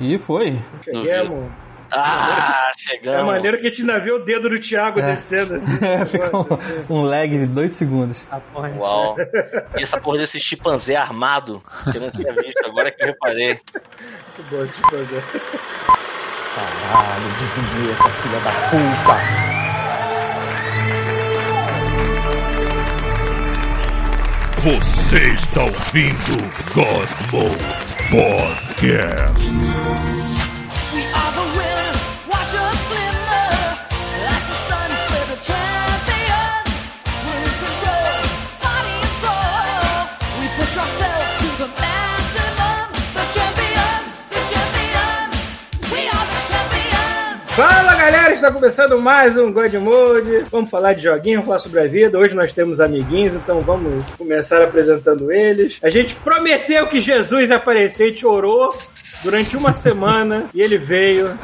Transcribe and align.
E 0.00 0.18
foi. 0.18 0.58
Cheguemos. 0.82 1.50
Ah, 1.92 2.70
É 2.70 2.78
chegamos. 2.78 3.20
É 3.20 3.22
maneiro 3.24 3.58
que 3.58 3.66
a 3.66 3.68
gente 3.68 3.80
ainda 3.82 3.98
vê 3.98 4.12
o 4.12 4.20
dedo 4.20 4.48
do 4.48 4.60
Thiago 4.60 5.02
descendo 5.02 5.54
assim. 5.54 5.78
É, 5.84 6.04
ficou 6.04 6.46
assim. 6.50 6.84
um, 6.88 6.98
um 7.00 7.02
lag 7.02 7.28
de 7.28 7.46
dois 7.46 7.72
segundos. 7.72 8.24
A 8.30 8.38
porra. 8.38 8.70
Uau. 8.78 9.16
E 9.76 9.82
essa 9.82 9.98
porra 10.00 10.18
desse 10.18 10.38
chimpanzé 10.38 10.94
armado, 10.96 11.60
que 11.90 11.98
eu 11.98 12.00
não 12.02 12.10
tinha 12.10 12.32
visto, 12.32 12.64
agora 12.64 12.90
que 12.92 13.02
eu 13.02 13.06
reparei. 13.08 13.48
Muito 13.48 14.50
bom 14.50 14.64
esse 14.64 14.80
programa. 14.82 15.22
Caralho, 16.54 17.28
desvia 17.38 17.92
essa 17.92 18.10
filha 18.10 18.38
da 18.40 18.50
puta. 18.70 19.50
Você 24.62 25.28
está 25.32 25.62
ouvindo 25.62 26.36
God 26.74 27.08
Mode 27.32 27.56
Podcast. 28.10 28.69
Podcast. 28.80 30.19
Fala 47.50 47.96
galera, 47.96 48.32
está 48.32 48.50
começando 48.50 48.98
mais 49.00 49.36
um 49.36 49.52
God 49.52 49.74
Mode. 49.74 50.44
Vamos 50.50 50.70
falar 50.70 50.92
de 50.92 51.02
joguinho, 51.02 51.36
vamos 51.36 51.46
falar 51.46 51.58
sobre 51.58 51.80
a 51.80 51.86
vida. 51.86 52.16
Hoje 52.16 52.34
nós 52.34 52.52
temos 52.52 52.80
amiguinhos, 52.80 53.34
então 53.34 53.60
vamos 53.60 54.04
começar 54.12 54.62
apresentando 54.62 55.32
eles. 55.32 55.78
A 55.82 55.90
gente 55.90 56.14
prometeu 56.14 56.86
que 56.88 57.00
Jesus 57.00 57.50
ia 57.50 57.56
aparecer, 57.56 58.08
gente 58.08 58.24
orou 58.24 58.72
durante 59.22 59.56
uma 59.56 59.72
semana 59.72 60.46
e 60.54 60.60
ele 60.60 60.78
veio. 60.78 61.38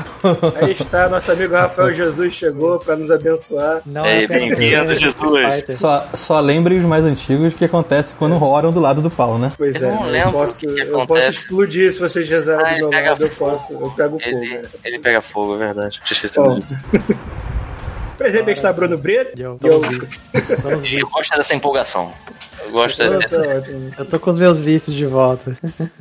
Aí 0.60 0.72
está, 0.72 1.08
nosso 1.08 1.30
amigo 1.32 1.54
Rafael 1.54 1.92
Jesus 1.92 2.34
chegou 2.34 2.78
para 2.78 2.96
nos 2.96 3.10
abençoar. 3.10 3.80
Não 3.86 4.04
Ei, 4.06 4.24
é 4.24 4.26
bem-vindo, 4.26 4.92
Street 4.92 5.14
Jesus. 5.16 5.78
Só, 5.78 6.06
só 6.14 6.40
lembrem 6.40 6.78
os 6.78 6.84
mais 6.84 7.04
antigos 7.04 7.54
que 7.54 7.64
acontece 7.64 8.14
quando 8.14 8.42
oram 8.42 8.70
do 8.70 8.80
lado 8.80 9.00
do 9.00 9.10
pau, 9.10 9.38
né? 9.38 9.52
Pois 9.56 9.80
Eu 9.80 9.88
é, 9.88 9.92
não 9.94 10.14
eu 10.14 10.32
posso, 10.32 10.60
que 10.60 10.74
que 10.74 10.80
eu 10.80 11.06
posso 11.06 11.28
explodir 11.28 11.92
se 11.92 11.98
vocês 11.98 12.28
rezarem 12.28 12.66
Ah, 12.66 12.70
do 12.70 12.76
meu 12.76 12.86
ele 12.88 12.96
pega 12.96 13.10
lado, 13.10 13.22
eu 13.24 13.28
fogo. 13.30 13.50
posso, 13.50 13.72
eu 13.72 13.90
pego 13.90 14.18
fogo. 14.18 14.36
Ele, 14.36 14.54
né? 14.58 14.62
ele 14.84 14.98
pega 14.98 15.20
fogo, 15.20 15.54
é 15.54 15.58
verdade. 15.58 16.00
Tinha 16.04 16.12
esquecido. 16.12 16.62
Presente 18.16 18.50
está 18.50 18.72
Bruno 18.72 18.96
Brito. 18.98 19.32
E 19.36 19.42
eu, 19.42 19.58
eu-. 19.62 19.82
Eu 20.92 21.08
gosto 21.08 21.36
dessa 21.36 21.54
empolgação. 21.54 22.12
Eu 22.64 22.70
gosto 22.72 23.04
Nossa, 23.04 23.18
dessa. 23.38 23.58
ótimo. 23.58 23.90
Eu 23.98 24.04
tô 24.06 24.18
com 24.18 24.30
os 24.30 24.38
meus 24.38 24.58
vícios 24.60 24.96
de 24.96 25.06
volta. 25.06 25.56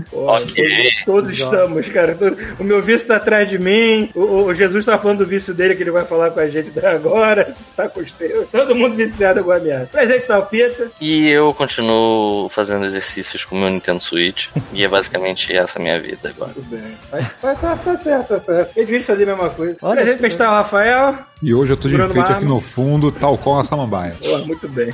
Pô, 0.09 0.27
Ok. 0.33 0.65
Todos 1.05 1.29
estamos, 1.31 1.87
cara. 1.89 2.17
O 2.59 2.63
meu 2.63 2.81
vício 2.81 3.07
tá 3.07 3.17
atrás 3.17 3.49
de 3.49 3.59
mim. 3.59 4.09
O, 4.15 4.45
o 4.45 4.55
Jesus 4.55 4.85
tá 4.85 4.97
falando 4.97 5.19
do 5.19 5.25
vício 5.27 5.53
dele 5.53 5.75
que 5.75 5.83
ele 5.83 5.91
vai 5.91 6.05
falar 6.05 6.31
com 6.31 6.39
a 6.39 6.47
gente 6.47 6.71
agora. 6.85 7.53
Tá 7.75 7.87
com 7.89 7.99
os 7.99 8.11
teus. 8.13 8.47
Todo 8.49 8.73
mundo 8.75 8.95
viciado 8.95 9.43
com 9.43 9.51
a 9.51 9.59
minha. 9.59 9.87
Presente 9.91 10.19
está 10.19 10.39
o 10.39 10.45
Pita. 10.45 10.89
E 11.01 11.29
eu 11.29 11.53
continuo 11.53 12.49
fazendo 12.49 12.85
exercícios 12.85 13.45
com 13.45 13.55
o 13.55 13.59
meu 13.59 13.69
Nintendo 13.69 13.99
Switch. 13.99 14.47
E 14.73 14.83
é 14.83 14.87
basicamente 14.87 15.53
essa 15.55 15.77
a 15.77 15.81
minha 15.81 15.99
vida 15.99 16.29
agora. 16.29 16.53
Tudo 16.53 16.67
bem. 16.69 16.83
Mas 17.11 17.35
tá, 17.37 17.53
tá, 17.55 17.75
tá 17.75 17.97
certo, 17.97 18.27
tá 18.29 18.39
certo. 18.39 18.71
Eu 18.75 18.85
devia 18.85 19.03
fazer 19.03 19.23
a 19.23 19.35
mesma 19.35 19.49
coisa. 19.49 19.75
Olha, 19.81 20.01
Presente 20.01 20.25
está 20.25 20.49
o 20.49 20.53
Rafael. 20.55 21.15
E 21.43 21.53
hoje 21.53 21.73
eu 21.73 21.77
tô 21.77 21.87
de 21.89 21.95
Marmo. 22.13 22.35
aqui 22.35 22.45
no 22.45 22.59
fundo, 22.61 23.11
tal 23.11 23.37
qual 23.37 23.59
a 23.59 23.63
samambaia. 23.63 24.15
Pô, 24.21 24.37
muito 24.45 24.67
bem. 24.69 24.93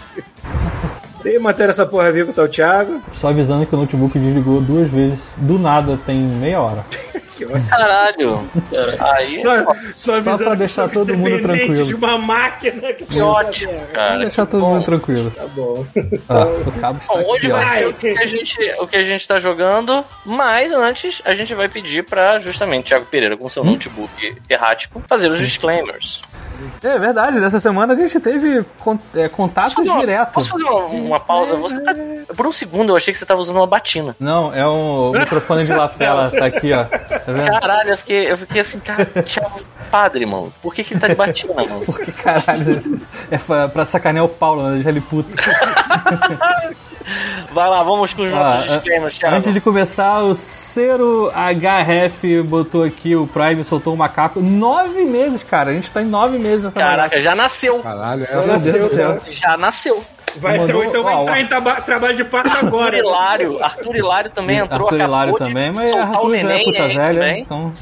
E 1.24 1.38
matéria 1.38 1.70
essa 1.70 1.86
porra 1.86 2.12
viva 2.12 2.34
tá 2.34 2.44
o 2.44 2.48
Thiago. 2.48 3.02
Só 3.12 3.30
avisando 3.30 3.66
que 3.66 3.76
o 3.76 3.78
notebook 3.78 4.18
desligou 4.18 4.60
duas 4.60 4.90
vezes. 4.90 5.36
Do 5.38 5.60
nada, 5.60 6.00
tem 6.06 6.20
meia 6.20 6.60
hora. 6.60 6.86
Que 7.42 7.46
ótimo. 7.46 7.70
Caralho! 7.70 8.50
Aí. 9.00 9.42
Só, 9.42 9.66
só, 9.96 10.12
avisando 10.14 10.44
pra 10.44 10.56
deixar 10.56 10.90
todo 10.90 11.18
mundo 11.18 11.30
dependentes 11.30 11.66
tranquilo. 11.66 11.88
de 11.88 11.96
uma 11.96 12.18
máquina 12.18 12.94
que 12.94 13.06
Que 13.06 13.22
ótimo, 13.22 13.74
Vou 13.74 13.88
cara. 13.88 14.18
deixar 14.20 14.46
que 14.46 14.52
todo 14.52 14.62
bom. 14.62 14.74
mundo 14.76 14.86
tranquilo. 14.86 15.32
Tá 15.32 15.48
bom. 15.48 15.86
Ah, 16.30 16.46
o 16.46 16.72
cabo 16.80 17.00
está 17.02 17.14
Bom, 17.14 17.32
hoje 17.32 17.50
vai 17.50 17.78
ser 17.78 17.88
o 17.88 17.94
que, 17.94 18.10
a 18.10 18.26
gente, 18.26 18.58
o 18.80 18.88
que 18.88 18.96
a 18.96 19.04
gente 19.04 19.28
tá 19.28 19.40
jogando, 19.40 20.06
mas 20.26 20.72
antes 20.72 21.22
a 21.26 21.34
gente 21.34 21.56
vai 21.56 21.68
pedir 21.68 22.04
pra 22.04 22.40
justamente 22.40 22.88
Thiago 22.88 23.06
Pereira, 23.06 23.36
com 23.36 23.50
seu 23.50 23.64
notebook 23.64 24.38
errático, 24.50 25.02
fazer 25.08 25.28
os 25.30 25.40
disclaimers. 25.40 26.22
É 26.84 26.98
verdade, 26.98 27.40
nessa 27.40 27.60
semana 27.60 27.94
a 27.94 27.98
gente 27.98 28.20
teve 28.20 28.60
é, 29.16 29.30
uma, 29.36 30.00
direto. 30.00 30.34
posso 30.34 30.50
fazer 30.50 30.64
uma, 30.64 30.86
uma 30.86 31.20
pausa? 31.20 31.56
Você 31.56 31.80
tá, 31.80 31.94
por 32.36 32.46
um 32.48 32.52
segundo 32.52 32.92
eu 32.92 32.96
achei 32.98 33.12
que 33.12 33.18
você 33.20 33.26
tava 33.26 33.42
usando 33.42 33.58
uma 33.58 33.68
batina. 33.68 34.16
Não, 34.20 34.54
é 34.54 34.68
um 34.68 35.12
microfone 35.12 35.66
de 35.66 35.74
lapela, 35.74 36.30
tá 36.30 36.46
aqui, 36.46 36.72
ó. 36.74 36.86
Tá 37.32 37.44
vendo? 37.44 37.60
Caralho, 37.60 37.90
eu 37.90 37.98
fiquei, 37.98 38.32
eu 38.32 38.38
fiquei 38.38 38.62
assim, 38.62 38.80
cara, 38.80 39.06
Thiago, 39.06 39.62
padre, 39.90 40.26
mano. 40.26 40.54
Por 40.62 40.74
que, 40.74 40.84
que 40.84 40.94
ele 40.94 41.00
tá 41.00 41.08
de 41.08 41.16
batina, 41.16 41.54
mano? 41.54 41.82
Porque 41.86 42.12
caralho, 42.12 43.02
é 43.30 43.38
pra, 43.38 43.68
pra 43.68 43.86
sacanear 43.86 44.26
o 44.26 44.30
Paulo, 44.30 44.70
né? 44.70 44.84
Ele 44.86 45.02
puto. 45.02 45.30
Vai 47.52 47.70
lá, 47.70 47.84
vamos 47.84 48.14
com 48.14 48.22
os 48.24 48.32
nossos 48.32 48.72
disclaimers, 48.72 49.18
Thiago. 49.18 49.36
Antes 49.36 49.54
de 49.54 49.60
começar, 49.60 50.22
o 50.22 50.34
Cero 50.36 51.32
HF 51.32 52.44
botou 52.44 52.84
aqui 52.84 53.16
o 53.16 53.28
Prime, 53.28 53.64
soltou 53.64 53.94
o 53.94 53.98
macaco. 53.98 54.40
Nove 54.40 55.04
meses, 55.04 55.44
cara. 55.44 55.72
A 55.72 55.74
gente 55.74 55.92
tá 55.92 56.02
em 56.02 56.06
nove 56.06 56.38
meses 56.38 56.64
nessa 56.64 56.80
Caraca, 56.80 57.20
já 57.20 57.36
nasceu. 57.36 57.80
Caralho, 57.80 58.24
é 58.24 58.36
Meu 58.36 58.58
Deus 58.58 58.64
do 58.64 58.90
céu. 58.90 59.20
Já 59.28 59.58
nasceu. 59.58 60.02
Vai, 60.38 60.58
Mandou- 60.58 60.84
então, 60.84 61.04
vai 61.04 61.14
ó, 61.16 61.22
entrar 61.22 61.34
ó. 61.34 61.38
em 61.38 61.46
traba- 61.48 61.82
trabalho 61.82 62.16
de 62.16 62.24
parto 62.24 62.66
agora. 62.66 62.98
Hilário, 62.98 63.64
Arthur 63.64 63.96
Hilário 63.96 64.32
também 64.32 64.58
entrou. 64.60 64.84
Arthur 64.88 65.00
Hilário 65.02 65.34
também, 65.36 65.72
mas 65.72 65.92
Arthur 65.94 66.38
já 66.38 66.54
é 66.54 66.64
puta 66.64 66.84
aí 66.84 66.96
velha, 66.96 67.20
também. 67.20 67.42
então 67.42 67.74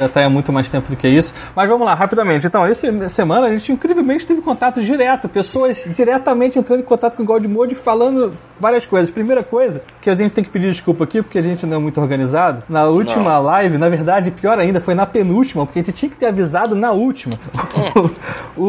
já 0.00 0.08
tá 0.08 0.24
há 0.24 0.30
muito 0.30 0.52
mais 0.52 0.68
tempo 0.68 0.88
do 0.90 0.96
que 0.96 1.06
isso. 1.06 1.32
Mas 1.54 1.68
vamos 1.68 1.86
lá, 1.86 1.94
rapidamente. 1.94 2.46
Então, 2.46 2.64
essa 2.64 3.08
semana 3.08 3.46
a 3.46 3.50
gente 3.50 3.70
incrivelmente 3.70 4.26
teve 4.26 4.40
contato 4.40 4.80
direto, 4.82 5.28
pessoas 5.28 5.84
diretamente 5.94 6.58
entrando 6.58 6.80
em 6.80 6.84
contato 6.84 7.16
com 7.16 7.22
o 7.22 7.26
God 7.26 7.44
Mode 7.44 7.74
falando 7.74 8.32
várias 8.58 8.86
coisas. 8.86 9.10
Primeira 9.10 9.42
coisa, 9.42 9.82
que 10.00 10.08
a 10.08 10.16
gente 10.16 10.32
tem 10.32 10.42
que 10.42 10.50
pedir 10.50 10.70
desculpa 10.70 11.04
aqui, 11.04 11.22
porque 11.22 11.38
a 11.38 11.42
gente 11.42 11.66
não 11.66 11.76
é 11.76 11.80
muito 11.80 12.00
organizado. 12.00 12.62
Na 12.68 12.84
última 12.86 13.38
live, 13.38 13.76
na 13.78 13.88
verdade, 13.88 14.30
pior 14.30 14.58
ainda, 14.58 14.80
foi 14.80 14.94
na 14.94 15.04
penúltima, 15.06 15.66
porque 15.66 15.80
a 15.80 15.82
gente 15.82 15.94
tinha 15.94 16.10
que 16.10 16.16
ter 16.16 16.26
avisado 16.26 16.74
na 16.74 16.92
última. 16.92 17.34
o 18.56 18.64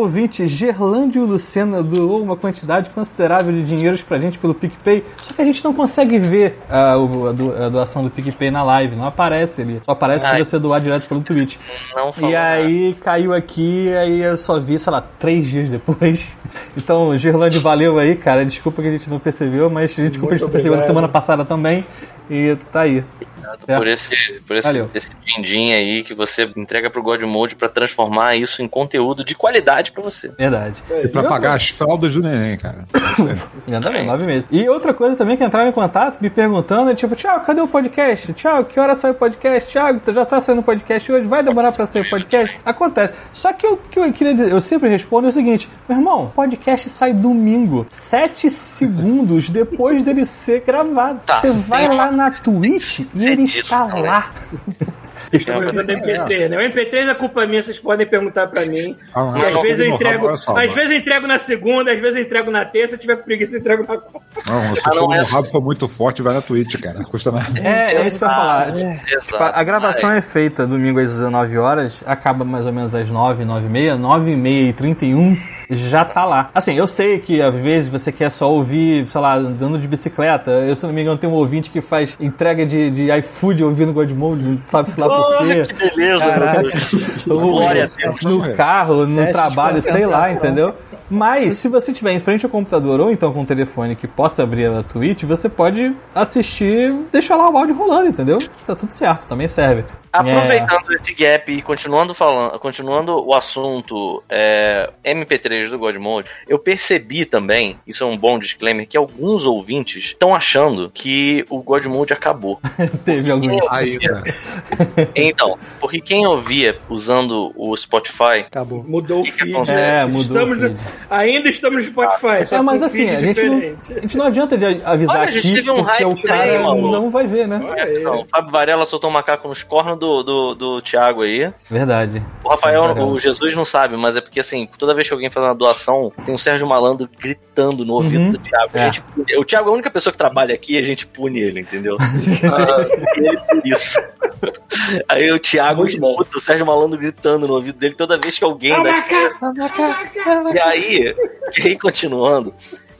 ouvinte 0.00 0.46
Gerlândio 0.46 1.24
Lucena 1.24 1.82
doou 1.82 2.22
uma 2.22 2.36
quantidade 2.36 2.90
considerável 2.90 3.52
de 3.52 3.62
dinheiros 3.62 4.02
pra 4.02 4.18
gente 4.18 4.38
pelo 4.38 4.54
PicPay, 4.54 5.04
só 5.16 5.32
que 5.34 5.42
a 5.42 5.44
gente 5.44 5.64
não 5.64 5.72
consegue 5.72 6.18
ver 6.18 6.58
a, 6.70 6.96
o- 6.96 7.28
a 7.28 7.32
do- 7.32 7.62
a 7.64 7.68
doação 7.68 8.02
do 8.02 8.10
PicPay 8.10 8.50
na 8.50 8.62
live, 8.62 8.96
não 8.96 9.06
aparece 9.06 9.62
ali. 9.62 9.80
Só 9.84 9.92
aparece 9.92 10.24
Ai. 10.24 10.42
se 10.44 10.50
você 10.50 10.58
doar 10.66 10.80
direto 10.80 11.08
pelo 11.08 11.22
Twitch. 11.22 11.56
Não 11.94 12.12
falou 12.12 12.30
E 12.30 12.36
aí 12.36 12.94
caiu 13.00 13.32
aqui, 13.32 13.92
aí 13.94 14.20
eu 14.20 14.36
só 14.36 14.58
vi, 14.58 14.78
sei 14.78 14.92
lá, 14.92 15.00
três 15.00 15.48
dias 15.48 15.70
depois. 15.70 16.28
Então, 16.74 17.14
Gerlande, 17.18 17.58
valeu 17.58 17.98
aí, 17.98 18.16
cara. 18.16 18.42
Desculpa 18.42 18.80
que 18.80 18.88
a 18.88 18.90
gente 18.90 19.10
não 19.10 19.18
percebeu, 19.18 19.68
mas 19.68 19.92
a 19.92 20.02
gente, 20.02 20.12
desculpa, 20.12 20.34
a 20.34 20.38
gente 20.38 20.44
não 20.46 20.50
percebeu 20.50 20.78
na 20.78 20.86
semana 20.86 21.08
passada 21.08 21.44
também. 21.44 21.84
E 22.30 22.56
tá 22.72 22.82
aí. 22.82 23.04
Nada 23.46 23.58
por 23.78 23.86
esse, 23.86 24.16
por 24.46 24.56
esse, 24.56 24.66
Valeu. 24.68 24.90
esse 24.94 25.10
din-din 25.24 25.72
aí 25.72 26.02
que 26.02 26.14
você 26.14 26.50
entrega 26.56 26.90
pro 26.90 27.02
God 27.02 27.22
Mode 27.22 27.56
pra 27.56 27.68
transformar 27.68 28.34
isso 28.36 28.62
em 28.62 28.68
conteúdo 28.68 29.24
de 29.24 29.34
qualidade 29.34 29.92
pra 29.92 30.02
você. 30.02 30.28
Verdade. 30.38 30.82
E 31.04 31.08
pra 31.08 31.22
pagar 31.24 31.54
as 31.54 31.68
fraldas 31.68 32.12
do 32.12 32.20
neném, 32.20 32.56
cara. 32.58 32.84
Exatamente, 33.66 34.06
nove 34.06 34.24
meses. 34.24 34.44
E 34.50 34.68
outra 34.68 34.92
coisa 34.94 35.16
também 35.16 35.36
que 35.36 35.44
entraram 35.44 35.68
em 35.68 35.72
contato 35.72 36.20
me 36.20 36.30
perguntando 36.30 36.90
é 36.90 36.94
tipo, 36.94 37.14
Thiago, 37.16 37.44
cadê 37.44 37.60
o 37.60 37.68
podcast? 37.68 38.32
Thiago, 38.32 38.64
que 38.68 38.78
hora 38.78 38.94
sai 38.94 39.10
o 39.12 39.14
podcast? 39.14 39.70
Thiago, 39.72 40.00
já 40.12 40.24
tá 40.24 40.40
saindo 40.40 40.60
o 40.60 40.64
podcast 40.64 41.10
hoje? 41.12 41.26
Vai 41.28 41.42
demorar 41.42 41.72
pra 41.72 41.86
sair 41.86 42.02
o 42.02 42.10
podcast? 42.10 42.58
Acontece. 42.64 43.14
Só 43.32 43.52
que 43.52 43.66
o 43.66 43.76
que 43.76 43.98
eu 43.98 44.12
queria 44.12 44.34
dizer, 44.34 44.50
eu 44.50 44.60
sempre 44.60 44.88
respondo 44.88 45.26
é 45.26 45.30
o 45.30 45.32
seguinte, 45.32 45.68
meu 45.88 45.98
irmão, 45.98 46.32
podcast 46.34 46.88
sai 46.88 47.12
domingo, 47.12 47.86
sete 47.88 48.48
segundos 48.50 49.48
depois 49.48 50.02
dele 50.02 50.24
ser 50.24 50.60
gravado. 50.66 51.20
Tá, 51.26 51.40
Você 51.40 51.50
vai 51.50 51.88
lá 51.88 52.06
uma- 52.08 52.12
na 52.12 52.30
Twitch 52.30 53.00
e 53.00 53.06
ele 53.42 53.60
está 53.60 53.86
né? 53.86 54.02
lá. 54.02 54.32
Estou 55.32 55.58
usando 55.58 55.88
MP3, 55.88 56.48
né? 56.48 56.56
O 56.56 56.60
MP3 56.72 57.08
é 57.10 57.14
culpa 57.14 57.46
minha, 57.46 57.62
vocês 57.62 57.78
podem 57.78 58.06
perguntar 58.06 58.46
pra 58.48 58.64
mim. 58.66 58.96
Ah, 59.14 59.32
às 59.46 59.52
não, 59.54 59.62
vezes 59.62 59.80
eu 59.86 59.94
entrego. 59.94 60.36
só, 60.36 60.56
às 60.56 60.72
vezes 60.72 60.90
eu 60.90 60.96
entrego 60.98 61.26
na 61.26 61.38
segunda, 61.38 61.92
às 61.92 62.00
vezes 62.00 62.16
eu 62.16 62.22
entrego 62.22 62.50
na 62.50 62.64
terça, 62.64 62.88
se 62.88 62.94
eu 62.94 62.98
tiver 62.98 63.16
com 63.16 63.24
preguiça, 63.24 63.56
eu 63.56 63.60
entrego 63.60 63.82
na 63.82 63.98
quarta. 63.98 64.20
Não, 64.46 64.76
se 64.76 64.82
Ah, 64.86 64.94
não 64.94 65.14
é- 65.14 65.22
rabo 65.22 65.46
for 65.48 65.60
muito 65.62 65.88
forte, 65.88 66.22
vai 66.22 66.34
na 66.34 66.40
Twitch, 66.42 66.80
cara. 66.80 66.98
Não 66.98 67.04
custa 67.06 67.30
nada. 67.30 67.58
É, 67.60 67.94
é 67.96 68.06
isso 68.06 68.18
que 68.18 68.24
eu 68.24 68.28
ia 68.28 68.34
falar. 68.34 68.72
Tipo, 68.72 68.90
Exato. 69.08 69.42
a 69.58 69.62
gravação 69.64 70.10
é 70.12 70.20
feita 70.20 70.66
domingo 70.66 71.00
às 71.00 71.10
19 71.10 71.58
horas, 71.58 72.02
acaba 72.06 72.44
mais 72.44 72.66
ou 72.66 72.72
menos 72.72 72.94
às 72.94 73.10
9, 73.10 73.44
9 73.44 73.66
e 73.66 73.70
meia, 73.70 73.96
9 73.96 74.30
e 74.32 74.36
meia 74.36 74.68
e 74.68 74.72
31 74.72 75.36
já 75.68 76.04
tá 76.04 76.24
lá. 76.24 76.50
Assim, 76.54 76.74
eu 76.74 76.86
sei 76.86 77.18
que 77.18 77.42
às 77.42 77.52
vezes 77.56 77.88
você 77.88 78.12
quer 78.12 78.30
só 78.30 78.48
ouvir, 78.48 79.08
sei 79.08 79.20
lá, 79.20 79.34
andando 79.34 79.76
de 79.80 79.88
bicicleta. 79.88 80.50
Eu, 80.52 80.76
se 80.76 80.86
não 80.86 80.92
me 80.92 81.02
engano, 81.02 81.18
tenho 81.18 81.32
um 81.32 81.36
ouvinte 81.36 81.70
que 81.70 81.80
faz 81.80 82.16
entrega 82.20 82.64
de, 82.64 82.88
de 82.90 83.10
iFood 83.18 83.64
ouvindo 83.64 83.92
God 83.92 84.10
Mode, 84.12 84.60
sabe-se 84.64 85.00
lá 85.00 85.05
quê. 85.08 85.66
que 85.66 85.74
beleza, 85.74 86.24
Caraca. 86.24 86.70
Glória 87.26 87.84
a 87.84 87.86
Deus. 87.86 88.20
no 88.22 88.54
carro, 88.54 89.06
no 89.06 89.16
Teste 89.16 89.32
trabalho, 89.32 89.82
sei 89.82 90.06
lá, 90.06 90.32
entendeu? 90.32 90.74
Mas 91.08 91.58
se 91.58 91.68
você 91.68 91.92
estiver 91.92 92.12
em 92.12 92.20
frente 92.20 92.44
ao 92.44 92.50
computador 92.50 93.00
ou 93.00 93.10
então 93.10 93.32
com 93.32 93.40
um 93.40 93.44
telefone 93.44 93.94
que 93.94 94.08
possa 94.08 94.42
abrir 94.42 94.66
a 94.66 94.82
Twitch, 94.82 95.22
você 95.22 95.48
pode 95.48 95.94
assistir, 96.14 96.92
deixar 97.12 97.36
lá 97.36 97.48
o 97.48 97.56
áudio 97.56 97.76
rolando, 97.76 98.08
entendeu? 98.08 98.38
Tá 98.66 98.74
tudo 98.74 98.90
certo, 98.90 99.26
também 99.26 99.46
serve. 99.46 99.84
Aproveitando 100.12 100.92
esse 100.94 101.12
gap 101.12 101.52
e 101.52 101.60
continuando 101.60 102.14
falando, 102.14 102.58
continuando 102.58 103.12
o 103.24 103.34
assunto 103.34 104.22
é, 104.28 104.90
MP3 105.04 105.68
do 105.68 105.78
Godmode, 105.78 106.28
eu 106.48 106.58
percebi 106.58 107.24
também, 107.26 107.78
isso 107.86 108.02
é 108.02 108.06
um 108.06 108.16
bom 108.16 108.38
disclaimer, 108.38 108.88
que 108.88 108.96
alguns 108.96 109.44
ouvintes 109.44 110.04
estão 110.04 110.34
achando 110.34 110.90
que 110.92 111.44
o 111.50 111.60
Godmode 111.60 112.12
acabou. 112.12 112.58
É, 112.78 112.86
teve 113.04 113.30
alguns. 113.30 113.64
Ainda. 113.70 114.22
Então, 115.14 115.58
porque 115.80 116.00
quem 116.00 116.26
ouvia 116.26 116.76
usando 116.88 117.52
o 117.56 117.76
Spotify 117.76 118.40
Acabou. 118.46 118.84
Mudou 118.84 119.20
o 119.20 119.24
Que 119.24 119.32
que 119.32 119.38
feed. 119.38 119.54
acontece? 119.54 119.80
É, 119.80 120.04
mudou 120.04 120.20
Estamos 120.20 120.58
o 120.58 120.68
no- 120.68 120.76
ainda 121.10 121.48
estamos 121.48 121.78
no 121.78 121.84
Spotify. 121.84 122.46
só 122.46 122.56
É, 122.56 122.62
mas 122.62 122.82
assim, 122.82 123.06
feed 123.08 123.16
a 123.16 123.20
gente, 123.20 123.42
não, 123.48 123.56
a 123.96 124.00
gente 124.00 124.16
não 124.16 124.26
adianta 124.26 124.56
de 124.58 124.64
avisar 124.84 125.16
Olha, 125.20 125.28
a 125.28 125.30
gente 125.30 125.46
aqui, 125.46 125.54
teve 125.54 125.70
um 125.70 125.76
porque 125.84 126.04
o 126.04 126.08
hype 126.08 126.22
cara 126.22 126.58
não 126.58 127.10
vai 127.10 127.26
ver, 127.26 127.46
né? 127.48 127.60
Aí. 127.78 128.02
Não, 128.02 128.22
o 128.22 128.26
Fábio 128.26 128.50
Varela 128.50 128.84
soltou 128.84 129.10
um 129.10 129.12
macaco 129.12 129.48
nos 129.48 129.62
cornos 129.62 129.98
do, 129.98 130.22
do, 130.22 130.54
do 130.54 130.80
Thiago 130.82 131.22
aí. 131.22 131.50
Verdade. 131.70 132.22
O 132.44 132.48
Rafael, 132.48 132.84
o 133.06 133.18
Jesus 133.18 133.54
não 133.54 133.64
sabe, 133.64 133.96
mas 133.96 134.16
é 134.16 134.20
porque 134.20 134.40
assim, 134.40 134.68
toda 134.78 134.94
vez 134.94 135.06
que 135.08 135.14
alguém 135.14 135.30
faz 135.30 135.44
uma 135.46 135.54
doação, 135.54 136.12
tem 136.24 136.34
o 136.34 136.38
Sérgio 136.38 136.66
Malandro 136.66 137.08
gritando 137.18 137.84
no 137.84 137.94
ouvido 137.94 138.22
Uhum. 138.24 138.30
do 138.30 138.38
Thiago. 138.38 138.70
A 138.74 138.78
É. 138.78 138.84
gente 138.86 139.00
pune- 139.02 139.38
o 139.38 139.44
Thiago 139.44 139.68
é 139.68 139.72
a 139.72 139.74
única 139.74 139.90
pessoa 139.90 140.12
que 140.12 140.18
trabalha 140.18 140.54
aqui 140.54 140.74
e 140.74 140.78
a 140.78 140.82
gente 140.82 141.06
pune 141.06 141.40
ele, 141.40 141.60
entendeu? 141.60 141.96
ele 143.16 143.36
por 143.48 143.66
isso. 143.66 144.00
Aí 145.08 145.30
o 145.30 145.38
Thiago 145.38 145.82
Muito 145.82 146.00
bom. 146.00 146.10
escuta 146.12 146.36
o 146.36 146.40
Sérgio 146.40 146.66
Malandro 146.66 146.98
gritando 146.98 147.46
no 147.46 147.54
ouvido 147.54 147.78
dele 147.78 147.94
toda 147.94 148.18
vez 148.18 148.38
que 148.38 148.44
alguém 148.44 148.76
macaco! 148.76 150.54
e 150.54 150.60
aí, 150.60 151.14
e 151.58 151.62
aí 151.62 151.78
continuando, 151.78 152.54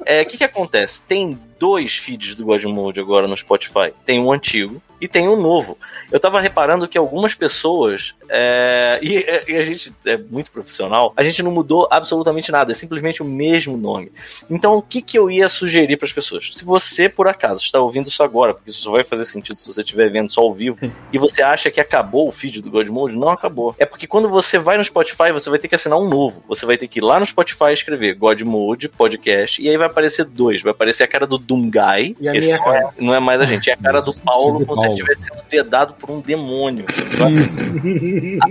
é, 0.05 0.23
o 0.23 0.27
que 0.27 0.39
que 0.39 0.45
acontece? 0.45 1.01
Tem 1.03 1.39
dois 1.59 1.97
feeds 1.97 2.35
do 2.35 2.45
Godmode 2.45 3.01
agora 3.01 3.27
no 3.27 3.37
Spotify. 3.37 3.93
Tem 4.05 4.21
um 4.21 4.33
antigo 4.33 4.83
e 5.01 5.07
tem 5.07 5.29
um 5.29 5.41
novo. 5.41 5.77
Eu 6.11 6.21
tava 6.21 6.41
reparando 6.41 6.89
que 6.89 6.97
algumas 6.97 7.35
pessoas, 7.35 8.15
é, 8.29 8.99
e, 9.03 9.25
e 9.49 9.57
a 9.57 9.63
gente 9.63 9.93
é 10.07 10.17
muito 10.17 10.51
profissional, 10.51 11.13
a 11.17 11.25
gente 11.25 11.43
não 11.43 11.51
mudou 11.51 11.89
absolutamente 11.91 12.51
nada, 12.51 12.73
é 12.73 12.75
simplesmente 12.75 13.23
o 13.23 13.27
mesmo 13.27 13.77
nome. 13.77 14.13
Então, 14.49 14.77
o 14.77 14.83
que 14.83 15.03
que 15.03 15.19
eu 15.19 15.31
ia 15.31 15.49
sugerir 15.49 15.97
para 15.97 16.07
as 16.07 16.13
pessoas? 16.13 16.51
Se 16.53 16.65
você, 16.65 17.09
por 17.09 17.29
acaso, 17.29 17.63
está 17.63 17.81
ouvindo 17.81 18.09
isso 18.09 18.23
agora, 18.23 18.55
porque 18.55 18.71
isso 18.71 18.81
só 18.81 18.93
vai 18.93 19.05
fazer 19.05 19.25
sentido 19.25 19.59
se 19.59 19.73
você 19.73 19.81
estiver 19.81 20.11
vendo 20.11 20.31
só 20.31 20.41
ao 20.41 20.55
vivo, 20.55 20.79
e 21.13 21.19
você 21.19 21.43
acha 21.43 21.71
que 21.71 21.81
acabou 21.81 22.29
o 22.29 22.33
feed 22.33 22.63
do 22.63 22.71
Godmode, 22.71 23.17
não 23.17 23.29
acabou. 23.29 23.75
É 23.79 23.85
porque 23.85 24.07
quando 24.07 24.29
você 24.29 24.59
vai 24.59 24.79
no 24.79 24.85
Spotify, 24.85 25.33
você 25.33 25.51
vai 25.51 25.59
ter 25.59 25.69
que 25.69 25.75
assinar 25.75 25.99
um 25.99 26.09
novo. 26.09 26.43
Você 26.49 26.65
vai 26.65 26.77
ter 26.77 26.89
que 26.89 27.01
ir 27.01 27.03
lá 27.03 27.19
no 27.19 27.27
Spotify 27.27 27.73
escrever 27.73 28.15
Godmode 28.15 28.89
Podcast, 28.89 29.63
e 29.63 29.69
aí 29.69 29.77
vai 29.77 29.87
aparecer 29.87 30.25
dois. 30.25 30.63
Vai 30.63 30.71
aparecer 30.71 31.03
a 31.03 31.09
cara 31.09 31.27
do 31.27 31.39
Doomguy, 31.47 32.17
E 32.21 32.29
a 32.29 32.33
esse 32.35 32.47
minha 32.49 32.59
não, 32.59 32.75
é, 32.75 32.81
cara. 32.81 32.95
não 32.99 33.15
é 33.15 33.21
mais 33.21 33.41
a 33.41 33.45
gente, 33.45 33.71
é 33.71 33.75
a 33.75 33.77
cara 33.77 34.01
do 34.01 34.13
Paulo 34.21 34.59
de 34.59 34.65
como 34.67 34.81
se 34.81 34.87
ele 34.87 34.95
tivesse 34.97 35.23
sido 35.25 35.37
dedado 35.51 35.95
por 35.95 36.11
um 36.11 36.21
demônio. 36.21 36.85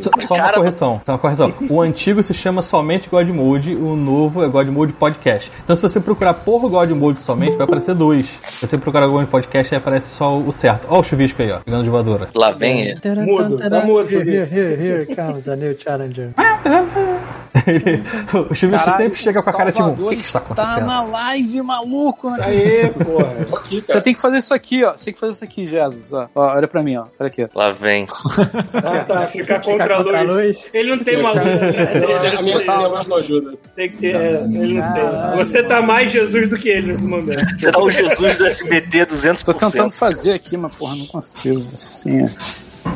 Só, 0.02 0.10
só 0.28 0.36
uma 0.36 0.54
correção, 0.54 1.02
só 1.06 1.12
uma 1.14 1.18
correção. 1.20 1.54
O 1.70 1.82
antigo 1.82 2.22
se 2.24 2.34
chama 2.34 2.62
somente 2.62 3.10
God 3.10 3.28
Mode, 3.30 3.76
o 3.76 3.96
novo 3.96 4.44
é 4.44 4.48
God 4.48 4.68
Mode 4.70 4.94
Podcast. 4.94 5.52
Então 5.64 5.76
se 5.76 5.82
você 5.82 6.00
procurar 6.00 6.34
por 6.36 6.70
God 6.70 6.90
Mode 6.92 7.20
somente, 7.20 7.56
vai 7.58 7.66
aparecer 7.66 7.94
dois. 7.96 8.40
Se 8.50 8.68
você 8.68 8.78
procurar 8.78 9.06
God 9.08 9.16
Mode 9.22 9.30
Podcast, 9.30 9.74
aí 9.74 9.78
aparece 9.80 10.10
só 10.10 10.38
o 10.38 10.52
certo. 10.52 10.88
Ó 10.90 11.00
o 11.00 11.04
chuvisco 11.04 11.42
aí, 11.42 11.52
ó, 11.52 11.60
pegando 11.60 11.84
de 11.84 11.90
voadora. 11.90 12.28
Lá 12.34 12.52
vem 12.52 12.82
ele. 12.82 13.00
Mudo, 13.26 13.58
tá 13.58 13.82
mudo, 13.82 14.02
Here, 14.02 14.08
Felipe. 14.24 14.38
here, 14.38 14.52
here, 14.56 14.82
here 15.06 15.16
comes 15.16 15.48
a 15.48 15.56
new 15.56 15.76
challenger. 15.80 16.30
Ele- 17.68 18.04
o 18.50 18.54
chuvisco 18.54 18.92
sempre 18.92 19.18
chega 19.18 19.42
com 19.42 19.50
a 19.50 19.54
cara 19.54 19.72
tipo, 19.72 19.88
o 19.90 20.10
que, 20.10 20.18
que 20.18 20.24
está 20.26 20.40
Tá 20.40 20.46
acontecendo? 20.46 20.86
na 20.88 21.02
live, 21.04 21.62
maluco. 21.62 22.30
né? 22.30 22.38
Aí, 22.42 22.85
porra. 22.90 23.34
Tô 23.50 23.56
aqui, 23.58 23.76
Você 23.82 23.88
cara. 23.88 24.02
tem 24.02 24.14
que 24.14 24.22
fazer 24.22 24.38
isso 24.38 24.54
aqui, 24.54 24.84
ó. 24.84 24.92
Você 24.96 25.06
tem 25.06 25.14
que 25.14 25.20
fazer 25.20 25.34
isso 25.34 25.44
aqui, 25.44 25.68
Jesus. 25.68 26.14
Ó, 26.14 26.28
Ó, 26.36 26.56
olha 26.56 26.68
pra 26.68 26.82
mim, 26.84 26.96
ó. 26.98 27.06
Olha 27.20 27.28
aqui. 27.28 27.48
Lá 27.54 27.70
vem. 27.70 28.06
Ah, 28.74 29.04
tá, 29.06 29.22
ficar 29.28 29.62
contra 29.62 29.96
a 29.96 29.98
contra 29.98 30.20
a 30.20 30.22
luz. 30.22 30.36
luz. 30.48 30.58
Ele 30.74 30.96
não 30.96 31.04
tem 31.04 31.18
uma 31.18 31.32
luz. 31.32 31.44
né? 31.44 32.36
A 32.38 32.42
minha, 32.42 32.58
minha 32.60 33.04
não 33.08 33.18
ajuda. 33.18 33.54
Tem 33.76 33.90
que 33.90 33.98
ter, 33.98 34.16
é, 34.16 34.44
ele 34.44 34.74
não 34.80 34.94
tem. 34.94 35.36
Você 35.38 35.64
tá 35.64 35.82
mais 35.82 36.12
Jesus 36.12 36.50
do 36.50 36.58
que 36.58 36.70
ele 36.70 36.88
nesse 36.88 37.06
momento. 37.06 37.44
Você 37.60 37.72
tá 37.72 37.80
o 37.80 37.90
Jesus 37.92 38.38
do 38.38 38.46
SBT 38.46 39.06
200%. 39.08 39.44
Tô 39.44 39.54
tentando 39.54 39.90
fazer 39.92 40.34
aqui, 40.34 40.58
mas 40.58 40.76
porra, 40.76 40.96
não 40.96 41.06
consigo. 41.06 41.66
Assim. 41.74 42.30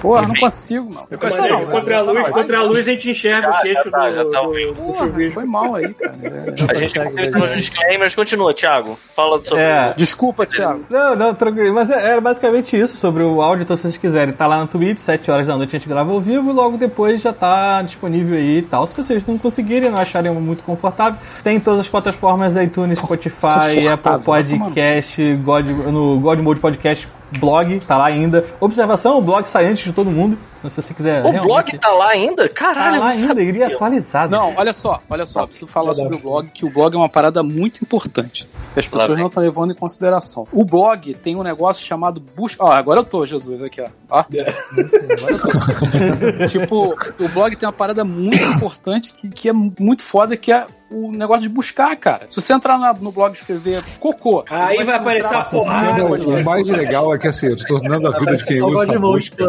Porra, 0.02 0.28
não 0.28 0.36
consigo, 0.36 0.94
mano. 0.94 1.08
Mas 1.22 1.36
é, 1.36 1.66
contra 1.66 1.98
a 1.98 2.02
luz, 2.02 2.30
contra 2.30 2.60
a 2.60 2.64
luz 2.64 2.80
a 2.80 2.92
gente 2.92 3.10
enxerga 3.10 3.42
Já, 3.42 3.50
o 3.50 3.62
queixo 3.62 3.84
já 3.86 3.92
tá, 3.92 4.10
do, 4.10 4.16
já 4.16 4.26
tá 4.26 4.42
do, 4.42 4.48
ouvindo. 4.48 4.74
do 4.74 4.82
Porra, 4.82 5.10
foi 5.34 5.46
mal 5.46 5.76
aí, 5.76 5.94
cara. 5.94 6.16
É. 6.30 6.72
A 6.72 6.76
gente 6.76 7.00
continua 7.00 7.48
nos 7.48 7.58
disclaimers. 7.58 8.16
Continua, 8.16 8.54
Thiago. 8.54 9.00
Fala 9.16 9.44
sobre 9.44 9.64
É. 9.64 9.94
Desculpa, 9.96 10.46
Thiago. 10.46 10.86
Não, 10.90 11.16
não, 11.16 11.34
tranquilo. 11.34 11.74
Mas 11.74 11.90
é- 11.90 12.12
era 12.12 12.22
basicamente 12.22 12.78
isso 12.78 12.96
sobre 12.96 13.24
o 13.24 13.42
áudio. 13.42 13.64
Então, 13.64 13.76
se 13.76 13.84
vocês 13.84 13.98
quiserem, 13.98 14.34
tá 14.34 14.48
lá 14.48 14.60
no 14.60 14.68
Twitch, 14.68 14.98
7 15.00 15.32
horas 15.32 15.48
da 15.48 15.58
noite 15.58 15.76
a 15.76 15.80
gente 15.80 15.88
grava 15.90 16.12
ao 16.12 16.22
vivo 16.22 16.50
e 16.50 16.54
logo 16.54 16.78
depois 16.78 17.22
já 17.22 17.34
tá 17.34 17.82
disponível 17.82 18.38
aí 18.38 18.58
e 18.58 18.62
tal. 18.62 18.86
Se 18.88 18.96
vocês 18.96 19.26
não 19.26 19.38
conseguirem, 19.38 19.90
não 19.90 20.00
acharem 20.00 20.32
muito 20.34 20.64
confortável, 20.64 21.20
tem 21.44 21.58
em 21.58 21.60
todas 21.60 21.82
as 21.82 21.90
plataformas 21.90 22.56
iTunes, 22.56 23.00
Spotify, 23.00 23.88
Apple 23.92 24.24
Podcast, 24.24 25.36
God, 25.36 25.66
no 25.68 26.20
God 26.20 26.40
Mode 26.40 26.60
Podcast 26.60 27.08
blog, 27.38 27.80
tá 27.82 27.98
lá 27.98 28.06
ainda. 28.08 28.44
Observação, 28.60 29.18
o 29.18 29.22
blog 29.22 29.46
sai 29.48 29.66
antes 29.68 29.84
de 29.84 29.94
todo 29.94 30.10
mundo. 30.10 30.38
Então, 30.58 30.70
se 30.70 30.82
você 30.82 30.94
quiser. 30.94 31.20
O 31.20 31.32
realmente- 31.32 31.46
blog 31.46 31.78
tá 31.78 31.90
lá 31.92 32.10
ainda? 32.10 32.50
tá 32.50 32.54
Caralho, 32.56 32.96
eu 32.98 33.00
lá 33.02 33.08
ainda, 33.10 33.28
sabia. 33.28 33.44
iria 33.44 33.68
atualizado. 33.68 34.32
Não, 34.36 34.54
olha 34.58 34.74
só, 34.74 35.00
olha 35.10 35.26
só, 35.26 35.46
preciso 35.46 35.68
falar 35.68 35.94
sobre 35.94 36.18
o 36.18 36.20
blog, 36.20 36.50
que 36.50 36.66
o 36.66 36.70
blog 36.70 36.94
é 36.96 36.98
uma 36.98 37.08
parada 37.08 37.42
muito 37.42 37.82
importante. 37.82 38.48
Que 38.74 38.80
as 38.82 38.88
pessoas 38.88 39.08
vem. 39.10 39.18
não 39.20 39.28
estão 39.28 39.42
levando 39.42 39.72
em 39.72 39.76
consideração. 39.76 40.46
O 40.52 40.66
blog 40.66 41.14
tem 41.16 41.36
um 41.36 41.44
negócio 41.44 41.86
chamado 41.86 42.22
busca. 42.36 42.64
Ó, 42.64 42.72
agora 42.72 43.00
eu 43.00 43.04
tô, 43.06 43.26
Jesus, 43.26 43.62
aqui, 43.64 43.82
ó. 43.82 43.88
ó. 44.10 44.20
Agora 44.20 45.32
eu 45.32 45.40
tô. 45.40 46.48
tipo, 46.48 46.96
o 47.24 47.28
blog 47.30 47.56
tem 47.56 47.68
uma 47.68 47.74
parada 47.74 48.04
muito 48.04 48.44
importante 48.44 49.14
que, 49.14 49.30
que 49.30 49.50
é 49.50 49.54
muito 49.54 50.04
foda, 50.04 50.36
que 50.36 50.52
é 50.52 50.66
o 50.92 51.12
negócio 51.12 51.44
de 51.44 51.50
buscar, 51.50 51.96
cara. 51.96 52.26
Se 52.30 52.36
você 52.42 52.54
entrar 52.54 52.78
na- 52.78 52.94
no 52.94 53.12
blog 53.12 53.32
e 53.32 53.36
escrever 53.38 53.84
cocô. 54.00 54.44
Aí 54.50 54.84
vai 54.84 54.96
aparecer 54.96 55.34
a 55.36 55.44
porrada. 55.46 56.06
O 56.06 56.44
mais 56.44 56.68
legal 56.68 57.14
é 57.14 57.18
que 57.18 57.28
assim, 57.28 57.48
eu 57.48 57.58
tô 57.58 57.66
tornando 57.80 58.08
a 58.08 58.18
vida 58.20 58.38
de 58.38 58.46
quem 58.46 58.62
usa 58.62 58.84
essa 58.84 59.00
busca. 59.00 59.46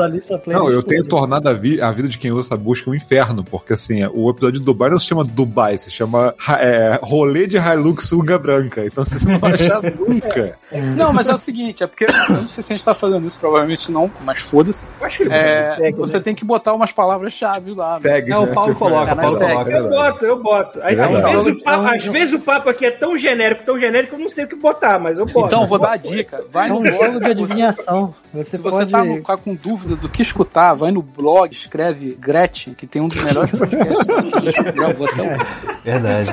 Não, 0.47 0.71
eu 0.71 0.83
tenho 0.83 1.05
tornado 1.05 1.49
a, 1.49 1.53
vi- 1.53 1.81
a 1.81 1.91
vida 1.91 2.09
de 2.09 2.19
quem 2.19 2.31
usa 2.33 2.49
essa 2.49 2.57
busca 2.57 2.91
um 2.91 2.95
inferno, 2.95 3.43
porque 3.45 3.73
assim, 3.73 4.05
o 4.13 4.29
episódio 4.31 4.61
de 4.61 4.65
Dubai 4.67 4.91
não 4.91 4.99
se 4.99 5.07
chama 5.07 5.25
Dubai, 5.25 5.79
se 5.79 5.91
chama 5.91 6.35
é, 6.59 6.99
Rolê 7.03 7.47
de 7.47 7.57
Hilux 7.57 8.09
Sunga 8.09 8.39
Branca. 8.39 8.85
Então 8.85 9.05
você 9.05 9.25
não 9.27 9.39
vai 9.39 9.53
achar 9.55 9.81
nunca. 9.99 10.59
Não, 10.97 11.13
mas 11.13 11.27
é 11.29 11.35
o 11.35 11.39
seguinte, 11.39 11.83
é 11.83 11.87
porque 11.87 12.05
eu 12.05 12.13
não 12.29 12.49
sei 12.49 12.63
se 12.63 12.73
a 12.73 12.77
gente 12.77 12.85
tá 12.85 12.95
fazendo 12.95 13.27
isso, 13.27 13.39
provavelmente 13.39 13.91
não, 13.91 14.11
mas 14.25 14.41
foda-se. 14.41 14.85
Acho 15.01 15.19
que 15.25 15.33
É, 15.33 15.93
você 15.93 16.21
tem 16.21 16.35
que 16.35 16.45
botar 16.45 16.75
umas 16.75 16.93
palavras-chave 16.93 17.73
lá. 17.75 17.99
né? 17.99 18.11
Tags, 18.11 18.31
É, 18.31 18.39
o 18.39 18.47
né? 18.47 18.53
Paulo 18.55 18.69
Tipo, 18.73 18.79
coloca, 18.85 19.11
é, 19.11 19.15
o 19.15 19.17
Paulo 19.17 19.39
nas 19.39 19.49
coloca. 19.53 19.71
Eu 19.71 19.89
boto, 19.89 20.25
eu 20.27 20.43
boto. 20.43 20.79
Às, 20.83 20.93
É 20.99 21.03
às 21.05 21.21
verdade. 21.33 21.45
vezes 21.45 21.61
o 21.61 21.65
papo, 21.65 21.87
às 21.95 22.05
vezes 22.07 22.35
o 22.35 22.39
papo 22.41 22.71
aqui 22.71 22.87
é 22.87 22.91
tão 22.91 23.19
genérico, 23.19 23.63
tão 23.65 23.79
genérico, 23.79 24.15
que 24.15 24.21
eu 24.21 24.25
não 24.25 24.29
sei 24.31 24.45
o 24.45 24.49
que 24.49 24.57
botar, 24.57 24.99
mas 24.99 25.19
eu 25.19 25.27
boto. 25.27 25.47
Então, 25.47 25.67
vou 25.67 25.79
dar 25.79 25.93
a 25.93 25.97
dica. 25.97 26.45
Vai 26.53 26.69
É 26.69 26.73
no 26.73 26.79
um 26.79 26.83
blog 26.83 27.05
jogo 27.07 27.19
de 27.21 27.27
adivinhação. 27.31 28.15
Você 28.35 28.57
Se 28.57 28.63
você 28.63 28.71
pode. 28.79 28.91
tá, 28.93 29.05
no- 29.05 29.23
tá 29.23 29.37
com 29.37 29.55
dúvida 29.55 29.97
do 29.97 30.09
que 30.09 30.23
escutar, 30.23 30.73
vai 30.75 30.91
no 30.91 31.03
blog, 31.03 31.53
escreve 31.53 32.17
Gretchen, 32.21 32.75
que 32.75 32.87
tem 32.87 33.01
um 33.03 33.09
dos 33.09 33.23
melhores 33.23 33.51
podcasts 33.51 33.97
até 34.09 34.15
hoje. 34.17 35.41
Verdade. 35.85 36.31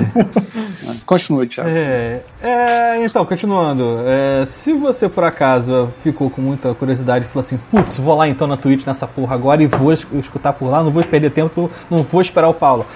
Continue, 1.06 1.48
Thiago. 1.48 1.70
É, 1.70 2.20
é, 2.42 3.04
então, 3.04 3.24
continuando. 3.24 3.98
é, 4.06 4.44
se 4.46 4.72
você 4.72 5.08
por 5.08 5.24
acaso 5.24 5.88
ficou 6.02 6.28
com 6.30 6.40
muita 6.40 6.74
curiosidade 6.74 7.24
e 7.24 7.28
falou 7.28 7.44
assim, 7.44 7.58
putz, 7.70 7.98
vou 7.98 8.14
lá 8.16 8.28
então 8.28 8.46
na 8.46 8.56
Twitch 8.56 8.86
nessa 8.86 9.06
porra 9.06 9.34
agora 9.34 9.62
e 9.62 9.66
vou 9.66 9.92
es- 9.92 10.06
escutar 10.14 10.52
por 10.52 10.68
lá, 10.70 10.82
não 10.82 10.90
vou 10.90 11.02
perder 11.04 11.30
tempo, 11.30 11.70
não 11.90 12.02
vou 12.02 12.20
esperar 12.20 12.48
o 12.48 12.54
Paulo. 12.54 12.86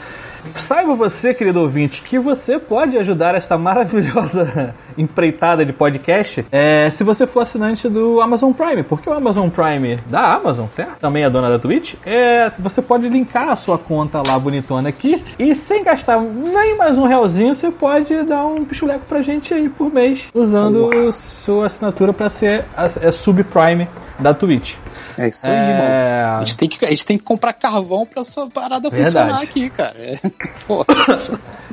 Saiba 0.55 0.95
você, 0.95 1.33
querido 1.33 1.61
ouvinte, 1.61 2.03
que 2.03 2.19
você 2.19 2.59
pode 2.59 2.99
ajudar 2.99 3.35
esta 3.35 3.57
maravilhosa 3.57 4.75
empreitada 4.99 5.65
de 5.65 5.73
podcast 5.73 6.45
é, 6.53 6.91
se 6.91 7.03
você 7.05 7.27
for 7.27 7.41
assinante 7.41 7.89
do 7.89 8.21
Amazon 8.21 8.53
Prime, 8.53 8.83
porque 8.83 9.09
o 9.09 9.13
Amazon 9.13 9.49
Prime 9.49 9.97
da 10.09 10.35
Amazon, 10.35 10.67
certo? 10.69 10.99
Também 10.99 11.25
é 11.25 11.31
dona 11.31 11.49
da 11.49 11.59
Twitch. 11.59 11.95
É, 12.05 12.51
você 12.59 12.83
pode 12.83 13.09
linkar 13.09 13.49
a 13.49 13.57
sua 13.57 13.79
conta 13.79 14.23
lá 14.27 14.39
bonitona 14.39 14.89
aqui 14.89 15.23
e 15.39 15.55
sem 15.55 15.83
gastar 15.85 16.21
nem 16.21 16.77
mais 16.77 16.99
um 16.99 17.07
realzinho, 17.07 17.55
você 17.55 17.71
pode 17.71 18.23
dar 18.25 18.45
um 18.47 18.65
pichuleco 18.65 19.05
pra 19.09 19.23
gente 19.23 19.55
aí 19.55 19.69
por 19.69 19.93
mês 19.93 20.29
usando 20.35 20.91
sua 21.13 21.67
assinatura 21.67 22.13
para 22.13 22.29
ser 22.29 22.65
a, 22.77 22.87
é 23.01 23.11
subprime 23.11 23.89
da 24.19 24.35
Twitch. 24.35 24.75
É 25.19 25.29
isso 25.29 25.47
aí, 25.47 25.55
É. 25.55 25.71
irmão. 25.71 26.37
A 26.39 26.45
gente, 26.45 26.57
tem 26.57 26.69
que, 26.69 26.85
a 26.85 26.89
gente 26.89 27.07
tem 27.07 27.19
que 27.19 27.25
comprar 27.25 27.53
carvão 27.53 28.07
pra 28.07 28.23
essa 28.23 28.47
parada 28.47 28.91
funcionar 28.91 29.25
Verdade. 29.25 29.45
aqui, 29.45 29.71
cara. 29.71 29.95
É. 29.99 30.19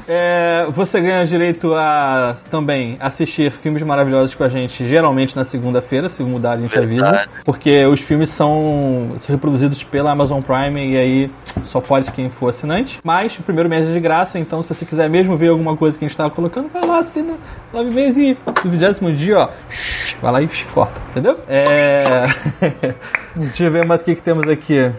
É, 0.07 0.65
você 0.71 0.99
ganha 0.99 1.23
direito 1.23 1.75
a 1.75 2.35
também 2.49 2.97
assistir 2.99 3.51
filmes 3.51 3.83
maravilhosos 3.83 4.33
com 4.33 4.43
a 4.43 4.49
gente, 4.49 4.83
geralmente 4.83 5.35
na 5.35 5.45
segunda-feira, 5.45 6.09
se 6.09 6.23
mudar 6.23 6.53
a 6.53 6.57
gente 6.57 6.77
Verdade. 6.77 7.17
avisa. 7.17 7.29
Porque 7.45 7.85
os 7.85 7.99
filmes 7.99 8.29
são 8.29 9.15
reproduzidos 9.27 9.83
pela 9.83 10.11
Amazon 10.11 10.41
Prime 10.41 10.93
e 10.93 10.97
aí 10.97 11.31
só 11.63 11.79
pode 11.79 12.11
quem 12.11 12.29
for 12.29 12.49
assinante. 12.49 12.99
Mas 13.03 13.37
o 13.37 13.43
primeiro 13.43 13.69
mês 13.69 13.87
é 13.87 13.93
de 13.93 13.99
graça, 13.99 14.39
então 14.39 14.63
se 14.63 14.69
você 14.69 14.83
quiser 14.83 15.09
mesmo 15.09 15.37
ver 15.37 15.49
alguma 15.49 15.77
coisa 15.77 15.97
que 15.97 16.03
a 16.03 16.07
gente 16.07 16.17
tava 16.17 16.31
colocando, 16.31 16.69
vai 16.69 16.85
lá, 16.85 16.99
assina 16.99 17.35
nove 17.71 17.91
meses 17.91 18.17
e 18.17 18.37
no 18.65 18.71
vigésimo 18.71 19.11
dia, 19.11 19.37
ó, 19.37 19.49
vai 20.21 20.31
lá 20.31 20.41
e 20.41 20.47
corta, 20.73 20.99
entendeu? 21.11 21.39
É... 21.47 22.25
Deixa 23.35 23.65
eu 23.65 23.71
ver 23.71 23.85
mais 23.85 24.01
o 24.01 24.05
que, 24.05 24.15
que 24.15 24.21
temos 24.21 24.47
aqui. 24.47 24.91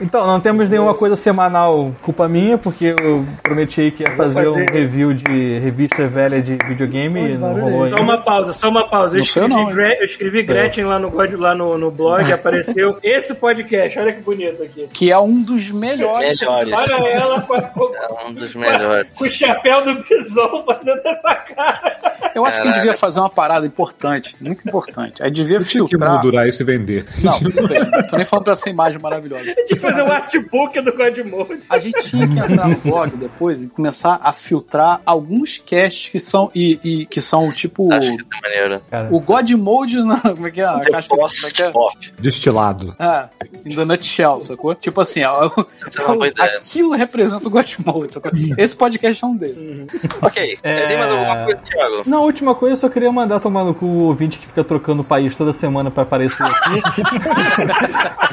Então, 0.00 0.26
não 0.26 0.38
temos 0.40 0.68
nenhuma 0.68 0.94
coisa 0.94 1.16
semanal, 1.16 1.92
culpa 2.02 2.28
minha, 2.28 2.58
porque 2.58 2.94
eu 3.00 3.24
prometi 3.42 3.90
que 3.90 4.02
ia 4.02 4.12
fazer, 4.16 4.34
fazer. 4.34 4.48
um 4.48 4.66
review 4.72 5.12
de 5.14 5.58
revista 5.58 6.06
velha 6.06 6.40
de 6.40 6.56
videogame 6.66 7.32
e 7.32 7.38
não 7.38 7.54
rolou 7.58 7.78
Só 7.80 7.84
ainda. 7.86 8.02
uma 8.02 8.22
pausa, 8.22 8.52
só 8.52 8.68
uma 8.68 8.88
pausa. 8.88 9.16
Eu 9.16 9.20
escrevi, 9.20 9.48
não, 9.48 9.70
eu 9.70 10.04
escrevi 10.04 10.42
Gretchen 10.42 10.84
lá 10.84 10.98
no, 10.98 11.10
lá 11.38 11.54
no, 11.54 11.78
no 11.78 11.90
blog, 11.90 12.30
apareceu 12.32 12.98
esse 13.02 13.34
podcast. 13.34 13.98
Olha 13.98 14.12
que 14.12 14.22
bonito 14.22 14.62
aqui. 14.62 14.86
que 14.92 15.10
é 15.10 15.18
um 15.18 15.42
dos 15.42 15.70
melhores. 15.70 16.38
Melhores. 16.40 16.72
Olha 16.74 17.08
ela 17.08 17.40
com, 17.42 17.54
a- 17.54 17.62
com- 17.62 17.94
É 17.94 18.26
um 18.28 18.32
dos 18.34 18.54
melhores. 18.54 19.08
com 19.16 19.24
o 19.24 19.30
chapéu 19.30 19.84
do 19.84 19.94
bison 20.02 20.62
fazendo 20.66 21.00
essa 21.06 21.34
cara. 21.34 21.96
Eu 22.34 22.44
acho 22.44 22.58
que 22.58 22.64
Caralho. 22.64 22.68
ele 22.80 22.84
devia 22.86 22.98
fazer 22.98 23.20
uma 23.20 23.30
parada 23.30 23.66
importante, 23.66 24.36
muito 24.40 24.68
importante. 24.68 25.22
Aí 25.22 25.30
devia 25.30 25.56
Tinha 25.58 25.84
que 25.84 25.88
filtrar. 25.90 26.12
moldurar 26.12 26.46
isso 26.46 26.62
e 26.62 26.66
vender. 26.66 27.06
Não, 27.22 27.32
tudo 27.38 27.66
bem. 27.66 27.80
Não 27.80 28.06
tô 28.08 28.16
nem 28.16 28.26
falando 28.26 28.44
pra 28.44 28.52
essa 28.52 28.68
imagem 28.68 28.98
maravilhosa. 29.00 29.54
fazer 29.86 30.02
um 30.02 30.12
artbook 30.12 30.80
do 30.80 30.96
Godmode. 30.96 31.60
A 31.68 31.78
gente 31.78 32.02
tinha 32.02 32.26
que 32.26 32.38
entrar 32.38 32.68
no 32.68 32.76
blog 32.76 33.16
depois 33.16 33.62
e 33.62 33.68
começar 33.68 34.20
a 34.22 34.32
filtrar 34.32 35.00
alguns 35.04 35.58
casts 35.58 36.08
que 36.08 36.20
são 36.20 36.50
e, 36.54 36.78
e 36.82 37.06
que 37.06 37.20
são 37.20 37.50
tipo 37.52 37.92
Acho 37.92 38.16
que 38.16 38.22
é 38.22 38.40
maneiro. 38.42 38.82
O 39.10 39.20
God 39.20 39.50
Mode 39.52 40.02
na, 40.02 40.20
como 40.20 40.46
é 40.46 40.50
que 40.50 40.60
é? 40.60 40.64
A 40.64 40.78
The 40.80 40.90
caixa 40.90 41.08
como 41.08 41.26
é 41.26 41.50
que 41.50 41.62
é? 41.62 41.72
Destilado. 42.18 42.94
Ah, 42.98 43.28
in 43.64 43.74
the 43.74 43.84
nutshell, 43.84 44.40
sacou? 44.40 44.74
Tipo 44.74 45.00
assim, 45.00 45.22
ó, 45.24 45.44
é 45.44 46.28
ideia. 46.28 46.58
aquilo 46.58 46.92
representa 46.92 47.46
o 47.46 47.50
God 47.50 47.74
Mode, 47.84 48.12
sacou? 48.12 48.32
Esse 48.56 48.76
podcast 48.76 49.24
é 49.24 49.26
um 49.26 49.36
deles. 49.36 49.86
Ok. 50.22 50.58
É. 50.62 50.86
Tem 50.86 50.98
mais 50.98 51.10
alguma 51.10 51.44
coisa, 51.44 51.60
Thiago? 51.64 52.02
Na 52.06 52.20
última 52.20 52.54
coisa, 52.54 52.72
eu 52.74 52.76
só 52.76 52.88
queria 52.88 53.12
mandar 53.12 53.40
tomar 53.40 53.64
no 53.64 53.74
cu 53.74 53.86
o 53.86 54.04
ouvinte 54.04 54.38
que 54.38 54.46
fica 54.46 54.64
trocando 54.64 55.02
o 55.02 55.04
país 55.04 55.34
toda 55.34 55.52
semana 55.52 55.90
pra 55.90 56.02
aparecer 56.02 56.44
aqui. 56.44 56.82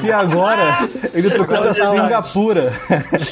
e 0.06 0.12
agora, 0.12 0.88
ele 1.12 1.30
trocou 1.30 1.43
pra 1.46 1.74
Singapura. 1.74 2.72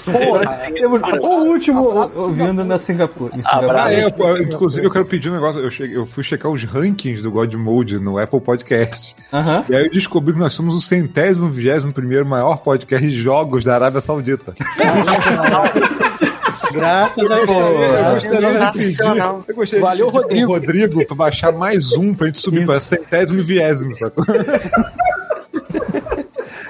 Porra, 0.05 1.21
o 1.21 1.45
último 1.49 1.91
Abraço, 1.91 2.21
ouvindo 2.23 2.65
na 2.65 2.79
Singapura. 2.79 3.37
Em. 3.37 3.43
Singapura. 3.43 3.83
Ah, 3.85 3.93
é, 3.93 4.11
pô, 4.11 4.37
inclusive 4.39 4.87
eu 4.87 4.91
quero 4.91 5.05
pedir 5.05 5.31
um 5.31 5.35
negócio. 5.35 5.61
Eu, 5.61 5.71
cheguei- 5.71 5.97
eu 5.97 6.07
fui 6.07 6.23
checar 6.23 6.51
os 6.51 6.63
rankings 6.65 7.23
do 7.23 7.31
God 7.31 7.53
Mode 7.55 7.99
no 7.99 8.19
Apple 8.19 8.41
Podcast. 8.41 9.15
Aham. 9.33 9.65
E 9.69 9.75
aí 9.77 9.85
eu 9.87 9.91
descobri 9.91 10.33
que 10.35 10.39
nós 10.41 10.53
somos 10.53 10.75
o 10.75 10.81
centésimo, 10.81 11.51
vigésimo 11.51 11.93
primeiro 11.93 12.27
maior 12.27 12.59
podcast 12.59 13.07
de 13.07 13.23
jogos 13.23 13.65
da 13.65 13.75
Arábia 13.75 14.01
Saudita. 14.01 14.55
Graças 16.73 17.31
a 17.31 17.39
Eu 17.39 17.47
Deus. 17.47 18.73
de. 18.73 18.99
Eu 19.49 19.55
gostaria 19.55 19.85
Valeu, 19.85 20.07
de 20.07 20.13
pedir 20.13 20.45
Rodrigo. 20.45 20.53
Rodrigo 20.53 21.07
pra 21.07 21.15
baixar 21.17 21.53
mais 21.53 21.93
um 21.93 22.15
pra 22.15 22.29
gente 22.29 22.41
subir 22.41 22.59
Isso. 22.59 22.67
pra 22.67 22.81
centésimo 22.81 23.41
e 23.41 23.43
vigésimo, 23.43 23.95
sacou? 23.95 24.25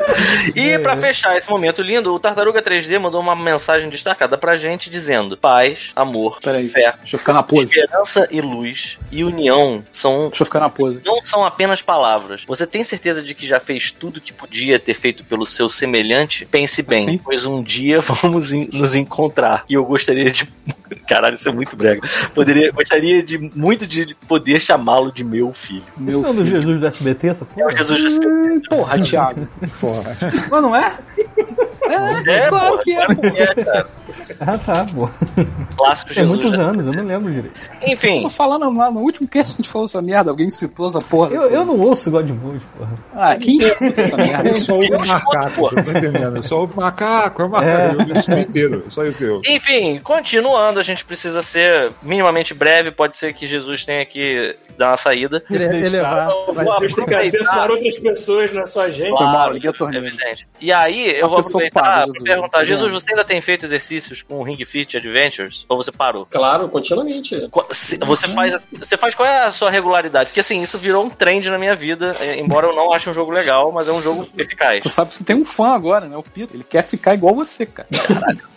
E 0.55 0.79
pra 0.79 0.97
fechar 0.97 1.37
esse 1.37 1.49
momento 1.49 1.81
lindo, 1.83 2.13
o 2.13 2.19
Tartaruga 2.19 2.61
3D 2.63 2.99
mandou 2.99 3.21
uma 3.21 3.35
mensagem 3.37 3.89
destacada 3.89 4.37
pra 4.37 4.57
gente 4.57 4.91
dizendo: 4.91 5.37
paz, 5.37 5.91
amor, 5.95 6.39
Peraí, 6.43 6.69
fé, 6.69 6.93
deixa 7.01 7.15
eu 7.17 7.19
ficar 7.19 7.33
na 7.33 7.43
pose. 7.43 7.65
esperança 7.65 8.27
e 8.31 8.41
luz 8.41 8.99
e 9.11 9.23
união 9.25 9.83
são 9.93 10.29
Deixa 10.29 10.43
eu 10.43 10.47
ficar 10.47 10.61
na 10.61 10.69
pose. 10.69 11.01
não 11.05 11.23
são 11.23 11.45
apenas 11.45 11.81
palavras. 11.81 12.45
Você 12.47 12.67
tem 12.67 12.83
certeza 12.85 13.23
de 13.23 13.35
que 13.35 13.47
já 13.47 13.61
fez 13.61 13.91
tudo 13.93 14.21
que 14.21 14.33
podia 14.33 14.79
ter 14.79 14.95
feito 14.95 15.25
pelo 15.25 15.47
seu 15.47 15.69
semelhante? 15.69 16.45
Pense 16.47 16.83
bem, 16.83 17.07
Sim. 17.07 17.19
pois 17.19 17.45
um 17.47 17.63
dia 17.63 18.01
vamos 18.03 18.53
nos 18.53 18.95
encontrar. 18.95 19.65
E 19.69 19.75
eu 19.75 19.85
gostaria 19.85 20.31
de. 20.31 20.49
Caralho, 21.09 21.35
isso 21.35 21.49
é 21.49 21.53
muito 21.53 21.77
brega. 21.77 22.01
Poderia, 22.35 22.71
gostaria 22.73 23.23
de 23.23 23.39
muito 23.39 23.87
de 23.87 24.15
poder 24.27 24.61
chamá-lo 24.61 25.13
de 25.13 25.25
meu 25.25 25.53
filho. 25.53 25.83
Isso 26.07 26.21
não 26.21 26.31
é 26.31 26.33
do 26.33 26.45
Jesus 26.45 26.81
do 26.81 26.87
SBT, 26.87 27.29
essa 27.29 27.47
É 27.57 27.65
o 27.65 27.69
porra? 27.69 27.77
Jesus 27.77 28.01
Jesus. 28.01 28.69
Porra, 28.69 29.03
Thiago. 29.03 29.49
Mas 30.51 30.63
não 30.63 30.75
é? 30.77 30.99
É, 31.93 32.33
É, 32.45 32.49
claro 32.49 32.77
pô, 32.77 32.83
que 32.83 32.93
é, 32.93 33.07
pô. 33.07 33.27
é, 33.27 33.55
cara. 33.65 33.87
Ah, 34.41 34.59
tá, 34.59 34.85
boa. 34.85 35.11
Clássico 35.77 36.13
Tem 36.15 36.23
Jesus. 36.27 36.31
muitos 36.43 36.59
né? 36.59 36.65
anos, 36.65 36.87
eu 36.87 36.93
não 36.93 37.05
lembro 37.05 37.33
direito. 37.33 37.71
Enfim, 37.87 38.23
Tô 38.23 38.31
falando 38.31 38.77
lá 38.77 38.91
no 38.91 39.01
último 39.01 39.27
que 39.29 39.39
a 39.39 39.43
gente 39.43 39.69
falou 39.69 39.87
essa 39.87 40.03
merda, 40.03 40.31
alguém 40.31 40.51
citou 40.51 40.87
essa 40.87 41.01
porra. 41.01 41.31
Eu, 41.31 41.43
eu 41.51 41.65
não 41.65 41.79
ouço 41.81 42.11
God 42.11 42.29
Mode, 42.31 42.65
porra. 42.77 42.93
Ah, 43.15 43.37
quem 43.37 43.57
escuta 43.57 44.01
essa 44.01 44.17
merda? 44.17 44.49
Eu 44.51 44.55
só 44.61 44.75
ouvo 44.75 44.99
macaco, 44.99 45.51
porra. 45.55 45.79
eu 45.79 45.85
tô 45.85 45.91
entendendo. 45.91 46.37
Eu 46.37 46.43
só 46.43 46.61
ouvo 46.61 46.77
macaco, 46.81 47.43
é 47.43 47.49
macaco. 47.49 47.69
É. 47.69 47.87
Eu 47.95 47.99
ouvo 48.01 48.19
isso 48.19 48.33
inteiro. 48.33 48.85
Só 48.89 49.05
isso 49.07 49.19
que 49.19 49.25
eu. 49.25 49.41
Enfim, 49.47 50.01
continuando, 50.03 50.79
a 50.79 50.83
gente 50.83 51.05
precisa 51.05 51.41
ser 51.43 51.93
minimamente 52.03 52.53
breve. 52.55 52.91
Pode 52.91 53.17
ser 53.17 53.33
que 53.33 53.47
Jesus 53.47 53.85
tenha 53.85 54.05
que 54.05 54.55
dar 54.77 54.91
uma 54.91 54.97
saída. 54.97 55.43
Ele, 55.51 55.87
elevar. 55.87 56.29
Eu 56.31 56.55
Vai 56.55 56.65
vou 56.65 56.75
aproveitar. 56.75 57.21
abençoar 57.21 57.71
outras 57.71 57.99
pessoas 57.99 58.55
na 58.55 58.67
sua 58.67 58.89
mal, 58.89 59.19
Claro, 59.19 59.57
a 59.69 59.73
torneira. 59.73 60.07
evidente. 60.07 60.47
E 60.61 60.73
aí, 60.73 61.19
eu 61.21 61.29
vou 61.29 61.39
aproveitar 61.39 61.82
para 61.83 62.05
Jesus. 62.07 62.23
perguntar: 62.23 62.59
Tá 62.59 62.65
Jesus, 62.65 62.93
você 62.93 63.11
ainda 63.11 63.25
tem 63.25 63.41
feito 63.41 63.67
exercícios 63.67 64.23
com 64.23 64.39
o 64.39 64.43
Ring 64.43 64.63
Fit 64.65 64.97
Adventures? 64.97 65.65
Ou 65.69 65.77
você 65.77 65.93
parou? 65.93 66.27
Claro, 66.31 66.69
continuamente. 66.69 67.49
Você 68.07 68.29
faz, 68.29 68.63
você 68.73 68.97
faz 68.97 69.15
qual 69.15 69.29
é 69.29 69.45
a 69.45 69.51
sua 69.51 69.71
regularidade? 69.71 70.31
Porque 70.31 70.41
assim, 70.41 70.63
isso 70.63 70.79
virou 70.79 71.05
um 71.05 71.11
trend 71.11 71.49
na 71.51 71.59
minha 71.59 71.75
vida, 71.75 72.13
eh, 72.21 72.39
embora 72.39 72.67
eu 72.67 72.75
não 72.75 72.93
ache 72.93 73.09
um 73.09 73.15
jogo 73.15 73.31
legal, 73.31 73.73
mas 73.73 73.89
é 73.89 73.93
um 73.93 74.01
jogo 74.01 74.29
eficaz. 74.37 74.83
Tu 74.83 74.89
sabe 74.89 75.11
que 75.11 75.19
você 75.19 75.25
tem 75.25 75.37
um 75.37 75.45
fã 75.45 75.69
agora, 75.75 76.07
né? 76.07 76.17
O 76.17 76.23
Pito. 76.23 76.55
Ele 76.57 76.65
quer 76.65 76.83
ficar 76.85 77.15
igual 77.15 77.35
você, 77.35 77.67
cara. 77.67 77.89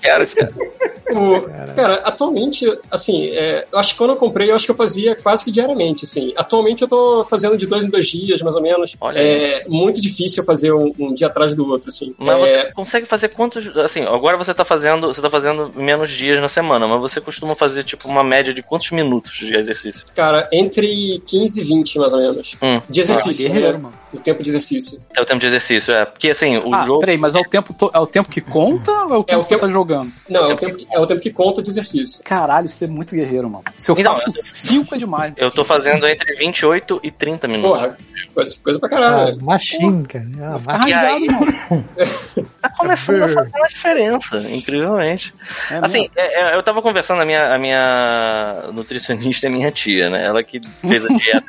Quero, 0.02 0.28
quero. 0.28 0.54
O- 1.12 1.42
cara, 1.76 1.96
atualmente, 2.04 2.66
assim, 2.90 3.28
é, 3.30 3.66
eu 3.72 3.78
acho 3.80 3.92
que 3.94 3.98
quando 3.98 4.12
eu 4.12 4.16
comprei, 4.16 4.50
eu 4.50 4.56
acho 4.56 4.66
que 4.66 4.72
eu 4.72 4.76
fazia 4.76 5.16
quase 5.16 5.46
que 5.46 5.52
diariamente, 5.52 6.06
assim. 6.06 6.34
Atualmente 6.36 6.82
eu 6.82 6.88
tô 6.88 7.24
fazendo 7.26 7.58
de 7.58 7.68
dois 7.68 7.84
em 7.84 7.90
dois 7.90 8.08
dias, 8.08 8.42
mais 8.42 8.56
ou 8.56 8.62
menos. 8.62 8.96
Olha 9.00 9.20
é 9.20 9.66
muito 9.68 10.02
difícil 10.02 10.44
fazer 10.44 10.74
um, 10.74 10.92
um 11.00 11.14
dia 11.14 11.28
atrás 11.28 11.54
do 11.56 11.68
outro, 11.70 11.90
assim. 11.90 12.14
Mas 12.18 12.42
É, 12.42 12.64
você 12.66 12.74
consegue 12.74 13.06
fazer 13.06 13.30
quantos. 13.30 13.68
Assim, 13.78 14.02
agora 14.04 14.38
você 14.38 14.54
tá 14.54 14.66
fazendo. 14.66 15.08
Você 15.14 15.22
tá 15.22 15.30
fazendo 15.30 15.72
menos 15.76 16.10
dias 16.12 16.40
na 16.42 16.50
semana, 16.50 16.88
mas 16.88 17.00
você 17.00 17.22
costuma 17.22 17.56
fazer, 17.56 17.84
tipo, 17.84 18.08
uma 18.08 18.24
média 18.24 18.54
de 18.54 18.64
quantos 18.64 18.92
minutos 18.92 19.34
de 19.34 19.58
exercício? 19.58 20.04
cara, 20.16 20.48
entre 20.52 21.22
15 21.26 21.62
e 21.62 21.64
20, 21.64 22.00
mais 22.00 22.14
ou 22.14 22.20
menos. 22.20 22.56
Hum. 22.62 22.82
De 22.90 23.00
exercício, 23.02 23.46
Ah, 23.48 23.50
guerreiro, 23.54 23.78
né? 23.78 23.84
mano. 23.84 23.96
O 24.16 24.20
tempo 24.20 24.42
de 24.44 24.50
exercício. 24.50 25.02
É 25.16 25.22
o 25.22 25.26
tempo 25.26 25.40
de 25.40 25.48
exercício, 25.48 25.94
é. 25.94 26.06
Porque 26.06 26.30
assim, 26.30 26.58
o 26.58 26.74
ah, 26.74 26.86
jogo. 26.86 27.00
peraí, 27.02 27.18
mas 27.18 27.36
é 27.36 27.40
o 27.40 27.44
tempo, 27.44 27.74
to- 27.74 27.92
é 27.94 28.00
o 28.00 28.08
tempo 28.08 28.30
que 28.30 28.42
conta 28.42 28.92
ou 28.92 28.98
é 29.14 29.18
o 29.18 29.24
tempo 29.24 29.24
o 29.24 29.24
que 29.24 29.36
você 29.36 29.50
tempo- 29.56 29.66
tá 29.68 29.72
jogando? 29.72 30.12
Não, 30.30 30.50
é 30.50 30.54
o 30.54 30.58
tempo 30.58 30.76
que, 30.78 30.88
é 30.92 31.00
o 31.00 31.08
tempo 31.08 31.22
que 31.22 31.30
conta 31.32 31.62
de 31.62 31.70
exercício. 31.70 32.24
Caralho, 32.24 32.68
você 32.68 32.86
é 32.86 32.88
muito 32.88 33.14
guerreiro, 33.16 33.50
mano. 33.50 33.64
Se 33.76 33.92
eu 33.92 33.96
Então, 34.00 34.14
faço 34.14 34.32
5 34.34 34.96
é 34.96 34.98
demais. 34.98 35.34
Eu 35.38 35.52
tô 35.52 35.64
fazendo 35.66 36.08
entre 36.08 36.34
28 36.36 37.00
e 37.04 37.12
30 37.12 37.48
minutos. 37.48 37.80
Porra, 37.80 37.98
coisa, 38.34 38.56
coisa 38.64 38.80
pra 38.80 38.88
Ah, 38.88 38.92
caralho. 38.92 39.44
machine, 39.44 40.06
cara. 40.08 40.26
Ah, 40.42 40.60
Tá 40.66 40.78
rasgado, 40.78 41.26
mano. 41.26 41.86
Tá 42.66 42.70
começando 42.78 43.22
a 43.24 43.28
fazer 43.30 43.52
uma 43.56 43.68
diferença, 43.68 44.38
incrivelmente. 44.50 45.34
É 45.70 45.76
Assim, 45.78 46.10
é, 46.16 46.54
é, 46.54 46.56
eu 46.56 46.64
tava 46.64 46.82
conversando, 46.82 47.22
a 47.22 47.26
minha, 47.26 47.54
a 47.54 47.58
minha 47.60 48.64
nutricionista 48.74 49.46
é 49.46 49.50
minha 49.50 49.72
tia, 49.72 50.10
né? 50.10 50.26
Ela 50.26 50.42
que 50.44 50.60
fez 50.82 51.06
a 51.06 51.10
dieta. 51.10 51.46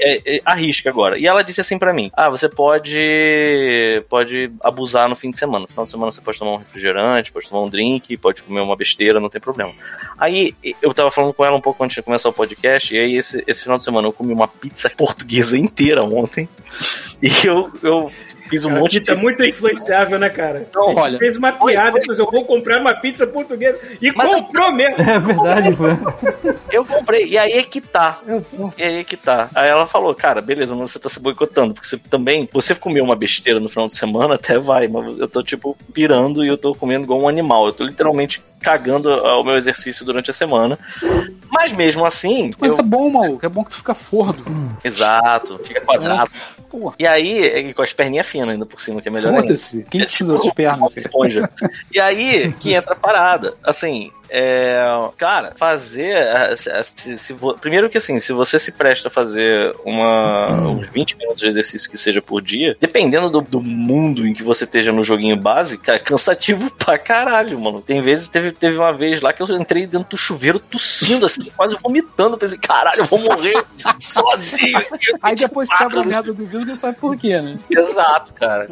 É, 0.00 0.36
é, 0.36 0.40
arrisca 0.44 0.90
agora. 0.90 1.18
E 1.18 1.26
ela 1.26 1.42
disse 1.42 1.60
assim 1.60 1.78
pra 1.78 1.92
mim: 1.92 2.10
Ah, 2.12 2.28
você 2.28 2.48
pode 2.48 4.04
pode 4.08 4.50
abusar 4.62 5.08
no 5.08 5.16
fim 5.16 5.30
de 5.30 5.38
semana. 5.38 5.60
No 5.60 5.68
final 5.68 5.84
de 5.84 5.90
semana 5.90 6.12
você 6.12 6.20
pode 6.20 6.38
tomar 6.38 6.52
um 6.52 6.56
refrigerante, 6.56 7.32
pode 7.32 7.48
tomar 7.48 7.62
um 7.62 7.68
drink, 7.68 8.16
pode 8.16 8.42
comer 8.42 8.60
uma 8.60 8.76
besteira, 8.76 9.20
não 9.20 9.28
tem 9.28 9.40
problema. 9.40 9.72
Aí 10.18 10.54
eu 10.82 10.92
tava 10.92 11.10
falando 11.10 11.32
com 11.32 11.44
ela 11.44 11.56
um 11.56 11.60
pouco 11.60 11.82
antes 11.82 11.94
de 11.94 12.02
começar 12.02 12.28
o 12.28 12.32
podcast, 12.32 12.94
e 12.94 12.98
aí 12.98 13.16
esse, 13.16 13.42
esse 13.46 13.62
final 13.62 13.78
de 13.78 13.84
semana 13.84 14.06
eu 14.06 14.12
comi 14.12 14.32
uma 14.32 14.48
pizza 14.48 14.90
portuguesa 14.90 15.56
inteira 15.56 16.04
ontem. 16.04 16.48
E 17.22 17.46
eu, 17.46 17.72
eu 17.82 18.12
fiz 18.48 18.64
um 18.64 18.68
Cara, 18.70 18.80
monte 18.80 18.96
Aqui 18.98 19.06
tá 19.06 19.14
de. 19.14 19.20
muito 19.20 19.44
influenciável, 19.44 20.18
né, 20.18 20.28
cara? 20.28 20.58
Ele 20.58 20.68
olha. 20.98 21.18
fez 21.18 21.36
uma 21.36 21.52
piada, 21.52 21.98
depois 22.00 22.18
eu 22.18 22.30
vou 22.30 22.44
comprar 22.44 22.80
uma 22.80 22.94
pizza 22.94 23.26
portuguesa. 23.26 23.78
E 24.00 24.12
Mas- 24.12 24.30
comprou 24.30 24.72
mesmo. 24.72 24.96
É 25.00 25.18
verdade, 25.18 25.76
foi. 25.76 25.90
Eu 26.72 26.84
comprei, 26.84 27.26
e 27.26 27.38
aí 27.38 27.52
é 27.52 27.62
que 27.62 27.80
tá. 27.80 28.20
E 28.76 28.82
aí 28.82 28.96
é 29.00 29.04
que 29.04 29.16
tá. 29.16 29.48
Aí 29.54 29.68
ela 29.68 29.86
falou, 29.86 30.14
cara, 30.14 30.40
beleza, 30.40 30.74
mas 30.74 30.90
você 30.92 30.98
tá 30.98 31.08
se 31.08 31.20
boicotando, 31.20 31.74
porque 31.74 31.88
você 31.88 31.96
também, 31.98 32.48
você 32.52 32.74
comeu 32.74 33.04
uma 33.04 33.16
besteira 33.16 33.58
no 33.60 33.68
final 33.68 33.86
de 33.86 33.96
semana, 33.96 34.34
até 34.34 34.58
vai, 34.58 34.86
mas 34.88 35.18
eu 35.18 35.28
tô, 35.28 35.42
tipo, 35.42 35.76
pirando 35.92 36.44
e 36.44 36.48
eu 36.48 36.56
tô 36.58 36.74
comendo 36.74 37.04
igual 37.04 37.20
um 37.22 37.28
animal. 37.28 37.66
Eu 37.66 37.72
tô 37.72 37.84
literalmente 37.84 38.40
cagando 38.60 39.12
ao 39.12 39.44
meu 39.44 39.56
exercício 39.56 40.04
durante 40.04 40.30
a 40.30 40.34
semana. 40.34 40.78
Mas 41.50 41.72
mesmo 41.72 42.04
assim, 42.04 42.50
Mas 42.58 42.72
eu- 42.72 42.78
é 42.78 42.82
bom, 42.82 43.10
maluco. 43.10 43.44
É 43.44 43.48
bom 43.48 43.62
que 43.64 43.70
tu 43.70 43.76
fica 43.78 43.94
fordo. 43.94 44.44
exato, 44.84 45.58
fica 45.64 45.80
quadrado. 45.80 46.30
Porra. 46.68 46.94
E 46.98 47.06
aí, 47.06 47.42
e 47.42 47.74
com 47.74 47.82
as 47.82 47.92
perninhas 47.92 48.26
finas 48.26 48.48
ainda 48.50 48.66
por 48.66 48.80
cima, 48.80 49.00
que 49.00 49.08
é 49.08 49.10
melhor 49.12 49.28
ainda. 49.30 49.42
Foda-se. 49.42 49.86
Quem 49.90 50.00
É 50.00 50.04
precisa 50.04 50.32
das 50.32 50.50
pernas? 50.52 50.96
esponja. 50.96 51.48
E 51.94 52.00
aí 52.00 52.52
que 52.60 52.74
entra 52.74 52.92
a 52.92 52.96
parada. 52.96 53.54
Assim, 53.64 54.10
é, 54.30 54.80
cara, 55.16 55.52
fazer. 55.56 56.16
a- 56.16 56.56
se- 56.56 56.70
se- 56.96 57.18
se 57.18 57.34
primeiro 57.60 57.88
que 57.88 57.98
assim, 57.98 58.18
se 58.20 58.32
você 58.32 58.58
se 58.58 58.72
presta 58.72 59.08
a 59.08 59.10
fazer 59.10 59.72
uma, 59.84 60.46
uns 60.68 60.86
20 60.88 61.16
minutos 61.16 61.40
de 61.40 61.46
exercício 61.48 61.90
que 61.90 61.98
seja 61.98 62.20
por 62.22 62.40
dia, 62.42 62.76
dependendo 62.80 63.28
do, 63.30 63.40
do 63.40 63.60
mundo 63.60 64.26
em 64.26 64.34
que 64.34 64.42
você 64.42 64.64
esteja 64.64 64.92
no 64.92 65.02
joguinho 65.04 65.36
base, 65.36 65.78
cara, 65.78 65.98
é 65.98 66.02
cansativo 66.02 66.70
pra 66.72 66.98
caralho, 66.98 67.58
mano. 67.60 67.80
Tem 67.80 68.00
vezes, 68.02 68.28
teve, 68.28 68.52
teve 68.52 68.76
uma 68.76 68.92
vez 68.92 69.20
lá 69.20 69.32
que 69.32 69.42
eu 69.42 69.46
entrei 69.56 69.86
dentro 69.86 70.10
do 70.10 70.16
chuveiro 70.16 70.58
tossindo, 70.58 71.26
assim, 71.26 71.44
quase 71.56 71.76
vomitando. 71.82 72.36
Pensei, 72.36 72.58
caralho, 72.58 73.00
eu 73.00 73.04
vou 73.06 73.18
morrer 73.18 73.62
sozinho. 74.00 74.78
Aí 75.22 75.34
depois 75.36 75.68
quebra 75.68 76.00
a 76.00 76.04
merda 76.04 76.32
do 76.32 76.44
vidro 76.46 76.62
e 76.62 76.64
não 76.66 76.76
sabe 76.76 76.98
por 76.98 77.16
quê, 77.16 77.40
né? 77.40 77.58
Exato, 77.70 78.32
cara. 78.34 78.66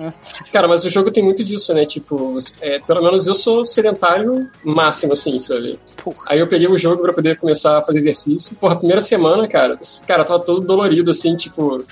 Cara, 0.52 0.68
mas 0.68 0.84
o 0.84 0.90
jogo 0.90 1.11
tem 1.11 1.23
muito 1.23 1.44
disso, 1.44 1.73
né? 1.75 1.84
Tipo, 1.87 2.37
é, 2.61 2.78
pelo 2.80 3.02
menos 3.02 3.26
eu 3.26 3.34
sou 3.34 3.64
sedentário 3.64 4.49
máximo, 4.64 5.12
assim, 5.12 5.38
sabe? 5.47 5.79
Porra. 6.03 6.25
Aí 6.29 6.39
eu 6.39 6.49
peguei 6.49 6.69
o 6.69 6.79
jogo 6.79 7.03
pra 7.03 7.13
poder 7.13 7.37
começar 7.37 7.79
a 7.79 7.83
fazer 7.83 7.99
exercício. 7.99 8.57
Porra, 8.57 8.75
a 8.75 8.79
primeira 8.79 9.01
semana, 9.01 9.47
cara, 9.47 9.79
cara, 10.07 10.25
tava 10.25 10.45
todo 10.45 10.67
dolorido, 10.67 11.11
assim, 11.11 11.37
tipo. 11.37 11.85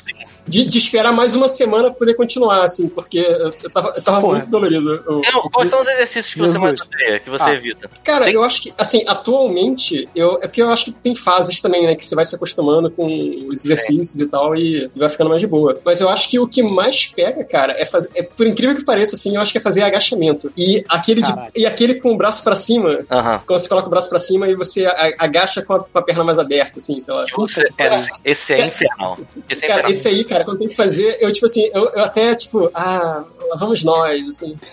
De, 0.46 0.64
de 0.64 0.78
esperar 0.78 1.12
mais 1.12 1.34
uma 1.36 1.48
semana 1.48 1.84
pra 1.84 1.94
poder 1.98 2.14
continuar, 2.14 2.62
assim, 2.64 2.88
porque 2.88 3.18
eu, 3.18 3.52
eu 3.62 3.70
tava, 3.70 3.92
eu 3.96 4.02
tava 4.02 4.20
muito 4.26 4.46
dolorido. 4.50 5.02
Eu- 5.06 5.18
Então, 5.24 5.42
quais 5.52 5.70
são 5.70 5.80
os 5.80 5.86
exercícios 5.86 6.34
que 6.34 6.40
você 6.40 6.52
Jesus. 6.54 6.62
mais 6.62 6.80
odeia, 6.80 7.20
que 7.20 7.30
você 7.30 7.44
Ah. 7.50 7.54
evita? 7.54 7.90
Cara, 8.02 8.30
eu 8.30 8.42
acho 8.42 8.62
que, 8.62 8.74
assim, 8.76 9.04
atualmente, 9.06 10.08
eu, 10.14 10.34
é 10.42 10.46
porque 10.48 10.60
eu 10.62 10.68
acho 10.70 10.86
que 10.86 10.92
tem 10.92 11.14
fases 11.14 11.60
também, 11.60 11.82
né? 11.86 11.94
Que 11.94 12.04
você 12.04 12.14
vai 12.14 12.24
se 12.24 12.34
acostumando 12.34 12.90
com 12.90 13.06
os 13.48 13.64
exercícios 13.64 14.18
e 14.18 14.26
tal 14.26 14.54
e 14.56 14.90
vai 14.94 15.08
ficando 15.08 15.28
mais 15.30 15.40
de 15.40 15.46
boa. 15.46 15.78
Mas 15.84 16.00
eu 16.00 16.08
acho 16.08 16.28
que 16.28 16.38
o 16.38 16.46
que 16.46 16.62
mais 16.62 17.06
pega, 17.06 17.44
cara, 17.44 17.74
é 17.80 17.84
fazer. 17.84 18.10
É, 18.14 18.22
por 18.22 18.46
incrível 18.46 18.74
que 18.76 18.84
pareça, 18.84 19.14
assim, 19.16 19.34
eu 19.36 19.40
acho 19.40 19.52
que 19.52 19.58
é 19.58 19.60
fazer 19.60 19.82
agachamento. 19.82 20.52
E 20.56 20.84
aquele, 20.88 21.22
de- 21.22 21.32
e 21.54 21.64
aquele 21.66 21.94
com 21.96 22.12
o 22.12 22.16
braço 22.16 22.42
pra 22.42 22.56
cima. 22.56 22.98
Quando 23.46 23.60
você 23.60 23.68
coloca 23.68 23.86
o 23.86 23.90
braço 23.90 24.08
pra 24.08 24.18
cima 24.18 24.48
e 24.48 24.54
você 24.54 24.86
agacha 25.18 25.62
com 25.62 25.74
a, 25.74 25.80
com 25.80 25.98
a 25.98 26.02
perna 26.02 26.24
mais 26.24 26.38
aberta, 26.38 26.78
assim, 26.78 26.98
sei 27.00 27.14
lá. 27.14 27.24
Você- 27.36 27.68
é, 27.78 27.90
esse 28.24 28.52
é 28.54 28.66
infernal. 28.66 29.18
Esse 29.48 29.64
é 29.64 29.68
Cara, 29.68 29.80
infernal. 29.80 29.90
esse 29.92 30.08
aí, 30.08 30.24
cara, 30.32 30.44
quando 30.44 30.58
tem 30.58 30.68
que 30.68 30.76
fazer, 30.76 31.16
eu, 31.20 31.32
tipo 31.32 31.46
assim, 31.46 31.70
eu, 31.72 31.84
eu 31.90 32.00
até, 32.02 32.34
tipo, 32.34 32.70
ah, 32.74 33.24
lá 33.50 33.56
vamos 33.56 33.82
nós, 33.84 34.26
assim. 34.28 34.56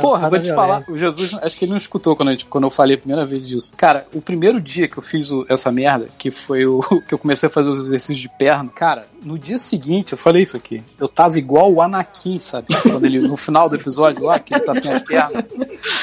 Porra, 0.00 0.28
vou 0.30 0.38
te 0.38 0.48
falar, 0.54 0.82
o 0.88 0.98
Jesus, 0.98 1.34
acho 1.42 1.56
que 1.58 1.64
ele 1.64 1.70
não 1.70 1.76
escutou 1.78 2.16
quando, 2.16 2.30
gente- 2.30 2.46
quando 2.46 2.64
eu 2.64 2.70
falei 2.70 2.96
a 2.96 2.98
primeira 2.98 3.24
vez 3.24 3.46
disso. 3.46 3.72
Cara, 3.76 4.06
o 4.14 4.20
primeiro 4.20 4.60
dia 4.60 4.88
que 4.88 4.98
eu 4.98 5.02
fiz 5.02 5.30
o- 5.30 5.44
essa 5.48 5.70
merda, 5.70 6.08
que 6.18 6.30
foi 6.30 6.66
o 6.66 6.80
que 7.06 7.14
eu 7.14 7.18
comecei 7.18 7.48
a 7.48 7.50
fazer 7.52 7.70
os 7.70 7.86
exercícios 7.86 8.18
de 8.20 8.28
perna, 8.38 8.68
cara, 8.74 9.06
no 9.24 9.38
dia 9.38 9.58
seguinte, 9.58 10.12
eu 10.12 10.18
falei 10.18 10.42
isso 10.42 10.56
aqui, 10.56 10.82
eu 10.98 11.08
tava 11.08 11.38
igual 11.38 11.72
o 11.72 11.82
Anakin, 11.82 12.38
sabe? 12.40 12.68
Quando 12.82 13.04
ele, 13.04 13.20
no 13.20 13.36
final 13.36 13.68
do 13.68 13.76
episódio 13.76 14.24
lá, 14.24 14.38
que 14.38 14.54
ele 14.54 14.60
tá 14.64 14.78
sem 14.80 14.92
as 14.92 15.02
pernas. 15.02 15.44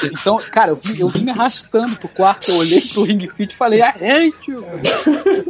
Então, 0.04 0.40
cara, 0.50 0.70
eu 0.72 0.76
vim, 0.76 1.00
eu 1.00 1.08
vim 1.08 1.24
me 1.24 1.30
arrastando 1.30 1.96
pro 1.96 2.08
quarto, 2.08 2.50
eu 2.50 2.56
olhei 2.56 2.80
pro 2.80 3.02
Ring 3.04 3.26
Fit 3.28 3.52
e 3.52 3.56
falei, 3.56 3.80
arrei, 3.82 4.32
tio! 4.40 4.62
sabe? 4.62 4.80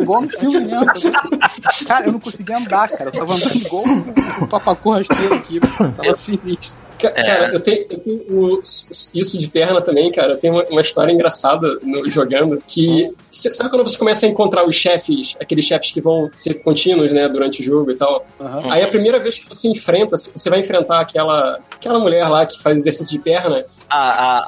Igual 0.00 0.22
no 0.22 0.28
filme 0.28 0.60
mesmo. 0.60 0.86
sabe? 1.00 1.84
Cara, 1.86 2.06
eu 2.06 2.12
não 2.12 2.20
conseguia 2.20 2.56
andar, 2.58 2.88
cara. 2.88 3.10
Eu 3.10 3.12
tava 3.12 3.34
andando 3.34 3.56
igual 3.56 3.84
um, 3.86 4.04
um 4.42 4.46
papacu 4.46 4.90
rasteiro 4.90 5.34
aqui. 5.34 5.60
Tava 5.60 6.16
sinistro. 6.16 6.86
Ca- 6.98 7.10
Cara, 7.10 7.52
eu 7.52 7.60
tenho, 7.60 7.86
eu 7.90 7.98
tenho 7.98 8.16
o- 8.30 8.62
isso 8.62 9.36
de 9.36 9.48
perna 9.48 9.82
também, 9.82 10.10
cara. 10.10 10.32
Eu 10.32 10.38
tenho 10.38 10.54
uma, 10.54 10.64
uma 10.64 10.80
história 10.80 11.12
engraçada 11.12 11.78
no- 11.82 12.08
jogando. 12.08 12.56
Que. 12.66 13.12
cê- 13.30 13.52
sabe 13.52 13.68
quando 13.68 13.84
você 13.86 13.98
começa 13.98 14.24
a 14.24 14.28
encontrar 14.30 14.66
os 14.66 14.74
chefes, 14.74 15.36
aqueles 15.38 15.66
chefes 15.66 15.90
que 15.92 16.00
vão 16.00 16.30
ser 16.32 16.54
contínuos, 16.62 17.12
né, 17.12 17.28
durante 17.28 17.60
o 17.60 17.64
jogo 17.66 17.90
e 17.90 17.94
tal? 17.94 18.24
Aham. 18.40 18.72
Aí 18.72 18.82
a 18.82 18.88
primeira 18.88 19.18
vez 19.18 19.38
que 19.38 19.48
você 19.48 19.68
enfrenta, 19.68 20.16
você 20.16 20.48
vai 20.48 20.60
enfrentar 20.60 21.00
aquela, 21.00 21.58
aquela 21.72 21.98
mulher 21.98 22.28
lá 22.28 22.46
que 22.46 22.62
faz 22.62 22.76
exercício 22.76 23.18
de 23.18 23.22
perna. 23.22 23.64
A, 23.88 23.98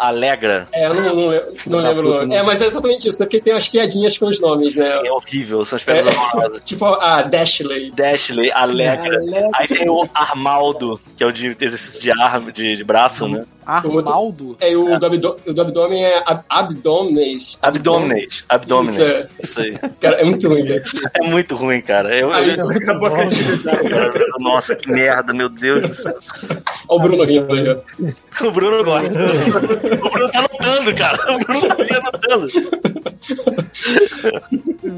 a, 0.04 0.08
Alegra 0.08 0.66
É, 0.72 0.86
eu 0.86 0.94
não, 0.94 1.14
não, 1.14 1.26
le- 1.28 1.42
não 1.66 1.78
lembro 1.80 2.02
puta, 2.02 2.16
nome. 2.20 2.26
né? 2.28 2.36
É, 2.36 2.42
mas 2.42 2.60
é 2.62 2.66
exatamente 2.66 3.08
isso, 3.08 3.20
né? 3.20 3.26
Porque 3.26 3.40
tem 3.40 3.52
umas 3.54 3.68
piadinhas 3.68 4.18
com 4.18 4.26
os 4.26 4.40
nomes, 4.40 4.74
né? 4.76 4.88
é 5.04 5.12
horrível, 5.12 5.64
são 5.64 5.76
as 5.76 5.84
pedras 5.84 6.14
É. 6.14 6.60
Tipo 6.64 6.86
a 6.86 7.22
Dashley. 7.22 7.90
Dashley, 7.92 8.50
Alegra. 8.52 9.16
Aí 9.54 9.68
tem 9.68 9.88
o 9.88 10.08
Armaldo, 10.14 11.00
que 11.16 11.22
é 11.22 11.26
o 11.26 11.32
de 11.32 11.56
exercício 11.60 12.00
de 12.00 12.10
arma, 12.10 12.50
de, 12.52 12.76
de 12.76 12.84
braço, 12.84 13.28
né? 13.28 13.42
Arnaldo? 13.66 14.56
É, 14.60 14.74
o, 14.74 14.98
do 14.98 15.04
abdô- 15.06 15.36
o 15.46 15.52
do 15.52 15.60
abdômen 15.60 16.02
é 16.02 16.22
ab. 16.24 16.40
Abdominate. 16.48 17.58
Abdominate. 17.60 18.92
Isso, 18.92 19.02
é. 19.02 19.28
Isso 19.42 19.60
aí. 19.60 19.78
Cara, 20.00 20.16
é 20.22 20.24
muito 20.24 20.48
ruim, 20.48 20.64
cara. 20.66 20.82
É 21.22 21.28
muito 21.28 21.54
ruim, 21.54 21.80
cara. 21.82 22.18
Eu, 22.18 22.32
Aí 22.32 22.56
eu- 22.56 22.70
acabou 22.70 23.08
a. 23.08 23.18
Nossa, 24.40 24.74
que 24.74 24.90
merda, 24.90 25.34
meu 25.34 25.50
Deus 25.50 25.86
do 25.88 25.94
céu. 25.94 26.14
Olha 26.88 26.98
o 26.98 27.00
Bruno 27.00 27.24
rindo 27.24 27.52
aí, 27.52 27.68
ó. 27.68 28.46
O 28.46 28.50
Bruno 28.50 28.82
gosta. 28.84 29.27
O 30.02 30.10
Bruno 30.10 30.30
tá 30.30 30.38
anotando, 30.38 30.94
cara. 30.94 31.34
O 31.34 31.38
Bruno 31.38 31.68
tá 31.68 31.96
anotando. 31.96 32.46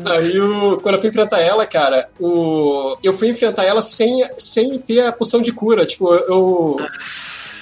Aí, 0.06 0.40
o, 0.40 0.76
quando 0.78 0.94
eu 0.94 1.00
fui 1.00 1.10
enfrentar 1.10 1.40
ela, 1.40 1.66
cara, 1.66 2.08
o, 2.18 2.96
eu 3.02 3.12
fui 3.12 3.28
enfrentar 3.28 3.64
ela 3.64 3.82
sem, 3.82 4.24
sem 4.36 4.78
ter 4.78 5.06
a 5.06 5.12
poção 5.12 5.40
de 5.40 5.52
cura. 5.52 5.84
Tipo, 5.86 6.14
eu. 6.14 6.76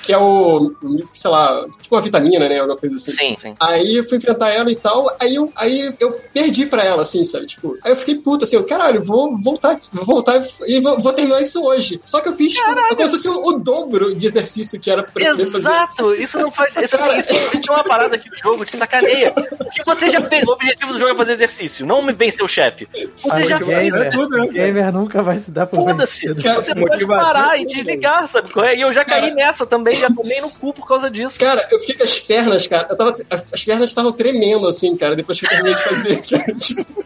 Que 0.09 0.15
é 0.15 0.19
o. 0.19 0.73
Sei 1.13 1.31
lá, 1.31 1.67
tipo 1.83 1.95
uma 1.95 2.01
vitamina, 2.01 2.49
né? 2.49 2.59
Alguma 2.59 2.79
coisa 2.79 2.97
assim. 2.97 3.13
Sim, 3.13 3.37
sim. 3.39 3.55
Aí 3.61 3.97
eu 3.97 4.05
fui 4.05 4.17
enfrentar 4.17 4.49
ela 4.49 4.73
e 4.73 4.75
tal, 4.75 5.07
aí 5.21 5.35
eu, 5.35 5.53
aí 5.55 5.95
eu 6.01 6.13
perdi 6.33 6.65
pra 6.65 6.83
ela, 6.83 7.03
assim, 7.03 7.23
sabe? 7.25 7.45
Tipo, 7.45 7.77
aí 7.85 7.93
eu 7.93 7.97
fiquei 7.97 8.15
puto, 8.15 8.45
assim, 8.45 8.57
eu, 8.57 8.65
caralho, 8.65 9.05
vou 9.05 9.37
voltar, 9.39 9.79
vou 9.93 10.07
voltar 10.07 10.43
e 10.67 10.81
vou, 10.81 10.99
vou 10.99 11.13
terminar 11.13 11.43
isso 11.43 11.63
hoje. 11.63 12.01
Só 12.03 12.23
que 12.23 12.31
eu 12.31 12.33
fiz 12.33 12.55
tipo, 12.55 12.65
como 12.65 13.07
se 13.07 13.17
fosse 13.17 13.29
o, 13.29 13.49
o 13.49 13.59
dobro 13.59 14.15
de 14.15 14.27
exercício 14.27 14.81
que 14.81 14.91
era 14.91 15.03
pra 15.03 15.23
eu 15.23 15.37
poder 15.37 15.51
fazer. 15.51 15.69
Exato! 15.69 16.15
Isso 16.15 16.39
não 16.39 16.51
faz. 16.51 16.75
Isso, 16.75 16.97
Cara. 16.97 17.19
isso, 17.19 17.31
isso 17.55 17.71
é 17.71 17.75
uma 17.75 17.85
parada 17.85 18.17
que 18.17 18.31
o 18.31 18.35
jogo 18.35 18.65
te 18.65 18.79
sacaneia. 18.79 19.35
Que 19.75 19.85
você 19.85 20.09
já 20.09 20.23
fez. 20.23 20.43
O 20.49 20.53
objetivo 20.53 20.93
do 20.95 20.99
jogo 20.99 21.13
é 21.13 21.15
fazer 21.17 21.33
exercício, 21.33 21.85
não 21.85 22.07
vencer 22.15 22.43
o 22.43 22.49
chefe. 22.49 22.89
Você 23.23 23.43
já 23.43 23.59
fez. 23.59 23.93
gamer, 23.93 24.11
tudo, 24.11 24.39
né? 24.39 24.47
gamer 24.49 24.91
nunca 24.91 25.23
vai 25.23 25.39
se 25.41 25.51
dar 25.51 25.67
por 25.67 25.81
Foda-se! 25.81 26.33
Você 26.33 26.75
pode 26.75 27.07
parar 27.07 27.59
é 27.59 27.63
e 27.63 27.67
desligar, 27.67 28.27
sabe? 28.27 28.51
qual 28.53 28.65
é? 28.65 28.75
E 28.75 28.81
eu 28.81 28.93
já 28.93 29.05
caí 29.05 29.33
nessa 29.33 29.67
também, 29.67 29.98
já 29.99 30.09
tomei 30.11 30.41
no 30.41 30.51
cu 30.51 30.73
por 30.73 30.87
causa 30.87 31.11
disso. 31.11 31.39
Cara, 31.39 31.67
eu 31.71 31.79
fiquei 31.81 31.97
com 31.97 32.05
as 32.05 32.19
pernas, 32.19 32.67
cara. 32.67 32.89
Eu 32.91 32.97
tava, 32.97 33.17
as 33.53 33.65
pernas 33.65 33.91
estavam 33.91 34.13
tremendo, 34.13 34.67
assim, 34.67 34.97
cara, 34.97 35.17
depois 35.17 35.39
que 35.39 35.47
eu 35.47 35.51
terminei 35.51 35.75
de 35.75 35.83
fazer. 35.83 36.23
Cara. 36.29 36.55
Tipo, 36.55 37.05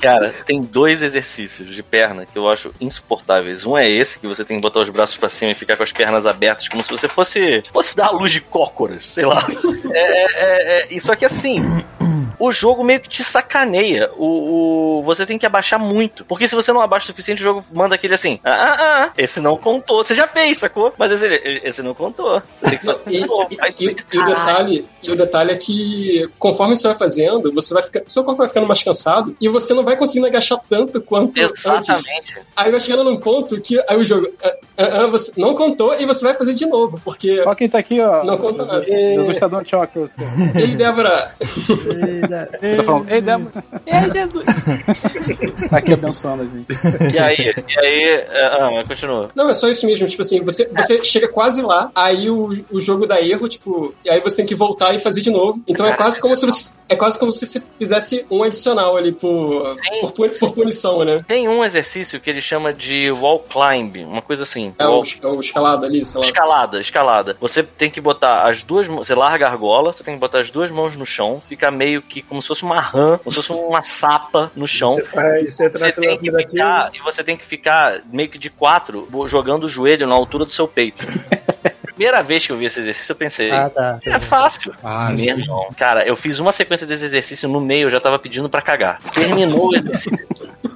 Cara, 0.00 0.34
tem 0.46 0.62
dois 0.62 1.02
exercícios 1.02 1.74
de 1.74 1.82
perna 1.82 2.24
que 2.24 2.36
eu 2.36 2.48
acho 2.48 2.72
insuportáveis. 2.80 3.66
Um 3.66 3.76
é 3.76 3.88
esse, 3.88 4.18
que 4.18 4.26
você 4.26 4.44
tem 4.44 4.56
que 4.56 4.62
botar 4.62 4.80
os 4.80 4.88
braços 4.88 5.16
pra 5.16 5.28
cima 5.28 5.52
e 5.52 5.54
ficar 5.54 5.76
com 5.76 5.82
as 5.82 5.92
pernas 5.92 6.26
abertas, 6.26 6.68
como 6.68 6.82
se 6.82 6.90
você 6.90 7.06
fosse, 7.06 7.62
fosse 7.72 7.94
dar 7.94 8.06
a 8.06 8.10
luz 8.10 8.32
de 8.32 8.40
cócoras, 8.40 9.08
sei 9.08 9.26
lá. 9.26 9.46
É, 9.92 10.22
é, 10.22 10.80
é, 10.80 10.86
e 10.90 11.00
só 11.00 11.14
que 11.14 11.24
assim. 11.24 11.60
O 12.40 12.50
jogo 12.50 12.82
meio 12.82 13.00
que 13.00 13.08
te 13.08 13.22
sacaneia. 13.22 14.10
O, 14.16 14.98
o- 14.98 15.02
você 15.02 15.24
tem 15.26 15.38
que 15.38 15.46
abaixar 15.46 15.78
muito. 15.78 16.24
Porque 16.24 16.48
se 16.48 16.54
você 16.54 16.72
não 16.72 16.80
abaixa 16.80 17.04
o 17.04 17.06
suficiente, 17.08 17.40
o 17.42 17.44
jogo 17.44 17.64
manda 17.72 17.94
aquele 17.94 18.14
assim: 18.14 18.40
ah, 18.44 18.50
ah, 18.50 19.04
ah, 19.04 19.12
esse 19.16 19.38
não 19.40 19.56
contou. 19.56 20.02
Você 20.02 20.14
já 20.14 20.26
fez, 20.26 20.58
sacou? 20.58 20.92
Mas 20.98 21.12
esse, 21.12 21.26
esse 21.64 21.82
não 21.82 21.94
contou. 21.94 22.42
E, 23.06 23.10
de 23.10 23.86
e- 23.90 23.96
e 24.12 24.18
o 24.18 24.24
detalhe, 24.26 24.86
e 25.02 25.10
o 25.10 25.16
detalhe 25.16 25.50
é 25.52 25.56
que 25.56 26.28
conforme 26.38 26.76
você 26.76 26.88
vai 26.88 26.96
fazendo, 26.96 27.52
você 27.52 27.74
vai 27.74 27.82
ficar, 27.82 28.02
seu 28.06 28.24
corpo 28.24 28.38
vai 28.38 28.48
ficando 28.48 28.66
mais 28.66 28.82
cansado 28.82 29.34
e 29.40 29.48
você 29.48 29.74
não 29.74 29.84
vai 29.84 29.96
conseguindo 29.96 30.26
agachar 30.26 30.58
tanto 30.68 31.00
quanto 31.00 31.38
antes. 31.40 31.60
Exatamente. 31.66 32.38
Aí 32.56 32.70
vai 32.70 32.80
chegando 32.80 33.04
num 33.04 33.16
ponto 33.18 33.60
que 33.60 33.78
aí 33.88 33.96
o 33.96 34.04
jogo 34.04 34.28
ah, 34.42 34.54
ah, 34.78 35.02
ah, 35.02 35.06
você 35.06 35.32
não 35.40 35.54
contou 35.54 35.94
e 35.98 36.06
você 36.06 36.24
vai 36.24 36.34
fazer 36.34 36.54
de 36.54 36.66
novo, 36.66 36.98
porque 37.04 37.42
Ó 37.46 37.54
quem 37.54 37.68
tá 37.68 37.78
aqui, 37.78 38.00
ó. 38.00 38.24
Não 38.24 38.36
conta 38.38 38.64
nada. 38.64 38.84
Jesus 38.84 39.38
tá 39.38 39.48
dando 39.48 39.68
choque 39.68 39.98
você. 39.98 40.20
Ei, 40.56 40.68
Débora, 40.74 41.34
Tá 42.30 42.84
falando, 42.84 43.10
ei, 43.10 43.20
Débora. 43.20 43.64
Ei, 43.86 44.10
Jesus. 44.10 44.44
Tá 45.68 45.78
aqui 45.78 45.92
abençoando 45.92 46.42
a 46.42 46.46
gente. 46.46 47.14
E 47.14 47.18
aí? 47.18 47.54
E 47.68 47.78
aí? 47.78 48.04
é, 48.30 48.46
Ah, 48.46 48.84
continua. 48.86 49.30
Não, 49.34 49.50
é 49.50 49.54
só 49.54 49.68
isso 49.68 49.86
mesmo. 49.86 50.06
Tipo 50.08 50.22
assim, 50.22 50.42
você, 50.42 50.68
você 50.74 51.02
chega 51.04 51.28
quase 51.28 51.62
lá, 51.62 51.90
aí 51.94 52.30
o, 52.30 52.64
o 52.70 52.80
jogo 52.80 53.06
dá 53.06 53.20
erro, 53.20 53.48
tipo, 53.48 53.94
e 54.04 54.10
aí 54.10 54.20
você 54.20 54.36
tem 54.36 54.46
que 54.46 54.54
voltar 54.54 54.94
e 54.94 54.98
fazer 54.98 55.20
de 55.20 55.30
novo. 55.30 55.62
Então 55.66 55.86
é 55.86 55.92
quase 55.92 56.20
como 56.20 56.36
se 56.36 56.46
você. 56.46 56.70
É 56.90 56.96
quase 56.96 57.16
como 57.18 57.32
se 57.32 57.46
você 57.46 57.62
fizesse 57.78 58.26
um 58.28 58.42
adicional 58.42 58.96
ali 58.96 59.12
por, 59.12 59.76
por, 60.14 60.30
por 60.30 60.52
punição, 60.52 61.04
né? 61.04 61.24
Tem 61.26 61.48
um 61.48 61.64
exercício 61.64 62.18
que 62.20 62.28
ele 62.28 62.42
chama 62.42 62.72
de 62.72 63.12
wall 63.12 63.38
climb, 63.38 64.04
uma 64.04 64.20
coisa 64.20 64.42
assim. 64.42 64.74
É 64.76 64.84
Wall- 64.84 65.02
o, 65.02 65.26
é 65.26 65.30
o 65.30 65.38
escalado 65.40 65.86
ali, 65.86 66.04
sei 66.04 66.20
lá. 66.20 66.26
Escalada, 66.26 66.80
escalada. 66.80 67.36
Você 67.40 67.62
tem 67.62 67.88
que 67.90 68.00
botar 68.00 68.42
as 68.42 68.64
duas 68.64 68.88
mãos. 68.88 69.06
Você 69.06 69.14
larga 69.14 69.46
a 69.46 69.50
argola, 69.50 69.92
você 69.92 70.02
tem 70.02 70.14
que 70.14 70.20
botar 70.20 70.40
as 70.40 70.50
duas 70.50 70.68
mãos 70.68 70.96
no 70.96 71.06
chão, 71.06 71.40
fica 71.48 71.70
meio 71.70 72.02
que 72.02 72.22
como 72.22 72.42
se 72.42 72.48
fosse 72.48 72.64
uma 72.64 72.80
rã, 72.80 73.18
como 73.18 73.32
se 73.32 73.40
fosse 73.42 73.62
uma 73.62 73.82
sapa 73.82 74.50
no 74.56 74.66
chão. 74.66 74.94
Você 74.96 75.04
faz, 75.04 75.54
você 75.56 75.66
entra 75.66 75.78
Você 75.78 75.84
na 75.86 75.92
tem 75.92 76.18
que 76.18 76.32
ficar, 76.36 76.90
e 76.92 76.98
você 76.98 77.22
tem 77.22 77.36
que 77.36 77.46
ficar 77.46 78.02
meio 78.12 78.28
que 78.28 78.36
de 78.38 78.50
quatro, 78.50 79.08
jogando 79.28 79.64
o 79.64 79.68
joelho 79.68 80.08
na 80.08 80.14
altura 80.14 80.44
do 80.44 80.50
seu 80.50 80.66
peito. 80.66 81.06
primeira 82.00 82.22
vez 82.22 82.46
que 82.46 82.50
eu 82.52 82.56
vi 82.56 82.64
esse 82.64 82.80
exercício, 82.80 83.12
eu 83.12 83.16
pensei, 83.16 83.50
Ah, 83.50 83.68
tá. 83.68 83.98
é 84.06 84.18
fácil. 84.18 84.72
Ah. 84.82 85.10
Cara, 85.76 86.06
eu 86.08 86.16
fiz 86.16 86.38
uma 86.38 86.50
sequência 86.50 86.86
desse 86.86 87.04
exercício 87.04 87.46
no 87.46 87.60
meio, 87.60 87.84
eu 87.88 87.90
já 87.90 88.00
tava 88.00 88.18
pedindo 88.18 88.48
pra 88.48 88.62
cagar. 88.62 89.02
Terminou 89.12 89.68
o 89.68 89.76
exercício. 89.76 90.26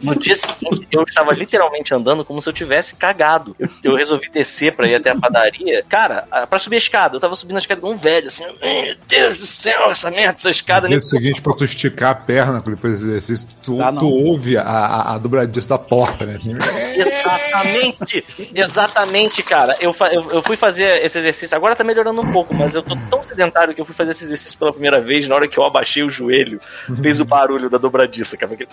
No 0.03 0.15
dia 0.15 0.37
seguinte, 0.37 0.87
eu 0.93 1.03
estava 1.03 1.33
literalmente 1.33 1.95
andando 1.95 2.27
como 2.27 2.43
se 2.43 2.49
eu 2.49 2.53
tivesse 2.53 2.95
cagado. 2.95 3.57
Eu, 3.59 3.69
eu 3.83 3.95
resolvi 3.97 4.29
descer 4.29 4.73
pra 4.77 4.87
ir 4.87 4.97
até 4.97 5.09
a 5.11 5.15
padaria. 5.19 5.83
Cara, 5.89 6.27
a- 6.31 6.47
pra 6.47 6.59
subir 6.59 6.75
a 6.77 6.79
escada, 6.79 7.17
eu 7.17 7.21
tava 7.21 7.35
subindo 7.37 7.57
a 7.57 7.61
escada 7.61 7.79
igual 7.79 7.95
um 7.95 7.97
velho, 7.97 8.27
assim. 8.27 8.45
Meu 8.61 8.95
Deus 9.09 9.39
do 9.39 9.47
céu, 9.47 9.91
essa 9.91 10.11
merda, 10.11 10.37
essa 10.39 10.51
escada. 10.51 10.83
No 10.83 10.91
Nem... 10.91 10.99
dia 10.99 11.09
seguinte, 11.09 11.41
pra 11.41 11.55
tu 11.55 11.65
esticar 11.65 12.11
a 12.11 12.15
perna 12.15 12.61
depois 12.61 13.01
desse 13.01 13.05
exercício, 13.09 13.49
tu, 13.63 13.77
não. 13.77 13.97
tu 13.97 14.07
ouve 14.07 14.59
a, 14.59 14.63
a, 14.63 15.15
a 15.15 15.19
dobradiça 15.19 15.71
da 15.71 15.79
porta, 15.79 16.27
né? 16.27 16.35
Assim, 16.35 16.53
Exatamente, 16.95 18.25
exatamente, 18.55 19.43
cara. 19.43 19.75
Eu, 19.81 19.95
eu, 20.13 20.31
eu 20.33 20.43
fui 20.43 20.57
fazer 20.57 21.03
esse 21.05 21.14
exercício, 21.19 21.57
agora 21.57 21.77
tá 21.77 21.85
melhorando 21.85 22.21
um 22.21 22.33
pouco, 22.33 22.55
mas 22.55 22.75
eu 22.75 22.83
tô 22.83 22.97
tão 23.11 23.23
sedentário 23.23 23.75
que 23.75 23.81
eu 23.81 23.85
fui 23.85 23.95
fazer 23.95 24.13
esse 24.13 24.25
exercício 24.25 24.59
pela 24.59 24.73
primeira 24.73 25.01
vez, 25.01 25.29
na 25.29 25.35
hora 25.35 25.49
que 25.49 25.59
eu 25.59 25.65
abaixei 25.65 26.03
o 26.03 26.11
joelho, 26.11 26.61
fez 27.03 27.21
o 27.21 27.25
barulho 27.25 27.71
da 27.71 27.79
dobradiça, 27.79 28.37
cara. 28.37 28.53
Eu 28.53 28.57
fiquei, 28.57 28.67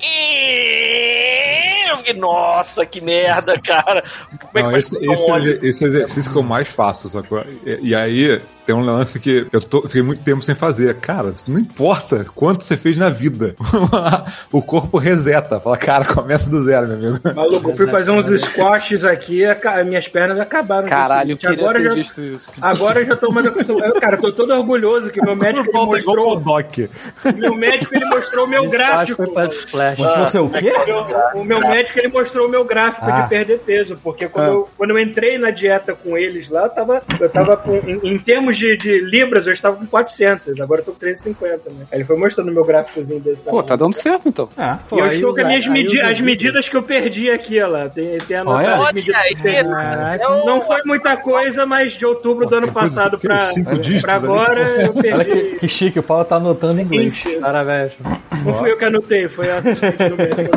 Nossa, 2.13 2.86
que 2.86 3.01
merda, 3.01 3.60
cara. 3.60 4.04
Como 4.39 4.51
é 4.56 4.62
que 4.62 4.63
Não, 4.63 4.77
esse, 4.77 4.97
esse, 4.97 5.65
esse 5.65 5.86
exercício 5.86 6.32
que 6.32 6.38
eu 6.38 6.43
mais 6.43 6.67
faço, 6.67 7.10
sacou? 7.10 7.43
E, 7.65 7.89
e 7.89 7.95
aí 7.95 8.41
tem 8.72 8.80
um 8.80 8.86
lance 8.86 9.20
que 9.20 9.46
eu 9.52 9.60
tô, 9.62 9.82
fiquei 9.82 10.02
muito 10.02 10.24
tempo 10.24 10.42
sem 10.42 10.56
fazer. 10.56 10.96
Cara, 10.96 11.34
não 11.46 11.60
importa 11.60 12.26
quanto 12.34 12.64
você 12.64 12.78
fez 12.78 12.98
na 12.98 13.10
vida. 13.10 13.54
o 14.50 14.62
corpo 14.62 14.98
reseta. 14.98 15.60
Fala, 15.60 15.76
cara, 15.78 16.06
começa 16.06 16.50
do 16.50 16.64
zero, 16.64 16.88
meu 16.88 17.10
amigo. 17.10 17.20
Maluco, 17.36 17.72
eu 17.72 17.76
fui 17.76 17.88
fazer 17.88 18.12
uns 18.12 18.28
squats 18.42 19.04
aqui, 19.04 19.44
a 19.44 19.84
minhas 19.84 20.08
pernas 20.08 20.40
acabaram. 20.40 20.88
Caralho, 20.88 21.38
eu 21.42 21.50
agora 21.50 21.80
ter 21.80 21.86
já, 21.86 21.94
visto 21.94 22.22
isso. 22.22 22.48
Agora 22.62 23.02
eu 23.02 23.08
já 23.08 23.16
tô 23.18 23.30
mais 23.30 23.46
acostumado. 23.46 24.00
Cara, 24.00 24.16
eu 24.16 24.22
tô 24.22 24.32
todo 24.32 24.54
orgulhoso 24.54 25.10
que 25.10 25.22
meu 25.22 25.36
médico 25.36 25.68
ele 25.70 25.86
mostrou. 25.86 26.34
o 26.34 26.36
Doc. 26.38 26.78
Meu 27.36 27.56
médico 27.56 27.94
ele 27.94 28.06
mostrou 28.06 28.46
o 28.46 28.48
meu 28.48 28.70
gráfico. 28.72 29.22
Mostrou 29.98 30.30
seu 30.30 30.46
o 30.46 30.50
quê? 30.50 30.72
O 31.36 31.44
meu, 31.44 31.60
médico 31.60 32.00
ele 32.00 32.08
mostrou 32.08 32.48
o 32.48 32.50
meu 32.50 32.64
gráfico 32.64 33.06
Ah. 33.06 33.22
de 33.22 33.30
perder 33.30 33.60
peso, 33.60 34.00
porque 34.02 34.28
quando, 34.30 34.48
eu, 34.48 34.70
quando 34.78 34.92
eu 34.92 35.00
entrei 35.00 35.38
na 35.38 35.52
dieta 35.52 35.94
com 35.94 36.18
eles 36.18 36.48
lá, 36.50 36.64
eu 36.64 36.70
tava, 36.70 37.02
eu 37.20 37.30
tava 37.30 37.58
com, 37.58 37.76
em, 37.76 38.14
em 38.14 38.18
termos 38.18 38.61
de, 38.62 38.78
de 38.78 39.00
libras, 39.00 39.47
eu 39.47 39.54
estava 39.54 39.76
com 39.76 39.86
400, 39.86 40.60
agora 40.62 40.82
eu 40.82 40.86
tô 40.86 40.91
com 40.91 41.00
350, 41.00 41.69
né? 41.71 41.86
Aí 41.91 41.97
ele 41.97 42.06
foi 42.06 42.17
mostrando 42.17 42.50
o 42.50 42.54
meu 42.54 42.63
gráficozinho 42.63 43.19
desse. 43.19 43.50
Pô, 43.50 43.63
tá 43.63 43.76
dando 43.76 43.93
certo 43.93 44.30
então. 44.30 44.47
Ah, 44.58 44.80
E 44.91 45.00
eu 45.00 45.08
estou 45.08 45.34
com 45.34 45.41
as, 45.41 45.47
minhas 45.47 45.67
medi 45.67 46.00
as 46.00 46.21
medidas 46.21 46.69
que 46.69 46.78
eu 46.78 46.84
perdi 46.84 47.30
aqui, 47.30 47.60
ó 47.62 47.67
lá. 47.67 47.89
Tem, 47.89 48.17
tem 48.19 48.38
Olha. 48.45 48.91
que 48.93 49.00
eu 49.00 49.15
perdi. 49.15 49.69
Caraca. 49.69 50.30
Não 50.45 50.62
foi 50.62 50.82
muita 50.86 51.17
coisa, 51.17 51.65
mas 51.65 51.93
de 51.93 52.06
outubro 52.06 52.45
do 52.45 52.56
ano 52.56 52.71
passado 52.71 53.17
pra, 53.19 53.52
pra 54.02 54.15
agora 54.15 54.62
eu 54.62 54.91
olha 54.91 55.26
que, 55.26 55.34
perdi 55.34 55.56
que 55.58 55.67
chique, 55.67 56.00
o 56.00 56.04
Paulo 56.04 56.26
tá 56.26 56.36
anotando 56.36 56.80
em 56.80 56.84
inglês. 56.84 57.24
20. 57.24 57.39
Parabéns. 57.39 57.93
Não 58.45 58.54
fui 58.54 58.71
eu 58.71 58.78
que 58.78 58.86
anotei, 58.86 59.28
foi 59.28 59.50
a 59.50 59.58
assistente 59.58 60.10
do 60.10 60.17
médico. 60.17 60.52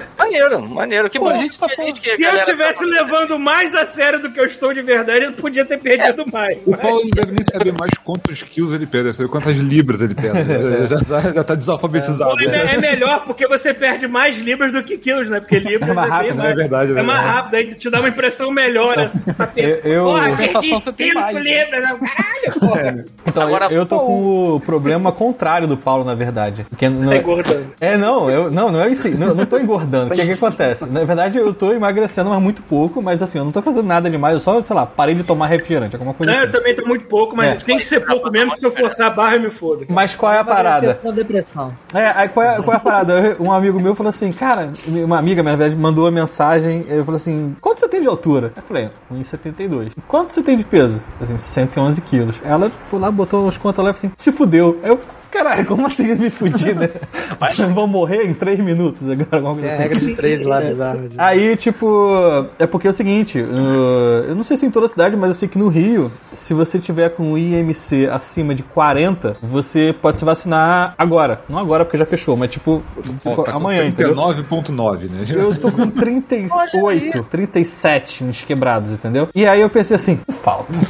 Maneiro, 0.30 0.68
maneiro. 0.68 1.10
Que 1.10 1.18
Pô, 1.18 1.24
bom. 1.26 1.30
a 1.34 1.38
gente 1.38 1.58
tá 1.58 1.68
falando- 1.68 1.94
que 1.94 2.10
a 2.10 2.16
Se 2.16 2.22
eu 2.22 2.42
tivesse 2.42 2.78
tá- 2.80 2.84
levando 2.86 3.38
mais 3.38 3.74
a 3.74 3.84
sério 3.84 4.20
do 4.20 4.30
que 4.30 4.38
eu 4.40 4.44
estou 4.44 4.72
de 4.72 4.80
verdade, 4.82 5.24
eu 5.24 5.32
podia 5.32 5.64
ter 5.64 5.78
perdido 5.78 6.24
mais. 6.32 6.58
O 6.64 6.76
Paulo 6.76 7.02
não 7.02 7.10
deve 7.10 7.32
nem 7.32 7.44
saber 7.44 7.72
mais 7.78 7.90
quantos 8.04 8.42
quilos 8.42 8.72
ele 8.74 8.86
pesa, 8.86 9.04
deve 9.04 9.16
saber 9.16 9.28
quantas 9.28 9.56
libras 9.56 10.00
ele 10.00 10.14
pesa. 10.14 10.34
já, 10.88 10.98
tá- 11.00 11.32
já 11.32 11.44
tá 11.44 11.54
desalfabetizado. 11.54 12.30
Pô, 12.36 12.40
é, 12.40 12.46
me- 12.46 12.72
é 12.72 12.78
melhor 12.78 13.24
porque 13.24 13.46
você 13.48 13.74
perde 13.74 14.06
mais 14.06 14.38
libras 14.38 14.72
do 14.72 14.82
que 14.84 14.96
quilos, 14.98 15.28
né? 15.28 15.40
Porque 15.40 15.58
libras 15.58 15.90
É 15.90 15.92
mais 15.92 16.08
bem 16.08 16.18
rápido, 16.30 16.42
é 16.42 16.54
verdade, 16.54 16.92
é 16.92 17.00
É 17.00 17.02
mais 17.02 17.20
rápido, 17.20 17.54
aí 17.56 17.74
te 17.74 17.90
dá 17.90 17.98
uma 18.00 18.08
impressão 18.08 18.50
melhor. 18.52 18.98
Assim, 18.98 19.20
tá 19.20 19.46
perdendo. 19.46 19.86
Eu- 19.86 19.92
eu- 19.92 20.04
Porra, 20.04 20.36
perdi 20.36 20.70
você 20.70 20.92
tem 20.92 21.06
5 21.08 21.20
mais, 21.20 21.34
né? 21.34 21.40
libras. 21.42 21.82
né? 21.82 21.98
Caralho, 22.16 22.60
porra. 22.60 23.04
Então, 23.26 23.42
Agora, 23.42 23.66
eu, 23.66 23.78
eu 23.78 23.86
tô 23.86 23.98
com 24.00 24.54
o 24.56 24.60
problema 24.60 25.10
contrário 25.12 25.66
do 25.66 25.76
Paulo, 25.76 26.04
na 26.04 26.14
verdade. 26.14 26.66
Que 26.78 26.88
não 26.88 27.08
Tá 27.08 27.14
é, 27.14 27.18
engordando. 27.18 27.66
é, 27.80 27.96
não, 27.96 28.30
eu 28.30 28.50
não, 28.50 28.70
não 28.70 28.80
é 28.82 28.88
isso. 28.90 29.08
Não, 29.10 29.34
não 29.34 29.46
tô 29.46 29.58
engordando. 29.58 30.10
O 30.20 30.26
que 30.26 30.36
que 30.36 30.44
acontece? 30.44 30.86
Na 30.86 31.04
verdade, 31.04 31.38
eu 31.38 31.52
tô 31.54 31.72
emagrecendo, 31.72 32.30
mas 32.30 32.40
muito 32.42 32.62
pouco, 32.62 33.00
mas 33.02 33.22
assim, 33.22 33.38
eu 33.38 33.44
não 33.44 33.52
tô 33.52 33.62
fazendo 33.62 33.86
nada 33.86 34.08
demais, 34.10 34.34
eu 34.34 34.40
só, 34.40 34.62
sei 34.62 34.76
lá, 34.76 34.86
parei 34.86 35.14
de 35.14 35.22
tomar 35.24 35.46
refrigerante, 35.46 35.96
alguma 35.96 36.14
coisa 36.14 36.32
Não, 36.32 36.38
eu 36.40 36.44
assim. 36.44 36.52
também 36.52 36.74
tô 36.76 36.86
muito 36.86 37.04
pouco, 37.06 37.36
mas 37.36 37.48
É. 37.50 37.54
tem 37.64 37.78
que 37.78 37.84
ser 37.86 38.00
pouco 38.00 38.30
mesmo, 38.30 38.52
que 38.52 38.58
se 38.58 38.66
eu 38.66 38.72
forçar 38.72 39.06
a 39.08 39.10
barra 39.10 39.36
eu 39.36 39.40
me 39.42 39.50
fodo. 39.50 39.86
Mas 39.88 40.14
qual 40.14 40.32
é 40.32 40.38
a 40.38 40.44
parada? 40.44 41.00
Na 41.02 41.10
depressão. 41.10 41.72
É, 41.94 42.08
aí 42.14 42.28
qual 42.28 42.46
é, 42.46 42.56
qual 42.62 42.74
é 42.74 42.76
a 42.76 42.80
parada? 42.80 43.12
Eu- 43.14 43.40
Um 43.40 43.52
amigo 43.52 43.80
meu 43.80 43.94
falou 43.94 44.10
assim, 44.10 44.30
cara, 44.32 44.70
uma 44.86 45.18
amiga, 45.18 45.42
na 45.42 45.50
verdade, 45.56 45.74
mandou 45.76 46.04
uma 46.04 46.10
mensagem, 46.10 46.84
eu 46.88 47.04
falei 47.04 47.16
assim, 47.20 47.56
quanto 47.60 47.80
você 47.80 47.88
tem 47.88 48.00
de 48.00 48.06
altura? 48.08 48.52
Eu 48.56 48.62
falei, 48.62 48.90
1,72. 49.12 49.92
Quanto 50.06 50.32
você 50.32 50.42
tem 50.42 50.56
de 50.56 50.64
peso? 50.64 51.00
Assim, 51.20 51.36
111 51.38 52.00
quilos. 52.00 52.40
Ela 52.44 52.70
foi 52.86 52.98
lá, 53.00 53.10
botou 53.10 53.46
os 53.46 53.56
contas 53.56 53.84
lá 53.84 53.90
e 53.90 53.94
falou 53.94 53.98
assim, 54.08 54.12
se 54.16 54.32
fudeu. 54.32 54.78
Aí 54.82 54.90
eu, 54.90 55.00
caralho, 55.30 55.64
como 55.66 55.86
assim 55.86 56.14
me 56.14 56.30
fudi, 56.30 56.74
né? 56.74 56.90
Vão 57.74 57.86
morrer 57.86 58.24
em 58.24 58.34
3 58.34 58.58
minutos 58.60 59.08
agora, 59.08 59.28
alguma 59.36 59.54
coisa 59.54 59.68
É 59.68 59.70
a 59.70 59.74
assim. 59.74 59.82
regra 59.84 60.00
de 60.00 60.14
três 60.14 60.44
lá, 60.46 60.60
bizarro. 60.60 61.08
de- 61.08 61.14
Aí, 61.18 61.56
tipo, 61.56 62.46
é 62.58 62.66
porque 62.66 62.86
é 62.86 62.90
o 62.90 62.92
seguinte, 62.94 63.38
uh, 63.40 64.24
eu 64.28 64.34
não 64.34 64.42
sei 64.44 64.56
se 64.56 64.66
em 64.66 64.70
toda 64.70 64.86
a 64.86 64.88
cidade, 64.88 65.16
mas 65.16 65.30
eu 65.30 65.34
sei 65.34 65.48
que 65.48 65.58
no 65.58 65.68
Rio, 65.68 66.10
se 66.32 66.52
você 66.54 66.78
tiver 66.78 67.10
com 67.10 67.32
o 67.32 67.38
IMC 67.38 68.08
acima 68.10 68.54
de 68.54 68.62
40, 68.62 69.36
você 69.42 69.94
pode 70.00 70.18
se 70.18 70.24
vacinar 70.24 70.94
agora. 70.98 71.40
Não 71.48 71.58
agora, 71.58 71.84
porque 71.84 71.96
já 71.98 72.04
fechou, 72.06 72.36
mas 72.36 72.50
tipo, 72.50 72.82
Pô, 73.22 73.42
tá 73.42 73.52
amanhã, 73.52 73.84
entendeu? 73.86 74.14
39.9, 74.14 75.10
né? 75.10 75.24
Eu 75.30 75.54
tô 75.56 75.70
com 75.70 75.88
38, 75.90 77.22
37 77.30 78.24
uns 78.24 78.42
quebrados, 78.42 78.90
entendeu? 78.90 79.28
E 79.34 79.46
aí 79.46 79.60
eu 79.60 79.70
pensei 79.70 79.96
assim, 79.96 80.18
falta. 80.42 80.72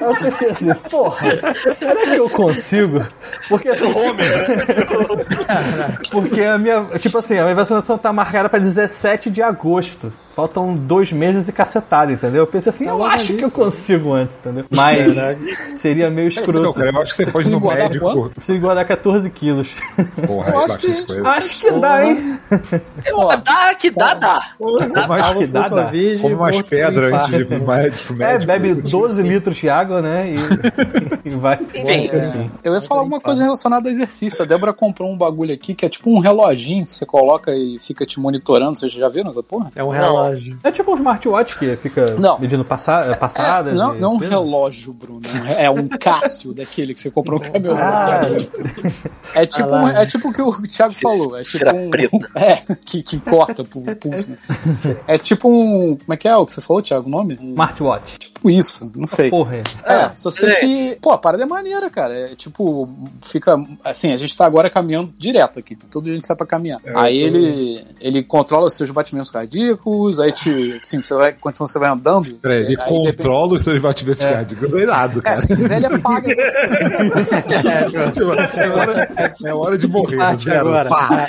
Eu 0.00 0.14
pensei 0.20 0.50
assim, 0.50 0.72
porra, 0.90 1.26
será 1.74 2.02
que 2.02 2.16
eu 2.16 2.30
consigo? 2.30 3.04
Porque 3.48 3.68
assim. 3.68 3.92
Porque 6.10 6.42
a 6.42 6.58
minha. 6.58 6.84
Tipo 6.98 7.18
assim, 7.18 7.38
a 7.38 7.44
minha 7.44 7.54
vacinação 7.54 7.98
tá 7.98 8.12
marcada 8.12 8.48
pra 8.48 8.58
17 8.58 9.30
de 9.30 9.42
agosto. 9.42 10.12
Faltam 10.36 10.76
dois 10.76 11.10
meses 11.10 11.48
e 11.48 11.52
cacetada, 11.52 12.12
entendeu? 12.12 12.42
Eu 12.42 12.46
pensei 12.46 12.68
assim, 12.68 12.86
eu 12.86 13.02
acho 13.02 13.32
que 13.32 13.40
eu 13.40 13.50
consigo 13.50 14.12
antes, 14.12 14.38
entendeu? 14.38 14.66
Mas 14.70 15.16
seria 15.74 16.10
meio 16.10 16.28
Não, 16.30 16.42
escroto. 16.42 16.74
cara, 16.74 16.90
eu 16.90 17.00
acho 17.00 17.16
que 17.16 17.24
você 17.24 17.30
pode 17.30 17.48
ir 17.48 17.52
no 17.52 17.60
médico. 17.60 18.04
quanto? 18.04 18.26
Eu 18.26 18.30
preciso 18.32 18.60
guardar 18.60 18.84
14 18.84 19.30
quilos. 19.30 19.74
Porra, 20.26 20.50
Eu 20.50 20.58
acho 20.58 20.78
que-. 20.78 21.06
Acho 21.24 21.58
que 21.60 21.72
dá, 21.72 22.04
hein? 22.06 22.38
Ó, 23.14 23.34
Dá, 23.36 23.74
que 23.76 23.90
dá, 23.90 24.12
dá. 24.12 24.50
Mas 25.08 25.26
Acho 25.26 25.38
que 25.38 25.46
dá, 25.46 25.68
dá. 25.68 25.90
Come 26.20 26.34
umas 26.34 26.60
pedras 26.60 27.14
antes 27.14 27.28
de 27.28 27.36
ir 27.36 27.46
pro 27.46 27.66
médico. 27.66 28.22
É, 28.22 28.38
bebe 28.38 28.74
12 28.74 29.22
litros 29.22 29.56
de 29.56 29.70
água, 29.70 30.02
né? 30.02 30.26
E, 30.28 30.36
e 31.28 31.30
vai. 31.30 31.58
Enfim, 31.62 32.10
Enfim. 32.14 32.50
Eu 32.62 32.74
ia 32.74 32.82
falar 32.82 33.00
alguma 33.00 33.22
coisa 33.22 33.42
relacionada 33.42 33.88
a 33.88 33.92
exercício. 33.92 34.42
A 34.42 34.46
Débora 34.46 34.74
comprou 34.74 35.10
um 35.10 35.16
bagulho 35.16 35.54
aqui 35.54 35.74
que 35.74 35.86
é 35.86 35.88
tipo 35.88 36.10
um 36.10 36.18
reloginho 36.18 36.84
que 36.84 36.92
você 36.92 37.06
coloca 37.06 37.54
e 37.54 37.78
fica 37.78 38.04
te 38.04 38.20
monitorando. 38.20 38.76
Vocês 38.76 38.92
já 38.92 39.08
viram 39.08 39.30
essa 39.30 39.42
porra? 39.42 39.72
É 39.74 39.82
um 39.82 39.88
relógio. 39.88 40.25
É 40.62 40.70
tipo 40.72 40.90
um 40.92 40.94
smartwatch 40.94 41.58
que 41.58 41.76
fica 41.76 42.14
Não. 42.18 42.38
medindo 42.38 42.64
passa 42.64 43.00
É, 43.10 43.14
passadas. 43.16 43.74
não, 43.74 43.94
e 43.96 44.00
não 44.00 44.14
um 44.14 44.16
relógio, 44.18 44.92
Bruno. 44.92 45.22
É 45.56 45.70
um 45.70 45.88
Cássio 45.88 46.52
daquele 46.54 46.94
que 46.94 47.00
você 47.00 47.10
comprou 47.10 47.38
no 47.38 47.50
caminhão. 47.52 47.76
Ah, 47.76 48.20
É 49.34 49.46
tipo, 49.46 49.68
um- 49.68 49.88
é 49.88 50.06
tipo 50.06 50.28
o 50.28 50.32
que 50.32 50.42
o 50.42 50.62
Thiago 50.62 50.94
falou. 50.94 51.36
É 51.36 51.42
tipo 51.42 51.70
um. 51.70 51.90
É, 52.34 52.56
que, 52.84 53.02
que 53.02 53.20
corta 53.20 53.64
pro 53.64 53.82
pulso. 53.96 54.30
Né? 54.30 54.36
É 55.06 55.18
tipo 55.18 55.48
um. 55.48 55.96
Como 55.96 56.12
é 56.12 56.16
que 56.16 56.28
é 56.28 56.36
o 56.36 56.46
que 56.46 56.52
você 56.52 56.60
falou, 56.60 56.82
Thiago? 56.82 57.06
O 57.06 57.10
nome? 57.10 57.38
Um- 57.40 57.50
smartwatch. 57.50 58.32
Tipo 58.46 58.50
isso, 58.50 58.92
não 58.94 59.06
sei. 59.06 59.30
Porra. 59.30 59.56
É, 59.84 60.10
só 60.14 60.30
sei 60.30 60.50
é. 60.50 60.54
que. 60.60 60.98
Pô, 61.00 61.10
a 61.10 61.18
parada 61.18 61.42
é 61.42 61.46
maneira, 61.46 61.90
cara. 61.90 62.14
É 62.14 62.34
tipo, 62.36 62.88
fica. 63.22 63.56
Assim, 63.84 64.12
a 64.12 64.16
gente 64.16 64.36
tá 64.36 64.46
agora 64.46 64.70
caminhando 64.70 65.12
direto 65.18 65.58
aqui. 65.58 65.74
Todo 65.76 66.04
dia 66.04 66.12
a 66.12 66.16
gente 66.16 66.26
sai 66.26 66.36
pra 66.36 66.46
caminhar. 66.46 66.80
aí 66.94 67.16
ele. 67.18 67.84
Ele 68.00 68.22
controla 68.22 68.66
os 68.66 68.74
seus 68.74 68.90
batimentos 68.90 69.30
cardíacos, 69.30 70.20
aí 70.20 70.32
te. 70.32 70.78
Assim, 70.80 71.02
você 71.02 71.14
vai. 71.14 71.32
Quando 71.32 71.56
você 71.58 71.78
vai 71.78 71.90
andando. 71.90 72.34
Peraí, 72.36 72.64
ele 72.64 72.76
aí, 72.80 72.86
controla 72.88 73.54
os 73.54 73.62
seus 73.64 73.80
batimentos 73.80 74.24
cardíacos. 74.24 74.72
É 74.72 74.78
irado, 74.78 75.18
É, 75.20 75.22
cara. 75.22 75.36
se 75.38 75.56
quiser, 75.56 75.76
ele 75.78 75.86
apaga. 75.86 76.34
Tipo, 78.12 78.32
é, 78.34 78.68
hora, 78.68 79.10
é 79.44 79.54
hora 79.54 79.78
de 79.78 79.88
morrer. 79.88 80.36
Zero. 80.38 80.68
agora. 80.68 80.88
Pá. 80.88 81.26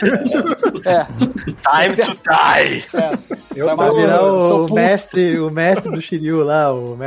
É, 0.85 1.03
time 1.03 1.95
to 1.95 2.11
die. 2.23 2.85
é. 2.93 3.17
Eu 3.55 3.75
mais- 3.75 3.95
virar 3.95 4.21
o 4.23 4.37
pulso. 4.67 4.73
mestre, 4.73 5.39
o 5.39 5.49
mestre 5.49 5.91
do 5.91 6.01
Shiryu 6.01 6.43
lá, 6.43 6.71
o 6.73 6.95
mestre. 6.95 7.06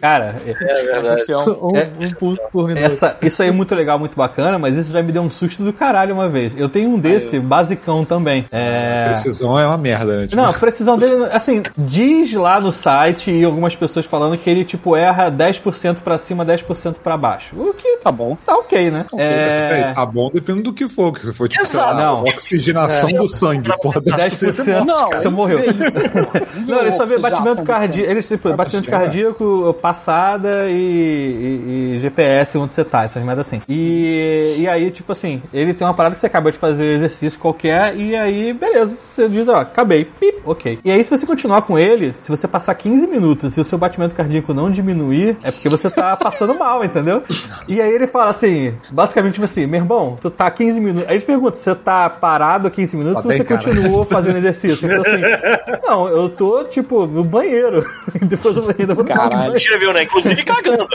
Cara, 0.00 0.34
é- 0.46 0.50
É 0.50 0.84
verdade. 0.84 1.20
Um, 1.60 1.76
É- 1.76 1.90
um 2.00 2.10
pulso 2.18 2.42
por 2.52 2.66
minuto. 2.68 2.82
essa, 2.84 3.16
isso 3.22 3.42
aí 3.42 3.48
é 3.48 3.52
muito 3.52 3.74
legal, 3.74 3.98
muito 3.98 4.16
bacana, 4.16 4.58
mas 4.58 4.76
isso 4.76 4.92
já 4.92 5.02
me 5.02 5.12
deu 5.12 5.22
um 5.22 5.30
susto 5.30 5.62
do 5.62 5.72
caralho 5.72 6.14
uma 6.14 6.28
vez. 6.28 6.54
Eu 6.56 6.68
tenho 6.68 6.90
um 6.90 6.98
desse, 6.98 7.38
basicão 7.38 8.04
também. 8.04 8.46
É. 8.50 9.08
Precisão 9.10 9.58
é 9.58 9.66
uma 9.66 9.76
merda, 9.78 10.16
né? 10.16 10.22
Tipo, 10.24 10.36
Não, 10.36 10.48
a 10.48 10.52
precisão 10.52 10.96
dele, 10.98 11.26
assim, 11.32 11.62
diz 11.76 12.32
lá 12.34 12.60
no 12.60 12.72
site 12.72 13.30
e 13.30 13.44
algumas 13.44 13.74
pessoas 13.76 14.06
falando 14.06 14.36
que 14.38 14.48
ele, 14.48 14.64
tipo, 14.64 14.96
erra 14.96 15.30
10% 15.30 16.02
pra 16.02 16.18
cima, 16.18 16.44
10% 16.44 16.96
pra 17.02 17.16
baixo. 17.16 17.54
O 17.56 17.74
que 17.74 17.98
Tá 18.02 18.10
bom. 18.10 18.36
tá 18.46 18.54
ok, 18.56 18.90
né? 18.90 19.04
Peraí, 19.10 19.82
é... 19.82 19.92
Tá 19.92 20.06
bom, 20.06 20.30
depende 20.32 20.62
do 20.62 20.72
que 20.72 20.88
for. 20.88 21.12
Que 21.12 21.24
se 21.26 21.32
for, 21.34 21.48
tipo, 21.48 21.66
sei 21.66 21.78
lá, 21.78 21.90
Exato. 21.92 22.02
Não. 22.02 22.22
oxigenação 22.24 23.12
do 23.12 23.28
sangue, 23.28 23.70
porra, 23.82 24.00
10% 24.00 24.84
Não, 24.84 25.10
você 25.10 25.28
morreu. 25.28 25.60
isso. 25.60 25.98
Não, 26.66 26.80
ele 26.80 26.92
só 26.92 27.04
vê 27.04 27.18
batimento 27.18 27.62
cardíaco. 27.62 28.10
Ele 28.10 28.22
tipo, 28.22 28.52
batimento 28.54 28.88
cardíaco, 28.90 29.29
passada 29.80 30.66
e, 30.68 30.74
e- 30.74 31.94
e 31.96 31.98
GPS 31.98 32.56
onde 32.58 32.72
você 32.72 32.84
tá, 32.84 33.04
essas 33.04 33.22
merdas 33.22 33.46
assim. 33.46 33.60
E, 33.68 34.56
e 34.58 34.68
aí, 34.68 34.90
tipo 34.90 35.12
assim, 35.12 35.42
ele 35.52 35.74
tem 35.74 35.86
uma 35.86 35.94
parada 35.94 36.14
que 36.14 36.20
você 36.20 36.26
acaba 36.26 36.50
de 36.52 36.58
fazer 36.58 36.84
exercício 36.94 37.38
qualquer, 37.38 37.96
e 37.96 38.16
aí, 38.16 38.52
beleza. 38.52 38.96
Você 39.14 39.28
diz, 39.28 39.46
ó, 39.48 39.56
acabei. 39.60 40.04
Pip, 40.04 40.40
ok. 40.44 40.78
E 40.84 40.90
aí, 40.90 41.02
se 41.04 41.10
você 41.10 41.26
continuar 41.26 41.62
com 41.62 41.78
ele, 41.78 42.12
se 42.18 42.28
você 42.28 42.46
passar 42.48 42.74
15 42.74 43.06
minutos 43.06 43.56
e 43.56 43.60
o 43.60 43.64
seu 43.64 43.78
batimento 43.78 44.14
cardíaco 44.14 44.52
não 44.54 44.70
diminuir, 44.70 45.36
é 45.42 45.50
porque 45.50 45.68
você 45.68 45.90
tá 45.90 46.16
passando 46.18 46.54
mal, 46.58 46.84
entendeu? 46.84 47.22
E 47.68 47.80
aí 47.80 47.90
ele 47.92 48.06
fala 48.06 48.30
assim, 48.30 48.74
basicamente 48.92 49.34
tipo 49.34 49.44
assim, 49.44 49.66
meu 49.66 49.80
irmão, 49.80 50.16
tu 50.20 50.30
tá 50.30 50.50
15 50.50 50.80
minutos. 50.80 51.08
Aí 51.08 51.14
eles 51.14 51.24
perguntam, 51.24 51.54
você 51.58 51.74
tá 51.74 52.08
parado 52.10 52.68
há 52.68 52.70
15 52.70 52.96
minutos 52.96 53.22
Tá 53.22 53.28
ou 53.28 53.32
você 53.34 53.44
cara. 53.44 53.60
continuou 53.60 54.04
fazendo 54.04 54.36
exercício? 54.38 54.88
Eu 54.90 55.02
falo 55.02 55.14
assim, 55.16 55.80
não, 55.86 56.08
eu 56.08 56.28
tô, 56.30 56.64
tipo, 56.64 57.06
no 57.06 57.24
banheiro. 57.24 57.84
E 58.20 58.24
Depois 58.30 58.56
eu 58.56 58.64
ainda 58.78 58.94
vou 58.94 59.04
Caralho. 59.14 59.36
banho. 59.46 59.56
Escreveu, 59.56 59.92
né? 59.92 60.02
Inclusive 60.04 60.42
cagando. 60.44 60.86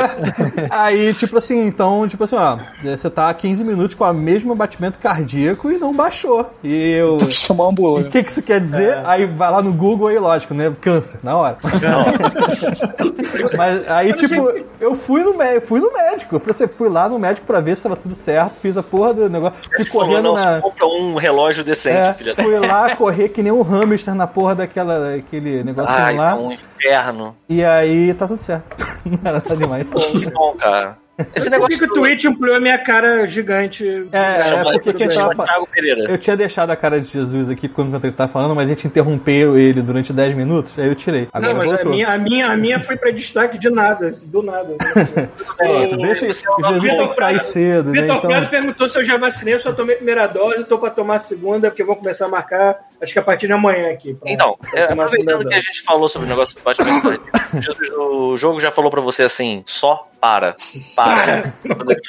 Aí, 0.70 1.14
tipo 1.14 1.36
assim, 1.38 1.66
então, 1.66 2.06
tipo 2.08 2.24
assim, 2.24 2.36
ó, 2.36 2.58
você 2.82 3.10
tá 3.10 3.28
há 3.28 3.34
15 3.34 3.64
minutos 3.64 3.94
com 3.94 4.04
o 4.04 4.12
mesmo 4.14 4.54
batimento 4.54 4.98
cardíaco 4.98 5.70
e 5.70 5.78
não 5.78 5.92
baixou. 5.94 6.50
E 6.62 6.92
eu. 6.92 7.18
Chamar 7.30 7.64
uma 7.64 7.68
O 7.68 7.70
ambulância. 7.72 8.10
que, 8.10 8.22
que 8.24 8.30
isso 8.30 8.42
quer 8.42 8.60
dizer? 8.60 8.98
Aí 9.04 9.26
vai 9.26 9.50
lá 9.50 9.62
no 9.62 9.72
Google 9.72 10.10
e 10.10 10.18
lógico, 10.18 10.54
né? 10.54 10.72
Câncer, 10.80 11.20
na 11.22 11.36
hora. 11.36 11.56
Mas 13.56 13.88
aí, 13.88 14.12
tipo, 14.14 14.34
eu 14.80 14.94
fui 14.94 15.22
no, 15.22 15.34
fui 15.60 15.80
no 15.80 15.92
médico. 15.92 16.36
Eu 16.36 16.40
falei 16.40 16.54
assim, 16.54 16.68
fui 16.68 16.88
lá 16.88 17.08
no 17.08 17.18
médico 17.18 17.46
pra 17.46 17.60
ver 17.60 17.76
se 17.76 17.82
tava 17.82 17.96
tudo 17.96 18.14
certo, 18.14 18.54
fiz 18.60 18.76
a 18.76 18.82
porra 18.82 19.14
do 19.14 19.28
negócio. 19.30 19.58
Fui 19.74 19.84
Falou, 19.84 20.06
correndo 20.06 20.22
não, 20.24 20.34
na. 20.34 20.60
compra 20.60 20.86
um 20.86 21.14
relógio 21.16 21.64
decente, 21.64 21.96
É, 21.96 22.12
filha 22.14 22.34
da... 22.34 22.42
fui 22.42 22.58
lá 22.58 22.94
correr 22.96 23.28
que 23.28 23.42
nem 23.42 23.52
um 23.52 23.62
hamster 23.62 24.14
na 24.14 24.26
porra 24.26 24.54
daquela, 24.54 24.98
daquele 25.16 25.62
negocinho 25.64 25.96
Ah, 25.98 26.12
isso 26.12 26.22
lá. 26.22 26.30
é 26.30 26.34
um 26.34 26.52
inferno. 26.52 27.36
E 27.50 27.64
aí 27.64 28.14
tá 28.14 28.28
tudo 28.28 28.40
certo. 28.40 28.76
Não 29.04 29.18
era 29.24 29.32
nada 29.44 29.56
demais. 29.56 29.86
Que 29.88 30.30
bom, 30.30 30.54
cara. 30.56 30.96
Esse 31.34 31.48
Eu 31.48 31.50
negócio 31.50 31.78
que 31.78 31.84
o 31.84 31.92
Twitch 31.92 32.24
ampliou 32.24 32.56
a 32.56 32.60
minha 32.60 32.78
cara 32.78 33.26
gigante. 33.26 33.84
É, 34.10 34.54
é 34.54 34.62
porque 34.72 34.92
quem 34.94 35.08
tava 35.08 35.34
fa- 35.34 35.44
Thiago 35.44 35.66
Pereira. 35.66 36.10
Eu 36.10 36.16
tinha 36.16 36.34
deixado 36.34 36.70
a 36.70 36.76
cara 36.76 36.98
de 36.98 37.08
Jesus 37.08 37.50
aqui 37.50 37.68
quando 37.68 37.94
ele 38.02 38.12
tava 38.12 38.32
falando, 38.32 38.54
mas 38.54 38.66
a 38.66 38.68
gente 38.72 38.86
interrompeu 38.86 39.58
ele 39.58 39.82
durante 39.82 40.12
10 40.14 40.34
minutos, 40.34 40.78
aí 40.78 40.86
eu 40.86 40.94
tirei. 40.94 41.28
Agora 41.30 41.52
Não, 41.52 41.58
mas 41.58 41.68
a 41.70 41.74
voltou. 41.74 41.92
minha, 41.92 42.08
a, 42.08 42.16
minha, 42.16 42.46
a 42.50 42.56
minha 42.56 42.80
foi 42.80 42.96
pra 42.96 43.10
destaque 43.10 43.58
de 43.58 43.68
nada, 43.68 44.06
assim, 44.06 44.30
do 44.30 44.42
nada. 44.42 44.74
assim. 44.80 45.28
Pronto, 45.58 45.96
deixa 45.98 46.24
o 46.26 46.32
Jesus 46.32 46.94
tem 46.94 47.08
que 47.08 47.14
sair 47.14 47.40
cedo, 47.40 47.90
né? 47.92 48.00
Vitor 48.02 48.16
Então, 48.16 48.46
perguntou 48.48 48.88
se 48.88 48.98
eu 48.98 49.04
já 49.04 49.18
vacinei, 49.18 49.54
eu 49.54 49.60
só 49.60 49.72
tomei 49.72 49.96
a 49.96 49.98
primeira 49.98 50.26
dose, 50.26 50.64
tô 50.64 50.78
pra 50.78 50.88
tomar 50.88 51.16
a 51.16 51.18
segunda, 51.18 51.68
porque 51.68 51.84
vão 51.84 51.96
começar 51.96 52.24
a 52.26 52.28
marcar, 52.28 52.78
acho 53.02 53.12
que 53.12 53.18
a 53.18 53.22
partir 53.22 53.46
de 53.46 53.52
amanhã 53.52 53.90
aqui. 53.92 54.14
pra- 54.14 54.30
Então, 54.30 54.56
é, 54.74 54.86
pra 54.86 55.04
a 55.04 55.08
segunda 55.08 55.32
aproveitando 55.34 55.48
que 55.48 55.54
a 55.54 55.60
gente 55.60 55.82
falou 55.82 56.08
sobre 56.08 56.26
o 56.26 56.30
negócio 56.30 56.54
do 56.54 56.62
batimento 56.62 57.02
cardíaco, 57.02 57.62
Jesus, 57.62 57.90
o 57.98 58.36
jogo 58.36 58.60
já 58.60 58.70
falou 58.70 58.90
pra 58.90 59.00
você 59.00 59.22
assim, 59.22 59.62
só 59.66 60.06
para, 60.20 60.54
para. 60.94 61.52
Quando 61.66 61.90
ele 61.92 62.00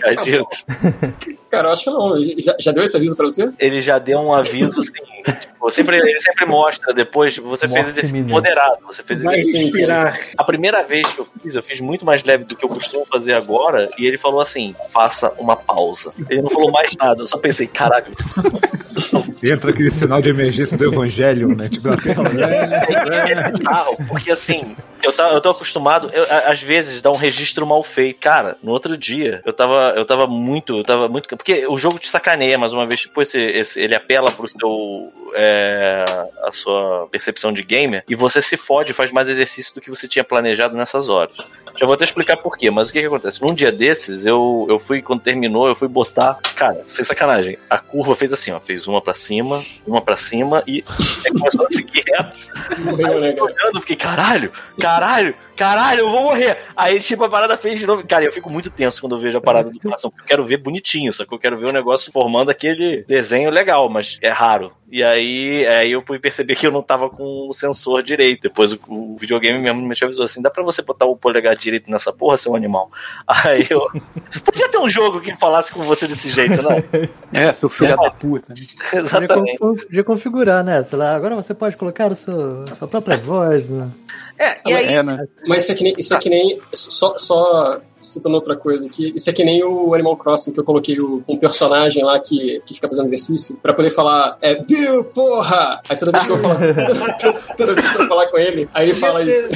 cardíaco, 0.00 0.50
Cara, 1.50 1.68
eu 1.68 1.72
acho 1.72 1.84
que 1.84 1.90
não. 1.90 2.16
Ele 2.16 2.40
Já, 2.40 2.54
já 2.58 2.72
deu 2.72 2.82
esse 2.84 2.96
aviso 2.96 3.14
pra 3.16 3.26
você? 3.26 3.50
ele 3.58 3.80
já 3.80 3.98
deu 3.98 4.18
um 4.18 4.32
aviso 4.32 4.80
assim, 4.80 5.32
tipo, 5.40 5.70
sempre, 5.70 5.96
ele 5.98 6.18
sempre 6.18 6.46
mostra 6.46 6.94
depois, 6.94 7.34
tipo, 7.34 7.46
você 7.48 7.68
fez 7.68 7.86
Morte 7.86 8.06
iminente. 8.06 8.30
moderado, 8.32 8.76
você 8.86 9.02
fez 9.02 9.22
Vai 9.22 9.38
exercício 9.38 9.64
respirar. 9.66 10.18
A 10.38 10.44
primeira 10.44 10.82
vez 10.82 11.06
que 11.08 11.18
eu 11.20 11.26
fiz, 11.42 11.54
eu 11.54 11.62
fiz 11.62 11.80
muito 11.80 12.04
mais 12.06 12.24
leve 12.24 12.44
do 12.44 12.56
que 12.56 12.64
eu 12.64 12.68
costumo 12.70 13.04
fazer 13.04 13.34
agora, 13.34 13.90
e 13.98 14.06
ele 14.06 14.16
falou 14.18 14.40
assim: 14.40 14.74
faça 14.90 15.30
uma 15.38 15.56
pausa. 15.56 16.12
Ele 16.30 16.40
não 16.42 16.50
falou 16.50 16.72
mais 16.72 16.94
nada, 16.96 17.20
eu 17.22 17.26
só 17.26 17.36
pensei, 17.36 17.66
caralho. 17.66 18.06
Entra 19.42 19.70
aquele 19.70 19.90
sinal 20.06 20.22
de 20.22 20.28
emergência 20.30 20.76
do 20.76 20.84
evangelho, 20.84 21.54
né? 21.56 21.68
Tipo, 21.68 21.88
na 21.90 21.96
tela. 21.96 22.28
É 22.28 23.50
bizarro, 23.50 23.96
porque 24.08 24.30
assim, 24.30 24.76
eu, 25.02 25.12
tá, 25.12 25.30
eu 25.30 25.40
tô 25.40 25.50
acostumado, 25.50 26.10
eu, 26.12 26.24
às 26.46 26.62
vezes 26.62 27.02
dá 27.02 27.10
um 27.10 27.16
registro 27.16 27.66
mal 27.66 27.82
feito. 27.82 28.18
Cara, 28.20 28.56
no 28.62 28.72
outro 28.72 28.96
dia, 28.96 29.40
eu 29.44 29.52
tava, 29.52 29.92
eu 29.96 30.04
tava 30.04 30.26
muito, 30.26 30.78
eu 30.78 30.84
tava 30.84 31.08
muito. 31.08 31.28
Porque 31.28 31.66
o 31.66 31.76
jogo 31.76 31.98
te 31.98 32.08
sacaneia, 32.08 32.56
mais 32.58 32.72
uma 32.72 32.86
vez, 32.86 33.00
tipo, 33.00 33.20
esse, 33.20 33.40
esse- 33.40 33.80
ele 33.80 33.94
apela 33.94 34.30
pro 34.30 34.46
seu. 34.48 35.12
é, 35.34 36.04
a 36.44 36.52
sua 36.52 37.06
percepção 37.10 37.52
de 37.52 37.62
gamer, 37.62 38.04
e 38.08 38.14
você 38.14 38.40
se 38.40 38.56
fode, 38.56 38.92
faz 38.92 39.10
mais 39.10 39.28
exercício 39.28 39.74
do 39.74 39.80
que 39.80 39.90
você 39.90 40.08
tinha 40.08 40.24
planejado 40.24 40.76
nessas 40.76 41.08
horas. 41.08 41.36
Já 41.78 41.86
vou 41.86 41.94
até 41.94 42.04
explicar 42.04 42.36
por 42.36 42.56
quê, 42.56 42.70
mas 42.70 42.88
o 42.88 42.92
que 42.92 43.00
que 43.00 43.06
acontece? 43.06 43.42
Num 43.42 43.54
dia 43.54 43.70
desses, 43.70 44.24
eu, 44.26 44.66
eu 44.68 44.78
fui, 44.78 45.02
quando 45.02 45.20
terminou, 45.20 45.68
eu 45.68 45.74
fui 45.74 45.88
botar. 45.88 46.38
Cara, 46.56 46.84
sem 46.88 47.04
sacanagem. 47.04 47.58
A 47.68 47.78
curva 47.78 48.14
fez 48.16 48.32
assim, 48.32 48.50
ó. 48.50 48.60
Fez 48.60 48.86
uma 48.88 49.00
pra 49.00 49.14
cima, 49.14 49.64
uma 49.86 50.00
pra 50.00 50.16
cima 50.16 50.62
e 50.66 50.82
começou 51.38 51.66
a 51.66 51.70
seguir 51.70 52.04
reto. 52.06 52.38
Né, 52.80 53.34
Eu 53.36 53.44
olhando, 53.44 53.74
eu 53.74 53.80
fiquei, 53.80 53.96
caralho, 53.96 54.50
caralho, 54.80 55.34
caralho, 55.56 56.00
eu 56.00 56.10
vou 56.10 56.22
morrer. 56.22 56.58
Aí, 56.76 57.00
tipo, 57.00 57.24
a 57.24 57.28
parada 57.28 57.56
fez 57.56 57.78
de 57.80 57.86
novo. 57.86 58.06
Cara, 58.06 58.24
eu 58.24 58.32
fico 58.32 58.50
muito 58.50 58.70
tenso 58.70 59.00
quando 59.00 59.16
eu 59.16 59.20
vejo 59.20 59.38
a 59.38 59.40
parada 59.40 59.70
do 59.70 59.80
coração, 59.80 60.12
eu 60.16 60.24
quero 60.24 60.44
ver 60.44 60.58
bonitinho, 60.58 61.12
só 61.12 61.24
que 61.24 61.34
eu 61.34 61.38
quero 61.38 61.58
ver 61.58 61.68
o 61.68 61.72
negócio 61.72 62.12
formando 62.12 62.50
aquele 62.50 63.04
desenho 63.08 63.50
legal, 63.50 63.88
mas 63.88 64.18
é 64.22 64.30
raro. 64.30 64.72
E 64.90 65.02
aí, 65.02 65.66
aí 65.66 65.90
eu 65.90 66.02
fui 66.02 66.18
perceber 66.18 66.54
que 66.54 66.66
eu 66.66 66.70
não 66.70 66.80
tava 66.80 67.10
com 67.10 67.48
o 67.48 67.52
sensor 67.52 68.02
direito. 68.04 68.42
Depois 68.42 68.72
o, 68.72 68.78
o 68.88 69.16
videogame 69.18 69.58
mesmo 69.58 69.80
me 69.82 69.94
avisou 70.00 70.24
assim: 70.24 70.40
dá 70.40 70.48
pra 70.48 70.62
você 70.62 70.80
botar 70.80 71.06
o 71.06 71.16
polegar 71.16 71.56
direito 71.56 71.90
nessa 71.90 72.12
porra, 72.12 72.38
seu 72.38 72.54
animal? 72.54 72.90
Aí 73.26 73.66
eu. 73.68 73.80
Podia 74.44 74.68
ter 74.68 74.78
um 74.78 74.88
jogo 74.88 75.20
que 75.20 75.34
falasse 75.36 75.72
com 75.72 75.82
você 75.82 76.06
desse 76.06 76.30
jeito, 76.30 76.62
não? 76.62 76.76
É, 77.32 77.52
seu 77.52 77.68
filho 77.68 77.96
da 77.96 78.10
puta. 78.10 78.54
né? 78.54 79.00
Exatamente. 79.00 79.58
podia 79.58 80.04
configurar, 80.04 80.64
né? 80.64 80.82
Sei 80.84 80.96
lá, 80.96 81.14
agora 81.14 81.34
você 81.34 81.52
pode 81.52 81.76
colocar 81.76 82.12
a 82.12 82.14
sua, 82.14 82.64
sua 82.68 82.88
própria 82.88 83.18
voz, 83.18 83.68
né? 83.68 83.90
É, 84.38 84.60
e 84.64 84.74
aí. 84.74 84.94
É, 84.94 85.02
né? 85.02 85.26
Mas 85.46 85.62
isso 85.62 85.72
é 85.72 85.74
que 85.74 85.84
nem. 85.84 85.94
Isso 85.96 86.14
é 86.14 86.18
que 86.18 86.28
nem 86.28 86.60
só, 86.72 87.16
só 87.16 87.80
citando 88.00 88.34
outra 88.36 88.54
coisa 88.56 88.86
aqui. 88.86 89.12
Isso 89.16 89.28
é 89.28 89.32
que 89.32 89.44
nem 89.44 89.62
o 89.64 89.94
Animal 89.94 90.16
Crossing, 90.16 90.52
que 90.52 90.60
eu 90.60 90.64
coloquei 90.64 90.98
o- 91.00 91.22
um 91.28 91.36
personagem 91.36 92.04
lá 92.04 92.18
que, 92.20 92.60
que 92.64 92.74
fica 92.74 92.88
fazendo 92.88 93.06
exercício, 93.06 93.56
pra 93.62 93.72
poder 93.74 93.90
falar, 93.90 94.36
é 94.40 94.54
Bill, 94.62 95.04
porra! 95.04 95.80
Aí 95.88 95.96
toda 95.96 96.12
vez 96.12 96.24
que 96.26 96.32
eu 96.32 96.38
falar. 96.38 96.58
toda 97.56 97.74
vez 97.74 97.90
que 97.90 98.02
eu 98.02 98.06
falar 98.08 98.26
com 98.28 98.38
ele, 98.38 98.68
aí 98.74 98.90
ele 98.90 98.94
fala 98.98 99.22
isso. 99.22 99.48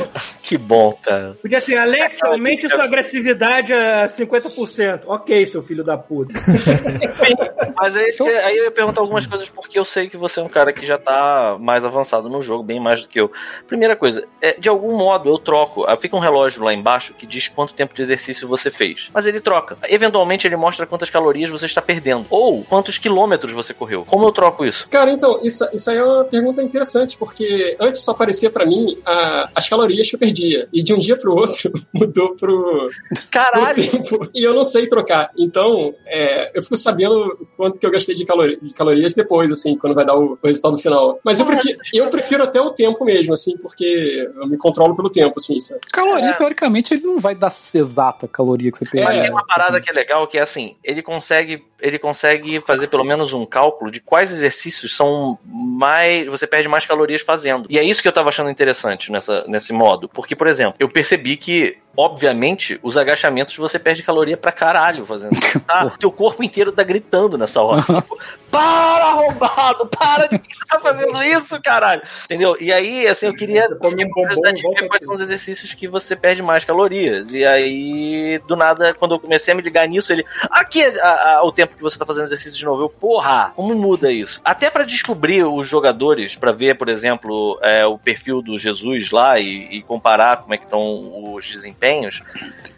Que 0.42 0.56
bom, 0.58 0.92
cara. 1.02 1.36
Podia 1.40 1.60
ter, 1.60 1.76
Alexa, 1.76 2.26
aumente 2.28 2.68
sua 2.68 2.84
agressividade 2.84 3.72
a 3.72 4.06
50%. 4.06 5.02
Ok, 5.06 5.46
seu 5.46 5.62
filho 5.62 5.84
da 5.84 5.96
puta. 5.98 6.32
Mas 7.76 7.96
é 7.96 8.08
isso 8.08 8.24
que, 8.24 8.30
aí 8.30 8.56
eu 8.56 8.64
ia 8.64 8.70
perguntar 8.70 9.00
algumas 9.00 9.26
coisas 9.26 9.48
porque 9.48 9.78
eu 9.78 9.84
sei 9.84 10.08
que 10.08 10.16
você 10.16 10.40
é 10.40 10.42
um 10.42 10.48
cara 10.48 10.72
que 10.72 10.84
já 10.86 10.98
tá 10.98 11.56
mais 11.60 11.84
avançado 11.84 12.28
no 12.28 12.42
jogo, 12.42 12.62
bem 12.62 12.80
mais 12.80 13.02
do 13.02 13.08
que 13.08 13.20
eu. 13.20 13.30
Primeira 13.66 13.94
coisa, 13.96 14.24
é, 14.40 14.52
de 14.58 14.68
algum 14.68 14.96
modo 14.96 15.28
eu 15.28 15.38
troco. 15.38 15.84
ah, 15.86 15.96
Fica 15.96 16.16
um 16.16 16.20
relógio 16.20 16.62
lá 16.64 16.72
embaixo 16.72 17.14
que 17.14 17.26
diz 17.26 17.48
quanto 17.48 17.74
tempo 17.74 17.94
de 17.94 18.02
exercício 18.02 18.29
você 18.40 18.70
fez. 18.70 19.10
Mas 19.12 19.26
ele 19.26 19.40
troca. 19.40 19.76
Eventualmente 19.88 20.46
ele 20.46 20.56
mostra 20.56 20.86
quantas 20.86 21.10
calorias 21.10 21.50
você 21.50 21.66
está 21.66 21.80
perdendo. 21.82 22.26
Ou 22.30 22.62
quantos 22.64 22.98
quilômetros 22.98 23.52
você 23.52 23.72
correu. 23.74 24.04
Como 24.06 24.24
eu 24.26 24.32
troco 24.32 24.64
isso? 24.64 24.88
Cara, 24.88 25.10
então, 25.10 25.40
isso, 25.42 25.66
isso 25.72 25.90
aí 25.90 25.96
é 25.96 26.04
uma 26.04 26.24
pergunta 26.24 26.62
interessante, 26.62 27.16
porque 27.16 27.76
antes 27.80 28.02
só 28.02 28.12
aparecia 28.12 28.50
pra 28.50 28.64
mim 28.66 28.98
a- 29.04 29.50
as 29.54 29.68
calorias 29.68 30.08
que 30.08 30.16
eu 30.16 30.18
perdia. 30.20 30.68
E 30.72 30.82
de 30.82 30.92
um 30.94 30.98
dia 30.98 31.16
pro 31.16 31.34
outro 31.34 31.72
mudou 31.92 32.34
pro, 32.36 32.90
pro 33.08 33.22
Caralho! 33.30 33.90
tempo. 33.90 34.28
E 34.34 34.42
eu 34.42 34.54
não 34.54 34.64
sei 34.64 34.86
trocar. 34.88 35.30
Então, 35.38 35.94
é, 36.06 36.50
eu 36.56 36.62
fico 36.62 36.76
sabendo 36.76 37.46
quanto 37.56 37.78
que 37.80 37.86
eu 37.86 37.90
gastei 37.90 38.14
de, 38.14 38.24
calori- 38.24 38.58
de 38.60 38.74
calorias 38.74 39.14
depois, 39.14 39.50
assim, 39.50 39.76
quando 39.76 39.94
vai 39.94 40.04
dar 40.04 40.16
o, 40.16 40.38
o 40.42 40.46
resultado 40.46 40.78
final. 40.78 41.18
Mas 41.24 41.40
eu 41.40 41.46
prefiro, 41.46 41.78
eu 41.94 42.08
prefiro 42.08 42.42
até 42.44 42.60
o 42.60 42.70
tempo 42.70 43.04
mesmo, 43.04 43.32
assim, 43.34 43.56
porque 43.56 44.28
eu 44.36 44.46
me 44.46 44.56
controlo 44.56 44.94
pelo 44.94 45.10
tempo, 45.10 45.34
assim, 45.38 45.58
sabe? 45.60 45.80
Caloria, 45.92 46.34
teoricamente, 46.36 46.94
ele 46.94 47.04
não 47.04 47.18
vai 47.18 47.34
dar 47.34 47.52
exata 47.74 48.19
a 48.26 48.28
caloria 48.28 48.70
que 48.70 48.78
você 48.78 48.84
perdeu. 48.84 49.04
Mas 49.04 49.30
uma 49.30 49.44
parada 49.44 49.80
que 49.80 49.90
é 49.90 49.92
legal, 49.92 50.26
que 50.26 50.38
é 50.38 50.42
assim, 50.42 50.76
ele 50.82 51.02
consegue, 51.02 51.64
ele 51.80 51.98
consegue 51.98 52.60
fazer 52.60 52.88
pelo 52.88 53.04
menos 53.04 53.32
um 53.32 53.46
cálculo 53.46 53.90
de 53.90 54.00
quais 54.00 54.32
exercícios 54.32 54.96
são 54.96 55.38
mais. 55.44 56.26
Você 56.26 56.46
perde 56.46 56.68
mais 56.68 56.86
calorias 56.86 57.22
fazendo. 57.22 57.66
E 57.70 57.78
é 57.78 57.84
isso 57.84 58.02
que 58.02 58.08
eu 58.08 58.12
tava 58.12 58.28
achando 58.28 58.50
interessante 58.50 59.10
nessa, 59.12 59.44
nesse 59.46 59.72
modo. 59.72 60.08
Porque, 60.08 60.34
por 60.34 60.48
exemplo, 60.48 60.74
eu 60.78 60.88
percebi 60.88 61.36
que 61.36 61.78
obviamente, 62.00 62.78
os 62.82 62.96
agachamentos 62.96 63.56
você 63.56 63.78
perde 63.78 64.02
caloria 64.02 64.36
pra 64.36 64.52
caralho 64.52 65.04
fazendo. 65.06 65.30
Tá? 65.66 65.92
Teu 66.00 66.10
corpo 66.10 66.42
inteiro 66.42 66.72
tá 66.72 66.82
gritando 66.82 67.38
nessa 67.38 67.62
hora. 67.62 67.82
Tipo, 67.82 68.18
para, 68.50 69.04
arrombado! 69.06 69.86
Para 69.86 70.26
de 70.26 70.38
que 70.38 70.56
você 70.56 70.64
tá 70.64 70.80
fazendo 70.80 71.22
isso, 71.22 71.60
caralho! 71.62 72.02
Entendeu? 72.24 72.56
E 72.58 72.72
aí, 72.72 73.06
assim, 73.06 73.26
eu 73.26 73.34
queria 73.36 73.62
Você 73.68 73.76
come 73.76 74.04
um 74.04 74.10
curiosidade 74.10 74.56
de 74.56 74.62
ver 74.68 74.88
quais 74.88 75.04
são 75.04 75.14
os 75.14 75.20
exercícios 75.20 75.72
que 75.74 75.86
você 75.86 76.16
perde 76.16 76.42
mais 76.42 76.64
calorias. 76.64 77.32
E 77.32 77.44
aí, 77.46 78.40
do 78.48 78.56
nada, 78.56 78.94
quando 78.94 79.14
eu 79.14 79.20
comecei 79.20 79.52
a 79.52 79.56
me 79.56 79.62
ligar 79.62 79.86
nisso, 79.86 80.12
ele. 80.12 80.24
Aqui 80.50 80.82
é 80.82 81.00
a- 81.00 81.36
a- 81.38 81.44
o 81.44 81.52
tempo 81.52 81.76
que 81.76 81.82
você 81.82 81.96
tá 81.98 82.04
fazendo 82.06 82.24
exercício 82.24 82.58
de 82.58 82.64
novo. 82.64 82.82
Eu, 82.82 82.88
porra, 82.88 83.52
como 83.54 83.74
muda 83.74 84.10
isso? 84.10 84.40
Até 84.44 84.70
pra 84.70 84.82
descobrir 84.84 85.44
os 85.44 85.68
jogadores, 85.68 86.34
pra 86.34 86.50
ver, 86.52 86.76
por 86.76 86.88
exemplo, 86.88 87.58
é, 87.62 87.86
o 87.86 87.96
perfil 87.98 88.42
do 88.42 88.58
Jesus 88.58 89.10
lá 89.12 89.38
e, 89.38 89.76
e 89.78 89.82
comparar 89.82 90.38
como 90.38 90.54
é 90.54 90.58
que 90.58 90.64
estão 90.64 91.32
os 91.34 91.46
desempenhos, 91.46 91.89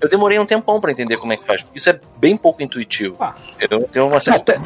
eu 0.00 0.08
demorei 0.08 0.38
um 0.38 0.46
tempão 0.46 0.80
pra 0.80 0.90
entender 0.90 1.16
como 1.16 1.32
é 1.32 1.36
que 1.36 1.46
faz. 1.46 1.62
Porque 1.62 1.78
isso 1.78 1.88
é 1.88 1.98
bem 2.18 2.36
pouco 2.36 2.62
intuitivo. 2.62 3.16
Ah. 3.20 3.34
Eu 3.58 3.68
tenho 3.86 4.08
uma 4.08 4.16
Até, 4.16 4.58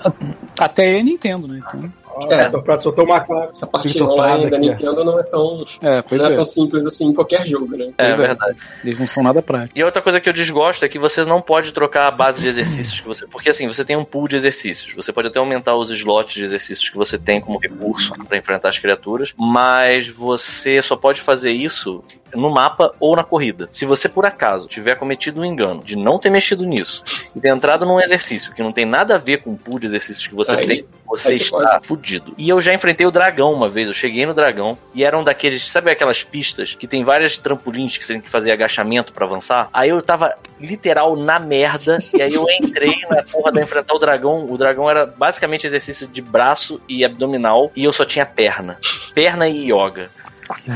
até 0.59 0.99
é 0.99 1.03
Nintendo, 1.03 1.47
né? 1.47 1.61
Então, 1.67 1.93
É, 2.31 2.49
tô 2.49 2.63
pronto, 2.63 2.83
soltou 2.83 3.05
uma. 3.05 3.25
Essa 3.51 3.67
parte 3.67 4.03
online 4.03 4.49
da 4.49 4.57
Nintendo 4.57 5.05
não 5.05 5.21
é 5.21 5.23
tão, 5.23 5.63
é, 5.83 6.01
pois 6.01 6.19
não 6.19 6.29
é 6.29 6.33
é. 6.33 6.35
tão 6.35 6.45
simples 6.45 6.87
assim 6.87 7.09
em 7.09 7.13
qualquer 7.13 7.47
jogo, 7.47 7.77
né? 7.77 7.93
É 7.99 8.07
é. 8.07 8.17
verdade. 8.17 8.57
Eles 8.83 8.99
não 8.99 9.07
são 9.07 9.23
nada 9.23 9.43
práticos. 9.43 9.79
E 9.79 9.85
outra 9.85 10.01
coisa 10.01 10.19
que 10.19 10.29
eu 10.29 10.33
desgosto 10.33 10.85
é 10.85 10.89
que 10.89 10.99
você 10.99 11.25
não 11.25 11.43
pode 11.43 11.73
trocar 11.73 12.07
a 12.07 12.11
base 12.11 12.41
de 12.41 12.49
exercícios 12.49 13.01
que 13.01 13.07
você. 13.07 13.27
Porque 13.27 13.51
assim, 13.51 13.67
você 13.67 13.85
tem 13.85 13.97
um 13.97 14.05
pool 14.05 14.27
de 14.27 14.37
exercícios. 14.37 14.95
Você 14.95 15.13
pode 15.13 15.29
até 15.29 15.39
aumentar 15.39 15.77
os 15.77 15.91
slots 15.91 16.35
de 16.35 16.45
exercícios 16.45 16.89
que 16.89 16.97
você 16.97 17.19
tem 17.19 17.39
como 17.39 17.59
recurso 17.59 18.15
para 18.27 18.39
enfrentar 18.39 18.71
as 18.71 18.79
criaturas, 18.79 19.35
mas 19.37 20.09
você 20.09 20.81
só 20.81 20.97
pode 20.97 21.21
fazer 21.21 21.53
isso 21.53 22.03
no 22.35 22.51
mapa 22.51 22.93
ou 23.01 23.15
na 23.17 23.25
corrida. 23.25 23.69
Se 23.73 23.85
você 23.85 24.09
por 24.09 24.27
acaso 24.27 24.69
tiver 24.69 24.95
cometido 24.97 25.41
um 25.41 25.45
engano 25.45 25.83
de 25.83 25.97
não 25.97 26.19
ter 26.19 26.31
mexido 26.31 26.65
nisso 26.65 27.03
e 27.35 27.41
ter 27.41 27.49
entrado 27.49 27.85
num 27.87 28.01
exercício 28.01 28.53
que 28.55 28.63
não 28.63 28.71
tem 28.71 28.85
nada 28.85 29.15
a 29.15 29.19
ver 29.19 29.43
com 29.43 29.53
o 29.53 29.57
pool 29.57 29.79
de 29.79 29.87
exercícios 29.87 30.27
que 30.27 30.35
você 30.35 30.53
Aí- 30.53 30.67
tem, 30.67 30.87
você 31.07 31.33
está 31.33 31.81
fudido. 31.83 32.35
E 32.37 32.49
eu 32.49 32.61
já 32.61 32.75
enfrentei 32.75 33.07
o 33.07 33.11
dragão 33.11 33.53
uma 33.53 33.69
vez. 33.69 33.89
Eu 33.89 33.95
cheguei 33.95 34.27
no 34.27 34.35
dragão 34.35 34.77
e 34.95 35.05
eram 35.05 35.23
daqueles, 35.23 35.71
sabe 35.71 35.91
aquelas 35.91 36.23
pistas 36.23 36.75
que 36.75 36.87
tem 36.87 37.05
várias 37.05 37.39
trampolins 37.39 37.97
que 37.97 38.05
você 38.05 38.15
tem 38.15 38.23
que 38.23 38.29
fazer 38.29 38.51
agachamento 38.51 39.13
pra 39.13 39.25
avançar? 39.25 39.69
Aí 39.73 39.91
eu 39.91 40.01
tava 40.03 40.35
literal 40.61 41.17
na 41.17 41.39
merda 41.39 41.99
e 42.13 42.23
aí 42.23 42.35
eu 42.35 42.47
entrei 42.61 42.95
na 43.09 43.23
porra 43.23 43.53
da 43.53 43.63
enfrentar 43.63 43.95
o 43.95 43.99
dragão. 43.99 44.51
O 44.51 44.59
dragão 44.59 44.89
era 44.91 45.07
basicamente 45.07 45.67
exercício 45.67 46.07
de 46.09 46.21
braço 46.21 46.81
e 46.89 47.05
abdominal 47.05 47.71
e 47.77 47.85
eu 47.85 47.93
só 47.93 48.05
tinha 48.05 48.27
perna. 48.27 48.79
Perna 49.15 49.49
e 49.49 49.73
yoga. 49.73 50.11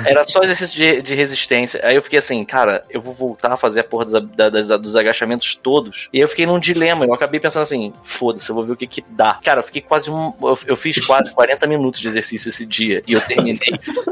Era 0.05 0.25
só 0.27 0.43
exercício 0.43 0.77
de, 0.77 1.03
de 1.03 1.15
resistência. 1.15 1.81
Aí 1.85 1.95
eu 1.95 2.03
fiquei 2.03 2.19
assim, 2.19 2.45
cara, 2.45 2.83
eu 2.91 3.01
vou 3.01 3.15
voltar 3.15 3.53
a 3.53 3.57
fazer 3.57 3.81
a 3.81 3.85
porra 3.85 4.05
dos, 4.05 4.13
da- 4.37 4.49
das- 4.51 4.69
dos 4.81 4.97
agachamentos 4.97 5.55
todos. 5.55 6.09
E 6.13 6.19
aí 6.19 6.23
eu 6.23 6.29
fiquei 6.29 6.47
num 6.47 6.59
dilema. 6.59 7.05
Eu 7.05 7.15
acabei 7.15 7.41
pensando 7.41 7.63
assim, 7.63 7.93
foda-se, 8.05 8.49
eu 8.51 8.55
vou 8.55 8.65
ver 8.65 8.73
o 8.73 8.77
que 8.77 8.87
que 8.87 9.05
dá. 9.11 9.39
Cara, 9.43 9.61
eu 9.61 9.65
fiquei 9.65 9.81
quase 9.83 10.11
um. 10.11 10.33
Eu, 10.43 10.59
eu 10.67 10.77
fiz 10.77 11.05
quase 11.07 11.33
40 11.33 11.67
minutos 11.67 12.01
de 12.01 12.09
exercício 12.09 12.49
esse 12.49 12.65
dia. 12.67 13.03
E 13.07 13.13
eu 13.13 13.21
terminei 13.21 13.59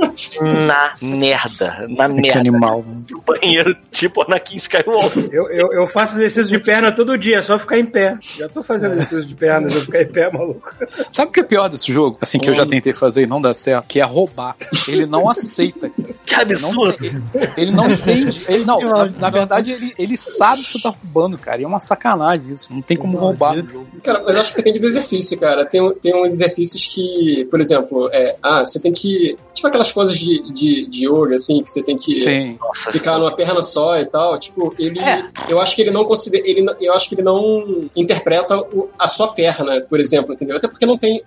na 0.67 0.95
merda. 1.01 1.87
Na 1.89 2.09
Que 2.09 2.15
merda. 2.21 2.39
animal. 2.39 2.83
né? 2.87 3.03
No 3.11 3.21
banheiro, 3.23 3.77
tipo 3.91 4.23
Anakin 4.23 4.57
Skywalker. 4.57 5.29
Eu, 5.33 5.49
eu, 5.51 5.73
eu 5.73 5.87
faço 5.89 6.15
exercício 6.17 6.47
de 6.51 6.59
perna 6.59 6.93
todo 6.93 7.17
dia, 7.19 7.39
é 7.39 7.43
só 7.43 7.59
ficar 7.59 7.79
em 7.79 7.87
pé. 7.87 8.17
Já 8.21 8.49
tô 8.49 8.63
fazendo 8.63 8.93
exercício 8.95 9.27
de 9.27 9.35
perna, 9.35 9.67
eu 9.69 9.81
ficar 9.81 10.03
em 10.03 10.07
pé, 10.09 10.31
maluco. 10.33 10.69
Sabe 11.13 11.31
o 11.31 11.33
que 11.33 11.41
é 11.41 11.45
pior 11.45 11.69
desse 11.69 11.93
jogo? 11.93 12.19
Assim, 12.21 12.39
que 12.39 12.49
eu 12.49 12.55
já 12.55 12.67
tentei 12.67 12.93
fazer 12.93 13.23
e 13.23 13.27
não 13.27 13.41
dá 13.41 13.53
certo? 13.55 13.87
Que 13.87 14.01
é 14.01 14.05
roubar. 14.05 14.57
Ele 14.89 15.07
não 15.07 15.29
aceita. 15.29 15.48
Que 15.55 16.35
Não, 16.35 16.43
absurdo. 16.43 16.97
ele, 17.05 17.23
ele 17.57 17.71
não 17.73 17.91
entende. 17.91 18.45
Ele 18.49 18.65
não, 18.65 18.81
na, 18.81 19.05
na 19.07 19.31
verdade, 19.31 19.73
ele, 19.73 19.95
ele 19.99 20.17
sabe 20.17 20.63
que 20.63 20.71
você 20.73 20.81
tá 20.83 20.91
roubando, 20.91 21.39
cara. 21.39 21.61
E 21.61 21.65
é 21.65 21.67
uma 21.67 21.81
sacanagem 21.81 22.53
isso. 22.53 22.73
Não 22.73 22.83
tem 22.83 22.97
como 22.97 23.17
roubar. 23.19 23.57
Cara, 24.03 24.23
mas 24.25 24.35
eu 24.35 24.41
acho 24.41 24.51
que 24.53 24.59
depende 24.59 24.79
do 24.79 24.87
exercício, 24.89 25.39
cara. 25.39 25.65
Tem, 25.65 25.93
tem 25.95 26.15
uns 26.15 26.33
exercícios 26.33 26.87
que, 26.87 27.47
por 27.51 27.61
exemplo, 27.61 28.09
é, 28.13 28.37
ah, 28.43 28.65
você 28.65 28.79
tem 28.79 28.93
que. 28.93 29.37
Tipo 29.55 29.67
aquelas 29.67 29.91
coisas 29.91 30.17
de, 30.17 30.53
de, 30.53 30.87
de 30.87 31.07
yoga, 31.09 31.35
assim, 31.35 31.61
que 31.63 31.69
você 31.71 31.83
tem 31.83 31.97
que 31.97 32.21
Sim. 32.21 32.57
Ficar 32.93 33.19
numa 33.19 33.35
perna 33.35 33.61
só 33.63 33.99
e 33.99 34.05
tal. 34.07 34.39
Tipo, 34.39 34.73
ele. 34.79 35.01
É. 35.01 35.25
Eu 35.49 35.61
acho 35.61 35.75
que 35.75 35.83
ele 35.83 35.91
não 35.91 36.05
considera. 36.05 36.47
Ele, 36.49 36.63
não- 36.63 36.75
eu 36.81 36.93
acho 36.95 37.09
que 37.09 37.15
ele 37.17 37.23
não 37.23 37.89
interpreta 37.97 38.57
o- 38.57 38.89
a 38.99 39.09
sua 39.09 39.29
perna, 39.29 39.81
por 39.89 39.99
exemplo, 39.99 40.33
entendeu? 40.35 40.57
Até 40.57 40.69
porque 40.69 40.87
não 40.87 40.97
tem 40.97 41.23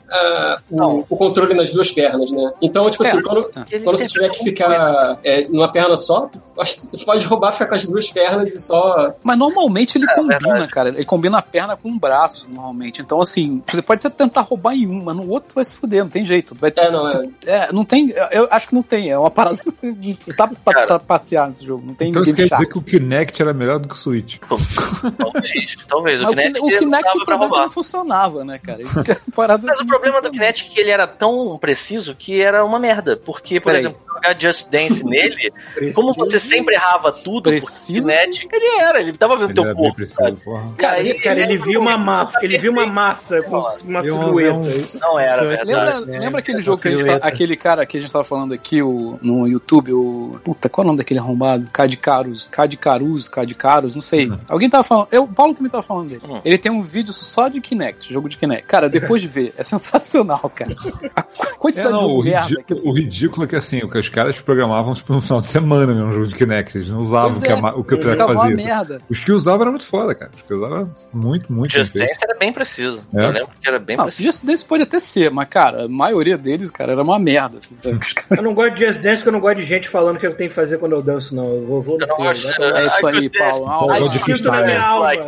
Não. 0.70 1.00
o, 1.00 1.06
o 1.10 1.18
controle 1.18 1.54
nas 1.54 1.70
duas 1.72 1.92
pernas, 1.92 2.32
né? 2.32 2.52
Então, 2.62 2.90
tipo 2.90 3.04
É. 3.04 3.08
assim, 3.10 3.22
quando, 3.22 3.52
quando 3.84 3.98
você 3.98 4.08
tiver 4.14 4.30
que 4.30 4.44
ficar 4.44 5.20
é, 5.24 5.48
numa 5.48 5.72
perna 5.72 5.98
só, 5.98 6.28
que 6.28 6.40
você 6.56 7.06
pode 7.06 7.26
roubar, 7.26 7.52
ficar 7.52 7.68
com 7.68 7.76
as 7.76 7.86
duas 7.86 8.12
pernas 8.12 8.54
e 8.54 8.60
só. 8.60 9.14
Mas 9.24 9.38
normalmente 9.38 9.98
ele 9.98 10.08
combina, 10.08 10.40
verdade. 10.40 10.72
cara. 10.72 10.90
Ele 10.90 11.06
combina 11.06 11.38
a 11.38 11.42
perna 11.42 11.76
com 11.78 11.90
o 11.92 12.00
braço, 12.00 12.48
normalmente. 12.50 13.02
Então, 13.02 13.22
assim, 13.22 13.62
você 13.70 13.82
pode 13.82 14.06
até 14.06 14.10
tentar 14.24 14.42
roubar 14.42 14.74
em 14.74 14.88
um, 14.88 15.04
mas 15.04 15.16
no 15.16 15.30
outro 15.30 15.56
vai 15.56 15.64
se 15.64 15.76
fuder, 15.76 16.04
não 16.04 16.10
tem 16.10 16.26
jeito. 16.26 16.56
Vai 16.56 16.72
ter- 16.72 16.82
É, 16.82 16.92
não, 16.92 17.08
é. 17.10 17.28
É, 17.46 17.72
não 17.74 17.86
tem. 17.86 18.14
Eu 18.32 18.48
acho 18.52 18.68
que 18.70 18.76
não 18.76 18.84
tem. 18.84 19.10
É 19.12 19.18
uma 19.18 19.32
parada. 19.32 19.60
Não 19.82 20.36
tá 20.36 20.48
pra, 20.64 20.86
pra 20.88 21.00
passear 21.00 21.48
nesse 21.48 21.66
jogo. 21.66 21.84
Não 21.86 21.94
tem 21.94 22.10
Então 22.10 22.24
isso 22.24 22.34
quer 22.36 22.48
dizer 22.50 22.66
que 22.68 22.78
o 22.78 22.82
Kinect 22.82 23.42
era 23.42 23.54
melhor 23.54 23.80
do 23.80 23.88
que 23.88 23.94
o 23.94 23.98
Switch. 23.98 24.38
Talvez, 25.18 25.76
talvez. 25.88 26.22
O 26.22 26.28
Kinect, 26.30 26.60
o 26.60 26.66
Kinect, 26.66 26.86
não 26.86 26.92
o 26.92 27.22
é 27.22 27.26
que 27.26 27.32
roubar. 27.34 27.62
não 27.64 27.72
funcionava, 27.72 28.44
né, 28.44 28.60
cara? 28.60 28.82
Isso 28.82 29.04
que 29.04 29.12
é 29.12 29.18
Mas 29.36 29.80
o 29.80 29.82
que 29.82 29.88
problema 29.88 30.22
não 30.22 30.30
do. 30.30 30.32
Kinect 30.32 30.66
é 30.70 30.74
que 30.74 30.80
ele 30.80 30.90
era 30.90 31.08
tão 31.08 31.58
preciso 31.58 32.16
que 32.16 32.42
era 32.42 32.64
uma 32.66 32.80
merda. 32.80 33.18
Porque, 33.18 33.60
por 33.60 33.68
Peraí. 33.68 33.82
exemplo, 33.82 34.01
jogar 34.08 34.40
Just 34.40 34.70
Dance 34.70 35.04
nele, 35.06 35.52
como 35.94 36.14
você 36.14 36.32
Preciso. 36.32 36.48
sempre 36.56 36.76
errava 36.76 37.12
tudo, 37.12 37.48
o 37.48 37.50
Preciso? 37.52 38.08
Kinect, 38.08 38.48
ele 38.52 38.82
era, 38.82 39.02
ele 39.02 39.14
tava 39.14 39.36
vendo 39.36 39.50
Ele 39.52 39.54
teu 39.64 39.76
corpo, 39.76 39.96
preciso, 39.96 40.18
sabe? 40.20 40.38
porra. 40.38 40.74
Cara, 40.78 40.98
Aí 40.98 41.10
ele, 41.10 41.20
cara, 41.20 41.40
ele 41.40 41.54
era 41.54 41.64
viu 41.64 41.80
uma 41.82 41.96
um- 41.96 42.00
massa, 42.00 42.40
ele 42.42 42.58
viu 42.58 42.72
uma 42.72 42.86
massa 42.88 43.42
com 43.44 43.64
uma 43.84 44.00
um- 44.00 44.04
silhueta. 44.04 44.70
Isso 44.76 45.00
Não 45.00 45.20
era, 45.20 45.42
Lembra- 45.42 45.66
verdade. 45.66 46.00
Lembra, 46.00 46.16
É, 46.16 46.20
lembra 46.20 46.40
aquele 46.40 46.58
é 46.60 46.62
jogo 46.62 46.82
que 46.82 46.88
a 46.88 46.92
gente 46.92 47.06
tá, 47.06 47.16
aquele 47.28 47.56
cara 47.58 47.86
que 47.86 47.98
a 47.98 48.00
gente 48.02 48.12
tava 48.12 48.24
falando 48.24 48.54
aqui 48.54 48.82
o, 48.82 49.18
no 49.22 49.48
YouTube, 49.48 49.94
o. 49.94 50.40
Puta, 50.44 50.70
qual 50.70 50.84
é 50.84 50.86
o 50.86 50.88
nome 50.88 50.98
daquele 50.98 51.20
arrombado? 51.20 51.68
Cad 51.72 51.96
Carus, 51.98 52.48
Cad 52.52 52.76
Carus, 52.78 53.30
Cad 53.30 53.54
Carus, 53.56 53.96
não 53.96 54.02
sei. 54.02 54.32
Alguém 54.48 54.70
tava 54.70 54.84
falando. 54.84 55.08
Eu, 55.12 55.24
o 55.24 55.28
Paulo 55.28 55.54
também 55.54 55.72
tava 55.72 55.84
falando 55.84 56.10
dele. 56.10 56.22
Uhum. 56.28 56.42
Ele 56.44 56.58
tem 56.58 56.72
um 56.72 56.82
vídeo 56.82 57.14
só 57.14 57.48
de 57.48 57.60
Kinect, 57.62 58.12
jogo 58.14 58.28
de 58.30 58.38
Kinect. 58.38 58.64
Cara, 58.68 58.90
depois 58.90 59.22
de 59.22 59.28
ver, 59.28 59.54
é 59.58 59.64
sensacional, 59.64 60.50
cara. 60.54 60.76
A 61.16 61.22
É, 61.48 61.54
quantidade 61.58 61.92
não, 61.92 62.06
o, 62.18 62.24
de 62.24 62.30
merda. 62.30 62.48
ridículo, 62.48 62.82
que- 62.82 62.88
o 62.90 62.92
ridículo 62.94 63.46
é 63.46 63.48
que 63.48 63.56
assim, 63.56 63.80
o 63.80 63.88
que 63.92 64.00
os 64.00 64.10
caras 64.10 64.40
programavam 64.42 64.94
tipo, 64.94 65.14
no 65.14 65.22
final 65.22 65.42
de 65.42 65.48
semana 65.48 65.86
mesmo, 65.86 66.06
um 66.08 66.12
jogo 66.14 66.28
de 66.28 66.36
Kinect. 66.36 66.78
Eles 66.78 66.90
não 66.90 67.00
usavam 67.00 67.38
o 67.38 67.42
que, 67.42 67.52
a 67.52 67.56
é, 67.56 67.60
o 67.76 67.84
que 67.84 67.94
o 67.96 68.16
uma 68.26 68.34
fazia. 68.36 68.56
merda. 68.56 69.02
Os 69.10 69.20
que 69.20 69.32
usavam 69.32 69.62
era 69.62 69.70
muito 69.72 69.86
foda, 69.88 70.16
cara. 70.16 70.32
Os 70.36 70.42
que 70.42 70.54
usavam 70.54 70.78
era 70.78 70.88
muito, 71.14 71.52
muito 71.54 71.72
Just. 71.72 71.94
Dance 71.94 72.20
era 72.24 72.38
bem 72.38 72.52
preciso. 72.54 73.02
É. 73.14 73.26
Eu 73.26 73.30
lembro 73.32 73.50
que 73.62 73.68
era 73.68 73.80
bem 73.80 73.98
Não, 73.98 74.06
preciso. 74.06 74.24
Just 74.32 74.46
Dance 74.46 74.66
pode 74.66 74.84
até 74.84 75.00
ser, 75.00 75.30
mas, 75.30 75.48
cara, 75.50 75.86
a 75.86 75.88
maioria 75.88 76.38
deles, 76.38 76.72
cara, 76.72 76.94
era 76.94 77.04
uma 77.04 77.20
merda. 77.20 77.58
Assim, 77.58 77.76
Eu 78.36 78.42
não 78.44 78.54
gosto 78.54 78.76
de 78.76 78.86
Just 78.86 79.00
Dance 79.02 79.18
porque 79.18 79.30
eu 79.30 79.34
não 79.34 79.40
gosto 79.40 79.58
de 79.58 79.66
gente 79.66 79.90
falando 79.90 80.16
o 80.16 80.20
que 80.20 80.28
eu 80.28 80.36
tenho 80.36 80.50
que 80.50 80.56
fazer 80.56 80.78
quando 80.78 80.94
eu 80.94 81.02
danço, 81.02 81.36
não. 81.36 81.46
Eu 81.46 81.66
vou, 81.66 81.82
vou 81.82 81.98
no 82.00 82.08
gosto 82.08 82.48
de- 82.54 82.62
lá. 82.66 82.80
É 82.82 82.88
isso 82.88 83.08
aí. 83.08 83.30
Paulo. 83.30 83.92
Ah, 83.92 84.00
de 84.00 84.04
Eu 84.04 84.10
freestyle. 84.22 84.76
alma. 84.78 85.02
Like 85.02 85.22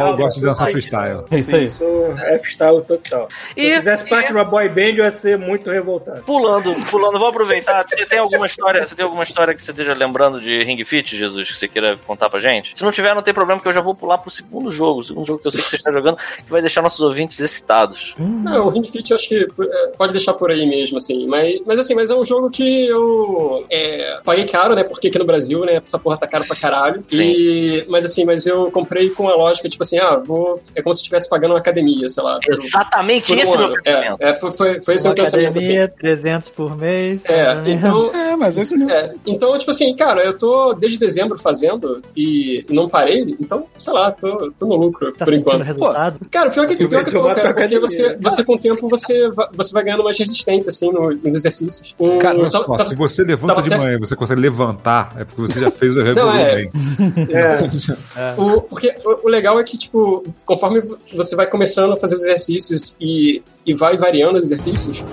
eu 0.00 0.16
gosto 0.16 0.40
de 0.40 0.46
dançar 0.46 0.70
freestyle. 0.70 1.24
É 1.30 1.38
isso 1.38 1.54
aí. 1.56 1.64
Eu 1.64 1.70
sou 1.70 2.14
F-style 2.18 2.82
total. 2.82 3.28
Se 3.54 3.60
E- 3.60 3.70
eu 3.70 3.76
fizesse 3.76 4.08
parte 4.08 4.28
de 4.28 4.32
uma 4.34 4.44
boy 4.44 4.68
band, 4.68 4.80
eu 4.96 5.04
ia 5.04 5.10
ser 5.10 5.38
muito 5.38 5.70
revoltado. 5.70 6.22
Pulando, 6.22 6.74
pulando, 6.90 7.18
vou 7.18 7.28
aproveitar. 7.28 7.84
Você 7.88 8.06
tem 8.06 8.18
alguma 8.18 8.46
história? 8.46 8.86
Você 8.86 8.94
tem 8.94 9.04
alguma 9.04 9.22
história 9.22 9.54
que 9.54 9.62
você 9.62 9.70
esteja 9.70 9.94
lembrando 9.94 10.40
de 10.40 10.58
Ring 10.58 10.82
Fit, 10.84 11.16
Jesus, 11.16 11.50
que 11.50 11.56
você 11.56 11.68
queira 11.68 11.96
contar 12.06 12.28
pra 12.28 12.40
gente? 12.40 12.76
Se 12.76 12.84
não 12.84 12.92
tiver, 12.92 13.14
não 13.14 13.22
tem 13.22 13.34
problema, 13.34 13.60
que 13.60 13.68
eu 13.68 13.72
já 13.72 13.80
vou 13.80 13.94
pular 13.94 14.18
pro 14.18 14.30
segundo 14.30 14.70
jogo. 14.70 15.00
O 15.00 15.04
segundo 15.04 15.26
jogo 15.26 15.40
que 15.40 15.46
eu 15.46 15.50
sei 15.50 15.62
que 15.62 15.68
você 15.68 15.76
está 15.76 15.90
jogando, 15.90 16.16
que 16.16 16.50
vai 16.50 16.60
deixar 16.60 16.82
nossos 16.82 17.00
ouvintes 17.00 17.38
excitados. 17.40 18.14
Não, 18.18 18.66
o 18.66 18.70
Ring 18.70 18.86
Fit 18.86 19.10
eu 19.10 19.16
acho 19.16 19.28
que 19.28 19.36
é, 19.36 19.86
pode 19.96 20.12
deixar 20.12 20.34
por 20.34 20.50
aí 20.50 20.66
mesmo, 20.66 20.98
assim. 20.98 21.26
Mas, 21.26 21.60
mas 21.66 21.78
assim, 21.78 21.94
mas 21.94 22.10
é 22.10 22.14
um 22.14 22.24
jogo 22.24 22.50
que 22.50 22.86
eu 22.86 23.66
é, 23.70 24.20
paguei 24.24 24.44
caro, 24.46 24.74
né? 24.74 24.84
Porque 24.84 25.08
aqui 25.08 25.18
no 25.18 25.24
Brasil, 25.24 25.64
né? 25.64 25.80
Essa 25.84 25.98
porra 25.98 26.16
tá 26.16 26.26
cara 26.26 26.44
pra 26.44 26.56
caralho. 26.56 27.04
E, 27.12 27.84
mas 27.88 28.04
assim, 28.04 28.24
mas 28.24 28.46
eu 28.46 28.70
comprei 28.70 29.10
com 29.10 29.28
a 29.28 29.34
lógica, 29.34 29.68
tipo 29.68 29.82
assim, 29.82 29.98
ah, 29.98 30.16
vou. 30.16 30.62
É 30.74 30.82
como 30.82 30.94
se 30.94 31.00
estivesse 31.00 31.28
pagando 31.28 31.52
uma 31.52 31.58
academia, 31.58 32.08
sei 32.08 32.22
lá. 32.22 32.38
Exatamente 32.48 33.32
um 33.32 33.38
esse 33.38 33.54
é 33.54 33.58
meu 33.58 33.72
pensamento. 33.72 34.22
É, 34.22 34.30
é, 34.30 34.34
foi, 34.34 34.50
foi, 34.50 34.82
foi 34.82 34.94
esse 34.94 35.06
o 35.06 35.10
Uma 35.10 35.14
pensamento, 35.14 35.58
assim. 35.58 35.78
academia, 35.78 35.94
300 35.98 36.48
por 36.50 36.76
mês. 36.76 37.22
É, 37.24 37.54
né? 37.54 37.70
Então, 37.78 38.10
É, 38.14 38.36
mas 38.36 38.56
esse 38.56 38.76
mesmo. 38.76 38.90
É, 38.92 39.14
então, 39.26 39.56
tipo 39.58 39.70
assim, 39.70 39.94
cara, 39.96 40.22
eu 40.24 40.36
tô 40.36 40.72
desde 40.74 40.98
dezembro 40.98 41.38
fazendo 41.38 42.02
e 42.16 42.64
não 42.70 42.88
parei, 42.88 43.36
então, 43.40 43.64
sei 43.76 43.92
lá, 43.92 44.10
tô, 44.10 44.50
tô 44.52 44.66
no 44.66 44.76
lucro 44.76 45.12
Tá 45.12 45.24
por 45.24 45.34
enquanto. 45.34 45.62
resultado? 45.62 46.20
Cara, 46.30 46.50
pior 46.50 46.66
que, 46.66 46.82
Eu 46.82 46.88
pior 46.88 47.04
que 47.04 47.10
vou 47.12 47.22
tô, 47.28 47.34
cara, 47.34 47.54
porque 47.54 47.78
você, 47.78 48.16
você 48.20 48.44
com 48.44 48.54
o 48.54 48.58
tempo 48.58 48.88
você 48.88 49.28
vai, 49.30 49.46
você 49.54 49.72
vai 49.72 49.84
ganhando 49.84 50.04
mais 50.04 50.18
resistência, 50.18 50.70
assim, 50.70 50.90
no- 50.90 51.12
nos 51.14 51.34
exercícios. 51.34 51.94
Um, 52.00 52.18
Cara, 52.18 52.38
tá- 52.44 52.50
só, 52.50 52.76
tá- 52.76 52.84
se 52.84 52.94
você 52.94 53.22
levanta 53.22 53.60
de 53.62 53.68
até- 53.72 53.78
manhã 53.78 53.94
e 53.96 53.98
você 53.98 54.14
consegue 54.16 54.40
levantar, 54.40 55.14
é 55.18 55.24
porque 55.24 55.40
você 55.42 55.60
já 55.60 55.70
fez 55.70 55.92
o 55.96 56.02
revolução 56.02 56.26
Não, 56.26 56.36
é. 56.38 56.56
bem. 56.56 56.70
É. 57.30 58.36
O, 58.36 58.60
porque 58.62 58.94
o, 59.04 59.26
o 59.26 59.28
legal 59.28 59.58
é 59.58 59.64
que, 59.64 59.76
tipo, 59.78 60.24
conforme 60.44 60.82
você 61.14 61.34
vai 61.36 61.46
começando 61.46 61.92
a 61.92 61.96
fazer 61.96 62.16
os 62.16 62.22
exercícios 62.24 62.94
e, 63.00 63.42
e 63.64 63.74
vai 63.74 63.96
variando 63.96 64.36
os 64.38 64.44
exercícios, 64.44 65.04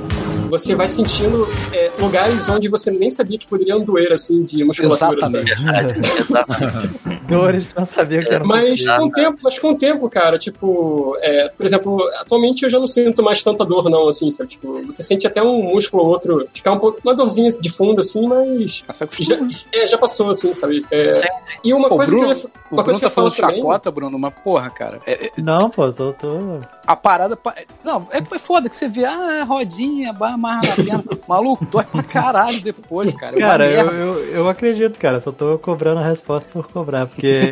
você 0.60 0.76
vai 0.76 0.88
sentindo 0.88 1.48
é, 1.72 1.92
lugares 2.00 2.48
onde 2.50 2.68
você 2.70 2.92
nem 2.92 3.10
sabia 3.10 3.38
que 3.38 3.48
poderiam 3.48 3.80
doer, 3.84 4.12
assim, 4.12 4.44
de 4.44 4.63
musculatura, 4.63 5.18
Exatamente. 5.22 5.52
exatamente. 6.20 7.00
bastidores, 7.04 7.74
não 7.76 7.86
sabia 7.86 8.22
o 8.22 8.26
que 8.26 8.34
era. 8.34 8.46
Mas 8.46 8.86
com 8.86 9.04
o 9.06 9.12
tempo, 9.12 9.38
mas 9.44 9.60
com 9.60 9.70
o 9.72 9.78
tempo, 9.78 10.10
cara, 10.10 10.38
tipo, 10.38 11.18
é, 11.22 11.50
por 11.50 11.66
exemplo, 11.66 12.10
atualmente 12.22 12.63
eu 12.63 12.70
já 12.70 12.80
não 12.80 12.88
sinto 12.88 13.24
mais 13.24 13.44
tanta 13.44 13.66
dor, 13.66 13.89
não, 13.89 14.08
assim, 14.08 14.30
sabe? 14.30 14.50
Tipo, 14.52 14.82
você 14.86 15.02
sente 15.02 15.26
até 15.26 15.42
um 15.42 15.63
músculo 15.63 16.04
ou 16.04 16.10
outro 16.10 16.48
ficar 16.54 16.74
um 16.74 16.80
pouco, 16.80 17.00
uma 17.04 17.13
dorzinha 17.16 17.52
de 17.52 17.70
fundo, 17.70 18.02
assim, 18.02 18.28
mas. 18.28 18.84
Essa 18.88 19.08
Já, 19.20 19.38
é, 19.72 19.88
já 19.88 19.98
passou, 19.98 20.30
assim, 20.30 20.54
sabe? 20.54 20.86
É, 20.92 21.22
e 21.63 21.74
uma 21.74 21.89
Pô, 21.89 21.98
coisa 21.98 22.12
Bruno, 22.12 22.28
que 22.28 22.34
eu 22.34 22.38
ia, 22.38 22.44
O 22.46 22.76
uma 22.76 22.84
Bruno 22.84 22.84
coisa 22.84 23.00
que 23.00 23.02
tá 23.02 23.08
eu 23.08 23.12
falo 23.12 23.32
falando 23.32 23.48
também. 23.50 23.62
chacota, 23.62 23.92
Bruno, 23.92 24.20
mas 24.20 24.34
porra, 24.44 24.70
cara. 24.70 25.00
é- 25.06 25.26
é- 25.28 25.32
Não, 25.38 25.70
pô, 25.70 25.92
tô. 25.92 26.13
tô... 26.13 26.60
a 26.86 26.96
parada. 26.96 27.36
pa- 27.36 27.56
Não, 27.84 28.08
é, 28.12 28.18
é 28.20 28.39
foda 28.39 28.70
que 28.70 28.76
você 28.76 28.88
vê, 28.88 29.06
ah, 29.06 29.39
é 29.39 29.44
rodinha, 29.44 30.13
vai 30.13 30.32
amarrar 30.43 30.62
na 30.67 30.75
perna. 30.75 31.03
Maluco, 31.27 31.65
dói 31.65 31.86
pra 31.86 32.03
caralho 32.03 32.62
depois, 32.62 33.13
cara. 33.13 33.36
É 33.36 33.39
Cara, 33.39 33.69
eu, 33.69 33.91
eu, 33.91 34.25
eu 34.36 34.49
acredito, 34.49 34.99
cara. 34.99 35.19
Só 35.19 35.32
tô 35.32 35.58
cobrando 35.58 35.99
a 35.99 36.06
resposta 36.06 36.49
por 36.51 36.67
cobrar. 36.67 37.08
Porque. 37.08 37.51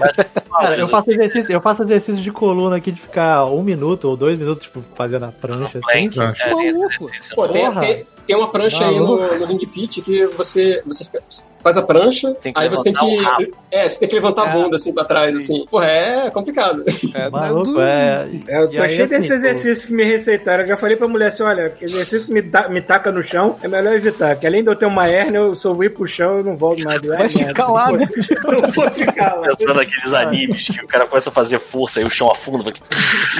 Cara, 0.52 0.78
eu 0.78 0.88
faço 0.88 1.12
exercício, 1.12 1.52
eu 1.52 1.62
faço 1.62 1.84
exercício 1.84 2.22
de 2.22 2.32
coluna 2.32 2.76
aqui 2.78 2.92
de 2.92 3.02
ficar 3.02 3.46
um 3.46 3.64
minuto 3.64 4.06
ou 4.10 4.18
dois 4.18 4.38
minutos, 4.38 4.64
tipo, 4.64 4.84
fazendo 4.96 5.26
a 5.26 5.32
prancha 5.32 5.66
assim. 5.66 6.10
Plank, 6.10 6.20
Acho. 6.20 6.44
é, 6.44 6.54
Maluco. 6.54 7.06
exercício. 7.06 7.36
Pô, 7.36 7.48
tem, 7.48 7.66
Porra. 7.66 7.80
tem, 7.80 8.06
tem 8.26 8.36
uma 8.36 8.50
prancha 8.50 8.88
aí 8.88 8.98
no, 9.00 9.18
no 9.40 9.46
Ring 9.46 9.60
Fit 9.68 10.02
que 10.02 10.26
você, 10.28 10.82
você 10.86 11.06
fica- 11.06 11.22
faz 11.64 11.78
a 11.78 11.82
prancha, 11.82 12.36
aí 12.56 12.70
você 12.70 12.84
tem 12.86 12.94
que. 12.94 13.52
É, 13.72 13.88
você 13.88 14.00
tem 14.00 14.10
que 14.10 14.16
levantar 14.16 14.48
a 14.48 14.50
É. 14.50 14.54
bunda 14.64 14.76
assim 14.78 14.94
pra 14.94 15.04
trás, 15.06 15.36
assim. 15.36 15.66
Porra, 15.70 15.88
é 15.88 16.30
complicado. 16.30 16.84
É, 17.14 17.30
Maluco, 17.30 17.64
do- 17.74 17.82
é. 17.82 18.28
É, 18.48 18.64
eu 18.64 18.68
tô 18.68 18.74
cheio 18.74 19.04
assim, 19.04 19.06
desses 19.16 19.28
pô, 19.28 19.34
exercícios 19.36 19.86
que 19.86 19.94
me 19.94 20.04
receitaram. 20.06 20.64
Eu 20.64 20.68
já 20.70 20.78
falei 20.78 20.96
pra 20.96 21.08
mulher 21.08 21.28
assim: 21.28 21.44
olha, 21.44 21.74
exercício 21.82 22.28
que 22.28 22.34
me, 22.34 22.42
da- 22.42 22.70
me 22.70 22.82
taca 22.82 23.12
no 23.12 23.22
chão 23.22 23.58
é 23.62 23.68
melhor 23.68 23.94
evitar. 23.94 24.36
Que 24.38 24.48
além 24.48 24.64
de 24.64 24.70
eu 24.70 24.76
ter 24.76 24.86
uma 24.86 25.08
hérnia, 25.08 25.40
eu 25.40 25.54
vou 25.54 25.84
ir 25.84 25.90
pro 25.90 26.08
chão 26.08 26.40
e 26.40 26.44
não 26.44 26.56
volto 26.56 26.84
mais. 26.84 27.02
Vai 27.02 27.28
ficar 27.30 27.68
lá, 27.68 27.92
né? 27.92 28.08
Eu 28.46 28.52
não 28.62 28.70
vou 28.72 28.90
ficar 28.92 29.36
lá. 29.36 29.48
Pensando 29.50 29.74
naqueles 29.76 30.14
animes 30.14 30.68
que 30.68 30.84
o 30.84 30.88
cara 30.88 31.06
começa 31.06 31.30
a 31.30 31.34
fazer 31.34 31.60
força 31.60 32.00
e 32.02 32.06
o 32.06 32.10
chão 32.10 32.30
afunda. 32.32 32.64
vai- 32.64 32.74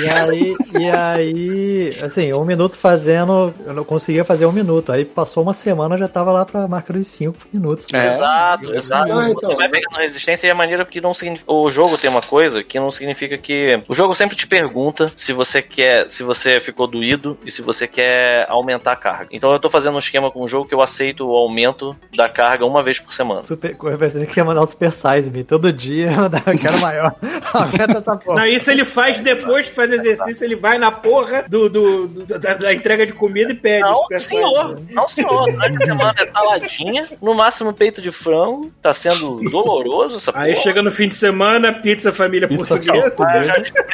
E 0.02 0.10
aí, 0.14 0.56
e 0.80 0.90
aí, 0.90 1.90
assim, 2.04 2.34
um 2.34 2.46
minuto 2.46 2.78
fazendo, 2.78 3.54
eu 3.66 3.74
não 3.74 3.84
conseguia 3.84 4.24
fazer 4.24 4.46
um 4.46 4.52
minuto. 4.52 4.71
Aí 4.90 5.04
passou 5.06 5.44
uma 5.44 5.54
semana, 5.54 5.98
já 5.98 6.08
tava 6.08 6.32
lá 6.32 6.46
pra 6.46 6.68
marca 6.68 6.94
dos 6.94 7.08
cinco 7.08 7.38
minutos. 7.52 7.88
É. 7.94 8.08
Exato, 8.08 8.74
exato. 8.74 9.12
Ah, 9.14 9.30
então. 9.30 9.50
Você 9.50 9.56
vai 9.56 9.70
pegando 9.70 9.98
resistência 9.98 10.48
e 10.48 10.50
é 10.50 10.54
maneiro 10.54 10.86
porque 10.86 11.02
não 11.02 11.14
significa. 11.14 11.52
O 11.52 11.70
jogo 11.70 11.98
tem 11.98 12.10
uma 12.10 12.22
coisa 12.22 12.64
que 12.64 12.80
não 12.80 12.92
significa 12.92 13.38
que. 13.38 13.80
O 13.88 13.94
jogo 13.94 14.14
sempre 14.16 14.36
te 14.36 14.48
pergunta 14.48 15.12
se 15.16 15.34
você 15.34 15.62
quer. 15.62 16.10
Se 16.10 16.24
você 16.24 16.60
ficou 16.60 16.88
doído 16.88 17.38
e 17.46 17.52
se 17.52 17.62
você 17.62 17.88
quer 17.88 18.46
aumentar 18.50 18.94
a 18.94 18.96
carga. 18.96 19.28
Então 19.32 19.52
eu 19.52 19.60
tô 19.60 19.70
fazendo 19.70 19.96
um 19.96 20.00
esquema 20.00 20.30
com 20.32 20.42
o 20.44 20.48
jogo 20.48 20.68
que 20.68 20.74
eu 20.76 20.82
aceito 20.82 21.26
o 21.28 21.36
aumento 21.36 21.96
da 22.16 22.30
carga 22.30 22.66
uma 22.66 22.82
vez 22.84 23.00
por 23.00 23.14
semana. 23.14 23.42
Super, 23.46 23.76
eu 23.84 23.98
pensei 23.98 24.26
que 24.26 24.40
ia 24.40 24.46
mandar 24.46 24.62
o 24.62 24.68
Super 24.68 24.92
Size 24.92 25.32
Me. 25.32 25.44
Todo 25.44 25.72
dia 25.74 26.12
eu 26.12 26.30
quero 26.58 26.80
maior. 26.80 27.14
Aumenta 27.54 27.98
essa 28.00 28.16
porra. 28.16 28.40
Não, 28.42 28.46
isso 28.46 28.70
ele 28.72 28.86
faz 28.86 29.20
depois 29.20 29.70
que 29.70 29.76
faz 29.76 29.92
exercício, 29.92 30.46
ele 30.46 30.56
vai 30.56 30.78
na 30.78 30.92
porra 30.92 31.44
do, 31.48 31.70
do- 31.70 32.08
do- 32.08 32.40
da, 32.40 32.54
da 32.56 32.74
entrega 32.74 33.06
de 33.06 33.14
comida 33.14 33.52
e 33.52 33.56
pede. 33.56 33.82
Não, 33.82 33.98
Super 34.04 34.20
senhor. 34.68 34.82
Não, 34.90 35.08
senhor. 35.08 35.52
Durante 35.52 35.78
a 35.84 35.86
semana 35.86 36.16
é 36.18 36.26
saladinha, 36.32 37.08
no 37.22 37.34
máximo 37.34 37.74
peito 37.74 38.02
de 38.02 38.12
frango. 38.12 38.72
Tá 38.82 38.94
sendo 38.94 39.40
doloroso 39.50 40.18
essa 40.18 40.32
Aí 40.36 40.54
porra. 40.54 40.64
chega 40.64 40.82
no 40.82 40.92
fim 40.92 41.08
de 41.08 41.16
semana, 41.16 41.72
pizza 41.74 42.12
família 42.12 42.48
Pizza 42.48 42.76
portuguesa. 42.78 43.16
Ah, 43.26 43.38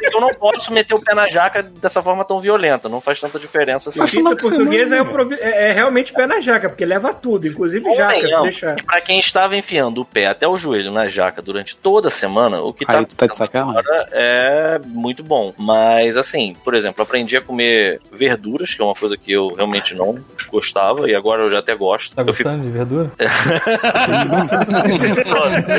eu 0.04 0.18
eu 0.18 0.22
não 0.22 0.30
posso 0.30 0.72
meter 0.74 0.94
o 0.96 1.02
pé 1.02 1.14
na 1.14 1.28
jaca 1.30 1.62
dessa 1.62 2.02
forma 2.02 2.26
tão 2.26 2.40
violenta. 2.40 2.90
Não 2.90 3.00
faz 3.00 3.20
tanta 3.20 3.38
diferença 3.40 3.90
assim. 3.90 4.02
A 4.02 4.06
pizza 4.06 4.50
portuguesa 4.50 4.96
é, 4.98 5.02
é- 5.42 5.70
é 5.70 5.72
realmente 5.74 6.12
pé 6.14 6.26
na 6.26 6.40
jaca, 6.40 6.70
porque 6.70 6.86
leva 6.86 7.14
tudo, 7.14 7.48
inclusive 7.48 7.86
jaca, 7.94 8.14
se 8.16 8.22
Convenhamos 8.22 8.44
deixar. 8.50 8.76
que 8.76 8.84
pra 8.84 9.02
quem 9.02 9.20
estava 9.20 9.56
enfiando 9.56 10.02
o 10.02 10.06
pé 10.06 10.28
até 10.28 10.48
o 10.48 10.58
joelho 10.58 10.92
na 10.92 11.08
jaca 11.08 11.42
durante 11.42 11.76
toda 11.76 12.08
a 12.08 12.12
semana, 12.12 12.62
o 12.62 12.74
que 12.74 12.86
tá, 12.86 12.98
Aí 13.00 13.06
tá 13.06 13.28
de 13.28 13.36
sacanagem. 13.36 13.80
agora 13.80 14.10
é 14.12 14.80
muito 14.86 15.24
bom. 15.24 15.54
Mas 15.58 16.18
assim, 16.18 16.56
por 16.64 16.74
exemplo, 16.74 17.04
aprendi 17.04 17.38
a 17.38 17.42
comer 17.42 18.00
verduras, 18.12 18.74
que 18.74 18.82
é 18.82 18.86
uma 18.86 18.96
coisa 18.96 19.16
que 19.18 19.32
eu 19.32 19.50
realmente 19.54 19.94
não 19.94 20.18
gostava, 20.58 21.08
e 21.10 21.16
agora 21.16 21.44
eu 21.44 21.50
já 21.50 21.60
até 21.60 21.76
gosto. 21.76 22.16
Tá 22.16 22.24
eu 22.24 22.34
fico 22.34 22.50
gostando 22.50 22.64
de 22.66 22.72
verdura? 22.72 23.12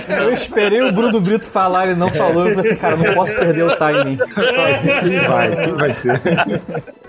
Eu 0.09 0.33
esperei 0.33 0.83
o 0.83 0.93
Bruno 0.93 1.21
Brito 1.21 1.49
falar, 1.49 1.87
ele 1.87 1.97
não 1.97 2.09
falou. 2.09 2.49
Eu 2.49 2.55
falei 2.55 2.71
assim, 2.71 2.81
cara, 2.81 2.97
não 2.97 3.13
posso 3.15 3.35
perder 3.35 3.65
o 3.65 3.77
timing. 3.77 4.17
Quem 4.17 5.21
vai? 5.21 5.57
Quem 5.65 5.75
vai 5.75 5.93
ser? 5.93 6.21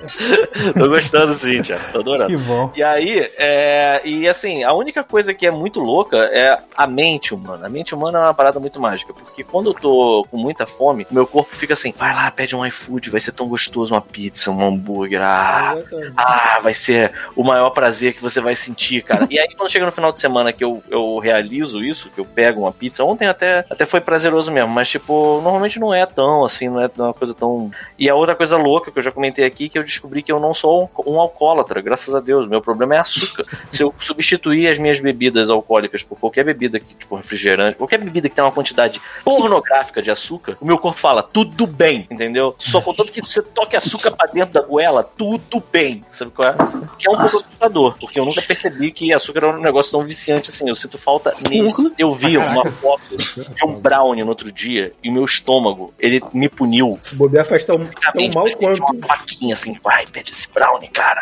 Tô 0.77 0.87
gostando 0.87 1.33
sim, 1.33 1.61
Thiago. 1.61 1.83
Tô 1.91 1.99
adorando. 1.99 2.29
Que 2.29 2.37
bom. 2.37 2.71
E 2.75 2.83
aí, 2.83 3.29
é, 3.37 4.01
e 4.03 4.27
assim, 4.27 4.63
a 4.63 4.73
única 4.73 5.03
coisa 5.03 5.33
que 5.33 5.45
é 5.45 5.51
muito 5.51 5.79
louca 5.79 6.17
é 6.17 6.57
a 6.75 6.87
mente 6.87 7.33
humana. 7.33 7.67
A 7.67 7.69
mente 7.69 7.93
humana 7.93 8.19
é 8.19 8.21
uma 8.21 8.33
parada 8.33 8.59
muito 8.59 8.79
mágica, 8.79 9.13
porque 9.13 9.43
quando 9.43 9.69
eu 9.69 9.73
tô 9.73 10.25
com 10.29 10.37
muita 10.37 10.65
fome, 10.65 11.05
meu 11.11 11.27
corpo 11.27 11.55
fica 11.55 11.73
assim, 11.73 11.93
vai 11.97 12.13
lá, 12.13 12.29
pede 12.31 12.55
um 12.55 12.65
iFood, 12.65 13.09
vai 13.09 13.19
ser 13.19 13.31
tão 13.31 13.47
gostoso 13.47 13.93
uma 13.93 14.01
pizza, 14.01 14.51
um 14.51 14.65
hambúrguer, 14.65 15.21
ah, 15.21 15.77
ah, 16.15 16.59
vai 16.61 16.73
ser 16.73 17.11
o 17.35 17.43
maior 17.43 17.69
prazer 17.71 18.13
que 18.13 18.21
você 18.21 18.39
vai 18.39 18.55
sentir, 18.55 19.03
cara. 19.03 19.27
E 19.29 19.39
aí, 19.39 19.47
quando 19.55 19.71
chega 19.71 19.85
no 19.85 19.91
final 19.91 20.11
de 20.11 20.19
semana 20.19 20.53
que 20.53 20.63
eu, 20.63 20.83
eu 20.89 21.19
realizo 21.19 21.79
isso, 21.79 22.09
que 22.09 22.19
eu 22.19 22.25
pego 22.25 22.61
uma 22.61 22.71
pizza, 22.71 23.03
ontem 23.03 23.27
até, 23.27 23.65
até 23.69 23.85
foi 23.85 23.99
prazeroso 23.99 24.51
mesmo, 24.51 24.69
mas, 24.69 24.89
tipo, 24.89 25.41
normalmente 25.41 25.79
não 25.79 25.93
é 25.93 26.05
tão, 26.05 26.45
assim, 26.45 26.69
não 26.69 26.81
é 26.81 26.89
uma 26.97 27.13
coisa 27.13 27.33
tão. 27.33 27.71
E 27.97 28.09
a 28.09 28.15
outra 28.15 28.35
coisa 28.35 28.57
louca 28.57 28.91
que 28.91 28.99
eu 28.99 29.03
já 29.03 29.11
comentei 29.11 29.45
aqui, 29.45 29.69
que 29.69 29.77
eu 29.77 29.83
descobri 29.89 30.23
que 30.23 30.31
eu 30.31 30.39
não 30.39 30.53
sou 30.53 30.89
um, 31.05 31.13
um 31.13 31.19
alcoólatra, 31.19 31.81
graças 31.81 32.13
a 32.13 32.19
Deus. 32.19 32.47
Meu 32.47 32.61
problema 32.61 32.95
é 32.95 32.99
açúcar. 32.99 33.45
Se 33.71 33.83
eu 33.83 33.93
substituir 33.99 34.69
as 34.69 34.79
minhas 34.79 34.99
bebidas 34.99 35.49
alcoólicas 35.49 36.03
por 36.03 36.17
qualquer 36.17 36.43
bebida, 36.43 36.79
que, 36.79 36.93
tipo, 36.95 37.15
refrigerante, 37.15 37.77
qualquer 37.77 37.99
bebida 37.99 38.29
que 38.29 38.35
tenha 38.35 38.45
uma 38.45 38.53
quantidade 38.53 39.01
pornográfica 39.23 40.01
de 40.01 40.11
açúcar, 40.11 40.57
o 40.61 40.65
meu 40.65 40.77
corpo 40.77 40.99
fala, 40.99 41.21
tudo 41.21 41.67
bem, 41.67 42.07
entendeu? 42.09 42.55
Só 42.57 42.81
contanto 42.81 43.11
que 43.11 43.21
você 43.21 43.41
toque 43.41 43.75
açúcar 43.75 44.11
pra 44.11 44.27
dentro 44.27 44.53
da 44.53 44.61
goela, 44.61 45.03
tudo 45.03 45.63
bem. 45.71 46.03
Sabe 46.11 46.31
qual 46.31 46.49
é? 46.49 46.55
Que 46.97 47.07
é 47.07 47.11
um 47.11 47.15
pouco 47.15 47.37
assustador, 47.37 47.95
porque 47.99 48.19
eu 48.19 48.25
nunca 48.25 48.41
percebi 48.41 48.91
que 48.91 49.13
açúcar 49.13 49.45
era 49.45 49.57
um 49.57 49.61
negócio 49.61 49.91
tão 49.91 50.01
viciante 50.01 50.49
assim. 50.49 50.67
Eu 50.67 50.75
sinto 50.75 50.97
falta 50.97 51.33
nele. 51.49 51.71
Eu 51.97 52.13
vi 52.13 52.37
uma 52.37 52.65
foto 52.65 53.17
de 53.17 53.65
um 53.65 53.73
brownie 53.73 54.23
no 54.23 54.29
outro 54.29 54.51
dia 54.51 54.93
e 55.03 55.09
o 55.09 55.13
meu 55.13 55.25
estômago, 55.25 55.93
ele 55.99 56.19
me 56.33 56.49
puniu. 56.49 56.99
Se 57.01 57.15
bobear 57.15 57.45
faz 57.45 57.65
tão, 57.65 57.77
tão 57.77 58.29
mal 58.33 58.47
quanto. 58.57 58.83
Uma 58.83 58.95
plaquinha 58.95 59.53
assim, 59.53 59.73
vai, 59.83 60.05
pede 60.05 60.31
esse 60.31 60.47
brownie, 60.51 60.89
cara. 60.89 61.21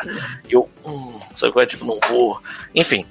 Eu, 0.49 0.69
hum, 0.85 1.19
sabe 1.35 1.53
qual 1.53 1.63
é? 1.63 1.65
Tipo, 1.65 1.85
não 1.85 1.99
vou. 2.09 2.39
Enfim. 2.75 3.05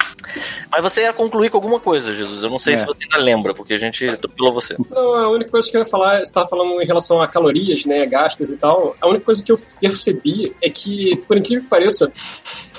Mas 0.70 0.82
você 0.82 1.02
ia 1.02 1.12
concluir 1.12 1.50
com 1.50 1.56
alguma 1.56 1.80
coisa, 1.80 2.14
Jesus. 2.14 2.42
Eu 2.42 2.50
não 2.50 2.58
sei 2.58 2.74
É. 2.74 2.76
se 2.78 2.86
você 2.86 3.02
ainda 3.04 3.18
lembra, 3.18 3.54
porque 3.54 3.74
a 3.74 3.78
gente 3.78 4.04
atropelou 4.04 4.52
você. 4.52 4.76
Então, 4.78 5.14
a 5.14 5.28
única 5.28 5.50
coisa 5.50 5.70
que 5.70 5.76
eu 5.76 5.80
ia 5.80 5.86
falar, 5.86 6.16
você 6.18 6.22
estava 6.22 6.48
falando 6.48 6.80
em 6.80 6.86
relação 6.86 7.20
a 7.20 7.28
calorias, 7.28 7.84
né, 7.84 8.04
gastas 8.06 8.50
e 8.50 8.56
tal. 8.56 8.96
A 9.00 9.06
única 9.08 9.24
coisa 9.24 9.42
que 9.44 9.52
eu 9.52 9.60
percebi 9.80 10.54
é 10.62 10.68
que, 10.68 11.16
por 11.28 11.36
incrível 11.36 11.64
que 11.64 11.70
pareça, 11.70 12.10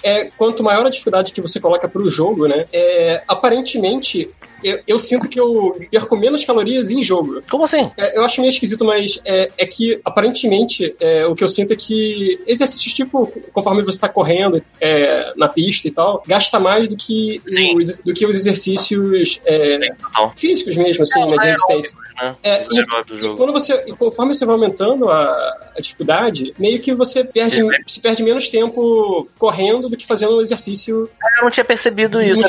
é 0.04 0.26
quanto 0.26 0.64
maior 0.64 0.86
a 0.86 0.90
dificuldade 0.90 1.34
que 1.34 1.42
você 1.42 1.60
coloca 1.60 1.88
para 1.88 2.02
o 2.02 2.10
jogo, 2.10 2.48
né, 2.48 2.66
é, 2.72 3.24
aparentemente 3.28 4.30
eu, 4.64 4.80
eu 4.88 5.00
sinto 5.00 5.28
que 5.30 5.40
eu 5.40 5.78
perco 5.92 6.16
menos 6.18 6.44
calorias 6.46 6.90
em 6.90 7.02
jogo. 7.02 7.42
Como 7.50 7.64
assim? 7.64 7.90
É, 7.98 8.18
eu 8.18 8.24
acho 8.26 8.42
meio 8.42 8.50
esquisito, 8.52 8.84
mas 8.86 9.20
é, 9.26 9.50
é 9.58 9.66
que 9.66 10.00
aparentemente 10.04 10.96
é, 11.00 11.26
o 11.26 11.36
que 11.36 11.44
eu 11.44 11.50
sinto 11.50 11.74
é 11.74 11.76
que 11.76 12.40
exercícios 12.48 12.94
tipo, 12.94 13.28
conforme 13.54 13.84
você 13.84 13.92
está 13.98 14.10
correndo 14.10 14.62
é, 14.82 15.34
na 15.36 15.48
pista 15.48 15.88
e 15.88 15.92
tal, 15.92 16.24
gasta 16.28 16.60
mais 16.60 16.88
do 16.88 16.96
que, 16.96 17.42
os, 17.76 18.00
do 18.00 18.14
que 18.14 18.26
os 18.26 18.36
exercícios 18.36 19.40
é, 19.46 19.80
físicos 20.36 20.76
mesmo, 20.76 21.04
assim, 21.04 21.24
né, 21.26 21.38
de 21.38 21.46
resistência. 21.48 21.98
Né? 22.22 22.36
É, 22.44 22.66
e- 22.72 22.80
E 22.80 23.36
quando 23.36 23.52
você, 23.54 23.84
e 23.88 23.92
conforme 23.94 24.34
você 24.34 24.46
vai 24.46 24.56
aumentando 24.56 25.10
a, 25.10 25.72
a 25.76 25.80
dificuldade, 25.82 26.54
meio 26.58 26.80
que 26.80 26.94
você 26.94 27.24
perde, 27.24 27.62
se 27.88 28.00
perde 28.00 28.24
menos 28.24 28.50
tempo 28.50 29.28
correndo 29.38 29.90
do 29.90 29.96
que 29.98 30.06
fazendo 30.06 30.38
um 30.38 30.42
exercício. 30.42 31.10
Eu 31.38 31.44
não 31.44 31.52
tinha 31.52 31.64
percebido 31.66 32.22
isso, 32.22 32.40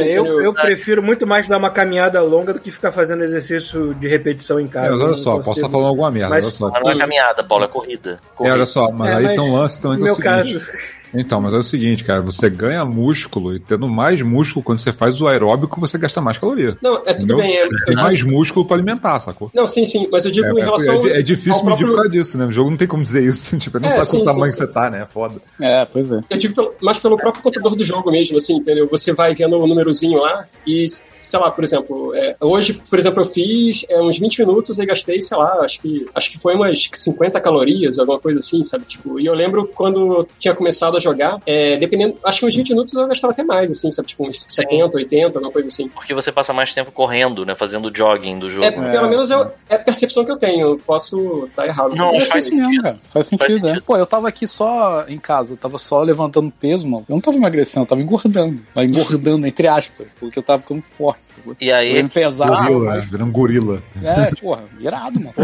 é. 0.00 0.02
Eu, 0.18 0.24
eu 0.42 0.52
prefiro 0.52 1.02
muito 1.02 1.26
mais 1.26 1.48
dar 1.52 1.58
uma 1.58 1.70
caminhada 1.70 2.20
longa 2.20 2.52
do 2.54 2.58
que 2.60 2.70
ficar 2.70 2.90
fazendo 2.92 3.22
exercício 3.22 3.94
de 3.94 4.08
repetição 4.08 4.58
em 4.58 4.66
casa. 4.66 4.86
É, 4.88 4.90
mas 4.90 5.00
olha 5.00 5.14
só, 5.14 5.32
posso 5.36 5.48
consigo. 5.48 5.66
estar 5.66 5.70
falando 5.70 5.88
alguma 5.88 6.10
merda, 6.10 6.30
Mas- 6.30 6.44
olha 6.46 6.54
só. 6.54 6.70
Mas 6.70 6.82
não 6.82 6.90
é 6.90 6.98
caminhada, 6.98 7.44
Paulo, 7.44 7.64
é 7.64 7.68
corrida. 7.68 8.18
É, 8.32 8.36
Corrida. 8.36 8.54
olha 8.56 8.66
só, 8.66 8.90
mas 8.90 9.08
É, 9.10 9.14
aí 9.16 9.22
mas 9.24 9.32
tem 9.34 9.40
um 9.40 9.54
lance 9.56 9.80
também 9.80 9.98
No 9.98 10.04
que 10.04 10.10
é 10.10 10.12
o 10.12 10.34
meu 10.34 10.44
seguinte. 10.44 10.58
caso, 10.64 11.02
Então, 11.14 11.42
mas 11.42 11.52
é 11.52 11.56
o 11.58 11.62
seguinte, 11.62 12.04
cara, 12.04 12.22
você 12.22 12.48
ganha 12.48 12.86
músculo 12.86 13.54
e 13.54 13.60
tendo 13.60 13.86
mais 13.86 14.22
músculo, 14.22 14.64
quando 14.64 14.78
você 14.78 14.92
faz 14.94 15.20
o 15.20 15.28
aeróbico, 15.28 15.78
você 15.78 15.98
gasta 15.98 16.22
mais 16.22 16.38
caloria. 16.38 16.74
Não, 16.80 16.94
é 17.04 17.12
tudo 17.12 17.34
Entendeu? 17.34 17.36
bem. 17.36 17.54
É, 17.54 17.64
eu 17.64 17.68
Tem 17.68 17.78
digo- 17.88 18.00
mais 18.00 18.22
músculo 18.22 18.64
pra 18.64 18.76
alimentar, 18.76 19.20
sacou? 19.20 19.50
não, 19.54 19.68
sim, 19.68 19.84
sim, 19.84 20.08
mas 20.10 20.24
eu 20.24 20.30
digo 20.30 20.46
É, 20.46 20.50
em 20.62 20.64
relação. 20.64 21.06
é, 21.06 21.18
é 21.18 21.22
difícil 21.22 21.52
ao 21.52 21.58
medir 21.66 21.66
próprio- 21.66 21.88
por 21.88 21.96
causa 21.96 22.08
disso, 22.08 22.38
né? 22.38 22.46
O 22.46 22.50
jogo 22.50 22.70
não 22.70 22.78
tem 22.78 22.88
como 22.88 23.02
dizer 23.02 23.22
isso. 23.22 23.58
Tipo, 23.60 23.76
ele 23.76 23.84
não 23.84 23.92
É, 23.92 23.96
sabe 23.96 24.06
sim, 24.06 24.16
qual 24.24 24.34
tamanho 24.34 24.50
sim, 24.52 24.56
que 24.58 24.66
você 24.66 24.72
tá, 24.72 24.88
né? 24.90 25.02
É 25.02 25.06
foda. 25.06 25.34
É, 25.60 25.84
pois 25.84 26.10
é. 26.10 26.20
Eu 26.30 26.38
digo 26.38 26.54
pelo, 26.54 26.74
mais 26.80 26.98
pelo 26.98 27.18
próprio 27.18 27.42
contador 27.42 27.76
do 27.76 27.84
jogo 27.84 28.10
mesmo, 28.10 28.38
assim, 28.38 28.54
entendeu? 28.56 28.88
Você 28.90 29.12
vai 29.12 29.34
vendo 29.34 29.58
o 29.58 29.66
númerozinho 29.66 30.18
lá 30.18 30.46
e, 30.66 30.86
sei 31.22 31.38
lá, 31.38 31.50
por 31.50 31.64
exemplo, 31.64 32.12
é, 32.14 32.36
hoje, 32.40 32.74
por 32.74 32.98
exemplo, 32.98 33.22
eu 33.22 33.26
fiz 33.26 33.84
é, 33.88 34.00
uns 34.00 34.18
20 34.18 34.40
minutos 34.40 34.78
e 34.78 34.86
gastei, 34.86 35.20
sei 35.22 35.36
lá, 35.36 35.58
acho 35.62 35.80
que, 35.80 36.06
acho 36.14 36.30
que 36.30 36.38
foi 36.38 36.54
umas 36.54 36.88
50 36.92 37.40
calorias, 37.40 37.98
alguma 37.98 38.18
coisa 38.18 38.38
assim, 38.38 38.62
sabe? 38.62 38.84
Tipo, 38.84 39.18
e 39.20 39.26
eu 39.26 39.34
lembro 39.34 39.66
quando 39.66 40.18
eu 40.18 40.28
tinha 40.38 40.54
começado 40.54 40.96
a 40.96 41.00
jogar, 41.00 41.40
é, 41.46 41.76
dependendo, 41.76 42.16
acho 42.24 42.40
que 42.40 42.46
uns 42.46 42.54
20 42.56 42.70
minutos 42.70 42.94
eu 42.94 43.06
gastava 43.06 43.32
até 43.32 43.42
mais, 43.44 43.70
assim, 43.70 43.90
sabe? 43.90 44.08
Tipo 44.08 44.28
uns 44.28 44.44
70, 44.48 44.96
80, 44.96 45.38
alguma 45.38 45.52
coisa 45.52 45.68
assim. 45.68 45.88
Porque 45.88 46.14
você 46.14 46.30
passa 46.32 46.52
mais 46.52 46.72
tempo 46.74 46.90
correndo, 46.92 47.44
né? 47.44 47.54
Fazendo 47.54 47.90
jogging 47.94 48.38
do 48.38 48.50
jogo. 48.50 48.64
É, 48.66 48.70
pelo 48.70 49.08
menos 49.08 49.30
eu- 49.30 49.50
é 49.68 49.74
a 49.76 49.78
percepção 49.78 50.24
que 50.24 50.30
eu 50.30 50.36
tenho. 50.36 50.68
Eu 50.68 50.78
posso 50.78 51.46
estar 51.46 51.66
errado. 51.66 51.94
Não, 51.94 52.10
faz 52.26 52.30
É 52.34 52.38
isso 52.38 52.54
mesmo, 52.56 52.82
cara. 52.82 52.98
Faz 53.12 53.26
sentido, 53.26 53.52
sentido. 53.52 53.68
é. 53.68 53.80
Pô, 53.80 53.96
eu 53.96 54.06
tava 54.06 54.28
aqui 54.28 54.46
só 54.46 55.04
em 55.08 55.18
casa, 55.18 55.52
eu 55.52 55.56
tava 55.56 55.78
só 55.78 56.02
levantando 56.02 56.52
peso, 56.60 56.86
mano. 56.88 57.04
Eu 57.08 57.14
não 57.14 57.20
tava 57.20 57.36
emagrecendo, 57.36 57.84
eu 57.84 57.88
tava 57.88 58.00
engordando. 58.00 58.62
Mas 58.74 58.90
engordando, 58.90 59.46
entre 59.46 59.68
aspas, 59.68 60.06
porque 60.18 60.38
eu 60.38 60.42
tava 60.42 60.60
ficando 60.62 60.82
forte. 60.82 61.11
Sacou? 61.20 61.56
E 61.60 61.72
aí, 61.72 61.96
Eu 61.96 62.04
me 62.04 62.08
pesava, 62.08 62.56
gorila, 62.66 62.84
mas... 62.84 63.04
virando 63.10 63.28
um 63.28 63.32
gorila. 63.32 63.82
É, 64.02 64.34
porra, 64.40 64.64
irado, 64.80 65.20
mano. 65.20 65.34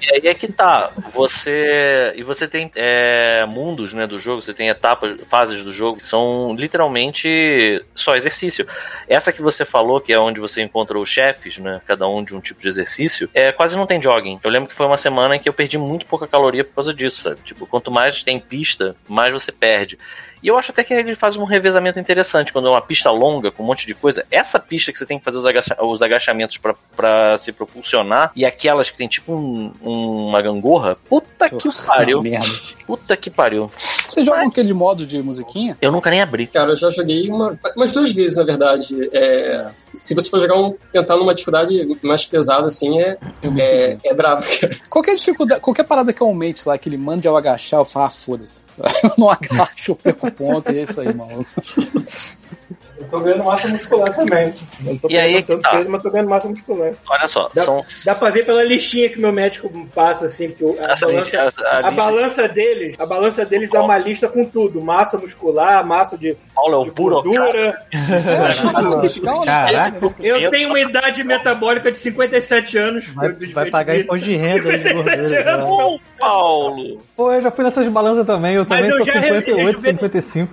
E 0.00 0.14
aí 0.14 0.26
é 0.26 0.34
que 0.34 0.50
tá. 0.50 0.90
Você. 1.14 2.12
E 2.16 2.22
você 2.22 2.46
tem 2.46 2.70
é, 2.74 3.44
mundos 3.46 3.92
né, 3.92 4.06
do 4.06 4.18
jogo, 4.18 4.42
você 4.42 4.54
tem 4.54 4.68
etapas, 4.68 5.20
fases 5.28 5.64
do 5.64 5.72
jogo 5.72 5.98
que 5.98 6.06
são 6.06 6.54
literalmente 6.56 7.82
só 7.94 8.16
exercício. 8.16 8.66
Essa 9.08 9.32
que 9.32 9.42
você 9.42 9.64
falou, 9.64 10.00
que 10.00 10.12
é 10.12 10.18
onde 10.18 10.40
você 10.40 10.62
encontra 10.62 10.98
os 10.98 11.08
chefes, 11.08 11.58
né? 11.58 11.80
Cada 11.86 12.08
um 12.08 12.22
de 12.22 12.34
um 12.34 12.40
tipo 12.40 12.60
de 12.60 12.68
exercício, 12.68 13.28
é, 13.32 13.52
quase 13.52 13.76
não 13.76 13.86
tem 13.86 14.00
jogging. 14.00 14.38
Eu 14.42 14.50
lembro 14.50 14.68
que 14.68 14.74
foi 14.74 14.86
uma 14.86 14.98
semana 14.98 15.36
em 15.36 15.40
que 15.40 15.48
eu 15.48 15.52
perdi 15.52 15.78
muito 15.78 16.06
pouca 16.06 16.26
caloria 16.26 16.64
por 16.64 16.74
causa 16.74 16.92
disso, 16.92 17.22
sabe? 17.22 17.40
Tipo, 17.44 17.66
quanto 17.66 17.90
mais 17.90 18.22
tem 18.22 18.38
pista, 18.38 18.96
mais 19.08 19.32
você 19.32 19.52
perde. 19.52 19.98
E 20.42 20.48
eu 20.48 20.56
acho 20.58 20.70
até 20.70 20.84
que 20.84 20.92
ele 20.94 21.14
faz 21.14 21.36
um 21.36 21.44
revezamento 21.44 21.98
interessante 21.98 22.52
quando 22.52 22.68
é 22.68 22.70
uma 22.70 22.80
pista 22.82 23.10
longa 23.10 23.50
com 23.50 23.62
um 23.62 23.66
monte 23.66 23.86
de 23.86 23.94
coisa. 23.94 24.24
Essa 24.30 24.58
pista 24.60 24.92
que 24.92 24.98
você 24.98 25.06
tem 25.06 25.18
que 25.18 25.24
fazer 25.24 25.38
os, 25.38 25.46
agacha- 25.46 25.76
os 25.82 26.02
agachamentos 26.02 26.56
pra- 26.58 26.74
pra 26.96 27.38
se 27.38 27.50
propulsionar 27.52 28.30
e 28.36 28.44
aquelas 28.44 28.90
que 28.90 28.96
tem 28.96 29.08
tipo 29.08 29.32
um- 29.34 29.72
uma 29.82 30.40
gangorra, 30.42 30.96
puta 31.08 31.48
que 31.48 31.68
pariu. 31.86 32.22
Merda. 32.22 32.46
Puta 32.86 33.16
que 33.16 33.30
pariu. 33.30 33.70
Você 34.06 34.24
joga 34.24 34.46
aquele 34.46 34.72
modo 34.72 35.04
de 35.06 35.20
musiquinha? 35.22 35.76
Eu 35.80 35.90
nunca 35.90 36.10
nem 36.10 36.20
abri. 36.22 36.46
Cara, 36.46 36.70
eu 36.72 36.76
já 36.76 36.90
joguei 36.90 37.28
uma, 37.28 37.58
umas 37.76 37.90
duas 37.92 38.12
vezes, 38.12 38.36
na 38.36 38.44
verdade. 38.44 38.94
É, 39.12 39.66
se 39.92 40.14
você 40.14 40.28
for 40.30 40.38
jogar 40.40 40.56
um. 40.58 40.74
tentar 40.92 41.16
numa 41.16 41.34
dificuldade 41.34 41.74
mais 42.02 42.24
pesada, 42.26 42.66
assim, 42.66 43.00
é, 43.00 43.16
é, 43.58 43.98
é 44.04 44.14
brabo. 44.14 44.44
Qualquer 44.88 45.16
dificuldade, 45.16 45.60
qualquer 45.60 45.84
parada 45.84 46.12
que 46.12 46.22
aumente 46.22 46.66
lá, 46.68 46.76
que 46.78 46.88
ele 46.88 46.96
mande 46.98 47.26
eu 47.26 47.36
agachar, 47.36 47.80
eu 47.80 47.84
falo, 47.84 48.06
ah, 48.06 48.10
foda-se. 48.10 48.65
Eu 49.02 49.12
não 49.16 49.30
agacho, 49.30 49.92
eu 49.92 49.96
perco 49.96 50.30
ponto, 50.32 50.70
é 50.70 50.82
isso 50.82 51.00
aí, 51.00 51.12
mano. 51.14 51.46
Eu 52.98 53.06
tô 53.08 53.20
ganhando 53.20 53.44
massa 53.44 53.68
muscular 53.68 54.14
também. 54.14 54.52
Não 54.80 54.96
tô 54.96 55.08
E 55.10 55.18
aí 55.18 55.34
que 55.36 55.42
tanto 55.48 55.62
tá. 55.62 55.70
peso, 55.70 55.90
mas 55.90 56.02
tô 56.02 56.10
ganhando 56.10 56.30
massa 56.30 56.48
muscular. 56.48 56.92
Olha 57.08 57.28
só, 57.28 57.50
Dá, 57.54 57.64
são. 57.64 57.84
dá 58.04 58.14
pra 58.14 58.30
ver 58.30 58.46
pela 58.46 58.62
listinha 58.64 59.10
que 59.10 59.20
meu 59.20 59.32
médico 59.32 59.70
passa, 59.94 60.24
assim, 60.26 60.54
o- 60.60 60.76
a, 60.80 60.92
Essa 60.92 61.06
balança, 61.06 61.44
lista- 61.44 61.62
a 61.62 61.76
a 61.76 61.80
lista- 61.80 61.90
balança 61.92 62.48
deles, 62.48 62.98
a 63.00 63.06
balança 63.06 63.44
deles 63.44 63.70
dá 63.70 63.82
uma 63.82 63.98
lista 63.98 64.28
com 64.28 64.44
tudo. 64.44 64.80
Massa 64.80 65.18
muscular, 65.18 65.84
massa 65.86 66.16
de, 66.16 66.36
Paulo 66.54 66.82
é 66.82 66.84
de 66.84 66.90
gordura. 66.90 67.78
Caraca. 69.44 70.14
Eu 70.20 70.50
tenho 70.50 70.68
uma 70.68 70.80
idade 70.80 71.22
metabólica 71.24 71.90
de 71.90 71.98
57 71.98 72.78
anos. 72.78 73.08
Vai, 73.08 73.32
vai 73.32 73.70
pagar 73.70 73.98
imposto 73.98 74.24
de 74.26 74.36
renda 74.36 74.70
aí 74.70 74.78
de 74.78 74.88
57 74.88 75.16
gordura. 75.16 75.52
anos. 75.54 75.66
cara. 75.66 75.66
Ô, 75.66 76.00
Paulo! 76.18 76.98
Pô, 77.16 77.32
eu 77.32 77.42
já 77.42 77.50
fui 77.50 77.64
nessas 77.64 77.88
balanças 77.88 78.26
também. 78.26 78.54
Eu 78.54 78.66
Mas 78.68 78.80
também 78.80 78.90
eu 78.90 78.98
tô 78.98 79.04
já 79.04 79.12
58, 79.20 79.56
rejuvenei. 79.66 79.92
55. 79.98 80.52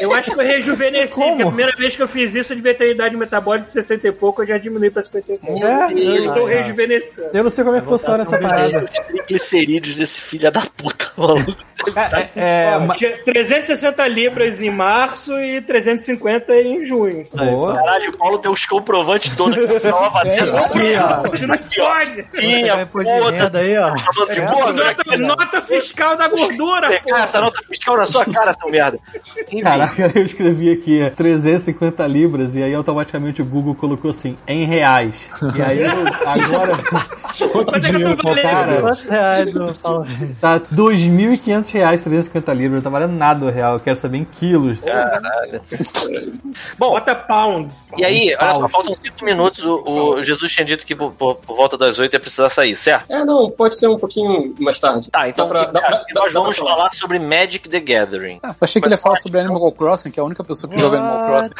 Eu 0.00 0.12
acho 0.12 0.30
que 0.30 0.40
eu 0.40 0.44
rejuvenesci, 0.46 1.14
Como? 1.14 1.28
porque 1.30 1.42
a 1.42 1.46
primeira 1.46 1.72
vez 1.80 1.96
que 1.96 2.02
eu 2.02 2.08
fiz 2.08 2.34
isso, 2.34 2.52
eu 2.52 2.56
devia 2.56 2.74
ter 2.74 2.92
idade 2.92 3.16
metabólica 3.16 3.64
de 3.64 3.72
60 3.72 4.06
e 4.06 4.12
pouco, 4.12 4.42
eu 4.42 4.46
já 4.46 4.58
diminui 4.58 4.90
pra 4.90 5.02
55. 5.02 5.64
É, 5.64 5.92
eu 5.92 6.22
estou 6.22 6.44
rejuvenescendo. 6.44 7.30
Eu 7.32 7.42
não 7.42 7.50
sei 7.50 7.64
como 7.64 7.76
é 7.76 7.80
que 7.80 7.86
funciona 7.86 8.22
essa 8.22 8.38
parada. 8.38 8.86
Triglicerídeos 9.16 9.96
desse 9.96 10.20
filho 10.20 10.50
da 10.50 10.60
puta, 10.60 11.10
maluco. 11.16 11.56
É, 11.96 12.20
é, 12.20 12.30
é 12.36 12.76
Ó, 12.76 12.92
é, 12.92 12.94
tinha 12.94 13.24
360 13.24 14.06
libras 14.08 14.60
em 14.60 14.70
março 14.70 15.34
e 15.40 15.62
350 15.62 16.54
em 16.54 16.84
junho. 16.84 17.24
Boa. 17.32 17.74
Caralho, 17.74 18.10
o 18.10 18.18
Paulo 18.18 18.38
tem 18.38 18.52
os 18.52 18.66
comprovantes 18.66 19.34
todos 19.34 19.56
que 19.56 19.80
prova 19.80 20.20
é, 20.26 20.36
dentro. 20.36 20.56
Aqui, 20.58 20.94
ó. 20.96 21.28
Tira 21.28 21.58
fode. 21.58 22.28
Tinha, 22.34 22.86
foda. 22.86 23.08
Ó. 23.08 23.94
Tá 24.26 24.72
nota, 24.72 25.16
né? 25.16 25.26
nota 25.26 25.62
fiscal 25.62 26.16
da 26.16 26.28
gordura, 26.28 27.00
pô. 27.02 27.16
Essa 27.16 27.40
nota 27.40 27.62
fiscal 27.66 27.96
na 27.96 28.04
sua 28.04 28.26
cara, 28.26 28.52
seu 28.52 28.70
merda. 28.70 28.98
Caraca, 29.62 30.12
eu 30.14 30.22
escrevi 30.22 30.72
aqui 30.72 31.10
350 31.16 31.69
50 31.72 32.06
libras, 32.06 32.56
e 32.56 32.62
aí 32.62 32.74
automaticamente 32.74 33.40
o 33.42 33.44
Google 33.44 33.74
colocou 33.74 34.10
assim, 34.10 34.36
em 34.46 34.64
reais. 34.64 35.30
E 35.56 35.62
aí 35.62 35.80
agora. 36.26 36.78
Quanto 37.52 37.76
é 37.76 37.78
dinheiro 37.78 38.16
pô, 38.16 38.34
cara? 38.34 38.94
Reais? 39.08 39.52
Tá 40.40 40.60
2.500 40.60 41.72
reais, 41.72 42.02
350 42.02 42.52
libras. 42.54 42.78
Não 42.78 42.82
tá 42.82 42.90
valendo 42.90 43.12
nada 43.12 43.46
o 43.46 43.50
real. 43.50 43.74
Eu 43.74 43.80
quero 43.80 43.96
saber 43.96 44.18
em 44.18 44.24
quilos. 44.24 44.80
Caralho. 44.80 45.60
Bom, 46.78 46.90
bota 46.90 47.14
pounds. 47.14 47.90
E 47.96 48.04
aí, 48.04 48.36
olha 48.38 48.54
só, 48.54 48.68
faltam 48.68 48.94
5 48.96 49.24
minutos. 49.24 49.64
O, 49.64 49.82
o, 49.86 50.22
Jesus 50.22 50.52
tinha 50.52 50.64
dito 50.64 50.84
que 50.84 50.94
por, 50.94 51.12
por, 51.12 51.36
por, 51.36 51.56
volta 51.56 51.78
das 51.78 51.98
8 51.98 52.12
ia 52.12 52.20
precisar 52.20 52.50
sair, 52.50 52.76
certo? 52.76 53.10
É, 53.10 53.24
não, 53.24 53.50
pode 53.50 53.76
ser 53.76 53.88
um 53.88 53.98
pouquinho 53.98 54.54
mais 54.58 54.80
tarde. 54.80 55.10
Tá, 55.10 55.28
então 55.28 55.48
pra, 55.48 55.64
dá, 55.66 55.80
dá, 55.80 56.04
nós 56.14 56.32
dá, 56.32 56.40
vamos 56.40 56.56
falar 56.56 56.90
sobre 56.92 57.18
Magic 57.18 57.68
the 57.68 57.80
Gathering. 57.80 58.40
Ah, 58.42 58.54
achei 58.60 58.80
que 58.80 58.88
ele 58.88 58.94
ia 58.94 58.98
falar 58.98 59.16
sobre 59.16 59.40
Animal 59.40 59.72
Crossing, 59.72 60.10
que 60.10 60.18
é 60.18 60.22
a 60.22 60.26
única 60.26 60.42
pessoa 60.42 60.70
que 60.70 60.76
What? 60.76 60.84
joga 60.84 60.98
Animal 60.98 61.26
Crossing. 61.26 61.59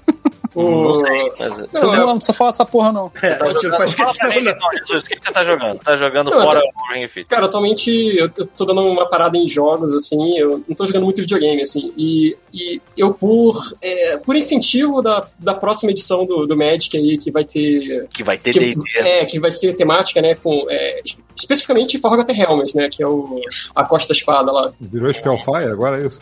Não 0.55 0.95
sei, 0.95 1.31
mas... 1.39 1.57
Não, 1.73 1.81
Não, 1.81 1.93
é- 1.93 1.97
não 1.97 2.15
precisa 2.17 2.33
falar 2.37 2.49
essa 2.49 2.65
porra, 2.65 2.91
não. 2.91 3.11
É, 3.21 3.33
Tá 3.35 3.47
jogando... 3.49 3.77
faz 3.77 3.93
Fala 3.93 4.13
pra 4.13 4.29
gente, 4.29 4.43
não. 4.45 4.51
então, 4.51 4.69
Jesus, 4.87 5.03
o 5.03 5.07
que 5.07 5.15
que 5.15 5.25
você 5.25 5.31
tá 5.31 5.43
jogando? 5.43 5.79
Tá 5.79 5.97
jogando 5.97 6.31
Não, 6.31 6.41
fora 6.41 6.59
o 6.59 6.93
Ring 6.93 7.07
Fit? 7.07 7.25
Cara, 7.27 7.45
atualmente 7.45 7.89
eu, 8.17 8.29
eu 8.37 8.45
tô 8.47 8.65
dando 8.65 8.81
uma 8.81 9.07
parada 9.09 9.37
em 9.37 9.47
jogos, 9.47 9.93
assim, 9.93 10.37
eu 10.37 10.63
não 10.67 10.75
tô 10.75 10.85
jogando 10.85 11.03
muito 11.03 11.21
videogame, 11.21 11.61
assim, 11.61 11.91
e, 11.97 12.35
e 12.53 12.81
eu, 12.97 13.13
por, 13.13 13.55
é, 13.81 14.17
por 14.17 14.35
incentivo 14.35 15.01
da, 15.01 15.25
da 15.39 15.53
próxima 15.53 15.91
edição 15.91 16.25
do, 16.25 16.45
do 16.45 16.57
Magic 16.57 16.97
aí, 16.97 17.17
que 17.17 17.31
vai 17.31 17.43
ter. 17.45 18.07
Que 18.13 18.23
vai 18.23 18.37
ter 18.37 18.51
Que, 18.51 18.59
D&D. 18.59 18.81
é, 18.99 19.25
que 19.25 19.39
vai 19.39 19.51
ser 19.51 19.73
temática, 19.73 20.21
né, 20.21 20.35
com. 20.35 20.65
é, 20.69 21.01
especificamente 21.35 21.97
Forgotten 21.97 22.35
Realms, 22.35 22.75
né, 22.75 22.89
que 22.89 23.01
é 23.01 23.07
o, 23.07 23.39
a 23.75 23.83
Costa 23.85 24.09
da 24.13 24.17
Espada 24.17 24.51
lá. 24.51 24.71
Virou 24.79 25.11
Spellfire? 25.13 25.71
Agora 25.71 26.01
é 26.01 26.07
isso. 26.07 26.19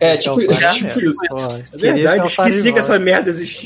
É, 0.00 0.16
tipo, 0.16 0.40
é, 0.40 0.46
tipo 0.72 1.00
isso. 1.00 1.18
É 1.72 1.76
verdade, 1.76 2.26
esqueci 2.26 2.62
que 2.64 2.72
que 2.72 2.78
essa 2.78 2.98
merda 2.98 3.30
existia. 3.30 3.65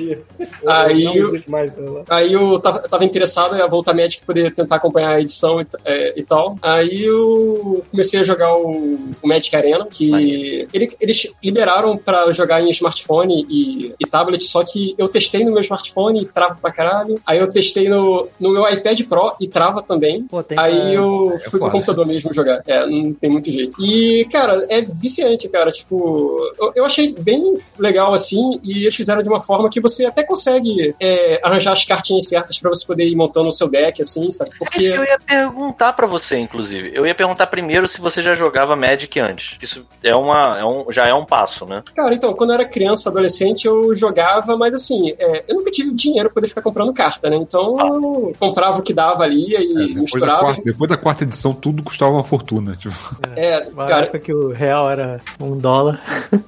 Aí 0.67 1.05
não 1.05 1.15
existe 1.29 1.51
mais, 1.51 1.79
lá. 1.79 2.03
Aí 2.09 2.33
eu 2.33 2.59
tava, 2.59 2.81
tava 2.81 3.05
interessado 3.05 3.57
em 3.57 3.69
voltar 3.69 3.95
Magic 3.95 4.25
poder 4.25 4.53
tentar 4.53 4.77
acompanhar 4.77 5.11
a 5.17 5.21
edição 5.21 5.61
e, 5.61 5.67
é, 5.85 6.15
e 6.19 6.23
tal. 6.23 6.57
Aí 6.63 7.03
eu 7.03 7.85
comecei 7.91 8.21
a 8.21 8.23
jogar 8.23 8.57
o, 8.57 8.99
o 9.23 9.29
Magic 9.29 9.55
Arena, 9.55 9.87
que 9.91 10.67
ele- 10.73 10.97
eles 11.01 11.33
liberaram 11.43 11.97
pra 11.97 12.31
jogar 12.33 12.61
em 12.63 12.71
smartphone 12.71 13.47
e, 13.49 13.95
e 13.99 14.07
tablet, 14.07 14.43
só 14.45 14.63
que 14.65 14.95
eu 14.99 15.09
testei 15.09 15.45
no 15.45 15.51
meu 15.53 15.61
smartphone 15.61 16.23
e 16.23 16.27
trava 16.27 16.57
pra 16.61 16.73
caralho. 16.73 17.21
Aí 17.27 17.39
eu 17.39 17.51
testei 17.51 17.89
no, 17.89 18.29
no 18.39 18.51
meu 18.51 18.69
iPad 18.69 19.01
Pro 19.09 19.35
e 19.41 19.49
trava 19.49 19.83
também. 19.83 20.23
Pô, 20.25 20.43
tem 20.43 20.59
Aí 20.59 20.95
eu 20.95 21.33
é 21.35 21.39
fui 21.39 21.51
pro 21.51 21.59
foda. 21.61 21.73
computador 21.73 22.07
mesmo 22.07 22.33
jogar. 22.33 22.63
É, 22.67 22.87
não 22.87 23.13
tem 23.13 23.31
muito 23.31 23.51
jeito. 23.51 23.77
E, 23.83 24.25
cara, 24.33 24.67
é 24.69 24.81
viciante, 24.83 25.49
cara. 25.49 25.71
Tipo, 25.71 26.37
eu, 26.59 26.73
eu 26.77 26.85
achei 26.85 27.15
bem 27.19 27.59
legal 27.79 28.13
assim. 28.15 28.61
E 28.63 28.83
eles 28.83 28.95
fizeram 28.95 29.23
de 29.23 29.29
uma 29.29 29.41
forma 29.41 29.69
que 29.71 29.81
você 29.81 29.90
até 30.07 30.23
consegue 30.23 30.95
é, 31.01 31.41
arranjar 31.43 31.73
as 31.73 31.85
cartinhas 31.85 32.29
certas 32.29 32.59
pra 32.59 32.71
você 32.71 32.87
poder 32.87 33.07
ir 33.07 33.17
montando 33.17 33.49
o 33.49 33.53
seu 33.53 33.69
deck, 33.69 34.01
assim, 34.03 34.31
sabe? 34.31 34.51
É 34.51 34.55
isso 34.55 34.59
Porque. 34.59 34.79
que 34.81 34.87
eu 34.97 35.05
ia 35.05 35.19
perguntar 35.19 35.93
pra 35.93 36.07
você, 36.07 36.39
inclusive. 36.39 36.91
Eu 36.95 37.07
ia 37.07 37.15
perguntar 37.15 37.47
primeiro 37.47 37.87
se 37.89 38.01
você 38.01 38.21
já 38.23 38.35
jogava 38.35 38.77
Magic 38.77 39.19
antes. 39.21 39.57
Isso 39.61 39.87
é 40.03 40.15
uma, 40.15 40.59
é 40.59 40.65
um, 40.65 40.91
já 40.93 41.07
é 41.07 41.15
um 41.15 41.25
passo, 41.25 41.65
né? 41.67 41.83
Cara, 41.95 42.15
então, 42.15 42.33
quando 42.35 42.51
eu 42.51 42.55
era 42.55 42.65
criança, 42.65 43.09
adolescente, 43.11 43.67
eu 43.67 43.95
jogava, 43.95 44.57
mas 44.57 44.75
assim, 44.75 45.13
é, 45.19 45.45
eu 45.49 45.57
nunca 45.57 45.71
tive 45.71 45.93
dinheiro 45.95 46.29
pra 46.29 46.35
poder 46.35 46.49
ficar 46.49 46.63
comprando 46.63 46.93
carta, 46.93 47.29
né? 47.31 47.37
Então 47.37 47.77
eu 47.79 48.33
comprava 48.39 48.79
o 48.79 48.83
que 48.83 48.93
dava 48.93 49.25
ali 49.25 49.47
e 49.51 49.55
É, 49.57 49.59
depois, 49.59 49.95
da 49.95 50.01
misturava. 50.01 50.41
quarta, 50.41 50.63
depois 50.65 50.91
da 50.91 50.97
quarta 50.97 51.25
edição, 51.25 51.53
tudo 51.53 51.83
custava 51.83 52.13
uma 52.13 52.25
fortuna. 52.25 52.77
Tipo, 52.77 52.95
É, 53.37 53.67
Uma 53.73 53.87
cara, 53.87 54.03
época 54.05 54.19
que 54.21 54.33
o 54.33 54.51
real 54.53 54.91
era 54.91 55.21
um 55.41 55.57
dólar. 55.57 56.01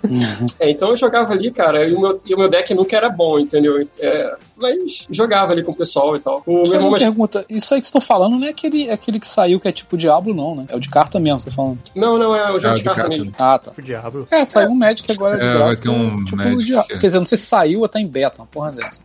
É, 0.58 0.70
então 0.70 0.90
eu 0.90 0.96
jogava 0.96 1.32
ali, 1.32 1.50
cara, 1.50 1.84
e 1.86 1.94
o 1.94 2.00
meu, 2.00 2.20
e 2.26 2.34
o 2.34 2.38
meu 2.38 2.48
deck 2.48 2.72
nunca 2.74 2.96
era 2.96 3.08
bom, 3.08 3.31
entendeu? 3.40 3.86
É, 3.98 4.34
mas 4.56 5.06
jogava 5.10 5.52
ali 5.52 5.62
com 5.62 5.72
o 5.72 5.76
pessoal 5.76 6.16
e 6.16 6.20
tal. 6.20 6.42
O 6.46 6.52
meu 6.54 6.66
Só 6.66 6.74
irmão 6.74 6.92
pergunta, 6.92 7.44
isso 7.48 7.74
aí 7.74 7.80
que 7.80 7.86
você 7.86 7.92
tá 7.92 8.00
falando 8.00 8.38
não 8.38 8.46
é 8.46 8.50
aquele, 8.50 8.90
aquele 8.90 9.18
que 9.20 9.28
saiu 9.28 9.58
que 9.60 9.68
é 9.68 9.72
tipo 9.72 9.96
Diablo, 9.96 10.34
não, 10.34 10.54
né? 10.54 10.66
É 10.68 10.76
o 10.76 10.80
de 10.80 10.88
carta 10.88 11.18
mesmo, 11.20 11.40
você 11.40 11.50
tá 11.50 11.56
falando. 11.56 11.78
Não, 11.94 12.18
não, 12.18 12.34
é 12.34 12.50
o 12.52 12.58
jogo 12.58 12.72
É, 12.72 12.74
de 12.74 12.80
de 12.80 12.84
carta 12.84 13.00
carta. 13.02 13.16
mesmo. 13.16 13.34
Ah, 13.38 13.58
tá. 13.58 13.72
O 13.76 13.82
diabo. 13.82 14.26
É, 14.30 14.44
saiu 14.44 14.70
um 14.70 14.74
Magic 14.74 15.10
agora 15.12 15.36
de 15.38 15.44
É, 15.44 15.52
graça. 15.54 15.66
vai 15.66 15.76
ter 15.76 15.88
um 15.88 16.24
tipo, 16.24 16.36
Magic, 16.36 16.56
o 16.56 16.64
Dia- 16.64 16.78
é. 16.88 16.98
Quer 16.98 17.06
dizer, 17.06 17.18
não 17.18 17.26
sei 17.26 17.38
se 17.38 17.46
saiu 17.46 17.80
ou 17.80 17.88
tá 17.88 18.00
em 18.00 18.06
beta, 18.06 18.40
uma 18.40 18.46
porra 18.46 18.72
dessa. 18.72 19.00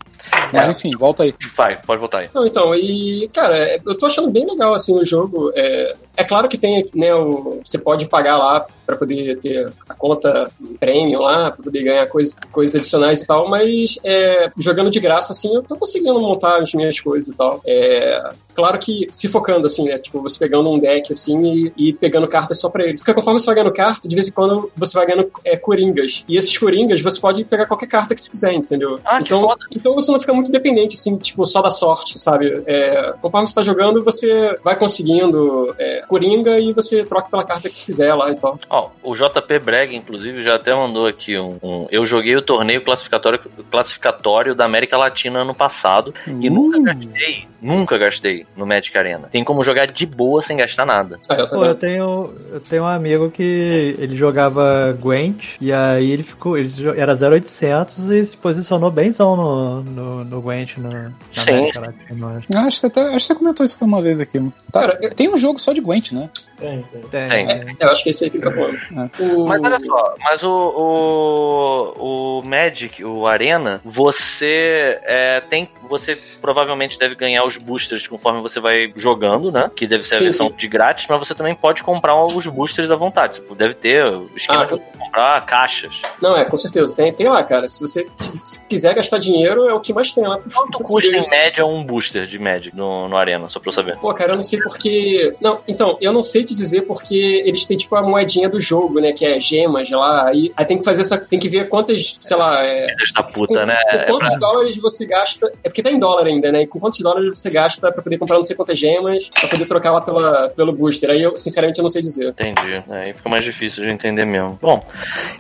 Mas 0.51 0.69
enfim, 0.69 0.91
volta 0.97 1.23
aí. 1.23 1.34
Vai, 1.55 1.80
pode 1.82 1.99
voltar 1.99 2.19
aí. 2.19 2.30
Não, 2.34 2.45
então, 2.45 2.73
e, 2.75 3.30
cara, 3.34 3.57
é, 3.57 3.80
eu 3.86 3.97
tô 3.97 4.05
achando 4.07 4.30
bem 4.30 4.45
legal, 4.45 4.73
assim, 4.73 4.93
o 4.97 5.05
jogo. 5.05 5.51
É, 5.55 5.95
é 6.17 6.23
claro 6.23 6.47
que 6.49 6.57
tem, 6.57 6.86
né, 6.93 7.13
o, 7.15 7.59
você 7.65 7.78
pode 7.78 8.07
pagar 8.07 8.38
lá 8.38 8.65
pra 8.88 8.95
poder 8.95 9.38
ter 9.38 9.71
a 9.88 9.93
conta 9.93 10.49
premium 10.79 11.19
lá, 11.19 11.51
pra 11.51 11.63
poder 11.63 11.83
ganhar 11.83 12.07
coisas, 12.07 12.35
coisas 12.51 12.75
adicionais 12.75 13.21
e 13.21 13.27
tal, 13.27 13.49
mas 13.49 13.99
é, 14.03 14.49
jogando 14.57 14.89
de 14.89 15.01
graça, 15.01 15.33
assim, 15.33 15.53
eu 15.53 15.61
tô 15.61 15.75
conseguindo 15.75 16.19
montar 16.19 16.63
as 16.63 16.73
minhas 16.73 16.99
coisas 16.99 17.27
e 17.29 17.35
tal. 17.35 17.61
É, 17.65 18.31
claro 18.57 18.79
que 18.79 19.07
se 19.11 19.27
focando, 19.27 19.67
assim, 19.67 19.85
né, 19.85 19.97
tipo, 19.99 20.19
você 20.21 20.37
pegando 20.39 20.69
um 20.71 20.79
deck, 20.79 21.11
assim, 21.11 21.71
e, 21.77 21.89
e 21.89 21.93
pegando 21.93 22.27
cartas 22.27 22.59
só 22.59 22.69
pra 22.69 22.83
ele. 22.83 22.97
Porque 22.97 23.13
conforme 23.13 23.39
você 23.39 23.45
vai 23.45 23.55
ganhando 23.55 23.71
carta, 23.73 24.07
de 24.07 24.15
vez 24.15 24.27
em 24.27 24.31
quando 24.31 24.71
você 24.75 24.97
vai 24.97 25.05
ganhando 25.05 25.29
é, 25.45 25.55
coringas. 25.55 26.25
E 26.27 26.35
esses 26.35 26.57
coringas, 26.57 26.99
você 27.01 27.19
pode 27.19 27.45
pegar 27.45 27.67
qualquer 27.67 27.85
carta 27.87 28.15
que 28.15 28.21
você 28.21 28.29
quiser, 28.31 28.53
entendeu? 28.53 28.99
Ah, 29.05 29.17
que 29.19 29.25
então, 29.25 29.41
foda. 29.41 29.65
então 29.71 29.93
você 29.93 30.11
não 30.11 30.19
fica 30.19 30.33
muito 30.33 30.51
dependente, 30.51 30.95
assim, 30.95 31.15
tipo, 31.17 31.45
só 31.45 31.61
da 31.61 31.69
sorte, 31.69 32.17
sabe? 32.17 32.63
É, 32.65 33.13
conforme 33.21 33.47
você 33.47 33.53
tá 33.53 33.61
jogando, 33.61 34.03
você 34.03 34.57
vai 34.63 34.75
conseguindo 34.75 35.75
é, 35.77 36.01
coringa 36.07 36.59
e 36.59 36.73
você 36.73 37.05
troca 37.05 37.29
pela 37.29 37.43
carta 37.43 37.69
que 37.69 37.77
você 37.77 37.85
quiser 37.85 38.15
lá 38.15 38.31
e 38.31 38.35
tal. 38.35 38.59
Ó, 38.69 38.89
o 39.03 39.13
JP 39.15 39.59
Breg, 39.59 39.95
inclusive, 39.95 40.41
já 40.41 40.55
até 40.55 40.73
mandou 40.73 41.05
aqui 41.05 41.37
um, 41.37 41.59
um- 41.61 41.87
Eu 41.91 42.05
joguei 42.07 42.35
o 42.35 42.41
torneio 42.41 42.83
classificatório, 42.83 43.39
classificatório 43.69 44.55
da 44.55 44.65
América 44.65 44.97
Latina 44.97 45.41
ano 45.41 45.53
passado 45.53 46.11
e 46.25 46.49
nunca 46.49 46.79
gastei, 46.81 47.45
nunca 47.61 47.97
gastei 47.99 48.46
no 48.55 48.65
Magic 48.65 48.97
Arena. 48.97 49.27
Tem 49.31 49.43
como 49.43 49.63
jogar 49.63 49.85
de 49.87 50.05
boa 50.05 50.41
sem 50.41 50.57
gastar 50.57 50.85
nada. 50.85 51.19
Ah, 51.29 51.35
eu 51.35 51.47
Pô, 51.47 51.63
eu 51.65 51.75
tenho, 51.75 52.33
eu 52.51 52.59
tenho 52.59 52.83
um 52.83 52.87
amigo 52.87 53.29
que 53.29 53.95
ele 53.99 54.15
jogava 54.15 54.97
Gwent 54.99 55.55
e 55.61 55.71
aí 55.71 56.11
ele 56.11 56.23
ficou, 56.23 56.57
ele 56.57 56.69
era 56.95 57.13
0800 57.15 58.09
e 58.09 58.25
se 58.25 58.35
posicionou 58.37 58.89
bemzão 58.89 59.35
no, 59.35 59.83
no, 59.83 60.23
no 60.23 60.41
Gwent 60.41 60.77
no, 60.77 60.89
na 60.91 61.11
Sim. 61.31 61.51
América 61.51 61.79
Latina. 61.81 62.27
acho. 62.37 62.47
Ah, 62.55 62.61
Acho 62.61 62.75
que, 62.75 62.79
você 62.81 62.87
até, 62.87 63.01
acho 63.01 63.11
que 63.13 63.19
você 63.33 63.35
comentou 63.35 63.65
isso 63.65 63.77
uma 63.81 64.01
vez 64.01 64.19
aqui. 64.19 64.39
Tá- 64.71 64.79
Cara, 64.81 64.97
Tem 65.15 65.29
um 65.31 65.37
jogo 65.37 65.59
só 65.59 65.71
de 65.73 65.79
Gwent, 65.81 66.11
né? 66.11 66.29
Tem, 66.57 66.81
tem. 66.91 67.01
Tem, 67.01 67.29
Tem. 67.29 67.49
é. 67.51 67.75
Eu 67.79 67.89
acho 67.91 68.03
que 68.03 68.09
é 68.09 68.11
esse 68.11 68.23
aí 68.25 68.29
tá 68.31 68.51
falando. 68.51 68.77
O- 69.19 69.45
Mas 69.47 69.61
olha 69.61 69.79
só, 69.85 70.15
mas 70.19 70.43
o, 70.43 71.93
o, 71.97 72.39
o 72.39 72.41
Magic, 72.43 73.03
o 73.03 73.27
Arena, 73.27 73.79
você 73.83 74.99
é, 75.03 75.41
tem. 75.41 75.69
Você 75.89 76.17
provavelmente 76.41 76.97
deve 76.99 77.15
ganhar 77.15 77.45
os 77.45 77.57
boosters 77.57 78.07
conforme 78.07 78.41
você 78.41 78.59
vai 78.59 78.91
jogando, 78.95 79.51
né? 79.51 79.69
Que 79.75 79.87
deve 79.87 80.03
ser 80.03 80.15
a 80.15 80.17
Sim, 80.17 80.23
versão 80.25 80.47
sim. 80.49 80.55
de 80.55 80.67
grátis, 80.67 81.05
mas 81.07 81.19
você 81.19 81.33
também 81.35 81.55
pode 81.55 81.83
comprar 81.83 82.15
os 82.25 82.47
boosters 82.47 82.91
à 82.91 82.95
vontade. 82.95 83.35
Tipo, 83.35 83.55
deve 83.55 83.73
ter 83.73 84.03
esquema 84.35 84.63
Ah, 84.63 84.65
de 84.65 84.77
comprar 84.97 85.45
caixas. 85.45 86.01
Não, 86.21 86.35
é, 86.35 86.43
com 86.43 86.57
certeza. 86.57 86.93
Tem, 86.95 87.13
tem 87.13 87.29
lá, 87.29 87.43
cara. 87.43 87.69
Se 87.69 87.79
você 87.81 88.07
se 88.43 88.67
quiser 88.67 88.93
gastar 88.95 89.19
dinheiro, 89.19 89.67
é 89.69 89.73
o 89.73 89.79
que 89.79 89.93
mais 89.93 90.11
tem 90.11 90.25
lá. 90.25 90.39
Quanto 90.53 90.79
custa 90.83 91.15
em 91.15 91.29
média 91.29 91.65
um 91.65 91.83
booster 91.83 92.25
de 92.25 92.39
Magic 92.39 92.75
no, 92.75 93.07
no 93.07 93.17
Arena, 93.17 93.49
só 93.49 93.59
pra 93.59 93.69
eu 93.69 93.73
saber? 93.73 93.97
Pô, 93.97 94.13
cara, 94.13 94.31
eu 94.31 94.35
não 94.35 94.43
sei 94.43 94.59
porque. 94.59 95.33
Não, 95.39 95.59
então, 95.67 95.97
eu 96.01 96.11
não 96.11 96.23
sei 96.23 96.43
te 96.47 96.55
dizer 96.55 96.81
porque 96.81 97.43
eles 97.45 97.65
têm, 97.65 97.77
tipo, 97.77 97.95
a 97.95 98.01
moedinha 98.01 98.49
do 98.49 98.59
jogo, 98.59 98.99
né? 98.99 99.11
Que 99.11 99.25
é 99.25 99.39
gemas 99.39 99.89
lá. 99.89 100.29
Aí, 100.29 100.51
aí 100.55 100.65
tem 100.65 100.77
que 100.77 100.83
fazer 100.83 101.01
essa. 101.01 101.17
Tem 101.17 101.39
que 101.39 101.49
ver 101.49 101.69
quantas, 101.69 102.17
sei 102.19 102.37
lá. 102.37 102.65
É, 102.65 102.87
Filhas 102.87 103.11
da 103.11 103.23
com, 103.23 103.31
puta, 103.31 103.65
né? 103.65 103.75
com 103.75 104.13
quantos 104.13 104.39
dólares 104.39 104.77
você 104.77 105.05
gasta. 105.05 105.51
É 105.63 105.69
porque 105.69 105.83
tá 105.83 105.91
em 105.91 105.99
dólar 105.99 106.27
ainda, 106.27 106.51
né? 106.51 106.61
E 106.63 106.67
com 106.67 106.79
quantos 106.79 106.99
dólares 106.99 107.37
você 107.37 107.49
gasta 107.49 107.91
pra 107.91 108.01
poder 108.01 108.17
comprar 108.17 108.37
não 108.37 108.43
sei 108.43 108.55
quantas 108.55 108.79
gemas, 108.79 109.29
pra 109.29 109.49
poder 109.49 109.65
trocar 109.65 109.91
lá 109.91 110.01
pela, 110.01 110.49
pelo 110.49 110.71
booster. 110.71 111.09
Aí 111.09 111.21
eu, 111.21 111.35
sinceramente, 111.37 111.79
eu 111.79 111.83
não 111.83 111.89
sei 111.89 112.01
dizer. 112.01 112.29
Entendi. 112.29 112.83
Aí 112.89 113.13
fica 113.13 113.29
mais 113.29 113.43
difícil 113.43 113.83
de 113.83 113.89
entender 113.89 114.25
mesmo. 114.25 114.57
Bom, 114.61 114.83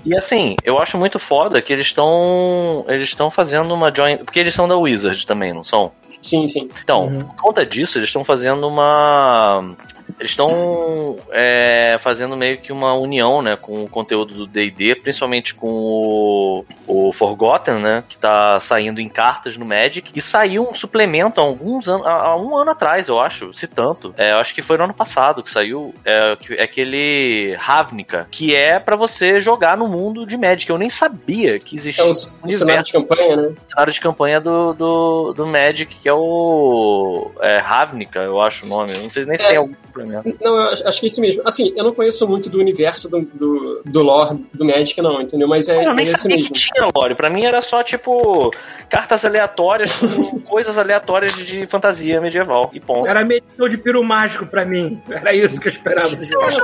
e 0.05 0.15
assim, 0.15 0.55
eu 0.63 0.79
acho 0.79 0.97
muito 0.97 1.19
foda 1.19 1.61
que 1.61 1.71
eles 1.71 1.87
estão. 1.87 2.85
Eles 2.87 3.09
estão 3.09 3.31
fazendo 3.31 3.73
uma 3.73 3.93
joint. 3.93 4.23
Porque 4.23 4.39
eles 4.39 4.53
são 4.53 4.67
da 4.67 4.77
Wizard 4.77 5.25
também, 5.25 5.53
não 5.53 5.63
são? 5.63 5.91
Sim, 6.21 6.47
sim. 6.47 6.69
Então, 6.83 7.19
por 7.19 7.35
conta 7.35 7.65
disso, 7.65 7.97
eles 7.97 8.09
estão 8.09 8.23
fazendo 8.23 8.67
uma. 8.67 9.75
Eles 10.19 10.31
estão 10.31 11.17
é, 11.31 11.97
fazendo 11.99 12.35
meio 12.35 12.57
que 12.57 12.71
uma 12.71 12.93
união, 12.93 13.41
né, 13.41 13.55
com 13.55 13.83
o 13.83 13.89
conteúdo 13.89 14.33
do 14.33 14.47
D&D, 14.47 14.95
principalmente 14.95 15.53
com 15.53 15.67
o, 15.69 16.65
o 16.87 17.13
Forgotten, 17.13 17.75
né, 17.75 18.03
que 18.07 18.17
tá 18.17 18.59
saindo 18.59 18.99
em 18.99 19.09
cartas 19.09 19.57
no 19.57 19.65
Magic, 19.65 20.11
e 20.15 20.21
saiu 20.21 20.67
um 20.67 20.73
suplemento 20.73 21.39
há 21.39 21.43
alguns 21.43 21.87
anos, 21.87 22.05
há, 22.05 22.35
um 22.35 22.57
ano 22.57 22.71
atrás, 22.71 23.07
eu 23.07 23.19
acho, 23.19 23.53
se 23.53 23.67
tanto. 23.67 24.13
É, 24.17 24.31
eu 24.31 24.37
acho 24.37 24.55
que 24.55 24.61
foi 24.61 24.77
no 24.77 24.85
ano 24.85 24.93
passado 24.93 25.43
que 25.43 25.51
saiu, 25.51 25.93
é, 26.03 26.37
é 26.51 26.63
aquele 26.63 27.55
Ravnica, 27.59 28.27
que 28.31 28.55
é 28.55 28.79
pra 28.79 28.95
você 28.95 29.39
jogar 29.39 29.77
no 29.77 29.87
mundo 29.87 30.25
de 30.25 30.35
Magic. 30.37 30.69
Eu 30.69 30.77
nem 30.77 30.89
sabia 30.89 31.59
que 31.59 31.75
É 31.75 31.79
existia 31.79 32.03
o, 32.05 32.07
um 32.07 32.47
o 32.47 32.51
cenário 32.51 32.83
de 32.83 32.91
campanha, 32.91 33.35
né? 33.35 33.53
cenário 33.69 33.93
de 33.93 34.01
campanha 34.01 34.41
do, 34.41 34.73
do, 34.73 35.33
do 35.33 35.45
Magic, 35.47 35.93
que 35.95 36.09
é 36.09 36.13
o 36.13 37.31
é, 37.41 37.57
Ravnica, 37.57 38.19
eu 38.19 38.41
acho 38.41 38.65
o 38.65 38.69
nome. 38.69 38.93
Eu 38.93 39.03
Não 39.03 39.09
sei 39.09 39.25
nem 39.25 39.37
se 39.37 39.45
É. 39.45 39.49
tem 39.49 39.57
algum 39.57 39.73
complemento. 40.07 40.37
Não, 40.43 40.55
eu 40.57 40.87
acho 40.87 40.99
que 40.99 41.05
é 41.05 41.09
isso 41.09 41.21
mesmo. 41.21 41.41
Assim, 41.45 41.73
eu 41.75 41.83
não 41.83 41.93
conheço 41.93 42.27
muito 42.27 42.49
do 42.49 42.59
universo 42.59 43.09
do, 43.09 43.21
do, 43.21 43.81
do 43.85 44.01
lore 44.03 44.37
do 44.53 44.65
Magic, 44.65 45.01
não, 45.01 45.21
entendeu? 45.21 45.47
Mas 45.47 45.67
é, 45.67 45.85
eu 45.85 45.91
é 45.91 45.93
nem 45.93 46.03
isso 46.05 46.17
sabia 46.17 46.37
mesmo. 46.37 46.53
que 46.53 46.59
tinha 46.59 46.89
lore. 46.95 47.15
Pra 47.15 47.29
mim 47.29 47.45
era 47.45 47.61
só, 47.61 47.83
tipo, 47.83 48.51
cartas 48.89 49.25
aleatórias 49.25 49.91
com 49.99 50.39
coisas 50.41 50.77
aleatórias 50.77 51.33
de 51.33 51.65
fantasia 51.67 52.19
medieval. 52.21 52.69
E 52.73 52.79
ponto. 52.79 53.07
Era 53.07 53.23
medição 53.23 53.69
de 53.69 53.77
piro 53.77 54.03
mágico 54.03 54.45
pra 54.45 54.65
mim. 54.65 55.01
Era 55.09 55.33
isso 55.33 55.59
que 55.59 55.67
eu 55.67 55.71
esperava. 55.71 56.15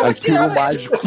Aquilo 0.08 0.50
mágico. 0.50 1.00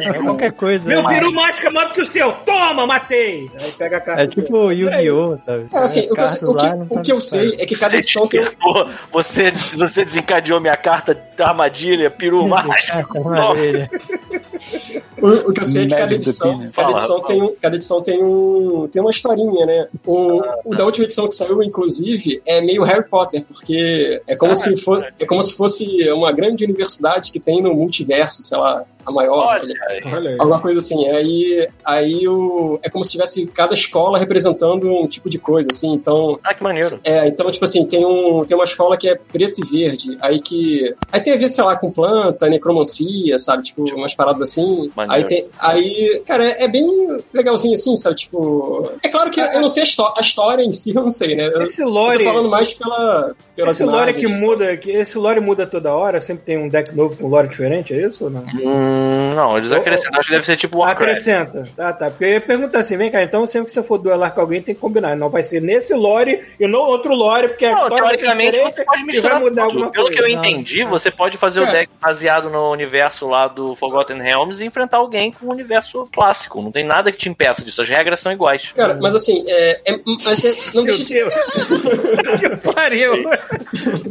É 0.00 0.12
qualquer 0.18 0.52
coisa. 0.52 0.86
Meu 0.86 1.02
né? 1.02 1.08
peru 1.08 1.32
mágico 1.32 1.66
é 1.66 1.70
maior 1.70 1.92
que 1.92 2.00
o 2.00 2.06
seu. 2.06 2.32
Toma, 2.44 2.86
matei. 2.86 3.50
Aí 3.60 3.72
pega 3.72 3.96
a 3.96 4.00
carta. 4.00 4.22
É 4.22 4.26
tipo 4.26 4.70
Yu-Gi-Oh! 4.72 5.38
sabe? 5.44 5.66
É, 5.72 5.78
assim, 5.78 6.00
As 6.00 6.10
o 6.10 6.14
que, 6.14 6.44
eu, 6.44 6.50
o 6.50 6.56
que- 6.56 6.94
o 6.94 7.02
que 7.02 7.12
eu 7.12 7.20
sei 7.20 7.56
é 7.58 7.66
que 7.66 7.76
cada 7.78 7.96
edição 7.96 8.26
tem. 8.26 8.42
Pô, 8.60 8.86
você, 9.12 9.50
você 9.76 10.04
desencadeou 10.04 10.60
minha 10.60 10.76
carta 10.76 11.14
armadilha, 11.38 12.10
peru 12.10 12.46
mágico. 12.48 12.72
Carta 12.86 13.18
armadilha. 13.18 13.90
O, 15.22 15.50
o 15.50 15.52
que 15.52 15.60
eu 15.60 15.64
sei 15.64 15.84
é 15.84 15.86
que 15.86 15.94
cada 15.94 16.14
edição, 16.14 16.70
cada 16.74 16.90
edição, 16.92 17.20
tem, 17.22 17.42
um, 17.42 17.54
cada 17.60 17.76
edição 17.76 18.02
tem, 18.02 18.22
um, 18.22 18.88
tem 18.90 19.00
uma 19.00 19.10
historinha, 19.10 19.64
né? 19.66 19.88
O, 20.06 20.42
Ah, 20.42 20.58
o 20.64 20.74
da 20.74 20.84
última 20.84 21.04
edição 21.04 21.28
que 21.28 21.34
saiu, 21.34 21.62
inclusive, 21.62 22.42
é 22.46 22.60
meio 22.60 22.82
Harry 22.82 23.04
Potter, 23.08 23.44
porque 23.46 24.20
é 24.26 24.34
como, 24.36 24.52
Ah, 24.52 24.56
se, 24.56 24.76
for, 24.76 25.06
é 25.18 25.24
como 25.26 25.42
se 25.42 25.54
fosse 25.54 26.10
uma 26.10 26.32
grande 26.32 26.64
universidade 26.64 27.30
que 27.32 27.38
tem 27.40 27.62
no 27.62 27.72
multiverso, 27.74 28.42
sei 28.42 28.58
lá, 28.58 28.84
a 29.04 29.10
maior. 29.10 29.46
Olha 29.60 29.74
aí. 29.90 30.00
Olha 30.14 30.30
aí. 30.30 30.36
Alguma 30.38 30.60
coisa 30.60 30.78
assim. 30.78 31.08
Aí, 31.08 31.68
aí 31.84 32.28
o, 32.28 32.78
é 32.82 32.88
como 32.90 33.04
se 33.04 33.10
tivesse 33.12 33.44
cada 33.46 33.74
escola 33.74 34.16
representando 34.18 34.88
um 34.88 35.08
tipo 35.08 35.28
de 35.28 35.38
coisa, 35.40 35.68
assim. 35.72 35.92
Então, 35.92 36.38
Ah, 36.44 36.54
que 36.54 36.62
maneiro. 36.62 37.00
é, 37.02 37.26
então, 37.26 37.50
tipo 37.50 37.64
assim, 37.64 37.84
tem, 37.84 38.06
um, 38.06 38.44
tem 38.44 38.56
uma 38.56 38.62
escola 38.64 38.96
que 38.96 39.08
é 39.08 39.14
preto 39.16 39.60
e 39.60 39.66
verde, 39.68 40.16
aí 40.20 40.40
que. 40.40 40.94
Aí 41.10 41.20
tem 41.20 41.32
a 41.32 41.36
ver, 41.36 41.48
sei 41.48 41.64
lá, 41.64 41.74
com 41.76 41.90
planta, 41.90 42.48
necromancia, 42.48 43.38
sabe? 43.40 43.64
Tipo, 43.64 43.82
umas 43.94 44.14
paradas 44.14 44.42
assim. 44.42 44.90
Maneiro. 44.96 45.11
Aí 45.14 45.24
tem. 45.24 45.46
Aí, 45.58 46.22
cara, 46.26 46.44
é, 46.44 46.64
é 46.64 46.68
bem 46.68 46.86
legalzinho 47.32 47.74
assim, 47.74 47.96
sabe? 47.96 48.16
Tipo. 48.16 48.90
É 49.02 49.08
claro 49.08 49.30
que 49.30 49.40
eu 49.40 49.60
não 49.60 49.68
sei 49.68 49.82
a, 49.82 49.86
histó- 49.86 50.14
a 50.16 50.20
história 50.20 50.62
em 50.62 50.72
si, 50.72 50.94
eu 50.94 51.02
não 51.02 51.10
sei, 51.10 51.34
né? 51.34 51.46
Eu, 51.52 51.62
Esse 51.62 51.82
eu 51.82 51.88
lore. 51.88 52.18
tô 52.18 52.24
falando 52.30 52.48
mais 52.48 52.72
pela. 52.74 53.34
pelas 53.54 53.74
Esse 53.76 53.84
lore 53.84 54.12
que 54.14 54.20
imagens. 54.20 54.40
muda, 54.40 54.76
que 54.76 54.90
esse 54.90 55.18
lore 55.18 55.40
muda 55.40 55.66
toda 55.66 55.94
hora, 55.94 56.20
sempre 56.20 56.44
tem 56.44 56.58
um 56.58 56.68
deck 56.68 56.94
novo 56.96 57.16
com 57.16 57.28
lore 57.28 57.48
diferente, 57.48 57.92
é 57.92 58.06
isso 58.06 58.24
ou 58.24 58.30
não? 58.30 58.42
Hum, 58.42 59.34
não, 59.34 59.56
eles 59.56 59.72
acrescentam. 59.72 60.18
Acho 60.18 60.28
que 60.28 60.34
deve 60.34 60.46
ser 60.46 60.56
tipo 60.56 60.78
Warcraft. 60.78 61.02
Acrescenta. 61.10 61.68
Tá, 61.76 61.92
tá. 61.92 62.10
Porque 62.10 62.24
eu 62.24 62.30
ia 62.30 62.40
perguntar 62.40 62.78
assim, 62.80 62.96
vem 62.96 63.10
cá, 63.10 63.22
então 63.22 63.46
sempre 63.46 63.66
que 63.66 63.72
você 63.72 63.82
for 63.82 63.98
duelar 63.98 64.32
com 64.34 64.40
alguém 64.40 64.62
tem 64.62 64.74
que 64.74 64.80
combinar. 64.80 65.16
Não 65.16 65.28
vai 65.28 65.42
ser 65.44 65.60
nesse 65.60 65.94
lore 65.94 66.40
e 66.58 66.66
não 66.66 66.80
outro 66.80 67.14
lore, 67.14 67.48
porque 67.48 67.66
a 67.66 67.72
Não, 67.72 67.78
história 67.78 68.04
vai 68.04 68.16
ser 68.16 68.22
teoricamente 68.24 68.52
diferente 68.52 68.76
você 68.76 68.84
pode 68.84 69.04
misturar 69.04 69.40
mudar 69.40 69.62
tudo. 69.62 69.70
alguma 69.72 69.90
Pelo 69.92 70.04
coisa. 70.06 70.18
que 70.18 70.24
eu 70.32 70.36
Não. 70.36 70.44
entendi, 70.44 70.84
você 70.84 71.10
pode 71.10 71.36
fazer 71.36 71.60
o 71.60 71.64
É. 71.64 71.70
deck 71.72 71.90
baseado 72.00 72.48
no 72.50 72.70
universo 72.70 73.26
lá 73.26 73.46
do 73.48 73.74
Forgotten 73.76 74.20
Realms 74.20 74.62
e 74.62 74.66
enfrentar 74.66 75.01
alguém 75.02 75.30
com 75.32 75.46
o 75.46 75.50
universo 75.50 76.08
clássico. 76.12 76.62
Não 76.62 76.72
tem 76.72 76.84
nada 76.84 77.12
que 77.12 77.18
te 77.18 77.28
impeça 77.28 77.64
disso. 77.64 77.82
As 77.82 77.88
regras 77.88 78.20
são 78.20 78.32
iguais. 78.32 78.72
Cara, 78.74 78.98
mas 79.00 79.14
assim, 79.14 79.44
é, 79.46 79.80
é- 79.92 80.00
mas 80.24 80.44
é- 80.44 80.54
não 80.74 80.84
deixa 80.84 81.04
de 81.04 81.14
que 82.40 82.72
pariu. 82.72 83.22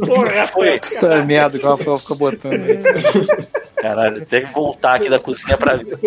Porra, 0.06 0.46
Foi. 0.48 0.78
Isso 0.82 1.06
é 1.06 1.22
merda 1.22 1.58
que 1.58 1.66
o 1.66 1.70
Rafael 1.70 1.98
fica 1.98 2.14
botando 2.14 2.54
aí. 2.62 2.78
Caralho, 3.80 4.24
tem 4.26 4.46
que 4.46 4.52
voltar 4.52 4.94
aqui 4.96 5.08
da 5.08 5.18
cozinha 5.18 5.56
pra 5.58 5.74
ver. 5.76 5.98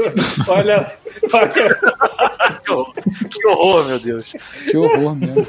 Olha, 0.47 0.91
olha. 1.33 1.79
Que 2.63 2.71
horror, 2.71 2.93
que 3.29 3.47
horror, 3.47 3.85
meu 3.85 3.99
Deus. 3.99 4.33
Que 4.71 4.77
horror 4.77 5.13
mesmo. 5.15 5.45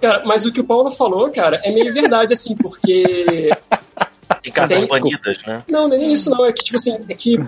Cara, 0.00 0.22
mas 0.24 0.46
o 0.46 0.52
que 0.52 0.60
o 0.60 0.64
Paulo 0.64 0.90
falou, 0.90 1.28
cara, 1.30 1.60
é 1.64 1.72
meio 1.72 1.92
verdade, 1.92 2.32
assim, 2.32 2.54
porque 2.56 3.50
Tem 4.42 4.52
cartas 4.52 4.84
banidas, 4.84 5.38
né? 5.46 5.62
Não, 5.68 5.88
não 5.88 5.96
é 5.96 5.98
nem 5.98 6.12
isso 6.12 6.30
não. 6.30 6.44
É 6.44 6.52
que, 6.52 6.62
tipo 6.62 6.76
assim, 6.76 6.96
é 7.08 7.14
que 7.14 7.38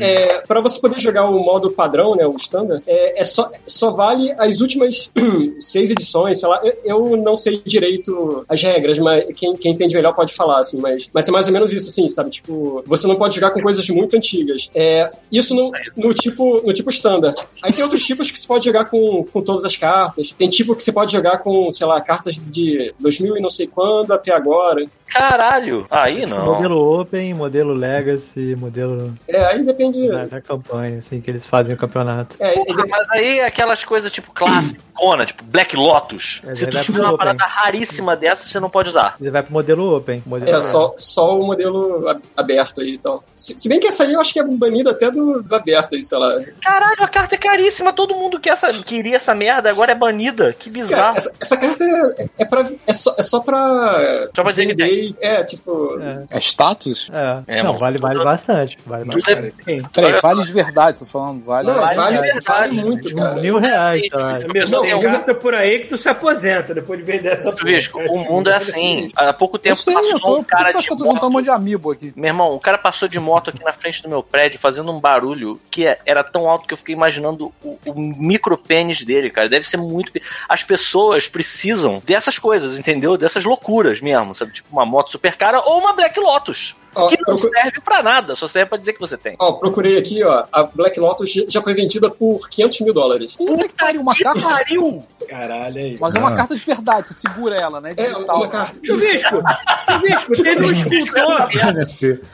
é, 0.00 0.40
para 0.42 0.60
você 0.60 0.80
poder 0.80 1.00
jogar 1.00 1.24
o 1.24 1.38
modo 1.38 1.70
padrão, 1.70 2.14
né, 2.14 2.26
o 2.26 2.36
standard, 2.36 2.82
é, 2.86 3.20
é 3.20 3.24
só, 3.24 3.50
só 3.66 3.90
vale 3.90 4.32
as 4.38 4.60
últimas 4.60 5.12
seis 5.58 5.90
edições, 5.90 6.38
sei 6.38 6.48
lá. 6.48 6.60
Eu, 6.62 6.76
eu 6.84 7.16
não 7.16 7.36
sei 7.36 7.62
direito 7.64 8.44
as 8.48 8.62
regras, 8.62 8.98
mas 8.98 9.24
quem, 9.34 9.56
quem 9.56 9.72
entende 9.72 9.94
melhor 9.94 10.14
pode 10.14 10.34
falar, 10.34 10.60
assim, 10.60 10.80
mas, 10.80 11.10
mas 11.12 11.28
é 11.28 11.32
mais 11.32 11.46
ou 11.46 11.52
menos 11.52 11.72
isso, 11.72 11.88
assim, 11.88 12.08
sabe? 12.08 12.30
Tipo, 12.30 12.84
você 12.86 13.06
não 13.06 13.16
pode 13.16 13.34
jogar 13.34 13.50
com 13.50 13.60
coisas 13.60 13.88
muito 13.88 14.16
antigas. 14.16 14.70
É, 14.74 15.10
isso 15.30 15.54
no, 15.54 15.72
no 15.96 16.14
tipo 16.14 16.60
no 16.64 16.72
tipo 16.72 16.90
standard. 16.90 17.36
Aí 17.62 17.72
tem 17.72 17.82
outros 17.82 18.04
tipos 18.04 18.30
que 18.30 18.38
você 18.38 18.46
pode 18.46 18.64
jogar 18.64 18.86
com, 18.86 19.24
com 19.24 19.42
todas 19.42 19.64
as 19.64 19.76
cartas. 19.76 20.32
Tem 20.32 20.48
tipo 20.48 20.74
que 20.74 20.82
você 20.82 20.92
pode 20.92 21.12
jogar 21.12 21.38
com, 21.38 21.70
sei 21.70 21.86
lá, 21.86 22.00
cartas 22.00 22.36
de 22.36 22.94
2000 22.98 23.36
e 23.36 23.40
não 23.40 23.50
sei 23.50 23.66
quando 23.66 24.12
até 24.12 24.32
agora. 24.32 24.86
Caralho! 25.08 25.86
Aí 25.90 26.26
não. 26.26 26.44
Modelo 26.44 27.00
Open, 27.00 27.32
modelo 27.34 27.72
Legacy, 27.72 28.54
modelo 28.56 29.14
É, 29.28 29.44
aí 29.46 29.62
depende. 29.62 30.08
da, 30.08 30.26
da 30.26 30.40
campanha, 30.40 30.98
assim, 30.98 31.20
que 31.20 31.30
eles 31.30 31.46
fazem 31.46 31.74
o 31.74 31.78
campeonato. 31.78 32.36
É, 32.38 32.52
Porra, 32.52 32.84
mas 32.88 33.08
aí 33.10 33.38
é 33.38 33.46
aquelas 33.46 33.84
coisas 33.84 34.10
tipo 34.12 34.32
clássicona, 34.32 35.24
tipo 35.26 35.44
Black 35.44 35.76
Lotus. 35.76 36.42
É, 36.46 36.54
Se 36.54 36.66
tu 36.66 36.82
tiver 36.82 37.00
uma 37.00 37.12
Open. 37.12 37.18
parada 37.18 37.44
raríssima 37.44 38.16
dessa, 38.16 38.46
você 38.48 38.58
não 38.60 38.68
pode 38.70 38.88
usar. 38.90 39.16
Você 39.18 39.30
vai 39.30 39.42
pro 39.42 39.52
modelo 39.52 39.96
Open. 39.96 40.22
Modelo 40.26 40.56
É, 40.56 40.60
só, 40.62 40.92
só 40.96 41.38
o 41.38 41.46
modelo 41.46 42.04
aberto 42.36 42.80
aí 42.80 42.94
e 42.94 42.98
tal. 42.98 43.22
Se, 43.34 43.58
se 43.58 43.68
bem 43.68 43.78
que 43.80 43.86
essa 43.86 44.04
aí 44.04 44.12
eu 44.12 44.20
acho 44.20 44.32
que 44.32 44.40
é 44.40 44.44
banida 44.44 44.90
até 44.90 45.10
do, 45.10 45.42
do 45.42 45.54
aberto 45.54 45.94
aí, 45.94 46.02
sei 46.04 46.18
lá. 46.18 46.34
Caralho, 46.62 47.02
a 47.02 47.08
carta 47.08 47.34
é 47.34 47.38
caríssima, 47.38 47.92
todo 47.92 48.14
mundo 48.14 48.40
quer 48.40 48.50
essa, 48.50 48.70
queria 48.72 49.16
essa 49.16 49.34
merda, 49.34 49.70
agora 49.70 49.92
é 49.92 49.94
banida. 49.94 50.52
Que 50.58 50.70
Cara, 50.70 50.82
bizarro. 50.84 51.16
essa, 51.16 51.36
essa 51.40 51.56
carta 51.56 51.84
é, 51.84 52.26
é, 52.38 52.44
pra, 52.44 52.64
é, 52.86 52.92
só, 52.92 53.14
é 53.16 53.22
só 53.22 53.40
pra. 53.40 54.28
Só 54.34 54.42
pra 54.42 54.50
dizer 54.50 54.62
que 54.66 54.74
vender 54.74 54.95
É, 55.20 55.44
tipo. 55.44 55.98
É 56.30 56.38
status? 56.40 57.10
É, 57.12 57.58
É, 57.58 57.62
não, 57.62 57.76
vale, 57.76 57.98
vale 57.98 58.22
bastante. 58.22 58.78
Vale 58.86 59.04
bastante. 59.04 59.54
é- 59.66 59.82
Peraí, 59.92 60.20
vale 60.20 60.44
de 60.44 60.52
verdade, 60.52 60.98
tô 60.98 61.06
falando, 61.06 61.42
vale. 61.44 61.66
Não, 61.68 61.74
vale 61.74 61.96
vale, 61.96 62.10
de 62.14 62.20
vale, 62.20 62.32
verdade, 62.32 62.72
muito, 62.76 63.08
Tipo, 63.08 63.20
cara. 63.20 63.40
mil 63.40 63.58
reais, 63.58 64.08
tá? 64.08 64.38
Não, 64.70 65.02
carta 65.02 65.34
por 65.34 65.54
aí 65.54 65.80
que 65.80 65.88
tu 65.88 65.96
se 65.98 66.08
aposenta 66.08 66.74
depois 66.74 66.98
de 66.98 67.04
vender 67.04 67.28
essa 67.32 67.52
Tu 67.52 67.64
vês, 67.64 67.88
o 67.92 68.18
mundo 68.18 68.50
é 68.50 68.56
assim. 68.56 69.08
Há 69.16 69.32
pouco 69.32 69.58
tempo 69.58 69.76
sei, 69.76 69.94
passou 69.94 70.20
tô, 70.20 70.36
um 70.38 70.44
cara 70.44 70.70
de 70.70 70.76
eu 70.88 70.96
tô 70.96 71.04
um 71.04 71.12
moto. 71.14 71.30
monte 71.30 71.44
de 71.44 71.50
amiibo 71.50 71.90
aqui? 71.92 72.12
Meu 72.16 72.26
irmão, 72.28 72.54
o 72.54 72.60
cara 72.60 72.78
passou 72.78 73.08
de 73.08 73.18
moto 73.20 73.50
aqui 73.50 73.62
na 73.64 73.72
frente 73.72 74.02
do 74.02 74.08
meu 74.08 74.22
prédio 74.22 74.58
fazendo 74.58 74.90
um 74.92 75.00
barulho 75.00 75.60
que 75.70 75.86
é- 75.86 75.98
era 76.06 76.22
tão 76.24 76.48
alto 76.48 76.66
que 76.66 76.72
eu 76.74 76.78
fiquei 76.78 76.94
imaginando 76.94 77.52
o, 77.62 77.78
o 77.86 77.94
micro 78.00 78.56
pênis 78.56 79.04
dele, 79.04 79.30
cara. 79.30 79.48
Deve 79.48 79.68
ser 79.68 79.76
muito. 79.76 80.12
As 80.48 80.62
pessoas 80.62 81.26
precisam 81.28 82.02
dessas 82.04 82.38
coisas, 82.38 82.78
entendeu? 82.78 83.16
Dessas 83.16 83.44
loucuras 83.44 84.00
mesmo, 84.00 84.34
sabe? 84.34 84.52
Tipo 84.52 84.68
uma 84.72 84.85
moto 84.86 85.10
super 85.10 85.36
cara 85.36 85.60
ou 85.60 85.78
uma 85.78 85.92
Black 85.92 86.18
Lotus. 86.18 86.74
Ó, 86.96 87.08
que 87.08 87.16
não 87.16 87.36
procu- 87.36 87.50
serve 87.54 87.80
pra 87.84 88.02
nada, 88.02 88.34
só 88.34 88.46
serve 88.46 88.68
pra 88.70 88.78
dizer 88.78 88.92
que 88.94 89.00
você 89.00 89.16
tem. 89.16 89.36
Ó, 89.38 89.52
procurei 89.52 89.98
aqui, 89.98 90.22
ó. 90.22 90.44
A 90.52 90.62
Black 90.64 90.98
Lotus 90.98 91.30
já 91.48 91.60
foi 91.62 91.74
vendida 91.74 92.10
por 92.10 92.48
500 92.48 92.80
mil 92.80 92.94
dólares. 92.94 93.36
Puta 93.36 93.68
que 93.68 93.74
pariu, 93.74 94.00
uma 94.00 94.14
Que 94.14 94.24
carta. 94.24 94.40
pariu! 94.40 95.04
Caralho 95.28 95.76
aí. 95.78 95.96
Mas 96.00 96.14
é 96.14 96.18
uma 96.20 96.30
Ah. 96.30 96.36
carta 96.36 96.54
de 96.54 96.64
verdade, 96.64 97.08
você 97.08 97.14
segura 97.14 97.56
ela, 97.56 97.80
né? 97.80 97.94
É, 97.96 98.02
Digital. 98.06 98.36
uma 98.36 98.48
carta. 98.48 98.76
Chuvisco, 98.84 99.42
Chuvisco, 99.90 100.32
teve 100.42 100.60
um 100.60 100.72
escultor, 100.72 101.48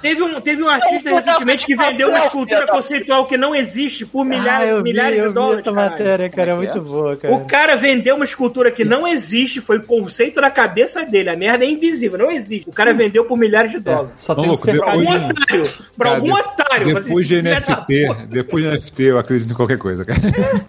teve 0.02 0.22
um, 0.22 0.40
teve 0.40 0.62
um 0.62 0.68
artista 0.68 1.08
É 1.08 1.12
um 1.12 1.16
pedaço 1.16 1.28
recentemente 1.28 1.66
que 1.66 1.76
de 1.76 1.82
vendeu 1.82 2.08
uma 2.08 2.18
escultura 2.26 2.66
conceitual 2.66 3.26
que 3.26 3.36
não 3.36 3.54
existe 3.54 4.04
por 4.04 4.22
Ah, 4.22 4.24
milhares, 4.24 4.68
eu 4.70 4.76
vi, 4.78 4.82
milhares 4.82 5.18
eu 5.18 5.22
de 5.24 5.28
vi 5.28 5.34
dólares. 5.34 5.60
essa 5.60 5.72
matéria, 5.72 6.30
cara, 6.30 6.50
é 6.50 6.54
Como 6.54 6.64
é 6.66 6.72
muito 6.72 6.80
boa, 6.88 7.16
cara. 7.16 7.34
O 7.34 7.44
cara 7.46 7.76
vendeu 7.76 8.16
uma 8.16 8.24
escultura 8.24 8.70
que 8.70 8.84
não 8.84 9.06
existe, 9.06 9.60
foi 9.60 9.78
o 9.78 9.82
conceito 9.84 10.40
na 10.40 10.50
cabeça 10.50 11.04
dele. 11.04 11.30
A 11.30 11.36
merda 11.36 11.64
é 11.64 11.68
invisível, 11.68 12.18
não 12.18 12.30
existe. 12.30 12.68
O 12.68 12.72
cara 12.72 12.92
vendeu 12.92 13.24
por 13.24 13.36
milhares 13.38 13.70
de 13.70 13.78
dólares. 13.80 14.10
Só 14.18 14.34
tem 14.34 14.50
Maluco, 14.56 14.66
Pra 14.76 14.92
algum 14.92 15.12
otário. 15.12 15.70
Pra 15.96 16.10
Cara, 16.10 16.16
algum 16.16 16.32
otário. 16.34 16.94
Depois 16.94 17.28
de 17.28 17.42
NFT, 17.42 18.26
depois 18.28 18.64
de 18.64 18.70
NFT, 18.70 19.02
eu 19.02 19.18
acredito 19.18 19.50
em 19.52 19.56
qualquer 19.56 19.78
coisa, 19.78 20.04
cara. 20.04 20.20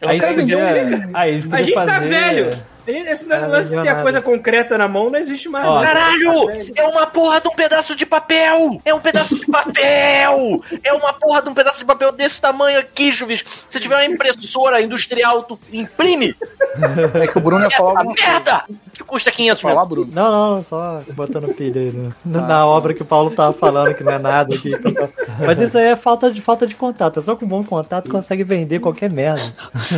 Aí 0.06 0.20
cara 0.20 0.34
podia, 0.34 0.74
vendeu 0.74 1.10
aí 1.14 1.44
a 1.52 1.64
gente 1.64 1.74
tá 1.74 1.86
fazer... 1.86 2.10
velho. 2.10 2.73
Esse 2.86 3.28
negócio 3.28 3.76
não 3.76 3.82
ter 3.82 3.90
a 3.90 3.92
nada. 3.94 4.02
coisa 4.04 4.22
concreta 4.22 4.78
na 4.78 4.88
mão 4.88 5.10
não 5.10 5.20
existe 5.20 5.48
mais. 5.50 5.66
Ó, 5.68 5.76
não. 5.76 5.82
Caralho! 5.84 6.50
É 6.76 6.84
uma 6.84 7.06
porra 7.08 7.40
de 7.42 7.48
um 7.48 7.52
pedaço 7.56 7.96
de 7.96 8.06
papel! 8.06 8.82
É 8.84 8.94
um 8.94 9.00
pedaço 9.00 9.36
de 9.36 9.46
papel! 9.46 10.62
É 10.84 10.94
uma 10.94 11.14
porra 11.14 11.42
de 11.42 11.50
um 11.50 11.54
pedaço 11.54 11.80
de 11.80 11.86
papel 11.86 12.12
desse 12.12 12.42
tamanho 12.42 12.80
aqui, 12.80 13.12
Chuvisco. 13.12 13.50
Se 13.70 13.80
tiver 13.80 13.96
uma 13.96 14.06
impressora 14.06 14.82
industrial, 14.82 15.44
tu 15.44 15.58
imprime 15.72 16.36
É 17.22 17.28
que 17.28 17.38
o 17.38 17.42
Bruno 17.42 17.64
ia 17.64 17.70
falar 17.72 18.00
alguma 18.00 18.16
merda 18.16 18.64
que 18.94 19.04
custa 19.04 19.32
500 19.32 19.64
mil. 19.64 19.74
Falar, 19.74 19.86
Bruno. 19.86 20.12
Não, 20.14 20.32
não, 20.56 20.64
só 20.64 21.02
botando 21.14 21.54
pilha 21.54 21.82
aí 21.82 21.92
no- 21.92 22.14
no- 22.26 22.48
na 22.48 22.66
obra 22.66 22.94
que 22.94 23.02
o 23.02 23.06
Paulo 23.06 23.32
tava 23.32 23.54
falando, 23.54 23.94
que 23.96 24.04
não 24.04 24.12
é 24.14 24.20
nada 24.20 24.56
aqui. 24.56 24.76
pessoal. 24.78 25.10
Mas 25.40 25.60
isso 25.60 25.78
aí 25.78 25.90
é 25.90 25.96
falta 25.96 26.32
de, 26.32 26.42
falta 26.42 26.66
de 26.68 26.76
contato. 26.76 27.20
É 27.20 27.22
só 27.24 27.36
com 27.36 27.46
bom 27.46 27.64
contato 27.64 28.10
consegue 28.10 28.44
vender 28.44 28.80
qualquer 28.80 29.12
merda. 29.12 29.42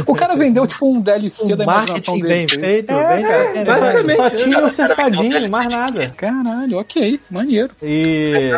O 0.05 0.13
cara 0.13 0.35
vendeu 0.35 0.65
tipo 0.67 0.85
um 0.89 0.99
DLC 0.99 1.55
da 1.55 1.61
O 1.61 1.63
imaginação 1.63 2.17
marketing 2.17 2.21
dele. 2.21 2.27
bem 2.27 2.47
foi 2.47 2.57
bem 2.83 3.25
cara, 3.25 3.65
basicamente, 3.65 4.15
Só 4.15 4.23
né, 4.23 4.29
tinha 4.31 4.65
o 4.65 4.69
cercadinho, 4.69 5.49
mais 5.51 5.69
nada. 5.69 6.13
Caralho, 6.15 6.77
ok, 6.79 7.19
maneiro. 7.29 7.71
E 7.81 8.51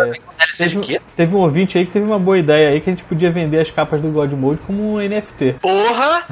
quê? 0.83 0.99
teve 1.15 1.35
um 1.35 1.39
ouvinte 1.39 1.77
aí 1.77 1.85
que 1.85 1.91
teve 1.91 2.05
uma 2.05 2.19
boa 2.19 2.37
ideia 2.37 2.69
aí 2.69 2.81
que 2.81 2.89
a 2.89 2.93
gente 2.93 3.03
podia 3.03 3.31
vender 3.31 3.59
as 3.59 3.69
capas 3.71 4.01
do 4.01 4.09
God 4.09 4.31
Mode 4.33 4.59
como 4.61 4.93
um 4.93 4.97
NFT. 4.97 5.57
Porra! 5.61 6.23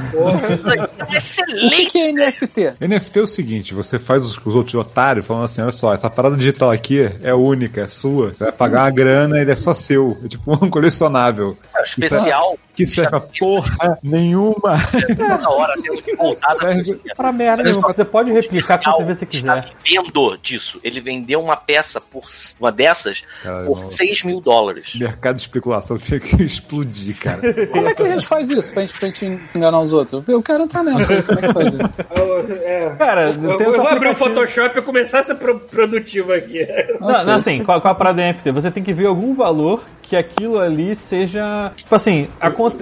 Isso 0.50 0.70
aqui 0.70 0.80
é 0.80 1.02
um 1.02 1.04
O 1.04 1.08
que, 1.08 1.18
excelente! 1.18 1.98
é 2.00 2.12
NFT? 2.12 2.74
NFT 2.82 3.20
é 3.20 3.22
o 3.22 3.28
seguinte, 3.28 3.74
você 3.74 4.00
faz 4.00 4.24
os, 4.26 4.38
os 4.46 4.56
outros 4.56 4.76
otários 4.76 5.26
falando 5.26 5.46
assim, 5.46 5.62
olha 5.62 5.72
só, 5.72 5.94
essa 5.94 6.10
parada 6.10 6.36
digital 6.36 6.72
aqui 6.72 7.10
é 7.24 7.34
única, 7.34 7.82
é 7.82 7.88
sua. 7.88 8.34
Você 8.34 8.44
vai 8.44 8.54
pagar 8.54 8.84
uma 8.84 8.92
grana 8.92 9.38
e 9.38 9.42
ele 9.42 9.52
é 9.52 9.56
só 9.56 9.74
seu. 9.74 10.18
É 10.24 10.28
tipo 10.28 10.52
um 10.54 10.70
colecionável. 10.70 11.58
Especial. 11.84 12.58
Que 12.76 12.86
serve 12.86 13.10
pra 13.12 13.20
porra 13.22 13.98
nenhuma. 14.04 14.78
Toda 15.18 15.50
hora 15.50 15.74
voltar 16.18 16.56
da 16.56 16.82
Serve- 16.82 17.00
Pra 17.16 17.32
merda 17.32 17.64
você 17.82 18.06
pode 18.06 18.32
replicar 18.32 18.78
quantas 18.84 19.06
vezes 19.06 19.20
você 19.20 19.26
quiser. 19.26 19.72
vivendo 19.84 20.38
disso. 20.42 20.80
Ele 20.84 21.00
vendeu 21.00 21.42
uma 21.42 21.56
peça 21.58 22.00
por 22.02 22.24
uma 22.60 22.72
dessas 22.72 23.24
Caralho, 23.44 23.66
por 23.68 23.76
maluco. 23.78 23.94
6 23.96 24.24
mil 24.24 24.42
dólares. 24.42 24.94
Mercado 24.96 25.36
de 25.38 25.42
especulação 25.42 25.98
tinha 25.98 26.20
que 26.20 26.36
explodir, 26.44 27.18
cara. 27.20 27.42
Como 27.68 27.88
é 27.88 27.94
que 27.94 28.04
a 28.04 28.10
gente 28.10 28.28
faz 28.28 28.50
isso 28.50 28.74
pra 28.74 28.84
gente, 28.84 29.00
pra 29.00 29.08
gente 29.10 29.40
enganar 29.56 29.80
os 29.80 29.94
outros? 29.94 30.24
Eu 30.28 30.42
quero 30.42 30.64
entrar 30.64 30.84
nessa 30.84 31.22
como 31.24 31.40
é 31.40 31.42
que 31.48 31.54
faz 31.54 31.74
isso? 31.74 31.94
Eu- 32.16 32.36
é. 32.62 32.96
Cara, 32.98 33.30
Eu, 33.32 33.60
eu 33.60 33.72
vou 33.78 33.88
abrir 33.88 34.10
o 34.10 34.16
Photoshop 34.16 34.78
e 34.78 34.82
começar 34.82 35.20
a 35.20 35.24
ser 35.24 35.36
pro- 35.36 35.60
produtivo 35.60 36.34
aqui. 36.34 36.66
Não, 37.00 37.24
não, 37.26 37.34
assim, 37.34 37.64
qual, 37.64 37.80
qual 37.82 37.92
a 37.94 37.96
parada 37.96 38.22
do 38.22 38.28
NFT? 38.34 38.52
Você 38.52 38.72
tem 38.72 38.84
que 38.84 38.94
ver 38.94 39.06
algum 39.08 39.34
valor 39.34 39.84
que 40.08 40.16
aquilo 40.16 40.60
ali 40.60 40.96
seja, 40.96 41.72
tipo 41.76 41.94
assim, 41.96 42.28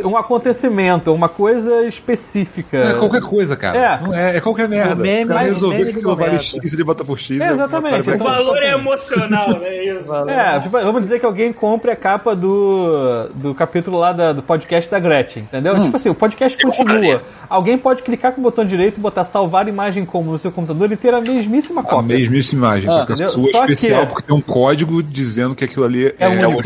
um 0.05 0.17
acontecimento, 0.17 1.13
uma 1.13 1.29
coisa 1.29 1.83
específica. 1.87 2.83
Não 2.83 2.91
é 2.91 2.93
qualquer 2.95 3.21
coisa, 3.21 3.55
cara. 3.55 3.77
É. 3.77 4.01
Não 4.05 4.13
é, 4.13 4.37
é 4.37 4.41
qualquer 4.41 4.67
merda. 4.67 4.95
O 4.95 4.97
meme- 4.97 5.33
o 5.33 5.37
resolver 5.37 5.83
que 5.85 5.89
aquilo 5.91 6.15
vale. 6.15 6.39
X, 6.39 6.73
ele 6.73 6.83
bota 6.83 7.05
por 7.05 7.17
X. 7.17 7.39
É, 7.39 7.49
exatamente. 7.51 8.09
é- 8.09 8.11
O 8.11 8.15
Então, 8.15 8.27
valor 8.27 8.57
é 8.57 8.73
emocional, 8.73 9.49
né? 9.59 9.83
Isso. 9.85 10.29
É, 10.29 10.59
tipo, 10.59 10.71
vamos 10.71 11.01
dizer 11.01 11.19
que 11.19 11.25
alguém 11.25 11.53
compre 11.53 11.91
a 11.91 11.95
capa 11.95 12.35
do, 12.35 13.29
do 13.35 13.55
capítulo 13.55 13.97
lá 13.97 14.11
da- 14.11 14.33
do 14.33 14.43
podcast 14.43 14.89
da 14.91 14.99
Gretchen, 14.99 15.43
entendeu? 15.43 15.79
Tipo 15.81 15.95
assim, 15.95 16.09
o 16.09 16.15
podcast 16.15 16.57
continua. 16.61 17.21
Alguém 17.49 17.77
pode 17.77 18.03
clicar 18.03 18.31
com 18.33 18.41
o 18.41 18.43
botão 18.43 18.65
direito 18.65 18.97
e 18.97 18.99
botar 18.99 19.23
salvar 19.25 19.67
imagem 19.67 20.05
como 20.05 20.31
no 20.31 20.39
seu 20.39 20.51
computador 20.51 20.91
e 20.91 20.97
ter 20.97 21.13
a 21.13 21.21
mesmíssima 21.21 21.81
A 21.81 21.83
cópia. 21.83 22.17
mesmíssima 22.17 22.67
imagem, 22.67 22.89
só 22.91 23.05
que 23.05 23.13
a 23.13 23.15
sua 23.29 23.47
é 23.47 23.51
Só 23.51 23.65
especial 23.65 24.01
que- 24.01 24.07
porque 24.13 24.27
tem 24.27 24.35
um 24.35 24.41
código 24.41 25.01
dizendo 25.01 25.55
que 25.55 25.63
aquilo 25.63 25.85
ali 25.85 26.07
é, 26.07 26.15
É 26.19 26.27
único. 26.27 26.61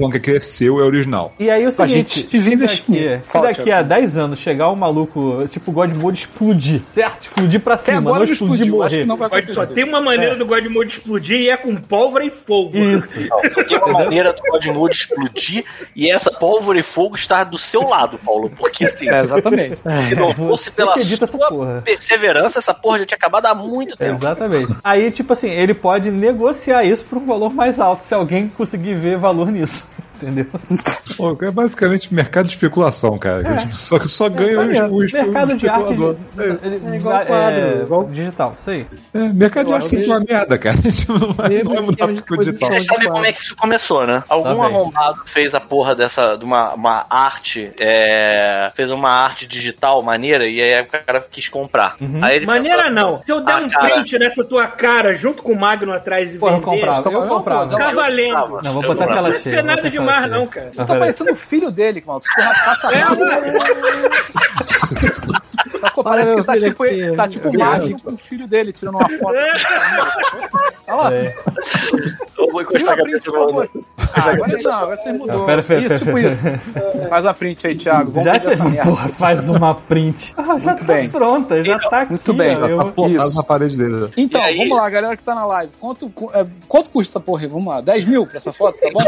O 0.00 0.10
falando 0.10 0.12
que 0.12 0.16
aquilo 0.18 0.36
é 0.36 0.40
seu, 0.40 0.80
é 0.80 0.82
original. 0.82 1.32
E 1.38 1.50
aí 1.50 1.64
o 1.64 1.68
A 1.68 1.72
seguinte, 1.72 2.20
gente 2.20 2.42
se 2.42 2.52
investindo 2.52 2.96
daqui, 2.96 3.22
se 3.28 3.40
daqui 3.40 3.62
Thiago. 3.64 3.80
a 3.80 3.96
10 3.98 4.16
anos 4.16 4.38
chegar 4.38 4.70
um 4.70 4.76
maluco, 4.76 5.46
tipo 5.48 5.70
God 5.72 5.94
Mode 5.96 6.20
explodir, 6.20 6.82
certo? 6.84 7.22
Explodir 7.24 7.60
pra 7.60 7.76
cima, 7.76 7.98
agora 7.98 8.24
não 8.24 8.32
explodir 8.32 8.66
e 8.66 8.70
morrer. 8.70 8.98
que 9.00 9.04
não 9.04 9.18
só 9.54 9.66
tem 9.66 9.84
uma 9.84 10.00
maneira 10.00 10.36
do 10.36 10.46
God 10.46 10.64
Mode 10.66 10.92
explodir 10.92 11.40
e 11.40 11.50
é 11.50 11.56
com 11.56 11.74
pólvora 11.76 12.24
e 12.24 12.30
fogo. 12.30 12.76
Isso. 12.76 13.18
Não, 13.20 13.64
tem 13.64 13.78
uma 13.78 13.92
maneira 13.92 14.32
do 14.32 14.42
Godmode 14.50 14.96
explodir 14.96 15.64
e 15.94 16.10
essa 16.10 16.30
pólvora 16.30 16.78
e 16.78 16.82
fogo 16.82 17.16
estar 17.16 17.44
do 17.44 17.58
seu 17.58 17.82
lado, 17.82 18.18
Paulo. 18.18 18.50
Porque 18.50 18.84
assim, 18.84 19.08
É, 19.08 19.20
exatamente. 19.20 19.76
se 20.06 20.14
não 20.14 20.32
fosse 20.34 20.70
Você 20.70 20.76
pela 20.76 21.26
sua 21.26 21.48
porra. 21.48 21.82
perseverança, 21.84 22.58
essa 22.58 22.74
porra 22.74 23.00
já 23.00 23.06
tinha 23.06 23.16
acabado 23.16 23.46
há 23.46 23.54
muito 23.54 23.96
tempo. 23.96 24.12
Exatamente. 24.16 24.74
Aí, 24.82 25.10
tipo 25.10 25.32
assim, 25.32 25.50
ele 25.50 25.74
pode 25.74 26.10
negociar 26.10 26.84
isso 26.84 27.04
por 27.04 27.18
um 27.18 27.26
valor 27.26 27.52
mais 27.52 27.78
alto, 27.80 28.04
se 28.04 28.14
alguém 28.14 28.48
conseguir 28.48 28.94
ver 28.94 29.16
valor 29.18 29.50
nisso. 29.50 29.86
Entendeu? 30.22 30.46
É 31.42 31.50
basicamente 31.50 32.12
mercado 32.12 32.46
de 32.46 32.52
especulação, 32.54 33.18
cara. 33.18 33.56
Tipo, 33.56 33.76
Só 33.76 33.98
que 33.98 34.08
só 34.08 34.28
ganha 34.28 34.56
maneiro. 34.56 34.94
os, 34.94 35.04
os 35.04 35.12
Mercado 35.12 35.56
de 35.56 35.68
arte 35.68 35.82
especulador. 35.92 36.16
ele- 36.38 36.80
É 36.92 36.96
igual 36.96 37.26
quadro, 37.26 37.34
é, 37.60 37.82
igual- 37.82 38.04
digital, 38.04 38.56
isso 38.58 38.70
aí. 38.70 38.86
É, 39.14 39.18
mercado 39.32 39.66
de 39.66 39.72
arte 39.74 39.88
sempre 39.88 40.04
acho 40.04 40.12
uma 40.12 40.20
merda, 40.20 40.58
cara. 40.58 40.78
Tipo, 40.92 41.12
não 41.18 41.32
vai, 41.32 41.48
Mesmo 41.48 41.64
não 41.70 41.74
vai 41.76 41.82
mudar 41.86 42.12
de 42.12 42.22
pro 42.22 42.36
digital. 42.38 42.68
Vocês 42.70 42.84
sabem 42.84 43.08
como 43.08 43.26
é 43.26 43.32
que 43.32 43.40
isso 43.42 43.56
começou, 43.56 44.06
né? 44.06 44.22
Algum 44.28 44.56
Tá 44.60 44.64
arrombado 44.66 45.20
fez 45.26 45.54
a 45.54 45.60
porra 45.60 45.94
dessa, 45.94 46.36
de 46.36 46.44
uma, 46.44 46.74
uma 46.74 47.06
arte, 47.08 47.70
é, 47.78 48.70
fez 48.74 48.90
uma 48.90 49.10
arte 49.10 49.46
digital 49.46 50.02
maneira 50.02 50.46
e 50.46 50.60
aí 50.60 50.80
o 50.82 50.86
cara 50.86 51.24
quis 51.30 51.48
comprar. 51.48 51.96
Aí 52.22 52.36
ele 52.36 52.46
Maneira 52.46 52.84
pensou, 52.84 52.94
não. 52.94 53.22
Se 53.22 53.32
eu 53.32 53.40
der 53.44 53.52
Ah, 53.54 53.58
um 53.58 53.68
cara. 53.68 53.94
print 53.94 54.18
nessa 54.18 54.44
tua 54.44 54.66
cara 54.66 55.14
junto 55.14 55.42
com 55.42 55.52
o 55.52 55.58
Magno 55.58 55.92
atrás 55.92 56.34
e 56.34 56.38
Porra, 56.38 56.52
eu 56.52 56.60
vender, 56.60 56.70
comprava, 56.70 57.02
Tá 57.02 57.10
eu 57.10 57.22
comprava. 57.28 57.78
tá 57.78 57.90
valendo. 57.92 58.60
Não, 58.62 58.72
vou 58.72 58.82
botar 58.82 59.04
aquela 59.04 59.22
Não 59.22 59.30
precisa 59.30 59.56
ser 59.56 59.62
nada 59.64 59.90
demais, 59.90 60.09
não, 60.28 60.46
cara. 60.46 60.70
Tá 60.76 60.84
parecendo 60.86 61.32
o 61.32 61.36
filho 61.36 61.70
dele, 61.70 62.02
mano. 62.06 62.20
Se 62.20 62.26
tu 62.28 62.42
passa 62.64 62.88
Sacou? 65.80 66.04
Parece 66.04 66.34
que 66.36 66.42
tá 66.44 66.58
tipo, 66.58 66.84
filho 66.84 67.16
tá 67.16 67.28
tipo 67.28 67.48
o 67.48 68.00
com 68.02 68.12
o 68.12 68.16
filho 68.16 68.46
dele 68.46 68.72
tirando 68.72 68.94
uma 68.96 69.08
foto. 69.08 69.34
Olha 70.88 70.94
lá. 70.96 71.14
É. 71.14 71.34
Eu 72.38 72.50
vou 72.50 72.62
encostar 72.62 72.94
a 72.94 72.96
cabeça 72.96 73.30
print, 73.30 73.32
por 73.32 73.38
no, 73.38 73.46
favor. 73.46 73.70
Ah, 74.14 74.30
agora 74.30 74.58
não, 74.62 74.72
agora 74.72 74.96
você 74.96 75.12
mudou. 75.12 75.46
Pera, 75.46 75.62
pera, 75.62 75.80
isso, 75.94 76.04
pera. 76.04 76.20
isso. 76.20 77.08
Faz 77.08 77.26
a 77.26 77.34
print 77.34 77.66
aí, 77.66 77.76
Thiago. 77.76 78.10
Vamos 78.10 78.24
Já 78.24 78.32
ver 78.32 78.52
essa 78.52 78.64
merda. 78.64 78.90
porra, 78.90 79.08
faz 79.10 79.48
uma 79.48 79.74
print. 79.74 80.34
Ah, 80.40 80.58
já 80.58 80.70
Muito 80.70 80.86
tá 80.86 80.92
bem. 80.94 81.10
pronta, 81.10 81.62
já 81.64 81.78
tá 81.78 82.00
aqui. 82.00 82.10
Muito 82.12 82.32
bem. 82.34 82.56
ó, 82.60 82.66
eu- 82.66 82.80
Apontado 82.80 83.28
Isso. 83.28 83.36
na 83.36 83.42
parede 83.44 83.76
dele. 83.76 84.10
Então, 84.16 84.40
E 84.40 84.44
aí? 84.44 84.56
vamos 84.58 84.76
lá, 84.78 84.90
galera 84.90 85.16
que 85.16 85.22
tá 85.22 85.32
na 85.34 85.44
live. 85.46 85.72
Quanto, 85.78 86.10
é, 86.34 86.44
quanto 86.66 86.90
custa 86.90 87.12
essa 87.12 87.20
porra 87.20 87.42
aí? 87.42 87.46
Vamos 87.48 87.66
lá. 87.72 87.80
10 87.80 88.04
mil 88.06 88.26
pra 88.26 88.36
essa 88.38 88.52
foto, 88.52 88.76
tá 88.80 88.88
bom? 88.92 89.00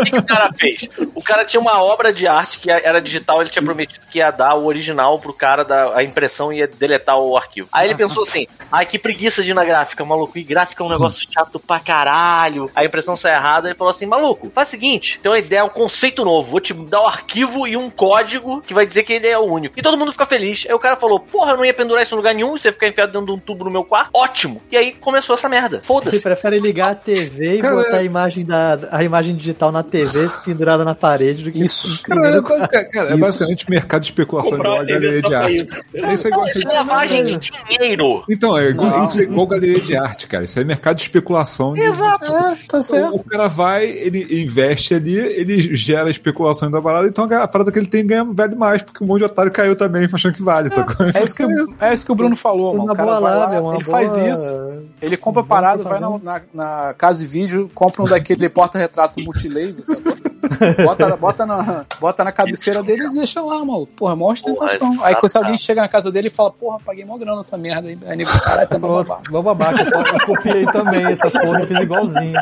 O 0.00 0.04
que 0.04 0.16
o 0.18 0.22
cara 0.24 0.50
fez? 0.58 0.88
O 1.14 1.22
cara 1.22 1.44
tinha 1.44 1.60
uma 1.60 1.80
obra 1.84 2.12
de 2.12 2.26
arte 2.26 2.58
que 2.58 2.70
era 2.70 3.00
digital, 3.00 3.40
ele 3.42 3.50
tinha 3.50 3.62
prometido 3.62 4.04
que 4.10 4.18
ia 4.18 4.30
dar 4.32 4.54
o 4.56 4.66
original 4.66 5.18
pro 5.22 5.32
cara 5.32 5.64
da 5.64 5.96
a 5.96 6.02
impressão 6.02 6.52
e 6.52 6.58
ia 6.58 6.66
deletar 6.66 7.16
o 7.18 7.36
arquivo. 7.36 7.68
Aí 7.72 7.88
ele 7.88 7.96
pensou 7.96 8.22
assim: 8.24 8.46
ai, 8.70 8.84
que 8.84 8.98
preguiça 8.98 9.42
de 9.42 9.50
ir 9.50 9.54
na 9.54 9.64
gráfica, 9.64 10.04
maluco. 10.04 10.38
E 10.38 10.42
gráfica 10.42 10.82
é 10.82 10.86
um 10.86 10.90
negócio 10.90 11.26
chato 11.30 11.58
pra 11.58 11.78
caralho. 11.80 12.70
A 12.74 12.84
impressão 12.84 13.16
sai 13.16 13.32
errada. 13.34 13.68
Ele 13.68 13.76
falou 13.76 13.90
assim: 13.90 14.06
maluco, 14.06 14.50
faz 14.54 14.68
o 14.68 14.70
seguinte: 14.72 15.20
tem 15.22 15.30
uma 15.30 15.38
ideia, 15.38 15.64
um 15.64 15.68
conceito 15.68 16.24
novo. 16.24 16.50
Vou 16.50 16.60
te 16.60 16.74
dar 16.74 17.02
o 17.02 17.06
arquivo 17.06 17.66
e 17.66 17.76
um 17.76 17.88
código 17.88 18.60
que 18.60 18.74
vai 18.74 18.86
dizer 18.86 19.04
que 19.04 19.12
ele 19.12 19.28
é 19.28 19.38
o 19.38 19.42
único. 19.42 19.78
E 19.78 19.82
todo 19.82 19.96
mundo 19.96 20.12
fica 20.12 20.26
feliz. 20.26 20.64
Aí 20.68 20.74
o 20.74 20.78
cara 20.78 20.96
falou: 20.96 21.20
porra, 21.20 21.52
eu 21.52 21.56
não 21.56 21.64
ia 21.64 21.74
pendurar 21.74 22.02
isso 22.02 22.14
em 22.14 22.18
lugar 22.18 22.34
nenhum, 22.34 22.56
você 22.56 22.68
ia 22.68 22.72
ficar 22.72 22.88
enfiado 22.88 23.12
dentro 23.12 23.26
de 23.26 23.32
um 23.32 23.38
tubo 23.38 23.64
no 23.64 23.70
meu 23.70 23.84
quarto. 23.84 24.10
Ótimo. 24.12 24.60
E 24.70 24.76
aí 24.76 24.92
começou 24.94 25.34
essa 25.34 25.48
merda. 25.48 25.76
Ele 25.76 25.84
Foda-se. 25.84 26.20
prefere 26.20 26.58
ligar 26.58 26.90
a 26.90 26.94
TV 26.94 27.58
e 27.58 27.62
botar 27.62 27.96
é- 27.96 28.00
a 28.00 28.02
imagem, 28.02 28.44
da, 28.44 28.78
a 28.90 29.02
imagem 29.02 29.34
digital 29.34 29.70
na 29.70 29.82
TV 29.82 30.28
pendurada 30.44 30.84
na 30.84 30.94
parede 30.94 31.44
do 31.44 31.52
que 31.52 31.62
Isso. 31.62 32.02
Cara, 32.02 32.36
é, 32.36 32.84
cara, 32.84 33.08
é 33.08 33.12
Isso. 33.12 33.18
basicamente 33.18 33.70
mercado 33.70 34.02
de 34.02 34.08
especulação 34.08 34.50
de 34.50 34.56
Comprar 34.56 34.74
uma 34.74 34.84
galeria 35.20 35.22
de 35.22 35.34
arte. 35.34 35.54
isso. 35.64 36.12
Isso 36.12 36.26
é 36.26 36.30
igual, 36.30 36.46
Isso 36.46 36.68
é 36.68 36.72
lavagem 36.72 37.24
de 37.24 37.38
dinheiro. 37.38 38.24
Então, 38.28 38.56
é 38.56 38.70
igual, 38.70 39.06
isso 39.06 39.20
é 39.20 39.22
igual 39.22 39.46
galeria 39.46 39.80
de 39.80 39.96
arte, 39.96 40.26
cara. 40.26 40.44
Isso 40.44 40.58
é 40.58 40.64
mercado 40.64 40.96
de 40.96 41.02
especulação. 41.02 41.74
De... 41.74 41.80
Exato. 41.80 42.24
É, 42.24 42.56
tá 42.68 42.80
certo. 42.80 43.16
O 43.16 43.24
cara 43.24 43.48
vai, 43.48 43.86
ele 43.86 44.42
investe 44.42 44.94
ali, 44.94 45.16
ele 45.16 45.74
gera 45.74 46.10
especulação 46.10 46.70
da 46.70 46.80
parada, 46.80 47.08
então 47.08 47.24
a 47.24 47.48
parada 47.48 47.70
que 47.72 47.78
ele 47.78 47.86
tem 47.86 48.06
ganha 48.06 48.24
vale 48.24 48.54
mais, 48.54 48.82
porque 48.82 49.02
um 49.02 49.06
monte 49.06 49.18
de 49.20 49.24
otário 49.24 49.52
caiu 49.52 49.76
também 49.76 50.08
achando 50.12 50.34
que 50.34 50.42
vale, 50.42 50.70
sacou? 50.70 51.06
É 51.14 51.22
isso, 51.24 51.34
que, 51.34 51.42
é 51.80 51.92
isso 51.94 52.06
que 52.06 52.12
o 52.12 52.14
Bruno 52.14 52.36
falou, 52.36 52.76
mano. 52.76 52.92
O 52.92 52.96
cara 52.96 53.12
vai 53.12 53.20
lá, 53.20 53.36
lábia, 53.36 53.60
uma 53.60 53.74
ele 53.74 53.84
boa- 53.84 53.98
faz 53.98 54.16
isso. 54.16 54.52
Ele 55.00 55.16
compra 55.16 55.42
parada, 55.42 55.82
vai 55.82 55.98
na, 56.00 56.18
na, 56.18 56.40
na 56.54 56.94
casa 56.94 57.20
de 57.20 57.26
vídeo, 57.26 57.70
compra 57.74 58.02
um 58.02 58.04
daquele 58.06 58.48
porta-retrato 58.48 59.20
multilaser, 59.20 59.84
sabe? 59.84 60.31
Bota, 60.84 61.16
bota, 61.16 61.46
na, 61.46 61.84
bota 62.00 62.24
na 62.24 62.32
cabeceira 62.32 62.82
dele 62.82 63.06
e 63.06 63.10
deixa 63.10 63.40
lá, 63.40 63.64
mano. 63.64 63.86
Porra, 63.86 64.16
mó 64.16 64.32
ostentação. 64.32 64.94
Porra, 64.96 65.08
Aí 65.08 65.14
se 65.20 65.26
exato. 65.26 65.44
alguém 65.44 65.56
chega 65.56 65.80
na 65.82 65.88
casa 65.88 66.10
dele 66.10 66.26
e 66.28 66.30
fala, 66.30 66.50
porra, 66.50 66.78
paguei 66.84 67.04
mó 67.04 67.16
grana 67.16 67.36
nessa 67.36 67.56
merda 67.56 67.88
aí. 67.88 67.98
Aí 68.06 68.16
nego, 68.16 68.30
caralho, 68.40 68.68
tá 68.68 68.78
Pronto, 68.78 69.08
babá. 69.08 69.22
mó 69.30 69.42
babaca. 69.42 69.82
Eu, 69.82 70.00
eu 70.00 70.26
copiei 70.26 70.66
também 70.66 71.04
essa 71.06 71.30
porra 71.30 71.62
e 71.62 71.66
fiz 71.66 71.80
igualzinho. 71.80 72.40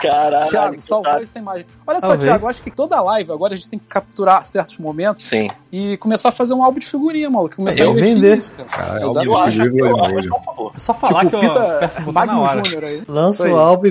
Caralho. 0.00 0.46
Thiago, 0.48 0.80
salvar 0.80 1.04
coitado. 1.14 1.22
essa 1.24 1.38
imagem. 1.38 1.66
Olha 1.86 2.00
só, 2.00 2.14
eu 2.14 2.48
acho 2.48 2.62
que 2.62 2.70
toda 2.70 3.00
live 3.00 3.32
agora 3.32 3.54
a 3.54 3.56
gente 3.56 3.70
tem 3.70 3.78
que 3.78 3.86
capturar 3.86 4.44
certos 4.44 4.78
momentos 4.78 5.24
Sim. 5.26 5.48
e 5.72 5.96
começar 5.96 6.28
a 6.28 6.32
fazer 6.32 6.54
um 6.54 6.62
álbum 6.62 6.78
de 6.78 6.86
figurinha, 6.86 7.30
maluco. 7.30 7.56
Começar 7.56 7.82
Eu 7.84 7.90
a 7.90 7.92
investir 7.92 8.14
vender. 8.14 8.34
nisso, 8.36 8.54
cara. 8.54 8.68
Cara, 8.68 9.00
é 9.00 9.04
Exato. 9.06 9.18
álbum 9.18 9.20
Eu 9.20 9.36
de 9.42 9.48
acho, 9.48 9.62
figurinha 9.62 9.90
eu 9.90 9.96
acho, 10.04 10.10
Emoji. 10.12 10.28
por 10.28 10.44
favor. 10.44 10.72
É 10.74 10.78
só 10.78 10.94
falar 10.94 11.24
Tipo, 11.24 11.30
que 11.30 11.36
eu 11.36 11.40
Pita 11.40 11.74
aperto 11.76 12.02
o 12.02 12.04
botão 12.04 12.12
na 12.12 12.26
Magnus 12.26 12.48
hora. 12.50 12.64
Júnior 12.64 12.84
aí. 12.84 13.02
Lança 13.08 13.46
Isso 13.46 13.56
o 13.56 13.58
álbum 13.58 13.88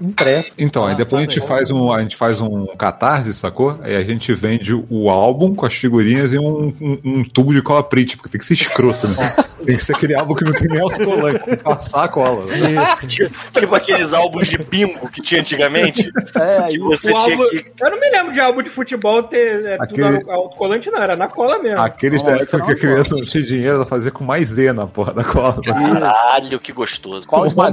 impresso. 0.00 0.54
Então, 0.58 0.86
aí 0.86 0.94
depois 0.94 1.20
a 1.22 1.24
gente 1.26 1.40
faz 1.46 1.70
um, 1.70 1.79
a 1.92 2.00
gente 2.02 2.16
faz 2.16 2.40
um 2.40 2.66
catarse, 2.76 3.32
sacou? 3.32 3.78
Aí 3.82 3.94
a 3.96 4.02
gente 4.02 4.32
vende 4.34 4.74
o 4.74 5.08
álbum 5.08 5.54
com 5.54 5.64
as 5.66 5.74
figurinhas 5.74 6.32
e 6.32 6.38
um, 6.38 6.72
um, 6.80 6.98
um 7.04 7.24
tubo 7.24 7.54
de 7.54 7.62
cola 7.62 7.82
print, 7.82 8.16
porque 8.16 8.30
tem 8.30 8.38
que 8.40 8.46
ser 8.46 8.54
escroto, 8.54 9.06
né? 9.08 9.34
Tem 9.64 9.76
que 9.76 9.84
ser 9.84 9.94
aquele 9.94 10.14
álbum 10.18 10.34
que 10.34 10.44
não 10.44 10.52
tem 10.52 10.68
nem 10.68 10.80
autocolante, 10.80 11.44
tem 11.44 11.56
que 11.56 11.62
passar 11.64 12.04
a 12.04 12.08
cola. 12.08 12.44
né? 12.46 12.96
Tipo, 13.06 13.34
tipo 13.52 13.74
aqueles 13.74 14.12
álbuns 14.12 14.48
de 14.48 14.58
bingo 14.58 15.08
que 15.10 15.20
tinha 15.22 15.40
antigamente. 15.40 16.10
É, 16.34 16.68
Que 16.68 16.78
você 16.78 17.10
O 17.12 17.18
tinha 17.20 17.34
álbum, 17.36 17.48
que. 17.50 17.72
eu 17.80 17.90
não 17.90 18.00
me 18.00 18.10
lembro 18.10 18.32
de 18.32 18.40
álbum 18.40 18.62
de 18.62 18.70
futebol 18.70 19.22
ter 19.22 19.64
é, 19.66 19.76
Aquele- 19.80 20.18
tudo 20.20 20.30
autocolante, 20.30 20.90
não, 20.90 21.02
era 21.02 21.14
na 21.16 21.28
cola 21.28 21.58
mesmo. 21.58 21.80
Aqueles 21.80 22.22
da 22.22 22.32
época 22.36 22.60
que 22.64 22.72
a 22.72 22.76
criança 22.76 23.14
não 23.14 23.24
tinha 23.24 23.42
dinheiro, 23.42 23.76
ela 23.76 23.86
fazia 23.86 24.10
com 24.10 24.24
maisena, 24.24 24.86
porra, 24.86 25.12
da 25.12 25.24
cola. 25.24 25.60
Caralho, 25.62 26.58
que 26.58 26.72
gostoso. 26.72 27.26
Qual 27.26 27.42
O 27.42 27.46
usava? 27.46 27.70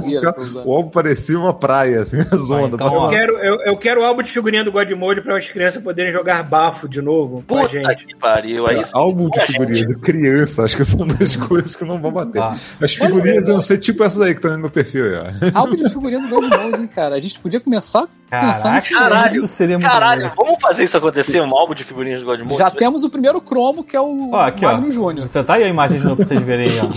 O 0.64 0.74
álbum 0.76 0.90
parecia 0.90 1.38
uma 1.38 1.54
praia, 1.54 2.02
assim, 2.02 2.18
a 2.20 2.36
zona. 2.36 2.74
então, 2.74 3.04
Eu 3.04 3.08
quero, 3.10 3.38
eu, 3.38 3.56
eu 3.66 3.76
quero 3.76 3.97
o 3.98 4.04
álbum 4.04 4.22
de 4.22 4.30
figurinha 4.30 4.64
do 4.64 4.72
Godmode 4.72 5.20
para 5.20 5.36
as 5.36 5.48
crianças 5.48 5.82
poderem 5.82 6.12
jogar 6.12 6.42
bafo 6.42 6.88
de 6.88 7.00
novo 7.00 7.44
com 7.46 7.58
a 7.58 7.62
Puta 7.62 7.72
gente. 7.72 8.06
que 8.06 8.16
pariu. 8.16 8.66
Aí. 8.66 8.82
Álbum 8.92 9.28
de 9.30 9.40
figurinhas 9.40 9.90
e 9.90 9.98
criança, 9.98 10.64
acho 10.64 10.76
que 10.76 10.84
são 10.84 11.06
duas 11.06 11.36
coisas 11.36 11.76
que 11.76 11.84
não 11.84 12.00
vão 12.00 12.12
bater. 12.12 12.42
Ah. 12.42 12.56
As 12.80 12.94
figurinhas 12.94 13.48
vão 13.48 13.60
ser 13.60 13.78
tipo 13.78 14.02
essas 14.04 14.20
aí 14.20 14.30
que 14.30 14.38
estão 14.38 14.52
no 14.52 14.58
meu 14.58 14.70
perfil 14.70 15.04
aí, 15.04 15.14
ó. 15.52 15.58
Álbum 15.58 15.76
de 15.76 15.88
figurinha 15.88 16.20
do 16.20 16.28
Godmode, 16.28 16.80
hein, 16.82 16.86
cara. 16.86 17.14
A 17.16 17.18
gente 17.18 17.38
podia 17.40 17.60
começar 17.60 18.06
a 18.30 18.40
pensar 18.40 18.62
Caraca, 18.62 18.74
nisso. 18.74 18.92
Caralho, 18.92 19.36
isso 19.36 19.46
seria 19.48 19.78
muito 19.78 19.90
Caralho, 19.90 20.32
vamos 20.36 20.60
fazer 20.60 20.84
isso 20.84 20.96
acontecer? 20.96 21.40
Um 21.40 21.56
álbum 21.56 21.74
de 21.74 21.84
figurinhas 21.84 22.20
do 22.20 22.26
Godmode? 22.26 22.58
Já 22.58 22.70
temos 22.70 23.02
o 23.04 23.10
primeiro 23.10 23.40
cromo, 23.40 23.82
que 23.82 23.96
é 23.96 24.00
o 24.00 24.30
Ó, 24.32 24.40
aqui, 24.40 24.64
ó. 24.64 24.72
Magno 24.72 24.90
Júnior. 24.90 25.28
Tá 25.28 25.54
aí 25.54 25.64
a 25.64 25.68
imagem 25.68 25.98
de 25.98 26.04
novo 26.04 26.16
pra 26.16 26.26
vocês 26.26 26.40
verem 26.42 26.68
aí, 26.68 26.78
ó. 26.80 26.88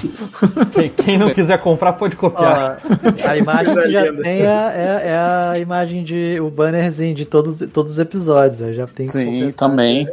Quem, 0.71 0.89
quem 0.89 1.17
não 1.17 1.33
quiser 1.33 1.57
comprar 1.59 1.93
pode 1.93 2.15
Ó, 2.15 2.19
copiar. 2.19 2.77
a 3.27 3.37
imagem 3.37 3.73
que 3.75 3.89
já 3.89 4.13
tem 4.13 4.41
é, 4.41 4.45
é, 4.45 5.01
é 5.07 5.17
a 5.17 5.59
imagem 5.59 6.03
de 6.03 6.39
o 6.39 6.49
de 7.13 7.25
todos, 7.25 7.59
todos 7.71 7.93
os 7.93 7.99
episódios. 7.99 8.61
aí 8.61 8.73
Já 8.73 8.87
tem 8.87 9.07
que 9.07 9.13
Sim, 9.13 9.51
também. 9.51 10.07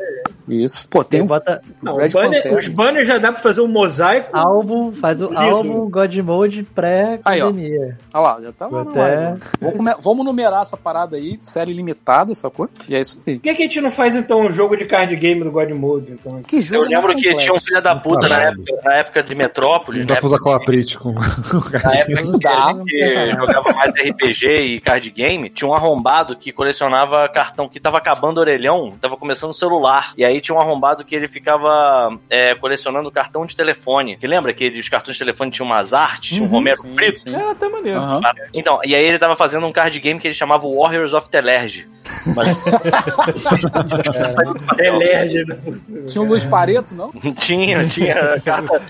Isso. 0.48 0.88
Pô, 0.88 1.02
tem 1.04 1.18
Tem 1.18 1.22
um 1.22 1.26
bota 1.26 1.60
Não, 1.82 1.96
banner- 1.96 2.54
os 2.58 2.68
banners 2.68 3.06
já 3.06 3.18
dá 3.18 3.32
pra 3.32 3.40
fazer 3.42 3.60
um 3.60 3.66
mosaico. 3.68 4.30
álbum, 4.36 4.92
faz 4.92 5.20
o 5.20 5.28
Lindo. 5.28 5.38
álbum 5.40 5.90
God 5.90 6.14
Mode 6.18 6.62
pré-pandemia. 6.62 7.96
Olha 8.14 8.22
lá, 8.22 8.40
já 8.40 8.52
tá 8.52 8.66
lá. 8.66 8.82
Até- 8.82 8.98
live. 9.00 9.40
Vamos, 9.60 9.76
come- 9.76 9.94
vamos 10.00 10.24
numerar 10.26 10.62
essa 10.62 10.76
parada 10.76 11.16
aí, 11.16 11.38
série 11.42 11.72
limitada, 11.72 12.34
sacou? 12.34 12.68
E 12.88 12.94
é 12.94 13.00
isso 13.00 13.20
aí. 13.26 13.36
Por 13.36 13.42
que, 13.42 13.54
que 13.54 13.62
a 13.62 13.66
gente 13.66 13.80
não 13.80 13.90
faz 13.90 14.14
então 14.14 14.40
um 14.40 14.50
jogo 14.52 14.76
de 14.76 14.84
card 14.84 15.14
game 15.16 15.42
do 15.42 15.50
Godmode? 15.50 16.12
Então? 16.12 16.42
Que 16.42 16.56
Eu 16.56 16.62
jogo 16.62 16.84
lembro 16.84 17.08
mais 17.08 17.22
que 17.22 17.34
tinha 17.36 17.54
um 17.54 17.60
filho 17.60 17.82
da 17.82 17.94
puta 17.96 18.28
na 18.28 18.42
época, 18.42 18.72
na 18.84 18.94
época 18.94 19.22
de 19.22 19.34
Metrópolis, 19.34 20.00
Não 20.00 20.06
dá 20.06 20.16
pra 20.16 20.26
usar 20.28 20.38
cola 20.38 20.64
print 20.64 20.98
com 20.98 21.12
na 21.12 21.94
época 21.96 22.22
que 22.22 22.38
dá, 22.38 22.72
nada. 22.74 23.32
jogava 23.36 23.72
mais 23.74 23.92
RPG 23.92 24.46
e 24.62 24.80
card 24.80 25.10
game, 25.10 25.50
tinha 25.50 25.68
um 25.68 25.74
arrombado 25.74 26.36
que 26.36 26.52
colecionava 26.52 27.28
cartão, 27.28 27.68
que 27.68 27.80
tava 27.80 27.98
acabando 27.98 28.38
o 28.38 28.40
orelhão, 28.40 28.92
tava 29.00 29.16
começando 29.16 29.50
o 29.50 29.54
celular. 29.54 30.12
E 30.16 30.24
aí 30.24 30.37
tinha 30.40 30.56
um 30.56 30.60
arrombado 30.60 31.04
que 31.04 31.14
ele 31.14 31.28
ficava 31.28 32.18
é, 32.28 32.54
colecionando 32.54 33.10
cartão 33.10 33.44
de 33.46 33.56
telefone. 33.56 34.16
Que 34.16 34.26
lembra 34.26 34.52
que 34.52 34.68
os 34.68 34.88
cartões 34.88 35.16
de 35.16 35.24
telefone 35.24 35.50
tinham 35.50 35.66
umas 35.66 35.92
artes, 35.92 36.36
tinha 36.36 36.46
um 36.46 36.50
Romero 36.50 36.80
Sim, 36.82 36.94
Brito? 36.94 37.18
sim. 37.20 37.34
Era 37.34 37.52
até 37.52 37.68
maneiro. 37.68 38.00
Aham. 38.00 38.20
Então, 38.54 38.80
e 38.84 38.94
aí 38.94 39.04
ele 39.04 39.18
tava 39.18 39.36
fazendo 39.36 39.66
um 39.66 39.72
card 39.72 39.98
game 40.00 40.20
que 40.20 40.26
ele 40.26 40.34
chamava 40.34 40.66
Warriors 40.68 41.14
of 41.14 41.28
Telerge. 41.28 41.88
Mas 42.34 42.48
Elerge, 44.78 45.44
não 45.44 45.54
é 45.54 45.58
possível. 45.58 46.06
Tinha 46.06 46.22
o 46.22 46.26
Luiz 46.26 46.44
Pareto, 46.46 46.94
não? 46.94 47.10
tinha, 47.34 47.86
tinha 47.86 48.40
carta. 48.40 48.80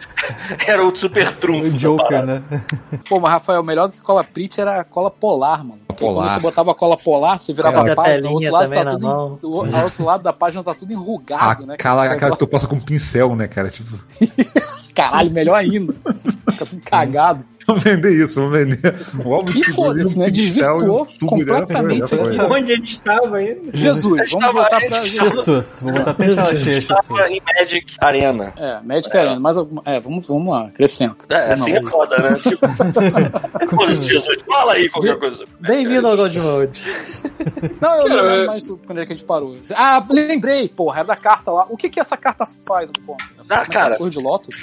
Era 0.67 0.85
o 0.85 0.95
super 0.95 1.31
trunfo. 1.37 1.69
O 1.69 1.73
Joker, 1.73 2.25
né? 2.25 2.43
Pô, 3.09 3.21
mas 3.21 3.33
Rafael, 3.33 3.63
melhor 3.63 3.89
do 3.89 3.93
que 3.93 4.01
cola 4.01 4.25
print 4.25 4.61
era 4.61 4.81
a 4.81 4.85
cola 4.85 5.11
polar, 5.11 5.65
mano. 5.65 5.81
Porque 5.89 6.05
quando 6.05 6.15
Polar. 6.15 6.35
você 6.35 6.41
botava 6.41 6.71
a 6.71 6.75
cola 6.75 6.97
polar, 6.97 7.39
você 7.39 7.53
virava 7.53 7.91
a 7.91 7.95
página, 7.95 8.29
o 8.29 8.33
outro 8.35 8.53
lado 8.53 8.71
tá 8.71 8.85
tudo. 8.85 9.39
O 9.43 9.83
outro 9.83 10.05
lado 10.05 10.23
da 10.23 10.33
página 10.33 10.63
tá 10.63 10.75
tudo 10.75 10.93
enrugado, 10.93 11.38
né? 11.67 11.75
Aquela, 11.75 12.03
cara? 12.03 12.15
aquela 12.15 12.33
que 12.33 12.39
tu 12.39 12.47
passa 12.47 12.67
com 12.67 12.79
pincel, 12.81 13.35
né, 13.35 13.49
cara? 13.49 13.71
Tipo, 13.71 13.99
Caralho, 14.95 15.31
melhor 15.31 15.55
ainda. 15.55 15.95
Fica 16.51 16.67
tudo 16.67 16.83
cagado. 16.83 17.45
Vamos 17.69 17.85
vender 17.85 18.13
isso, 18.25 18.41
vamos 18.41 18.59
vender. 18.59 18.95
O 19.25 19.35
álbum 19.35 19.51
E 19.51 19.53
figurinha, 19.55 19.75
foda-se, 19.75 20.19
né? 20.19 20.31
Desvirtuou 20.31 21.07
completamente 21.27 22.15
aqui. 22.15 22.41
Onde 22.41 22.73
a 22.73 22.77
gente 22.77 22.93
estava 22.93 23.37
ainda? 23.37 23.77
Jesus, 23.77 24.31
vamos 24.33 24.53
voltar 24.53 24.81
pra 24.81 24.99
a 24.99 25.05
gente 25.05 25.19
Jesus. 25.19 25.79
Vou 25.83 25.93
botar 25.93 26.11
até 26.13 26.25
em 26.27 26.35
tela 26.35 26.47
cheia, 26.47 26.65
Jesus. 26.65 26.87
Tava 26.87 27.29
em 27.31 27.41
Magic 27.55 27.95
Arena. 28.01 28.53
É, 28.59 28.81
Magic 28.83 29.17
Arena, 29.17 29.39
mais 29.41 29.57
alguma. 29.57 29.83
É, 29.85 30.01
vamos, 30.01 30.27
vamos 30.27 30.49
lá, 30.53 30.67
acrescenta. 30.67 31.25
É, 31.29 31.53
assim 31.53 31.73
é 31.75 31.83
foda, 31.83 32.17
né? 32.19 32.37
Tipo, 32.49 32.67
Pô, 33.77 33.85
Jesus, 33.95 34.39
fala 34.47 34.73
aí 34.73 34.89
qualquer 34.89 35.17
coisa. 35.19 35.45
Bem-vindo 35.61 36.07
ao 36.09 36.17
God 36.17 36.35
Mode. 36.37 36.85
Não, 37.81 37.95
eu 38.01 38.09
não 38.09 38.17
lembro 38.17 38.31
é- 38.43 38.47
mais 38.47 38.67
do- 38.67 38.77
quando 38.79 38.99
é 39.01 39.07
que 39.07 39.13
a 39.13 39.17
gente 39.17 39.25
parou. 39.27 39.57
Ah, 39.75 40.05
lembrei, 40.11 40.69
porra, 40.69 40.99
era 41.01 41.09
da 41.09 41.17
carta 41.17 41.51
lá. 41.51 41.67
O 41.69 41.77
que 41.77 41.89
que 41.89 42.01
essa 42.01 42.17
carta 42.17 42.45
faz 42.67 42.89
no 42.89 43.05
ponto? 43.05 43.25
Ah, 43.51 43.67
cara. 43.67 43.97
Cor 43.97 44.11
de 44.11 44.19
Lotus? 44.19 44.57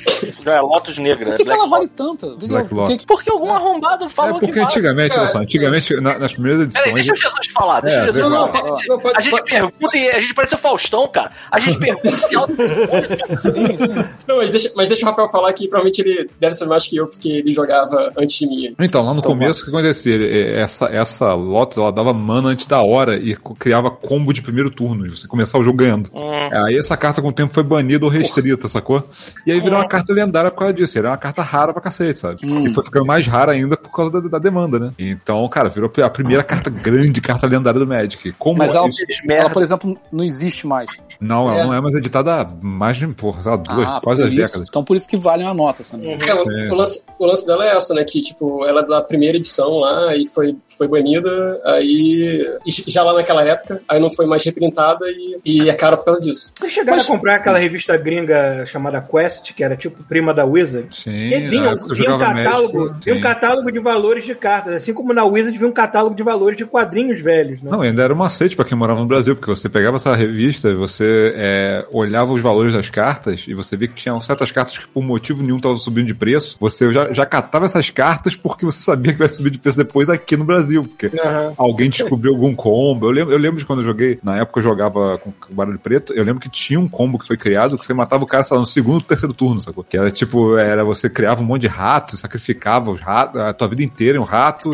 Não, 0.45 0.53
é 0.53 0.62
Lotus 0.62 0.97
Negra. 0.97 1.28
Por 1.28 1.36
que, 1.36 1.43
que 1.43 1.49
ela 1.49 1.68
vale 1.68 1.88
tanto? 1.88 2.32
Que 2.32 2.39
que- 2.41 2.47
Black 2.47 2.70
que 2.70 2.76
Lotus. 2.76 2.94
Que- 2.97 3.05
Porque 3.05 3.29
algum 3.29 3.51
arrombado 3.51 4.05
É 4.05 4.09
falou 4.09 4.35
que 4.39 4.45
porque 4.47 4.59
vale. 4.59 4.71
antigamente, 4.71 5.17
olha 5.17 5.27
só, 5.27 5.37
antigamente, 5.39 5.93
na- 6.01 6.17
nas 6.19 6.33
primeiras 6.33 6.73
Peraí, 6.73 6.89
edições. 6.91 7.07
deixa 7.07 7.13
o 7.13 7.29
Jesus 7.31 7.47
falar, 7.53 7.81
deixa 7.81 7.97
É, 7.97 8.01
o 8.01 8.05
Jesus 8.05 8.23
Não, 8.25 8.31
falar. 8.31 8.45
não, 8.63 8.69
pode, 8.75 8.87
não, 8.87 8.99
pode, 8.99 9.17
A 9.17 9.21
gente 9.21 9.31
pode- 9.31 9.51
pergunta 9.51 9.97
e 9.97 10.09
a 10.09 10.19
gente 10.19 10.33
parece 10.33 10.55
o 10.55 10.57
Faustão, 10.57 11.07
cara. 11.07 11.31
A 11.51 11.59
gente 11.59 11.77
pergunta 11.79 12.07
e 12.31 12.35
ela... 12.35 12.47
Sim, 12.47 13.77
sim. 13.77 14.09
não, 14.27 14.37
mas 14.37 14.51
deixa, 14.51 14.71
mas 14.75 14.87
deixa 14.87 15.05
o 15.05 15.09
Rafael 15.09 15.27
falar 15.29 15.51
que 15.53 15.67
provavelmente 15.67 15.99
ele 16.01 16.29
deve 16.39 16.53
ser 16.53 16.65
mais 16.65 16.87
que 16.87 16.97
eu, 16.97 17.07
porque 17.07 17.29
ele 17.29 17.51
jogava 17.51 18.11
antes 18.17 18.37
de 18.37 18.47
mim. 18.47 18.75
Então, 18.79 19.01
lá 19.01 19.13
no 19.13 19.19
Então, 19.19 19.31
começo, 19.31 19.61
o 19.61 19.65
que 19.65 19.71
acontecia? 19.71 20.15
Ele- 20.15 20.53
Essa, 20.55 20.85
essa 20.87 21.33
Lotus, 21.33 21.77
ela 21.77 21.91
dava 21.91 22.13
mana 22.13 22.49
antes 22.49 22.65
da 22.65 22.81
hora 22.81 23.15
e 23.17 23.35
criava 23.59 23.89
combo 23.91 24.33
de 24.33 24.41
primeiro 24.41 24.69
turno, 24.69 25.09
você 25.09 25.27
começar 25.27 25.57
o 25.57 25.63
jogo 25.63 25.77
ganhando. 25.77 26.09
Hum. 26.13 26.29
Aí 26.65 26.77
essa 26.77 26.95
carta 26.95 27.21
com 27.21 27.27
o 27.29 27.33
tempo 27.33 27.53
foi 27.53 27.63
banida 27.63 28.05
ou 28.05 28.11
restrita, 28.11 28.67
sacou? 28.67 29.03
E 29.45 29.51
aí 29.51 29.59
virou 29.59 29.79
uma 29.79 29.87
carta 29.87 30.13
lendária 30.13 30.51
por 30.51 30.59
causa 30.59 30.73
disso. 30.73 30.97
Era 30.97 31.09
uma 31.09 31.17
carta 31.17 31.41
rara 31.41 31.73
pra 31.73 31.81
cacete, 31.81 32.19
sabe? 32.19 32.39
Hum. 32.43 32.65
E 32.67 32.69
foi 32.73 32.83
ficando 32.86 33.05
mais 33.05 33.27
rara 33.27 33.51
ainda 33.51 33.75
por 33.75 33.91
causa 33.91 34.11
da, 34.11 34.27
da 34.27 34.39
demanda, 34.39 34.79
né? 34.79 34.91
Então, 34.97 35.47
cara, 35.49 35.69
virou 35.69 35.91
a 36.03 36.09
primeira 36.09 36.43
carta 36.43 36.69
grande, 36.69 37.21
carta 37.21 37.47
lendária 37.47 37.79
do 37.79 37.88
Magic. 37.88 38.31
Como 38.33 38.57
Mas 38.57 38.73
ela, 38.73 38.88
isso? 38.88 39.03
ela, 39.29 39.49
por 39.49 39.61
exemplo, 39.61 39.97
não 40.11 40.23
existe 40.23 40.65
mais. 40.65 40.89
Não, 41.20 41.49
ela 41.49 41.61
É. 41.61 41.66
não 41.66 41.74
é 41.74 41.82
mais 41.82 41.95
editada 41.95 42.41
há 42.41 42.47
mais 42.61 42.97
de, 42.97 43.07
porra, 43.07 43.41
lá, 43.45 43.55
duas, 43.55 43.88
Ah, 43.88 43.99
quase 44.03 44.22
por 44.22 44.28
as 44.28 44.34
isso. 44.34 44.41
décadas. 44.43 44.68
Então 44.70 44.84
por 44.84 44.95
isso 44.95 45.07
que 45.07 45.18
vale 45.18 45.43
uma 45.43 45.53
nota, 45.53 45.84
sabe? 45.84 46.07
É, 46.07 46.34
o, 46.36 46.74
o 46.74 46.76
lance, 46.76 47.01
o 47.20 47.26
lance 47.26 47.45
dela 47.45 47.66
é 47.66 47.76
essa, 47.76 47.93
né? 47.93 48.03
Que, 48.03 48.22
tipo, 48.22 48.66
ela 48.66 48.82
é 48.82 48.86
da 48.86 49.01
primeira 49.01 49.38
edição 49.38 49.80
lá 49.80 50.16
e 50.16 50.26
foi, 50.28 50.55
foi 50.78 50.88
banida, 50.88 51.59
aí. 51.66 52.47
e 52.66 52.72
Já 52.91 53.03
lá 53.03 53.13
naquela 53.13 53.43
época, 53.43 53.82
aí 53.88 53.99
não 53.99 54.09
foi 54.09 54.26
mais 54.26 54.43
reprintada 54.43 55.05
e, 55.09 55.39
e 55.45 55.70
é 55.70 55.74
cara 55.74 55.97
por 55.97 56.05
causa 56.05 56.22
disso. 56.22 56.53
Vocês 56.57 56.72
chegaram 56.72 57.01
a 57.01 57.05
comprar 57.05 57.36
aquela 57.36 57.57
revista 57.57 57.95
gringa 57.97 58.66
chamada 58.66 59.01
Quest, 59.01 59.53
que 59.53 59.63
era 59.63 59.76
tipo 59.76 60.03
prima 60.03 60.34
da 60.34 60.45
Wizard? 60.45 60.88
Sim, 60.95 61.11
E 61.11 61.39
vinha, 61.47 61.72
eu 61.72 61.95
vinha 61.95 62.16
um 62.16 62.20
catálogo, 62.20 62.95
vinha 63.03 63.16
um 63.18 63.22
catálogo 63.22 63.72
de 63.72 63.80
valores 63.80 64.26
de 64.26 64.36
cartas, 64.36 64.74
assim 64.76 64.93
como 64.93 65.13
na 65.13 65.24
Wizard 65.26 65.57
vinha 65.57 65.70
um 65.70 65.74
catálogo 65.74 66.16
de 66.16 66.24
valores 66.24 66.57
de 66.57 66.66
quadrinhos 66.66 67.22
velhos, 67.22 67.61
né? 67.61 67.70
Não, 67.72 67.82
ainda 67.82 68.03
era 68.03 68.13
um 68.13 68.18
macete 68.18 68.55
pra 68.55 68.66
quem 68.66 68.78
morava 68.78 68.99
no 68.99 69.05
Brasil, 69.05 69.36
porque 69.36 69.49
você 69.49 69.70
pegava 69.70 69.97
essa 69.97 70.16
revista, 70.16 70.74
você 70.74 71.05
é, 71.36 71.86
olhava 71.91 72.34
os 72.34 72.41
valores 72.41 72.74
das 72.74 72.89
cartas 72.89 73.45
e 73.47 73.53
você 73.53 73.76
via 73.78 73.88
que 73.88 73.93
tinham 73.95 74.20
certas 74.22 74.51
cartas 74.51 74.78
que 74.78 74.88
por 74.88 75.03
motivo 75.03 75.43
nenhum 75.43 75.58
estavam 75.58 75.78
subindo 75.78 76.08
de 76.08 76.14
preço. 76.14 76.58
Você 76.60 76.91
já, 76.91 77.12
já 77.14 77.26
catava 77.26 77.66
essas 77.66 77.89
cartas 77.89 78.36
porque 78.36 78.66
você 78.66 78.82
sabia 78.82 79.14
que 79.14 79.20
vai 79.20 79.30
subir 79.30 79.51
de 79.51 79.60
preço 79.60 79.78
depois 79.78 80.10
aqui 80.10 80.36
no 80.38 80.45
Brasil, 80.45 80.84
porque 80.84 81.12
Aham. 81.20 81.53
alguém 81.58 81.89
descobriu 81.89 82.34
algum 82.34 82.56
combo. 82.56 83.08
Eu 83.08 83.12
lembro, 83.12 83.34
eu 83.34 83.38
lembro 83.38 83.60
de 83.60 83.66
quando 83.66 83.80
eu 83.80 83.86
joguei, 83.86 84.20
na 84.24 84.38
época 84.38 84.60
eu 84.60 84.64
jogava 84.64 85.18
com 85.18 85.32
barulho 85.49 85.80
preto, 85.80 86.14
eu 86.14 86.24
lembro 86.24 86.41
que 86.41 86.49
tinha 86.49 86.80
um 86.80 86.88
combo 86.88 87.20
que 87.20 87.28
foi 87.28 87.38
criado 87.38 87.78
que 87.78 87.86
você 87.86 87.93
matava 87.93 88.24
o 88.24 88.28
cara, 88.28 88.43
sei 88.43 88.56
lá, 88.56 88.62
no 88.62 88.66
segundo 88.66 88.95
ou 88.95 89.01
terceiro 89.01 89.34
turno, 89.34 89.60
sacou? 89.60 89.84
Que 89.84 89.97
era 89.97 90.12
tipo, 90.12 90.58
era 90.58 90.84
você 90.84 91.10
criava 91.10 91.41
um 91.41 91.45
monte 91.45 91.62
de 91.62 91.68
ratos, 91.68 92.20
sacrificava 92.20 92.91
os 92.91 92.99
ratos, 92.99 93.39
a 93.41 93.53
tua 93.53 93.68
vida 93.68 93.84
inteira 93.84 94.18
em 94.18 94.22
um 94.22 94.24
rato 94.24 94.72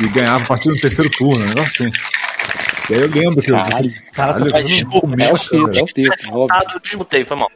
e 0.00 0.08
ganhava 0.08 0.44
a 0.44 0.46
partir 0.46 0.68
do 0.68 0.76
terceiro 0.76 1.10
turno, 1.10 1.44
um 1.44 1.48
negócio 1.48 1.86
assim. 1.86 2.17
E 2.90 2.94
aí 2.94 3.00
eu 3.00 3.08
lembro 3.08 3.42
que 3.42 3.50
eu, 3.50 3.56
Caralho. 3.56 3.92
Cara, 4.12 4.34
tá 4.34 4.40
Caralho, 4.40 4.86
começo, 4.88 5.54
É 5.54 5.58
o 5.60 5.68
texto, 5.68 5.78
é 5.78 5.82
o 5.82 5.86
texto, 6.08 6.28
óbvio. 6.32 6.46
Ah, 6.50 6.72
eu 6.74 6.80
desmutei, 6.80 7.24
foi 7.24 7.36
mal. 7.36 7.50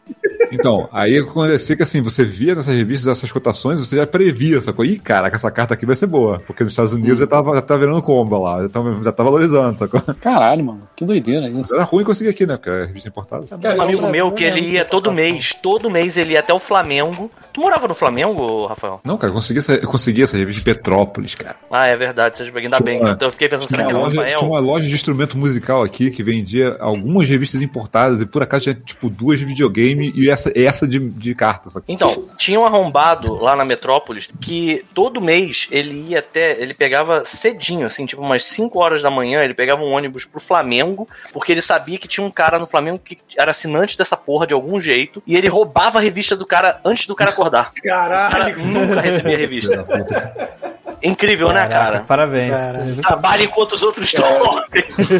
Então, 0.53 0.89
aí 0.93 1.19
acontecia 1.19 1.77
que 1.77 1.83
assim, 1.83 2.01
você 2.03 2.25
via 2.25 2.55
nessas 2.55 2.75
revistas 2.77 3.07
essas 3.19 3.33
cotações, 3.33 3.79
você 3.81 3.97
já 3.97 4.07
previa, 4.07 4.61
sacou? 4.61 4.85
Ih, 4.85 4.99
caraca, 4.99 5.37
essa 5.37 5.51
carta 5.51 5.75
aqui 5.75 5.87
vai 5.87 5.97
ser 5.97 6.07
boa. 6.07 6.41
Porque 6.47 6.63
nos 6.65 6.73
Estados 6.73 6.93
Unidos 6.93 7.19
já, 7.19 7.27
tava, 7.27 7.55
já 7.55 7.63
tava 7.63 7.81
virando 7.81 8.03
combo 8.03 8.39
lá, 8.43 8.63
já 8.63 8.69
tava, 8.69 9.03
já 9.03 9.13
tá 9.13 9.23
valorizando, 9.23 9.79
sacou? 9.79 10.01
Caralho, 10.21 10.65
mano. 10.65 10.81
Que 10.95 11.05
doideira 11.05 11.49
isso. 11.49 11.75
Era 11.75 11.85
ruim 11.85 12.05
conseguir 12.05 12.31
aqui, 12.31 12.47
né? 12.47 12.57
Porque 12.57 12.71
era 12.71 12.87
revista 12.87 13.09
importada. 13.09 13.47
Cara, 13.61 13.79
Um 13.79 13.83
amigo 13.83 14.03
eu- 14.03 14.11
meu 14.11 14.33
que 14.33 14.45
ele 14.45 14.61
ia 14.61 14.85
todo 14.85 15.11
mês, 15.13 15.55
todo 15.63 15.91
mês 15.91 16.17
ele 16.17 16.33
ia 16.35 16.41
até 16.41 16.53
o 16.53 16.59
Flamengo. 16.59 17.31
Tu 17.53 17.61
morava 17.61 17.87
no 17.89 17.95
Flamengo, 17.95 18.67
Rafael? 18.67 19.01
Não, 19.05 19.17
cara, 19.19 19.31
eu 19.31 19.35
consegui 19.35 19.59
essa, 19.59 19.75
eu 19.75 19.89
consegui 19.89 20.23
essa 20.23 20.37
revista 20.37 20.61
de 20.61 20.65
Petrópolis, 20.65 21.35
cara. 21.35 21.57
Ah, 21.71 21.87
é 21.87 21.97
verdade, 21.97 22.37
vocês 22.39 22.55
ainda 22.55 22.81
bem. 22.81 22.99
Tinha- 22.99 23.13
Então 23.13 23.29
eu 23.29 23.33
fiquei 23.33 23.49
pensando, 23.49 23.69
será 23.69 23.85
Tinha 23.85 23.89
que 23.89 23.93
uma, 23.95 24.01
era 24.01 24.01
o 24.01 24.05
loja, 24.09 24.23
tinha 24.23 24.35
Rafael? 24.37 24.51
uma 24.51 24.59
loja 24.61 24.87
de 24.87 24.95
instrumento 24.95 25.37
musical 25.39 25.83
aqui 25.83 26.11
que 26.11 26.23
vendia 26.23 26.77
algumas 26.81 27.29
revistas 27.29 27.61
importadas 27.63 28.21
e 28.21 28.27
por 28.27 28.43
acaso 28.43 28.63
tinha 28.65 28.75
tipo 28.75 29.09
duas 29.11 29.39
de 29.39 29.45
videogame 29.45 30.13
e 30.15 30.31
essa, 30.31 30.42
essa 30.55 30.87
de, 30.87 30.99
de 30.99 31.35
cartas. 31.35 31.75
Então, 31.87 32.29
tinha 32.37 32.59
um 32.59 32.65
arrombado 32.65 33.35
lá 33.35 33.55
na 33.55 33.65
Metrópolis 33.65 34.29
que 34.41 34.85
todo 34.95 35.21
mês 35.21 35.69
ele 35.71 36.11
ia 36.11 36.21
até. 36.21 36.61
Ele 36.61 36.75
pegava 36.75 37.25
cedinho, 37.25 37.87
assim, 37.87 38.07
tipo 38.07 38.23
umas 38.23 38.45
5 38.45 38.79
horas 38.79 39.03
da 39.03 39.11
manhã, 39.11 39.43
ele 39.43 39.55
pegava 39.55 39.83
um 39.83 39.93
ônibus 39.93 40.25
pro 40.25 40.41
Flamengo, 40.41 41.09
porque 41.33 41.53
ele 41.53 41.63
sabia 41.63 41.99
que 41.99 42.09
tinha 42.09 42.27
um 42.27 42.31
cara 42.31 42.59
no 42.59 42.67
Flamengo 42.67 42.99
que 42.99 43.19
era 43.37 43.51
assinante 43.51 43.97
dessa 43.97 44.17
porra 44.17 44.47
de 44.47 44.55
algum 44.55 44.81
jeito, 44.81 45.23
e 45.27 45.37
ele 45.37 45.49
roubava 45.49 45.99
a 45.99 46.03
revista 46.03 46.37
do 46.37 46.47
cara 46.47 46.81
antes 46.85 47.07
do 47.07 47.15
cara 47.15 47.31
acordar. 47.31 47.73
O 47.77 47.83
cara 47.83 48.31
Caralho! 48.31 48.59
nunca 48.67 49.01
recebia 49.01 49.35
a 49.35 49.39
revista. 49.39 50.73
Incrível, 51.03 51.49
né, 51.49 51.67
Caraca, 51.67 51.85
cara? 51.85 52.01
Parabéns. 52.01 52.55
Trabalha 53.01 53.43
enquanto 53.43 53.73
os 53.73 53.83
outros 53.83 54.13
dormem. 54.13 54.65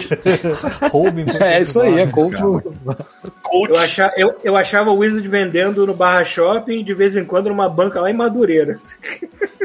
Roubem. 0.91 1.25
É 1.41 1.63
isso 1.63 1.81
aí, 1.81 1.99
é 1.99 2.07
coach. 2.07 2.41
Eu, 2.41 3.77
acha, 3.77 4.13
eu, 4.17 4.35
eu 4.45 4.57
achava 4.57 4.91
o 4.91 4.99
Wizard 4.99 5.27
vendendo 5.29 5.87
no 5.87 5.95
Barra 5.95 6.25
Shopping, 6.25 6.85
de 6.85 6.95
vez 6.95 7.17
em 7.17 7.25
quando 7.25 7.49
numa 7.49 7.69
banca 7.69 8.01
lá 8.01 8.11
em 8.11 8.15
Madureira. 8.15 8.77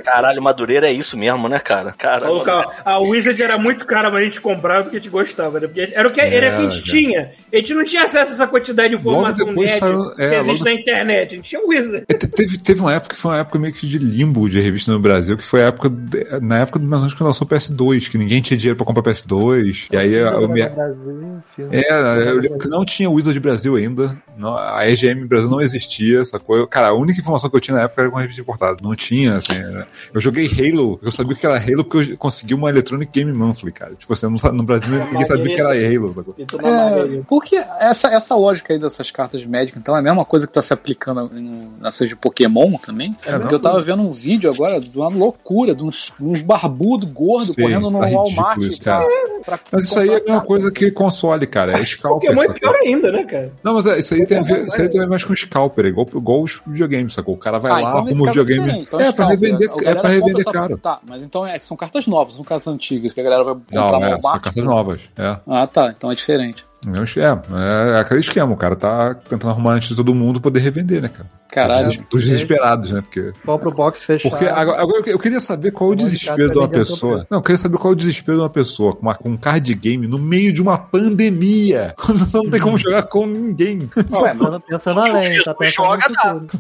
Caralho, 0.08 0.42
Madureira 0.42 0.88
é 0.88 0.94
isso 0.94 1.18
mesmo, 1.18 1.50
né, 1.50 1.60
cara? 1.60 1.92
Cara, 1.92 2.32
O 2.32 2.42
ca- 2.42 2.82
A 2.86 2.98
Wizard 3.00 3.42
era 3.44 3.58
muito 3.58 3.86
cara, 3.86 4.10
mas 4.10 4.22
a 4.22 4.26
gente 4.26 4.40
comprava 4.40 4.84
porque 4.84 4.96
a 4.96 5.00
gente 5.02 5.10
gostava, 5.12 5.60
né? 5.60 5.68
Porque 5.68 5.92
era 5.94 6.08
o 6.08 6.12
que, 6.12 6.22
era 6.22 6.54
o 6.54 6.56
que 6.56 6.62
a 6.66 6.70
gente 6.70 6.80
É, 6.80 6.84
tinha. 6.84 7.32
A 7.52 7.56
gente 7.58 7.74
não 7.74 7.84
tinha 7.84 8.04
acesso 8.04 8.32
a 8.32 8.36
essa 8.36 8.48
quantidade 8.48 8.90
de 8.90 8.96
informação 8.96 9.46
depois 9.48 9.68
nerd 9.68 9.80
saiu- 9.80 10.12
é, 10.18 10.30
que 10.30 10.36
existe 10.36 10.48
logo- 10.60 10.64
na 10.64 10.72
internet. 10.72 11.28
A 11.34 11.36
gente 11.36 11.50
tinha 11.50 11.62
Wizard. 11.68 12.06
É, 12.08 12.14
te- 12.14 12.28
Teve, 12.28 12.58
teve 12.58 12.80
uma 12.82 12.94
época 12.94 13.16
que 13.16 13.22
foi 13.22 13.32
uma 13.32 13.40
época 13.40 13.60
meio 13.60 13.74
que 13.74 13.86
de 13.86 13.98
limbo 13.98 14.48
de 14.50 14.62
revista 14.62 14.92
no 14.94 15.00
Brasil, 15.00 15.36
que 15.36 15.44
foi 15.44 15.64
a 15.64 15.68
época, 15.68 15.92
na 16.42 16.60
época 16.60 16.80
do 16.80 16.86
menos 16.88 17.14
que 17.14 17.22
lançou 17.24 17.46
o 17.46 17.50
PS2, 17.50 18.08
que 18.08 18.18
ninguém 18.18 18.42
tinha 18.42 18.58
dinheiro 18.58 18.78
pra 18.78 18.86
comprar 18.86 19.04
PS2. 19.04 19.88
E 19.92 19.98
aí 19.98 20.14
eu 20.14 20.48
me, 20.48 20.66
Brasil. 20.70 21.38
É, 21.72 22.30
eu 22.30 22.40
lembro 22.40 22.60
que 22.60 22.68
não 22.70 22.86
tinha 22.86 23.10
Wizard 23.10 23.38
Brasil 23.40 23.76
ainda. 23.76 24.18
não- 24.38 24.56
a 24.56 24.88
EGM 24.88 25.26
Brasil 25.26 25.50
não 25.50 25.60
existia, 25.60 26.24
sacou? 26.24 26.56
Eu, 26.58 26.68
cara, 26.68 26.90
a 26.90 26.94
única 26.94 27.20
informação 27.20 27.50
que 27.50 27.56
eu 27.56 27.60
tinha 27.60 27.76
na 27.76 27.84
época 27.86 28.04
era 28.04 28.12
com 28.12 28.18
a 28.18 28.22
revista 28.22 28.40
importada. 28.40 28.78
Não 28.84 28.96
tinha, 28.96 29.38
assim. 29.38 29.54
era- 29.56 29.88
Eu 30.14 30.22
joguei 30.22 30.48
Halo, 30.48 31.00
eu 31.02 31.12
sabia 31.12 31.36
que 31.36 31.46
era 31.46 31.58
Halo 31.58 31.84
porque 31.84 32.14
eu 32.14 32.18
consegui 32.18 32.54
uma 32.54 32.70
Electronic 32.70 33.12
Game 33.12 33.32
Monthly, 33.32 33.72
cara. 33.72 33.96
Tipo 33.96 34.14
assim, 34.14 34.28
no 34.28 34.64
Brasil 34.64 34.90
ninguém 35.06 35.26
sabia 35.26 35.54
que 35.54 35.60
era 35.60 35.70
Halo? 35.72 36.26
E 36.38 36.46
na 36.62 36.70
É, 36.70 37.22
porque 37.28 37.56
essa, 37.80 38.08
essa 38.10 38.36
lógica 38.36 38.74
aí 38.74 38.80
dessas 38.80 39.12
cartas 39.12 39.42
de 39.42 39.48
Magic, 39.48 39.78
então, 39.78 39.96
é 39.96 40.00
a 40.00 40.02
mesma 40.02 40.26
coisa 40.26 40.46
que 40.46 40.54
tá 40.54 40.62
se 40.62 40.74
aplicando 40.74 41.30
nessas 41.82 42.08
de 42.08 42.16
Pokémon 42.16 42.74
também. 42.78 43.16
É, 43.26 43.38
porque 43.38 43.56
eu 43.56 43.60
tava 43.60 43.80
vendo 43.82 44.02
um 44.04 44.12
vídeo 44.12 44.50
agora 44.52 44.80
de 44.80 44.96
uma 44.98 45.10
loucura, 45.10 45.74
de 45.74 45.84
uns, 45.84 46.12
uns 46.22 46.42
barbudos 46.42 47.10
gordos 47.10 47.56
Sim, 47.56 47.62
correndo 47.62 47.90
no 47.90 48.00
tá 48.00 48.08
Walmart 48.08 48.58
isso, 48.60 48.82
pra, 48.82 49.00
cara. 49.00 49.06
pra 49.46 49.60
Mas 49.72 49.84
isso 49.84 50.00
aí 50.00 50.10
é 50.10 50.18
a 50.18 50.20
mesma 50.20 50.42
coisa 50.42 50.72
que 50.72 50.92
console, 50.92 51.48
cara. 51.48 51.80
É 51.80 51.84
scalper. 51.84 52.30
Pokémon 52.30 52.52
é 52.52 52.54
pior 52.54 52.76
ainda, 52.76 53.12
né, 53.12 53.24
cara? 53.24 53.52
Não, 53.64 53.74
mas 53.74 53.86
é, 53.86 54.00
isso 54.00 54.14
aí 54.14 54.26
tem 54.26 54.38
a 54.38 54.42
ver, 54.42 54.68
isso 54.68 54.82
aí 54.82 54.90
tem 54.90 55.00
a 55.00 55.04
ver 55.04 55.10
mais 55.10 55.24
com 55.24 55.36
scalper, 55.36 55.86
é 55.86 55.90
igual, 55.90 56.08
igual 56.14 56.44
os 56.44 56.62
videogames, 56.66 57.14
sacou? 57.14 57.36
O 57.36 57.38
cara 57.38 57.58
vai 57.60 57.72
Ah, 57.72 57.76
lá, 57.76 57.90
então 57.90 58.00
arruma 58.00 58.24
o 58.24 58.26
é 58.26 58.30
videogame. 58.30 58.80
Então, 58.82 59.00
é, 59.00 59.12
pra 59.12 59.26
scalper, 59.26 59.52
revender, 59.52 59.70
é 59.84 59.87
galera 59.94 60.02
pra 60.02 60.10
compra 60.10 60.26
revender 60.28 60.42
essa- 60.42 60.52
caro. 60.52 60.78
Tá, 60.78 61.00
mas 61.08 61.24
então 61.24 61.46
é, 61.46 61.60
são 61.60 61.78
cartas 61.78 62.06
novas, 62.08 62.34
são 62.34 62.44
cartas 62.44 62.68
antigas 62.68 63.14
que 63.14 63.20
a 63.22 63.24
galera 63.24 63.44
vai 63.44 63.54
comprar 63.56 63.76
Não, 63.92 64.00
no 64.00 64.06
é, 64.06 64.22
são 64.22 64.40
cartas 64.40 64.64
novas. 64.64 65.02
É. 65.18 65.38
Ah, 65.48 65.66
tá, 65.68 65.94
então 65.96 66.12
é 66.12 66.16
diferente. 66.16 66.67
É, 66.86 67.22
é, 67.22 67.98
é 67.98 68.00
aquele 68.00 68.20
esquema, 68.20 68.54
o 68.54 68.58
cara 68.58 68.76
tá 68.76 69.16
tentando 69.16 69.50
arrumar 69.50 69.74
antes 69.74 69.90
de 69.90 69.96
todo 69.96 70.14
mundo 70.14 70.40
poder 70.40 70.60
revender, 70.60 71.02
né, 71.02 71.08
cara? 71.10 71.28
Caralho. 71.50 71.86
Dos, 71.88 71.98
dos 72.10 72.24
desesperados, 72.26 72.92
né? 72.92 73.02
Porque, 73.02 73.32
Compra 73.46 73.70
o 73.70 73.72
box 73.74 74.04
fechado. 74.04 74.30
porque 74.30 74.46
agora, 74.46 74.82
agora 74.82 75.02
eu 75.08 75.18
queria 75.18 75.40
saber 75.40 75.72
qual 75.72 75.92
é 75.92 75.94
o 75.94 75.96
desespero 75.96 76.52
de 76.52 76.58
uma 76.60 76.68
pessoa. 76.68 77.26
Não, 77.32 77.38
eu 77.40 77.42
queria 77.42 77.58
saber 77.58 77.78
qual 77.78 77.92
é 77.92 77.96
o 77.96 77.98
desespero 77.98 78.38
de 78.38 78.44
uma 78.44 78.50
pessoa 78.50 78.92
com, 78.94 79.02
uma, 79.04 79.16
com 79.16 79.30
um 79.30 79.38
card 79.38 79.74
game 79.76 80.06
no 80.08 80.20
meio 80.20 80.52
de 80.52 80.62
uma 80.62 80.78
pandemia. 80.78 81.94
Quando 81.98 82.28
não 82.34 82.50
tem 82.50 82.60
como 82.60 82.78
jogar 82.78 83.04
com 83.04 83.26
ninguém. 83.26 83.90
Ué, 83.96 84.34
mas 84.34 84.38
Pensando, 84.38 84.60
pensando 84.60 85.00
além, 85.00 85.42
tá 85.44 85.54
pensando 85.56 85.74
joga, 85.88 86.04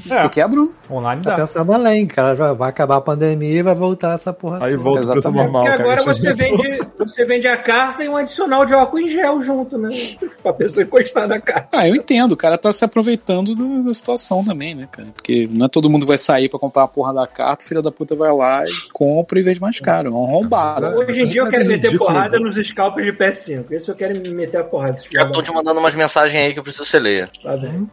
tá. 0.07 0.29
quer, 0.29 0.47
Bruno? 0.47 0.71
Online 0.89 1.21
Tá 1.21 1.31
dá. 1.31 1.35
pensando 1.37 1.73
além, 1.73 2.07
cara. 2.07 2.35
Já 2.37 2.53
vai 2.53 2.69
acabar 2.69 2.95
a 2.97 3.01
pandemia 3.01 3.59
e 3.59 3.63
vai 3.63 3.75
voltar 3.75 4.15
essa 4.15 4.31
porra. 4.31 4.65
Aí 4.65 4.75
volta 4.77 5.01
preço 5.01 5.11
Exatamente. 5.19 5.43
normal, 5.43 5.63
Porque 5.63 5.77
cara. 5.77 5.83
agora 5.91 6.03
você 6.15 6.29
é- 6.29 6.33
vende, 6.33 6.79
você 6.97 7.25
vende 7.25 7.47
a 7.47 7.57
carta 7.57 8.03
e 8.05 8.09
um 8.09 8.15
adicional 8.15 8.65
de 8.65 8.73
álcool 8.73 8.99
em 8.99 9.09
gel 9.09 9.41
junto, 9.41 9.77
né? 9.77 9.89
Pra 10.43 10.53
pessoa 10.53 10.83
encostar 10.83 11.27
na 11.27 11.39
carta. 11.41 11.67
Ah, 11.73 11.87
eu 11.87 11.95
entendo, 11.95 12.31
o 12.33 12.37
cara 12.37 12.57
tá 12.57 12.71
se 12.71 12.83
aproveitando 12.85 13.53
do- 13.55 13.83
da 13.83 13.93
situação 13.93 14.43
também, 14.43 14.73
né, 14.75 14.87
cara? 14.91 15.09
Porque 15.13 15.47
não 15.51 15.65
é 15.65 15.69
todo 15.69 15.89
mundo 15.89 16.05
vai 16.05 16.17
sair 16.17 16.47
pra 16.49 16.59
comprar 16.59 16.83
a 16.83 16.87
porra 16.87 17.13
da 17.13 17.27
carta, 17.27 17.63
o 17.63 17.67
filho 17.67 17.81
da 17.81 17.91
puta 17.91 18.15
vai 18.15 18.31
lá 18.31 18.63
e 18.63 18.91
compra 18.93 19.39
e 19.39 19.43
vende 19.43 19.59
mais 19.59 19.79
caro. 19.79 20.07
É 20.09 20.11
um 20.11 20.25
roubado. 20.25 20.85
Hoje 20.97 21.21
em 21.21 21.27
dia 21.27 21.41
eu 21.41 21.49
quero 21.49 21.63
é 21.63 21.67
meter 21.67 21.97
porrada 21.97 22.39
nos 22.39 22.55
scalpers 22.55 23.05
de 23.05 23.13
PS5. 23.13 23.65
Esse 23.71 23.89
eu 23.89 23.95
quero 23.95 24.19
me 24.19 24.29
meter 24.29 24.57
a 24.57 24.63
porrada. 24.63 24.97
Já 25.11 25.29
tô 25.31 25.41
te 25.41 25.51
mandando 25.51 25.79
umas 25.79 25.95
mensagens 25.95 26.41
aí 26.43 26.53
que 26.53 26.59
eu 26.59 26.63
preciso 26.63 26.83
que 26.83 26.89
você 26.91 26.99
leia. 26.99 27.29
Tá 27.43 27.57
bem. 27.57 27.89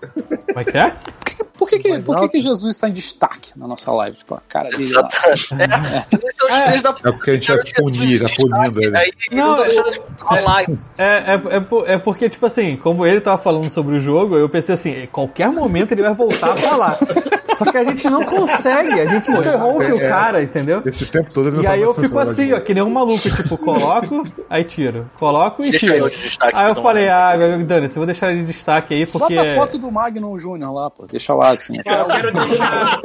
Como 0.46 0.60
é 0.60 0.64
que 0.64 0.76
é? 0.78 0.94
Por 1.56 1.68
que, 1.68 1.78
que, 1.78 1.98
por 2.00 2.18
que, 2.20 2.28
que 2.28 2.40
Jesus 2.40 2.76
tá 2.76 2.88
em 2.88 2.92
destaque 2.92 3.52
na 3.56 3.68
nossa 3.68 3.92
live? 3.92 4.16
Tipo, 4.16 4.34
a 4.34 4.40
cara 4.48 4.70
dele 4.70 4.92
lá. 4.92 5.08
É, 6.50 6.78
da 6.78 6.90
É 6.90 7.12
porque 7.12 7.30
a 7.30 7.34
gente 7.34 7.48
vai 7.48 7.64
punir, 7.76 8.20
tá 8.20 8.26
punindo 8.36 8.82
ele. 8.82 8.96
Aí 8.96 9.12
Não, 9.30 9.56
não. 9.56 9.64
É, 10.98 11.34
é, 11.34 11.56
é, 11.56 11.60
por- 11.60 11.88
é 11.88 11.98
porque, 11.98 12.28
tipo 12.28 12.44
assim, 12.44 12.76
como 12.76 13.06
ele 13.06 13.20
tava 13.20 13.38
falando 13.40 13.70
sobre 13.70 13.96
o 13.96 14.00
jogo, 14.00 14.36
eu 14.36 14.48
pensei 14.48 14.74
assim, 14.74 14.90
em 14.90 15.06
qualquer 15.06 15.50
momento 15.50 15.92
ele 15.92 16.02
vai 16.02 16.14
voltar 16.14 16.52
a 16.52 16.56
falar. 16.56 16.98
Só 17.56 17.64
que 17.70 17.76
a 17.78 17.84
gente 17.84 18.08
não 18.10 18.24
consegue, 18.24 19.00
a 19.00 19.06
gente 19.06 19.30
interrompe 19.30 19.92
o 19.92 20.00
cara, 20.00 20.42
entendeu? 20.42 20.82
Esse 20.84 21.06
tempo 21.06 21.32
todo 21.32 21.48
ele 21.48 21.56
não 21.58 21.62
E 21.62 21.66
aí 21.66 21.80
eu 21.80 21.94
fico 21.94 22.18
assim, 22.18 22.46
né? 22.46 22.56
ó, 22.56 22.60
que 22.60 22.74
nem 22.74 22.82
um 22.82 22.90
maluco, 22.90 23.30
tipo, 23.30 23.56
coloco, 23.56 24.24
aí 24.50 24.64
tiro. 24.64 25.08
Coloco 25.18 25.62
e 25.64 25.70
tiro. 25.70 26.06
Aí 26.40 26.66
eu 26.66 26.70
então. 26.72 26.82
falei, 26.82 27.08
ah, 27.08 27.36
Dani, 27.64 27.88
você 27.88 27.94
vou 27.94 28.06
deixar 28.06 28.30
ele 28.32 28.40
de 28.40 28.46
destaque 28.46 28.94
aí, 28.94 29.06
porque. 29.06 29.34
Bota 29.36 29.52
a 29.52 29.54
foto 29.54 29.78
do 29.78 29.90
Magnum 29.90 30.36
Júnior 30.38 30.74
lá, 30.74 30.90
pô. 30.90 31.06
Deixa 31.06 31.32
lá, 31.32 31.43
assim. 31.52 31.74
Eu 31.84 32.06
quero 32.06 32.32
deixar. 32.32 33.00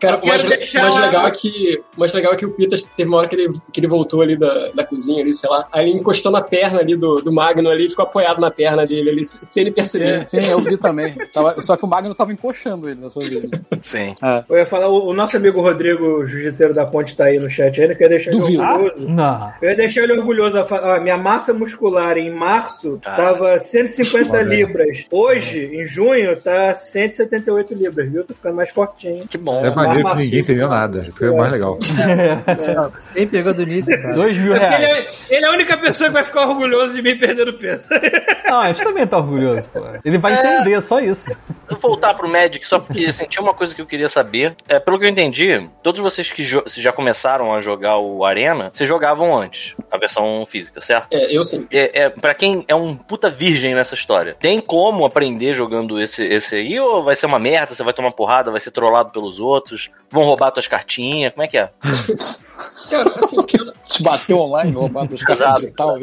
Cara, 0.00 0.20
o 0.22 0.26
mais, 0.26 0.42
deixar- 0.44 0.82
mais 0.82 0.96
legal 0.96 1.26
é 1.26 1.30
que, 1.30 1.82
o 1.96 2.00
mais 2.00 2.12
legal 2.12 2.32
é 2.32 2.36
que 2.36 2.46
o 2.46 2.52
Peter 2.52 2.80
teve 2.96 3.08
uma 3.08 3.18
hora 3.18 3.28
que 3.28 3.34
ele, 3.34 3.50
que 3.72 3.80
ele 3.80 3.88
voltou 3.88 4.20
ali 4.22 4.36
da, 4.36 4.68
da 4.68 4.84
cozinha 4.84 5.22
ali, 5.22 5.34
sei 5.34 5.50
lá. 5.50 5.66
Aí 5.72 5.88
ele 5.88 5.98
encostou 5.98 6.30
na 6.30 6.40
perna 6.40 6.80
ali 6.80 6.94
do, 6.96 7.16
do 7.16 7.32
Magno 7.32 7.68
ali 7.68 7.86
e 7.86 7.90
ficou 7.90 8.04
apoiado 8.04 8.40
na 8.40 8.50
perna 8.50 8.84
dele 8.84 9.10
ali, 9.10 9.24
sem 9.24 9.62
ele 9.62 9.70
perceber. 9.72 10.26
Sim, 10.28 10.38
eu 10.50 10.60
vi 10.60 10.76
também. 10.76 11.14
Tava- 11.32 11.60
só 11.62 11.76
que 11.76 11.84
o 11.84 11.88
Magno 11.88 12.14
tava 12.14 12.32
encoxando 12.32 12.88
ele 12.88 12.98
nessa 13.00 13.18
vez. 13.20 13.42
Sim. 13.82 14.14
Eu 14.48 14.56
ia 14.58 14.66
falar, 14.66 14.88
o, 14.88 15.08
o 15.10 15.14
nosso 15.14 15.36
amigo 15.36 15.60
Rodrigo, 15.60 16.24
jiu-jiteiro 16.26 16.72
da 16.72 16.86
ponte, 16.86 17.16
tá 17.16 17.24
aí 17.24 17.38
no 17.38 17.50
chat 17.50 17.80
ainda, 17.80 17.94
que 17.94 18.02
eu 18.02 18.06
ia 18.06 18.10
deixar 18.10 18.30
ele 18.30 18.38
Duvido. 18.40 18.62
orgulhoso. 18.62 19.08
Não. 19.08 19.52
Eu 19.60 19.70
ia 19.70 19.76
deixar 19.76 20.02
ele 20.02 20.12
orgulhoso. 20.18 20.58
a 20.58 20.66
ó, 20.96 21.00
minha 21.00 21.16
massa 21.18 21.52
muscular 21.52 22.16
em 22.16 22.30
março 22.32 23.00
Ah. 23.04 23.16
tava 23.16 23.58
150 23.58 24.26
Foda. 24.26 24.42
libras. 24.42 25.04
Hoje, 25.10 25.70
em 25.72 25.84
junho, 25.84 26.40
tá 26.40 26.71
178 26.74 27.74
libras, 27.74 28.10
viu? 28.10 28.24
Tô 28.24 28.34
ficando 28.34 28.54
mais 28.56 28.70
fortinho. 28.70 29.26
Que 29.28 29.38
bom. 29.38 29.64
É 29.64 29.70
maneiro 29.74 30.08
que 30.08 30.16
ninguém 30.16 30.40
entendeu 30.40 30.68
nada. 30.68 31.06
É 31.20 31.30
o 31.30 31.36
mais 31.36 31.52
legal. 31.52 31.78
Quem 33.14 33.26
pegou 33.26 33.54
do 33.54 33.62
início, 33.62 34.00
cara? 34.00 34.14
Dois 34.14 34.36
mil 34.36 34.54
É 34.54 34.58
porque 34.60 34.74
ele 34.74 34.86
reais. 34.86 35.26
é, 35.30 35.34
ele 35.36 35.44
é 35.44 35.48
a 35.48 35.52
única 35.52 35.76
pessoa 35.78 36.08
que 36.08 36.14
vai 36.14 36.24
ficar 36.24 36.46
orgulhoso 36.48 36.94
de 36.94 37.02
mim 37.02 37.16
perdendo 37.18 37.52
peso. 37.54 37.88
Não, 38.46 38.60
a 38.60 38.68
gente 38.72 38.84
também 38.84 39.06
tá 39.06 39.18
orgulhoso, 39.18 39.68
pô. 39.68 39.80
Ele 40.04 40.18
vai 40.18 40.34
entender, 40.34 40.80
só 40.80 41.00
isso. 41.00 41.30
Eu 41.68 41.78
vou 41.78 41.90
voltar 41.92 42.14
pro 42.14 42.28
Magic 42.28 42.66
só 42.66 42.78
porque 42.78 43.06
assim, 43.06 43.24
tinha 43.26 43.42
uma 43.42 43.54
coisa 43.54 43.74
que 43.74 43.80
eu 43.80 43.86
queria 43.86 44.08
saber. 44.08 44.54
É, 44.68 44.78
pelo 44.78 44.98
que 44.98 45.04
eu 45.06 45.08
entendi, 45.08 45.68
todos 45.82 46.00
vocês 46.00 46.30
que 46.32 46.44
já 46.44 46.92
começaram 46.92 47.54
a 47.54 47.60
jogar 47.60 47.98
o 47.98 48.24
Arena, 48.24 48.70
vocês 48.72 48.88
jogavam 48.88 49.36
antes, 49.38 49.74
a 49.90 49.96
versão 49.96 50.44
física, 50.46 50.80
certo? 50.80 51.08
É, 51.12 51.34
eu 51.36 51.42
sim. 51.42 51.66
É, 51.70 52.02
é, 52.04 52.08
pra 52.10 52.34
quem 52.34 52.64
é 52.68 52.74
um 52.74 52.94
puta 52.96 53.30
virgem 53.30 53.74
nessa 53.74 53.94
história, 53.94 54.34
tem 54.38 54.60
como 54.60 55.04
aprender 55.04 55.54
jogando 55.54 56.00
esse, 56.00 56.24
esse 56.24 56.56
aí? 56.62 56.80
Ou 56.80 57.02
vai 57.04 57.14
ser 57.14 57.26
uma 57.26 57.38
merda, 57.38 57.74
você 57.74 57.82
vai 57.82 57.92
tomar 57.92 58.12
porrada, 58.12 58.50
vai 58.50 58.60
ser 58.60 58.70
trollado 58.70 59.10
pelos 59.10 59.38
outros, 59.38 59.90
vão 60.10 60.24
roubar 60.24 60.50
tuas 60.50 60.66
cartinhas, 60.66 61.32
como 61.32 61.42
é 61.44 61.48
que 61.48 61.58
é? 61.58 61.70
Cara, 62.90 63.08
assim, 63.10 63.42
que 63.44 63.60
eu- 63.60 63.72
Te 63.86 64.02
bateu 64.02 64.38
online, 64.38 64.72
roubado 64.72 65.14
as 65.14 65.20
Exato. 65.22 65.36
cartas 65.36 65.64
e 65.64 65.70
tal. 65.72 65.98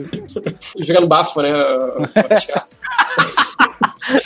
jogando 0.79 1.07
bafo, 1.07 1.41
né? 1.41 1.49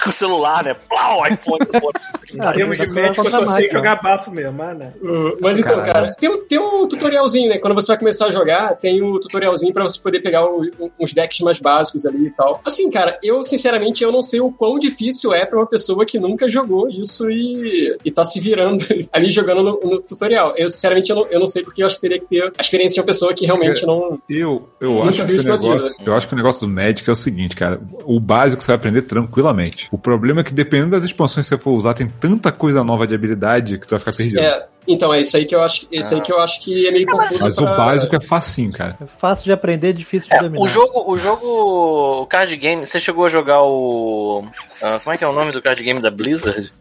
Com 0.03 0.09
o 0.09 0.13
celular, 0.13 0.63
né? 0.63 0.73
Plau, 0.87 1.21
iPhone. 1.27 1.65
pô. 1.65 1.91
Em 2.33 2.53
termos 2.55 2.77
de 2.77 2.87
médico, 2.87 3.25
eu 3.25 3.29
só 3.31 3.55
sei 3.55 3.69
jogar 3.69 4.01
bafo 4.01 4.31
mesmo, 4.31 4.53
né? 4.57 4.93
Uh, 5.01 5.37
Mas 5.41 5.59
então, 5.59 5.71
Caralho. 5.77 5.93
cara, 5.93 6.13
tem, 6.15 6.29
um- 6.29 6.45
tem 6.47 6.59
um 6.59 6.87
tutorialzinho, 6.87 7.49
né? 7.49 7.57
Quando 7.57 7.75
você 7.75 7.87
vai 7.87 7.97
começar 7.97 8.25
a 8.27 8.31
jogar, 8.31 8.75
tem 8.75 9.01
o 9.03 9.19
tutorialzinho 9.19 9.73
pra 9.73 9.83
você 9.83 9.99
poder 9.99 10.19
pegar 10.21 10.45
o- 10.45 10.61
uns 10.99 11.13
decks 11.13 11.39
mais 11.41 11.59
básicos 11.59 12.05
ali 12.05 12.27
e 12.27 12.31
tal. 12.31 12.61
Assim, 12.65 12.89
cara, 12.89 13.17
eu 13.23 13.43
sinceramente 13.43 14.03
eu 14.03 14.11
não 14.11 14.21
sei 14.21 14.39
o 14.41 14.51
quão 14.51 14.79
difícil 14.79 15.33
é 15.33 15.45
pra 15.45 15.57
uma 15.59 15.67
pessoa 15.67 16.05
que 16.05 16.19
nunca 16.19 16.49
jogou 16.49 16.89
isso 16.89 17.29
e, 17.29 17.95
e 18.03 18.11
tá 18.11 18.25
se 18.25 18.39
virando 18.39 18.81
ali 19.11 19.29
jogando 19.29 19.61
no, 19.63 19.79
no 19.83 20.01
tutorial. 20.01 20.53
Eu, 20.57 20.69
sinceramente, 20.69 21.09
eu 21.09 21.15
não, 21.17 21.27
eu 21.27 21.39
não 21.39 21.47
sei 21.47 21.63
porque 21.63 21.83
eu 21.83 21.87
acho 21.87 21.95
que 21.95 22.01
teria 22.01 22.19
que 22.19 22.25
ter 22.27 22.51
a 22.57 22.61
experiência 22.61 22.95
de 22.95 22.99
uma 23.01 23.05
pessoa 23.05 23.33
que 23.33 23.45
realmente 23.45 23.85
não. 23.85 24.19
Eu, 24.29 24.67
eu, 24.79 25.03
acho 25.03 25.25
que 25.25 25.31
o 25.31 25.35
isso 25.35 25.47
na 25.49 25.57
negócio, 25.57 25.89
vida. 25.89 26.03
eu 26.09 26.15
acho 26.15 26.27
que 26.27 26.33
o 26.33 26.37
negócio 26.37 26.61
do 26.61 26.67
Magic 26.73 27.07
é 27.07 27.13
o 27.13 27.15
seguinte, 27.15 27.55
cara. 27.55 27.79
O 28.05 28.19
básico 28.19 28.61
você 28.63 28.67
vai 28.67 28.75
aprender 28.77 29.01
tranquilamente. 29.03 29.72
O 29.91 29.97
problema 29.97 30.41
é 30.41 30.43
que 30.43 30.53
dependendo 30.53 30.91
das 30.91 31.03
expansões 31.03 31.47
que 31.47 31.55
você 31.55 31.61
for 31.61 31.71
usar, 31.71 31.93
tem 31.93 32.07
tanta 32.07 32.51
coisa 32.51 32.83
nova 32.83 33.05
de 33.05 33.15
habilidade 33.15 33.77
que 33.77 33.87
tu 33.87 33.91
vai 33.91 33.99
ficar 33.99 34.13
perdido. 34.15 34.39
É, 34.39 34.67
então, 34.87 35.13
é 35.13 35.21
isso 35.21 35.35
aí 35.37 35.45
que 35.45 35.55
eu 35.55 35.61
acho, 35.63 35.87
isso 35.91 36.13
aí 36.15 36.21
que, 36.21 36.31
eu 36.31 36.39
acho 36.41 36.61
que 36.61 36.87
é 36.87 36.91
meio 36.91 37.05
confuso. 37.07 37.41
Mas 37.43 37.57
o 37.57 37.63
pra- 37.63 37.75
básico 37.77 38.15
é 38.15 38.19
facinho, 38.19 38.71
cara. 38.71 38.97
É 39.01 39.05
fácil 39.05 39.45
de 39.45 39.51
aprender, 39.51 39.93
difícil 39.93 40.29
de 40.29 40.35
É, 40.35 40.39
dominar. 40.41 40.63
o 40.63 40.67
jogo, 40.67 41.03
o 41.11 41.17
jogo, 41.17 42.21
o 42.21 42.25
card 42.27 42.55
game, 42.57 42.85
você 42.85 42.99
chegou 42.99 43.25
a 43.25 43.29
jogar 43.29 43.61
o. 43.63 44.43
ah, 44.81 44.99
como 45.03 45.13
é 45.13 45.17
que 45.17 45.23
é 45.23 45.27
o 45.27 45.33
nome 45.33 45.51
do 45.51 45.61
card 45.61 45.81
game 45.83 46.01
da 46.01 46.11
Blizzard? 46.11 46.71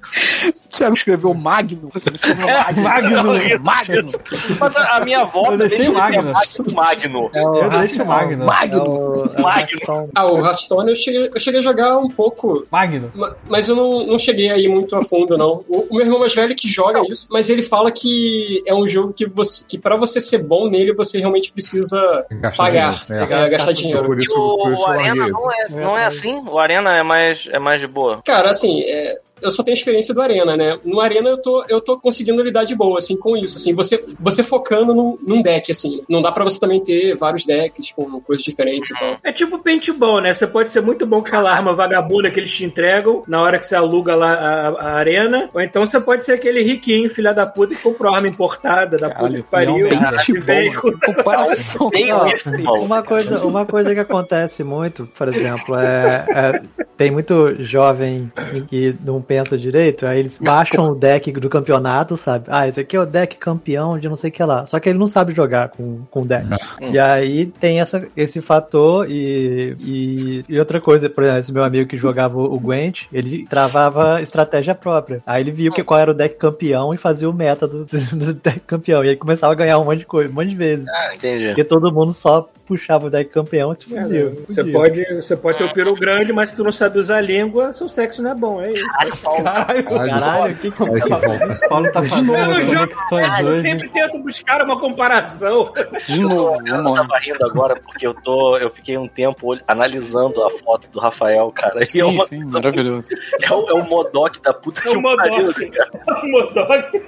O 0.48 0.52
Thiago 0.72 0.94
escreveu 0.94 1.34
Magno. 1.34 1.90
Escreveu 2.14 2.46
Magno. 2.46 2.82
Magno. 2.82 3.60
Magno. 3.60 4.12
Mas 4.58 4.76
a, 4.76 5.00
minha 5.00 5.20
avó 5.20 5.50
Eu 5.52 5.58
deixei 5.58 5.88
Magno. 5.90 6.32
Magno. 6.72 7.30
É 7.34 7.42
o 7.46 7.56
Eu 7.56 7.68
deixo 7.70 8.02
o 8.02 8.06
Magno. 8.06 8.46
Magno. 8.46 8.78
É 8.78 8.82
o, 8.82 9.24
é 9.36 9.38
o 9.38 9.42
Magno. 9.42 10.10
Ah, 10.14 10.26
o 10.26 10.38
Hearthstone 10.44 10.88
eu 10.90 10.96
cheguei, 10.96 11.30
eu 11.34 11.38
cheguei 11.38 11.60
a 11.60 11.62
jogar 11.62 11.98
um 11.98 12.08
pouco, 12.08 12.66
Magno. 12.70 13.10
Ma- 13.14 13.34
Mas 13.48 13.68
eu 13.68 13.76
não, 13.76 14.06
não 14.06 14.18
cheguei 14.18 14.50
aí 14.50 14.66
muito 14.66 14.96
a 14.96 15.02
fundo, 15.02 15.36
não. 15.36 15.62
O, 15.68 15.86
o 15.90 15.96
meu 15.96 16.06
irmão 16.06 16.18
mais 16.20 16.34
velho 16.34 16.56
que 16.56 16.66
joga 16.66 17.02
isso, 17.06 17.26
mas 17.30 17.50
ele 17.50 17.62
fala 17.62 17.91
que 17.92 18.62
é 18.66 18.74
um 18.74 18.86
jogo 18.88 19.12
que, 19.12 19.26
você, 19.26 19.64
que 19.66 19.78
para 19.78 19.96
você 19.96 20.20
ser 20.20 20.42
bom 20.42 20.68
nele, 20.68 20.94
você 20.94 21.18
realmente 21.18 21.52
precisa 21.52 22.26
Gastar 22.30 22.56
pagar, 22.56 23.04
dinheiro, 23.06 23.34
é, 23.34 23.48
gastar 23.48 23.72
dinheiro. 23.72 24.04
Por 24.04 24.20
isso, 24.20 24.34
o, 24.34 24.58
por 24.58 24.72
isso 24.72 24.82
o 24.82 24.86
eu 24.86 24.90
Arena 24.90 25.28
não 25.28 25.52
é, 25.52 25.68
não 25.68 25.98
é 25.98 26.06
assim? 26.06 26.42
O 26.48 26.58
Arena 26.58 26.96
é 26.96 27.02
mais, 27.02 27.48
é 27.50 27.58
mais 27.58 27.80
de 27.80 27.86
boa. 27.86 28.22
Cara, 28.24 28.50
assim, 28.50 28.82
é, 28.82 29.20
eu 29.42 29.50
só 29.50 29.62
tenho 29.62 29.74
experiência 29.74 30.14
do 30.14 30.20
Arena, 30.20 30.56
né? 30.56 30.78
No 30.84 31.00
Arena 31.00 31.28
eu 31.30 31.38
tô, 31.38 31.64
eu 31.68 31.80
tô 31.80 31.98
conseguindo 31.98 32.42
lidar 32.42 32.64
de 32.64 32.74
boa, 32.74 32.98
assim, 32.98 33.16
com 33.16 33.36
isso. 33.36 33.56
Assim, 33.56 33.74
você, 33.74 34.00
você 34.20 34.42
focando 34.42 34.94
num, 34.94 35.18
num 35.26 35.42
deck, 35.42 35.70
assim. 35.72 36.02
Não 36.08 36.22
dá 36.22 36.30
pra 36.32 36.44
você 36.44 36.58
também 36.60 36.80
ter 36.82 37.16
vários 37.16 37.44
decks 37.44 37.92
com 37.92 38.20
coisas 38.20 38.44
diferentes 38.44 38.90
e 38.90 38.94
tal. 38.94 39.18
É 39.24 39.32
tipo 39.32 39.58
paintball, 39.58 40.20
né? 40.20 40.32
Você 40.34 40.46
pode 40.46 40.70
ser 40.70 40.80
muito 40.82 41.06
bom 41.06 41.20
com 41.20 41.28
aquela 41.28 41.52
arma 41.52 41.74
vagabunda 41.74 42.30
que 42.30 42.40
eles 42.40 42.50
te 42.52 42.64
entregam 42.64 43.22
na 43.26 43.40
hora 43.42 43.58
que 43.58 43.66
você 43.66 43.74
aluga 43.74 44.14
lá 44.14 44.32
a, 44.32 44.68
a 44.68 44.92
arena, 44.94 45.48
ou 45.52 45.60
então 45.60 45.84
você 45.84 46.00
pode 46.00 46.24
ser 46.24 46.32
aquele 46.32 46.62
riquinho, 46.62 47.08
filha 47.10 47.32
da 47.32 47.46
puta, 47.46 47.74
que 47.74 47.82
comprou 47.82 48.14
arma 48.14 48.28
importada 48.28 48.96
da 48.98 49.10
puta 49.10 49.34
que 49.36 49.42
pariu. 49.42 49.88
e 50.28 50.40
veio 50.40 50.80
com- 50.80 50.90
que 50.92 51.06
comparação. 51.14 51.90
Ó, 52.12 52.26
isso, 52.26 52.48
irmão. 52.48 52.80
Uma 52.82 53.02
coisa, 53.02 53.44
uma 53.46 53.66
coisa 53.66 53.94
que 53.94 54.00
acontece 54.00 54.62
muito, 54.64 55.06
por 55.16 55.28
exemplo, 55.28 55.74
é, 55.76 56.24
é- 56.28 56.62
tem 56.96 57.10
muito 57.10 57.54
jovem 57.64 58.30
que 58.68 58.94
não 59.04 59.20
pensa 59.32 59.56
direito, 59.56 60.04
aí 60.06 60.18
eles 60.18 60.38
baixam 60.38 60.90
o 60.90 60.94
deck 60.94 61.32
do 61.32 61.48
campeonato, 61.48 62.18
sabe? 62.18 62.44
Ah, 62.48 62.68
esse 62.68 62.78
aqui 62.78 62.94
é 62.94 63.00
o 63.00 63.06
deck 63.06 63.38
campeão 63.38 63.98
de 63.98 64.06
não 64.06 64.14
sei 64.14 64.28
o 64.28 64.32
que 64.32 64.44
lá. 64.44 64.66
Só 64.66 64.78
que 64.78 64.90
ele 64.90 64.98
não 64.98 65.06
sabe 65.06 65.32
jogar 65.32 65.70
com, 65.70 66.02
com 66.10 66.20
o 66.20 66.26
deck. 66.26 66.46
E 66.82 66.98
aí 66.98 67.46
tem 67.46 67.80
essa, 67.80 68.06
esse 68.14 68.42
fator 68.42 69.10
e, 69.10 69.74
e, 69.80 70.42
e 70.46 70.58
outra 70.58 70.82
coisa, 70.82 71.08
por 71.08 71.24
exemplo, 71.24 71.40
esse 71.40 71.52
meu 71.52 71.64
amigo 71.64 71.88
que 71.88 71.96
jogava 71.96 72.38
o 72.38 72.60
Gwent, 72.60 73.04
ele 73.10 73.46
travava 73.46 74.20
estratégia 74.20 74.74
própria. 74.74 75.22
Aí 75.26 75.42
ele 75.42 75.50
viu 75.50 75.72
que 75.72 75.82
qual 75.82 75.98
era 75.98 76.10
o 76.10 76.14
deck 76.14 76.36
campeão 76.36 76.92
e 76.92 76.98
fazia 76.98 77.30
o 77.30 77.32
meta 77.32 77.66
do, 77.66 77.86
do 78.12 78.34
deck 78.34 78.60
campeão. 78.66 79.02
E 79.02 79.08
aí 79.08 79.16
começava 79.16 79.54
a 79.54 79.56
ganhar 79.56 79.78
um 79.78 79.84
monte 79.86 80.00
de 80.00 80.06
coisa, 80.06 80.30
um 80.30 80.34
monte 80.34 80.50
de 80.50 80.56
vezes. 80.56 80.86
Ah, 80.88 81.14
entendi. 81.14 81.46
Porque 81.46 81.64
todo 81.64 81.90
mundo 81.90 82.12
só 82.12 82.46
puxava 82.72 83.06
o 83.06 83.10
deck 83.10 83.30
campeão 83.30 83.74
se 83.74 83.84
fudiu. 83.84 84.44
Você 84.48 84.64
pode, 84.64 85.04
você 85.16 85.36
pode 85.36 85.58
ter 85.58 85.64
o 85.64 85.72
peru 85.74 85.94
grande, 85.94 86.32
mas 86.32 86.48
se 86.50 86.56
tu 86.56 86.64
não 86.64 86.72
sabe 86.72 86.98
usar 86.98 87.18
a 87.18 87.20
língua, 87.20 87.70
seu 87.72 87.88
sexo 87.88 88.22
não 88.22 88.30
é 88.30 88.34
bom, 88.34 88.60
é 88.62 88.72
isso. 88.72 88.84
Caralho. 89.22 89.84
Caralho, 89.84 90.54
o 90.54 90.56
que 90.56 90.70
que. 90.70 90.82
O 90.82 91.68
Paulo 91.68 91.92
tá 91.92 92.02
fazendo 92.02 92.34
Eu 92.34 92.88
caralho, 93.10 93.48
eu 93.48 93.62
sempre 93.62 93.88
tento 93.90 94.18
buscar 94.20 94.62
uma 94.64 94.78
comparação. 94.80 95.70
De 96.06 96.20
novo, 96.20 96.58
Eu 96.66 96.82
lá. 96.82 96.94
tava 96.96 97.18
rindo 97.18 97.44
agora 97.44 97.76
porque 97.76 98.06
eu 98.06 98.14
tô. 98.14 98.56
Eu 98.56 98.70
fiquei 98.70 98.96
um 98.96 99.06
tempo 99.08 99.56
analisando 99.68 100.42
a 100.44 100.50
foto 100.50 100.88
do 100.90 100.98
Rafael, 100.98 101.52
cara. 101.54 101.80
E 101.80 101.82
é, 101.82 101.86
Sim, 101.86 102.02
uma, 102.02 102.24
sim, 102.26 102.44
maravilhoso. 102.50 103.08
é, 103.42 103.52
o, 103.52 103.68
é 103.68 103.74
o 103.74 103.84
Modok 103.88 104.40
da 104.40 104.54
puta 104.54 104.80
É 104.80 104.84
que 104.84 104.96
o 104.96 105.02
pariu, 105.02 105.36
Modok. 105.46 105.70
cara. 105.70 105.90
O 106.22 106.26
Modok. 106.30 107.02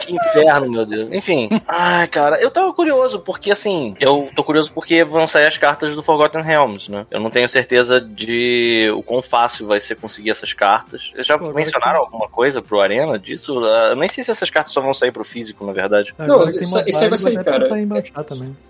Que 0.00 0.14
inferno, 0.14 0.70
meu 0.70 0.86
Deus. 0.86 1.12
Enfim. 1.12 1.48
Ai, 1.66 2.06
cara, 2.08 2.40
eu 2.40 2.50
tava 2.50 2.72
curioso, 2.72 3.20
porque 3.20 3.50
assim, 3.50 3.96
eu 4.00 4.28
tô 4.36 4.44
curioso 4.44 4.72
porque 4.72 4.99
vão 5.04 5.26
sair 5.26 5.46
as 5.46 5.56
cartas 5.58 5.94
do 5.94 6.02
Forgotten 6.02 6.42
Realms, 6.42 6.90
né? 6.90 7.06
Eu 7.10 7.20
não 7.20 7.30
tenho 7.30 7.48
certeza 7.48 8.00
de 8.00 8.90
o 8.96 9.02
quão 9.02 9.22
fácil 9.22 9.66
vai 9.66 9.80
ser 9.80 9.96
conseguir 9.96 10.30
essas 10.30 10.52
cartas. 10.52 11.10
Eles 11.14 11.26
já 11.26 11.38
Pô, 11.38 11.52
mencionaram 11.52 12.00
alguma 12.00 12.28
coisa 12.28 12.60
pro 12.62 12.80
Arena 12.80 13.18
disso? 13.18 13.58
Ah, 13.64 13.88
Eu 13.90 13.96
nem 13.96 14.08
sei 14.08 14.22
se 14.24 14.30
essas 14.30 14.50
cartas 14.50 14.72
só 14.72 14.80
vão 14.80 14.94
sair 14.94 15.12
pro 15.12 15.24
físico, 15.24 15.64
na 15.64 15.72
verdade. 15.72 16.14
Não, 16.18 16.48
isso- 16.50 16.76
aí 16.76 17.08
vai 17.08 17.18
sair, 17.18 17.34
dá 17.36 17.44
cara. 17.44 17.68
pra. 17.68 17.76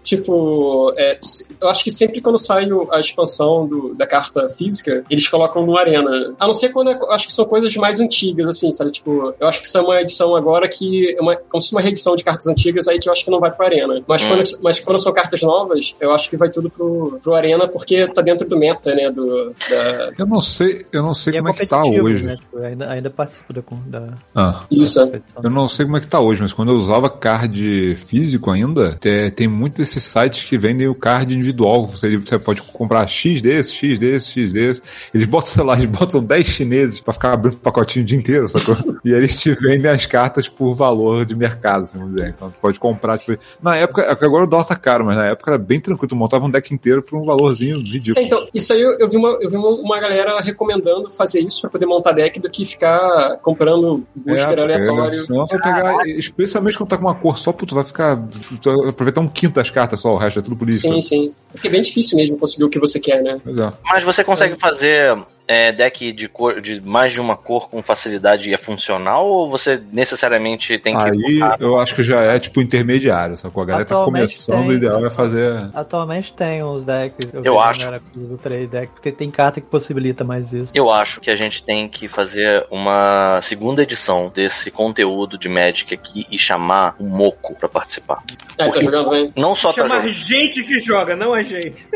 Tipo, 0.02 0.92
é, 0.96 1.18
eu 1.60 1.68
acho 1.68 1.84
que 1.84 1.90
sempre 1.90 2.20
quando 2.20 2.38
sai 2.38 2.70
o- 2.70 2.88
a 2.90 2.98
expansão 3.00 3.66
do- 3.66 3.94
da 3.94 4.06
carta 4.06 4.48
física, 4.48 5.04
eles 5.10 5.28
colocam 5.28 5.64
no 5.64 5.76
Arena. 5.76 6.34
A 6.38 6.46
não 6.46 6.54
ser 6.54 6.70
quando 6.70 6.90
é- 6.90 6.98
acho 7.14 7.26
que 7.26 7.32
são 7.32 7.44
coisas 7.44 7.74
mais 7.76 8.00
antigas, 8.00 8.48
assim, 8.48 8.70
sabe? 8.70 8.90
Tipo, 8.90 9.34
eu 9.38 9.46
acho 9.48 9.60
que 9.60 9.66
isso 9.66 9.76
é 9.76 9.80
uma 9.80 10.00
edição 10.00 10.34
agora 10.34 10.68
que 10.68 11.14
é 11.16 11.20
uma, 11.20 11.36
como 11.36 11.60
se 11.60 11.68
fosse 11.68 11.74
uma 11.74 11.80
reedição 11.80 12.16
de 12.16 12.24
cartas 12.24 12.46
antigas 12.46 12.88
aí 12.88 12.98
que 12.98 13.08
eu 13.08 13.12
acho 13.12 13.24
que 13.24 13.30
não 13.30 13.40
vai 13.40 13.50
pro 13.50 13.64
Arena. 13.66 14.02
Mas, 14.06 14.24
Hum. 14.24 14.28
quando, 14.28 14.44
mas 14.62 14.80
quando 14.80 14.98
são 14.98 15.12
cartas 15.12 15.42
novas, 15.42 15.94
eu 16.00 16.09
acho 16.12 16.28
que 16.30 16.36
vai 16.36 16.48
tudo 16.50 16.68
pro, 16.70 17.18
pro 17.22 17.34
Arena 17.34 17.66
porque 17.68 18.06
tá 18.08 18.22
dentro 18.22 18.48
do 18.48 18.58
meta, 18.58 18.94
né? 18.94 19.10
Do, 19.10 19.54
da, 19.68 20.12
Eu 20.18 20.26
não 20.26 20.40
sei, 20.40 20.84
eu 20.92 21.02
não 21.02 21.14
sei 21.14 21.34
E 21.34 21.36
é 21.36 21.38
como 21.40 21.50
é 21.50 21.52
que 21.54 21.66
tá 21.66 21.82
hoje. 21.84 22.24
né? 22.24 22.36
Tipo, 22.36 22.58
ainda, 22.58 22.90
ainda 22.90 23.10
participa 23.10 23.52
da, 23.52 23.62
da 23.86 24.14
Ah. 24.34 24.64
isso, 24.70 25.00
é. 25.00 25.04
competição. 25.06 25.42
Eu 25.44 25.50
não 25.50 25.68
sei 25.68 25.84
como 25.84 25.96
é 25.96 26.00
que 26.00 26.06
tá 26.06 26.20
hoje, 26.20 26.40
mas 26.42 26.52
quando 26.52 26.70
eu 26.72 26.76
usava 26.76 27.08
card 27.08 27.96
físico 27.96 28.50
ainda, 28.50 28.96
te- 29.00 29.30
tem 29.32 29.48
muitos 29.48 29.78
desses 29.78 30.04
sites 30.04 30.44
que 30.44 30.58
vendem 30.58 30.88
o 30.88 30.94
card 30.94 31.34
individual. 31.34 31.86
Você, 31.88 32.16
você 32.16 32.38
pode 32.38 32.62
comprar 32.62 33.06
X 33.06 33.40
desse, 33.40 33.72
X 33.74 33.98
desse, 33.98 34.30
X 34.30 34.52
desse. 34.52 34.82
Eles 35.14 35.26
botam, 35.26 35.48
sei 35.50 35.64
lá, 35.64 35.74
eles 35.74 35.86
botam 35.86 36.22
10 36.22 36.46
chineses 36.46 37.00
pra 37.00 37.12
ficar 37.12 37.32
abrindo 37.32 37.56
pacotinho 37.56 38.04
o 38.04 38.06
dia 38.06 38.18
inteiro, 38.18 38.48
sacou? 38.48 38.76
e 39.04 39.12
eles 39.12 39.38
te 39.40 39.52
vendem 39.52 39.90
as 39.90 40.06
cartas 40.06 40.48
por 40.48 40.74
valor 40.74 41.24
de 41.24 41.34
mercado, 41.36 41.82
assim, 41.82 41.98
vamos 41.98 42.14
dizer. 42.14 42.30
Então 42.36 42.50
tu 42.50 42.60
pode 42.60 42.78
comprar, 42.78 43.18
tipo, 43.18 43.38
na 43.62 43.76
época, 43.76 44.06
agora 44.20 44.44
o 44.44 44.46
dólar 44.46 44.64
tá 44.64 44.76
caro, 44.76 45.04
mas 45.04 45.16
na 45.16 45.26
época 45.26 45.50
era 45.52 45.58
bem 45.58 45.80
tranquilo 45.80 45.99
que 46.00 46.06
tu 46.06 46.16
montava 46.16 46.44
um 46.44 46.50
deck 46.50 46.72
inteiro 46.72 47.02
por 47.02 47.18
um 47.18 47.22
valorzinho 47.22 47.76
ridículo. 47.76 48.18
É, 48.18 48.22
então, 48.22 48.46
isso 48.52 48.72
aí 48.72 48.80
eu, 48.80 48.98
eu 48.98 49.08
vi, 49.08 49.16
uma, 49.16 49.38
eu 49.40 49.50
vi 49.50 49.56
uma, 49.56 49.68
uma 49.68 50.00
galera 50.00 50.40
recomendando 50.40 51.10
fazer 51.10 51.40
isso 51.40 51.60
pra 51.60 51.70
poder 51.70 51.86
montar 51.86 52.12
deck 52.12 52.40
do 52.40 52.50
que 52.50 52.64
ficar 52.64 53.36
comprando 53.38 54.04
booster 54.14 54.58
É, 54.58 54.62
aleatório. 54.62 55.24
Senão 55.24 55.46
tu 55.46 55.58
vai 55.58 55.60
pegar, 55.60 56.08
especialmente 56.08 56.76
quando 56.76 56.88
tá 56.88 56.96
com 56.96 57.04
uma 57.04 57.14
cor 57.14 57.38
só, 57.38 57.52
tu 57.52 57.74
vai 57.74 57.84
ficar. 57.84 58.16
Tu 58.60 58.76
vai 58.76 58.88
aproveitar 58.88 59.20
um 59.20 59.28
quinto 59.28 59.54
das 59.54 59.70
cartas 59.70 60.00
só, 60.00 60.14
o 60.14 60.18
resto 60.18 60.40
é 60.40 60.42
tudo 60.42 60.56
polícia. 60.56 60.90
Sim, 60.90 61.02
sim. 61.02 61.34
Porque 61.52 61.68
é 61.68 61.70
bem 61.70 61.82
difícil 61.82 62.16
mesmo 62.16 62.38
conseguir 62.38 62.64
o 62.64 62.68
que 62.68 62.78
você 62.78 62.98
quer, 62.98 63.22
né? 63.22 63.36
É. 63.46 63.72
Mas 63.84 64.04
você 64.04 64.24
consegue 64.24 64.56
fazer 64.56 65.16
é, 65.52 65.72
deck 65.72 66.12
de, 66.12 66.28
cor, 66.28 66.60
de 66.60 66.80
mais 66.80 67.12
de 67.12 67.20
uma 67.20 67.36
cor 67.36 67.68
com 67.68 67.82
facilidade 67.82 68.48
e 68.48 68.54
é 68.54 68.56
funcional? 68.58 69.26
Ou 69.26 69.48
você 69.48 69.82
necessariamente 69.92 70.78
tem 70.78 70.94
que. 70.96 71.02
Aí 71.02 71.38
botar- 71.40 71.56
eu 71.58 71.76
acho 71.78 71.94
que 71.96 72.04
já 72.04 72.20
é 72.22 72.38
tipo 72.38 72.60
intermediário, 72.60 73.36
sacou? 73.36 73.64
A 73.64 73.66
galera 73.66 73.84
tá 73.84 73.96
Atualmente 73.96 74.20
começando, 74.46 74.60
tem. 74.62 74.68
o 74.68 74.72
ideal 74.74 75.04
é 75.04 75.10
fazer. 75.10 75.70
Atualmente 75.74 76.32
tem 76.32 76.62
uns 76.62 76.84
decks. 76.84 77.32
Eu 77.42 77.58
a 77.58 77.70
acho. 77.70 77.80
galera 77.80 78.00
que 78.12 78.18
usa 78.18 78.34
o 78.34 78.38
3 78.38 78.68
deck, 78.68 78.92
porque 78.92 79.10
tem 79.10 79.28
carta 79.30 79.60
que 79.60 79.66
possibilita 79.66 80.22
mais 80.22 80.52
isso. 80.52 80.70
Eu 80.74 80.88
acho 80.90 81.20
que 81.20 81.30
a 81.30 81.36
gente 81.36 81.64
tem 81.64 81.88
que 81.88 82.06
fazer 82.06 82.64
uma 82.70 83.40
segunda 83.42 83.82
edição 83.82 84.30
desse 84.32 84.70
conteúdo 84.70 85.36
de 85.36 85.48
Magic 85.48 85.92
aqui 85.92 86.26
e 86.30 86.38
chamar 86.38 86.94
o 86.98 87.04
Moco 87.04 87.56
pra 87.56 87.68
participar. 87.68 88.22
Ah, 88.58 88.70
tá 88.70 88.80
jogando? 88.82 89.32
Não 89.36 89.54
só 89.54 89.70
tá 89.70 89.82
Chamar 89.82 89.96
jogando, 90.02 90.12
gente 90.12 90.62
que 90.62 90.78
joga, 90.78 91.16
não 91.16 91.34
a 91.34 91.42
gente. 91.42 91.86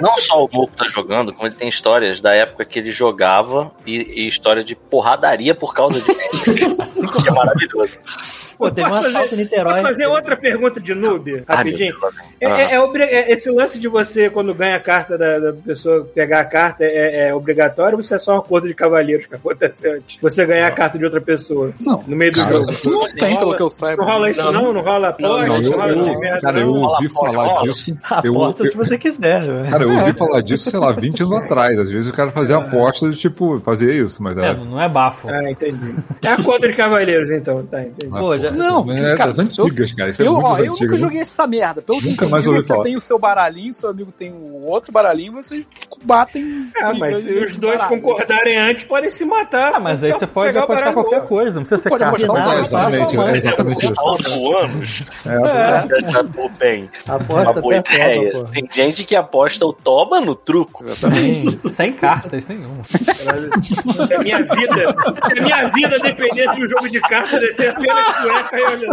não 0.00 0.16
só 0.16 0.44
o 0.44 0.48
Moco 0.50 0.72
tá 0.76 0.86
jogando, 0.88 1.32
como 1.32 1.46
ele 1.48 1.54
tem 1.56 1.68
histórias 1.68 2.20
da 2.20 2.32
época 2.34 2.64
que 2.64 2.78
ele 2.78 2.90
jogava 3.02 3.72
e, 3.84 4.22
e 4.24 4.28
história 4.28 4.62
de 4.62 4.76
porradaria 4.76 5.54
por 5.54 5.74
causa 5.74 6.00
de 6.00 6.06
Magic. 6.06 7.12
que 7.22 7.28
é 7.28 7.32
maravilhoso. 7.32 7.98
Pô, 8.56 8.70
teve 8.70 8.88
um 8.88 8.94
assalto 8.94 9.12
fazer- 9.12 9.34
em 9.34 9.38
Niterói. 9.38 9.72
Posso 9.72 9.82
fazer 9.82 10.06
outra 10.06 10.36
pergunta 10.36 10.78
de 10.80 10.94
noob, 10.94 11.42
Ah, 11.48 11.56
rapidinho? 11.56 11.96
É, 12.40 12.46
é- 12.46 12.76
é 12.76 13.02
é- 13.02 13.32
esse 13.32 13.50
lance 13.50 13.78
de 13.80 13.88
você, 13.88 14.30
quando 14.30 14.54
ganha 14.54 14.76
a 14.76 14.80
carta 14.80 15.18
da, 15.18 15.38
da 15.40 15.52
pessoa, 15.52 16.04
pegar 16.14 16.40
a 16.40 16.44
carta 16.44 16.84
é, 16.84 17.28
é 17.28 17.34
obrigatório 17.34 17.96
ou 17.96 18.00
isso 18.00 18.14
é 18.14 18.18
só 18.18 18.34
um 18.36 18.38
acordo 18.38 18.68
de 18.68 18.74
cavalheiros 18.74 19.26
que 19.26 19.34
acontece 19.34 19.88
antes? 19.88 20.18
Você 20.22 20.46
ganhar 20.46 20.68
a 20.68 20.70
carta 20.70 20.96
de 20.96 21.04
outra 21.04 21.20
pessoa 21.20 21.72
Não. 21.80 22.04
no 22.06 22.14
meio 22.14 22.30
do 22.30 22.38
Cara, 22.38 22.62
jogo. 22.62 22.72
Não 22.84 23.08
tem, 23.08 23.36
pelo 23.36 23.56
que 23.56 23.62
eu 23.62 23.70
saiba. 23.70 24.04
Não 24.04 24.12
rola 24.12 24.30
isso 24.30 24.52
não? 24.52 24.72
Não 24.72 24.80
rola 24.80 25.08
aposta? 25.08 25.46
Não, 25.48 25.58
Não, 25.58 25.62
eu, 25.62 25.72
rola 25.72 25.88
eu- 25.92 26.40
cara, 26.40 26.60
eu 26.60 26.66
não? 26.66 26.82
ouvi 26.82 27.06
Rola, 27.08 27.32
falar 27.32 27.46
rola. 27.48 27.62
disso. 27.62 27.98
Eu, 28.22 28.30
Aposta 28.42 28.64
se 28.70 28.76
você 28.76 28.98
quiser, 28.98 29.40
velho. 29.40 29.70
cara, 29.70 29.82
eu 29.84 29.90
ouvi 29.90 30.12
falar 30.12 30.40
disso, 30.40 30.70
sei 30.70 30.78
lá, 30.78 30.92
20 30.92 31.22
anos 31.22 31.32
atrás. 31.42 31.78
Às 31.78 31.90
vezes 31.90 32.08
o 32.08 32.12
cara 32.12 32.30
fazia 32.30 32.56
aposta 32.58 32.91
de 33.10 33.16
tipo, 33.16 33.60
fazer 33.60 33.94
isso, 33.94 34.22
mas 34.22 34.36
É, 34.38 34.50
é. 34.50 34.54
não 34.54 34.80
é 34.80 34.88
bafo. 34.88 35.28
Ah, 35.28 35.50
entendi. 35.50 35.94
É 36.22 36.28
acordo 36.28 36.66
de 36.68 36.74
cavaleiros, 36.74 37.30
então. 37.30 37.64
Tá, 37.66 37.82
entendi. 37.82 38.10
Pô, 38.10 38.36
já- 38.36 38.50
Não, 38.50 38.90
é 38.92 39.16
cara, 39.16 39.32
das 39.32 39.38
antigas, 39.38 39.92
cara. 39.94 40.10
Isso 40.10 40.22
é 40.22 40.26
Eu, 40.26 40.32
muito 40.34 40.46
ó, 40.46 40.58
eu 40.58 40.72
nunca 40.72 40.86
né? 40.86 40.98
joguei 40.98 41.20
essa 41.20 41.46
merda. 41.46 41.82
Pelo 41.82 42.00
Nunca 42.02 42.26
mais 42.28 42.46
ouvi 42.46 42.60
você 42.60 42.68
falar. 42.68 42.82
tem 42.84 42.96
o 42.96 43.00
seu 43.00 43.18
baralhinho, 43.18 43.72
seu 43.72 43.90
amigo 43.90 44.12
tem 44.12 44.32
um 44.32 44.64
outro 44.66 44.92
baralhinho, 44.92 45.32
vocês 45.32 45.66
batem. 46.04 46.68
Ah, 46.80 46.92
mas 46.94 47.20
se 47.20 47.32
os 47.32 47.56
dois 47.56 47.76
baralho. 47.78 48.00
concordarem 48.00 48.56
antes, 48.58 48.84
podem 48.84 49.10
se 49.10 49.24
matar. 49.24 49.74
Ah, 49.74 49.80
mas 49.80 50.02
aí 50.02 50.12
você 50.12 50.26
pode 50.26 50.56
o 50.56 50.60
apostar 50.62 50.92
qualquer 50.92 51.22
coisa, 51.24 51.52
não 51.56 51.62
precisa 51.64 51.82
ser 51.82 51.88
pode 51.88 52.04
carta. 52.04 52.24
apostar 52.24 52.44
Não, 52.46 52.52
É, 52.52 52.54
o 52.54 52.58
a 52.58 52.60
exatamente, 52.60 53.16
é 53.18 53.36
exatamente 53.36 53.84
isso. 53.84 54.56
Anos, 54.56 55.04
É, 55.26 56.48
bem. 56.58 56.90
Aposta 57.08 57.50
Uma 57.50 57.60
boa 57.60 57.76
ideia. 57.76 58.32
Tem 58.52 58.68
gente 58.70 59.04
que 59.04 59.14
aposta 59.16 59.64
o 59.66 59.72
toba 59.72 60.20
no 60.20 60.34
truco. 60.34 60.84
Sim, 61.14 61.58
sem 61.74 61.92
cartas 61.92 62.46
nenhuma. 62.46 62.81
Se 64.06 64.14
a 64.14 64.18
minha 64.18 64.38
vida, 64.38 64.94
se 65.26 65.38
a 65.38 65.42
minha 65.42 65.68
vida 65.68 65.98
dependesse 65.98 66.56
de 66.56 66.64
um 66.64 66.68
jogo 66.68 66.88
de 66.88 67.00
cartas, 67.00 67.42
ia 67.42 67.52
ser 67.52 67.68
apenas 67.68 68.06
cueca 68.18 68.58
e 68.58 68.64
olha. 68.64 68.88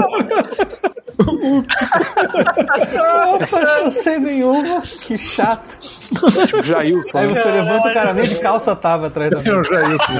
Opa, 3.35 3.89
sem 3.89 4.19
nenhuma, 4.19 4.81
que 4.81 5.17
chato. 5.17 5.77
Jailson. 6.63 7.19
Aí 7.19 7.27
você 7.27 7.51
levanta 7.51 7.89
o 7.89 7.93
cara, 7.93 8.13
nem 8.13 8.25
de 8.25 8.39
calça 8.39 8.75
tava 8.75 9.07
atrás 9.07 9.31
da 9.31 9.37
mesa. 9.37 9.49
Eu 9.49 9.63
já 9.63 9.81
isso. 9.89 10.11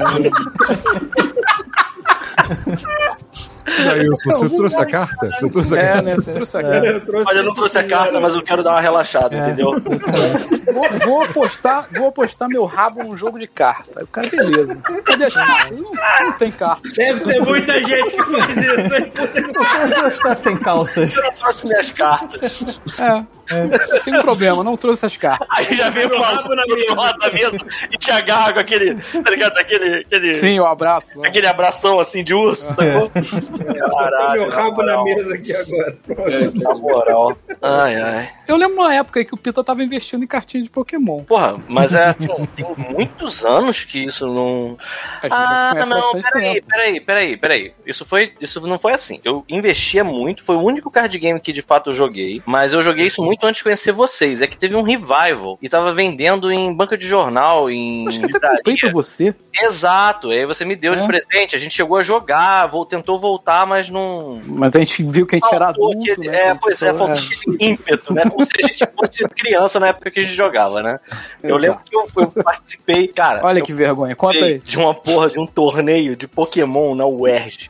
Já 3.66 3.96
isso. 3.98 4.28
Você 4.30 4.48
trouxe 4.56 4.80
a 4.80 4.86
carta? 4.86 5.30
Você 5.30 5.50
trouxe 5.50 5.74
a 5.74 5.80
É, 5.80 5.86
carta? 5.86 6.02
né? 6.02 6.14
Você 6.16 6.32
trouxe 6.32 6.56
a 6.56 6.62
carta. 6.62 6.86
Eu 6.86 7.04
trouxe 7.04 7.24
Mas 7.26 7.36
eu 7.36 7.44
não 7.44 7.54
trouxe 7.54 7.78
a 7.78 7.84
carta, 7.86 8.20
mas 8.20 8.34
eu 8.34 8.42
quero 8.42 8.62
dar 8.62 8.70
uma 8.72 8.80
relaxada, 8.80 9.36
entendeu? 9.36 9.70
Vou, 10.72 10.88
vou 11.04 11.24
apostar, 11.24 11.88
vou 11.92 12.08
apostar 12.08 12.48
meu 12.48 12.64
rabo 12.64 13.02
num 13.02 13.16
jogo 13.16 13.38
de 13.40 13.46
carta. 13.48 14.04
O 14.04 14.06
cara, 14.06 14.28
beleza. 14.28 14.76
Cadê 15.04 15.24
as 15.24 15.34
cartas? 15.34 15.78
Não, 15.80 15.90
não 16.26 16.32
tem 16.38 16.50
carta. 16.52 16.88
Deve 16.94 17.24
ter 17.24 17.40
muita 17.40 17.74
gente 17.84 18.10
que 18.12 18.22
faz 18.24 18.56
isso. 18.56 18.94
hein? 18.94 19.12
Você 19.16 20.06
está 20.08 20.34
sem 20.36 20.56
calças. 20.58 21.16
Eu 21.16 21.22
não 21.24 21.32
trouxe 21.32 21.66
minhas 21.66 21.90
cartas. 21.90 22.80
É. 23.00 23.24
Tem 24.04 24.18
um 24.18 24.22
problema, 24.22 24.62
não 24.64 24.76
trouxe 24.76 25.06
as 25.06 25.16
cartas. 25.16 25.46
Aí 25.50 25.76
já 25.76 25.90
veio 25.90 26.08
Meu 26.08 26.18
uma 26.18 26.26
rabo 26.26 26.54
na 26.54 26.64
mesa. 26.66 27.12
da 27.18 27.30
mesa 27.30 27.56
e 27.92 27.96
te 27.96 28.10
agarra 28.10 28.52
com 28.52 28.60
aquele, 28.60 28.94
tá 28.94 29.30
ligado? 29.30 29.58
Aquele, 29.58 30.00
aquele, 30.00 30.34
Sim, 30.34 30.58
o 30.60 30.66
abraço. 30.66 31.18
né? 31.18 31.28
aquele 31.28 31.46
abração 31.46 31.98
assim 31.98 32.22
de 32.22 32.34
urso? 32.34 32.74
Tô 32.76 33.10
Caralho, 33.90 34.40
meu 34.40 34.50
rabo 34.50 34.82
na 34.82 35.02
mesa 35.02 35.34
aqui 35.34 35.52
agora. 35.54 36.50
Na 36.54 36.74
moral. 36.74 37.36
Ai, 37.62 38.00
ai. 38.00 38.30
Eu 38.46 38.56
lembro 38.56 38.76
uma 38.76 38.94
época 38.94 39.20
aí 39.20 39.24
que 39.24 39.34
o 39.34 39.38
Pita 39.38 39.62
tava 39.62 39.82
investindo 39.82 40.24
em 40.24 40.26
cartinha 40.26 40.62
de 40.62 40.70
Pokémon. 40.70 41.22
Porra, 41.24 41.56
mas 41.68 41.94
é 41.94 42.04
assim, 42.04 42.28
tem 42.56 42.66
muitos 42.90 43.44
anos 43.44 43.84
que 43.84 44.04
isso 44.04 44.26
não. 44.26 44.76
A 45.22 45.28
gente 45.28 45.38
já 45.38 45.56
se 45.56 45.76
Ah, 45.82 45.86
não, 45.86 46.12
peraí, 46.20 46.62
peraí, 46.62 47.00
peraí, 47.00 47.36
peraí. 47.36 47.72
Isso 47.86 48.04
foi. 48.04 48.32
Isso 48.40 48.60
não 48.66 48.78
foi 48.78 48.92
assim. 48.92 49.20
Eu 49.24 49.44
investia 49.48 50.02
muito, 50.02 50.42
foi 50.44 50.56
o 50.56 50.62
único 50.62 50.90
card 50.90 51.16
game 51.18 51.40
que 51.40 51.52
de 51.52 51.62
fato 51.62 51.90
eu 51.90 51.94
joguei. 51.94 52.42
Mas 52.44 52.72
eu 52.72 52.82
joguei 52.82 53.06
isso 53.06 53.22
muito 53.22 53.39
antes 53.46 53.58
de 53.58 53.64
conhecer 53.64 53.92
vocês. 53.92 54.40
É 54.42 54.46
que 54.46 54.56
teve 54.56 54.74
um 54.76 54.82
revival 54.82 55.58
e 55.60 55.68
tava 55.68 55.92
vendendo 55.92 56.50
em 56.50 56.74
banca 56.74 56.96
de 56.96 57.06
jornal, 57.06 57.70
em. 57.70 58.06
Acho 58.08 58.18
que 58.20 58.26
até 58.26 58.34
livraria. 58.34 58.56
comprei 58.58 58.76
pra 58.76 58.92
você. 58.92 59.34
Exato, 59.62 60.30
aí 60.30 60.46
você 60.46 60.64
me 60.64 60.74
deu 60.76 60.94
de 60.94 61.02
É. 61.02 61.06
presente, 61.06 61.54
a 61.54 61.58
gente 61.58 61.74
chegou 61.74 61.96
a 61.98 62.02
jogar, 62.02 62.66
vol- 62.66 62.86
tentou 62.86 63.18
voltar, 63.18 63.66
mas 63.66 63.90
não. 63.90 64.40
Mas 64.44 64.74
a 64.74 64.78
gente 64.78 65.02
viu 65.02 65.26
que 65.26 65.36
a 65.36 65.38
gente 65.38 65.54
era 65.54 65.66
Faltou 65.66 65.90
adulto, 65.92 66.12
aquele- 66.12 66.28
né? 66.30 66.36
É, 66.36 66.40
Que 66.40 66.46
a 66.48 66.52
gente 66.52 66.60
pois 66.62 66.82
é, 66.82 66.94
falou, 66.94 67.14
faltou 67.16 67.24
aquele 67.52 67.70
ímpeto, 67.72 68.14
né? 68.14 68.22
Como 68.30 68.44
se 68.44 68.52
a 68.62 68.66
gente 68.66 68.86
fosse 68.96 69.24
criança 69.36 69.80
na 69.80 69.88
época 69.88 70.10
que 70.10 70.18
a 70.20 70.22
gente 70.22 70.34
jogava, 70.34 70.82
né? 70.82 70.98
Eu 71.42 71.56
Exato. 71.56 71.60
lembro 71.60 71.80
que 71.84 71.96
eu, 71.96 72.06
eu 72.36 72.42
participei, 72.44 73.08
cara. 73.08 73.40
Olha 73.44 73.60
que 73.62 73.72
vergonha. 73.72 74.16
Conta 74.16 74.38
aí. 74.44 74.58
de 74.58 74.78
uma 74.78 74.94
porra 74.94 75.28
de 75.28 75.38
um 75.38 75.46
torneio 75.46 76.16
de 76.16 76.26
Pokémon 76.26 76.94
na 76.94 77.06
UERJ. 77.10 77.68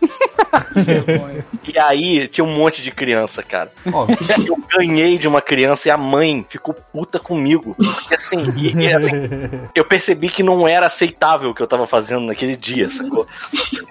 e 1.67 1.79
aí 1.79 2.29
tinha 2.29 2.45
um 2.45 2.53
monte 2.55 2.83
de 2.83 2.91
criança, 2.91 3.43
cara. 3.43 3.71
Ó, 3.93 4.07
Eu 4.47 4.57
ganhei 4.79 5.19
de 5.19 5.27
uma 5.29 5.41
criança 5.41 5.60
e 5.61 5.91
a 5.91 5.97
mãe 5.97 6.45
ficou 6.49 6.75
puta 6.75 7.19
comigo. 7.19 7.75
Porque 7.77 8.15
assim, 8.15 8.45
e- 8.57 8.73
e, 8.77 8.93
assim, 8.93 9.11
eu 9.75 9.85
percebi 9.85 10.29
que 10.29 10.43
não 10.43 10.67
era 10.67 10.87
aceitável 10.87 11.51
o 11.51 11.55
que 11.55 11.63
eu 11.63 11.67
tava 11.67 11.87
fazendo 11.87 12.27
naquele 12.27 12.57
dia, 12.57 12.89
sacou? 12.91 13.27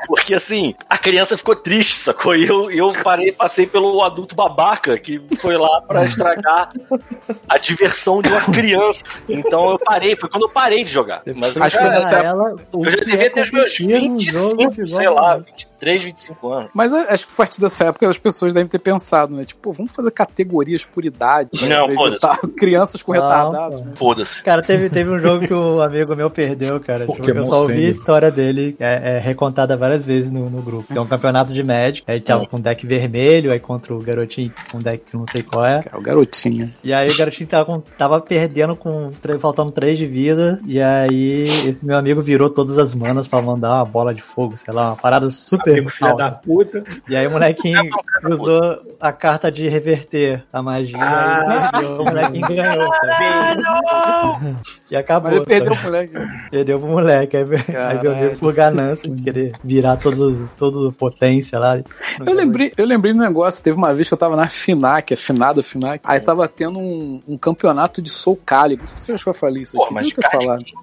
Porque 0.08 0.34
assim, 0.34 0.76
a 0.90 0.98
criança 0.98 1.38
ficou 1.38 1.56
triste, 1.56 1.94
sacou? 2.02 2.36
E 2.36 2.48
eu, 2.48 2.70
eu 2.72 2.94
parei, 3.04 3.32
passei 3.32 3.66
pelo 3.66 4.02
adulto 4.02 4.36
babaca 4.36 4.98
que 4.98 5.22
foi 5.41 5.58
lá 5.58 5.82
pra 5.82 6.04
estragar 6.06 6.72
a 7.48 7.58
diversão 7.58 8.22
de 8.22 8.30
uma 8.30 8.41
criança. 8.41 9.04
Então 9.28 9.72
eu 9.72 9.80
parei, 9.80 10.16
foi 10.16 10.30
quando 10.30 10.44
eu 10.44 10.50
parei 10.50 10.84
de 10.84 10.91
jogar. 10.91 11.22
Mas 11.36 11.56
eu 11.56 11.64
Acho 11.64 11.78
que 11.78 11.84
nessa 11.84 12.16
ela, 12.18 12.56
eu 12.74 12.91
já 12.91 12.98
devia 12.98 13.28
é 13.28 13.30
ter 13.30 13.41
os 13.41 13.52
meus 13.52 13.78
competir 13.78 14.10
num 14.10 14.20
jogo 14.20 14.56
25, 14.70 14.86
de 14.86 14.91
sei 14.91 15.10
lá, 15.10 15.34
a 15.34 15.38
igual. 15.38 15.44
23, 15.80 16.04
25 16.04 16.52
anos. 16.52 16.70
Mas 16.74 16.94
acho 16.94 17.26
que 17.26 17.34
a 17.34 17.38
partir 17.38 17.62
dessa 17.62 17.86
época 17.86 18.10
as 18.10 18.18
pessoas 18.18 18.54
devem 18.54 18.68
ter 18.68 18.80
pensado, 18.80 19.34
né? 19.36 19.44
Tipo, 19.46 19.72
vamos 19.72 19.92
fazer 19.92 20.12
categorias 20.12 20.84
por 20.86 21.06
idade. 21.06 21.50
né? 21.68 21.76
Não, 21.78 21.90
foda-se. 21.94 22.48
Crianças 22.58 23.02
com 23.02 23.14
Não, 23.14 23.22
retardados. 23.22 23.82
né? 23.82 23.92
Foda-se. 23.96 24.44
Cara, 24.44 24.62
teve, 24.62 24.90
teve 24.90 25.10
um 25.10 25.20
jogo 25.20 25.48
que 25.48 25.54
o 25.54 25.82
amigo 25.82 26.16
meu 26.16 26.30
perdeu, 26.30 26.80
cara. 26.80 27.06
Tipo, 27.08 27.30
eu 27.32 27.46
só 27.46 27.62
ouvi 27.62 27.86
a 27.86 27.90
história 27.90 28.30
dele 28.32 28.76
é, 28.80 29.16
é 29.16 29.20
recontada 29.20 29.76
várias 29.78 30.06
vezes 30.06 30.32
no, 30.32 30.50
no 30.50 30.62
grupo. 30.62 30.92
Que 30.92 30.98
é 30.98 31.02
um 31.02 31.06
campeonato 31.08 31.54
de 31.54 31.64
Magic. 31.64 32.04
Aí 32.08 32.16
ele 32.18 32.24
tava 32.26 32.46
com 32.46 32.58
um 32.58 32.62
deck 32.62 32.86
vermelho, 32.86 33.52
aí 33.52 33.60
contra 33.60 33.94
o 33.94 34.00
garotinho 34.00 34.52
com 34.72 34.78
um 34.78 34.82
deck 34.82 35.06
que 35.10 35.16
eu 35.16 35.20
não 35.20 35.28
sei 35.32 35.42
qual 35.44 35.66
é. 35.66 35.84
É 35.92 35.98
o 35.98 36.02
garotinho. 36.02 36.70
E 36.84 36.94
aí 36.94 37.08
o 37.10 37.18
garotinho 37.18 37.48
tava, 37.48 37.66
com- 37.66 37.82
tava 37.98 38.20
perdendo 38.22 38.76
com 38.76 39.12
faltando 39.40 39.72
3 39.72 39.98
de 39.98 40.06
vida. 40.06 40.60
E 40.66 40.82
aí 40.82 41.44
esse 41.68 41.80
meu 41.86 41.98
amigo 41.98 42.22
virou 42.22 42.50
todas 42.50 42.78
as 42.78 42.94
manas 42.94 43.28
pra 43.28 43.42
mandar 43.42 43.76
uma 43.76 43.86
bola 43.86 44.14
de 44.14 44.22
fogo, 44.22 44.58
sei 44.58 44.74
lá, 44.74 44.90
uma 44.90 44.96
parada 44.96 45.30
super 45.32 45.69
Amigo 45.72 45.90
filho 45.90 46.12
alta. 46.12 46.24
da 46.24 46.32
puta. 46.32 46.84
E 47.08 47.16
aí 47.16 47.28
o 47.28 47.32
molequinho 47.32 47.82
usou 48.30 48.80
a 49.00 49.12
carta 49.12 49.52
de 49.52 49.68
reverter 49.68 50.44
a 50.52 50.62
magia 50.62 50.98
Ah. 51.00 51.70
e 51.70 51.72
perdeu. 51.72 51.98
O 52.00 52.06
molequinho 52.06 52.48
ganhou, 52.48 52.91
cara. 52.91 54.40
E 54.91 54.96
acabou. 54.96 55.30
Mas 55.32 55.38
ele 55.38 55.46
perdeu 55.46 55.74
sabe? 55.76 55.82
o 55.88 55.91
moleque. 55.91 56.14
Perdeu 56.52 56.80
pro 56.80 56.88
moleque. 56.90 57.38
Aí, 57.38 57.44
aí 57.44 57.50
meu 57.50 57.64
Caralho. 57.64 58.12
amigo 58.12 58.38
por 58.40 58.54
ganância 58.54 59.10
de 59.10 59.22
querer 59.24 59.54
virar 59.64 59.98
todo, 59.98 60.50
todo 60.58 60.91
potência 60.94 61.60
lá. 61.60 61.80
Eu 62.26 62.34
lembrei, 62.34 62.74
eu 62.78 62.86
lembrei 62.86 63.14
do 63.14 63.20
negócio, 63.20 63.64
teve 63.64 63.78
uma 63.78 63.94
vez 63.94 64.08
que 64.08 64.14
eu 64.14 64.18
tava 64.18 64.36
na 64.36 64.48
FINAC, 64.48 65.14
a 65.14 65.18
finada 65.18 65.62
FINAC, 65.64 66.02
aí 66.04 66.20
tava 66.20 66.48
tendo 66.48 66.80
um, 66.80 67.22
um 67.28 67.38
campeonato 67.38 68.02
de 68.02 68.10
Soul 68.10 68.40
Calibur. 68.46 68.82
Não 68.84 68.88
sei 68.88 69.00
se 69.00 69.06
você 69.06 69.12
achou 69.14 69.34
que 69.34 69.38
eu 69.38 69.40
falei 69.40 69.64
isso 69.64 69.78
Pô, 69.78 69.84
aqui. 69.86 69.94
mas 69.94 70.10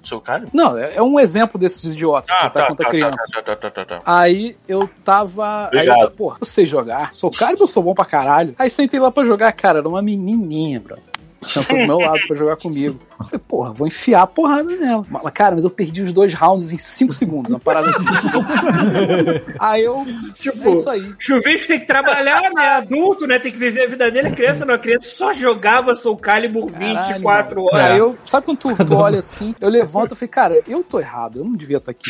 seu 0.03 0.21
cara? 0.21 0.45
Não, 0.53 0.77
é 0.77 0.95
é 0.95 1.01
um 1.01 1.19
exemplo 1.19 1.59
desses 1.59 1.93
idiotas 1.93 2.29
que 2.29 2.35
Ah, 2.35 2.49
tá, 2.49 2.61
tá, 2.61 2.67
contra 2.67 2.85
tá, 2.85 2.89
criança. 2.91 3.17
tá, 3.33 3.41
tá, 3.41 3.55
tá, 3.55 3.69
tá, 3.71 3.85
tá. 3.85 3.99
Aí 4.05 4.55
eu 4.67 4.76
tava. 5.03 5.45
Aí 5.45 5.61
eu 5.63 5.67
Obrigado. 5.67 5.97
falei, 5.97 6.13
pô, 6.15 6.35
eu 6.39 6.45
sei 6.45 6.65
jogar. 6.65 7.13
Sou 7.13 7.31
caro 7.31 7.55
eu 7.59 7.67
sou 7.67 7.81
bom 7.83 7.93
pra 7.93 8.05
caralho. 8.05 8.53
Aí 8.59 8.69
sentei 8.69 8.99
lá 8.99 9.11
pra 9.11 9.23
jogar, 9.23 9.51
cara, 9.53 9.79
era 9.79 9.87
uma 9.87 10.01
menininha, 10.01 10.79
bro. 10.79 10.97
sentou 11.41 11.77
do 11.77 11.87
meu 11.87 11.99
lado 11.99 12.19
pra 12.27 12.35
jogar 12.35 12.57
comigo. 12.57 12.99
Eu 13.19 13.25
falei, 13.25 13.45
porra, 13.47 13.73
vou 13.73 13.87
enfiar 13.87 14.21
a 14.21 14.27
porrada 14.27 14.75
nela. 14.75 15.05
Mas, 15.09 15.33
Cara, 15.33 15.55
mas 15.55 15.63
eu 15.63 15.69
perdi 15.69 16.01
os 16.01 16.11
dois 16.11 16.33
rounds 16.33 16.71
em 16.71 16.77
5 16.77 17.13
segundos, 17.13 17.51
uma 17.51 17.59
parada 17.59 17.89
assim. 17.89 18.05
aí 19.59 19.83
eu. 19.83 20.05
Tipo, 20.35 20.67
é 20.67 20.71
isso 20.71 20.89
aí. 20.89 21.13
Chuvisco 21.19 21.67
tem 21.67 21.79
que 21.79 21.85
trabalhar, 21.85 22.41
né? 22.53 22.67
Adulto, 22.69 23.27
né? 23.27 23.39
Tem 23.39 23.51
que 23.51 23.57
viver 23.57 23.85
a 23.85 23.89
vida 23.89 24.11
dele. 24.11 24.31
Criança 24.31 24.65
não, 24.65 24.75
a 24.75 24.79
criança 24.79 25.07
só 25.07 25.33
jogava 25.33 25.95
Soul 25.95 26.17
Calibur 26.17 26.67
24 26.67 27.21
Caralho, 27.23 27.61
horas. 27.63 27.91
Aí 27.91 27.97
eu, 27.97 28.17
sabe 28.25 28.45
quando 28.45 28.57
tu, 28.57 28.85
tu 28.85 28.95
olha 28.95 29.19
assim, 29.19 29.53
eu 29.59 29.69
levanto 29.69 30.13
e 30.13 30.17
falei, 30.17 30.29
cara, 30.29 30.63
eu 30.67 30.83
tô 30.83 30.99
errado, 30.99 31.39
eu 31.39 31.45
não 31.45 31.53
devia 31.53 31.77
estar 31.77 31.91
aqui. 31.91 32.09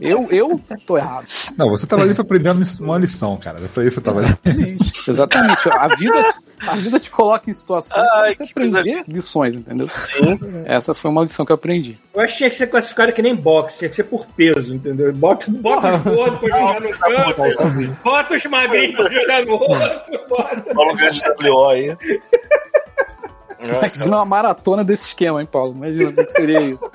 Eu, 0.00 0.26
eu 0.30 0.60
tô 0.86 0.96
errado. 0.96 1.26
Não, 1.56 1.68
você 1.70 1.86
tava 1.86 2.02
ali 2.02 2.14
pra 2.14 2.22
aprender 2.22 2.50
uma 2.80 2.98
lição, 2.98 3.36
cara. 3.36 3.58
Foi 3.72 3.86
isso 3.86 4.00
que 4.00 4.10
você 4.10 4.14
tava 4.14 4.18
ali. 4.20 4.28
Exatamente. 4.44 5.10
Exatamente. 5.10 5.70
A 5.70 5.88
vida, 5.88 6.34
a 6.60 6.76
vida 6.76 7.00
te 7.00 7.10
coloca 7.10 7.50
em 7.50 7.52
situações 7.52 7.94
pra 7.94 8.22
Ai, 8.22 8.34
você 8.34 8.44
aprender 8.44 9.04
lições, 9.06 9.31
entendeu? 9.34 9.88
Essa 10.64 10.94
foi 10.94 11.10
uma 11.10 11.22
lição 11.22 11.44
que 11.44 11.52
eu 11.52 11.54
aprendi. 11.54 11.98
Eu 12.14 12.20
acho 12.20 12.34
que 12.34 12.38
tinha 12.38 12.50
que 12.50 12.56
ser 12.56 12.66
classificado 12.66 13.12
que 13.12 13.22
nem 13.22 13.34
boxe, 13.34 13.78
tinha 13.78 13.88
que 13.88 13.96
ser 13.96 14.04
por 14.04 14.26
peso, 14.26 14.74
entendeu? 14.74 15.12
Bota, 15.12 15.50
bota 15.50 15.94
os 15.94 16.02
gordos 16.02 16.40
pra 16.40 16.48
jogar 16.48 16.80
no 16.80 16.90
canto, 16.90 17.96
bota 18.02 18.34
os 18.34 18.46
magrinhos 18.46 18.96
pra 18.96 19.10
jogar 19.10 19.44
no 19.44 19.52
outro, 19.52 20.28
bota. 20.28 20.74
Qual 20.74 20.88
lugar 20.88 21.10
de 21.10 21.48
WO 21.48 21.68
aí? 21.68 21.96
Imagina 23.62 24.16
uma 24.16 24.24
maratona 24.24 24.82
desse 24.82 25.08
esquema, 25.08 25.40
hein, 25.40 25.48
Paulo? 25.50 25.74
Imagina 25.74 26.10
o 26.10 26.12
que 26.12 26.30
seria 26.30 26.60
isso. 26.62 26.90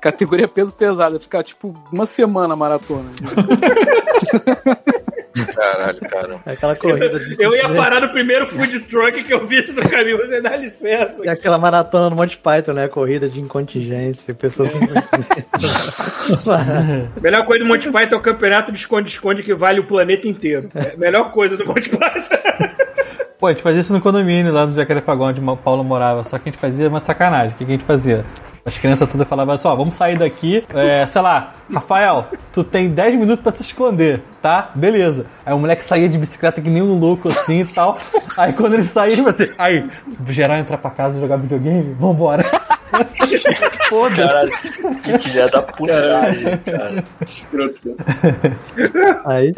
Categoria 0.00 0.48
peso 0.48 0.72
pesado, 0.72 1.16
ia 1.16 1.20
ficar 1.20 1.42
tipo 1.42 1.74
uma 1.92 2.06
semana 2.06 2.56
maratona. 2.56 3.10
Caralho, 5.54 6.00
cara. 6.00 6.40
É 6.46 6.52
aquela 6.52 6.76
corrida 6.76 7.18
de. 7.18 7.36
Eu 7.38 7.54
ia 7.54 7.68
parar 7.74 8.00
no 8.00 8.08
primeiro 8.10 8.46
food 8.46 8.80
truck 8.80 9.24
que 9.24 9.34
eu 9.34 9.46
vi 9.46 9.60
no 9.72 9.88
caminho, 9.88 10.16
você 10.16 10.40
dá 10.40 10.56
licença. 10.56 11.16
É 11.24 11.30
aquela 11.30 11.58
maratona 11.58 12.10
no 12.10 12.16
Monte 12.16 12.38
Python, 12.38 12.72
né? 12.72 12.88
Corrida 12.88 13.28
de 13.28 13.40
incontingência. 13.40 14.34
Pessoas. 14.34 14.70
Melhor 17.20 17.44
coisa 17.44 17.64
do 17.64 17.68
Monty 17.68 17.90
Python 17.90 18.14
é 18.14 18.18
o 18.18 18.22
campeonato 18.22 18.72
de 18.72 18.78
esconde-esconde 18.78 19.42
que 19.42 19.54
vale 19.54 19.80
o 19.80 19.86
planeta 19.86 20.28
inteiro. 20.28 20.70
É 20.74 20.94
a 20.94 20.96
melhor 20.96 21.30
coisa 21.30 21.56
do 21.56 21.66
Monty 21.66 21.90
Python. 21.90 22.83
Pô, 23.44 23.48
a 23.48 23.50
gente 23.50 23.62
fazia 23.62 23.82
isso 23.82 23.92
no 23.92 24.00
condomínio 24.00 24.50
lá 24.50 24.64
no 24.64 24.72
Jacarepagão, 24.72 25.26
onde 25.26 25.38
o 25.38 25.54
Paulo 25.54 25.84
morava. 25.84 26.24
Só 26.24 26.38
que 26.38 26.48
a 26.48 26.50
gente 26.50 26.58
fazia 26.58 26.88
uma 26.88 26.98
sacanagem. 26.98 27.50
O 27.50 27.58
que 27.58 27.64
a 27.64 27.66
gente 27.66 27.84
fazia? 27.84 28.24
As 28.64 28.78
crianças 28.78 29.06
todas 29.06 29.28
falavam 29.28 29.58
só, 29.58 29.76
vamos 29.76 29.94
sair 29.96 30.16
daqui, 30.16 30.64
é, 30.72 31.04
sei 31.04 31.20
lá, 31.20 31.52
Rafael, 31.70 32.28
tu 32.50 32.64
tem 32.64 32.88
10 32.88 33.16
minutos 33.16 33.42
pra 33.42 33.52
se 33.52 33.60
esconder, 33.60 34.22
tá? 34.40 34.70
Beleza. 34.74 35.26
Aí 35.44 35.52
o 35.52 35.58
moleque 35.58 35.84
saía 35.84 36.08
de 36.08 36.16
bicicleta 36.16 36.62
que 36.62 36.70
nem 36.70 36.80
um 36.80 36.98
louco 36.98 37.28
assim 37.28 37.60
e 37.60 37.66
tal. 37.66 37.98
Aí 38.38 38.54
quando 38.54 38.72
ele 38.72 38.84
saía, 38.84 39.12
ele 39.12 39.28
assim, 39.28 39.50
aí, 39.58 39.86
geral 40.30 40.56
entrar 40.56 40.78
pra 40.78 40.90
casa 40.90 41.18
e 41.18 41.20
jogar 41.20 41.36
videogame? 41.36 41.94
Vambora. 42.00 42.42
Foda-se. 43.90 44.72
Que 45.02 45.18
filha 45.18 45.48
da 45.48 45.60
putagem, 45.60 46.56
cara. 46.64 47.04
Aí 49.26 49.52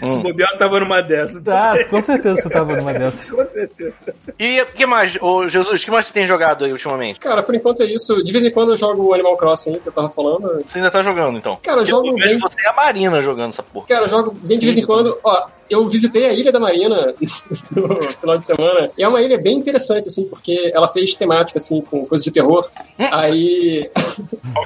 sim. 0.00 0.10
Se 0.10 0.18
bobear, 0.18 0.50
eu 0.52 0.58
tava 0.58 0.80
numa 0.80 1.02
dessas. 1.02 1.42
Tá, 1.42 1.84
com 1.84 2.00
certeza 2.00 2.42
você 2.42 2.50
tava 2.50 2.76
numa 2.76 2.92
dessas. 2.92 3.30
Com 3.30 3.44
certeza. 3.44 3.94
E 4.38 4.60
o 4.60 4.66
que 4.66 4.86
mais, 4.86 5.16
ô 5.20 5.48
Jesus, 5.48 5.80
o 5.80 5.84
que 5.84 5.90
mais 5.90 6.06
você 6.06 6.12
tem 6.12 6.26
jogado 6.26 6.64
aí 6.64 6.72
ultimamente? 6.72 7.20
Cara, 7.20 7.42
por 7.42 7.54
enquanto 7.54 7.82
é 7.82 7.86
isso. 7.86 8.22
De 8.22 8.32
vez 8.32 8.44
em 8.44 8.50
quando 8.50 8.70
eu 8.70 8.76
jogo 8.76 9.08
o 9.08 9.14
Animal 9.14 9.36
Crossing, 9.36 9.78
que 9.78 9.88
eu 9.88 9.92
tava 9.92 10.08
falando. 10.08 10.62
Você 10.66 10.78
ainda 10.78 10.90
tá 10.90 11.02
jogando, 11.02 11.38
então? 11.38 11.58
Cara, 11.62 11.80
eu 11.80 11.86
jogo 11.86 12.08
eu 12.08 12.14
vejo 12.14 12.30
bem. 12.30 12.38
você 12.38 12.60
e 12.62 12.66
a 12.66 12.72
Marina 12.72 13.20
jogando 13.22 13.50
essa 13.50 13.62
porra. 13.62 13.86
Cara, 13.86 14.04
eu 14.04 14.08
jogo 14.08 14.32
bem 14.32 14.58
de 14.58 14.66
vez 14.66 14.78
em 14.78 14.84
quando. 14.86 15.18
Ó, 15.22 15.46
eu 15.70 15.88
visitei 15.88 16.26
a 16.26 16.32
Ilha 16.34 16.52
da 16.52 16.60
Marina 16.60 17.14
no 17.70 18.02
final 18.02 18.36
de 18.38 18.44
semana. 18.44 18.90
E 18.98 19.02
é 19.02 19.08
uma 19.08 19.22
ilha 19.22 19.38
bem 19.38 19.56
interessante, 19.56 20.08
assim, 20.08 20.24
porque 20.24 20.70
ela 20.74 20.88
fez 20.88 21.14
temática, 21.14 21.58
assim, 21.58 21.80
com 21.80 22.04
coisas 22.04 22.24
de 22.24 22.30
terror. 22.30 22.68
Aí. 22.98 23.88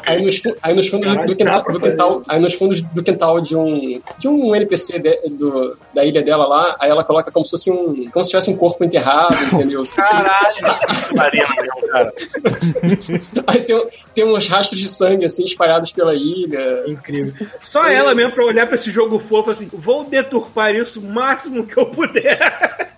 aí, 0.07 0.23
nos, 0.23 0.43
aí 0.63 0.75
nos 0.75 0.89
fundos 0.89 1.09
Caralho, 1.09 1.29
do 1.29 1.37
quintal, 1.37 1.63
do 1.63 1.81
quintal- 1.81 2.23
aí 2.29 2.41
nos 2.41 2.55
fundos 2.55 2.81
do 2.83 3.03
quintal 3.03 3.41
de 3.41 3.57
um 3.57 4.01
de 4.19 4.29
um 4.29 4.55
NPC 4.55 4.99
de- 4.99 5.29
do, 5.31 5.77
da 5.95 6.05
ilha 6.05 6.23
dela 6.23 6.47
lá, 6.47 6.77
aí 6.81 6.91
ela 6.91 7.05
coloca 7.05 7.31
como 7.31 7.45
se 7.45 7.51
fosse 7.53 7.71
um 7.71 8.09
como 8.11 8.25
se 8.25 8.31
tivesse 8.31 8.51
um 8.51 8.57
corpo 8.57 8.85
enterrado, 8.85 9.35
entendeu? 9.53 9.87
Caralho, 9.95 10.57
Marina 11.15 11.49
mesmo, 11.61 11.89
cara. 11.89 12.13
Aí 13.47 13.63
tem, 13.63 13.87
tem 14.15 14.25
uns 14.25 14.49
rastros 14.49 14.81
de 14.81 14.89
sangue 14.89 15.25
assim 15.25 15.45
espalhados 15.45 15.93
pela 15.93 16.15
ilha. 16.15 16.85
Incrível. 16.87 17.35
Só 17.63 17.87
ela 17.89 18.15
mesmo 18.15 18.33
pra 18.33 18.45
olhar 18.45 18.67
pra 18.67 18.75
esse 18.77 18.91
jogo 18.91 19.19
fofo 19.19 19.51
assim, 19.51 19.69
vou 19.73 20.05
deturpar 20.05 20.75
isso 20.75 20.94
o 20.97 21.03
máximo 21.03 21.67
que 21.67 21.79
eu 21.79 21.87
puder. 21.87 22.39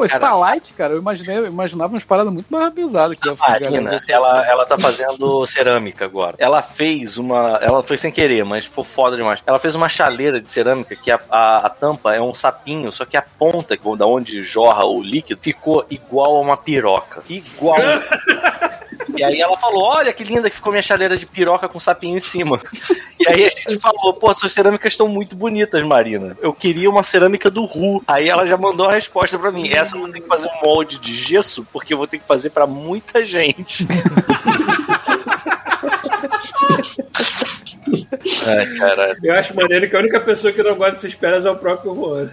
Pô, 0.00 0.06
Cara, 0.08 0.16
Starlight, 0.16 0.72
cara, 0.72 0.94
eu 0.94 0.98
imaginei, 0.98 1.36
eu 1.36 1.46
imaginava 1.46 1.92
umas 1.92 2.04
paradas 2.04 2.32
muito 2.32 2.46
mais 2.50 2.72
pesadas 2.72 3.18
que 3.18 3.28
ia 3.28 3.34
A. 3.38 3.50
Marina, 3.50 4.00
ela, 4.08 4.46
ela 4.46 4.64
tá 4.64 4.78
fazendo 4.78 5.44
cerâmica 5.44 6.06
agora. 6.06 6.36
Ela 6.38 6.62
fez 6.62 7.18
uma. 7.18 7.58
Ela 7.60 7.82
foi 7.82 7.98
sem 7.98 8.10
querer, 8.10 8.42
mas 8.42 8.64
foi 8.64 8.82
foda 8.82 9.14
demais. 9.14 9.42
Ela 9.46 9.58
fez 9.58 9.74
uma 9.74 9.90
chaleira 9.90 10.40
de 10.40 10.50
cerâmica 10.50 10.96
que 10.96 11.10
a, 11.10 11.20
a, 11.28 11.66
a 11.66 11.68
tampa 11.68 12.14
é 12.14 12.20
um 12.22 12.32
sapinho, 12.32 12.90
só 12.90 13.04
que 13.04 13.14
a 13.14 13.20
ponta, 13.20 13.76
da 13.98 14.06
onde 14.06 14.40
jorra 14.40 14.86
o 14.86 15.02
líquido, 15.02 15.38
ficou 15.38 15.84
igual 15.90 16.36
a 16.36 16.40
uma 16.40 16.56
piroca. 16.56 17.22
Igual. 17.28 17.76
E 19.16 19.24
aí 19.24 19.40
ela 19.40 19.56
falou: 19.56 19.82
Olha 19.82 20.12
que 20.12 20.24
linda 20.24 20.50
que 20.50 20.56
ficou 20.56 20.72
minha 20.72 20.82
chaleira 20.82 21.16
de 21.16 21.26
piroca 21.26 21.68
com 21.68 21.80
sapinho 21.80 22.16
em 22.16 22.20
cima. 22.20 22.58
E 23.18 23.28
aí 23.28 23.44
a 23.44 23.48
gente 23.48 23.78
falou: 23.78 24.14
Pô, 24.14 24.32
suas 24.34 24.52
cerâmicas 24.52 24.92
estão 24.92 25.08
muito 25.08 25.34
bonitas, 25.36 25.82
Marina. 25.82 26.36
Eu 26.40 26.52
queria 26.52 26.90
uma 26.90 27.02
cerâmica 27.02 27.50
do 27.50 27.64
Ru. 27.64 28.02
Aí 28.06 28.28
ela 28.28 28.46
já 28.46 28.56
mandou 28.56 28.86
a 28.86 28.92
resposta 28.92 29.38
pra 29.38 29.50
mim: 29.50 29.68
Essa 29.72 29.96
eu 29.96 30.00
vou 30.00 30.10
ter 30.10 30.20
que 30.20 30.28
fazer 30.28 30.48
um 30.48 30.66
molde 30.66 30.98
de 30.98 31.14
gesso, 31.14 31.66
porque 31.72 31.94
eu 31.94 31.98
vou 31.98 32.06
ter 32.06 32.18
que 32.18 32.26
fazer 32.26 32.50
pra 32.50 32.66
muita 32.66 33.24
gente. 33.24 33.86
Ai, 38.46 38.66
caralho. 38.78 39.16
Eu 39.22 39.34
acho 39.34 39.54
maneiro 39.54 39.88
que 39.88 39.96
a 39.96 40.00
única 40.00 40.20
pessoa 40.20 40.52
que 40.52 40.62
não 40.62 40.74
gosta 40.76 40.92
dessas 40.92 41.14
pedras 41.14 41.46
é 41.46 41.50
o 41.50 41.56
próprio 41.56 41.94
Juan. 41.94 42.30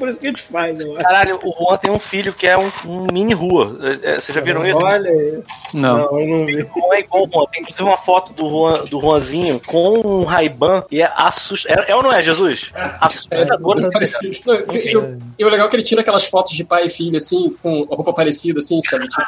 Por 0.00 0.08
isso 0.08 0.18
que 0.18 0.26
a 0.26 0.30
gente 0.30 0.42
faz, 0.42 0.80
eu 0.80 0.92
acho. 0.94 1.02
Caralho, 1.02 1.38
o 1.44 1.52
Juan 1.52 1.76
tem 1.76 1.90
um 1.90 1.98
filho 1.98 2.32
que 2.32 2.46
é 2.46 2.56
um, 2.56 2.70
um 2.86 3.06
mini 3.12 3.34
rua. 3.34 3.76
É, 4.02 4.12
é, 4.12 4.14
Vocês 4.20 4.34
já 4.34 4.40
viram 4.40 4.66
isso? 4.66 4.78
Olha 4.78 5.10
aí. 5.10 5.42
Não. 5.74 5.98
Não, 5.98 6.20
eu 6.20 6.38
não 6.38 6.46
vi. 6.46 6.66
Não 6.74 6.94
é 6.94 7.00
igual 7.00 7.24
o 7.24 7.30
Juan. 7.30 7.44
Tem 7.52 7.60
inclusive 7.60 7.84
uma 7.86 7.98
foto 7.98 8.32
do, 8.32 8.48
Juan, 8.48 8.84
do 8.84 9.00
Juanzinho 9.00 9.60
com 9.66 9.98
um 9.98 10.24
Ray-Ban 10.24 10.84
e 10.90 11.02
é 11.02 11.12
assustador. 11.14 11.84
É, 11.86 11.90
é 11.92 11.94
ou 11.94 12.02
não 12.02 12.12
é, 12.12 12.22
Jesus? 12.22 12.72
É, 12.74 12.90
Assustador. 13.00 13.74
muito 13.76 13.90
parecido. 13.90 14.38
Não, 14.46 14.54
eu- 14.54 14.66
eu- 14.74 15.18
E 15.38 15.44
o 15.44 15.48
legal 15.50 15.66
é 15.66 15.70
que 15.70 15.76
ele 15.76 15.82
tira 15.82 16.00
aquelas 16.00 16.24
fotos 16.24 16.54
de 16.54 16.64
pai 16.64 16.86
e 16.86 16.90
filho, 16.90 17.16
assim, 17.18 17.54
com 17.62 17.86
a 17.92 17.94
roupa 17.94 18.12
parecida, 18.14 18.60
assim, 18.60 18.80
sabe? 18.80 19.06
Tipo... 19.06 19.22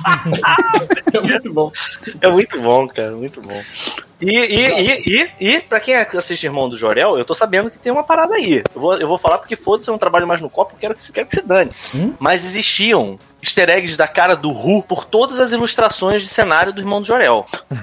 é 1.12 1.20
muito 1.20 1.52
bom. 1.52 1.70
É 2.22 2.28
muito 2.30 2.60
bom, 2.60 2.88
cara, 2.88 3.12
muito 3.12 3.40
bom. 3.42 3.60
E, 4.20 4.30
e, 4.30 4.66
e, 4.66 5.04
e, 5.06 5.54
e, 5.54 5.60
pra 5.60 5.80
quem 5.80 5.94
assiste 5.94 6.44
Irmão 6.44 6.68
do 6.68 6.76
Jorel, 6.76 7.18
eu 7.18 7.24
tô 7.24 7.34
sabendo 7.34 7.70
que 7.70 7.78
tem 7.78 7.92
uma 7.92 8.02
parada 8.02 8.34
aí. 8.34 8.62
Eu 8.74 8.80
vou, 8.80 8.98
eu 8.98 9.08
vou 9.08 9.18
falar 9.18 9.38
porque 9.38 9.56
foda-se, 9.56 9.88
eu 9.88 9.92
não 9.92 9.98
trabalho 9.98 10.26
mais 10.26 10.40
no 10.40 10.50
copo, 10.50 10.74
eu 10.74 10.78
quero 10.78 10.94
que, 10.94 11.12
quero 11.12 11.26
que 11.26 11.34
você 11.36 11.42
dane. 11.42 11.70
Mas 12.18 12.44
existiam 12.44 13.18
easter 13.42 13.68
eggs 13.70 13.96
da 13.96 14.06
cara 14.08 14.34
do 14.36 14.50
Ru 14.52 14.82
por 14.82 15.04
todas 15.04 15.40
as 15.40 15.52
ilustrações 15.52 16.22
de 16.22 16.28
cenário 16.28 16.72
do 16.72 16.80
Irmão 16.80 17.00
do 17.00 17.06
Jorel. 17.06 17.44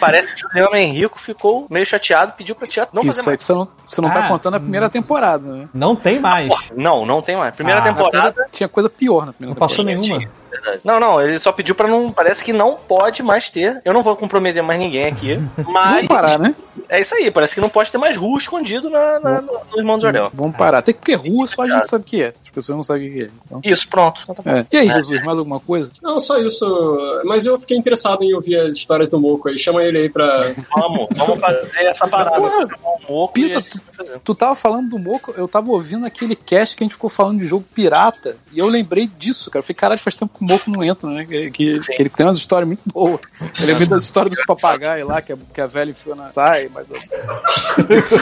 Parece 0.00 0.34
que 0.34 0.46
o 0.46 0.50
Juliano 0.50 0.76
Henrico 0.76 1.18
ficou 1.20 1.66
meio 1.70 1.86
chateado, 1.86 2.32
pediu 2.36 2.54
pra 2.54 2.66
tia 2.66 2.86
não 2.92 3.02
fazer 3.02 3.20
Isso 3.20 3.30
aí 3.30 3.36
mais. 3.36 3.44
você 3.46 3.52
não, 3.54 3.68
você 3.88 4.00
não 4.00 4.08
Ah. 4.08 4.12
tá 4.12 4.28
contando 4.28 4.54
a 4.56 4.60
primeira 4.60 4.88
temporada, 4.90 5.50
né? 5.52 5.68
Não 5.72 5.96
tem 5.96 6.18
mais. 6.18 6.52
Não, 6.76 7.06
não 7.06 7.22
tem 7.22 7.36
mais. 7.36 7.54
Primeira 7.54 7.80
Ah, 7.80 7.84
temporada. 7.84 8.30
primeira 8.32 8.50
tinha 8.52 8.68
coisa 8.68 8.90
pior 8.90 9.26
na 9.26 9.32
primeira 9.32 9.54
Não 9.58 9.68
passou 9.68 9.84
temporada. 9.84 10.08
nenhuma. 10.08 10.30
Verdade. 10.50 10.80
Não, 10.82 10.98
não, 10.98 11.20
ele 11.20 11.38
só 11.38 11.52
pediu 11.52 11.74
pra 11.74 11.86
não. 11.86 12.10
Parece 12.10 12.42
que 12.42 12.52
não 12.52 12.74
pode 12.74 13.22
mais 13.22 13.50
ter. 13.50 13.80
Eu 13.84 13.92
não 13.92 14.02
vou 14.02 14.16
comprometer 14.16 14.62
mais 14.62 14.78
ninguém 14.80 15.06
aqui. 15.06 15.38
Mas. 15.68 15.92
Vamos 15.94 16.08
parar, 16.08 16.38
né? 16.38 16.54
É 16.88 17.00
isso 17.00 17.14
aí, 17.14 17.30
parece 17.30 17.54
que 17.54 17.60
não 17.60 17.68
pode 17.68 17.92
ter 17.92 17.98
mais 17.98 18.16
Ru 18.16 18.36
escondido 18.38 18.88
na, 18.88 19.20
na- 19.20 19.40
no, 19.42 19.52
no 19.70 19.78
Irmão 19.78 19.98
do 19.98 20.02
Jorel. 20.02 20.30
Vamos 20.32 20.56
parar. 20.56 20.78
Até 20.78 20.92
porque 20.92 21.14
rua 21.14 21.46
só 21.46 21.62
a 21.62 21.68
gente 21.68 21.86
sabe 21.88 22.02
o 22.02 22.06
que 22.06 22.22
é. 22.22 22.32
As 22.42 22.48
pessoas 22.50 22.76
não 22.76 22.82
sabem 22.82 23.08
o 23.08 23.12
que 23.12 23.22
é. 23.24 23.30
Então, 23.46 23.60
Isso, 23.62 23.86
pronto. 23.88 24.22
Então 24.22 24.34
tá 24.34 24.50
é. 24.50 24.66
E 24.72 24.76
aí, 24.78 24.87
Jesus, 24.88 25.22
mais 25.24 25.38
alguma 25.38 25.60
coisa? 25.60 25.90
Não, 26.02 26.18
só 26.20 26.38
isso. 26.38 27.22
Mas 27.24 27.44
eu 27.46 27.58
fiquei 27.58 27.76
interessado 27.76 28.22
em 28.22 28.34
ouvir 28.34 28.56
as 28.58 28.76
histórias 28.76 29.08
do 29.08 29.20
Moco 29.20 29.48
aí. 29.48 29.58
Chama 29.58 29.82
ele 29.82 29.98
aí 29.98 30.08
pra. 30.08 30.54
Vamos, 30.74 31.06
vamos 31.16 31.38
fazer 31.40 31.68
essa 31.84 32.06
parada. 32.08 32.36
Porra, 32.40 32.60
Chamar 32.68 32.90
um 32.90 33.12
moco 33.12 33.38
e 33.38 33.42
Pita, 33.48 33.62
fazer. 33.96 34.20
Tu 34.24 34.34
tava 34.34 34.54
falando 34.54 34.90
do 34.90 34.98
Moco, 34.98 35.34
eu 35.36 35.48
tava 35.48 35.70
ouvindo 35.70 36.06
aquele 36.06 36.36
cast 36.36 36.76
que 36.76 36.82
a 36.82 36.86
gente 36.86 36.92
ficou 36.94 37.10
falando 37.10 37.38
de 37.40 37.46
jogo 37.46 37.64
pirata, 37.74 38.36
e 38.52 38.58
eu 38.58 38.66
lembrei 38.68 39.06
disso, 39.18 39.50
cara. 39.50 39.60
Eu 39.60 39.64
falei, 39.64 39.74
caralho, 39.74 40.00
faz 40.00 40.16
tempo 40.16 40.38
que 40.38 40.44
o 40.44 40.46
Moco 40.48 40.70
não 40.70 40.84
entra, 40.84 41.08
né? 41.10 41.24
Que, 41.24 41.50
que- 41.50 41.78
que 41.80 42.02
ele 42.02 42.08
tem 42.10 42.24
umas 42.26 42.36
histórias 42.36 42.66
muito 42.68 42.82
boas. 42.92 43.20
Eu 43.60 43.66
lembrei 43.66 43.86
das 43.88 44.02
histórias 44.04 44.34
do 44.34 44.42
papagaio 44.46 45.06
lá, 45.06 45.20
que 45.22 45.32
a, 45.32 45.36
que 45.54 45.60
a 45.60 45.66
velha 45.66 45.90
enfiou 45.90 46.14
na 46.14 46.30
sai, 46.32 46.68
mas 46.72 46.86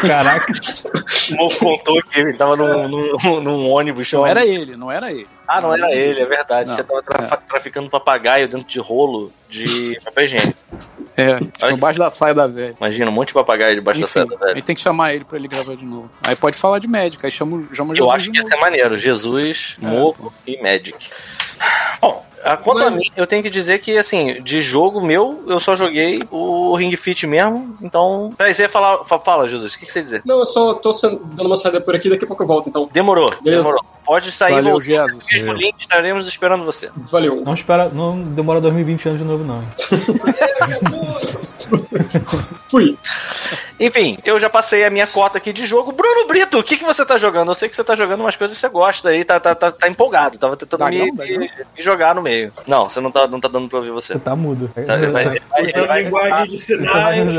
Caraca. 0.00 0.52
O 1.32 1.36
Moco 1.36 1.58
contou 1.58 2.02
que 2.02 2.18
ele 2.20 2.32
tava 2.34 2.56
num, 2.56 2.88
num, 2.88 3.40
num 3.40 3.70
ônibus 3.70 4.10
não 4.12 4.26
era 4.26 4.44
ele, 4.46 4.76
não 4.76 4.90
era 4.90 5.12
ele. 5.12 5.26
Ah, 5.48 5.60
não 5.60 5.72
era 5.74 5.94
ele, 5.94 6.20
é 6.20 6.24
verdade. 6.26 6.68
Não. 6.70 6.76
Já 6.76 6.84
tava 6.84 7.02
tra- 7.02 7.36
traficando 7.36 7.88
papagaio 7.90 8.48
dentro 8.48 8.66
de 8.66 8.80
rolo 8.80 9.32
de 9.48 9.98
papel 10.04 10.24
higiênico. 10.24 10.58
É, 11.16 11.70
no 11.70 11.76
baixo 11.78 11.98
da 11.98 12.10
saia 12.10 12.34
da 12.34 12.46
velha. 12.46 12.74
Imagina, 12.78 13.08
um 13.10 13.12
monte 13.14 13.28
de 13.28 13.34
papagaio 13.34 13.74
debaixo 13.76 14.00
da 14.00 14.04
Enfim, 14.04 14.12
saia 14.12 14.26
da 14.26 14.34
a 14.34 14.38
velha. 14.38 14.54
gente 14.56 14.64
tem 14.64 14.74
que 14.76 14.82
chamar 14.82 15.14
ele 15.14 15.24
pra 15.24 15.38
ele 15.38 15.48
gravar 15.48 15.74
de 15.76 15.84
novo. 15.84 16.10
Aí 16.26 16.36
pode 16.36 16.56
falar 16.58 16.78
de 16.78 16.88
médica, 16.88 17.26
aí 17.26 17.30
chama, 17.30 17.62
chama 17.72 17.92
Eu 17.92 17.96
Jesus 17.96 18.14
acho 18.14 18.30
que 18.32 18.38
ia 18.38 18.44
ser 18.44 18.56
maneiro. 18.56 18.98
Jesus, 18.98 19.76
Moco 19.78 20.32
e 20.46 20.60
Magic. 20.62 20.94
Bom, 22.02 22.24
a- 22.46 22.56
quanto 22.56 22.80
a 22.80 22.84
Mas- 22.86 22.96
mim, 22.96 23.10
eu 23.16 23.26
tenho 23.26 23.42
que 23.42 23.50
dizer 23.50 23.80
que, 23.80 23.96
assim, 23.98 24.40
de 24.42 24.62
jogo 24.62 25.00
meu, 25.00 25.42
eu 25.46 25.60
só 25.60 25.76
joguei 25.76 26.22
o 26.30 26.74
Ring 26.76 26.94
Fit 26.96 27.26
mesmo. 27.26 27.76
Então. 27.82 28.32
Peraí, 28.36 28.54
você 28.54 28.62
ia 28.62 28.68
falar. 28.68 29.04
fa- 29.04 29.18
Fala, 29.18 29.48
Jesus, 29.48 29.74
o 29.74 29.78
que, 29.78 29.86
que 29.86 29.92
você 29.92 29.98
ia 29.98 30.02
dizer? 30.04 30.22
Não, 30.24 30.38
eu 30.38 30.46
só 30.46 30.74
tô 30.74 30.92
dando 30.92 31.46
uma 31.46 31.56
saída 31.56 31.80
por 31.80 31.94
aqui, 31.94 32.08
daqui 32.08 32.24
a 32.24 32.26
pouco 32.26 32.42
eu 32.42 32.46
volto, 32.46 32.68
então. 32.68 32.88
Demorou, 32.92 33.28
Beleza. 33.42 33.62
demorou. 33.62 33.84
Pode 34.04 34.30
sair 34.30 34.54
Valeu. 34.54 34.80
Jesus. 34.80 35.26
Mesmo 35.32 35.52
link, 35.52 35.74
estaremos 35.80 36.28
esperando 36.28 36.64
você. 36.64 36.88
Valeu. 36.94 37.42
Não 37.44 37.54
espera, 37.54 37.88
não 37.88 38.16
demora 38.22 38.60
2020 38.60 39.08
anos 39.08 39.20
de 39.20 39.24
novo, 39.26 39.42
não. 39.42 39.64
Fui. 42.70 42.96
Enfim, 43.78 44.18
eu 44.24 44.38
já 44.38 44.48
passei 44.48 44.84
a 44.84 44.90
minha 44.90 45.06
cota 45.06 45.38
aqui 45.38 45.52
de 45.52 45.66
jogo. 45.66 45.92
Bruno 45.92 46.26
Brito, 46.26 46.58
o 46.58 46.62
que, 46.62 46.76
que 46.76 46.84
você 46.84 47.04
tá 47.04 47.16
jogando? 47.18 47.50
Eu 47.50 47.54
sei 47.54 47.68
que 47.68 47.76
você 47.76 47.84
tá 47.84 47.94
jogando 47.94 48.20
umas 48.20 48.36
coisas 48.36 48.56
que 48.56 48.60
você 48.60 48.68
gosta 48.68 49.10
aí, 49.10 49.24
tá, 49.24 49.38
tá, 49.38 49.54
tá, 49.54 49.70
tá 49.70 49.88
empolgado. 49.88 50.38
Tava 50.38 50.56
tentando 50.56 50.86
me, 50.86 51.12
me- 51.12 51.38
me 51.38 51.50
jogar 51.78 52.14
no 52.14 52.22
meio. 52.22 52.35
Não, 52.66 52.88
você 52.88 53.00
não 53.00 53.10
tá, 53.10 53.26
não 53.26 53.40
tá 53.40 53.48
dando 53.48 53.68
pra 53.68 53.78
ouvir 53.78 53.90
você. 53.90 54.12
Você 54.14 54.18
tá 54.20 54.34
mudo. 54.36 54.70
Tá, 54.74 54.96
ele 54.96 55.06
vai, 55.08 55.26
ele 55.26 55.42
vai, 55.50 55.62
ele 55.62 55.86
vai 55.86 56.02
linguagem 56.04 56.56
de 56.56 56.72
Ele 56.72 56.86
tá 56.86 56.92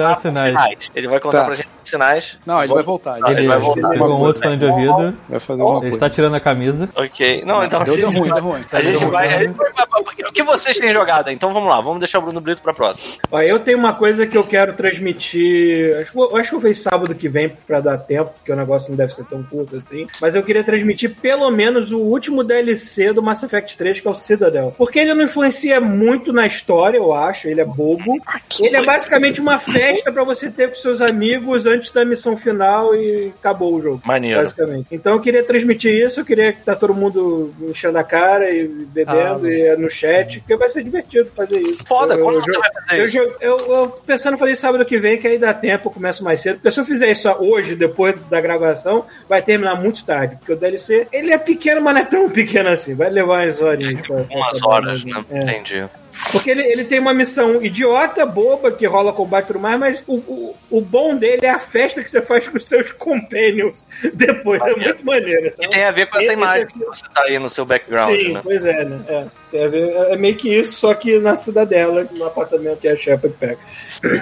mais 0.04 0.20
sinais. 0.20 0.92
Ele 0.96 1.08
vai 1.08 1.20
contar 1.20 1.40
Tá. 1.40 1.46
pra 1.46 1.56
gente 1.56 1.70
sinais. 1.88 2.38
Não, 2.46 2.64
ele 2.64 2.74
vai 2.74 2.84
voltar. 2.84 3.16
Ah, 3.24 3.32
ele 3.32 3.42
Ele, 3.42 3.48
vai 3.48 3.60
voltar. 3.60 3.90
pegou 3.90 4.10
um 4.10 4.22
outro 4.22 4.42
fone 4.42 4.58
de 4.58 4.66
ouvido. 4.66 5.18
vai 5.30 5.40
fazer 5.40 5.62
uma 5.62 5.72
Ele 5.74 5.80
coisa. 5.82 5.96
está 5.96 6.10
tirando 6.10 6.36
a 6.36 6.40
camisa. 6.40 6.90
Ok. 6.96 7.44
Não, 7.46 7.64
então 7.64 7.84
Deu, 7.84 7.96
deu 7.98 8.10
ruim, 8.10 8.30
deu 8.34 8.44
ruim. 8.44 8.62
A 8.72 8.82
gente 8.82 9.06
vai. 9.06 9.48
O 9.48 10.32
que 10.34 10.44
vocês 10.44 10.78
têm 10.78 10.92
jogado? 10.92 11.30
Então 11.30 11.54
vamos 11.54 11.70
lá, 11.70 11.80
vamos 11.82 12.00
deixar 12.00 12.20
o 12.20 12.22
Bruno 12.22 12.40
Brito 12.42 12.62
pra 12.62 12.74
próxima. 12.74 13.18
Ó, 13.32 13.42
eu 13.42 13.60
tenho 13.60 13.78
uma 13.78 13.94
coisa 13.94 14.26
que 14.28 14.38
eu 14.38 14.44
quero 14.44 14.74
transmitir. 14.74 15.98
Acho, 16.00 16.36
acho 16.38 16.50
que 16.50 16.56
eu 16.56 16.60
vejo 16.60 16.80
sábado 16.80 17.16
que 17.16 17.28
vem 17.30 17.50
pra 17.50 17.80
dar 17.80 17.98
tempo, 17.98 18.32
porque 18.36 18.52
o 18.52 18.56
negócio 18.56 18.90
não 18.90 18.98
deve 18.98 19.14
ser 19.14 19.26
tão 19.26 19.42
curto 19.44 19.76
assim. 19.78 20.06
Mas 20.22 20.36
eu 20.36 20.44
queria 20.44 20.64
transmitir 20.64 21.16
pelo 21.22 21.50
menos 21.52 21.92
o 21.92 22.00
último 22.00 22.44
DLC 22.44 23.14
do 23.14 23.22
Mass 23.24 23.44
Effect 23.44 23.78
3, 23.78 24.00
que 24.00 24.08
é 24.08 24.12
o 24.12 24.14
Citadel. 24.16 24.74
Porque 24.78 25.00
ele 25.00 25.14
não 25.14 25.24
influencia 25.24 25.80
muito 25.80 26.32
na 26.34 26.46
história, 26.46 26.98
eu 26.98 27.14
acho. 27.14 27.48
Ele 27.48 27.62
é 27.62 27.66
bobo. 27.66 28.18
Ele 28.60 28.76
é 28.76 28.84
basicamente 28.84 29.40
uma 29.42 29.60
festa 29.60 30.12
pra 30.12 30.24
você 30.24 30.50
ter 30.50 30.70
com 30.70 30.76
seus 30.76 31.02
amigos 31.02 31.66
antes 31.66 31.77
da 31.94 32.04
missão 32.06 32.36
final 32.38 32.96
e 32.96 33.32
acabou 33.40 33.74
o 33.76 33.82
jogo. 33.82 34.02
Maneiro. 34.06 34.40
Basicamente. 34.42 34.88
Então 34.92 35.14
eu 35.14 35.20
queria 35.20 35.44
transmitir 35.44 35.94
isso, 35.94 36.20
eu 36.20 36.26
queria 36.26 36.52
que 36.54 36.62
tá 36.64 36.76
todo 36.76 36.94
mundo 36.94 37.54
enchendo 37.62 37.98
a 37.98 38.04
cara 38.04 38.50
e 38.52 38.68
bebendo 38.68 39.46
Ah, 39.46 39.50
e 39.50 39.76
no 39.78 39.90
chat, 39.90 40.40
porque 40.40 40.56
vai 40.56 40.70
ser 40.70 40.84
divertido 40.84 41.30
fazer 41.36 41.60
isso. 41.60 41.84
Foda, 41.86 42.16
Eu- 42.16 42.24
quando 42.24 42.36
eu 42.36 42.42
você 42.42 42.58
vai 42.58 42.74
fazer 42.74 43.00
eu, 43.02 43.06
isso? 43.06 43.18
jo- 43.18 43.36
eu, 43.42 43.58
eu 43.58 43.90
pensando 44.06 44.36
em 44.36 44.38
fazer 44.40 44.52
isso 44.54 44.62
sábado 44.62 44.86
que 44.86 44.98
vem, 44.98 45.18
que 45.20 45.28
aí 45.28 45.38
dá 45.38 45.54
tempo, 45.54 45.88
eu 45.88 45.92
começo 45.94 46.24
mais 46.24 46.42
cedo. 46.42 46.56
Porque 46.56 46.72
se 46.72 46.80
eu 46.80 46.86
fizer 46.86 47.12
isso 47.12 47.30
hoje, 47.40 47.76
depois 47.76 48.16
da 48.30 48.40
gravação, 48.42 49.06
vai 49.30 49.42
terminar 49.42 49.76
muito 49.76 50.04
tarde. 50.06 50.36
Porque 50.38 50.54
o 50.54 50.56
DLC, 50.56 51.08
ele 51.12 51.32
é 51.32 51.38
pequeno, 51.38 51.82
mas 51.82 51.94
não 51.94 52.02
é 52.02 52.06
tão 52.06 52.30
pequeno 52.30 52.70
assim. 52.70 52.94
Vai 52.96 53.10
levar 53.10 53.44
umas 53.46 53.62
horinhas. 53.62 54.02
pra- 54.06 54.24
pra 54.24 54.36
Umas 54.38 54.58
acabar 54.58 54.76
horas, 54.76 55.06
né? 55.06 55.26
É. 55.30 55.42
Entendi. 55.44 55.84
Porque 56.32 56.52
ele, 56.52 56.64
ele 56.64 56.84
tem 56.84 57.00
uma 57.00 57.14
missão 57.14 57.64
idiota, 57.64 58.26
boba, 58.26 58.72
que 58.72 58.86
rola 58.86 59.14
combate 59.14 59.46
e 59.46 59.48
tudo 59.48 59.60
mais, 59.60 59.80
mas 59.80 60.04
o, 60.08 60.16
o, 60.16 60.56
o 60.70 60.82
bom 60.82 61.16
dele 61.16 61.46
é 61.46 61.50
a 61.50 61.60
festa 61.60 62.02
que 62.04 62.10
você 62.10 62.22
faz 62.22 62.48
com 62.48 62.58
os 62.58 62.66
seus 62.66 62.92
companions 62.92 63.84
depois. 64.14 64.62
É 64.62 64.76
muito 64.76 65.06
maneiro. 65.06 65.52
E 65.60 65.68
tem 65.68 65.84
a 65.84 65.92
ver 65.92 66.10
com 66.10 66.18
essa 66.18 66.34
imagem 66.34 66.62
esse- 66.64 66.74
que 66.74 66.86
você 66.86 67.04
tá 67.14 67.24
aí 67.24 67.40
no 67.40 67.50
seu 67.50 67.66
background, 67.66 68.16
Sim, 68.16 68.34
né? 68.34 68.42
pois 68.44 68.66
é, 68.66 68.84
né? 68.86 69.00
É, 69.08 69.26
é 69.54 70.18
meio 70.18 70.36
que 70.36 70.50
isso, 70.50 70.74
só 70.74 70.94
que 70.94 71.20
na 71.20 71.36
cidadela, 71.36 72.06
no 72.12 72.26
apartamento 72.26 72.80
que 72.80 72.88
a 72.88 72.96
Shepard 72.96 73.36
pega. 73.40 73.58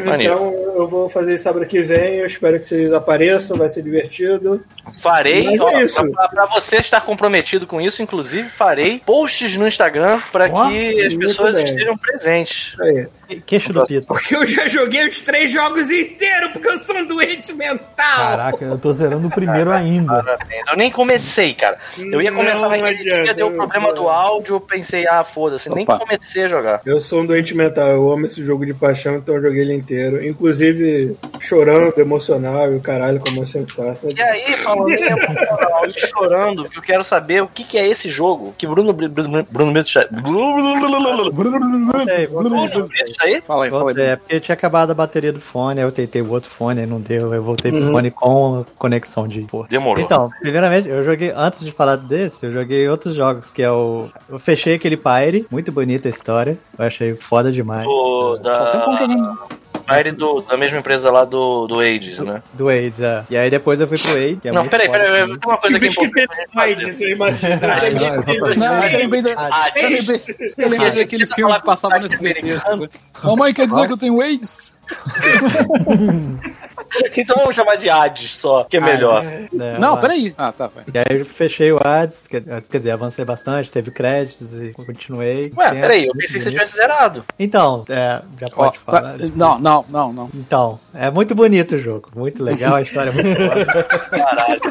Maneiro. 0.06 0.34
Então 0.34 0.54
eu 0.76 0.88
vou 0.88 1.10
fazer 1.10 1.36
isso 1.36 1.44
sábado 1.44 1.66
que 1.66 1.82
vem, 1.82 2.16
eu 2.20 2.26
espero 2.26 2.58
que 2.58 2.66
vocês 2.66 2.94
apareçam, 2.94 3.58
vai 3.58 3.70
ser 3.70 3.82
divertido. 3.82 4.64
Farei, 5.02 5.44
Mas 5.44 5.62
ó, 5.62 5.70
é 5.70 5.84
isso. 5.84 6.12
pra, 6.12 6.28
pra 6.28 6.46
você 6.46 6.78
estar 6.78 7.02
comprometido 7.02 7.68
com 7.68 7.82
isso, 7.82 8.02
inclusive, 8.02 8.48
farei 8.50 9.00
posts 9.06 9.58
no 9.58 9.68
Instagram 9.68 10.20
para 10.32 10.50
que 10.50 11.06
as 11.06 11.14
pessoas 11.14 11.56
bem. 11.56 11.66
estejam 11.66 11.98
presentes. 11.98 12.76
Aí. 12.80 13.08
Queixo 13.46 13.74
do 13.74 13.86
pito. 13.86 14.08
Porque 14.08 14.36
eu 14.36 14.46
já 14.46 14.68
joguei 14.68 15.08
os 15.08 15.20
três 15.22 15.52
jogos 15.52 15.90
inteiros, 15.90 16.52
porque 16.52 16.68
eu 16.68 16.78
sou 16.80 16.96
um 16.98 17.06
doente 17.06 17.54
mental. 17.54 17.86
Caraca, 17.96 18.66
eu 18.66 18.78
tô 18.78 18.94
zerando 18.94 19.28
o 19.28 19.32
primeiro 19.32 19.72
ainda. 19.72 20.24
Eu 20.70 20.78
nem 20.78 20.92
comecei, 20.92 21.54
cara. 21.54 21.78
Eu 21.98 22.22
ia 22.22 22.32
começar 22.32 22.70
naquele 22.70 22.98
dia, 22.98 23.34
deu 23.34 23.50
eu 23.50 23.56
problema 23.56 23.94
do 23.94 24.08
áudio, 24.10 24.56
eu 24.56 24.60
pensei, 24.60 25.08
ah, 25.08 25.15
foda-se, 25.24 25.70
nem 25.70 25.86
comecei 25.86 26.44
a 26.44 26.48
jogar. 26.48 26.82
Eu 26.86 27.00
sou 27.00 27.22
um 27.22 27.26
doente 27.26 27.56
mental, 27.56 27.88
eu 27.90 28.12
amo 28.12 28.26
esse 28.26 28.44
jogo 28.44 28.66
de 28.66 28.74
paixão, 28.74 29.16
então 29.18 29.36
eu 29.36 29.42
joguei 29.42 29.62
ele 29.62 29.74
inteiro. 29.74 30.24
Inclusive, 30.26 31.16
chorando, 31.40 31.94
emocional 32.00 32.72
e 32.72 32.76
o 32.76 32.82
caralho, 32.82 33.20
como 33.20 33.42
eu 33.42 33.46
sempre 33.46 33.74
faço. 33.74 34.10
E 34.10 34.22
aí, 34.22 34.54
falando 34.58 34.90
em 34.90 35.04
emocional 35.04 35.86
e 35.88 36.00
chorando, 36.00 36.70
que 36.70 36.78
eu 36.78 36.82
quero 36.82 37.04
saber 37.04 37.42
o 37.44 37.48
que, 37.48 37.64
que 37.64 37.78
é 37.78 37.88
esse 37.88 38.10
jogo 38.10 38.54
que 38.58 38.68
Bruno 38.68 38.92
Br- 38.94 39.08
Bruno 39.08 39.46
Bruno 39.50 39.72
Brito 39.74 39.90
Bruno 40.12 42.02
aí? 42.10 42.28
Fala 42.28 43.26
aí, 43.26 43.42
fala 43.42 43.66
aí. 43.66 43.70
Voltei, 43.70 44.06
é 44.06 44.16
porque 44.16 44.40
tinha 44.40 44.54
acabado 44.54 44.92
a 44.92 44.94
bateria 44.94 45.32
do 45.32 45.40
fone, 45.40 45.80
aí 45.80 45.86
eu 45.86 45.92
tentei 45.92 46.22
o 46.22 46.30
outro 46.32 46.50
fone, 46.50 46.82
aí 46.82 46.88
não 46.88 47.00
deu, 47.00 47.34
eu 47.34 47.44
voltei 47.44 47.72
Uhum. 47.72 47.82
pro 47.84 47.92
fone 47.94 48.12
com 48.12 48.66
conexão 48.78 49.28
de 49.28 49.42
porra. 49.42 49.68
Demorou. 49.70 50.04
Então, 50.04 50.30
primeiramente, 50.40 50.88
eu 50.90 51.04
joguei, 51.04 51.32
antes 51.36 51.62
de 51.62 51.72
falar 51.72 51.96
desse, 51.96 52.46
eu 52.46 52.52
joguei 52.52 52.88
outros 52.88 53.16
jogos, 53.16 53.50
que 53.52 53.62
é 53.64 53.72
o. 53.72 54.08
Eu 54.30 54.40
fechei 54.40 54.76
aquele 54.76 54.98
Pyre, 55.06 55.46
muito 55.52 55.72
bonita 55.72 56.08
a 56.08 56.10
história, 56.10 56.58
eu 56.80 56.84
achei 56.86 57.14
foda 57.14 57.52
demais. 57.52 57.86
Do, 57.86 58.40
Tá 58.42 58.56
até 58.56 58.80
da, 58.80 58.96
jogando. 58.96 59.38
Fire 59.88 60.12
do, 60.14 60.42
da 60.42 60.58
mesma 60.58 60.80
empresa 60.80 61.12
lá 61.12 61.24
do, 61.24 61.68
do 61.68 61.80
Ages, 61.80 62.18
né? 62.18 62.42
Do 62.54 62.70
AIDS, 62.70 63.02
é. 63.02 63.24
E 63.30 63.38
aí 63.38 63.52
depois 63.52 63.80
eu 63.80 63.88
fui 63.88 64.00
pro 64.00 64.14
AIDS, 64.16 64.40
que 64.42 64.48
é 64.48 64.52
não, 64.52 64.62
muito 64.62 64.72
peraí, 64.72 64.90
peraí, 64.90 65.22
também. 65.22 65.38
tem 65.38 65.50
uma 65.52 65.58
coisa 65.60 65.78
aqui 65.78 65.88
que 65.90 66.10
tem 66.12 66.24
importante. 66.24 66.76
disso, 66.76 67.04
eu 67.04 67.10
imagino. 67.12 67.54
eu 67.54 69.00
lembrei, 69.00 69.22
da- 69.22 69.36
Ah, 69.38 69.72
eu 69.76 69.90
eu 70.58 70.96
daquele 70.96 71.28
filme 71.28 71.54
que 71.60 71.66
passava 71.66 72.00
no 72.00 72.06
SBT. 72.08 72.42
Mamãe 73.24 73.54
quer 73.54 73.68
dizer 73.68 73.86
que 73.86 73.94
eu 73.94 73.98
tenho 73.98 74.20
AIDS? 74.22 74.74
Então 77.18 77.36
vamos 77.38 77.56
chamar 77.56 77.76
de 77.76 77.90
Hades 77.90 78.38
só, 78.38 78.64
que 78.64 78.78
é 78.78 78.80
melhor. 78.80 79.26
É, 79.26 79.48
Não, 79.80 79.94
mas- 79.94 80.02
peraí. 80.02 80.34
Ah, 80.38 80.52
tá, 80.52 80.68
vai. 80.68 80.84
E 80.94 80.98
aí 80.98 81.20
eu 81.20 81.26
fechei 81.26 81.72
o 81.72 81.80
ads, 81.84 82.26
quer, 82.28 82.42
quer 82.42 82.78
dizer, 82.78 82.92
avancei 82.92 83.26
bastante, 83.26 83.70
teve 83.70 83.92
créditos 83.92 84.54
e 84.54 84.72
continuei. 84.72 85.52
Ué, 85.58 85.70
Tem- 85.72 85.82
peraí, 85.82 86.06
eu 86.06 86.14
pensei 86.14 86.38
que 86.38 86.44
você 86.44 86.52
tivesse 86.52 86.76
zerado. 86.76 87.26
Então, 87.38 87.84
é, 87.90 88.22
já 88.40 88.48
pode 88.50 88.78
falar. 88.80 89.18
vai- 89.18 89.32
não, 89.36 89.60
não, 89.60 89.86
não, 89.90 90.14
não. 90.14 90.30
Então, 90.34 90.80
é 90.94 91.10
muito 91.12 91.36
bonito 91.36 91.76
o 91.76 91.80
jogo, 91.80 92.10
muito 92.16 92.42
legal, 92.44 92.76
a 92.76 92.82
história 92.82 93.10
é 93.10 93.14
muito 93.14 93.28
boa. 93.36 93.66
Caralho. 94.10 94.62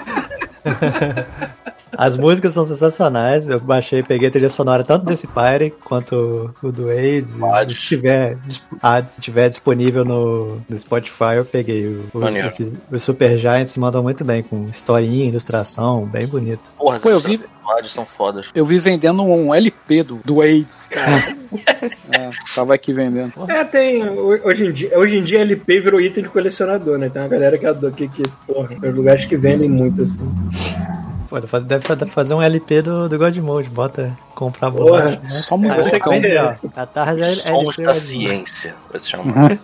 As 1.96 2.16
músicas 2.16 2.54
são 2.54 2.66
sensacionais, 2.66 3.48
eu 3.48 3.60
baixei, 3.60 4.02
peguei 4.02 4.28
a 4.28 4.30
trilha 4.30 4.50
sonora 4.50 4.82
tanto 4.84 5.04
desse 5.06 5.26
Pyre 5.26 5.72
quanto 5.84 6.54
o 6.62 6.72
do 6.72 6.88
AIDS. 6.88 7.36
Se 7.74 7.88
tiver, 7.88 8.38
Hades, 8.82 9.14
se 9.14 9.20
tiver 9.20 9.48
disponível 9.48 10.04
no, 10.04 10.60
no 10.68 10.78
Spotify, 10.78 11.36
eu 11.36 11.44
peguei. 11.44 11.86
O, 11.86 12.18
o, 12.18 12.28
esses- 12.46 12.72
os 12.90 13.02
Super 13.02 13.36
Giants 13.38 13.76
mandam 13.76 14.02
muito 14.02 14.24
bem, 14.24 14.42
com 14.42 14.66
historinha, 14.68 15.26
ilustração, 15.28 16.04
bem 16.06 16.26
bonito. 16.26 16.60
Porra, 16.78 16.98
Pô, 17.00 17.10
eu 17.10 17.18
vi- 17.20 17.40
são 17.86 18.04
fodas. 18.04 18.48
Eu 18.54 18.64
vi 18.66 18.78
vendendo 18.78 19.22
um 19.22 19.54
LP 19.54 20.02
do, 20.02 20.16
do 20.24 20.40
AIDS. 20.40 20.88
é, 22.12 22.30
tava 22.54 22.74
aqui 22.74 22.92
vendendo. 22.92 23.32
É, 23.48 23.64
tem. 23.64 24.06
Hoje 24.08 24.66
em, 24.66 24.72
dia, 24.72 24.98
hoje 24.98 25.18
em 25.18 25.22
dia 25.22 25.40
LP 25.40 25.80
virou 25.80 26.00
item 26.00 26.22
de 26.24 26.28
colecionador, 26.28 26.98
né? 26.98 27.08
Tem 27.08 27.22
uma 27.22 27.28
galera 27.28 27.56
que 27.58 27.66
adora 27.66 27.92
que, 27.92 28.06
que 28.08 28.22
porra, 28.46 28.68
tem 28.68 28.90
lugares 28.90 29.24
que 29.24 29.36
vendem 29.36 29.68
muito 29.68 30.02
assim. 30.02 30.28
Pô, 31.34 31.40
deve 31.40 31.48
fazer- 31.48 31.66
deve 31.66 31.84
fa- 31.84 31.96
fazer 32.06 32.34
um 32.34 32.40
LP 32.42 32.80
do, 32.82 33.08
do 33.08 33.18
God 33.18 33.36
Mode, 33.38 33.68
bota 33.68 34.16
comprar 34.36 34.70
bolacha. 34.70 35.20
Né? 35.20 35.28
Só 35.28 35.54
É 35.56 35.58
música. 35.58 35.82
você 35.82 36.00
ó, 36.38 36.54
a 36.76 36.86
tarja 36.86 37.24
é 37.24 37.34
Sons 37.34 37.64
LP. 37.78 37.82
da 37.82 37.94
ciência, 37.94 38.74
vai 38.90 39.00
se 39.00 39.08
chamar. 39.10 39.58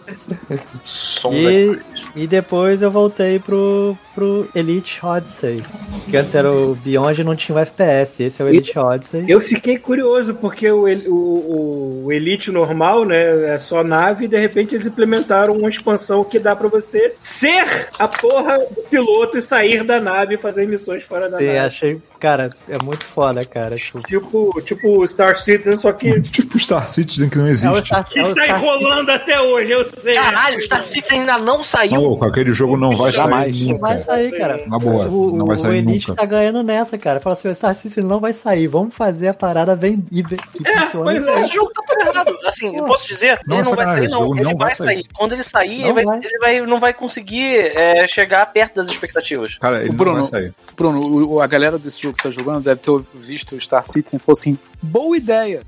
Sons 0.84 1.34
E, 1.34 1.78
e 2.16 2.26
depois 2.26 2.82
eu 2.82 2.90
voltei 2.90 3.38
pro, 3.38 3.96
pro 4.14 4.48
Elite 4.54 4.98
Odyssey. 5.04 5.62
Que 6.08 6.16
antes 6.16 6.34
era 6.34 6.50
o 6.50 6.74
Beyond 6.74 7.20
e 7.20 7.24
não 7.24 7.36
tinha 7.36 7.56
o 7.56 7.58
FPS. 7.60 8.22
Esse 8.22 8.42
é 8.42 8.44
o 8.44 8.48
Elite 8.48 8.76
Odyssey. 8.78 9.24
Eu 9.28 9.40
fiquei 9.40 9.78
curioso, 9.78 10.34
porque 10.34 10.70
o, 10.70 10.86
o, 11.08 12.04
o 12.06 12.12
Elite 12.12 12.50
normal, 12.50 13.04
né? 13.04 13.54
É 13.54 13.58
só 13.58 13.82
nave, 13.84 14.24
e 14.24 14.28
de 14.28 14.38
repente 14.38 14.74
eles 14.74 14.86
implementaram 14.86 15.54
uma 15.56 15.68
expansão 15.68 16.24
que 16.24 16.38
dá 16.38 16.54
pra 16.56 16.68
você 16.68 17.14
ser 17.18 17.88
a 17.98 18.08
porra 18.08 18.58
do 18.58 18.82
piloto 18.88 19.38
e 19.38 19.42
sair 19.42 19.84
da 19.84 20.00
nave 20.00 20.34
e 20.34 20.38
fazer 20.38 20.66
missões 20.66 21.02
fora 21.04 21.28
da 21.28 21.38
Sim, 21.38 21.46
nave. 21.46 21.58
Achei, 21.66 22.00
cara, 22.18 22.50
é 22.68 22.78
muito 22.82 23.04
foda, 23.04 23.44
cara. 23.44 23.76
Tipo, 23.76 24.00
Tipo, 24.02 24.60
tipo 24.62 25.00
o 25.00 25.06
Star 25.06 25.36
Citizen, 25.38 25.76
só 25.76 25.92
que, 25.92 26.20
Tipo 26.30 26.58
Star 26.58 26.86
Citizen 26.86 27.28
que 27.28 27.38
não 27.38 27.46
é 27.46 27.48
o 27.48 27.52
existe. 27.52 27.86
Star, 27.86 28.08
que 28.08 28.18
é 28.18 28.24
o 28.24 28.34
tá 28.34 28.46
enrolando 28.48 29.10
até 29.10 29.40
hoje, 29.40 29.70
eu 29.72 29.86
sei. 29.92 30.14
Caralho, 30.14 30.60
Star 30.60 30.82
Citizen 30.82 31.20
ainda 31.20 31.38
não 31.38 31.62
saiu. 31.64 31.92
Maluco, 31.92 32.24
aquele 32.26 32.52
jogo 32.52 32.76
não 32.76 32.96
vai 32.96 33.12
Jamais. 33.12 33.44
sair 33.56 33.68
Não 33.72 33.78
vai 33.78 33.94
nunca. 33.94 34.04
sair, 34.04 34.30
cara. 34.38 34.64
Na 34.66 34.78
boa, 34.78 35.06
O, 35.08 35.36
não 35.36 35.46
vai 35.46 35.56
o 35.56 35.58
sair 35.58 35.78
Elite 35.78 36.08
nunca. 36.08 36.20
tá 36.20 36.26
ganhando 36.26 36.62
nessa, 36.62 36.96
cara. 36.98 37.20
Fala 37.20 37.34
assim, 37.34 37.48
o 37.48 37.54
Star 37.54 37.74
Citizen 37.74 38.04
não 38.04 38.20
vai 38.20 38.32
sair. 38.32 38.66
Vamos 38.66 38.94
fazer 38.94 39.28
a 39.28 39.34
parada 39.34 39.78
e 39.86 40.22
que 40.22 40.36
funciona. 40.64 41.04
pois 41.04 41.24
é. 41.26 41.40
Esse 41.40 41.54
jogo 41.54 41.70
tá 41.72 41.82
por 41.82 42.06
errado. 42.06 42.36
Assim, 42.46 42.76
eu 42.76 42.84
posso 42.84 43.06
dizer, 43.08 43.40
Não, 43.46 43.56
ele 43.58 43.64
não 43.68 43.74
vai 43.74 43.84
sair, 43.86 44.08
não. 44.08 44.34
Ele 44.34 44.44
não 44.44 44.56
vai 44.56 44.66
vai 44.68 44.74
sair. 44.74 44.86
sair. 44.86 45.06
Quando 45.14 45.32
ele 45.32 45.42
sair, 45.42 45.80
Não 45.80 45.86
ele, 45.86 45.92
vai, 45.94 46.04
vai. 46.04 46.18
ele 46.24 46.38
vai- 46.38 46.60
não 46.66 46.80
vai 46.80 46.92
conseguir 46.94 47.56
é, 47.76 48.06
chegar 48.06 48.44
perto 48.52 48.76
das 48.76 48.86
expectativas. 48.90 49.56
Cara, 49.58 49.80
ele 49.80 49.90
O 49.90 49.92
Bruno- 49.92 50.18
não 50.20 50.24
vai 50.24 50.40
sair. 50.42 50.54
Bruno, 50.76 51.00
o- 51.00 51.34
o- 51.36 51.39
a 51.40 51.46
galera 51.46 51.78
desse 51.78 52.00
jogo 52.02 52.16
que 52.16 52.22
tá 52.22 52.30
jogando 52.30 52.62
deve 52.62 52.80
ter 52.80 53.02
visto 53.14 53.54
o 53.54 53.60
Star 53.60 53.82
Citizen 53.84 54.18
e 54.18 54.22
falou 54.22 54.38
assim: 54.38 54.58
boa 54.82 55.16
ideia. 55.16 55.60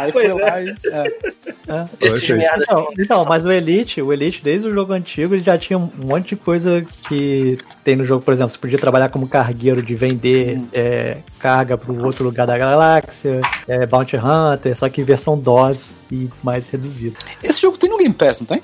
Aí 0.00 0.12
foi 0.12 0.28
Pois 0.28 0.40
e. 0.40 0.74
é. 0.86 1.34
É. 1.66 1.84
Esse 2.00 2.32
aí. 2.32 2.46
Então, 2.62 2.88
então, 2.98 3.24
mas 3.28 3.44
o 3.44 3.50
Elite, 3.50 4.00
o 4.02 4.12
Elite, 4.12 4.40
desde 4.42 4.68
o 4.68 4.74
jogo 4.74 4.92
antigo, 4.92 5.34
ele 5.34 5.42
já 5.42 5.56
tinha 5.56 5.78
um 5.78 5.88
monte 5.96 6.30
de 6.30 6.36
coisa 6.36 6.84
que 7.08 7.56
tem 7.82 7.96
no 7.96 8.04
jogo, 8.04 8.22
por 8.24 8.34
exemplo, 8.34 8.50
você 8.50 8.58
podia 8.58 8.78
trabalhar 8.78 9.08
como 9.08 9.26
cargueiro 9.28 9.82
de 9.82 9.94
vender 9.94 10.60
é, 10.72 11.18
carga 11.38 11.76
pro 11.78 12.04
outro 12.04 12.24
lugar 12.24 12.46
da 12.46 12.56
galáxia, 12.58 13.40
é, 13.66 13.86
Bounty 13.86 14.16
Hunter, 14.16 14.76
só 14.76 14.88
que 14.88 15.00
em 15.00 15.04
versão 15.04 15.38
DOS 15.38 15.96
e 16.10 16.28
mais 16.42 16.68
reduzida. 16.68 17.16
Esse 17.42 17.60
jogo 17.62 17.78
tem 17.78 17.88
no 17.90 17.96
Game 17.96 18.14
Pass, 18.14 18.40
não 18.40 18.46
tem? 18.46 18.62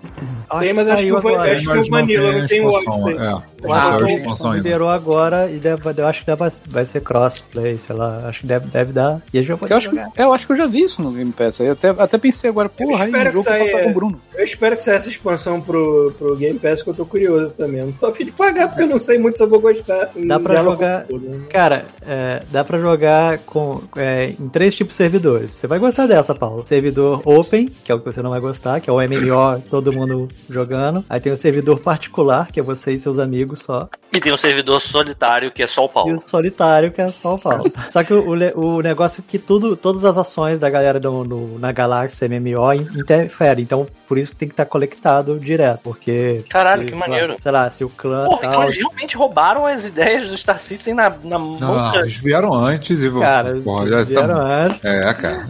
Tem, 0.60 0.72
mas 0.72 0.88
acho 0.88 1.04
que 1.04 1.12
o 1.12 1.16
agora. 1.16 1.52
acho 1.52 1.62
que 1.62 1.78
o 1.78 1.90
Vanilla 1.90 2.30
tem 2.32 2.40
não 2.40 2.46
tem 2.46 2.60
o 2.66 2.70
Odyssey. 2.70 3.16
É, 3.18 3.34
O 3.34 3.42
não 3.62 3.68
saiu 3.68 3.72
a 3.72 3.82
Amazon 3.84 4.08
expansão 4.08 4.50
ainda. 4.50 4.62
liberou 4.62 4.88
agora 4.90 5.50
e 5.50 5.58
deve, 5.58 5.82
eu 5.96 6.06
acho 6.06 6.20
que 6.20 6.26
deve, 6.26 6.50
vai 6.66 6.84
ser 6.84 7.00
crossplay, 7.00 7.78
sei 7.78 7.96
lá, 7.96 8.24
acho 8.28 8.40
que 8.40 8.46
deve, 8.46 8.66
deve 8.68 8.92
dar. 8.92 9.20
E 9.32 9.38
a 9.38 9.40
gente 9.40 9.48
vai 9.48 9.56
poder 9.58 9.72
Eu 9.72 9.76
acho, 9.78 9.89
que, 9.90 9.96
jogar. 9.96 10.12
é, 10.16 10.22
eu 10.24 10.32
acho 10.32 10.46
que 10.46 10.52
eu 10.52 10.56
já 10.56 10.66
vi 10.66 10.80
isso 10.80 11.02
no 11.02 11.10
Game 11.12 11.32
Pass. 11.32 11.60
Aí 11.60 11.68
até, 11.68 11.88
até 11.90 12.18
pensei 12.18 12.48
agora, 12.50 12.68
porra, 12.68 13.04
aí 13.04 13.10
espero 13.10 13.28
um 13.28 13.32
jogo 13.32 13.44
pra 13.44 13.52
saia- 13.58 13.64
passar 13.72 13.84
com 13.84 13.90
o 13.90 13.94
Bruno. 13.94 14.20
Eu 14.34 14.44
espero 14.44 14.76
que 14.76 14.82
saia 14.82 14.96
essa 14.96 15.08
expansão 15.08 15.60
pro, 15.60 16.12
pro 16.18 16.36
Game 16.36 16.58
Pass, 16.58 16.82
que 16.82 16.88
eu 16.90 16.94
tô 16.94 17.04
curioso 17.04 17.54
também. 17.54 17.82
Não 17.82 17.92
tô 17.92 18.06
a 18.06 18.12
fim 18.12 18.24
de 18.24 18.32
pagar, 18.32 18.68
porque 18.68 18.82
eu 18.84 18.86
não 18.88 18.98
sei 18.98 19.18
muito 19.18 19.36
se 19.36 19.44
eu 19.44 19.48
vou 19.48 19.60
gostar. 19.60 20.10
Dá 20.16 20.40
pra 20.40 20.62
jogar- 20.62 21.04
todo, 21.06 21.20
né? 21.28 21.40
Cara, 21.50 21.84
é, 22.06 22.42
dá 22.50 22.64
pra 22.64 22.78
jogar 22.78 23.38
com, 23.40 23.82
é, 23.96 24.30
em 24.38 24.48
três 24.48 24.74
tipos 24.74 24.94
de 24.94 24.96
servidores. 24.98 25.52
Você 25.52 25.66
vai 25.66 25.78
gostar 25.78 26.06
dessa, 26.06 26.34
Paulo. 26.34 26.66
Servidor 26.66 27.20
Open, 27.24 27.68
que 27.84 27.92
é 27.92 27.94
o 27.94 27.98
que 27.98 28.04
você 28.10 28.22
não 28.22 28.30
vai 28.30 28.40
gostar, 28.40 28.80
que 28.80 28.88
é 28.88 28.92
o 28.92 28.96
MMO, 29.00 29.62
todo 29.70 29.92
mundo 29.92 30.28
jogando. 30.48 31.04
Aí 31.08 31.20
tem 31.20 31.32
o 31.32 31.36
servidor 31.36 31.80
particular, 31.80 32.50
que 32.50 32.60
é 32.60 32.62
você 32.62 32.92
e 32.92 32.98
seus 32.98 33.18
amigos 33.18 33.60
só. 33.60 33.88
E 34.12 34.20
tem 34.20 34.32
um 34.32 34.36
servidor 34.36 34.80
solitário 34.80 35.50
que 35.52 35.62
é 35.62 35.66
só 35.66 35.82
o 35.82 35.86
E 35.86 35.92
Paulo. 35.92 36.16
o 36.16 36.28
solitário, 36.28 36.90
que 36.92 37.00
é 37.00 37.08
só 37.08 37.34
o 37.34 37.40
Paulo. 37.40 37.70
Só 37.90 38.02
que 38.04 38.12
o, 38.14 38.30
o 38.56 38.70
o 38.80 38.80
negócio 38.82 39.20
é 39.26 39.30
que 39.30 39.38
tudo, 39.38 39.76
todas 39.80 40.04
as 40.04 40.16
ações 40.16 40.58
da 40.58 40.68
galera 40.70 40.98
do- 41.00 41.24
no- 41.24 41.58
na 41.58 41.72
galáxia 41.72 42.26
MMO 42.28 42.72
in- 42.74 42.88
interferem. 42.96 43.62
Então, 43.62 43.86
por 44.06 44.18
isso 44.18 44.34
tem 44.36 44.48
que 44.48 44.52
estar 44.52 44.64
conectado 44.66 45.38
direto. 45.38 45.80
Porque. 45.84 46.44
Caralho, 46.48 46.86
que 46.86 46.94
maneiro. 46.94 47.36
Sei 47.40 47.50
lá, 47.52 47.70
se 47.70 47.84
o 47.84 47.88
clã. 47.88 48.24
Porra, 48.26 48.38
então 48.40 48.50
tal, 48.52 48.62
eles 48.64 48.76
realmente 48.76 49.16
roubaram 49.16 49.66
as 49.66 49.84
ideias 49.84 50.28
do 50.28 50.36
Star 50.36 50.58
Citizen 50.58 50.94
na, 50.94 51.10
na 51.24 51.38
mão. 51.38 51.58
Não, 51.60 51.94
eles 52.00 52.16
vieram 52.16 52.52
antes 52.54 53.02
e 53.02 53.10
Cara, 53.10 53.54
porra, 53.56 53.88
já 53.88 54.02
vieram 54.04 54.28
tamo- 54.28 54.40
antes. 54.40 54.84
É, 54.84 55.14
cara. 55.14 55.46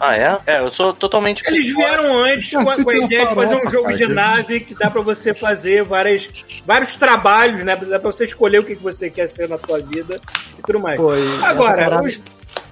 Ah, 0.00 0.16
é? 0.16 0.38
É, 0.46 0.60
eu 0.60 0.70
sou 0.70 0.92
totalmente. 0.92 1.42
Eles 1.46 1.66
vieram 1.74 2.24
antes 2.24 2.50
com 2.52 2.58
a, 2.68 2.84
com 2.84 2.90
a 2.90 2.94
ideia 2.96 3.26
de 3.28 3.34
fazer 3.34 3.54
um 3.54 3.70
jogo 3.70 3.84
cara, 3.84 3.96
de 3.96 4.06
nave 4.08 4.60
que 4.60 4.74
dá 4.74 4.90
pra 4.90 5.00
você 5.00 5.32
fazer 5.32 5.84
várias, 5.84 6.28
vários 6.66 6.96
trabalhos, 6.96 7.64
né? 7.64 7.76
Dá 7.76 7.98
pra 7.98 8.10
você 8.10 8.24
escolher 8.24 8.58
o 8.58 8.64
que 8.64 8.74
que 8.76 8.82
você 8.82 9.08
quer 9.10 9.28
ser 9.28 9.48
na 9.48 9.58
tua 9.58 9.78
vida 9.80 10.16
e 10.58 10.62
tudo 10.62 10.80
mais. 10.80 10.96
Foi. 10.96 11.22
Agora, 11.42 11.84
parada- 11.84 12.02
os, 12.02 12.20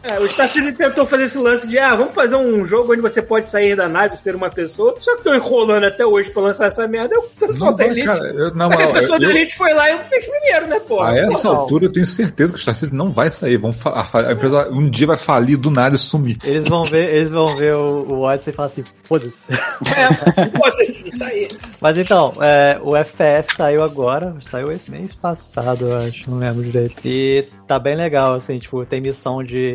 é, 0.03 0.19
o 0.19 0.27
Star 0.27 0.49
Citizen 0.49 0.75
tentou 0.75 1.07
fazer 1.07 1.25
esse 1.25 1.39
lance 1.39 1.67
de, 1.67 1.79
ah, 1.79 1.95
vamos 1.95 2.15
fazer 2.15 2.37
um 2.37 2.65
jogo 2.65 2.93
onde 2.93 3.03
você 3.03 3.21
pode 3.21 3.49
sair 3.49 3.77
da 3.77 3.89
nave 3.89 4.15
e 4.15 4.19
ser 4.19 4.35
uma 4.35 4.49
pessoa, 4.49 4.95
só 4.99 5.13
que 5.13 5.19
estão 5.19 5.35
enrolando 5.35 5.85
até 5.85 6.07
hoje 6.07 6.31
pra 6.31 6.43
lançar 6.43 6.67
essa 6.67 6.87
merda. 6.89 7.19
O 7.19 7.23
pessoal 7.47 7.71
Não, 7.73 7.77
da 7.77 7.87
Elite, 7.87 8.07
cara, 8.07 8.25
eu, 8.33 8.55
na 8.55 8.67
o 8.89 8.93
pessoal 8.93 9.21
eu, 9.21 9.29
da 9.29 9.35
Elite 9.35 9.57
foi 9.57 9.75
lá 9.75 9.91
e 9.91 9.99
fez 10.05 10.27
primeiro, 10.27 10.67
né, 10.69 10.81
pô? 10.81 11.03
a 11.03 11.15
essa 11.15 11.49
Não. 11.49 11.57
altura 11.57 11.85
eu 11.85 11.93
tenho 11.93 12.07
certeza 12.07 12.53
que 12.53 12.59
o 12.59 12.63
Star 12.63 12.75
Citizen 12.75 12.97
não 12.97 13.11
vai 13.11 13.31
sair. 13.31 13.59
Vão 13.59 13.71
a, 13.85 14.33
empresa 14.33 14.71
um 14.71 14.89
dia 14.89 15.07
vai 15.07 15.17
falir 15.17 15.59
do 15.59 15.71
nada 15.71 15.97
e 15.97 15.99
sumir. 15.99 16.39
Eles 16.45 16.69
vão 16.69 16.85
ver, 16.85 17.15
eles 17.15 17.31
vão 17.31 17.55
ver 17.57 17.75
o, 17.75 18.05
o 18.09 18.21
Odyssey 18.23 18.53
e 18.53 18.57
falar 18.57 18.67
assim, 18.67 18.85
foda-se. 19.05 19.37
É, 19.51 20.59
foda-se, 20.59 21.19
tá 21.19 21.27
aí. 21.27 21.49
Mas 21.81 21.99
então, 21.99 22.35
é, 22.41 22.79
o 22.83 22.97
FPS 22.97 23.55
saiu 23.57 23.83
agora, 23.83 24.35
saiu 24.43 24.71
esse 24.73 24.91
mês 24.91 25.15
passado, 25.15 25.87
eu 25.87 25.99
acho, 25.99 26.31
não 26.31 26.39
lembro 26.39 26.63
direito. 26.63 26.97
E 27.05 27.45
tá 27.67 27.79
bem 27.79 27.97
legal, 27.97 28.35
assim, 28.35 28.59
tipo, 28.59 28.85
tem 28.85 29.01
missão 29.01 29.43
de 29.43 29.73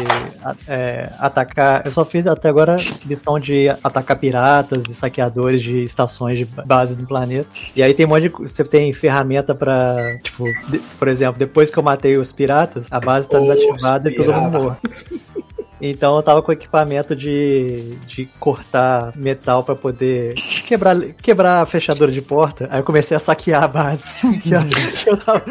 é, 0.68 1.10
atacar. 1.20 1.86
Eu 1.86 1.92
só 1.92 2.06
fiz 2.06 2.28
até 2.28 2.50
agora 2.50 2.76
missão 3.06 3.40
de 3.40 3.70
atacar 3.84 4.18
piratas 4.18 4.84
e 4.90 4.94
saqueadores 4.94 5.62
de 5.62 5.84
estações 5.84 6.38
de 6.38 6.46
base 6.46 6.96
do 6.96 7.06
planeta. 7.06 7.48
E 7.76 7.82
aí 7.84 7.94
tem 7.94 8.06
um 8.06 8.10
monte 8.10 8.24
de. 8.24 8.30
Você 8.30 8.64
tem 8.64 8.92
ferramenta 8.94 9.54
pra. 9.56 10.18
Tipo, 10.24 10.46
de- 10.70 10.80
por 11.00 11.08
exemplo, 11.08 11.38
depois 11.40 11.70
que 11.70 11.78
eu 11.78 11.84
matei 11.84 12.18
os 12.18 12.32
piratas, 12.32 12.88
a 12.92 13.00
base 13.00 13.30
tá 13.30 13.40
Os 13.40 13.48
desativada 13.48 14.10
e 14.10 14.16
todo 14.16 14.34
mundo 14.34 14.60
morre. 14.64 14.78
Então 15.82 16.16
eu 16.16 16.24
tava 16.24 16.42
com 16.42 16.52
equipamento 16.52 17.16
de, 17.16 17.96
de 18.08 18.26
cortar 18.40 19.12
metal 19.16 19.64
pra 19.64 19.76
poder 19.76 20.34
quebrar, 20.66 20.98
quebrar 21.22 21.62
a 21.62 21.66
fechadura 21.66 22.12
de 22.12 22.22
porta. 22.22 22.68
Aí 22.72 22.80
eu 22.80 22.84
comecei 22.84 23.16
a 23.16 23.20
saquear 23.20 23.64
a 23.64 23.68
base. 23.68 24.04
e, 24.46 24.52
eu, 24.52 24.62
eu 25.08 25.18
tava- 25.18 25.44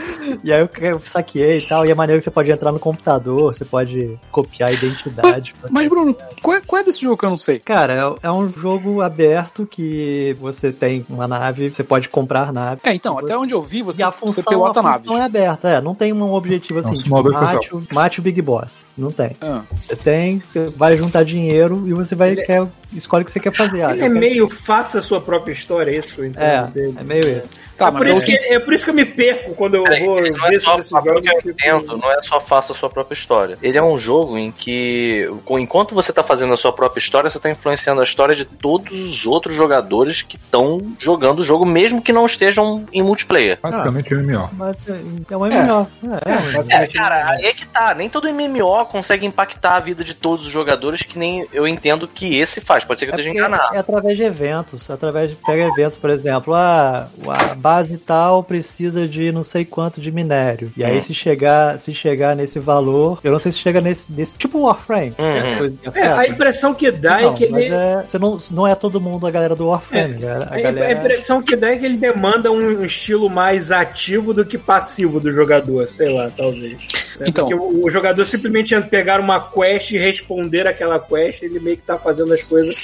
e 0.42 0.52
aí 0.52 0.60
eu, 0.60 0.68
eu 0.80 1.00
saqueei 1.00 1.58
e 1.58 1.62
tal. 1.62 1.84
E 1.86 1.90
é 1.90 1.94
maneiro 1.94 2.20
que 2.20 2.24
você 2.24 2.30
pode 2.30 2.50
entrar 2.50 2.72
no 2.72 2.78
computador, 2.78 3.54
você 3.54 3.64
pode 3.64 4.18
copiar 4.30 4.70
a 4.70 4.72
identidade. 4.72 5.54
Mas, 5.70 5.88
Bruno, 5.88 6.16
qual 6.42 6.56
é, 6.56 6.60
qual 6.60 6.80
é 6.80 6.84
desse 6.84 7.00
jogo 7.02 7.16
que 7.16 7.24
eu 7.24 7.30
não 7.30 7.36
sei? 7.36 7.58
Cara, 7.60 7.92
é, 8.22 8.26
é 8.26 8.30
um 8.30 8.50
jogo 8.50 9.00
aberto 9.02 9.66
que 9.66 10.36
você 10.40 10.72
tem 10.72 11.04
uma 11.08 11.28
nave, 11.28 11.68
você 11.70 11.84
pode 11.84 12.08
comprar 12.08 12.52
nave. 12.52 12.80
É, 12.84 12.94
então, 12.94 13.18
até 13.18 13.36
onde 13.36 13.52
eu 13.52 13.62
vi, 13.62 13.82
você, 13.82 14.00
E 14.00 14.04
a 14.04 14.10
você 14.10 14.18
função, 14.18 14.44
pilota 14.44 14.80
a 14.80 14.82
naves. 14.82 15.06
função 15.06 15.20
é 15.22 15.24
aberta, 15.24 15.68
é. 15.68 15.80
Não 15.80 15.94
tem 15.94 16.12
um 16.12 16.32
objetivo 16.32 16.78
assim, 16.78 16.90
um 16.90 16.94
tipo, 16.94 17.30
mate, 17.32 17.74
o- 17.74 17.82
mate 17.92 18.20
o 18.20 18.22
Big 18.22 18.40
Boss. 18.40 18.86
Não 18.96 19.10
tem. 19.10 19.36
Ah. 19.40 19.62
Você 19.76 19.96
tem, 19.96 20.13
você 20.44 20.66
vai 20.66 20.96
juntar 20.96 21.24
dinheiro 21.24 21.84
e 21.86 21.92
você 21.92 22.14
vai 22.14 22.36
quer, 22.36 22.66
escolhe 22.94 23.22
o 23.22 23.24
que 23.26 23.32
você 23.32 23.40
quer 23.40 23.52
fazer. 23.54 23.82
Ah, 23.82 23.92
é 23.92 23.98
quero- 23.98 24.14
meio 24.14 24.48
faça 24.48 24.98
a 24.98 25.02
sua 25.02 25.20
própria 25.20 25.52
história, 25.52 25.90
é 25.90 25.96
isso 25.98 26.14
que 26.14 26.20
eu 26.20 26.24
entendo 26.26 26.42
É, 26.42 26.62
dele. 26.68 26.94
é 26.98 27.04
meio 27.04 27.28
isso. 27.38 27.50
Tá, 27.76 27.88
é, 27.88 27.90
por 27.90 28.06
isso 28.06 28.24
que, 28.24 28.32
é 28.32 28.60
por 28.60 28.72
isso 28.72 28.84
que 28.84 28.90
eu 28.90 28.94
me 28.94 29.04
perco 29.04 29.52
quando 29.56 29.74
eu 29.74 29.82
Peraí, 29.82 30.04
vou 30.06 30.18
é 30.24 30.30
ver 30.48 30.60
só, 30.60 30.80
sobre 30.80 30.80
esses 30.82 30.90
jogos. 31.04 31.42
que 31.42 31.48
eu 31.48 31.52
entendo, 31.52 31.96
não 31.98 32.12
é 32.12 32.22
só 32.22 32.40
faça 32.40 32.72
a 32.72 32.74
sua 32.74 32.88
própria 32.88 33.14
história. 33.16 33.58
Ele 33.60 33.76
é 33.76 33.82
um 33.82 33.98
jogo 33.98 34.38
em 34.38 34.52
que, 34.52 35.28
enquanto 35.50 35.92
você 35.92 36.12
tá 36.12 36.22
fazendo 36.22 36.54
a 36.54 36.56
sua 36.56 36.72
própria 36.72 37.00
história, 37.00 37.28
você 37.28 37.40
tá 37.40 37.50
influenciando 37.50 38.00
a 38.00 38.04
história 38.04 38.32
de 38.32 38.44
todos 38.44 38.92
os 39.00 39.26
outros 39.26 39.56
jogadores 39.56 40.22
que 40.22 40.36
estão 40.36 40.80
jogando 41.00 41.40
o 41.40 41.42
jogo, 41.42 41.66
mesmo 41.66 42.00
que 42.00 42.12
não 42.12 42.24
estejam 42.26 42.84
em 42.92 43.02
multiplayer. 43.02 43.58
Basicamente 43.60 44.14
o 44.14 44.18
MMO. 44.22 44.50
Mas 44.52 44.76
é, 44.88 45.00
então 45.20 45.44
é 45.44 45.48
melhor. 45.48 45.86
É, 46.04 46.30
é, 46.30 46.34
É, 46.34 46.38
É, 46.48 46.52
basicamente, 46.52 46.94
cara, 46.94 47.30
aí 47.30 47.44
é 47.46 47.52
que 47.52 47.66
tá. 47.66 47.92
Nem 47.92 48.08
todo 48.08 48.28
MMO 48.32 48.84
consegue 48.86 49.26
impactar 49.26 49.74
a 49.76 49.80
vida 49.80 50.04
de 50.04 50.14
todos 50.14 50.46
os 50.46 50.52
jogadores 50.52 51.02
que 51.02 51.18
nem 51.18 51.44
eu 51.52 51.66
entendo 51.66 52.06
que 52.06 52.38
esse 52.38 52.60
faz. 52.60 52.83
Pode 52.86 52.98
ser 52.98 53.06
que 53.06 53.12
eu 53.12 53.16
É, 53.16 53.20
esteja 53.20 53.30
porque 53.30 53.46
enganado. 53.46 53.74
é 53.74 53.78
através 53.78 54.16
de 54.16 54.22
eventos, 54.22 54.90
através 54.90 55.30
de 55.30 55.36
pega 55.36 55.62
eventos, 55.68 55.96
por 55.96 56.10
exemplo, 56.10 56.54
ah, 56.54 57.08
a 57.28 57.54
base 57.54 57.96
tal 57.98 58.42
precisa 58.42 59.06
de 59.08 59.32
não 59.32 59.42
sei 59.42 59.64
quanto 59.64 60.00
de 60.00 60.10
minério. 60.12 60.72
E 60.76 60.84
aí 60.84 60.98
Hum. 60.98 61.00
se 61.00 61.14
chegar, 61.14 61.78
se 61.78 61.92
chegar 61.94 62.34
nesse 62.36 62.58
valor, 62.58 63.18
eu 63.24 63.32
não 63.32 63.38
sei 63.38 63.52
se 63.52 63.58
chega 63.58 63.80
nesse, 63.80 64.12
nesse 64.12 64.36
tipo 64.38 64.60
Warframe, 64.60 65.12
que 65.12 65.98
É, 65.98 66.08
a 66.12 66.26
impressão 66.26 66.74
que 66.74 66.90
dá 66.90 67.20
Não, 67.20 67.32
é 67.32 67.34
que 67.36 67.48
mas 67.48 67.62
ele. 67.64 67.74
é, 67.74 68.04
você 68.06 68.18
não, 68.18 68.38
não 68.50 68.66
é 68.66 68.74
todo 68.74 69.00
mundo 69.00 69.26
a 69.26 69.30
galera 69.30 69.54
do 69.56 69.68
Warframe, 69.68 70.14
galera- 70.18 70.48
a 70.50 70.54
A, 70.56 70.60
galera... 70.60 70.86
a 70.88 70.92
impressão 70.92 71.42
que 71.42 71.56
dá 71.56 71.68
é 71.70 71.76
que 71.76 71.84
ele 71.84 71.96
demanda 71.96 72.50
um 72.50 72.84
estilo 72.84 73.28
mais 73.30 73.72
ativo 73.72 74.32
do 74.34 74.44
que 74.44 74.58
passivo 74.58 75.18
do 75.20 75.30
jogador, 75.32 75.88
sei 75.88 76.08
lá, 76.12 76.30
talvez. 76.36 76.78
É, 77.20 77.28
Então. 77.28 77.46
Porque 77.46 77.54
o, 77.54 77.86
o 77.86 77.90
jogador 77.90 78.24
simplesmente 78.24 78.78
pegar 78.82 79.20
uma 79.20 79.40
quest 79.40 79.90
e 79.92 79.98
responder 79.98 80.66
aquela 80.66 80.98
quest, 80.98 81.42
ele 81.42 81.60
meio 81.60 81.76
que 81.76 81.82
tá 81.82 81.96
fazendo 81.96 82.32
as 82.32 82.42
coisas 82.42 82.74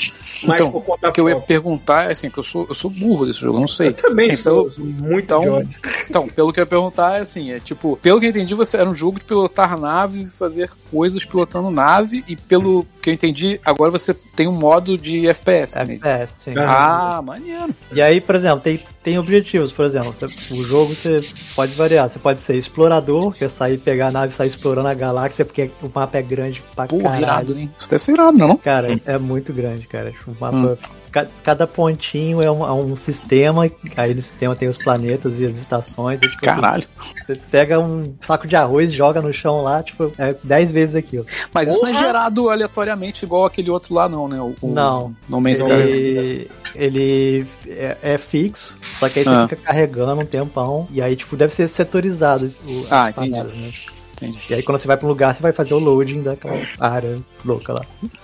mais 0.46 0.60
Então, 0.60 0.70
por 0.72 0.82
conta 0.84 1.08
O 1.08 1.12
que 1.12 1.20
eu 1.20 1.28
ia 1.28 1.40
perguntar 1.40 2.04
é 2.08 2.12
assim, 2.12 2.30
que 2.30 2.38
eu 2.38 2.42
sou, 2.44 2.66
eu 2.68 2.74
sou 2.74 2.90
burro 2.90 3.26
desse 3.26 3.40
jogo, 3.40 3.56
eu 3.56 3.60
não 3.60 3.68
sei. 3.68 3.88
Eu 3.88 3.94
também 3.94 4.30
Assim, 4.30 4.42
sou, 4.42 4.54
pelo- 4.54 4.70
sou 4.70 4.84
muito 4.84 5.24
Então, 5.24 5.42
idiota. 5.42 5.68
então, 6.08 6.28
pelo 6.28 6.52
que 6.52 6.60
eu 6.60 6.62
ia 6.62 6.66
perguntar 6.66 7.18
é 7.18 7.20
assim, 7.20 7.52
é 7.52 7.60
tipo, 7.60 7.96
pelo 8.02 8.18
que 8.20 8.26
eu 8.26 8.30
entendi, 8.30 8.54
você 8.54 8.76
era 8.76 8.88
um 8.88 8.94
jogo 8.94 9.18
de 9.18 9.24
pilotar 9.24 9.78
nave, 9.78 10.26
fazer 10.26 10.70
coisas 10.90 11.24
pilotando 11.24 11.70
nave, 11.70 12.24
e 12.26 12.36
pelo 12.36 12.84
que 13.00 13.10
eu 13.10 13.14
entendi, 13.14 13.60
agora 13.64 13.90
você 13.90 14.12
tem 14.12 14.46
um 14.48 14.52
modo 14.52 14.98
de 14.98 15.26
FPS. 15.28 15.74
né? 15.76 15.94
FPS, 15.94 16.36
sim. 16.38 16.54
Ah, 16.58 17.20
maneiro. 17.24 17.74
E 17.92 18.00
aí, 18.02 18.20
por 18.20 18.34
exemplo, 18.34 18.60
tem, 18.60 18.80
tem 19.02 19.18
objetivos, 19.18 19.72
por 19.72 19.84
exemplo, 19.86 20.12
você- 20.12 20.26
o 20.54 20.62
jogo 20.64 20.94
você 20.94 21.20
pode 21.54 21.72
variar, 21.74 22.08
você 22.10 22.18
pode 22.18 22.40
ser 22.40 22.56
explorador, 22.56 23.32
que 23.32 23.44
é 23.44 23.48
sair, 23.48 23.78
pegar 23.78 24.08
a 24.08 24.10
nave 24.10 24.32
e 24.32 24.36
sair 24.36 24.48
explorando 24.48 24.88
a 24.88 24.94
galáxia, 24.94 25.44
porque 25.44 25.70
o 25.82 25.90
mapa 25.94 26.18
é 26.18 26.22
grande 26.22 26.62
pra 26.74 26.86
Pô, 26.86 26.98
caralho. 26.98 27.22
irado, 27.22 27.58
hein? 27.58 27.70
Isso 27.78 27.88
deve 27.88 28.02
ser 28.02 28.12
irado, 28.12 28.36
não? 28.36 28.52
é? 28.52 28.56
Cara, 28.56 29.00
é 29.06 29.18
muito 29.18 29.52
grande, 29.52 29.86
cara. 29.86 30.10
Tipo, 30.10 30.29
mapa 30.40 30.56
Hum. 30.56 30.76
ca- 31.10 31.26
cada 31.42 31.66
pontinho 31.66 32.40
é 32.42 32.50
um, 32.50 32.64
é 32.66 32.72
um 32.72 32.94
sistema, 32.96 33.70
aí 33.96 34.14
no 34.14 34.22
sistema 34.22 34.54
tem 34.54 34.68
os 34.68 34.78
planetas 34.78 35.38
e 35.38 35.46
as 35.46 35.56
estações. 35.58 36.20
e, 36.22 36.28
tipo, 36.28 36.42
Caralho. 36.42 36.84
Você 37.26 37.36
pega 37.50 37.78
um 37.80 38.14
saco 38.20 38.46
de 38.46 38.54
arroz, 38.56 38.92
joga 38.92 39.20
no 39.22 39.32
chão 39.32 39.62
lá, 39.62 39.82
tipo, 39.82 40.12
é 40.18 40.34
10 40.42 40.72
vezes 40.72 40.94
aquilo. 40.94 41.24
Mas 41.52 41.68
isso 41.68 41.80
não 41.80 41.88
é 41.88 41.94
gerado 41.94 42.48
aleatoriamente 42.50 43.24
igual 43.24 43.44
aquele 43.46 43.70
outro 43.70 43.94
lá, 43.94 44.08
não, 44.08 44.28
né? 44.28 44.40
O, 44.40 44.54
o 44.60 44.72
Não. 44.72 45.14
No 45.28 45.40
Man's. 45.40 45.60
Ele, 45.60 46.50
ele 46.74 47.46
é, 47.66 47.96
é 48.02 48.18
fixo, 48.18 48.74
só 48.98 49.08
que 49.08 49.18
aí 49.20 49.24
você 49.24 49.30
Ah. 49.30 49.48
fica 49.48 49.62
carregando 49.62 50.20
um 50.20 50.24
tempão, 50.26 50.86
e 50.90 51.00
aí, 51.02 51.16
tipo, 51.16 51.36
deve 51.36 51.52
ser 51.52 51.68
setorizado 51.68 52.46
o, 52.66 52.86
Ah, 52.90 53.04
as 53.06 53.16
entendi. 53.16 53.32
né? 53.32 53.72
Entendi. 54.20 54.38
E 54.50 54.54
aí 54.54 54.62
quando 54.62 54.78
você 54.78 54.86
vai 54.86 54.96
pra 54.96 55.06
um 55.06 55.08
lugar, 55.08 55.34
você 55.34 55.42
vai 55.42 55.52
fazer 55.52 55.74
o 55.74 55.78
loading 55.78 56.22
daquela 56.22 56.60
área 56.78 57.18
louca 57.44 57.72
lá. 57.72 57.82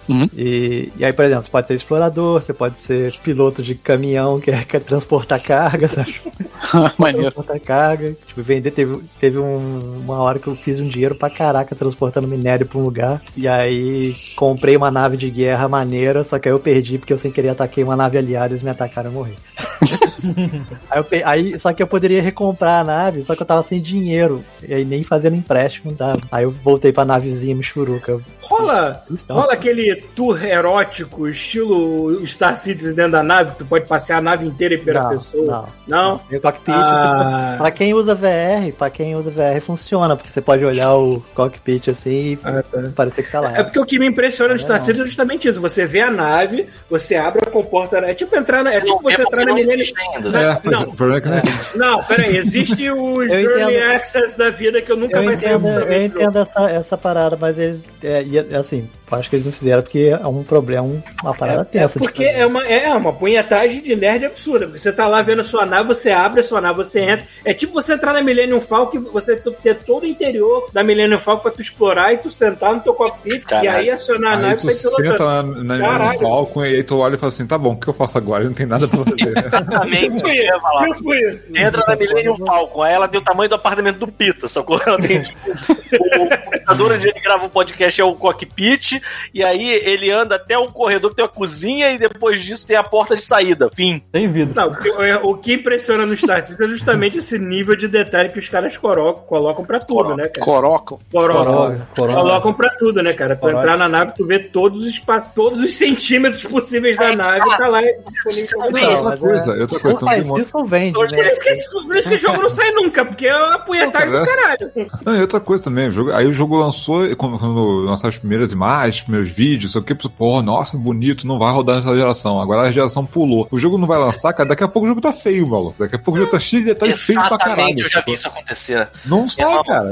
Uhum. 0.09 0.28
E, 0.36 0.93
e 0.97 1.05
aí, 1.05 1.12
por 1.12 1.24
exemplo, 1.24 1.43
você 1.43 1.51
pode 1.51 1.68
ser 1.68 1.74
explorador, 1.74 2.43
você 2.43 2.52
pode 2.52 2.78
ser 2.78 3.12
piloto 3.24 3.62
de 3.62 3.74
caminhão 3.74 4.39
que 4.40 4.52
quer 4.66 4.81
transportar 4.81 5.40
carga, 5.43 5.89
sabe? 5.89 6.14
Maneiro. 6.98 7.23
transportar 7.32 7.60
carga. 7.60 8.16
Tipo, 8.27 8.43
vender, 8.43 8.70
teve, 8.73 8.98
teve 9.20 9.39
um- 9.39 10.01
uma 10.05 10.18
hora 10.18 10.39
que 10.39 10.47
eu 10.48 10.55
fiz 10.56 10.78
um 10.78 10.89
dinheiro 10.89 11.14
pra 11.14 11.31
caraca 11.31 11.74
transportando 11.74 12.28
minério 12.28 12.66
pra 12.66 12.78
um 12.78 12.85
lugar. 12.85 13.23
E 13.36 13.48
aí 13.48 14.14
comprei 14.36 14.77
uma 14.77 14.90
nave 14.90 15.16
de 15.16 15.31
guerra 15.31 15.68
maneira, 15.68 16.23
só 16.24 16.39
que 16.39 16.48
aí 16.48 16.55
eu 16.55 16.59
perdi 16.60 16.98
porque 16.98 17.12
eu 17.12 17.18
sem 17.18 17.31
querer 17.31 17.48
ataquei 17.51 17.82
uma 17.82 17.97
nave 17.97 18.18
aliada 18.18 18.48
e 18.48 18.52
eles 18.52 18.62
me 18.62 18.70
atacaram 18.70 19.10
e 19.10 19.12
eu 19.14 19.18
morri. 19.18 19.32
aí, 20.90 20.98
eu 20.98 21.05
pe- 21.05 21.22
aí, 21.24 21.59
só 21.59 21.72
que 21.72 21.82
eu 21.82 21.86
poderia 21.86 22.22
recomprar 22.22 22.80
a 22.80 22.84
nave, 22.84 23.22
só 23.22 23.34
que 23.34 23.43
eu 23.43 23.47
tava 23.47 23.62
sem 23.62 23.80
dinheiro. 23.80 24.44
E 24.66 24.74
aí 24.74 24.84
nem 24.84 25.02
fazendo 25.02 25.36
empréstimo 25.36 25.93
dava. 25.93 26.20
Aí 26.30 26.44
eu 26.44 26.51
voltei 26.51 26.93
pra 26.93 27.05
navezinha 27.05 27.55
Michuruca. 27.55 28.18
Rola, 28.43 29.02
rola 29.28 29.52
aquele 29.55 29.97
tour 30.14 30.43
erótico, 30.44 31.26
estilo 31.28 32.24
Star 32.26 32.56
Citizen 32.56 32.94
dentro 32.94 33.12
da 33.12 33.22
nave, 33.22 33.51
que 33.52 33.59
tu 33.59 33.66
pode 33.66 33.86
passear 33.86 34.18
a 34.18 34.20
nave 34.22 34.47
inteira 34.47 34.74
em 34.74 34.78
primeira 34.78 35.02
Não, 35.02 35.10
pessoa. 35.10 35.68
não. 35.88 36.10
Não? 36.12 36.18
Tem 36.18 36.38
o 36.38 36.40
cockpit, 36.43 36.72
Ah. 36.74 37.51
você- 37.52 37.59
pra 37.59 37.70
quem 37.72 37.93
usa 37.94 38.14
VR, 38.14 38.72
pra 38.78 38.88
quem 38.90 39.16
usa 39.16 39.30
VR 39.30 39.60
funciona, 39.60 40.14
porque 40.16 40.30
você 40.30 40.40
pode 40.40 40.64
olhar 40.64 40.94
o 40.94 41.20
cockpit 41.34 41.88
assim 41.88 42.10
e 42.34 42.38
Ah, 42.44 42.62
tá. 42.62 42.82
parecer 42.94 43.24
que 43.24 43.32
tá 43.32 43.40
lá. 43.40 43.56
É 43.56 43.64
porque 43.64 43.80
o 43.80 43.84
que 43.84 43.98
me 43.98 44.06
impressiona 44.06 44.51
no 44.55 44.55
Não, 44.55 44.62
Star 44.64 44.78
não. 44.78 44.84
Citizen 44.84 45.02
é 45.05 45.06
justamente 45.09 45.48
isso. 45.48 45.60
Você 45.60 45.84
vê 45.84 46.01
a 46.02 46.10
nave, 46.10 46.66
você 46.88 47.16
abre 47.16 47.43
a 47.47 47.51
comporta. 47.51 47.97
É 47.98 48.14
tipo 48.14 48.36
entrar 48.36 48.62
na. 48.62 48.72
É 48.72 48.80
tipo 48.80 49.02
você 49.02 49.22
entrar 49.22 49.44
na 49.44 49.55
Millennium. 49.55 49.84
Ainda. 50.14 50.38
É, 50.38 50.60
Não, 50.70 50.82
o 50.82 50.94
problema 50.96 51.18
é 51.18 51.20
que 51.20 51.28
não 51.28 51.36
existe. 51.38 51.78
não, 51.78 52.02
peraí. 52.04 52.36
Existe 52.36 52.90
o 52.92 53.22
entendo. 53.24 53.94
Access 53.94 54.36
da 54.38 54.50
vida 54.50 54.80
que 54.82 54.90
eu 54.92 54.96
nunca 54.96 55.18
Eu 55.18 55.24
mais 55.24 55.42
entendo, 55.42 55.68
eu 55.68 56.02
entendo 56.02 56.38
essa, 56.38 56.70
essa 56.70 56.98
parada, 56.98 57.36
mas 57.40 57.58
eles. 57.58 57.84
É, 58.02 58.22
e, 58.22 58.38
assim, 58.54 58.88
acho 59.10 59.30
que 59.30 59.36
eles 59.36 59.46
não 59.46 59.52
fizeram 59.52 59.82
porque 59.82 60.16
é 60.20 60.26
um 60.26 60.42
problema, 60.42 60.82
um- 60.86 61.02
uma 61.22 61.34
parada 61.34 61.62
É 61.62 61.64
tensa. 61.64 61.94
de 61.94 61.98
porque 61.98 62.24
é 62.24 62.44
uma, 62.46 62.66
é 62.66 62.92
uma 62.94 63.12
punhetagem 63.12 63.80
de 63.82 63.94
nerd 63.96 64.26
absurda. 64.26 64.66
Porque 64.66 64.78
você 64.78 64.92
tá 64.92 65.06
lá 65.08 65.22
vendo 65.22 65.40
a 65.42 65.44
sua 65.44 65.64
nave, 65.66 65.88
você 65.88 66.10
abre 66.10 66.40
a 66.40 66.44
sua 66.44 66.60
nave, 66.60 66.76
você 66.76 67.00
entra. 67.00 67.26
É 67.44 67.54
tipo 67.54 67.72
você 67.72 67.94
entrar 67.94 68.12
na 68.12 68.22
Millennium 68.22 68.60
Falcon 68.60 68.98
e 68.98 69.00
você 69.00 69.36
ter 69.36 69.76
todo 69.76 70.02
o 70.04 70.06
interior 70.06 70.68
da 70.72 70.82
Millennium 70.82 71.20
Falcon 71.20 71.42
pra 71.42 71.52
tu 71.52 71.60
explorar 71.62 72.12
e 72.12 72.18
tu 72.18 72.30
sentar 72.30 72.74
no 72.74 72.80
teu 72.80 72.94
cockpit 72.94 73.44
e 73.62 73.68
aí 73.68 73.90
acionar 73.90 74.32
a 74.32 74.36
Aí 74.36 74.42
nave 74.42 74.56
tu 74.56 74.70
e 74.70 74.74
sair 74.74 74.90
senta 74.90 75.02
pilotando. 75.02 75.64
na, 75.64 75.78
na, 75.78 76.12
no 76.12 76.18
Falcon 76.18 76.64
e 76.64 76.74
aí 76.76 76.82
tu 76.82 76.98
olha 76.98 77.14
e 77.14 77.18
fala 77.18 77.32
assim, 77.32 77.46
tá 77.46 77.56
bom, 77.58 77.72
o 77.72 77.76
que 77.76 77.88
eu 77.88 77.94
faço 77.94 78.18
agora? 78.18 78.44
Não 78.44 78.52
tem 78.52 78.66
nada 78.66 78.86
pra 78.88 78.98
fazer. 78.98 79.28
Exatamente. 79.38 79.95
Tipo 79.97 80.28
isso 80.28 80.94
tipo 80.97 81.14
isso. 81.14 81.56
Entra 81.56 81.85
na 81.86 81.97
Millennium 81.97 82.36
Falcon, 82.36 82.82
aí 82.82 82.94
ela 82.94 83.09
tem 83.09 83.20
o 83.20 83.24
tamanho 83.24 83.48
do 83.48 83.55
apartamento 83.55 83.98
do 83.98 84.09
Pita, 84.09 84.48
sacou? 84.48 84.81
Ela 84.86 84.98
tem, 84.98 85.23
tipo, 85.23 85.39
o, 85.51 86.24
o 86.24 86.28
computador 86.28 86.93
onde 86.93 87.09
ele 87.09 87.20
grava 87.20 87.47
o 87.47 87.51
podcast 87.51 88.01
é 88.01 88.05
o 88.05 88.14
cockpit, 88.14 89.01
e 89.32 89.43
aí 89.44 89.68
ele 89.68 90.10
anda 90.10 90.36
até 90.36 90.56
o 90.59 90.66
corredor 90.66 91.10
que 91.10 91.16
tem 91.16 91.24
a 91.24 91.28
cozinha, 91.28 91.90
e 91.93 91.98
depois 91.98 92.40
disso 92.40 92.66
tem 92.66 92.77
a 92.77 92.82
porta 92.82 93.14
de 93.16 93.23
saída. 93.23 93.68
Fim. 93.74 94.01
Tem 94.12 94.28
vida. 94.28 94.52
Não, 94.55 94.68
o 94.73 94.77
que- 94.77 94.90
o 95.23 95.35
que 95.36 95.52
impressiona 95.55 96.05
no 96.06 96.16
Star 96.16 96.44
Citizen 96.44 96.66
é 96.66 96.70
justamente 96.70 97.18
esse 97.18 97.39
nível 97.39 97.77
de 97.77 97.89
detalhe 97.89 98.28
que 98.31 98.39
os 98.39 98.48
caras 98.48 98.77
coro- 98.77 99.14
colocam 99.27 99.64
pra 99.64 99.81
tudo, 99.81 100.16
né, 100.16 100.28
cara? 100.28 100.44
Coroca. 100.44 100.97
Colocam. 101.12 101.44
Coroca, 101.44 101.89
coroca. 101.94 102.20
Colocam 102.20 102.55
pra 102.55 102.70
tudo, 102.70 103.02
né, 103.02 103.12
cara? 103.12 103.36
Tu 103.36 103.40
Coroca. 103.40 103.60
entrar 103.60 103.77
na 103.77 103.89
nave, 103.89 104.12
tu 104.16 104.27
vê 104.27 104.39
todos 104.39 104.82
os 104.82 104.89
espaços, 104.90 105.31
todos 105.35 105.60
os 105.62 105.74
centímetros 105.74 106.44
possíveis 106.44 106.97
da 106.97 107.14
nave, 107.14 107.44
tá 107.56 107.68
lá 107.68 107.81
disponível 108.10 108.59
pra 108.70 108.89
outra 108.89 109.16
coisa, 109.16 109.52
é- 109.56 109.60
outra 109.60 109.81
coisa, 109.81 109.85
Ou 109.92 109.98
faz 109.98 110.26
isso 110.38 110.56
ou 110.58 110.64
vende, 110.64 110.92
Por 110.94 111.10
né? 111.10 111.32
isso, 111.32 111.42
que, 111.42 111.48
esse- 111.50 111.72
por 111.72 111.96
isso 111.96 112.08
que 112.08 112.14
o 112.14 112.18
jogo 112.18 112.42
não 112.42 112.50
sai 112.50 112.70
nunca, 112.72 113.04
porque 113.04 113.26
é 113.26 113.36
uma 113.36 113.58
punhetagem 113.60 114.10
do 114.10 114.18
Puta, 114.18 114.36
caralho. 114.36 114.72
Não, 115.04 115.16
e 115.16 115.20
outra 115.20 115.40
coisa 115.40 115.62
também, 115.64 115.88
o 115.88 115.90
jogo, 115.90 116.12
aí 116.12 116.26
o 116.26 116.32
jogo 116.32 116.56
lançou, 116.56 117.14
quando, 117.16 117.38
quando 117.38 117.62
lançaram 117.84 118.08
as 118.10 118.18
primeiras 118.18 118.52
imagens, 118.52 119.02
primeiros 119.02 119.30
vídeos, 119.30 119.72
sei 119.72 119.80
o 119.80 119.84
que, 119.84 119.94
pô, 119.94 120.42
nossa, 120.42 120.76
bonito, 120.76 121.26
não 121.26 121.38
vai 121.38 121.52
rodar 121.52 121.76
nessa 121.76 121.96
geração. 121.96 122.40
Agora 122.40 122.62
a 122.62 122.72
geração 122.72 123.04
pulou. 123.06 123.46
O 123.50 123.58
jogo 123.58 123.78
não 123.78 123.86
vai 123.86 123.98
lançar, 123.98 124.32
cara, 124.32 124.48
daqui 124.48 124.64
a 124.64 124.68
pouco 124.68 124.86
o 124.86 124.88
jogo 124.88 125.00
tá 125.00 125.12
feio, 125.12 125.46
maluco. 125.46 125.76
Daqui 125.78 125.96
a 125.96 125.98
pouco 125.98 126.18
o 126.18 126.20
jogo 126.20 126.30
tá 126.32 126.40
cheio 126.40 126.62
de 126.62 126.68
detalhes 126.68 127.00
feios 127.02 127.26
pra 127.28 127.38
caralho. 127.38 127.56
Exatamente, 127.60 127.82
eu 127.82 127.88
já 127.88 128.00
vi 128.00 128.12
isso 128.12 128.28
acontecer. 128.28 128.88
Não 129.04 129.28
sai, 129.28 129.44
Não. 129.46 129.64
cara. 129.64 129.90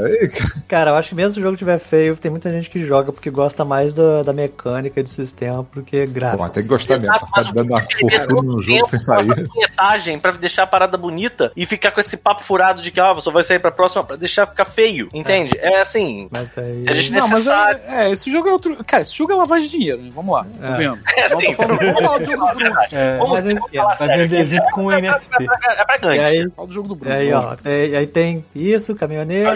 Cara, 0.69 0.91
eu 0.91 0.95
acho 0.97 1.09
que 1.11 1.15
mesmo 1.15 1.35
se 1.35 1.41
o 1.41 1.43
jogo 1.43 1.57
tiver 1.57 1.79
feio, 1.79 2.17
tem 2.17 2.31
muita 2.31 2.51
gente 2.51 2.69
que 2.71 2.85
joga 2.87 3.13
porque 3.13 3.31
gosta 3.31 3.65
mais 3.65 3.93
da, 3.93 4.23
da 4.23 4.33
mecânica 4.33 5.03
de 5.03 5.11
sistema, 5.11 5.65
porque 5.65 6.07
gráfico. 6.07 6.43
Pô, 6.45 6.49
tem 6.51 6.63
que 6.63 6.69
gostar 6.69 6.95
mesmo, 6.99 7.09
pra 7.13 7.27
mas 7.37 7.47
ficar 7.47 7.51
o 7.51 7.55
dando 7.55 7.77
a 7.77 7.81
fortuna 8.01 8.53
no 8.53 8.63
jogo 8.63 8.87
sem 8.87 8.99
sair. 9.01 9.49
Punhetagem 9.85 10.19
pra 10.19 10.33
deixar 10.33 10.63
a 10.65 10.67
parada 10.67 10.97
bonita 10.97 11.53
e 11.57 11.67
ficar 11.67 11.91
com 11.91 12.01
esse 12.01 12.17
papo 12.17 12.43
furado 12.43 12.81
de 12.81 12.91
que 12.91 13.01
ah, 13.01 13.15
só 13.21 13.31
vai 13.31 13.43
sair 13.43 13.59
pra 13.59 13.71
próxima 13.71 14.03
pra 14.05 14.17
deixar 14.17 14.47
ficar 14.47 14.65
feio, 14.65 15.09
entende? 15.13 15.57
É, 15.59 15.81
assim. 15.81 16.29
Mas 16.31 16.57
aí. 16.59 16.85
É 16.87 16.95
Não, 17.11 17.29
mas 17.29 17.45
desnecessário. 17.45 17.81
é, 17.87 18.09
é, 18.09 18.13
esse 18.13 18.31
jogo 18.33 18.49
é 18.49 18.53
outro. 18.53 18.77
Cara, 18.85 19.03
esse 19.03 19.15
jogo 19.15 19.33
é 19.33 19.37
lavagem 19.37 19.69
de 19.69 19.79
dinheiro, 19.79 20.03
né? 20.03 20.11
Vamos 20.15 20.35
lá. 20.35 20.47
É. 20.61 20.67
Tá 20.69 20.75
vendo? 20.75 20.99
É, 21.17 21.29
Vamos, 21.29 21.45
sim, 21.47 21.55
falando- 21.55 21.79
vamos 21.79 22.01
falar 22.03 22.19
do 22.19 22.25
jogo 22.25 22.47
do 22.47 22.55
Bruno. 22.55 22.81
É, 22.93 23.19
Vamos, 23.19 23.31
mas 23.31 23.47
é 23.47 23.55
vamos 23.55 23.71
falar 23.71 23.87
vai 23.87 23.97
sério. 23.97 24.29
vender 24.29 24.45
junto 24.47 24.71
com 24.73 24.85
o 24.87 24.91
NFT. 24.91 25.45
É 25.45 25.85
pra 25.85 25.97
gangue. 25.99 26.19
aí, 26.21 26.51
Fala 26.51 26.69
do 26.69 26.75
jogo 26.75 26.89
do 26.89 26.95
e 26.95 26.99
Bruno. 26.99 27.15
aí, 27.15 27.33
ó, 27.33 27.57
tem- 27.57 27.97
aí 27.97 28.07
tem 28.07 28.45
isso, 28.55 28.95
caminhoneiro, 28.95 29.51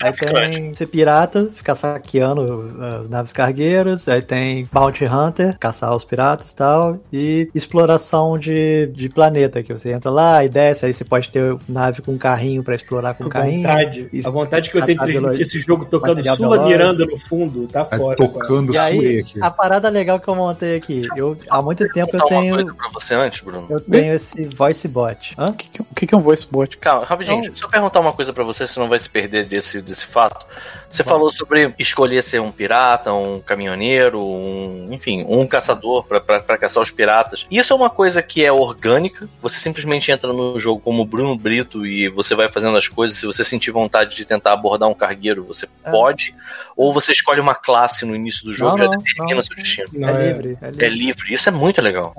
aí 0.00 0.12
tem 0.12 0.74
ser 0.74 0.86
pirata, 0.86 1.48
ficar 1.54 1.74
saqueando 1.76 2.74
as 3.00 3.08
naves 3.08 3.32
cargueiras, 3.32 4.08
aí 4.08 4.22
tem 4.22 4.68
Bounty 4.72 5.04
Hunter, 5.04 5.56
caçar 5.58 5.94
os 5.94 6.04
piratas 6.04 6.50
e 6.52 6.56
tal, 6.56 6.98
e 7.12 7.48
exploração 7.54 8.38
de, 8.38 8.86
de 8.88 9.08
planeta, 9.08 9.62
que 9.62 9.71
você 9.72 9.92
entra 9.92 10.10
lá 10.10 10.44
e 10.44 10.48
desce, 10.48 10.86
aí 10.86 10.92
você 10.94 11.04
pode 11.04 11.30
ter 11.30 11.56
nave 11.68 12.02
com 12.02 12.16
carrinho 12.18 12.62
pra 12.62 12.74
explorar 12.74 13.14
com 13.14 13.24
A 13.24 13.30
carrinho. 13.30 13.62
vontade, 13.68 14.08
Isso. 14.12 14.28
a 14.28 14.30
vontade 14.30 14.70
que 14.70 14.76
eu 14.78 14.84
tenho 14.84 14.98
de 14.98 15.04
transmitir 15.12 15.40
esse 15.46 15.58
jogo 15.58 15.84
tocando 15.84 16.22
Sula 16.22 16.36
biológico. 16.36 16.68
Miranda 16.68 17.04
no 17.06 17.16
fundo, 17.18 17.66
tá 17.66 17.84
fora. 17.84 18.16
cara. 18.16 18.28
tocando 18.30 18.74
E 18.74 18.78
aí, 18.78 19.20
aqui. 19.20 19.38
a 19.42 19.50
parada 19.50 19.88
legal 19.88 20.18
que 20.20 20.28
eu 20.28 20.34
montei 20.34 20.76
aqui, 20.76 21.02
eu 21.16 21.36
há 21.50 21.60
muito 21.62 21.86
tempo 21.88 22.10
eu 22.16 22.20
Contar 22.20 22.34
uma 22.34 22.40
tenho, 22.42 22.54
coisa 22.54 22.74
pra 22.74 22.88
você 22.92 23.14
antes, 23.14 23.40
Bruno. 23.40 23.66
eu 23.70 23.80
tenho 23.80 24.12
esse 24.14 24.44
voice 24.54 24.86
bot. 24.88 25.34
Hã? 25.38 25.50
O 25.50 25.54
que, 25.54 25.68
que- 25.68 25.82
o 25.82 25.86
que 25.94 26.06
que 26.06 26.14
é 26.14 26.18
um 26.18 26.22
voice 26.22 26.46
bot? 26.50 26.76
Calma, 26.78 27.04
rapidinho, 27.04 27.36
deixa 27.40 27.52
eu 27.52 27.56
só 27.56 27.68
perguntar 27.68 28.00
uma 28.00 28.12
coisa 28.12 28.32
pra 28.32 28.44
você, 28.44 28.66
senão 28.66 28.88
vai 28.88 28.98
se 28.98 29.08
perder 29.08 29.46
desse, 29.46 29.80
desse 29.82 30.06
fato. 30.06 30.44
Você 30.92 31.02
falou 31.02 31.30
sobre 31.30 31.74
escolher 31.78 32.22
ser 32.22 32.40
um 32.40 32.52
pirata, 32.52 33.12
um 33.12 33.40
caminhoneiro, 33.40 34.22
um, 34.22 34.88
enfim, 34.92 35.24
um 35.26 35.46
caçador 35.46 36.04
pra 36.04 36.58
caçar 36.58 36.82
os 36.82 36.90
piratas. 36.90 37.46
Isso 37.50 37.72
é 37.72 37.76
uma 37.76 37.88
coisa 37.90 38.22
que 38.22 38.44
é 38.44 38.52
orgânica. 38.52 39.28
Você 39.40 39.58
simplesmente 39.58 40.10
entra 40.12 40.32
no 40.32 40.58
jogo 40.58 40.80
como 40.82 41.04
Bruno 41.04 41.36
Brito 41.36 41.86
e 41.86 42.08
você 42.08 42.34
vai 42.34 42.48
fazendo 42.48 42.76
as 42.76 42.88
coisas. 42.88 43.16
Se 43.18 43.26
você 43.26 43.42
sentir 43.42 43.70
vontade 43.70 44.14
de 44.14 44.24
tentar 44.24 44.52
abordar 44.52 44.88
um 44.88 44.94
cargueiro, 44.94 45.44
você 45.44 45.66
É. 45.84 45.90
pode. 45.90 46.34
Ou 46.76 46.92
você 46.92 47.12
escolhe 47.12 47.40
uma 47.40 47.54
classe 47.54 48.04
no 48.04 48.14
início 48.14 48.44
do 48.44 48.52
jogo 48.52 48.76
Não, 48.76 48.84
e 48.84 48.86
já 48.88 48.90
não, 48.92 48.98
determina 48.98 49.34
não. 49.36 49.42
seu 49.42 49.56
destino. 49.56 49.88
Não, 49.94 50.08
é, 50.08 50.12
é- 50.12 50.32
livre, 50.32 50.58
é 50.60 50.66
livre. 50.66 50.84
É 50.84 50.88
livre. 50.88 51.34
Isso 51.34 51.48
é 51.48 51.52
muito 51.52 51.80
legal. 51.82 52.14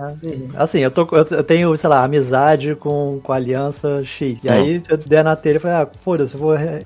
Assim, 0.55 0.79
eu, 0.79 0.91
tô, 0.91 1.07
eu 1.11 1.23
eu 1.31 1.43
tenho, 1.43 1.75
sei 1.77 1.89
lá, 1.89 2.03
amizade 2.03 2.75
com, 2.75 3.19
com 3.23 3.31
a 3.31 3.35
aliança 3.35 4.03
X. 4.05 4.37
E 4.43 4.49
aí, 4.49 4.79
se 4.79 4.91
eu 4.91 4.97
der 4.97 5.23
na 5.23 5.35
telha, 5.35 5.57
eu 5.57 5.61
falei, 5.61 5.77
ah, 5.77 5.87
foda-se, 6.01 6.35
eu 6.35 6.39
vou 6.39 6.55
eh, 6.55 6.83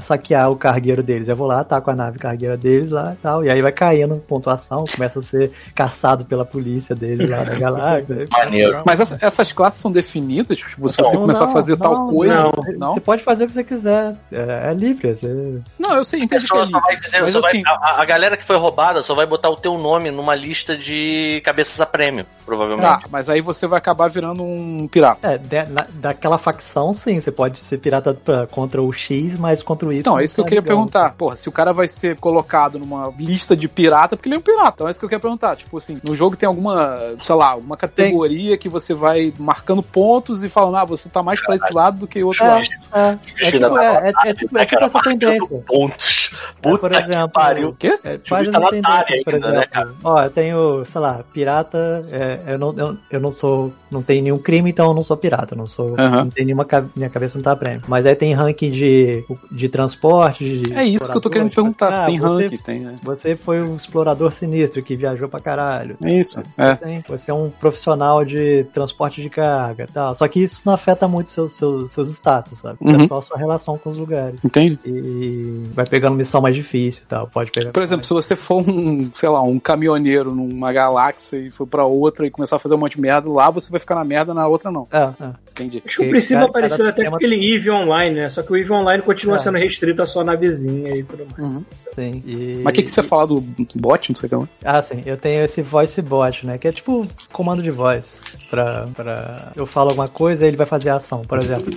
saquear 0.00 0.50
o 0.50 0.56
cargueiro 0.56 0.95
deles. 1.02 1.28
Eu 1.28 1.36
vou 1.36 1.46
lá, 1.46 1.62
tá 1.64 1.80
com 1.80 1.90
a 1.90 1.94
nave 1.94 2.18
cargueira 2.18 2.56
deles 2.56 2.90
lá 2.90 3.12
e 3.12 3.16
tal. 3.16 3.44
E 3.44 3.50
aí 3.50 3.60
vai 3.62 3.72
caindo 3.72 4.16
pontuação, 4.26 4.84
começa 4.94 5.18
a 5.18 5.22
ser 5.22 5.52
caçado 5.74 6.24
pela 6.24 6.44
polícia 6.44 6.94
deles 6.94 7.28
lá 7.28 7.42
da 7.42 7.54
galáxia. 7.58 8.24
Maneiro. 8.30 8.82
Mas 8.84 9.00
essa- 9.00 9.18
essas 9.20 9.52
classes 9.52 9.80
são 9.80 9.90
definidas? 9.92 10.58
Tipo, 10.58 10.88
se 10.88 10.96
você 10.96 11.02
Não, 11.14 11.20
começar 11.22 11.44
a 11.44 11.46
não, 11.46 11.52
fazer 11.52 11.76
tal 11.76 11.94
não, 11.94 12.14
coisa. 12.14 12.34
não. 12.34 12.52
Não? 12.78 12.92
Você 12.94 13.00
pode 13.00 13.22
fazer 13.22 13.44
o 13.44 13.46
que 13.46 13.52
você 13.52 13.64
quiser. 13.64 14.14
É, 14.32 14.70
é 14.70 14.74
livre. 14.74 15.14
Você... 15.14 15.58
Não, 15.78 15.94
eu 15.94 16.04
sei, 16.04 16.20
A 16.20 16.24
entendi 16.24 16.46
que 16.46 16.56
é 16.56 16.64
só 16.64 16.80
vai 16.80 16.96
dizer, 16.96 17.28
só 17.28 17.40
vai- 17.40 17.50
assim, 17.52 17.62
a, 17.66 18.02
a 18.02 18.04
galera 18.04 18.36
que 18.36 18.44
foi 18.44 18.56
roubada 18.56 19.02
só 19.02 19.14
vai 19.14 19.26
botar 19.26 19.50
o 19.50 19.56
teu 19.56 19.76
nome 19.78 20.10
numa 20.10 20.34
lista 20.34 20.76
de 20.76 21.40
cabeças 21.44 21.80
a 21.80 21.86
prêmio, 21.86 22.24
provavelmente. 22.44 22.86
tá, 22.86 23.00
mas 23.10 23.28
aí 23.28 23.40
você 23.40 23.66
vai 23.66 23.78
acabar 23.78 24.08
virando 24.08 24.42
um 24.42 24.88
pirata. 24.90 25.28
É, 25.32 25.38
de- 25.38 25.70
na- 25.70 25.86
daquela 25.94 26.38
facção, 26.38 26.92
sim. 26.92 27.18
Você 27.20 27.30
pode 27.30 27.58
ser 27.64 27.78
pirata 27.78 28.14
pra- 28.14 28.46
contra 28.46 28.82
o 28.82 28.92
X, 28.92 29.38
mas 29.38 29.62
contra 29.62 29.86
o 29.88 29.92
Y. 29.92 30.00
Então, 30.00 30.18
é 30.18 30.24
isso 30.24 30.34
que 30.34 30.40
eu 30.40 30.44
queria 30.44 30.60
ligado. 30.60 30.76
Perguntar. 30.86 31.14
Porra, 31.16 31.36
se 31.36 31.48
o 31.48 31.52
cara 31.52 31.72
vai 31.72 31.88
ser 31.88 32.16
colocado 32.16 32.78
numa 32.78 33.12
lista 33.18 33.56
de 33.56 33.68
pirata, 33.68 34.16
porque 34.16 34.28
ele 34.28 34.36
é 34.36 34.38
um 34.38 34.42
pirata. 34.42 34.72
Então 34.74 34.88
é 34.88 34.90
isso 34.90 34.98
que 34.98 35.04
eu 35.04 35.08
quero 35.10 35.20
perguntar. 35.22 35.56
Tipo 35.56 35.76
assim, 35.78 35.96
no 36.02 36.14
jogo 36.14 36.36
tem 36.36 36.46
alguma, 36.46 36.96
sei 37.22 37.34
lá, 37.34 37.48
alguma 37.48 37.76
categoria 37.76 38.56
que 38.56 38.68
você 38.68 38.94
vai 38.94 39.32
marcando 39.38 39.82
pontos 39.82 40.42
e 40.42 40.48
falando, 40.48 40.76
ah, 40.76 40.84
você 40.84 41.08
tá 41.08 41.22
mais 41.22 41.40
pra 41.40 41.54
esse 41.54 41.72
lado 41.72 41.98
do 41.98 42.06
que 42.06 42.22
o 42.22 42.28
outro 42.28 42.44
É, 42.44 42.48
lado. 42.48 42.66
é, 42.94 43.18
é, 43.40 43.50
tipo, 43.50 43.78
é, 43.78 43.96
é, 43.96 44.30
é 44.30 44.34
tipo, 44.34 44.58
é 44.58 44.64
tipo 44.66 44.84
essa 44.84 45.02
tendência. 45.02 45.64
Pontos. 45.66 46.30
É, 46.32 46.62
Puta 46.62 46.78
por 46.78 46.90
que 46.90 46.96
exemplo, 46.96 47.28
pariu. 47.30 47.68
O 47.70 47.74
quê? 47.74 47.98
É, 48.04 48.16
Devia 48.16 48.22
faz 48.28 48.46
estar 48.46 48.58
as 48.58 48.64
na 48.64 48.70
tendências, 48.70 49.24
por 49.24 49.38
né, 49.38 49.48
exemplo. 49.48 49.96
Ó, 50.04 50.22
eu 50.22 50.30
tenho, 50.30 50.84
sei 50.84 51.00
lá, 51.00 51.24
pirata, 51.32 52.06
é, 52.10 52.52
eu, 52.52 52.58
não, 52.58 52.74
eu, 52.76 52.96
eu 53.10 53.20
não 53.20 53.32
sou, 53.32 53.72
não 53.90 54.02
tenho 54.02 54.22
nenhum 54.22 54.38
crime, 54.38 54.70
então 54.70 54.86
eu 54.88 54.94
não 54.94 55.02
sou 55.02 55.16
pirata, 55.16 55.54
não 55.54 55.66
sou, 55.66 55.94
Aham. 55.98 56.24
não 56.24 56.30
tenho 56.30 56.46
nenhuma, 56.46 56.66
minha 56.94 57.08
cabeça 57.10 57.38
não 57.38 57.42
tá 57.42 57.54
prêmio. 57.56 57.82
Mas 57.88 58.06
aí 58.06 58.14
tem 58.14 58.32
ranking 58.34 58.70
de, 58.70 59.24
de 59.50 59.68
transporte, 59.68 60.44
de 60.44 60.72
É 60.72 60.84
isso 60.84 61.10
que 61.10 61.16
eu 61.16 61.20
tô 61.20 61.30
querendo 61.30 61.48
tipo 61.50 61.62
perguntar. 61.62 61.88
assim, 61.88 62.00
Se 62.00 62.06
tem 62.06 62.16
ah, 62.26 62.30
você- 62.30 62.46
rank, 62.48 62.58
tem, 62.62 62.80
né? 62.80 62.96
Você 63.02 63.36
foi 63.36 63.62
um 63.62 63.76
explorador 63.76 64.32
sinistro 64.32 64.82
que 64.82 64.96
viajou 64.96 65.28
pra 65.28 65.40
caralho. 65.40 65.96
É 66.02 66.12
isso. 66.12 66.42
É. 66.56 66.74
Tem. 66.74 67.04
Você 67.08 67.30
é 67.30 67.34
um 67.34 67.50
profissional 67.50 68.24
de 68.24 68.64
transporte 68.74 69.22
de 69.22 69.30
carga 69.30 69.84
e 69.88 69.92
tal. 69.92 70.14
Só 70.14 70.26
que 70.28 70.40
isso 70.42 70.60
não 70.64 70.74
afeta 70.74 71.06
muito 71.08 71.30
seus, 71.30 71.52
seus, 71.52 71.90
seus 71.92 72.08
status, 72.10 72.58
sabe? 72.58 72.78
Uhum. 72.80 72.96
É 73.04 73.06
só 73.06 73.18
a 73.18 73.22
sua 73.22 73.38
relação 73.38 73.78
com 73.78 73.90
os 73.90 73.96
lugares. 73.96 74.38
Entende? 74.44 74.78
E 74.84 75.64
vai 75.74 75.86
pegando 75.86 76.16
missão 76.16 76.40
mais 76.40 76.54
difícil 76.54 77.02
e 77.04 77.06
tal. 77.06 77.26
Pode 77.28 77.50
pegar. 77.50 77.70
Por 77.72 77.82
exemplo, 77.82 78.04
se 78.04 78.12
você 78.12 78.36
for 78.36 78.62
um, 78.68 79.10
sei 79.14 79.28
lá, 79.28 79.42
um 79.42 79.58
caminhoneiro 79.58 80.34
numa 80.34 80.72
galáxia 80.72 81.36
e 81.36 81.50
for 81.50 81.66
pra 81.66 81.84
outra 81.84 82.26
e 82.26 82.30
começar 82.30 82.56
a 82.56 82.58
fazer 82.58 82.74
um 82.74 82.78
monte 82.78 82.96
de 82.96 83.00
merda, 83.00 83.28
lá 83.30 83.50
você 83.50 83.70
vai 83.70 83.75
ficar 83.80 83.94
na 83.94 84.04
merda, 84.04 84.32
na 84.34 84.46
outra 84.46 84.70
não. 84.70 84.86
É, 84.92 84.98
é. 84.98 85.30
Entendi. 85.50 85.82
Acho 85.84 85.96
que 85.96 86.02
o 86.02 86.04
Porque 86.04 86.10
princípio 86.10 86.36
cada- 86.36 86.48
é 86.48 86.52
parecido 86.52 86.78
cada 86.78 86.90
até 86.90 86.96
sistema- 87.02 87.10
com 87.10 87.16
aquele 87.16 87.54
EVE 87.54 87.70
Online, 87.70 88.16
né? 88.16 88.28
Só 88.28 88.42
que 88.42 88.52
o 88.52 88.56
EVE 88.56 88.72
Online 88.72 89.02
continua 89.02 89.36
É. 89.36 89.38
sendo 89.38 89.56
restrito 89.58 90.02
à 90.02 90.06
sua 90.06 90.22
navezinha 90.22 90.94
e 90.96 91.02
tudo 91.02 91.26
mais. 91.36 91.62
Uhum. 91.62 91.66
Sim. 91.92 92.22
E... 92.26 92.60
Mas 92.62 92.72
o 92.72 92.74
que, 92.74 92.82
que 92.82 92.90
você 92.90 93.02
fala 93.02 93.26
do 93.26 93.40
do 93.40 93.66
bot, 93.76 94.10
não 94.10 94.16
sei 94.16 94.26
o 94.26 94.30
que 94.30 94.36
lá? 94.36 94.48
Ah, 94.64 94.82
sim. 94.82 95.02
Eu 95.06 95.16
tenho 95.16 95.42
esse 95.44 95.62
voice 95.62 96.00
bot, 96.02 96.44
né? 96.46 96.58
Que 96.58 96.68
é 96.68 96.72
tipo 96.72 97.06
comando 97.32 97.62
de 97.62 97.70
voz. 97.70 98.20
Pra, 98.50 98.86
pra... 98.94 99.50
Eu 99.56 99.66
falo 99.66 99.88
alguma 99.90 100.08
coisa 100.08 100.44
e 100.44 100.48
ele 100.48 100.56
vai 100.56 100.66
fazer 100.66 100.90
a 100.90 100.96
ação, 100.96 101.22
por 101.22 101.38
exemplo. 101.38 101.74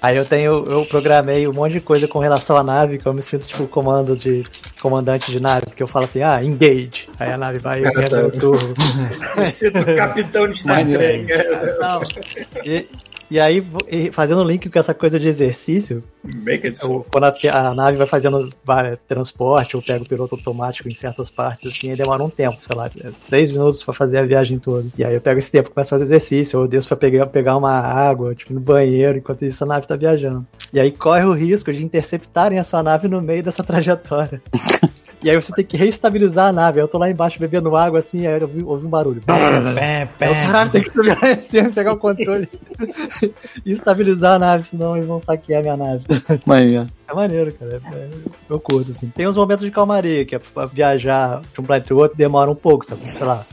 Aí 0.00 0.16
eu 0.16 0.24
tenho, 0.24 0.64
eu 0.68 0.84
programei 0.86 1.48
um 1.48 1.52
monte 1.52 1.72
de 1.72 1.80
coisa 1.80 2.06
com 2.06 2.18
relação 2.18 2.56
à 2.56 2.62
nave, 2.62 2.98
que 2.98 3.06
eu 3.06 3.12
me 3.12 3.22
sinto 3.22 3.46
tipo 3.46 3.66
comando 3.66 4.16
de 4.16 4.44
comandante 4.80 5.32
de 5.32 5.40
nave, 5.40 5.66
porque 5.66 5.82
eu 5.82 5.88
falo 5.88 6.04
assim, 6.04 6.22
ah, 6.22 6.42
engage. 6.42 7.08
Aí 7.18 7.32
a 7.32 7.36
nave 7.36 7.58
vai 7.58 7.82
e 7.82 7.84
eu 7.86 8.08
tá. 8.08 8.26
o 8.26 8.30
turbo. 8.30 8.74
Me 9.36 9.50
sinto 9.50 9.84
capitão 9.96 10.46
de 10.46 10.56
Star. 10.56 10.86
Trek. 10.86 11.26
Não. 11.80 12.02
E, 12.64 12.84
e 13.30 13.38
aí, 13.38 13.64
fazendo 14.12 14.42
link 14.42 14.68
com 14.70 14.78
essa 14.78 14.94
coisa 14.94 15.18
de 15.18 15.28
exercício, 15.28 16.02
quando 17.10 17.24
a, 17.24 17.34
a 17.52 17.74
nave 17.74 17.98
vai 17.98 18.06
fazendo 18.06 18.48
vai, 18.64 18.96
transporte, 19.08 19.76
ou 19.76 19.82
pega 19.82 20.02
o 20.02 20.08
piloto 20.08 20.34
automático 20.34 20.88
em 20.88 20.94
certas 20.94 21.30
partes, 21.30 21.70
assim, 21.70 21.90
aí 21.90 21.96
demora 21.96 22.22
um 22.22 22.30
tempo, 22.30 22.58
sei 22.60 22.76
lá, 22.76 22.90
seis 23.20 23.50
minutos 23.50 23.82
pra 23.82 23.92
fazer 23.92 24.18
a 24.18 24.24
viagem 24.24 24.58
toda. 24.58 24.88
E 24.96 25.04
aí 25.04 25.14
eu 25.14 25.20
pego 25.20 25.38
esse 25.38 25.50
tempo, 25.50 25.70
começo 25.70 25.94
a 25.94 25.98
fazer 25.98 26.04
exercício, 26.04 26.58
ou 26.58 26.66
desço 26.68 26.88
pra 26.88 26.96
pegar, 26.96 27.26
pegar 27.26 27.56
uma 27.56 27.78
água, 27.78 28.34
tipo, 28.34 28.54
no 28.54 28.60
banheiro, 28.60 29.18
enquanto 29.18 29.44
isso 29.44 29.62
a 29.64 29.66
nave 29.66 29.86
tá 29.86 29.96
viajando. 29.96 30.46
E 30.72 30.80
aí 30.80 30.90
corre 30.90 31.24
o 31.24 31.32
risco 31.32 31.72
de 31.72 31.84
interceptarem 31.84 32.58
a 32.58 32.64
sua 32.64 32.82
nave 32.82 33.08
no 33.08 33.20
meio 33.20 33.42
dessa 33.42 33.64
trajetória. 33.64 34.42
E 35.22 35.30
aí 35.30 35.36
você 35.36 35.52
tem 35.52 35.64
que 35.64 35.76
reestabilizar 35.76 36.48
a 36.48 36.52
nave. 36.52 36.78
Aí 36.78 36.84
eu 36.84 36.88
tô 36.88 36.96
lá 36.96 37.10
embaixo 37.10 37.40
bebendo 37.40 37.74
água 37.76 37.98
assim, 37.98 38.26
aí 38.26 38.40
eu 38.40 38.42
ouvi, 38.42 38.62
ouvi 38.64 38.86
um 38.86 38.90
barulho. 38.90 39.20
Pé, 40.16 40.32
caralho, 40.46 40.70
tem 40.70 40.82
que 40.82 40.92
subir 40.92 41.18
lá 41.20 41.32
em 41.32 41.42
cima, 41.42 41.70
pegar 41.70 41.92
o 41.92 41.96
controle 41.96 42.48
e 43.66 43.72
estabilizar 43.72 44.34
a 44.34 44.38
nave, 44.38 44.64
senão 44.64 44.94
eles 44.96 45.06
vão 45.06 45.20
saquear 45.20 45.58
a 45.60 45.62
minha 45.62 45.76
nave. 45.76 46.04
Mas, 46.46 46.72
é. 46.72 46.86
É 47.08 47.14
maneiro, 47.14 47.52
cara. 47.52 47.80
É, 47.92 47.96
é- 47.96 48.08
eu 48.48 48.60
curto, 48.60 48.92
assim. 48.92 49.08
Tem 49.08 49.26
uns 49.26 49.36
momentos 49.36 49.64
de 49.64 49.70
calmaria, 49.72 50.24
que 50.24 50.34
é 50.34 50.38
pra 50.38 50.66
viajar 50.66 51.42
de 51.52 51.60
um 51.60 51.64
planeta 51.64 51.86
pro 51.88 51.98
outro 51.98 52.16
demora 52.16 52.50
um 52.50 52.54
pouco, 52.54 52.86
sabe? 52.86 53.08
Sei 53.10 53.26
lá, 53.26 53.44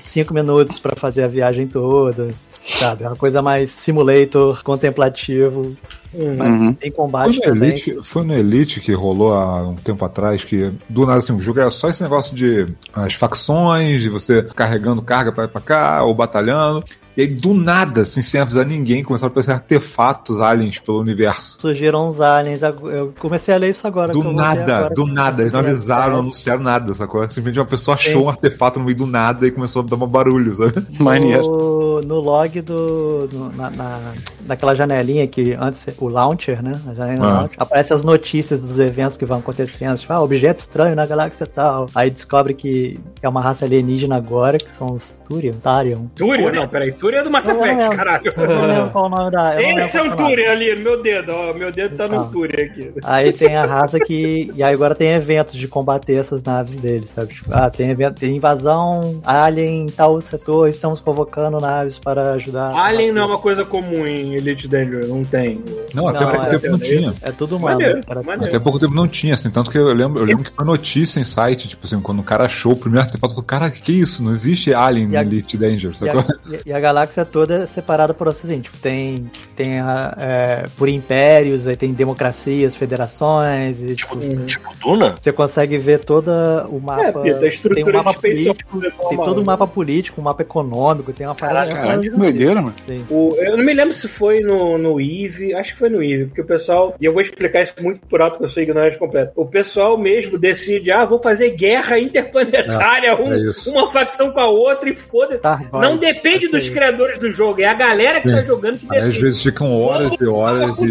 cinco 0.00 0.32
minutos 0.32 0.78
pra 0.78 0.94
fazer 0.96 1.24
a 1.24 1.28
viagem 1.28 1.66
toda, 1.66 2.28
sabe? 2.64 3.04
É 3.04 3.08
uma 3.08 3.16
coisa 3.16 3.40
mais 3.42 3.70
simulator, 3.70 4.62
contemplativo. 4.62 5.76
Mas 6.12 6.48
Uhum. 6.50 6.74
tem 6.74 6.90
Foi 6.90 6.96
combate 7.04 7.36
no, 7.36 7.42
também. 7.42 7.68
Elite, 7.70 7.98
foi 8.02 8.24
no 8.24 8.34
Elite 8.34 8.80
que 8.80 8.92
rolou 8.92 9.32
há 9.32 9.68
um 9.68 9.76
tempo 9.76 10.04
atrás 10.04 10.42
que 10.42 10.72
do 10.88 11.06
nada 11.06 11.18
assim, 11.20 11.32
o 11.32 11.38
jogo 11.40 11.60
era 11.60 11.70
só 11.70 11.88
esse 11.88 12.02
negócio 12.02 12.34
de 12.34 12.66
as 12.92 13.14
facções, 13.14 14.02
de 14.02 14.08
você 14.08 14.42
carregando 14.42 15.02
carga 15.02 15.30
pra 15.32 15.44
ir 15.44 15.48
pra 15.48 15.60
cá, 15.60 16.02
ou 16.02 16.12
batalhando. 16.12 16.84
E 17.20 17.24
aí, 17.24 17.28
do 17.28 17.52
nada, 17.52 18.00
assim, 18.00 18.22
sem 18.22 18.40
avisar 18.40 18.64
ninguém, 18.64 19.02
começaram 19.04 19.28
a 19.28 19.30
aparecer 19.30 19.50
artefatos 19.52 20.40
aliens 20.40 20.78
pelo 20.78 21.00
universo. 21.00 21.58
Surgiram 21.60 22.08
uns 22.08 22.18
aliens. 22.18 22.62
Eu 22.62 23.12
comecei 23.18 23.52
a 23.54 23.58
ler 23.58 23.68
isso 23.68 23.86
agora. 23.86 24.10
Do 24.12 24.32
nada, 24.32 24.76
agora, 24.78 24.94
do 24.94 25.06
nada. 25.06 25.42
Eles 25.42 25.52
não 25.52 25.60
avisaram, 25.60 26.12
não 26.14 26.20
anunciaram 26.20 26.62
nada, 26.62 26.94
sacou? 26.94 27.22
Simplesmente 27.28 27.58
uma 27.58 27.66
pessoa 27.66 27.94
achou 27.94 28.12
Sim. 28.22 28.26
um 28.26 28.28
artefato 28.30 28.78
no 28.78 28.86
meio 28.86 28.96
do 28.96 29.06
nada 29.06 29.46
e 29.46 29.50
começou 29.50 29.82
a 29.82 29.84
dar 29.84 29.96
um 29.96 30.06
barulho, 30.06 30.54
sabe? 30.54 30.82
Maneiro. 30.98 31.42
No, 31.42 32.00
no 32.00 32.20
log 32.20 32.58
do. 32.62 33.28
no- 33.30 33.52
na, 33.52 33.68
na- 33.68 34.14
naquela 34.46 34.74
janelinha 34.74 35.26
que 35.26 35.52
antes. 35.52 35.86
O 35.98 36.08
launcher, 36.08 36.62
né? 36.62 36.80
A 36.86 37.02
Ah. 37.04 37.32
launcher, 37.40 37.56
aparece 37.58 37.92
as 37.92 38.02
notícias 38.02 38.60
dos 38.62 38.78
eventos 38.78 39.18
que 39.18 39.26
vão 39.26 39.40
acontecendo. 39.40 39.98
Tipo, 39.98 40.12
ah, 40.14 40.22
objeto 40.22 40.58
estranho 40.60 40.96
na 40.96 41.04
galáxia 41.04 41.46
tal. 41.46 41.84
Aí 41.94 42.08
descobre 42.10 42.54
que 42.54 42.98
é 43.22 43.28
uma 43.28 43.42
raça 43.42 43.66
alienígena 43.66 44.16
agora, 44.16 44.56
que 44.56 44.74
são 44.74 44.92
os 44.94 45.20
Turian. 45.28 45.52
Tarion. 45.62 46.06
Túria? 46.16 46.50
Não, 46.52 46.66
peraí. 46.66 46.92
É 47.18 47.22
do 47.22 47.30
Mass 47.30 47.48
Effect, 47.48 47.96
caralho. 47.96 48.32
Eu 48.36 48.46
não 48.48 48.66
lembro 48.66 48.90
qual 48.90 49.06
o 49.06 49.08
nome 49.08 49.30
da. 49.30 49.54
é 49.60 49.72
um 49.72 50.50
ali, 50.50 50.74
no 50.76 50.82
meu 50.82 51.02
dedo, 51.02 51.32
ó. 51.32 51.52
Meu 51.54 51.72
dedo 51.72 51.96
tá 51.96 52.06
no. 52.08 52.30
Túria 52.30 52.64
aqui. 52.64 52.92
Aí 53.04 53.32
tem 53.32 53.56
a 53.56 53.64
raça 53.66 53.98
que. 53.98 54.50
E 54.54 54.62
aí 54.62 54.72
agora 54.74 54.94
tem 54.94 55.10
eventos 55.12 55.54
de 55.54 55.66
combater 55.66 56.14
essas 56.14 56.42
naves 56.42 56.78
deles, 56.78 57.10
sabe? 57.10 57.34
Tipo, 57.34 57.50
ah, 57.52 57.68
tem, 57.70 57.90
evento, 57.90 58.20
tem 58.20 58.36
invasão 58.36 59.20
alien 59.24 59.82
em 59.82 59.86
tal 59.86 60.20
setor, 60.20 60.68
estamos 60.68 61.00
convocando 61.00 61.60
naves 61.60 61.98
para 61.98 62.32
ajudar. 62.32 62.72
Alien 62.74 63.12
não 63.12 63.22
é 63.22 63.26
uma 63.26 63.38
coisa 63.38 63.64
comum 63.64 64.06
em 64.06 64.34
Elite 64.34 64.68
Dangerous, 64.68 65.08
não 65.08 65.24
tem. 65.24 65.62
Não, 65.94 66.08
até 66.08 66.20
Não, 66.24 66.30
pouco 66.30 66.44
é- 66.46 66.48
tempo 66.50 66.68
não 66.68 66.78
tinha. 66.78 67.12
É 67.22 67.32
tudo 67.32 67.56
humano. 67.56 67.78
Maneiro, 67.80 68.06
cara. 68.06 68.22
maneiro. 68.22 68.46
Até 68.54 68.58
pouco 68.58 68.78
tempo 68.78 68.94
não 68.94 69.08
tinha, 69.08 69.34
assim, 69.34 69.50
tanto 69.50 69.70
que 69.70 69.78
eu 69.78 69.92
lembro, 69.92 70.20
eu 70.22 70.26
lembro 70.26 70.44
que 70.44 70.50
foi 70.50 70.64
notícia 70.64 71.18
em 71.20 71.24
site, 71.24 71.68
tipo 71.68 71.86
assim, 71.86 72.00
quando 72.00 72.20
o 72.20 72.24
cara 72.24 72.44
achou 72.44 72.72
o 72.72 72.76
primeiro 72.76 73.06
artefato, 73.06 73.34
falou, 73.34 73.44
cara, 73.46 73.70
que 73.70 73.92
isso? 73.92 74.22
Não 74.22 74.30
existe 74.30 74.72
Alien 74.74 75.06
E 75.06 75.08
no 75.08 75.18
a- 75.18 75.22
Elite 75.22 75.56
Danger, 75.56 75.90
E 75.92 75.96
sacou? 75.96 76.20
a, 76.20 76.54
e- 76.56 76.60
e 76.66 76.72
a 76.72 76.80
galáxia 76.90 77.24
toda 77.24 77.62
é 77.62 77.66
separada 77.66 78.12
por 78.12 78.28
assim, 78.28 78.60
tipo, 78.60 78.76
tem, 78.78 79.30
tem 79.56 79.78
a, 79.80 80.14
é, 80.18 80.64
por 80.76 80.88
impérios, 80.88 81.66
aí 81.66 81.76
tem 81.76 81.92
democracias, 81.92 82.74
federações, 82.76 83.82
e 83.82 83.94
tipo, 83.94 84.16
Tipo 84.46 84.70
Duna? 84.82 85.14
você 85.18 85.32
consegue 85.32 85.78
ver 85.78 86.00
toda 86.00 86.66
o 86.68 86.80
mapa. 86.80 87.26
É, 87.26 87.34
tem 87.34 87.48
estrutura 87.48 87.90
um 88.00 88.02
mapa 88.02 88.14
político, 88.14 88.82
é 88.84 88.90
tem 89.08 89.18
todo 89.18 89.40
um 89.40 89.44
mapa 89.44 89.66
político, 89.66 90.20
um 90.20 90.24
mapa 90.24 90.42
econômico, 90.42 91.12
tem 91.12 91.26
uma 91.26 91.34
parada. 91.34 91.70
Caraca, 91.70 91.94
é 91.98 91.98
que 92.02 92.10
doideira, 92.10 92.54
mano. 92.60 92.74
Sim. 92.86 93.04
O- 93.10 93.34
eu 93.38 93.56
não 93.56 93.64
me 93.64 93.72
lembro 93.74 93.94
se 93.94 94.08
foi 94.08 94.40
no, 94.40 94.76
no 94.78 95.00
EVE, 95.00 95.54
acho 95.54 95.72
que 95.74 95.78
foi 95.78 95.88
no 95.88 96.02
EVE, 96.02 96.26
porque 96.26 96.40
o 96.40 96.46
pessoal, 96.46 96.94
e 97.00 97.04
eu 97.04 97.12
vou 97.12 97.22
explicar 97.22 97.62
isso 97.62 97.74
muito 97.80 98.06
por 98.06 98.20
alto, 98.20 98.32
porque 98.32 98.44
eu 98.44 98.48
sou 98.48 98.62
ignorante 98.62 98.98
completo. 98.98 99.32
O 99.36 99.46
pessoal 99.46 99.96
mesmo 99.98 100.38
decide, 100.38 100.90
ah, 100.90 101.04
vou 101.04 101.20
fazer 101.22 101.50
guerra 101.50 101.98
interplanetária, 102.00 103.14
um- 103.16 103.32
é 103.32 103.40
uma 103.70 103.90
facção 103.90 104.30
com 104.32 104.40
a 104.40 104.48
outra 104.48 104.88
e 104.90 104.94
foda-se. 104.94 105.40
Tá. 105.40 105.60
Não 105.72 105.96
depende 105.96 106.48
dos. 106.48 106.68
Criadores 106.80 107.18
do 107.18 107.30
jogo, 107.30 107.60
é 107.60 107.66
a 107.66 107.74
galera 107.74 108.22
que 108.22 108.30
tá 108.30 108.42
jogando 108.42 108.78
que 108.78 108.96
às 108.96 109.14
vezes 109.14 109.42
ficam 109.42 109.78
horas 109.78 110.16
e 110.18 110.26
horas 110.26 110.78
e 110.80 110.90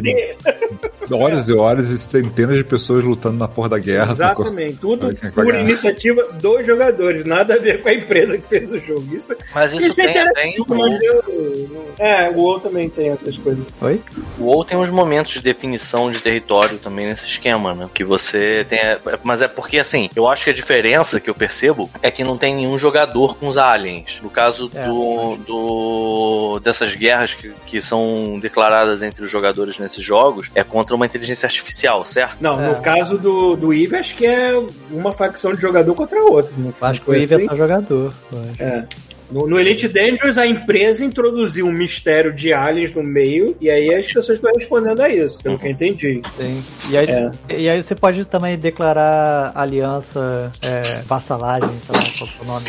Horas 1.12 1.50
e 1.50 1.54
horas 1.54 1.90
e 1.90 1.98
centenas 1.98 2.58
de 2.58 2.64
pessoas 2.64 3.04
lutando 3.04 3.38
na 3.38 3.48
porra 3.48 3.70
da 3.70 3.80
guerra, 3.80 4.16
sacou? 4.16 4.46
Exatamente, 4.46 4.78
tudo 4.78 5.10
é 5.10 5.30
por 5.32 5.46
ganhar. 5.46 5.62
iniciativa 5.62 6.24
dos 6.34 6.66
jogadores, 6.66 7.26
nada 7.26 7.56
a 7.56 7.60
ver 7.60 7.82
com 7.82 7.90
a 7.90 7.94
empresa 7.94 8.38
que 8.38 8.48
fez 8.48 8.72
o 8.72 8.80
jogo. 8.80 9.04
Isso, 9.16 9.36
Mas 9.54 9.72
isso, 9.74 9.88
isso 9.88 10.02
é 10.02 10.04
tem, 10.12 10.22
interessante, 10.22 10.68
tem 10.68 10.78
mas 10.78 11.02
eu. 11.02 11.90
É, 11.98 12.30
o 12.30 12.36
WoW 12.38 12.60
também 12.60 12.90
tem 12.90 13.10
essas 13.10 13.38
coisas. 13.38 13.78
Oi? 13.82 14.02
O 14.38 14.44
WoW 14.46 14.64
tem 14.64 14.78
uns 14.78 14.90
momentos 14.90 15.34
de 15.34 15.42
definição 15.42 16.12
de 16.12 16.20
território 16.20 16.78
também 16.78 17.08
nesse 17.08 17.28
esquema, 17.28 17.74
né? 17.74 17.90
Que 17.94 18.04
você 18.04 18.66
tem. 18.70 18.80
Mas 19.24 19.42
é 19.42 19.48
porque, 19.48 19.80
assim, 19.80 20.10
eu 20.16 20.28
acho 20.28 20.44
que 20.46 20.50
a 20.50 20.54
diferença 20.54 21.20
que 21.20 21.30
eu 21.30 21.36
percebo 21.36 21.90
é 22.02 22.10
que 22.12 22.24
não 22.24 22.38
tem 22.38 22.56
nenhum 22.56 22.78
jogador 22.78 23.36
com 23.38 23.48
os 23.48 23.58
aliens. 23.58 24.20
No 24.22 24.30
caso 24.30 24.70
É. 24.74 24.86
do, 24.86 25.36
do 25.48 26.60
dessas 26.62 26.94
guerras 26.96 27.34
que, 27.34 27.52
que 27.66 27.82
são 27.82 28.38
declaradas 28.42 29.02
entre 29.02 29.24
os 29.24 29.30
jogadores 29.32 29.78
nesses 29.80 30.04
jogos, 30.04 30.50
é 30.56 30.64
contra 30.64 30.96
uma 31.00 31.06
inteligência 31.06 31.46
artificial, 31.48 32.06
certo? 32.06 32.38
Não, 32.42 32.60
É. 32.60 32.68
no 32.70 32.82
caso 32.82 33.18
do, 33.18 33.56
do 33.56 33.74
EVE, 33.74 33.96
acho 33.96 34.16
que 34.16 34.26
é 34.26 34.54
uma 34.92 35.12
facção 35.12 35.54
de 35.54 35.62
jogador 35.62 35.94
contra 35.96 36.20
a 36.20 36.24
outra. 36.24 36.52
Não 36.58 36.74
Acho 36.82 37.00
que 37.00 37.04
o 37.04 37.06
foi 37.06 37.22
Ive 37.24 37.34
é 37.34 37.36
assim? 37.38 37.46
só 37.46 37.56
jogador. 37.56 38.14
É. 38.60 38.84
No, 39.32 39.48
no 39.48 39.60
Elite 39.60 39.88
Dangerous, 39.88 40.40
a 40.40 40.48
empresa 40.48 41.06
introduziu 41.06 41.68
um 41.68 41.72
mistério 41.72 42.34
de 42.34 42.52
aliens 42.52 42.96
no 42.96 43.04
meio, 43.04 43.56
e 43.62 43.70
aí 43.70 43.94
as 43.94 44.08
pessoas 44.08 44.38
estão 44.40 44.52
respondendo 44.52 45.00
a 45.02 45.08
isso, 45.08 45.44
pelo 45.44 45.60
que 45.60 45.68
eu 45.68 45.72
entendi. 45.72 46.20
Tem. 46.36 46.64
E 46.90 46.98
aí, 46.98 47.08
É. 47.08 47.32
e 47.60 47.70
aí 47.70 47.84
você 47.84 47.94
pode 47.94 48.26
também 48.26 48.58
declarar 48.58 49.52
aliança, 49.54 50.52
é, 50.64 50.82
vassalagem, 51.06 51.70
sei 51.80 51.96
lá 51.96 52.02
qual 52.18 52.30
é 52.30 52.42
o 52.42 52.46
nome. 52.46 52.66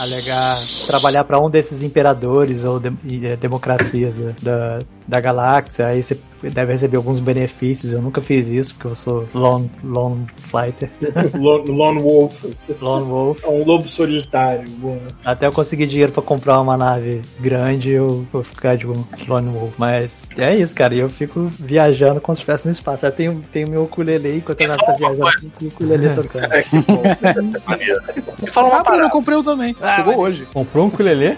alegar 0.00 0.56
trabalhar 0.86 1.24
pra 1.24 1.38
um 1.38 1.50
desses 1.50 1.82
imperadores 1.82 2.64
ou 2.64 2.80
de- 2.80 3.26
eh, 3.26 3.36
democracias 3.36 4.14
da, 4.42 4.80
da, 5.06 5.20
galáxia, 5.20 5.86
aí 5.86 6.02
você 6.02 6.16
deve 6.42 6.72
receber 6.72 6.96
alguns 6.98 7.20
benefícios. 7.20 7.92
Eu 7.92 8.02
nunca 8.02 8.20
fiz 8.20 8.48
isso 8.48 8.74
porque 8.74 8.88
eu 8.88 8.94
sou 8.94 9.26
lone, 9.34 9.70
lone 9.82 10.26
fighter, 10.36 10.90
Lone, 11.38 11.70
Lone 11.70 12.02
Wolf. 12.02 12.44
lone 12.80 13.04
wolf. 13.06 13.42
É 13.44 13.48
um 13.48 13.64
lobo 13.64 13.88
solitário. 13.88 14.68
Boa. 14.78 14.98
Até 15.24 15.46
eu 15.46 15.52
conseguir 15.52 15.86
dinheiro 15.86 16.12
pra 16.12 16.22
comprar 16.22 16.60
uma 16.60 16.76
nave 16.76 17.22
grande, 17.40 17.90
eu 17.92 18.26
vou 18.32 18.42
ficar 18.44 18.76
de 18.76 18.86
um 18.86 19.04
lone 19.26 19.48
wolf. 19.50 19.72
Mas 19.78 20.28
é 20.36 20.54
isso, 20.56 20.74
cara. 20.74 20.94
E 20.94 20.98
eu 20.98 21.08
fico 21.08 21.44
viajando 21.58 22.20
como 22.20 22.36
se 22.36 22.40
estivesse 22.42 22.66
no 22.66 22.72
espaço. 22.72 23.06
Eu 23.06 23.12
tenho, 23.12 23.42
tenho 23.52 23.68
meu 23.70 23.84
ukulele 23.84 24.36
enquanto 24.36 24.62
a 24.64 24.68
nave 24.68 24.84
tá 24.84 24.92
viajando, 24.92 25.22
eu 25.26 25.30
fico 25.40 25.50
com 25.58 25.64
o 25.64 25.68
ukulele 25.68 26.08
tocando. 26.10 26.48
Me 28.42 28.50
fala 28.50 28.68
uma 28.68 28.76
Ah, 28.78 28.82
Bruno, 28.82 28.96
eu 28.96 29.00
parada. 29.00 29.10
comprei 29.10 29.36
um 29.38 29.42
também. 29.44 29.76
chegou 29.96 30.18
hoje. 30.18 30.46
Comprou 30.52 30.84
um 30.84 30.88
ukulele? 30.88 31.36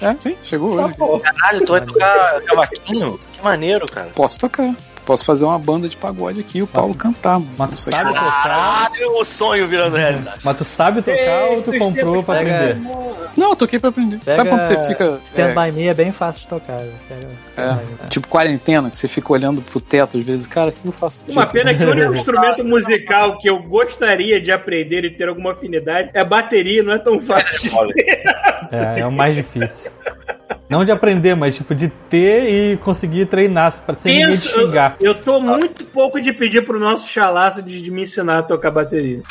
É, 0.00 0.14
sim, 0.20 0.36
chegou 0.44 0.76
Tá 0.76 0.86
hoje. 0.86 0.94
bom. 0.98 1.18
Caralho, 1.20 1.64
tu 1.66 1.72
vai 1.72 1.80
tocar 1.80 2.40
cavaquinho? 2.42 3.20
Que 3.32 3.42
maneiro, 3.42 3.86
cara. 3.86 4.10
Posso 4.14 4.38
tocar. 4.38 4.74
Posso 5.08 5.24
fazer 5.24 5.42
uma 5.46 5.58
banda 5.58 5.88
de 5.88 5.96
pagode 5.96 6.40
aqui 6.40 6.58
e 6.58 6.62
o 6.62 6.66
Paulo 6.66 6.94
cantar, 6.94 7.38
mano. 7.40 7.50
Mas 7.56 7.70
tu 7.70 7.74
Isso 7.76 7.88
aqui- 7.88 7.96
sabe 7.98 8.10
tocar? 8.14 8.42
Caralho, 8.42 9.10
o 9.18 9.24
sonho 9.24 9.66
virando 9.66 9.96
realidade. 9.96 10.40
Mas 10.44 10.56
tu 10.58 10.64
sabe 10.64 11.00
tocar 11.00 11.44
ou 11.46 11.62
tu 11.62 11.72
Ei, 11.72 11.78
comprou 11.78 12.22
pra 12.22 12.34
pega- 12.36 12.56
aprender? 12.58 12.88
Não, 13.34 13.50
eu 13.50 13.56
toquei 13.56 13.78
pra 13.78 13.88
aprender. 13.88 14.18
Pega 14.22 14.36
Sabe 14.36 14.50
quando 14.50 14.62
você 14.64 14.86
fica. 14.86 15.18
Stand 15.24 15.42
é, 15.48 15.54
By 15.54 15.72
Me 15.72 15.88
é 15.88 15.94
bem 15.94 16.12
fácil 16.12 16.42
de 16.42 16.48
tocar. 16.48 16.78
By 16.80 17.14
Me. 18.02 18.08
Tipo 18.10 18.28
quarentena, 18.28 18.90
que 18.90 18.98
você 18.98 19.08
fica 19.08 19.32
olhando 19.32 19.62
pro 19.62 19.80
teto 19.80 20.18
às 20.18 20.24
vezes. 20.24 20.46
Cara, 20.46 20.68
o 20.68 20.72
que 20.72 20.84
eu 20.84 20.92
faço? 20.92 21.24
Uma 21.26 21.46
pena 21.46 21.72
que 21.74 21.82
o 21.84 21.90
único 21.90 22.12
instrumento 22.14 22.62
musical 22.62 23.38
que 23.38 23.48
eu 23.48 23.62
gostaria 23.62 24.38
de 24.42 24.52
aprender 24.52 25.06
e 25.06 25.10
ter 25.16 25.30
alguma 25.30 25.52
afinidade 25.52 26.10
é 26.12 26.22
bateria, 26.22 26.82
não 26.82 26.92
é 26.92 26.98
tão 26.98 27.18
fácil 27.18 27.58
É, 28.72 29.00
é 29.00 29.06
o 29.06 29.10
mais 29.12 29.34
difícil. 29.34 29.90
Não 30.68 30.84
de 30.84 30.90
aprender, 30.92 31.34
mas 31.34 31.54
tipo 31.56 31.74
de 31.74 31.88
ter 31.88 32.72
e 32.72 32.76
conseguir 32.76 33.26
treinar 33.26 33.80
pra 33.86 33.94
sem 33.94 34.18
ninguém 34.18 34.32
te 34.34 34.42
Penso, 34.42 34.58
eu, 34.60 34.66
xingar. 34.66 34.96
eu 35.00 35.14
tô 35.14 35.40
muito 35.40 35.84
pouco 35.86 36.20
de 36.20 36.32
pedir 36.32 36.64
pro 36.64 36.78
nosso 36.78 37.08
chalaço 37.10 37.62
de, 37.62 37.80
de 37.80 37.90
me 37.90 38.02
ensinar 38.02 38.40
a 38.40 38.42
tocar 38.42 38.70
bateria. 38.70 39.22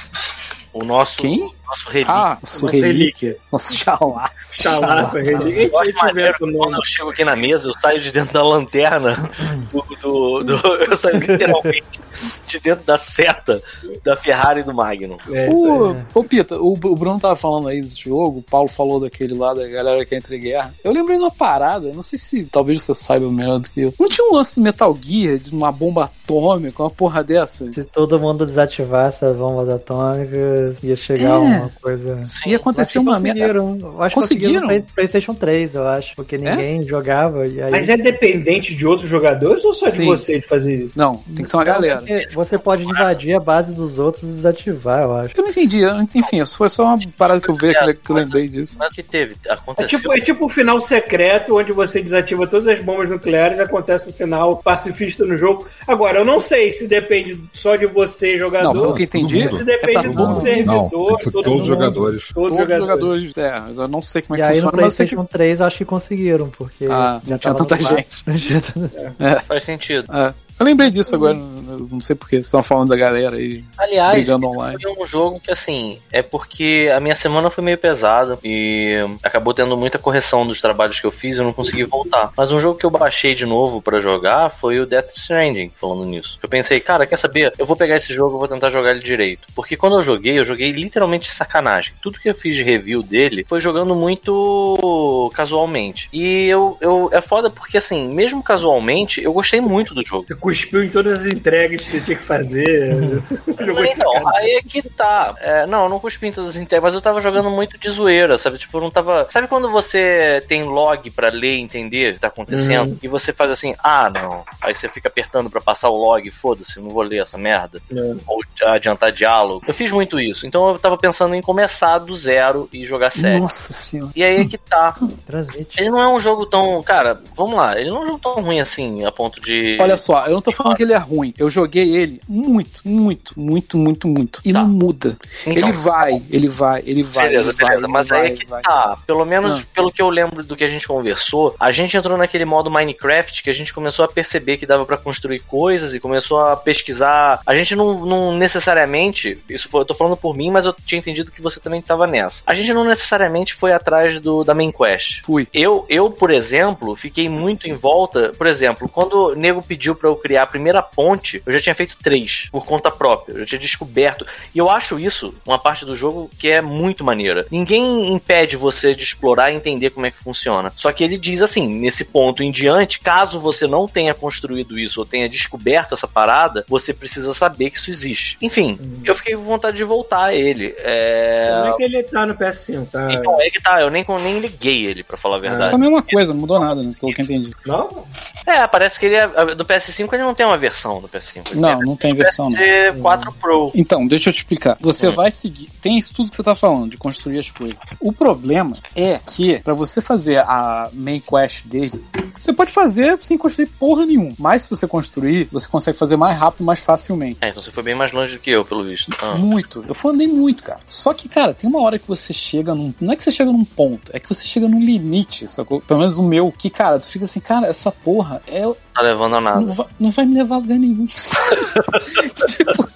o 0.73 0.83
nosso, 0.83 1.17
Quem? 1.17 1.43
Nosso 1.67 1.89
relíquio. 1.89 2.13
Ah, 2.13 2.37
Nossa 2.41 2.71
relíquia. 2.71 3.37
Nossa 3.51 3.73
xalá. 3.73 4.31
Chalaço, 4.51 5.17
relíquia. 5.17 5.67
Eu 5.67 5.77
A 5.77 5.81
acho 5.81 5.85
gente 5.91 5.99
tiver 5.99 6.07
maneiro 6.07 6.35
com 6.39 6.45
o 6.45 6.51
que 6.51 6.57
quando 6.57 6.73
eu 6.75 6.83
chego 6.85 7.09
aqui 7.09 7.25
na 7.25 7.35
mesa, 7.35 7.69
eu 7.69 7.73
saio 7.79 7.99
de 8.01 8.11
dentro 8.11 8.33
da 8.33 8.43
lanterna 8.43 9.29
do. 9.71 9.81
do- 10.01 10.43
do- 10.43 10.67
eu 10.83 10.97
saio 10.97 11.17
literalmente 11.17 11.99
de 12.47 12.59
dentro 12.59 12.83
da 12.85 12.97
seta 12.97 13.61
da 14.03 14.15
Ferrari 14.15 14.61
e 14.61 14.63
do 14.63 14.73
Magnum. 14.73 15.17
É 15.31 15.49
isso 15.51 15.59
O, 15.73 15.89
aí. 15.91 15.97
ô, 16.13 16.23
Pita, 16.23 16.57
o, 16.57 16.73
o 16.73 16.95
Bruno 16.95 17.19
tava 17.19 17.35
falando 17.35 17.67
aí 17.67 17.81
desse 17.81 18.01
jogo, 18.01 18.39
o 18.39 18.43
Paulo 18.43 18.69
falou 18.69 18.99
daquele 18.99 19.33
lá 19.35 19.53
da 19.53 19.67
galera 19.67 20.03
que 20.05 20.15
é 20.15 20.17
entre 20.17 20.37
guerra. 20.39 20.73
Eu 20.83 20.91
lembrei 20.91 21.17
de 21.17 21.23
uma 21.23 21.31
parada, 21.31 21.91
não 21.93 22.01
sei 22.01 22.17
se 22.17 22.43
talvez 22.45 22.81
você 22.83 22.95
saiba 22.95 23.29
melhor 23.29 23.59
do 23.59 23.69
que 23.69 23.81
eu. 23.81 23.93
Não 23.99 24.09
tinha 24.09 24.25
um 24.27 24.33
lance 24.33 24.55
do 24.55 24.61
Metal 24.61 24.97
Gear, 24.99 25.37
de 25.37 25.51
uma 25.51 25.71
bomba 25.71 26.05
atômica, 26.05 26.81
uma 26.81 26.89
porra 26.89 27.23
dessa? 27.23 27.71
Se 27.71 27.83
todo 27.83 28.19
mundo 28.19 28.45
desativasse 28.45 29.25
as 29.25 29.35
bombas 29.35 29.69
atômicas, 29.69 30.81
ia 30.83 30.95
chegar 30.95 31.39
É. 31.41 31.56
uma 31.61 31.71
coisa. 31.81 32.25
Sim. 32.25 32.49
Ia 32.49 32.57
acontecer 32.57 32.97
Eu 32.97 33.01
acho 33.01 33.09
uma 33.09 33.17
que 33.17 33.23
merda. 33.23 33.39
conseguiram. 33.53 33.77
Eu 33.81 34.01
acho 34.03 34.15
que 34.15 34.21
conseguiram 34.21 34.61
no 34.67 34.83
PlayStation 34.83 35.33
3, 35.33 35.75
eu 35.75 35.87
acho, 35.87 36.15
porque 36.15 36.37
ninguém 36.37 36.81
jogava. 36.83 37.47
E 37.47 37.61
aí... 37.61 37.71
Mas 37.71 37.89
é 37.89 37.97
dependente 37.97 38.75
de 38.75 38.85
outros 38.85 39.09
jogadores 39.09 39.63
ou 39.65 39.73
só 39.73 39.89
de 39.89 39.97
Sim. 39.97 40.05
você 40.05 40.39
de 40.39 40.45
fazer 40.47 40.75
isso? 40.85 40.97
Não, 40.97 41.15
tem 41.35 41.43
que 41.43 41.49
ser 41.49 41.57
uma 41.57 41.65
Não, 41.65 41.73
galera. 41.73 42.03
Você 42.31 42.57
pode 42.57 42.83
invadir 42.83 43.33
a 43.35 43.39
base 43.39 43.73
dos 43.73 43.99
outros 43.99 44.23
e 44.23 44.27
desativar, 44.27 45.03
eu 45.03 45.13
acho. 45.13 45.33
Eu 45.37 45.43
não 45.43 45.49
entendi, 45.49 45.81
enfim, 46.15 46.41
isso 46.41 46.57
foi 46.57 46.69
só 46.69 46.85
uma 46.85 46.99
parada 47.17 47.39
que 47.41 47.49
eu 47.49 47.55
vi, 47.55 47.73
que 47.73 47.93
que 47.93 48.09
eu 48.11 48.15
lembrei 48.15 48.47
disso. 48.47 48.75
Mas 48.79 48.91
o 48.91 48.95
que 48.95 49.03
teve? 49.03 49.35
É 49.45 49.53
Aconteceu. 49.53 49.99
tipo, 49.99 50.13
é 50.13 50.19
tipo 50.21 50.45
um 50.45 50.49
final 50.49 50.79
secreto 50.81 51.57
onde 51.57 51.71
você 51.71 52.01
desativa 52.01 52.45
todas 52.47 52.67
as 52.67 52.81
bombas 52.81 53.09
nucleares 53.09 53.57
e 53.57 53.61
acontece 53.61 54.09
um 54.09 54.13
final 54.13 54.57
pacifista 54.57 55.25
no 55.25 55.35
jogo. 55.35 55.65
Agora, 55.87 56.19
eu 56.19 56.25
não 56.25 56.39
sei 56.39 56.71
se 56.71 56.87
depende 56.87 57.39
só 57.53 57.75
de 57.75 57.85
você, 57.85 58.33
Não, 58.33 58.39
jogador, 58.39 58.71
pelo 58.81 58.95
que 58.95 59.03
entendi, 59.03 59.43
ou 59.43 59.49
se 59.49 59.61
é 59.61 59.65
depende 59.65 59.93
pra 59.93 60.01
do 60.09 60.13
todo 60.17 60.27
mundo. 60.29 60.41
servidor, 60.41 60.75
Não, 61.23 61.31
todo 61.31 61.46
todos 61.47 61.61
os 61.61 61.67
jogadores. 61.67 62.31
Todos, 62.33 62.59
os 62.59 62.67
jogadores. 62.77 63.37
é, 63.37 63.59
mas 63.59 63.77
eu 63.77 63.87
não 63.87 64.01
sei 64.01 64.21
como 64.21 64.35
é 64.35 64.39
E 64.39 64.41
que 64.41 64.47
aí 64.47 64.61
no 64.61 64.63
funciona, 64.63 64.71
mas 64.77 64.85
eu 64.85 64.91
sei 64.91 65.05
que 65.07 65.15
PlayStation 65.15 65.37
3 65.37 65.59
eu 65.59 65.65
acho 65.65 65.77
que 65.77 65.85
conseguiram, 65.85 66.49
porque 66.49 66.85
Ah, 66.89 67.21
não 67.25 67.37
tinha 67.37 67.53
tanta 67.53 67.75
no 67.75 67.81
gente. 67.81 68.23
Faz 69.47 69.63
sentido. 69.63 70.05
É. 70.13 70.33
Eu 70.59 70.65
lembrei 70.65 70.89
disso 70.89 71.13
agora, 71.13 71.37
eu 71.37 71.87
não 71.91 71.99
sei 71.99 72.15
porquê, 72.15 72.37
vocês 72.37 72.47
estão 72.47 72.63
falando 72.63 72.89
da 72.89 72.95
galera 72.95 73.35
aí 73.35 73.63
Aliás, 73.77 74.15
brigando 74.15 74.47
online. 74.47 74.81
foi 74.81 75.03
um 75.03 75.05
jogo 75.05 75.39
que, 75.39 75.51
assim, 75.51 75.99
é 76.11 76.21
porque 76.21 76.91
a 76.95 76.99
minha 76.99 77.15
semana 77.15 77.49
foi 77.49 77.63
meio 77.63 77.77
pesada 77.77 78.39
e 78.43 78.95
acabou 79.21 79.53
tendo 79.53 79.77
muita 79.77 79.99
correção 79.99 80.47
dos 80.47 80.59
trabalhos 80.59 80.99
que 80.99 81.05
eu 81.05 81.11
fiz 81.11 81.37
e 81.37 81.39
eu 81.39 81.45
não 81.45 81.53
consegui 81.53 81.83
voltar. 81.83 82.31
Mas 82.35 82.51
um 82.51 82.59
jogo 82.59 82.79
que 82.79 82.85
eu 82.85 82.89
baixei 82.89 83.35
de 83.35 83.45
novo 83.45 83.81
pra 83.81 83.99
jogar 83.99 84.49
foi 84.49 84.79
o 84.79 84.85
Death 84.85 85.11
Stranding, 85.15 85.69
falando 85.69 86.05
nisso. 86.05 86.39
Eu 86.41 86.49
pensei, 86.49 86.79
cara, 86.79 87.05
quer 87.05 87.17
saber? 87.17 87.53
Eu 87.57 87.65
vou 87.65 87.77
pegar 87.77 87.97
esse 87.97 88.13
jogo 88.13 88.35
e 88.35 88.39
vou 88.39 88.47
tentar 88.47 88.71
jogar 88.71 88.91
ele 88.91 89.01
direito. 89.01 89.47
Porque 89.55 89.77
quando 89.77 89.97
eu 89.97 90.03
joguei, 90.03 90.39
eu 90.39 90.45
joguei 90.45 90.71
literalmente 90.71 91.25
de 91.25 91.35
sacanagem. 91.35 91.93
Tudo 92.01 92.19
que 92.19 92.29
eu 92.29 92.35
fiz 92.35 92.55
de 92.55 92.63
review 92.63 93.03
dele 93.03 93.45
foi 93.47 93.59
jogando 93.59 93.95
muito 93.95 95.31
casualmente. 95.35 96.09
E 96.11 96.45
eu, 96.47 96.77
eu 96.81 97.09
é 97.11 97.21
foda 97.21 97.49
porque, 97.49 97.77
assim, 97.77 98.07
mesmo 98.13 98.41
casualmente, 98.41 99.21
eu 99.21 99.33
gostei 99.33 99.61
muito 99.61 99.93
do 99.93 100.05
jogo. 100.05 100.25
Você 100.25 100.35
cuspiu 100.47 100.81
em 100.81 100.87
todas 100.89 101.19
as 101.19 101.25
entregas 101.25 101.81
que 101.81 101.87
você 101.87 101.99
tinha 101.99 102.15
que 102.15 102.23
fazer. 102.23 102.95
Jogou 103.59 103.83
de 103.83 103.89
Então, 103.89 104.29
aí 104.29 104.51
é 104.51 104.61
que 104.61 104.81
tá. 104.81 105.35
É, 105.41 105.67
não, 105.67 105.83
eu 105.83 105.89
não 105.89 105.99
cuspi 105.99 106.27
em 106.27 106.31
todas 106.31 106.51
as 106.51 106.55
inteiras, 106.55 106.85
mas 106.85 106.93
eu 106.93 107.01
tava 107.01 107.19
jogando 107.19 107.49
muito 107.49 107.77
de 107.77 107.89
zoeira, 107.89 108.37
sabe? 108.37 108.57
Tipo, 108.57 108.77
eu 108.77 108.81
não 108.81 108.89
tava. 108.89 109.27
Sabe 109.29 109.49
quando 109.49 109.69
você 109.69 110.41
tem 110.47 110.63
log 110.63 111.11
pra 111.11 111.27
ler 111.27 111.57
e 111.57 111.59
entender 111.59 112.11
o 112.11 112.13
que 112.13 112.19
tá 112.21 112.27
acontecendo? 112.27 112.91
Uhum. 112.91 112.99
E 113.03 113.09
você 113.09 113.33
faz 113.33 113.51
assim, 113.51 113.75
ah, 113.83 114.09
não. 114.09 114.45
Aí 114.61 114.73
você 114.73 114.87
fica 114.87 115.09
apertando 115.09 115.49
pra 115.49 115.59
passar 115.59 115.89
o 115.89 115.97
log, 115.97 116.31
foda-se, 116.31 116.79
não 116.79 116.91
vou 116.91 117.03
ler 117.03 117.23
essa 117.23 117.37
merda. 117.37 117.81
É. 117.91 118.15
Ou 118.25 118.39
adiantar 118.67 119.11
diálogo. 119.11 119.65
Eu 119.67 119.73
fiz 119.73 119.91
muito 119.91 120.17
isso. 120.17 120.47
Então 120.47 120.69
eu 120.69 120.79
tava 120.79 120.97
pensando 120.97 121.35
em 121.35 121.41
começar 121.41 121.97
do 121.97 122.15
zero 122.15 122.69
e 122.71 122.85
jogar 122.85 123.11
sério. 123.11 123.41
Nossa 123.41 123.73
senhora. 123.73 124.13
E 124.15 124.23
aí 124.23 124.37
é 124.37 124.45
que 124.45 124.57
tá. 124.57 124.95
Transmite. 125.27 125.77
Ele 125.77 125.89
não 125.89 125.99
é 125.99 126.07
um 126.07 126.21
jogo 126.21 126.45
tão. 126.45 126.81
Cara, 126.83 127.19
vamos 127.35 127.57
lá. 127.57 127.77
Ele 127.77 127.89
não 127.89 127.97
é 127.97 128.03
um 128.05 128.07
jogo 128.07 128.19
tão 128.19 128.41
ruim 128.41 128.61
assim, 128.61 129.03
a 129.03 129.11
ponto 129.11 129.41
de. 129.41 129.77
Olha 129.81 129.97
só, 129.97 130.25
eu 130.27 130.36
não 130.37 130.41
tô 130.41 130.51
falando 130.51 130.75
que 130.75 130.83
ele 130.83 130.93
é 130.93 130.97
ruim. 130.97 131.33
Eu 131.37 131.49
joguei 131.49 131.95
ele 131.95 132.19
muito, 132.27 132.81
muito, 132.85 133.33
muito, 133.39 133.77
muito, 133.77 134.07
muito. 134.07 134.41
E 134.45 134.53
Tá. 134.53 134.61
não 134.61 134.67
muda. 134.67 135.17
Então, 135.45 135.69
ele 135.69 135.71
vai, 135.77 136.21
ele 136.29 136.47
vai, 136.47 136.83
ele 136.85 137.03
vai. 137.03 137.27
beleza, 137.29 137.49
ele 137.51 137.57
vai, 137.57 137.69
beleza. 137.69 137.85
ele 137.85 137.91
Mas 137.93 138.07
vai, 138.07 138.21
aí 138.21 138.31
é 138.31 138.35
que 138.35 138.45
vai. 138.45 138.61
tá. 138.61 138.97
Pelo 139.05 139.25
menos 139.25 139.61
Ah. 139.61 139.63
pelo 139.73 139.91
que 139.91 140.01
eu 140.01 140.09
lembro 140.09 140.43
do 140.43 140.55
que 140.55 140.63
a 140.63 140.67
gente 140.67 140.87
conversou, 140.87 141.55
a 141.59 141.71
gente 141.71 141.95
entrou 141.97 142.17
naquele 142.17 142.45
modo 142.45 142.69
Minecraft 142.71 143.41
que 143.43 143.49
a 143.49 143.53
gente 143.53 143.73
começou 143.73 144.05
a 144.05 144.07
perceber 144.07 144.57
que 144.57 144.65
dava 144.65 144.85
pra 144.85 144.97
construir 144.97 145.39
coisas 145.41 145.93
e 145.93 145.99
começou 145.99 146.39
a 146.39 146.55
pesquisar. 146.55 147.39
A 147.45 147.55
gente 147.55 147.75
não, 147.75 148.05
não 148.05 148.37
necessariamente, 148.37 149.39
isso 149.49 149.69
foi, 149.69 149.81
eu 149.81 149.85
tô 149.85 149.93
falando 149.93 150.17
por 150.17 150.35
mim, 150.35 150.51
mas 150.51 150.65
eu 150.65 150.73
tinha 150.85 150.99
entendido 150.99 151.31
que 151.31 151.41
você 151.41 151.59
também 151.59 151.81
tava 151.81 152.05
nessa. 152.05 152.41
A 152.45 152.53
gente 152.53 152.73
não 152.73 152.83
necessariamente 152.83 153.53
foi 153.53 153.71
atrás 153.71 154.19
do 154.19 154.43
da 154.43 154.53
main 154.53 154.71
quest. 154.71 155.21
Fui. 155.23 155.47
Eu, 155.53 155.85
eu, 155.89 156.09
por 156.11 156.29
exemplo, 156.31 156.95
fiquei 156.95 157.27
muito 157.29 157.67
em 157.67 157.75
volta. 157.75 158.33
Por 158.37 158.45
exemplo, 158.47 158.87
quando 158.89 159.29
o 159.29 159.35
nego 159.35 159.61
pediu 159.61 159.95
pra 159.95 160.09
eu 160.09 160.15
criar 160.27 160.43
a 160.43 160.47
primeira 160.47 160.81
ponte, 160.81 161.41
eu 161.45 161.53
já 161.53 161.61
tinha 161.61 161.75
feito 161.75 161.95
três 162.03 162.49
por 162.51 162.65
conta 162.65 162.91
própria. 162.91 163.33
Eu 163.33 163.39
já 163.39 163.45
tinha 163.45 163.59
descoberto. 163.59 164.27
E 164.53 164.57
eu 164.57 164.69
acho 164.69 164.99
isso 164.99 165.33
uma 165.45 165.57
parte 165.57 165.85
do 165.85 165.95
jogo 165.95 166.29
que 166.37 166.49
é 166.49 166.61
muito 166.61 167.01
maneira. 167.01 167.45
Ninguém 167.49 168.11
impede 168.11 168.57
você 168.57 168.93
de 168.93 169.03
explorar 169.03 169.51
e 169.51 169.55
entender 169.55 169.91
como 169.91 170.05
é 170.05 170.11
que 170.11 170.17
funciona. 170.17 170.73
Só 170.75 170.91
que 170.91 171.01
ele 171.01 171.17
diz 171.17 171.41
assim: 171.41 171.65
nesse 171.65 172.03
ponto 172.03 172.43
em 172.43 172.51
diante, 172.51 172.99
caso 172.99 173.39
você 173.39 173.65
não 173.67 173.87
tenha 173.87 174.13
construído 174.13 174.77
isso 174.77 174.99
ou 174.99 175.05
tenha 175.05 175.29
descoberto 175.29 175.93
essa 175.93 176.07
parada, 176.07 176.65
você 176.67 176.93
precisa 176.93 177.33
saber 177.33 177.69
que 177.69 177.77
isso 177.77 177.89
existe. 177.89 178.37
Enfim, 178.41 178.77
eu 179.05 179.15
fiquei 179.15 179.33
com 179.33 179.43
vontade 179.43 179.77
de 179.77 179.83
voltar 179.85 180.25
a 180.25 180.33
ele. 180.33 180.75
É. 180.79 181.53
Como 181.53 181.73
é 181.73 181.77
que 181.77 181.83
ele 181.83 182.03
tá 182.03 182.25
no 182.25 182.35
PS5? 182.35 182.89
Tá... 182.89 183.07
Então, 183.13 183.41
é 183.41 183.49
que 183.49 183.61
tá, 183.61 183.79
eu 183.79 183.89
nem, 183.89 184.05
nem 184.21 184.39
liguei 184.39 184.85
ele, 184.85 185.03
pra 185.03 185.15
falar 185.15 185.35
a 185.35 185.39
Isso 185.39 185.49
verdade. 185.49 185.71
também 185.71 185.87
é 185.87 185.91
uma 185.91 186.03
coisa, 186.03 186.33
não 186.33 186.41
mudou 186.41 186.59
nada, 186.59 186.83
né? 186.83 186.91
Pelo 186.99 187.13
que 187.13 187.21
eu 187.21 187.23
entendi. 187.23 187.53
Não? 187.65 188.05
É, 188.47 188.65
parece 188.65 188.97
que 188.97 189.05
ele 189.05 189.15
é. 189.15 189.27
Do 189.55 189.65
PS5 189.65 190.16
ele 190.17 190.23
não 190.25 190.33
tem 190.35 190.45
uma 190.45 190.57
versão 190.57 190.99
do 191.01 191.07
PS5. 191.07 191.51
Ele 191.51 191.59
Não, 191.59 191.79
não 191.79 191.95
tem 191.95 192.13
versão, 192.13 192.49
não. 192.49 192.57
PS4 192.59 193.33
Pro. 193.39 193.71
Então, 193.75 194.05
deixa 194.07 194.29
eu 194.29 194.33
te 194.33 194.37
explicar. 194.37 194.77
Você 194.79 195.07
Hum. 195.07 195.13
vai 195.13 195.31
seguir. 195.31 195.69
Tem 195.81 195.97
isso 195.97 196.13
tudo 196.13 196.29
que 196.29 196.35
você 196.35 196.43
tá 196.43 196.55
falando, 196.55 196.91
de 196.91 196.97
construir 196.97 197.39
as 197.39 197.51
coisas. 197.51 197.79
O 197.99 198.11
problema 198.11 198.75
é 198.95 199.19
que, 199.19 199.59
pra 199.59 199.73
você 199.73 200.01
fazer 200.01 200.37
a 200.39 200.89
main 200.93 201.19
quest 201.19 201.65
dele, 201.65 202.03
você 202.39 202.51
pode 202.53 202.71
fazer 202.71 203.17
sem 203.21 203.37
construir 203.37 203.67
porra 203.67 204.05
nenhuma. 204.05 204.33
Mas 204.37 204.63
se 204.63 204.69
você 204.69 204.87
construir, 204.87 205.47
você 205.51 205.67
consegue 205.67 205.97
fazer 205.97 206.17
mais 206.17 206.37
rápido, 206.37 206.63
mais 206.65 206.83
facilmente. 206.83 207.37
É, 207.41 207.49
então 207.49 207.61
você 207.61 207.71
foi 207.71 207.83
bem 207.83 207.95
mais 207.95 208.11
longe 208.11 208.35
do 208.37 208.39
que 208.41 208.49
eu, 208.51 208.63
pelo 208.65 208.83
visto. 208.83 209.11
Ah. 209.21 209.35
Muito. 209.35 209.83
Eu 209.87 210.09
andei 210.09 210.27
muito, 210.27 210.63
cara. 210.63 210.79
Só 210.87 211.13
que, 211.13 211.27
cara, 211.27 211.53
tem 211.53 211.69
uma 211.69 211.81
hora 211.81 211.99
que 211.99 212.07
você 212.07 212.33
chega 212.33 212.73
num. 212.73 212.93
Não 212.99 213.13
é 213.13 213.15
que 213.15 213.23
você 213.23 213.31
chega 213.31 213.51
num 213.51 213.65
ponto, 213.65 214.11
é 214.13 214.19
que 214.19 214.29
você 214.29 214.47
chega 214.47 214.67
num 214.67 214.79
limite, 214.79 215.51
sacou? 215.51 215.81
Pelo 215.81 215.99
menos 215.99 216.17
o 216.17 216.23
meu, 216.23 216.51
que, 216.51 216.69
cara, 216.69 216.99
tu 216.99 217.07
fica 217.07 217.25
assim, 217.25 217.39
cara, 217.39 217.67
essa 217.67 217.91
porra 217.91 218.41
é. 218.47 218.63
Tá 218.97 219.03
levando 219.03 219.35
a 219.35 219.41
Não 219.41 219.51
nada. 219.61 219.73
vai, 219.73 219.85
não 219.99 220.09
vai 220.09 220.25
me 220.25 220.33
levar 220.33 220.55
a 220.55 220.57
lugar 220.57 220.79
nenhum. 220.79 221.05
tipo, 221.05 222.89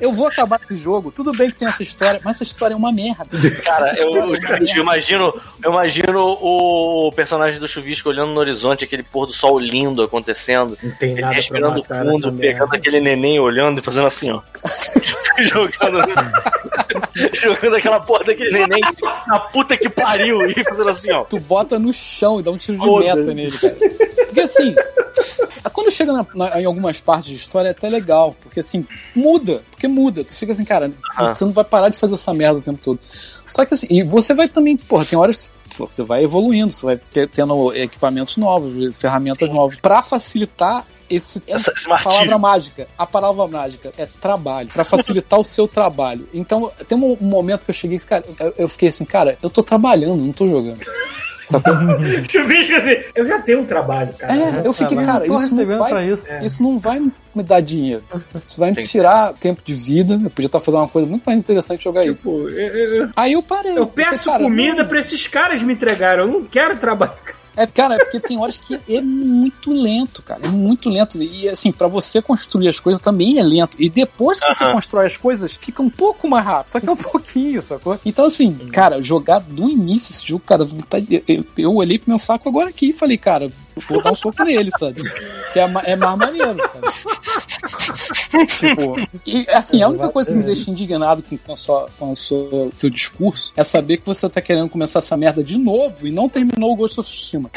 Eu 0.00 0.12
vou 0.12 0.28
acabar 0.28 0.60
esse 0.62 0.76
jogo. 0.80 1.10
Tudo 1.10 1.32
bem 1.32 1.50
que 1.50 1.56
tem 1.56 1.66
essa 1.66 1.82
história, 1.82 2.20
mas 2.22 2.36
essa 2.36 2.44
história 2.44 2.74
é 2.74 2.76
uma 2.76 2.92
merda. 2.92 3.26
Cara, 3.64 3.98
eu, 3.98 4.14
é 4.16 4.18
eu, 4.20 4.24
uma 4.26 4.38
merda. 4.38 4.64
eu 4.76 4.82
imagino, 4.82 5.34
eu 5.64 5.70
imagino 5.72 6.20
o 6.40 7.10
personagem 7.16 7.58
do 7.58 7.66
chuvisco 7.66 8.08
olhando 8.08 8.32
no 8.32 8.38
horizonte, 8.38 8.84
aquele 8.84 9.02
pôr 9.02 9.26
do 9.26 9.32
sol 9.32 9.58
lindo 9.58 10.02
acontecendo. 10.04 10.78
Não 10.80 10.92
tem 10.92 11.12
Ele 11.12 11.20
nada 11.20 11.26
pra 11.32 11.36
respirando 11.36 11.82
fundo, 11.82 12.32
pegando 12.32 12.32
merda. 12.70 12.76
aquele 12.76 13.00
neném 13.00 13.40
olhando 13.40 13.80
e 13.80 13.82
fazendo 13.82 14.06
assim, 14.06 14.30
ó. 14.30 14.40
jogando. 15.42 15.98
jogando 17.42 17.74
aquela 17.76 17.98
porra 17.98 18.22
daquele 18.24 18.52
neném 18.52 18.80
na 19.26 19.40
puta 19.40 19.76
que 19.76 19.88
pariu 19.88 20.48
e 20.48 20.62
fazendo 20.62 20.90
assim, 20.90 21.10
ó. 21.10 21.24
Tu 21.24 21.40
bota 21.40 21.76
no 21.76 21.92
chão 21.92 22.38
e 22.38 22.42
dá 22.44 22.52
um 22.52 22.56
tiro 22.56 22.78
de 22.78 22.98
meta 23.04 23.34
nele, 23.34 23.58
cara. 23.58 23.76
Porque 24.36 24.40
assim, 24.42 24.74
quando 25.72 25.90
chega 25.90 26.12
na- 26.12 26.26
na- 26.34 26.60
em 26.60 26.64
algumas 26.66 27.00
partes 27.00 27.28
de 27.30 27.36
história 27.36 27.68
é 27.68 27.70
até 27.70 27.88
legal, 27.88 28.36
porque 28.40 28.60
assim, 28.60 28.86
muda, 29.14 29.62
porque 29.70 29.88
muda. 29.88 30.22
Tu 30.24 30.34
fica 30.34 30.52
assim, 30.52 30.64
cara, 30.64 30.92
você 31.34 31.44
não 31.44 31.52
vai 31.52 31.64
parar 31.64 31.88
de 31.88 31.98
fazer 31.98 32.14
essa 32.14 32.34
merda 32.34 32.58
o 32.58 32.62
tempo 32.62 32.78
todo. 32.82 32.98
Só 33.46 33.64
que 33.64 33.72
assim, 33.72 33.86
e 33.88 34.02
você 34.02 34.34
vai 34.34 34.46
também, 34.48 34.76
porra, 34.76 35.04
tem 35.06 35.18
horas 35.18 35.52
que 35.70 35.78
você 35.78 36.02
vai 36.02 36.22
evoluindo, 36.22 36.70
você 36.72 36.84
vai 36.84 36.96
ter- 36.98 37.28
tendo 37.28 37.72
equipamentos 37.74 38.36
novos, 38.36 39.00
ferramentas 39.00 39.48
novas, 39.50 39.78
pra 39.80 40.02
facilitar 40.02 40.84
esse, 41.08 41.40
Essa- 41.46 41.72
esse 41.76 41.86
a 41.86 41.90
martírio. 41.90 42.12
palavra 42.12 42.38
mágica. 42.38 42.88
A 42.98 43.06
palavra 43.06 43.46
mágica 43.46 43.92
é 43.96 44.06
trabalho, 44.06 44.68
Pra 44.68 44.84
facilitar 44.84 45.38
o 45.38 45.44
seu 45.44 45.66
trabalho. 45.66 46.28
Então, 46.34 46.70
tem 46.88 46.98
um, 46.98 47.16
um 47.20 47.26
momento 47.26 47.64
que 47.64 47.70
eu 47.70 47.74
cheguei, 47.74 47.98
cara, 48.00 48.24
eu, 48.40 48.54
eu 48.58 48.68
fiquei 48.68 48.88
assim, 48.90 49.04
cara, 49.04 49.38
eu 49.42 49.48
tô 49.48 49.62
trabalhando, 49.62 50.22
não 50.22 50.32
tô 50.32 50.46
jogando. 50.48 50.80
Sacou? 51.46 51.74
Chuvisco 52.28 52.74
assim, 52.74 52.96
eu 53.14 53.26
já 53.26 53.40
tenho 53.40 53.60
um 53.60 53.64
trabalho, 53.64 54.12
cara. 54.14 54.36
É, 54.36 54.66
eu 54.66 54.72
fiquei, 54.72 54.96
cara, 54.98 55.26
isso 55.26 55.64
vai, 55.64 55.90
pra 55.90 56.04
isso. 56.04 56.26
isso 56.42 56.62
não 56.62 56.78
vai 56.78 57.00
me 57.36 57.42
dar 57.42 57.60
dinheiro. 57.60 58.02
Isso 58.42 58.58
vai 58.58 58.72
me 58.72 58.82
tirar 58.82 59.32
tempo 59.34 59.62
de 59.64 59.74
vida. 59.74 60.14
Eu 60.22 60.30
podia 60.30 60.46
estar 60.46 60.60
fazendo 60.60 60.80
uma 60.80 60.88
coisa 60.88 61.06
muito 61.08 61.24
mais 61.24 61.38
interessante 61.38 61.84
jogar 61.84 62.04
isso. 62.06 62.22
Tipo, 62.22 62.48
eu, 62.48 62.76
eu- 63.04 63.10
Aí 63.16 63.32
eu 63.34 63.42
parei. 63.42 63.76
eu 63.76 63.86
peço 63.86 64.24
cara, 64.24 64.42
comida 64.42 64.82
não- 64.82 64.88
pra 64.88 65.00
esses 65.00 65.26
caras 65.26 65.62
me 65.62 65.72
entregarem. 65.74 66.24
Eu 66.24 66.30
não 66.30 66.44
quero 66.44 66.76
trabalhar. 66.78 67.16
É, 67.56 67.66
cara, 67.66 67.94
é 67.94 67.98
porque 67.98 68.20
tem 68.20 68.38
horas 68.38 68.58
que 68.58 68.78
é 68.88 69.00
muito 69.00 69.70
lento, 69.70 70.22
cara. 70.22 70.40
É 70.44 70.48
muito 70.48 70.88
lento. 70.88 71.22
E 71.22 71.48
assim, 71.48 71.72
pra 71.72 71.86
você 71.86 72.20
construir 72.20 72.68
as 72.68 72.78
coisas 72.80 73.00
também 73.00 73.38
é 73.38 73.42
lento. 73.42 73.76
E 73.80 73.88
depois 73.88 74.38
que 74.40 74.46
você 74.54 74.64
Aham. 74.64 74.72
constrói 74.74 75.06
as 75.06 75.16
coisas, 75.16 75.52
fica 75.52 75.82
um 75.82 75.90
pouco 75.90 76.28
mais 76.28 76.44
rápido. 76.44 76.68
Só 76.72 76.80
que 76.80 76.88
é 76.88 76.92
um 76.92 76.96
pouquinho, 76.96 77.62
sacou? 77.62 77.98
Então, 78.04 78.24
assim, 78.26 78.52
cara, 78.72 79.00
jogar 79.02 79.38
do 79.40 79.68
início 79.68 80.12
esse 80.12 80.26
jogo, 80.26 80.42
cara, 80.46 80.66
eu, 81.28 81.44
eu 81.56 81.74
olhei 81.74 81.98
pro 81.98 82.10
meu 82.10 82.18
saco 82.18 82.48
agora 82.48 82.68
aqui 82.70 82.90
e 82.90 82.92
falei, 82.92 83.16
cara, 83.16 83.50
vou 83.88 84.02
dar 84.02 84.12
um 84.12 84.14
soco 84.14 84.42
nele, 84.44 84.70
sabe? 84.78 85.02
Que 85.52 85.60
é, 85.60 85.72
é 85.84 85.96
mais 85.96 86.16
maneiro, 86.18 86.56
cara. 86.56 86.80
tipo, 88.46 88.96
e 89.26 89.46
assim, 89.50 89.82
a 89.82 89.88
única 89.88 90.08
coisa 90.08 90.30
que 90.32 90.38
me 90.38 90.44
deixa 90.44 90.70
indignado 90.70 91.22
com, 91.22 91.36
com, 91.38 91.52
a 91.52 91.56
sua, 91.56 91.88
com 91.98 92.12
o 92.12 92.16
seu, 92.16 92.72
teu 92.78 92.90
discurso 92.90 93.52
é 93.56 93.64
saber 93.64 93.98
que 93.98 94.06
você 94.06 94.28
tá 94.28 94.40
querendo 94.40 94.68
começar 94.68 94.98
essa 95.00 95.16
merda 95.16 95.42
de 95.42 95.58
novo 95.58 96.06
e 96.06 96.10
não 96.10 96.28
terminou 96.28 96.72
o 96.72 96.76
Ghost 96.76 97.00
of 97.00 97.08
Tsushima. 97.10 97.50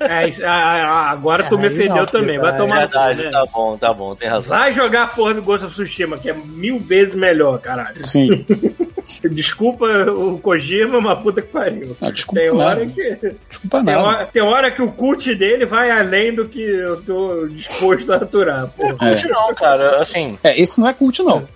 É, 0.00 0.46
agora 0.46 1.44
tu 1.44 1.54
É, 1.56 1.58
me 1.58 1.66
aí 1.68 1.74
ofendeu 1.74 1.96
não, 1.96 2.06
também. 2.06 2.38
Vai 2.38 2.54
é 2.54 2.56
tomar 2.56 2.74
cu, 2.74 2.80
Verdade, 2.92 3.24
né? 3.24 3.30
tá 3.30 3.44
bom, 3.52 3.76
tá 3.76 3.92
bom, 3.92 4.14
tem 4.14 4.28
razão. 4.28 4.56
Vai 4.56 4.72
jogar 4.72 5.02
a 5.04 5.06
porra 5.08 5.34
do 5.34 5.42
Ghost 5.42 5.66
of 5.66 5.74
Tsushima, 5.74 6.18
que 6.18 6.30
é 6.30 6.34
mil 6.34 6.78
vezes 6.78 7.14
melhor, 7.14 7.58
caralho. 7.60 8.04
Sim. 8.04 8.44
Desculpa 9.30 9.84
o 10.10 10.36
Kojima, 10.38 11.00
mas 11.00 11.18
puta 11.20 11.40
que 11.40 11.48
pariu. 11.48 11.96
Ah, 12.00 12.10
desculpa 12.10 12.40
Tem 12.40 12.50
hora 12.50 12.80
nada. 12.80 12.86
que. 12.86 13.36
Desculpa 13.48 13.76
Tem 13.84 13.94
nada. 13.94 14.02
hora, 14.02 14.26
tem 14.26 14.42
hora 14.42 14.70
que 14.72 14.82
o 14.82 14.90
cult 15.16 15.34
dele 15.34 15.64
vai 15.66 15.90
além 15.90 16.34
do 16.34 16.46
que 16.48 16.60
eu 16.60 17.02
tô 17.02 17.46
disposto 17.48 18.12
a 18.12 18.16
aturar, 18.16 18.68
porra. 18.68 18.96
É. 19.00 19.14
Cult 19.14 19.28
não, 19.28 19.54
cara, 19.54 20.02
assim. 20.02 20.38
É, 20.42 20.60
esse 20.60 20.80
não 20.80 20.88
é 20.88 20.92
cult, 20.94 21.22
não. 21.22 21.46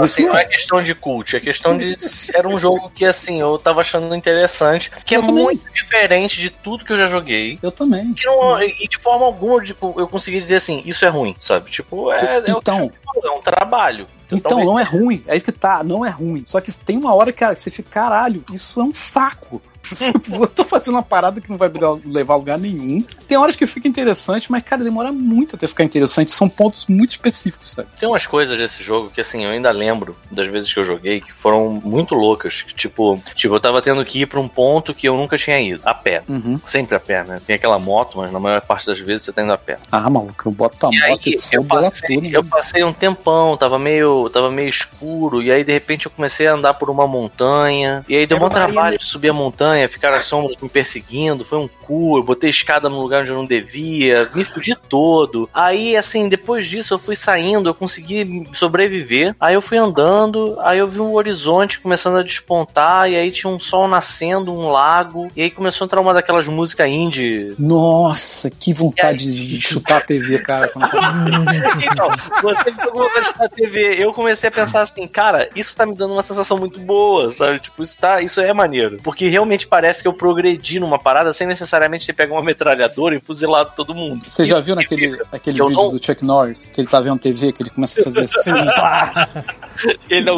Assim, 0.00 0.26
não 0.26 0.36
é. 0.36 0.42
é 0.42 0.44
questão 0.44 0.82
de 0.82 0.94
cult, 0.94 1.36
é 1.36 1.40
questão 1.40 1.76
de. 1.76 1.96
Era 2.34 2.48
um 2.48 2.58
jogo 2.58 2.90
que, 2.94 3.04
assim, 3.04 3.40
eu 3.40 3.58
tava 3.58 3.80
achando 3.80 4.14
interessante, 4.14 4.90
que 5.04 5.14
é 5.14 5.18
Eu 5.18 5.22
também. 5.22 5.44
muito 5.44 5.72
diferente 5.72 6.38
de 6.40 6.50
tudo 6.50 6.84
que 6.84 6.92
eu 6.92 6.96
já 6.96 7.06
joguei. 7.06 7.58
Eu 7.62 7.70
também. 7.72 8.12
Que 8.14 8.26
não, 8.26 8.62
e 8.62 8.88
de 8.88 8.98
forma 8.98 9.26
alguma, 9.26 9.62
tipo, 9.62 9.94
eu 9.98 10.06
consegui 10.08 10.38
dizer 10.38 10.56
assim, 10.56 10.82
isso 10.86 11.04
é 11.04 11.08
ruim, 11.08 11.34
sabe? 11.38 11.70
Tipo, 11.70 12.12
é, 12.12 12.38
é, 12.38 12.50
Então. 12.50 12.90
falou, 13.04 13.34
é 13.34 13.38
um 13.38 13.40
trabalho. 13.40 14.06
Então 14.26 14.40
talvez- 14.40 14.68
não 14.68 14.78
é 14.78 14.82
ruim, 14.82 15.22
é 15.26 15.36
isso 15.36 15.44
que 15.44 15.52
tá, 15.52 15.84
não 15.84 16.04
é 16.04 16.10
ruim. 16.10 16.42
Só 16.46 16.60
que 16.60 16.72
tem 16.72 16.96
uma 16.96 17.14
hora, 17.14 17.32
cara, 17.32 17.54
que 17.54 17.62
você 17.62 17.70
fica, 17.70 17.88
caralho, 17.90 18.44
isso 18.52 18.80
é 18.80 18.84
um 18.84 18.92
saco. 18.92 19.62
Eu 20.32 20.46
tô 20.48 20.64
fazendo 20.64 20.94
uma 20.94 21.02
parada 21.02 21.40
que 21.40 21.50
não 21.50 21.56
vai 21.56 21.70
levar 22.04 22.34
a 22.34 22.36
lugar 22.36 22.58
nenhum. 22.58 23.02
Tem 23.26 23.36
horas 23.38 23.56
que 23.56 23.66
fica 23.66 23.88
interessante, 23.88 24.50
mas, 24.50 24.62
cara, 24.64 24.82
demora 24.84 25.12
muito 25.12 25.56
até 25.56 25.66
ficar 25.66 25.84
interessante. 25.84 26.30
São 26.32 26.48
pontos 26.48 26.86
muito 26.86 27.10
específicos, 27.10 27.72
sabe? 27.72 27.88
Tem 27.98 28.08
umas 28.08 28.26
coisas 28.26 28.58
desse 28.58 28.82
jogo 28.82 29.10
que, 29.10 29.20
assim, 29.20 29.44
eu 29.44 29.50
ainda 29.50 29.70
lembro 29.70 30.16
das 30.30 30.46
vezes 30.48 30.72
que 30.72 30.78
eu 30.80 30.84
joguei 30.84 31.20
que 31.20 31.32
foram 31.32 31.80
muito 31.84 32.14
loucas. 32.14 32.62
Que, 32.62 32.74
tipo, 32.74 33.20
tipo, 33.34 33.54
eu 33.54 33.60
tava 33.60 33.80
tendo 33.82 34.04
que 34.04 34.22
ir 34.22 34.26
pra 34.26 34.40
um 34.40 34.48
ponto 34.48 34.94
que 34.94 35.08
eu 35.08 35.16
nunca 35.16 35.36
tinha 35.36 35.60
ido, 35.60 35.80
a 35.84 35.94
pé. 35.94 36.22
Uhum. 36.28 36.60
Sempre 36.66 36.96
a 36.96 37.00
pé, 37.00 37.24
né? 37.24 37.40
Tem 37.46 37.56
aquela 37.56 37.78
moto, 37.78 38.18
mas 38.18 38.32
na 38.32 38.40
maior 38.40 38.60
parte 38.60 38.86
das 38.86 38.98
vezes 38.98 39.24
você 39.24 39.32
tá 39.32 39.42
indo 39.42 39.52
a 39.52 39.58
pé. 39.58 39.78
Ah, 39.90 40.08
maluco, 40.08 40.48
eu 40.48 40.52
boto 40.52 40.86
a 40.86 40.90
E 40.92 41.02
aí, 41.02 41.10
moto 41.10 41.26
e 41.28 41.38
eu 41.52 41.64
passei, 41.64 42.16
toda. 42.16 42.28
eu 42.28 42.42
né? 42.42 42.48
passei 42.50 42.84
um 42.84 42.92
tempão, 42.92 43.56
tava 43.56 43.78
meio, 43.78 44.28
tava 44.30 44.50
meio 44.50 44.68
escuro, 44.68 45.42
e 45.42 45.50
aí 45.50 45.64
de 45.64 45.72
repente 45.72 46.06
eu 46.06 46.10
comecei 46.10 46.46
a 46.46 46.54
andar 46.54 46.74
por 46.74 46.90
uma 46.90 47.06
montanha, 47.06 48.04
e 48.08 48.16
aí 48.16 48.26
deu 48.26 48.42
um 48.42 48.48
trabalho 48.48 48.98
de 48.98 49.04
subir 49.04 49.30
a 49.30 49.32
montanha, 49.32 49.75
ficar 49.88 50.12
as 50.14 50.24
sombras 50.24 50.56
me 50.60 50.68
perseguindo, 50.68 51.44
foi 51.44 51.58
um 51.58 51.68
cu, 51.68 52.16
eu 52.18 52.22
botei 52.22 52.50
escada 52.50 52.88
no 52.88 53.00
lugar 53.00 53.22
onde 53.22 53.30
eu 53.30 53.36
não 53.36 53.46
devia, 53.46 54.28
me 54.34 54.44
fudi 54.44 54.74
todo. 54.88 55.48
Aí, 55.52 55.96
assim, 55.96 56.28
depois 56.28 56.66
disso 56.66 56.94
eu 56.94 56.98
fui 56.98 57.16
saindo, 57.16 57.68
eu 57.68 57.74
consegui 57.74 58.48
sobreviver, 58.52 59.34
aí 59.40 59.54
eu 59.54 59.62
fui 59.62 59.78
andando, 59.78 60.56
aí 60.60 60.78
eu 60.78 60.86
vi 60.86 61.00
um 61.00 61.12
horizonte 61.14 61.80
começando 61.80 62.16
a 62.18 62.22
despontar, 62.22 63.10
e 63.10 63.16
aí 63.16 63.30
tinha 63.30 63.50
um 63.50 63.58
sol 63.60 63.86
nascendo, 63.88 64.52
um 64.52 64.70
lago, 64.70 65.28
e 65.36 65.42
aí 65.42 65.50
começou 65.50 65.84
a 65.84 65.86
entrar 65.86 66.00
uma 66.00 66.14
daquelas 66.14 66.46
músicas 66.48 66.86
indie 66.88 67.54
Nossa, 67.58 68.50
que 68.50 68.72
vontade 68.72 69.32
de 69.34 69.60
chutar 69.60 69.98
a 69.98 70.00
TV, 70.00 70.38
cara. 70.40 70.68
quando- 70.68 70.86
Então, 71.82 72.08
você 72.42 72.64
ficou 72.72 72.92
com 72.92 72.98
vontade 73.00 73.24
de 73.26 73.30
estar 73.30 73.42
na 73.44 73.48
TV. 73.48 73.96
Eu 74.02 74.12
comecei 74.12 74.48
a 74.48 74.52
pensar 74.52 74.82
assim, 74.82 75.06
cara, 75.06 75.48
isso 75.54 75.76
tá 75.76 75.84
me 75.86 75.94
dando 75.94 76.12
uma 76.12 76.22
sensação 76.22 76.58
muito 76.58 76.78
boa, 76.80 77.30
sabe? 77.30 77.60
Tipo, 77.60 77.82
isso, 77.82 77.98
tá, 77.98 78.20
isso 78.20 78.40
é 78.40 78.52
maneiro. 78.52 78.98
Porque 79.02 79.28
realmente 79.28 79.65
parece 79.66 80.02
que 80.02 80.08
eu 80.08 80.12
progredi 80.12 80.78
numa 80.80 80.98
parada 80.98 81.32
sem 81.32 81.46
necessariamente 81.46 82.06
ter 82.06 82.12
pego 82.12 82.34
uma 82.34 82.42
metralhadora 82.42 83.14
e 83.14 83.20
fuzilado 83.20 83.72
todo 83.76 83.94
mundo. 83.94 84.28
Você 84.28 84.46
já 84.46 84.60
viu 84.60 84.74
naquele 84.74 85.20
aquele 85.32 85.58
vídeo 85.60 85.70
não- 85.70 85.88
do 85.90 86.04
Chuck 86.04 86.24
Norris, 86.24 86.64
que 86.72 86.80
ele 86.80 86.88
tá 86.88 87.00
vendo 87.00 87.18
TV, 87.18 87.52
que 87.52 87.62
ele 87.62 87.70
começa 87.70 88.00
a 88.00 88.04
fazer 88.04 88.24
assim, 88.24 88.52
pá, 88.76 89.28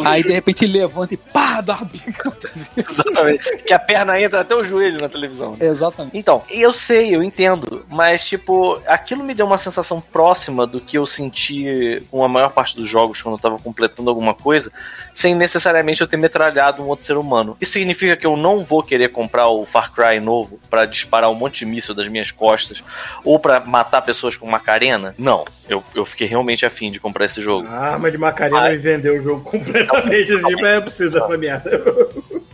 aí 0.05 0.23
de 0.23 0.33
repente 0.33 0.65
ele 0.65 0.79
levanta 0.79 1.13
e 1.13 1.17
pá, 1.17 1.61
dá 1.61 1.75
uma 1.75 1.85
bica 1.85 2.31
exatamente. 2.75 3.57
Que 3.57 3.73
a 3.73 3.79
perna 3.79 4.19
entra 4.21 4.41
até 4.41 4.55
o 4.55 4.63
joelho 4.63 4.99
na 4.99 5.09
televisão. 5.09 5.57
Exatamente. 5.59 6.17
Então, 6.17 6.43
eu 6.49 6.71
sei, 6.73 7.15
eu 7.15 7.23
entendo, 7.23 7.85
mas 7.89 8.27
tipo, 8.27 8.79
aquilo 8.85 9.23
me 9.23 9.33
deu 9.33 9.45
uma 9.45 9.57
sensação 9.57 10.01
próxima 10.01 10.65
do 10.65 10.79
que 10.79 10.97
eu 10.97 11.05
senti 11.05 12.01
com 12.09 12.23
a 12.23 12.27
maior 12.27 12.51
parte 12.51 12.75
dos 12.75 12.87
jogos 12.87 13.21
quando 13.21 13.35
eu 13.35 13.41
tava 13.41 13.59
completando 13.59 14.09
alguma 14.09 14.33
coisa, 14.33 14.71
sem 15.13 15.35
necessariamente 15.35 16.01
eu 16.01 16.07
ter 16.07 16.17
metralhado 16.17 16.81
um 16.81 16.87
outro 16.87 17.05
ser 17.05 17.17
humano. 17.17 17.57
Isso 17.59 17.73
significa 17.73 18.15
que 18.15 18.25
eu 18.25 18.37
não 18.37 18.63
vou 18.63 18.83
querer 18.83 19.09
comprar 19.09 19.47
o 19.47 19.65
Far 19.65 19.91
Cry 19.91 20.19
novo 20.19 20.59
pra 20.69 20.85
disparar 20.85 21.29
um 21.29 21.35
monte 21.35 21.59
de 21.59 21.65
míssil 21.65 21.93
das 21.93 22.07
minhas 22.07 22.31
costas 22.31 22.83
ou 23.23 23.39
pra 23.39 23.59
matar 23.59 24.01
pessoas 24.01 24.35
com 24.35 24.49
Macarena? 24.49 25.13
Não, 25.17 25.45
eu, 25.67 25.83
eu 25.95 26.05
fiquei 26.05 26.27
realmente 26.27 26.65
afim 26.65 26.91
de 26.91 26.99
comprar 26.99 27.25
esse 27.25 27.41
jogo. 27.41 27.67
A 27.67 27.91
arma 27.93 28.09
de 28.09 28.17
Macarena 28.17 28.61
Ai. 28.61 28.71
me 28.71 28.77
vendeu 28.77 29.19
o 29.19 29.21
jogo 29.21 29.28
completamente 29.37 30.31
assim, 30.33 30.55
mas 30.61 30.75
eu 30.75 30.81
preciso 30.81 31.11
dessa 31.11 31.37
merda. 31.37 31.69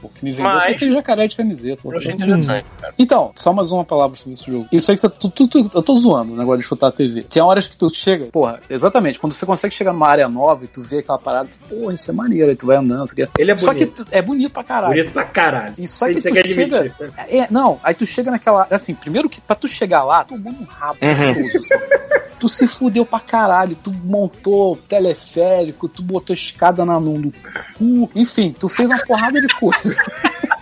O 0.03 0.09
que 0.09 0.23
me 0.23 0.31
vendeu 0.31 0.45
Mas- 0.45 0.71
aquele 0.73 0.91
jacaré 0.93 1.27
de 1.27 1.35
camiseta. 1.35 1.81
Eu 1.83 1.97
achei 1.97 2.13
interessante, 2.13 2.65
cara. 2.79 2.93
Então, 2.97 3.31
só 3.35 3.51
mais 3.51 3.71
uma 3.71 3.83
palavra 3.83 4.15
sobre 4.15 4.33
esse 4.33 4.45
jogo. 4.49 4.67
Isso 4.71 4.89
aí 4.91 4.95
que 4.95 5.01
você. 5.01 5.09
Tu, 5.09 5.29
tu- 5.29 5.47
tu- 5.47 5.69
eu 5.73 5.81
tô 5.81 5.95
zoando 5.95 6.33
o 6.33 6.37
negócio 6.37 6.59
de 6.61 6.65
chutar 6.65 6.87
a 6.87 6.91
TV. 6.91 7.23
Tem 7.23 7.41
horas 7.41 7.67
que 7.67 7.75
tu 7.75 7.89
chega, 7.93 8.25
porra, 8.27 8.59
exatamente, 8.69 9.19
quando 9.19 9.33
você 9.33 9.45
consegue 9.45 9.73
chegar 9.75 9.91
numa 9.93 10.07
área 10.07 10.29
nova 10.29 10.63
e 10.63 10.67
tu 10.67 10.81
vê 10.81 10.99
aquela 10.99 11.17
parada, 11.19 11.49
porra, 11.67 11.93
isso 11.93 12.09
é 12.09 12.13
maneiro, 12.13 12.49
aí 12.49 12.55
tu 12.55 12.65
vai 12.67 12.77
andando, 12.77 13.05
isso 13.05 13.13
aqui. 13.19 13.27
Ele 13.37 13.51
é 13.51 13.57
Só 13.57 13.73
que 13.73 13.85
bonito. 13.85 14.05
tu- 14.05 14.07
é 14.11 14.21
bonito 14.21 14.51
pra 14.51 14.63
caralho. 14.63 14.93
Bonito 14.93 15.11
pra 15.11 15.25
caralho. 15.25 15.73
E 15.77 15.87
só 15.87 16.05
Sem 16.05 16.15
que 16.15 16.21
você 16.21 16.29
tu 16.29 16.33
quer 16.33 16.45
chega. 16.47 16.77
admitir. 16.79 17.11
É, 17.27 17.47
não, 17.51 17.79
aí 17.83 17.93
tu 17.93 18.05
chega 18.05 18.31
naquela. 18.31 18.67
Assim, 18.71 18.93
primeiro 18.93 19.27
que 19.27 19.41
pra 19.41 19.55
tu 19.55 19.67
chegar 19.67 20.03
lá, 20.03 20.23
tu 20.23 20.35
tomou 20.35 20.53
um 20.53 20.63
rabo 20.65 20.97
gostoso, 21.01 21.57
assim. 21.57 21.85
Tu 22.45 22.49
se 22.49 22.67
fudeu 22.67 23.03
pra 23.03 23.19
caralho, 23.19 23.75
tu 23.75 23.91
montou 23.91 24.77
teleférico, 24.87 25.89
tu 25.89 26.03
botou 26.03 26.31
escada 26.31 26.85
na, 26.85 26.99
no, 26.99 27.17
no 27.17 27.33
cu, 27.75 28.11
enfim, 28.13 28.51
tu 28.51 28.69
fez 28.69 28.87
uma 28.87 29.03
porrada 29.03 29.41
de 29.41 29.47
coisa. 29.55 29.95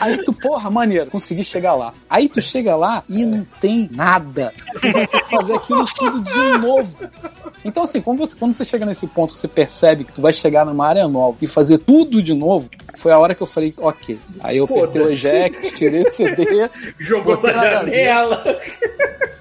Aí 0.00 0.22
tu, 0.24 0.32
porra, 0.32 0.70
maneiro, 0.70 1.10
consegui 1.10 1.44
chegar 1.44 1.74
lá. 1.74 1.92
Aí 2.08 2.28
tu 2.28 2.40
chega 2.40 2.76
lá 2.76 3.02
e 3.08 3.24
não 3.24 3.44
tem 3.60 3.88
nada. 3.92 4.52
Tu 4.80 4.92
vai 4.92 5.06
ter 5.06 5.20
que 5.22 5.30
fazer 5.30 5.54
aquilo 5.56 5.84
tudo 5.94 6.20
de 6.22 6.58
novo. 6.58 7.10
Então, 7.64 7.82
assim, 7.82 8.00
quando 8.00 8.18
você, 8.18 8.36
quando 8.36 8.52
você 8.52 8.64
chega 8.64 8.86
nesse 8.86 9.06
ponto 9.08 9.32
que 9.32 9.38
você 9.38 9.48
percebe 9.48 10.04
que 10.04 10.12
tu 10.12 10.22
vai 10.22 10.32
chegar 10.32 10.64
numa 10.64 10.86
área 10.86 11.06
nova 11.08 11.36
e 11.42 11.46
fazer 11.46 11.78
tudo 11.78 12.22
de 12.22 12.32
novo, 12.32 12.70
foi 12.96 13.12
a 13.12 13.18
hora 13.18 13.34
que 13.34 13.42
eu 13.42 13.46
falei, 13.46 13.74
ok. 13.78 14.18
Aí 14.40 14.56
eu 14.58 14.64
apertei 14.64 15.02
o 15.02 15.08
eject, 15.08 15.72
tirei 15.74 16.02
o 16.02 16.10
CD. 16.10 16.70
Jogou 16.98 17.40
na 17.42 17.52
janela. 17.52 18.42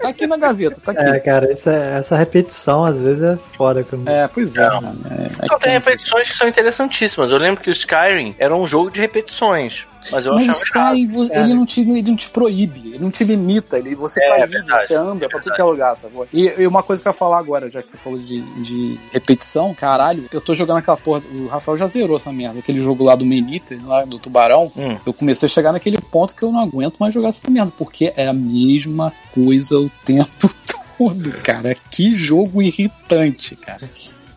Tá 0.02 0.10
aqui 0.10 0.28
na 0.28 0.38
gaveta, 0.38 0.80
tá 0.84 0.92
aqui. 0.92 1.02
É, 1.02 1.20
cara, 1.20 1.52
essa, 1.52 1.72
essa 1.72 2.16
repetição 2.18 2.86
às 2.86 3.00
vezes 3.00 3.24
é 3.24 3.38
foda. 3.56 3.84
que 3.84 3.94
eu 3.94 4.00
não- 4.00 4.12
É, 4.12 4.28
pois 4.28 4.56
é. 4.56 4.60
né? 4.82 4.94
É, 5.10 5.46
é 5.46 5.48
Não, 5.50 5.60
tem 5.60 5.72
repetições 5.74 6.30
que 6.30 6.36
são 6.36 6.48
interessantíssimas. 6.48 7.32
Eu 7.32 7.38
lembro 7.38 7.64
que 7.64 7.70
o 7.70 7.72
Skyrim 7.72 8.36
era 8.38 8.56
um 8.56 8.66
jogo 8.68 8.92
de 8.92 9.02
repetições. 9.02 9.86
Mas 10.12 10.26
eu 10.26 10.34
Mas. 10.34 10.48
Skyrim, 10.62 11.08
vo- 11.08 11.24
ele, 11.32 11.54
não 11.54 11.66
te, 11.66 11.82
ele 11.82 12.02
não 12.02 12.16
te 12.16 12.30
proíbe, 12.30 12.90
ele 12.90 13.00
não 13.00 13.12
te 13.12 13.24
limita, 13.24 13.78
ele, 13.78 13.96
você 13.96 14.24
É, 14.24 14.28
tá 14.30 14.36
é 14.36 14.40
livre, 14.42 14.58
verdade, 14.60 14.88
você 14.88 14.96
anda 14.96 15.30
pra 15.30 15.40
tudo 15.40 15.54
que 15.56 15.62
é 15.62 15.64
lugar, 15.64 15.96
sacou? 15.98 16.28
E, 16.34 16.54
e 16.58 16.68
uma 16.68 16.82
coisa 16.84 17.02
que 17.02 17.08
eu 17.08 17.12
ia 17.12 17.18
falar 17.18 17.38
agora, 17.40 17.70
já 17.70 17.82
que 17.82 17.88
você 17.88 17.98
falou 17.98 18.20
de, 18.20 18.42
de 18.62 19.00
repetição, 19.12 19.74
caralho, 19.74 20.26
eu 20.32 20.42
tô 20.42 20.54
jogando 20.56 20.78
aquela 20.78 20.98
porra, 20.98 21.22
o 21.34 21.48
Rafael 21.48 21.78
já 21.78 21.88
zerou 21.88 22.16
essa 22.18 22.32
merda, 22.32 22.60
aquele 22.60 22.80
jogo 22.82 23.04
lá 23.04 23.16
do 23.16 23.26
Meniter, 23.26 23.80
lá 23.86 24.04
do 24.06 24.18
Tubarão, 24.20 24.72
Hum. 24.76 24.98
eu 25.06 25.14
comecei 25.14 25.46
a 25.46 25.50
chegar 25.50 25.72
naquele 25.74 25.98
ponto 26.00 26.36
que 26.36 26.44
eu 26.44 26.52
não 26.52 26.60
aguento 26.62 26.98
mais 26.98 27.14
jogar 27.14 27.30
essa 27.30 27.50
merda, 27.50 27.72
porque 27.78 28.14
é 28.16 28.28
a 28.28 28.34
mesma 28.34 29.12
coisa 29.34 29.78
o 29.80 29.90
tempo 30.06 30.50
todo, 30.98 31.32
cara. 31.44 31.76
Que 31.92 32.16
jogo 32.16 32.62
irritante, 32.62 33.56
cara. 33.56 33.90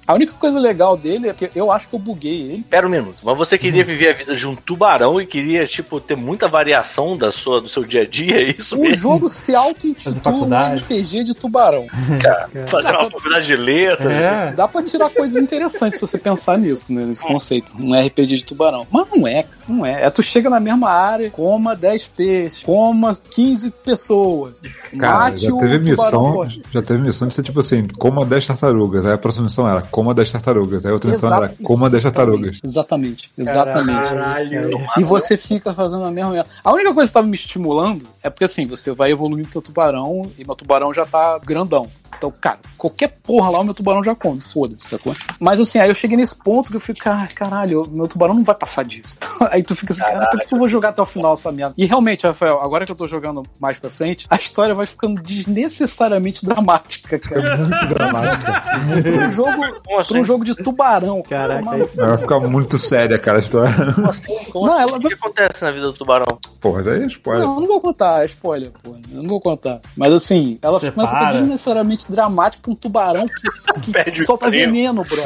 A 0.06 0.14
única 0.14 0.32
coisa 0.32 0.58
legal 0.58 0.96
dele 0.96 1.28
é 1.28 1.32
que 1.32 1.50
eu 1.54 1.70
acho 1.70 1.88
que 1.88 1.94
eu 1.94 1.98
buguei 1.98 2.40
ele. 2.52 2.64
Pera 2.68 2.86
um 2.86 2.90
minuto, 2.90 3.18
mas 3.22 3.36
você 3.36 3.56
queria 3.56 3.84
viver 3.84 4.08
a 4.10 4.12
vida 4.12 4.34
de 4.34 4.46
um 4.46 4.56
tubarão 4.56 5.20
e 5.20 5.26
queria, 5.26 5.64
tipo, 5.66 6.00
ter 6.00 6.16
muita 6.16 6.48
variação 6.48 7.16
da 7.16 7.30
sua, 7.30 7.60
do 7.60 7.68
seu 7.68 7.84
dia 7.84 8.02
a 8.02 8.06
dia, 8.06 8.36
é 8.36 8.54
isso 8.58 8.76
O 8.76 8.80
mesmo? 8.80 8.96
jogo 8.96 9.28
se 9.28 9.54
auto-intitula 9.54 10.68
um. 10.68 10.76
RPG 10.78 11.24
de 11.24 11.34
tubarão. 11.34 11.86
Fazer 12.66 12.90
uma 12.90 13.10
faculdade 13.10 13.46
de 13.46 13.56
letras. 13.56 14.12
É. 14.12 14.52
Dá 14.52 14.66
pra 14.66 14.82
tirar 14.82 15.10
coisas 15.10 15.36
interessantes 15.40 16.00
se 16.00 16.06
você 16.06 16.18
pensar 16.18 16.58
nisso, 16.58 16.92
né, 16.92 17.04
nesse 17.04 17.24
conceito. 17.24 17.72
Um 17.78 17.94
RPG 17.98 18.38
de 18.38 18.44
tubarão. 18.44 18.86
Mas 18.90 19.06
não 19.14 19.26
é, 19.26 19.44
não 19.70 19.86
é. 19.86 20.04
É 20.04 20.10
tu 20.10 20.22
chega 20.22 20.50
na 20.50 20.60
mesma 20.60 20.90
área, 20.90 21.30
coma 21.30 21.74
10 21.74 22.08
peixes, 22.08 22.62
coma 22.62 23.12
15 23.14 23.70
pessoas. 23.70 24.54
Cara, 24.98 25.18
mate 25.30 25.44
já 25.46 25.54
o 25.54 25.58
teve 25.60 25.78
missão. 25.90 26.22
forte. 26.22 26.62
Já 26.72 26.82
teve 26.82 27.00
missão 27.02 27.28
de 27.28 27.34
ser 27.34 27.42
tipo 27.42 27.60
assim, 27.60 27.86
coma 27.88 28.24
10 28.24 28.46
tartarugas. 28.46 29.06
Aí 29.06 29.12
a 29.12 29.18
próxima 29.18 29.44
missão 29.44 29.68
era 29.68 29.82
coma 29.82 30.12
10 30.14 30.32
tartarugas. 30.32 30.84
Aí 30.84 30.90
a 30.90 30.94
outra 30.94 31.10
missão 31.10 31.32
era 31.34 31.46
Exato- 31.46 31.62
coma 31.62 31.88
10 31.90 32.02
tartarugas. 32.02 32.58
Exatamente, 32.62 33.30
exatamente. 33.38 34.08
Caralho. 34.08 34.70
E 34.98 35.02
você 35.04 35.36
fica 35.36 35.72
fazendo 35.74 36.04
a 36.04 36.10
mesma. 36.10 36.44
A 36.64 36.72
única 36.72 36.92
coisa 36.94 37.08
que 37.08 37.14
tava 37.14 37.26
me 37.26 37.36
estimulando 37.36 38.06
é 38.22 38.28
porque 38.30 38.44
assim, 38.44 38.66
você 38.66 38.92
vai 38.92 39.10
evoluindo 39.12 39.48
teu 39.48 39.62
tubarão 39.62 40.30
e 40.38 40.44
meu 40.44 40.54
tubarão 40.54 40.92
já 40.92 41.04
tá 41.06 41.38
grandão. 41.38 41.86
Então, 42.16 42.32
cara, 42.40 42.58
qualquer 42.76 43.08
porra 43.22 43.50
lá 43.50 43.60
o 43.60 43.64
meu 43.64 43.74
tubarão 43.74 44.02
já 44.04 44.14
come, 44.14 44.40
foda-se, 44.40 44.86
sacou? 44.88 45.14
Mas 45.38 45.58
assim, 45.60 45.78
aí 45.78 45.88
eu 45.88 45.94
cheguei 45.94 46.16
nesse 46.16 46.36
ponto 46.36 46.70
que 46.70 46.76
eu 46.76 46.80
fico, 46.80 47.00
ah, 47.06 47.26
caralho, 47.34 47.86
meu 47.90 48.06
tubarão 48.08 48.34
não 48.34 48.44
vai 48.44 48.54
passar 48.54 48.84
disso. 48.84 49.16
aí 49.50 49.62
tu 49.62 49.74
fica 49.74 49.92
assim, 49.92 50.02
cara, 50.02 50.26
por 50.30 50.40
que 50.40 50.54
eu 50.54 50.58
vou 50.58 50.68
jogar 50.68 50.90
até 50.90 51.00
o 51.02 51.06
final 51.06 51.34
essa 51.34 51.50
merda? 51.50 51.74
E 51.78 51.86
realmente, 51.86 52.26
Rafael, 52.26 52.60
agora 52.60 52.84
que 52.84 52.92
eu 52.92 52.96
tô 52.96 53.08
jogando 53.08 53.42
mais 53.58 53.78
pra 53.78 53.90
frente, 53.90 54.26
a 54.28 54.36
história 54.36 54.74
vai 54.74 54.86
ficando 54.86 55.20
desnecessariamente 55.22 56.44
dramática, 56.44 57.18
cara. 57.18 57.56
Muito 57.58 57.86
dramático. 57.86 58.44
pra 58.44 59.26
um 59.26 59.30
jogo, 59.30 59.80
pra 59.82 59.96
um 59.96 59.98
assim? 60.00 60.24
jogo 60.24 60.44
de 60.44 60.54
tubarão. 60.54 61.22
Caraca, 61.22 61.62
Mano, 61.62 61.88
Vai 61.94 62.18
ficar 62.18 62.40
muito 62.40 62.78
séria, 62.78 63.18
cara, 63.18 63.38
a 63.38 63.40
história. 63.40 63.72
Como 63.94 64.08
assim? 64.10 64.44
Como 64.50 64.66
Não, 64.66 64.74
assim? 64.74 64.82
ela 64.88 64.98
O 64.98 65.00
que 65.00 65.14
acontece 65.14 65.64
na 65.64 65.70
vida 65.70 65.86
do 65.86 65.92
tubarão? 65.92 66.38
Porra, 66.60 66.82
daí 66.82 67.02
é 67.02 67.06
spoiler. 67.06 67.46
Não, 67.46 67.54
eu 67.54 67.60
não 67.60 67.68
vou 67.68 67.80
contar, 67.80 68.22
é 68.22 68.26
spoiler, 68.26 68.70
pô. 68.82 68.90
Eu 69.12 69.22
não 69.22 69.28
vou 69.28 69.40
contar. 69.40 69.80
Mas 69.96 70.12
assim, 70.12 70.58
ela 70.62 70.78
Separa. 70.78 70.94
começa 70.94 71.12
a 71.12 71.18
ficar 71.18 71.32
desnecessariamente 71.32 71.99
dramática 72.08 72.62
pra 72.62 72.72
um 72.72 72.74
tubarão 72.74 73.26
que, 73.26 73.92
que 74.10 74.24
solta 74.24 74.50
veneno, 74.50 75.04
bro. 75.04 75.22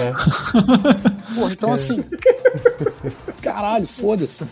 Porra, 1.35 1.53
então 1.53 1.73
assim. 1.73 2.05
Caralho, 3.43 3.87
foda-se. 3.87 4.45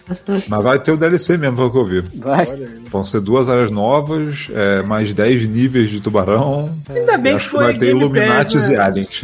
Mas 0.48 0.62
vai 0.62 0.78
ter 0.78 0.92
o 0.92 0.96
DLC 0.96 1.36
mesmo, 1.36 1.56
pelo 1.56 1.70
que 1.72 1.78
eu 1.78 1.86
vi. 1.86 2.00
Vai. 2.18 2.44
Vão 2.90 3.04
ser 3.04 3.20
duas 3.20 3.48
áreas 3.48 3.70
novas, 3.70 4.48
é, 4.54 4.82
mais 4.82 5.12
10 5.14 5.48
níveis 5.48 5.90
de 5.90 6.00
tubarão. 6.00 6.74
Ainda 6.88 7.16
bem 7.18 7.36
que 7.38 7.44
foi 7.48 7.64
vai 7.64 7.72
ter 7.74 7.86
Game 7.86 8.00
Illuminatis 8.00 8.54
Pass, 8.62 8.68
e 8.68 8.72
né? 8.72 8.80
aliens. 8.80 9.22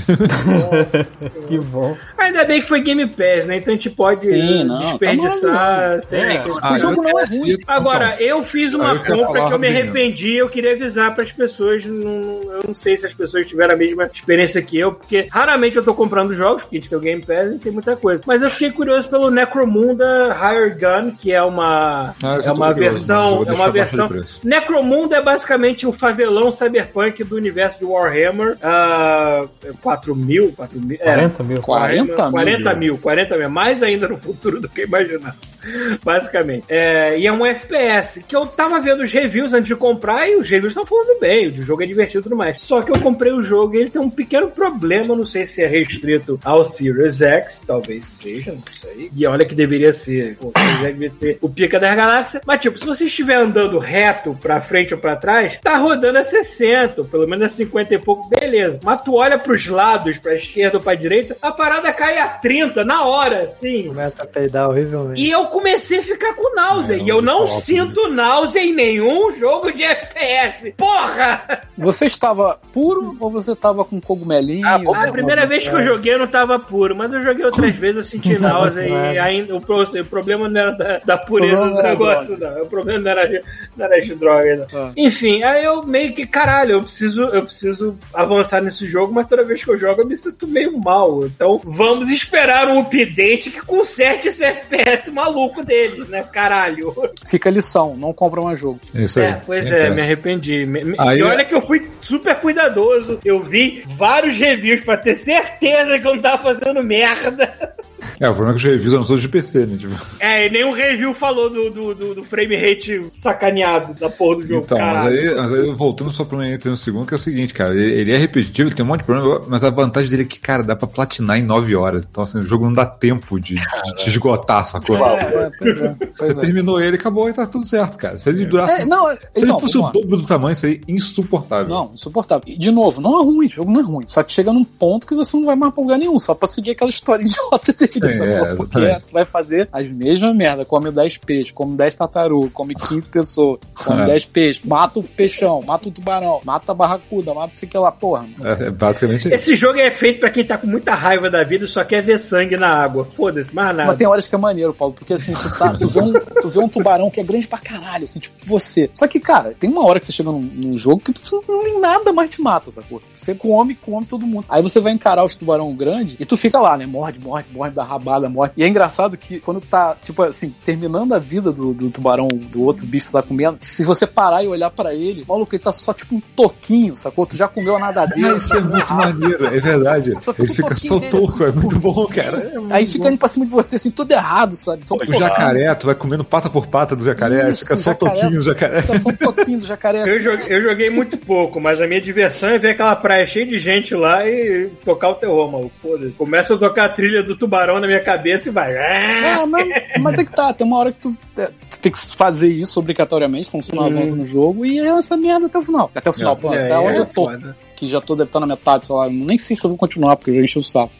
Que 1.48 1.58
bom. 1.58 1.96
Ainda 2.16 2.44
bem 2.44 2.60
que 2.60 2.68
foi 2.68 2.80
Game 2.80 3.06
Pass, 3.06 3.46
né? 3.46 3.56
Então 3.56 3.72
a 3.72 3.76
gente 3.76 3.90
pode 3.90 4.30
Sim, 4.30 4.64
não, 4.64 4.78
tá 4.78 4.84
desperdiçar 4.90 5.52
maravilhoso. 5.52 6.06
sem, 6.08 6.20
É. 6.22 6.38
sem- 6.38 6.52
Ah, 6.60 6.74
o 6.74 6.78
jogo 6.78 7.02
não 7.02 7.18
é 7.18 7.24
ruim. 7.24 7.56
Agora, 7.66 8.16
eu 8.20 8.42
fiz 8.42 8.74
uma 8.74 8.92
eu 8.94 9.00
compra 9.24 9.46
que 9.48 9.52
eu 9.54 9.58
me 9.58 9.68
arrependi. 9.68 10.34
Eu 10.36 10.48
queria 10.48 10.72
avisar 10.74 11.14
para 11.14 11.24
as 11.24 11.32
pessoas. 11.32 11.84
não- 11.84 12.42
eu 12.52 12.62
não 12.68 12.74
sei 12.74 12.96
se 12.96 13.06
as 13.06 13.12
pessoas 13.14 13.46
tiveram 13.46 13.74
a 13.74 13.76
mesma 13.76 14.08
experiência 14.12 14.60
que 14.62 14.78
eu, 14.78 14.92
porque 14.92 15.26
raramente 15.30 15.76
eu 15.76 15.82
tô 15.84 15.94
comprando 15.94 16.34
jogos, 16.34 16.62
porque 16.62 16.76
a 16.76 16.80
gente 16.80 16.88
tem 16.90 16.98
o 16.98 17.00
Game 17.00 17.24
Pass 17.24 17.54
e 17.54 17.58
tem 17.58 17.72
muita 17.72 17.96
coisa. 17.96 18.22
Mas 18.26 18.42
eu 18.42 18.50
fiquei 18.50 18.70
curioso 18.70 19.08
pelo 19.08 19.17
Necromunda 19.30 20.32
Higher 20.32 20.76
Gun, 20.78 21.10
que 21.12 21.32
é 21.32 21.42
uma, 21.42 22.14
Ah, 22.22 22.36
é 22.36 22.42
tô 22.42 22.52
uma 22.52 22.72
versão. 22.72 23.44
É 23.46 23.52
uma 23.52 23.70
versão. 23.70 24.08
Necromunda 24.42 25.16
é 25.16 25.22
basicamente 25.22 25.86
o 25.86 25.92
favelão 25.92 26.52
cyberpunk 26.52 27.24
do 27.24 27.36
universo 27.36 27.78
de 27.78 27.84
Warhammer. 27.84 28.56
Ah, 28.62 29.44
4 29.82 30.14
mil? 30.14 30.52
4 30.52 30.80
mil? 30.80 30.98
É, 31.00 31.04
40 31.04 31.42
mil. 31.42 31.62
40 31.62 32.04
mil. 32.04 32.30
40 32.30 32.74
mil, 32.74 32.98
40 32.98 33.36
mil, 33.36 33.50
mais 33.50 33.82
ainda 33.82 34.08
no 34.08 34.16
futuro 34.16 34.60
do 34.60 34.68
que 34.68 34.82
eu 34.82 34.86
imaginava. 34.86 35.36
Basicamente. 36.04 36.64
É, 36.68 37.18
e 37.18 37.26
é 37.26 37.32
um 37.32 37.44
FPS 37.44 38.22
que 38.26 38.34
eu 38.34 38.46
tava 38.46 38.80
vendo 38.80 39.02
os 39.02 39.12
reviews 39.12 39.52
antes 39.52 39.68
de 39.68 39.76
comprar 39.76 40.28
e 40.28 40.36
os 40.36 40.48
reviews 40.48 40.72
estão 40.72 40.86
falando 40.86 41.18
bem, 41.20 41.48
o 41.48 41.62
jogo 41.62 41.82
é 41.82 41.86
divertido 41.86 42.20
e 42.20 42.22
tudo 42.22 42.36
mais. 42.36 42.60
Só 42.60 42.82
que 42.82 42.90
eu 42.90 42.98
comprei 43.00 43.32
o 43.32 43.42
jogo 43.42 43.74
e 43.74 43.78
ele 43.78 43.90
tem 43.90 44.00
um 44.00 44.10
pequeno 44.10 44.48
problema, 44.48 45.14
não 45.14 45.26
sei 45.26 45.46
se 45.46 45.62
é 45.62 45.66
restrito 45.66 46.38
ao 46.44 46.64
Series 46.64 47.20
X, 47.20 47.62
talvez 47.66 48.06
seja, 48.06 48.52
não 48.52 48.62
sei. 48.70 49.07
E 49.14 49.26
olha 49.26 49.44
que 49.44 49.54
deveria 49.54 49.92
ser, 49.92 50.36
pô, 50.36 50.52
deveria 50.82 51.10
ser 51.10 51.38
o 51.40 51.48
pica 51.48 51.78
das 51.78 51.94
galáxias. 51.96 52.42
Mas 52.46 52.60
tipo, 52.60 52.78
se 52.78 52.84
você 52.86 53.04
estiver 53.06 53.36
andando 53.36 53.78
reto 53.78 54.36
pra 54.40 54.60
frente 54.60 54.94
ou 54.94 55.00
pra 55.00 55.16
trás, 55.16 55.58
tá 55.62 55.76
rodando 55.76 56.18
a 56.18 56.22
60, 56.22 57.04
pelo 57.04 57.26
menos 57.26 57.44
a 57.44 57.48
50 57.48 57.94
e 57.94 57.98
pouco, 57.98 58.28
beleza. 58.28 58.80
Mas 58.82 59.02
tu 59.02 59.14
olha 59.16 59.38
pros 59.38 59.66
lados, 59.66 60.18
pra 60.18 60.34
esquerda 60.34 60.78
ou 60.78 60.82
pra 60.82 60.94
direita, 60.94 61.36
a 61.40 61.50
parada 61.52 61.92
cai 61.92 62.18
a 62.18 62.28
30 62.28 62.84
na 62.84 63.04
hora, 63.04 63.42
assim. 63.42 63.88
Começa 63.88 64.22
a 64.22 64.26
peidar 64.26 64.68
horrivelmente. 64.68 65.20
E 65.20 65.30
eu 65.30 65.46
comecei 65.46 65.98
a 65.98 66.02
ficar 66.02 66.34
com 66.34 66.54
náusea. 66.54 66.96
É, 66.96 66.98
e 67.00 67.08
eu 67.08 67.20
não 67.22 67.40
eu 67.42 67.46
sinto 67.46 68.08
náusea 68.08 68.60
em 68.62 68.74
nenhum 68.74 69.34
jogo 69.36 69.72
de 69.72 69.82
FPS. 69.82 70.72
Porra! 70.76 71.62
Você 71.76 72.06
estava 72.06 72.58
puro 72.72 73.16
ou 73.20 73.30
você 73.30 73.52
estava 73.52 73.84
com 73.84 74.00
cogumelinho? 74.00 74.66
Ah, 74.66 74.80
A 75.04 75.12
primeira 75.12 75.46
vez 75.46 75.66
que 75.66 75.74
eu 75.74 75.80
joguei 75.82 76.14
eu 76.14 76.18
não 76.18 76.26
tava 76.26 76.58
puro, 76.58 76.96
mas 76.96 77.12
eu 77.12 77.20
joguei 77.20 77.44
outras 77.44 77.74
vezes, 77.74 77.96
eu 77.96 78.04
senti 78.04 78.38
náusea 78.38 78.82
e 78.88 78.97
ainda 79.18 79.54
o, 79.56 79.60
pro- 79.60 79.82
o 79.82 80.04
problema 80.04 80.48
não 80.48 80.60
era 80.60 80.72
da, 80.72 80.98
da 81.04 81.16
pureza 81.18 81.68
do 81.68 81.82
negócio, 81.82 82.36
não. 82.38 82.62
O 82.62 82.66
problema 82.66 82.98
não 83.00 83.10
era, 83.10 83.42
não 83.76 83.86
era 83.86 83.98
as 83.98 84.08
drogas. 84.08 84.66
Ah. 84.74 84.92
Enfim, 84.96 85.42
aí 85.42 85.64
eu 85.64 85.82
meio 85.84 86.12
que, 86.12 86.26
caralho, 86.26 86.72
eu 86.72 86.82
preciso, 86.82 87.22
eu 87.24 87.42
preciso 87.42 87.98
avançar 88.12 88.62
nesse 88.62 88.86
jogo, 88.86 89.12
mas 89.12 89.26
toda 89.26 89.42
vez 89.42 89.62
que 89.62 89.70
eu 89.70 89.78
jogo 89.78 90.02
eu 90.02 90.06
me 90.06 90.16
sinto 90.16 90.46
meio 90.46 90.76
mal. 90.78 91.24
Então 91.26 91.60
vamos 91.64 92.10
esperar 92.10 92.68
um 92.68 92.80
update 92.80 93.50
que 93.50 93.60
conserte 93.62 94.28
esse 94.28 94.44
FPS 94.44 95.10
maluco 95.10 95.64
deles, 95.64 96.08
né? 96.08 96.22
Caralho. 96.32 96.94
Fica 97.26 97.48
a 97.48 97.52
lição, 97.52 97.96
não 97.96 98.12
compra 98.12 98.40
mais 98.40 98.58
jogo. 98.58 98.78
É 98.94 99.02
isso 99.02 99.18
aí. 99.20 99.26
É, 99.26 99.40
pois 99.44 99.66
é, 99.66 99.70
pressa. 99.80 99.94
me 99.94 100.02
arrependi. 100.02 100.66
Me- 100.66 100.84
me- 100.84 100.96
Aí 100.98 101.18
e 101.18 101.22
é- 101.22 101.24
olha 101.24 101.44
que 101.44 101.54
eu 101.54 101.62
fui 101.62 101.88
super 102.00 102.36
cuidadoso. 102.40 103.20
Eu 103.24 103.42
vi 103.42 103.82
vários 103.86 104.36
reviews 104.36 104.80
pra 104.84 104.96
ter 104.96 105.14
certeza 105.14 105.98
que 105.98 106.06
eu 106.06 106.14
não 106.14 106.22
tava 106.22 106.42
fazendo 106.42 106.82
merda. 106.82 107.74
É, 108.20 108.28
o 108.28 108.34
problema 108.34 108.50
é 108.50 108.60
que 108.60 108.66
os 108.66 108.72
reviews 108.72 108.94
eram 108.94 109.04
todos 109.04 109.22
de 109.22 109.28
PC, 109.28 109.66
né? 109.66 109.76
Tipo, 109.76 109.94
É, 110.18 110.46
e 110.46 110.50
nenhum 110.50 110.72
review 110.72 111.14
falou 111.14 111.48
do, 111.48 111.70
do, 111.70 111.94
do, 111.94 112.14
do 112.16 112.22
frame 112.22 112.56
rate 112.56 113.00
sacaneado 113.08 113.94
da 113.94 114.10
porra 114.10 114.36
do 114.36 114.42
jogo. 114.46 114.64
então, 114.64 114.78
mas 114.78 115.06
aí, 115.06 115.34
mas 115.34 115.52
aí, 115.52 115.70
voltando 115.72 116.10
só 116.12 116.24
pra 116.24 116.38
um 116.38 116.76
segundo, 116.76 117.06
que 117.06 117.14
é 117.14 117.16
o 117.16 117.20
seguinte, 117.20 117.54
cara, 117.54 117.74
ele, 117.74 117.92
ele 118.00 118.12
é 118.12 118.16
repetitivo, 118.16 118.68
ele 118.68 118.74
tem 118.74 118.84
um 118.84 118.88
monte 118.88 119.00
de 119.00 119.06
problema, 119.06 119.42
mas 119.48 119.62
a 119.62 119.70
vantagem 119.70 120.10
dele 120.10 120.22
é 120.22 120.26
que, 120.26 120.40
cara, 120.40 120.62
dá 120.62 120.74
pra 120.74 120.88
platinar 120.88 121.38
em 121.38 121.42
9 121.42 121.74
horas. 121.76 122.06
Então, 122.10 122.22
assim, 122.22 122.40
o 122.40 122.44
jogo 122.46 122.64
não 122.64 122.72
dá 122.72 122.86
tempo 122.86 123.38
de, 123.38 123.54
de 123.54 123.96
te 123.96 124.08
esgotar, 124.08 124.64
sacou? 124.64 124.96
É, 124.96 125.20
é, 125.22 125.50
pois 125.58 125.78
é. 125.78 125.88
Você 125.88 126.08
Pois 126.18 126.38
é. 126.38 126.40
terminou 126.40 126.80
ele, 126.80 126.96
acabou 126.96 127.28
e 127.28 127.32
tá 127.32 127.46
tudo 127.46 127.64
certo, 127.64 127.96
cara. 127.96 128.18
Se 128.18 128.28
ele 128.28 128.44
durasse. 128.46 128.82
É, 128.82 128.84
não, 128.84 129.08
se 129.08 129.18
então, 129.36 129.42
ele 129.42 129.52
fosse 129.60 129.78
o 129.78 129.82
dobro 129.90 130.16
do 130.16 130.26
tamanho, 130.26 130.52
isso 130.52 130.66
aí 130.66 130.80
insuportável. 130.88 131.68
Não, 131.68 131.90
insuportável. 131.94 132.42
E, 132.46 132.58
de 132.58 132.70
novo, 132.70 133.00
não 133.00 133.20
é 133.20 133.24
ruim, 133.24 133.46
o 133.46 133.50
jogo 133.50 133.70
não 133.70 133.80
é 133.80 133.84
ruim. 133.84 134.04
Só 134.06 134.22
que 134.22 134.32
chega 134.32 134.52
num 134.52 134.64
ponto 134.64 135.06
que 135.06 135.14
você 135.14 135.36
não 135.36 135.44
vai 135.46 135.56
mais 135.56 135.72
pra 135.72 135.82
lugar 135.82 135.98
nenhum, 135.98 136.18
só 136.18 136.34
pra 136.34 136.48
seguir 136.48 136.72
aquela 136.72 136.90
história 136.90 137.22
idiota 137.24 137.72
dele, 137.72 138.00
É, 138.10 138.54
Porque 138.54 139.00
tu 139.06 139.12
vai 139.12 139.24
fazer 139.24 139.68
as 139.72 139.88
mesmas 139.88 140.34
merda, 140.34 140.64
come 140.64 140.90
10 140.90 141.18
peixes, 141.18 141.52
come 141.52 141.76
10 141.76 141.96
tartarugas, 141.96 142.52
come 142.52 142.74
15 142.74 143.08
pessoas, 143.08 143.58
come 143.74 143.98
É. 144.02 144.06
10 144.06 144.24
peixes, 144.26 144.64
mata 144.64 145.00
o 145.00 145.02
peixão, 145.02 145.60
mata 145.62 145.88
o 145.88 145.92
tubarão, 145.92 146.40
mata 146.44 146.70
a 146.72 146.74
barracuda, 146.74 147.34
mata 147.34 147.54
o 147.54 147.56
sei 147.58 147.68
que 147.68 147.76
lá, 147.76 147.90
porra. 147.90 148.22
mano. 148.38 148.62
É, 148.62 148.66
é 148.66 148.70
basicamente 148.70 149.26
isso. 149.26 149.34
Esse 149.34 149.54
jogo 149.54 149.78
é 149.78 149.90
feito 149.90 150.20
pra 150.20 150.30
quem 150.30 150.44
tá 150.44 150.56
com 150.56 150.66
muita 150.66 150.94
raiva 150.94 151.28
da 151.28 151.42
vida 151.42 151.64
e 151.64 151.68
só 151.68 151.84
quer 151.84 152.02
ver 152.02 152.18
sangue 152.18 152.56
na 152.56 152.68
água. 152.68 153.04
Foda-se, 153.04 153.54
mais 153.54 153.76
nada. 153.76 153.88
Mas 153.88 153.96
tem 153.96 154.06
horas 154.06 154.26
que 154.28 154.34
é 154.34 154.38
maneiro, 154.38 154.72
Paulo, 154.72 154.94
porque 154.94 155.14
assim, 155.14 155.32
tu, 155.32 155.58
tá, 155.58 155.72
tu, 155.74 155.88
vê 155.88 156.00
um, 156.00 156.12
tu 156.12 156.48
vê 156.48 156.58
um 156.60 156.68
tubarão 156.68 157.10
que 157.10 157.20
é 157.20 157.24
grande 157.24 157.48
pra 157.48 157.58
caralho, 157.58 158.04
assim, 158.04 158.20
tipo 158.20 158.36
você. 158.46 158.88
Só 158.92 159.06
que, 159.06 159.18
cara, 159.18 159.54
tem 159.58 159.70
uma 159.70 159.84
hora 159.84 159.98
que 159.98 160.06
você 160.06 160.12
chega 160.12 160.30
num, 160.30 160.40
num 160.40 160.78
jogo 160.78 161.00
que 161.00 161.12
nem 161.48 161.80
nada 161.80 162.12
mais 162.12 162.30
te 162.30 162.40
mata, 162.40 162.70
sacou? 162.70 163.02
Você 163.14 163.34
come, 163.34 163.74
come 163.74 164.06
todo 164.06 164.26
mundo. 164.26 164.46
Aí 164.48 164.62
você 164.62 164.80
vai 164.80 164.92
encarar 164.92 165.24
os 165.24 165.34
tubarão 165.36 165.74
grande 165.74 166.16
e 166.18 166.24
tu 166.24 166.36
fica 166.36 166.60
lá, 166.60 166.76
né? 166.76 166.86
Morde, 166.86 167.18
morde, 167.18 167.48
morde, 167.52 167.74
dá 167.98 168.08
rabada, 168.08 168.28
morre. 168.28 168.52
E 168.56 168.62
é 168.62 168.68
engraçado 168.68 169.16
que 169.16 169.40
quando 169.40 169.60
tá, 169.60 169.96
tipo 170.02 170.22
assim, 170.22 170.54
terminando 170.64 171.12
a 171.12 171.18
vida 171.18 171.52
do, 171.52 171.72
do 171.74 171.90
tubarão, 171.90 172.28
do 172.28 172.62
outro 172.62 172.86
bicho 172.86 173.06
que 173.06 173.12
tá 173.12 173.22
comendo, 173.22 173.58
se 173.60 173.84
você 173.84 174.06
parar 174.06 174.42
e 174.42 174.48
olhar 174.48 174.70
pra 174.70 174.94
ele, 174.94 175.24
maluco, 175.28 175.54
ele 175.54 175.62
tá 175.62 175.72
só 175.72 175.92
tipo 175.92 176.14
um 176.14 176.20
toquinho, 176.34 176.96
sacou? 176.96 177.26
Tu 177.26 177.36
já 177.36 177.48
comeu 177.48 177.76
a 177.76 177.78
nadadeira. 177.78 178.36
Isso 178.36 178.56
é 178.56 178.60
muito 178.60 178.94
maneiro, 178.94 179.46
é 179.46 179.60
verdade. 179.60 180.16
Fica 180.20 180.42
Ele 180.42 180.50
um 180.50 180.54
fica 180.54 180.76
só 180.76 180.98
dele, 180.98 181.10
torco, 181.10 181.44
é 181.44 181.48
assim, 181.48 181.58
muito 181.58 181.78
bom, 181.78 182.06
cara. 182.06 182.38
É 182.38 182.58
Aí 182.70 182.86
fica 182.86 183.08
indo 183.08 183.18
pra 183.18 183.28
cima 183.28 183.44
de 183.44 183.50
você, 183.50 183.76
assim, 183.76 183.90
tudo 183.90 184.12
errado, 184.12 184.54
sabe? 184.54 184.82
Só 184.86 184.94
O 184.94 185.12
jacaré, 185.18 185.74
tu 185.74 185.86
vai 185.86 185.94
comendo 185.94 186.24
pata 186.24 186.48
por 186.48 186.66
pata 186.66 186.94
do 186.94 187.04
jacaré, 187.04 187.50
Isso, 187.50 187.60
fica 187.62 187.76
só 187.76 187.90
jacaré. 187.90 188.12
toquinho 188.20 188.40
o 188.40 188.44
jacaré. 188.44 188.82
Fica 188.82 188.98
só 188.98 189.08
um 189.08 189.16
toquinho 189.16 189.58
do 189.58 189.66
jacaré. 189.66 190.02
Eu 190.08 190.20
joguei, 190.20 190.46
eu 190.48 190.62
joguei 190.62 190.90
muito 190.90 191.16
pouco, 191.18 191.60
mas 191.60 191.80
a 191.80 191.86
minha 191.86 192.00
diversão 192.00 192.50
é 192.50 192.58
ver 192.58 192.70
aquela 192.70 192.96
praia 192.96 193.26
cheia 193.26 193.46
de 193.46 193.58
gente 193.58 193.94
lá 193.94 194.26
e 194.26 194.70
tocar 194.84 195.10
o 195.10 195.14
terror, 195.14 195.50
maluco. 195.50 195.72
Foda-se. 195.80 196.16
Começa 196.16 196.54
a 196.54 196.58
tocar 196.58 196.84
a 196.84 196.88
trilha 196.88 197.22
do 197.22 197.36
tubarão 197.36 197.80
na 197.80 197.86
minha 197.88 198.00
cabeça 198.00 198.48
e 198.48 198.52
vai. 198.52 198.72
É, 198.74 199.44
mas, 199.46 199.66
mas 200.00 200.18
é 200.18 200.24
que 200.24 200.32
tá, 200.32 200.52
tem 200.52 200.66
uma 200.66 200.78
hora 200.78 200.92
que 200.92 201.00
tu, 201.00 201.16
é, 201.36 201.46
tu 201.70 201.80
tem 201.80 201.90
que 201.90 201.98
fazer 202.16 202.48
isso 202.48 202.78
obrigatoriamente, 202.78 203.48
são 203.48 203.60
sinais 203.60 203.96
Uhum. 203.96 204.16
no 204.16 204.26
jogo, 204.26 204.64
e 204.64 204.78
é 204.78 204.86
essa 204.88 205.16
merda 205.16 205.46
até 205.46 205.58
o 205.58 205.62
final. 205.62 205.90
Até 205.94 206.10
o 206.10 206.12
final, 206.12 206.36
exemplo, 206.38 206.54
É, 206.54 206.64
até 206.66 206.78
onde 206.78 206.98
é 206.98 207.00
eu 207.00 207.06
tô, 207.06 207.12
foda. 207.12 207.56
que 207.74 207.88
já 207.88 208.00
tô, 208.00 208.14
deve 208.14 208.28
estar 208.28 208.40
na 208.40 208.46
metade, 208.46 208.86
sei 208.86 208.94
lá, 208.94 209.08
nem 209.10 209.36
sei 209.38 209.56
se 209.56 209.64
eu 209.64 209.70
vou 209.70 209.78
continuar, 209.78 210.16
porque 210.16 210.30
eu 210.30 210.34
já 210.36 210.40
enchi 210.42 210.58
o 210.58 210.62
saco. 210.62 210.92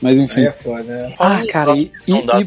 Mas 0.00 0.18
enfim. 0.18 0.42
É 0.46 0.52
foda. 0.52 1.12
Ah, 1.18 1.42
cara, 1.50 1.76
e, 1.76 1.90
e, 2.06 2.10
Não 2.12 2.24
dá 2.24 2.40
e, 2.40 2.46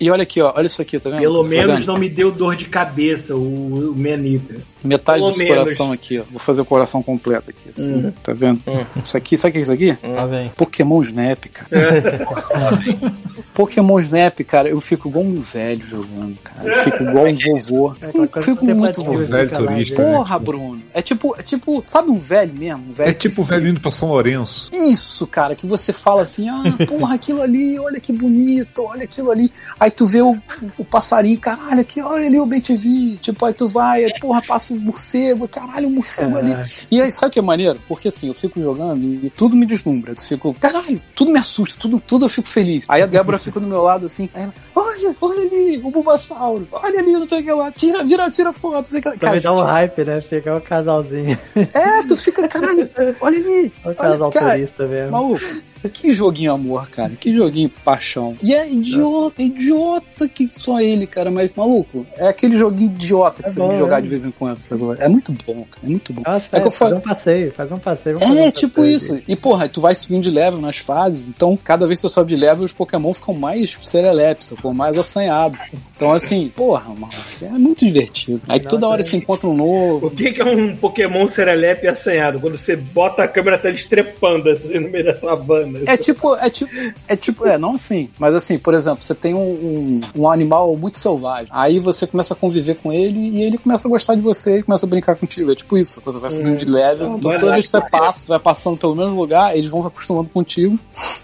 e 0.00 0.10
olha 0.10 0.22
aqui, 0.24 0.40
ó, 0.42 0.52
olha 0.56 0.66
isso 0.66 0.82
aqui, 0.82 0.98
tá 0.98 1.08
vendo? 1.10 1.20
Pelo 1.20 1.42
Tá 1.42 1.48
menos 1.48 1.86
não 1.86 1.96
me 1.98 2.08
deu 2.08 2.30
dor 2.32 2.56
de 2.56 2.64
cabeça 2.66 3.34
o, 3.36 3.92
o 3.92 3.96
Manita. 3.96 4.56
Metade 4.84 5.18
pelo 5.20 5.30
desse 5.30 5.44
menos. 5.44 5.58
coração 5.64 5.92
aqui, 5.92 6.18
ó. 6.18 6.22
Vou 6.30 6.38
fazer 6.40 6.60
o 6.60 6.64
coração 6.64 7.02
completo 7.02 7.50
aqui, 7.50 7.70
assim, 7.70 7.92
Hum. 8.06 8.12
tá 8.22 8.32
vendo? 8.32 8.60
Hum. 8.66 8.84
Isso 9.02 9.16
aqui, 9.16 9.36
sabe 9.38 9.50
o 9.50 9.52
que 9.52 9.58
é 9.58 9.62
isso 9.62 9.72
aqui? 9.72 9.98
Lá 10.02 10.26
vem. 10.26 10.48
Pokémon 10.56 11.00
Snap, 11.02 11.44
cara. 11.46 11.68
Pokémon 13.54 13.98
Snap, 14.00 14.40
cara, 14.44 14.68
eu 14.68 14.80
fico 14.80 15.08
igual 15.08 15.24
um 15.24 15.40
velho 15.40 15.84
jogando, 15.86 16.36
cara. 16.42 16.68
Eu 16.68 16.74
fico 16.84 17.02
igual 17.02 17.26
um 17.26 17.34
vovô. 17.36 17.94
É 18.00 18.06
coisa 18.28 18.40
Fico 18.40 18.64
muito 18.64 19.02
vovô. 19.04 19.18
velho 19.18 19.50
turista, 19.50 20.02
vendo. 20.02 20.12
Porra, 20.16 20.38
Bruno. 20.38 20.82
É 20.94 21.02
tipo, 21.02 21.34
é 21.38 21.42
tipo, 21.42 21.84
sabe 21.86 22.10
um 22.10 22.16
velho 22.16 22.54
mesmo? 22.54 22.88
Um 22.88 22.92
velho 22.92 23.10
É 23.10 23.12
tipo 23.14 23.42
o 23.42 23.44
velho 23.44 23.68
indo 23.68 23.80
pra 23.80 23.90
São 23.90 24.08
Lourenço. 24.08 24.70
Isso, 24.72 25.26
cara, 25.26 25.54
que 25.54 25.66
você 25.66 25.92
fala 25.92 26.22
assim, 26.22 26.48
ah, 26.48 26.62
porra, 26.88 27.14
aquilo 27.14 27.42
ali, 27.42 27.78
olha 27.78 28.00
que 28.00 28.12
bonito, 28.12 28.82
olha 28.82 29.04
aquilo 29.04 29.30
ali. 29.30 29.52
Aí 29.78 29.90
tu 29.90 30.06
vê 30.06 30.22
o, 30.22 30.36
o 30.78 30.84
passarinho, 30.84 31.38
caralho, 31.38 31.80
aqui, 31.80 32.00
olha 32.00 32.26
ali 32.26 32.40
o 32.40 32.46
BTV. 32.46 33.18
Tipo, 33.20 33.44
aí 33.46 33.54
tu 33.54 33.68
vai, 33.68 34.04
aí, 34.04 34.12
porra, 34.20 34.40
passa 34.42 34.71
o 34.72 34.80
morcego, 34.80 35.48
caralho, 35.48 35.88
o 35.88 35.90
morcego 35.90 36.36
ali. 36.36 36.54
E 36.90 37.00
aí, 37.00 37.12
sabe 37.12 37.28
o 37.28 37.30
que 37.32 37.38
é 37.38 37.42
maneiro? 37.42 37.80
Porque 37.86 38.08
assim, 38.08 38.28
eu 38.28 38.34
fico 38.34 38.60
jogando 38.60 39.02
e, 39.02 39.30
tudo 39.30 39.56
me 39.56 39.66
deslumbra. 39.66 40.12
Eu 40.12 40.16
fico, 40.16 40.54
caralho, 40.54 41.00
tudo 41.14 41.30
me 41.30 41.38
assusta, 41.38 41.80
tudo, 41.80 42.02
tudo 42.06 42.24
eu 42.24 42.28
fico 42.28 42.48
feliz. 42.48 42.84
Aí 42.88 43.02
a 43.02 43.06
Débora 43.06 43.38
fica 43.38 43.60
do 43.60 43.66
meu 43.66 43.82
lado 43.82 44.06
assim, 44.06 44.28
aí 44.34 44.44
ela, 44.44 44.54
olha, 44.74 45.14
olha 45.20 45.40
ali, 45.42 45.78
o 45.82 45.90
Bulbasauro, 45.90 46.68
olha 46.72 47.00
ali, 47.00 47.12
não 47.12 47.24
sei 47.24 47.40
o 47.40 47.44
que 47.44 47.52
lá, 47.52 47.72
tira, 47.72 48.04
vira, 48.04 48.30
tira 48.30 48.52
foto, 48.52 48.76
não 48.76 48.84
sei 48.84 49.00
o 49.00 49.02
que 49.02 49.08
lá. 49.08 49.16
Também 49.16 49.40
dá 49.40 49.52
um 49.52 49.62
hype, 49.62 50.04
né? 50.04 50.20
Fica 50.20 50.54
um 50.54 50.60
casalzinho. 50.60 51.38
é, 51.72 52.02
tu 52.04 52.16
fica, 52.16 52.46
caralho, 52.48 52.88
olha 53.20 53.38
ali, 53.38 53.72
Um 53.84 53.88
olha, 53.88 53.94
casal 53.94 54.30
cara, 54.30 54.52
turista 54.54 54.86
mesmo. 54.86 55.12
Maluco, 55.12 55.44
que 55.88 56.10
joguinho 56.10 56.52
amor, 56.52 56.88
cara. 56.90 57.12
Que 57.18 57.34
joguinho 57.34 57.70
paixão. 57.84 58.36
E 58.42 58.54
é 58.54 58.70
idiota, 58.70 59.42
idiota 59.42 60.28
que 60.28 60.48
só 60.48 60.80
ele, 60.80 61.06
cara. 61.06 61.30
Mas, 61.30 61.50
maluco, 61.56 62.06
é 62.16 62.28
aquele 62.28 62.56
joguinho 62.56 62.90
idiota 62.90 63.42
que 63.42 63.48
É 63.48 63.52
você 63.52 63.58
bom, 63.58 63.66
tem 63.68 63.72
que 63.76 63.78
jogar 63.82 63.98
é. 63.98 64.02
de 64.02 64.08
vez 64.08 64.24
em 64.24 64.30
quando. 64.30 64.58
Sabe? 64.58 64.82
É 64.98 65.08
muito 65.08 65.32
bom, 65.46 65.64
cara. 65.70 65.86
É 65.86 65.88
muito 65.88 66.12
bom. 66.12 66.22
Nossa, 66.26 66.48
É 66.52 66.60
que 66.60 66.66
eu 66.66 66.70
faz 66.70 66.92
um 66.92 67.00
passeio, 67.00 67.52
faz 67.52 67.72
um 67.72 67.78
passeio. 67.78 68.18
vamos 68.18 68.34
fazer 68.34 68.44
É, 68.46 68.48
um 68.48 68.52
tipo 68.52 68.74
passeio 68.76 68.96
isso. 68.96 69.14
aqui. 69.14 69.32
E, 69.32 69.36
porra, 69.36 69.68
tu 69.68 69.80
vai 69.80 69.94
subindo 69.94 70.22
de 70.22 70.30
level 70.30 70.60
nas 70.60 70.78
fases, 70.78 71.26
então 71.26 71.56
cada 71.62 71.86
vez 71.86 72.00
que 72.00 72.08
você 72.08 72.14
sobe 72.14 72.30
de 72.30 72.36
level, 72.36 72.64
os 72.64 72.72
Pokémon 72.72 73.12
ficam 73.12 73.34
mais 73.34 73.78
serelepe, 73.82 74.44
ficam 74.44 74.72
mais 74.74 74.96
assanhados. 74.98 75.58
Então, 75.96 76.12
assim, 76.12 76.50
porra, 76.54 76.88
mano, 76.94 77.12
é 77.42 77.48
muito 77.50 77.84
divertido. 77.84 78.40
Aí 78.48 78.60
toda 78.60 78.88
hora 78.88 79.02
você 79.02 79.16
encontra 79.16 79.48
um 79.48 79.54
novo. 79.54 80.06
O 80.06 80.10
que, 80.10 80.32
que 80.32 80.40
é 80.40 80.44
um 80.44 80.76
Pokémon 80.76 81.26
serelepe 81.28 81.86
assanhado? 81.88 82.40
Quando 82.40 82.58
você 82.58 82.74
bota 82.76 83.22
a 83.22 83.28
câmera 83.28 83.58
tá 83.58 83.70
estrepando 83.70 84.48
assim 84.50 84.78
no 84.78 84.88
meio 84.90 85.04
da 85.04 85.14
savana. 85.14 85.71
É 85.86 85.96
tipo, 85.96 86.34
é 86.36 86.50
tipo, 86.50 86.72
é 87.08 87.16
tipo, 87.16 87.46
é, 87.46 87.58
não 87.58 87.74
assim, 87.74 88.08
mas 88.18 88.34
assim, 88.34 88.58
por 88.58 88.74
exemplo, 88.74 89.02
você 89.02 89.14
tem 89.14 89.34
um, 89.34 89.38
um, 89.38 90.00
um 90.16 90.30
animal 90.30 90.76
muito 90.76 90.98
selvagem, 90.98 91.48
aí 91.50 91.78
você 91.78 92.06
começa 92.06 92.34
a 92.34 92.36
conviver 92.36 92.76
com 92.76 92.92
ele 92.92 93.18
e 93.18 93.42
ele 93.42 93.58
começa 93.58 93.86
a 93.86 93.90
gostar 93.90 94.14
de 94.14 94.20
você 94.20 94.58
e 94.58 94.62
começa 94.62 94.86
a 94.86 94.88
brincar 94.88 95.16
contigo. 95.16 95.50
É 95.50 95.54
tipo 95.54 95.76
isso, 95.78 96.00
você 96.04 96.18
vai 96.18 96.30
subindo 96.30 96.56
de 96.58 96.64
level, 96.64 97.10
Hum. 97.10 97.16
então 97.18 97.38
toda 97.38 97.52
vez 97.52 97.64
que 97.64 97.70
você 97.70 97.80
passa, 97.80 98.26
vai 98.26 98.38
passando 98.38 98.76
pelo 98.76 98.94
mesmo 98.94 99.14
lugar, 99.14 99.56
eles 99.56 99.70
vão 99.70 99.82
se 99.82 99.88
acostumando 99.88 100.30
contigo 100.30 100.78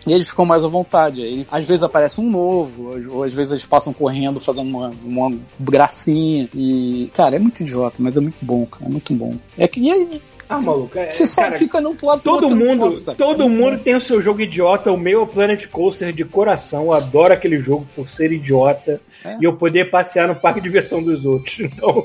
e 0.07 0.13
eles 0.13 0.29
ficam 0.29 0.45
mais 0.45 0.65
à 0.65 0.69
vontade. 0.69 1.23
Aí, 1.23 1.47
às 1.51 1.67
vezes 1.67 1.83
aparece 1.83 2.21
um 2.21 2.31
novo, 2.31 2.91
ou, 3.11 3.23
às 3.23 3.33
vezes 3.33 3.53
eles 3.53 3.67
passam 3.67 3.93
correndo 3.93 4.41
fazendo 4.41 4.69
uma, 4.69 4.91
uma 5.05 5.39
gracinha 5.59 6.49
e, 6.55 7.11
cara, 7.15 7.37
é 7.37 7.39
muito 7.39 7.61
idiota, 7.61 7.97
mas 7.99 8.17
é 8.17 8.21
muito 8.21 8.37
bom, 8.43 8.67
cara, 8.67 8.87
é 8.87 8.89
muito 8.89 9.13
bom. 9.15 9.35
É 9.57 9.67
que, 9.69 9.81
e 9.81 9.91
aí, 9.91 10.23
Ah, 10.49 10.61
maluco. 10.61 10.99
É, 10.99 11.11
você 11.11 11.27
só 11.27 11.43
cara, 11.43 11.59
fica 11.59 11.81
num 11.81 11.95
lado 12.03 12.23
Todo 12.23 12.49
mundo, 12.55 13.01
todo 13.17 13.49
mundo 13.49 13.79
tem 13.79 13.95
o 13.95 14.01
seu 14.01 14.21
jogo 14.21 14.41
idiota. 14.41 14.91
O 14.91 14.97
meu 14.97 15.21
é 15.21 15.23
o 15.23 15.27
Planet 15.27 15.67
Coaster 15.69 16.13
de 16.13 16.25
coração. 16.25 16.85
Eu 16.85 16.93
adoro 16.93 17.33
aquele 17.35 17.59
jogo 17.61 17.87
por 17.95 18.09
ser 18.09 18.33
idiota 18.33 19.01
É. 19.25 19.37
e 19.41 19.45
eu 19.45 19.57
poder 19.57 19.91
passear 19.91 20.29
no 20.29 20.35
parque 20.37 20.61
de 20.61 20.69
diversão 20.69 21.03
dos 21.03 21.25
outros. 21.25 21.59
Então, 21.79 22.05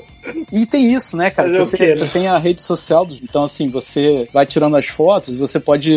E 0.52 0.66
tem 0.66 0.94
isso, 0.94 1.16
né, 1.16 1.30
cara? 1.30 1.50
Você, 1.58 1.76
quê, 1.76 1.86
né? 1.86 1.94
você 1.94 2.06
tem 2.08 2.28
a 2.28 2.38
rede 2.38 2.60
social, 2.62 3.04
dos- 3.04 3.20
então 3.22 3.44
assim, 3.44 3.68
você 3.68 4.28
vai 4.32 4.46
tirando 4.46 4.76
as 4.76 4.86
fotos, 4.86 5.36
você 5.38 5.58
pode 5.60 5.92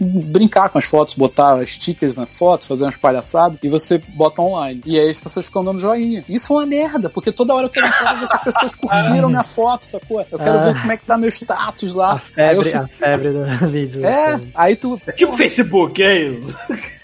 brincar 0.00 0.68
com 0.68 0.78
as 0.78 0.84
fotos, 0.84 1.14
botar 1.14 1.64
stickers 1.66 2.16
na 2.16 2.26
foto, 2.26 2.66
fazer 2.66 2.84
umas 2.84 2.96
palhaçadas, 2.96 3.58
e 3.62 3.68
você 3.68 3.98
bota 4.08 4.42
online. 4.42 4.80
E 4.86 4.98
aí 4.98 5.08
as 5.10 5.18
pessoas 5.18 5.46
ficam 5.46 5.64
dando 5.64 5.78
joinha. 5.78 6.24
Isso 6.28 6.52
é 6.52 6.56
uma 6.56 6.66
merda, 6.66 7.08
porque 7.10 7.32
toda 7.32 7.54
hora 7.54 7.66
eu 7.66 7.70
quero 7.70 7.86
ver 7.86 8.26
se 8.26 8.32
as 8.34 8.42
pessoas 8.44 8.74
curtiram 8.74 9.28
minha 9.30 9.42
foto, 9.44 9.84
sacou? 9.84 10.20
Eu 10.30 10.38
quero 10.38 10.58
Ah. 10.58 10.64
ver 10.72 10.80
como 10.80 10.92
é 10.92 10.96
que 10.96 11.04
tá 11.04 11.16
meu 11.18 11.28
status 11.30 11.87
A 11.92 11.96
lá. 11.96 12.12
Eu 12.14 12.18
febre, 12.18 12.72
Ah, 12.74 12.80
a 12.80 12.88
febre 12.88 13.28
do 13.30 13.44
vídeo. 13.70 14.04
É, 14.06 14.40
aí 14.54 14.76
tu. 14.76 15.00
é 15.06 15.12
tipo 15.12 15.36
Facebook, 15.36 16.02
é 16.02 16.18
isso. 16.20 16.56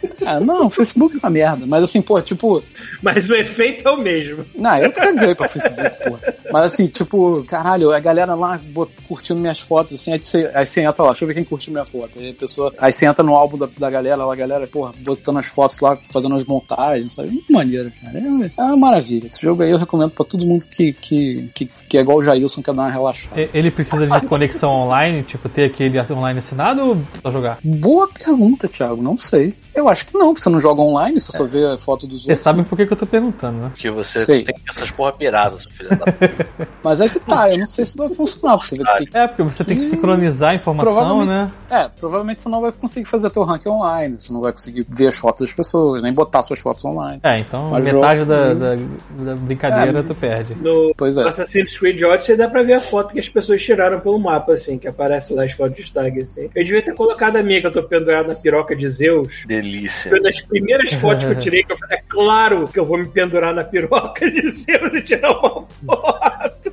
Ah, 0.25 0.41
não, 0.41 0.67
o 0.67 0.71
Facebook 0.71 1.17
é 1.17 1.19
uma 1.19 1.31
merda. 1.31 1.67
Mas 1.67 1.85
assim, 1.85 2.01
pô, 2.01 2.21
tipo, 2.23 2.63
Mas 3.03 3.29
o 3.29 3.35
efeito 3.35 3.87
é 3.87 3.91
o 3.91 3.99
mesmo. 3.99 4.45
Não, 4.55 4.79
eu 4.79 4.91
caguei 4.91 5.35
pra 5.35 5.49
Facebook, 5.49 5.91
porra. 6.03 6.35
Mas 6.51 6.63
assim, 6.73 6.87
tipo, 6.87 7.45
caralho, 7.45 7.91
a 7.91 8.01
galera 8.01 8.35
lá 8.35 8.59
curtindo 9.07 9.41
minhas 9.41 9.61
fotos, 9.61 9.95
assim, 9.95 10.13
aí 10.13 10.19
você, 10.19 10.51
aí 10.55 10.65
você 10.65 10.81
entra 10.81 11.03
lá, 11.03 11.11
deixa 11.11 11.25
eu 11.25 11.29
ver 11.29 11.35
quem 11.35 11.45
curtiu 11.45 11.73
minha 11.73 11.85
foto. 11.85 12.19
Aí 12.19 12.31
a 12.31 12.35
pessoa. 12.35 12.73
Aí 12.79 12.93
você 12.93 13.07
entra 13.07 13.23
no 13.23 13.35
álbum 13.35 13.59
da, 13.59 13.69
da 13.77 13.91
galera, 13.91 14.25
lá, 14.25 14.33
a 14.33 14.37
galera, 14.37 14.67
porra, 14.67 14.95
botando 14.99 15.39
as 15.39 15.47
fotos 15.47 15.79
lá, 15.81 15.99
fazendo 16.11 16.35
as 16.37 16.45
montagens, 16.45 17.13
sabe? 17.13 17.31
Muito 17.31 17.53
maneiro, 17.53 17.93
cara. 18.03 18.19
É, 18.19 18.51
é 18.57 18.63
uma 18.63 18.77
maravilha. 18.77 19.27
Esse 19.27 19.43
jogo 19.43 19.63
aí 19.63 19.71
eu 19.71 19.79
recomendo 19.79 20.11
pra 20.11 20.25
todo 20.25 20.47
mundo 20.47 20.65
que, 20.67 20.93
que, 20.93 21.51
que, 21.55 21.71
que 21.89 21.99
é 21.99 22.01
igual 22.01 22.19
o 22.19 22.23
Jailson, 22.23 22.63
quer 22.63 22.75
dar 22.75 22.83
uma 22.83 22.91
relaxada. 22.91 23.49
Ele 23.53 23.71
precisa 23.71 24.07
de 24.07 24.27
conexão 24.27 24.71
online, 24.71 25.23
tipo, 25.23 25.49
ter 25.49 25.65
aquele 25.65 25.99
online 26.13 26.39
assinado 26.39 26.83
ou 26.83 26.99
só 27.23 27.31
jogar? 27.31 27.59
Boa 27.63 28.09
pergunta, 28.09 28.69
Thiago. 28.69 29.03
Não 29.03 29.17
sei. 29.17 29.55
Eu 29.75 29.89
acho 29.89 29.94
que 30.03 30.15
não, 30.15 30.29
porque 30.29 30.43
você 30.43 30.51
não 30.51 30.61
joga 30.61 30.81
online, 30.81 31.21
você 31.21 31.33
só 31.37 31.45
vê 31.45 31.65
a 31.67 31.79
foto 31.79 32.07
dos 32.07 32.23
Vocês 32.23 32.39
outros. 32.39 32.41
sabem 32.41 32.65
por 32.65 32.77
que, 32.77 32.87
que 32.87 32.93
eu 32.93 32.97
tô 32.97 33.07
perguntando, 33.07 33.59
né? 33.59 33.69
Porque 33.71 33.91
você 33.91 34.25
Sei. 34.25 34.43
tem 34.45 34.55
essas 34.69 34.91
porra 34.91 35.13
piradas, 35.13 35.63
seu 35.63 35.71
filho 35.73 35.91
da 35.91 36.05
puta. 36.07 36.49
Mas 36.83 37.01
é 37.01 37.09
que 37.09 37.21
tá, 37.21 37.51
eu 37.51 37.59
não 37.59 37.67
sei 37.67 37.87
se 37.87 37.97
vai 37.97 38.09
funcionar, 38.15 38.57
porque 38.59 38.77
você 38.77 38.83
vai 38.83 38.99
ter 38.99 39.07
que 39.11 39.17
É, 39.17 39.27
porque 39.29 39.43
você 39.43 39.65
tem 39.65 39.79
que 39.79 39.85
sincronizar 39.85 40.51
a 40.51 40.55
informação, 40.55 40.93
provavelmente- 40.95 41.29
né? 41.29 41.51
É, 41.71 41.89
provavelmente 41.89 42.43
você 42.43 42.49
não 42.49 42.61
vai 42.61 42.73
conseguir 42.73 43.07
fazer 43.09 43.31
teu 43.31 43.43
ranking 43.45 43.69
online, 43.69 44.19
você 44.19 44.33
não 44.33 44.41
vai 44.41 44.53
conseguir 44.53 44.87
ver 44.89 45.09
as 45.09 45.17
fotos 45.17 45.43
das 45.43 45.53
pessoas, 45.53 46.03
nem 46.03 46.13
botar 46.13 46.43
suas 46.43 46.59
fotos 46.61 46.85
online. 46.85 47.21
É, 47.23 47.39
então 47.39 47.71
Mas 47.71 47.85
metade 47.85 48.21
jogo- 48.21 48.31
da, 48.33 48.55
da, 48.55 48.75
da 48.77 49.35
brincadeira 49.37 49.99
É. 49.99 50.03
tu 50.03 50.15
perde. 50.15 50.55
No 50.55 50.93
Pois 50.97 51.17
é. 51.17 51.23
Assassin's 51.29 51.77
Creed 51.79 52.01
Odyssey 52.03 52.37
dá 52.37 52.49
pra 52.49 52.63
ver 52.63 52.75
a 52.75 52.81
foto 52.81 53.13
que 53.13 53.21
as 53.21 53.29
pessoas 53.29 53.63
tiraram 53.63 54.01
pelo 54.01 54.19
mapa, 54.19 54.53
assim, 54.53 54.79
que 54.79 54.89
aparece 54.89 55.35
lá 55.35 55.45
as 55.45 55.53
fotos 55.53 55.85
de 55.85 55.93
tag, 55.93 56.21
assim. 56.21 56.49
Eu 56.55 56.65
devia 56.65 56.83
ter 56.83 56.95
colocado 56.95 57.37
a 57.37 57.43
minha, 57.43 57.61
que 57.61 57.67
eu 57.67 57.73
tô 57.73 57.83
pendurado 57.83 58.29
na 58.29 58.35
piroca 58.35 58.75
de 58.75 58.87
Zeus. 58.89 59.45
Delícia. 59.47 59.84
Foi 59.89 60.13
uma 60.13 60.21
das 60.21 60.41
primeiras 60.41 60.93
fotos 60.95 61.25
que 61.25 61.31
eu 61.31 61.39
tirei, 61.41 61.65
que 61.65 61.73
eu 61.73 61.79
falei, 61.79 61.99
é 61.99 62.03
claro 62.09 62.69
que 62.69 62.79
eu 62.79 62.87
vou 62.87 62.99
me 62.99 63.09
pendurar 63.09 63.55
na 63.55 63.65
piroca 63.65 64.31
de 64.31 64.51
Zeus 64.51 64.95
e 64.95 65.03
tirar 65.03 65.33
uma 65.33 65.63
foto. 65.63 66.73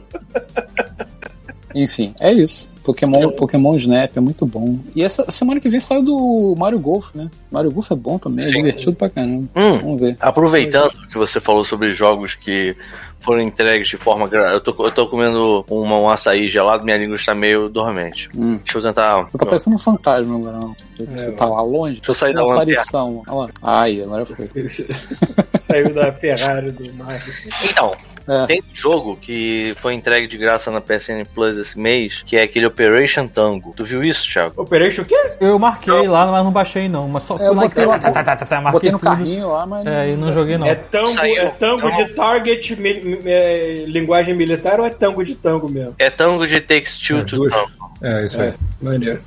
Enfim, 1.75 2.13
é 2.19 2.33
isso. 2.33 2.71
Pokémon, 2.83 3.29
Pokémon 3.31 3.75
Snap 3.77 4.17
é 4.17 4.19
muito 4.19 4.45
bom. 4.45 4.79
E 4.95 5.03
essa 5.03 5.29
semana 5.29 5.59
que 5.59 5.69
vem 5.69 5.79
saiu 5.79 6.03
do 6.03 6.55
Mario 6.57 6.79
Golf, 6.79 7.13
né? 7.13 7.29
Mario 7.51 7.71
Golf 7.71 7.91
é 7.91 7.95
bom 7.95 8.17
também, 8.17 8.43
é 8.43 8.49
Sim. 8.49 8.57
divertido 8.57 8.95
pra 8.95 9.09
caramba. 9.09 9.47
Hum, 9.55 9.77
Vamos 9.77 10.01
ver. 10.01 10.17
aproveitando 10.19 10.91
que 11.07 11.17
você 11.17 11.39
falou 11.39 11.63
sobre 11.63 11.93
jogos 11.93 12.33
que 12.35 12.75
foram 13.19 13.41
entregues 13.41 13.87
de 13.87 13.97
forma. 13.97 14.27
Eu 14.31 14.59
tô, 14.61 14.85
eu 14.85 14.91
tô 14.91 15.07
comendo 15.07 15.63
uma, 15.69 15.99
um 15.99 16.09
açaí 16.09 16.47
gelado, 16.49 16.83
minha 16.83 16.97
língua 16.97 17.15
está 17.15 17.35
meio 17.35 17.69
dormente. 17.69 18.29
Hum. 18.35 18.59
Deixa 18.63 18.79
eu 18.79 18.81
tentar. 18.81 19.23
Você 19.25 19.37
tá 19.37 19.45
parecendo 19.45 19.75
um 19.75 19.79
fantasma 19.79 20.35
agora, 20.35 20.57
não. 20.57 20.75
Você 21.15 21.31
tá 21.33 21.45
lá 21.45 21.61
longe. 21.61 21.97
Deixa 21.97 22.11
eu 22.11 22.15
sair 22.15 22.33
da 22.33 22.41
aparição. 22.41 23.21
Olha 23.27 23.37
lá. 23.37 23.49
Ai, 23.61 24.01
agora 24.01 24.25
foi. 24.25 24.49
Saiu 25.59 25.93
da 25.93 26.11
Ferrari 26.11 26.71
do 26.71 26.93
Mario. 26.95 27.33
Então, 27.69 27.91
É. 28.31 28.45
Tem 28.45 28.61
um 28.61 28.73
jogo 28.75 29.17
que 29.17 29.73
foi 29.77 29.93
entregue 29.93 30.25
de 30.27 30.37
graça 30.37 30.71
na 30.71 30.79
PSN 30.79 31.25
Plus 31.35 31.57
esse 31.57 31.77
mês, 31.77 32.23
que 32.25 32.37
é 32.37 32.43
aquele 32.43 32.65
Operation 32.65 33.27
Tango. 33.27 33.73
Tu 33.75 33.83
viu 33.83 34.03
isso, 34.03 34.29
Thiago? 34.31 34.53
Operation 34.61 35.01
o 35.01 35.05
quê? 35.05 35.15
Eu 35.41 35.59
marquei 35.59 36.07
lá, 36.07 36.25
mas 36.31 36.43
não 36.43 36.51
baixei 36.51 36.87
não. 36.87 37.07
Mas 37.09 37.23
só 37.23 37.37
É, 37.37 37.47
eu 37.47 37.51
e 37.51 37.55
botei 37.55 37.85
lá- 37.85 37.99
tá, 37.99 38.11
tá, 38.11 38.23
tá, 38.23 38.35
tá, 38.37 38.45
tá, 38.45 38.61
marquei 38.61 38.71
Botei 38.79 38.91
no 38.91 38.99
tudo. 38.99 39.09
carrinho 39.09 39.49
lá, 39.49 39.65
mas. 39.65 39.85
É, 39.85 40.09
e 40.11 40.15
não 40.15 40.31
joguei 40.31 40.57
não. 40.57 40.65
É 40.65 40.75
tango, 40.75 41.07
Saiu. 41.09 41.41
é 41.41 41.45
tango 41.49 41.89
Não. 41.89 41.95
de 41.97 42.05
target, 42.13 42.75
mi- 42.79 43.01
mi- 43.01 43.19
é, 43.25 43.83
linguagem 43.87 44.33
militar 44.33 44.79
ou 44.79 44.85
é 44.85 44.89
tango 44.89 45.23
de 45.25 45.35
tango 45.35 45.69
mesmo? 45.69 45.95
É 45.99 46.09
Tango 46.09 46.47
de 46.47 46.61
Takes 46.61 46.97
Two 46.99 47.19
É, 47.19 47.23
to. 47.23 47.49
Tango. 47.49 47.71
É, 48.03 48.25
isso 48.25 48.41
aí. 48.41 48.53
Maneiro. 48.81 49.21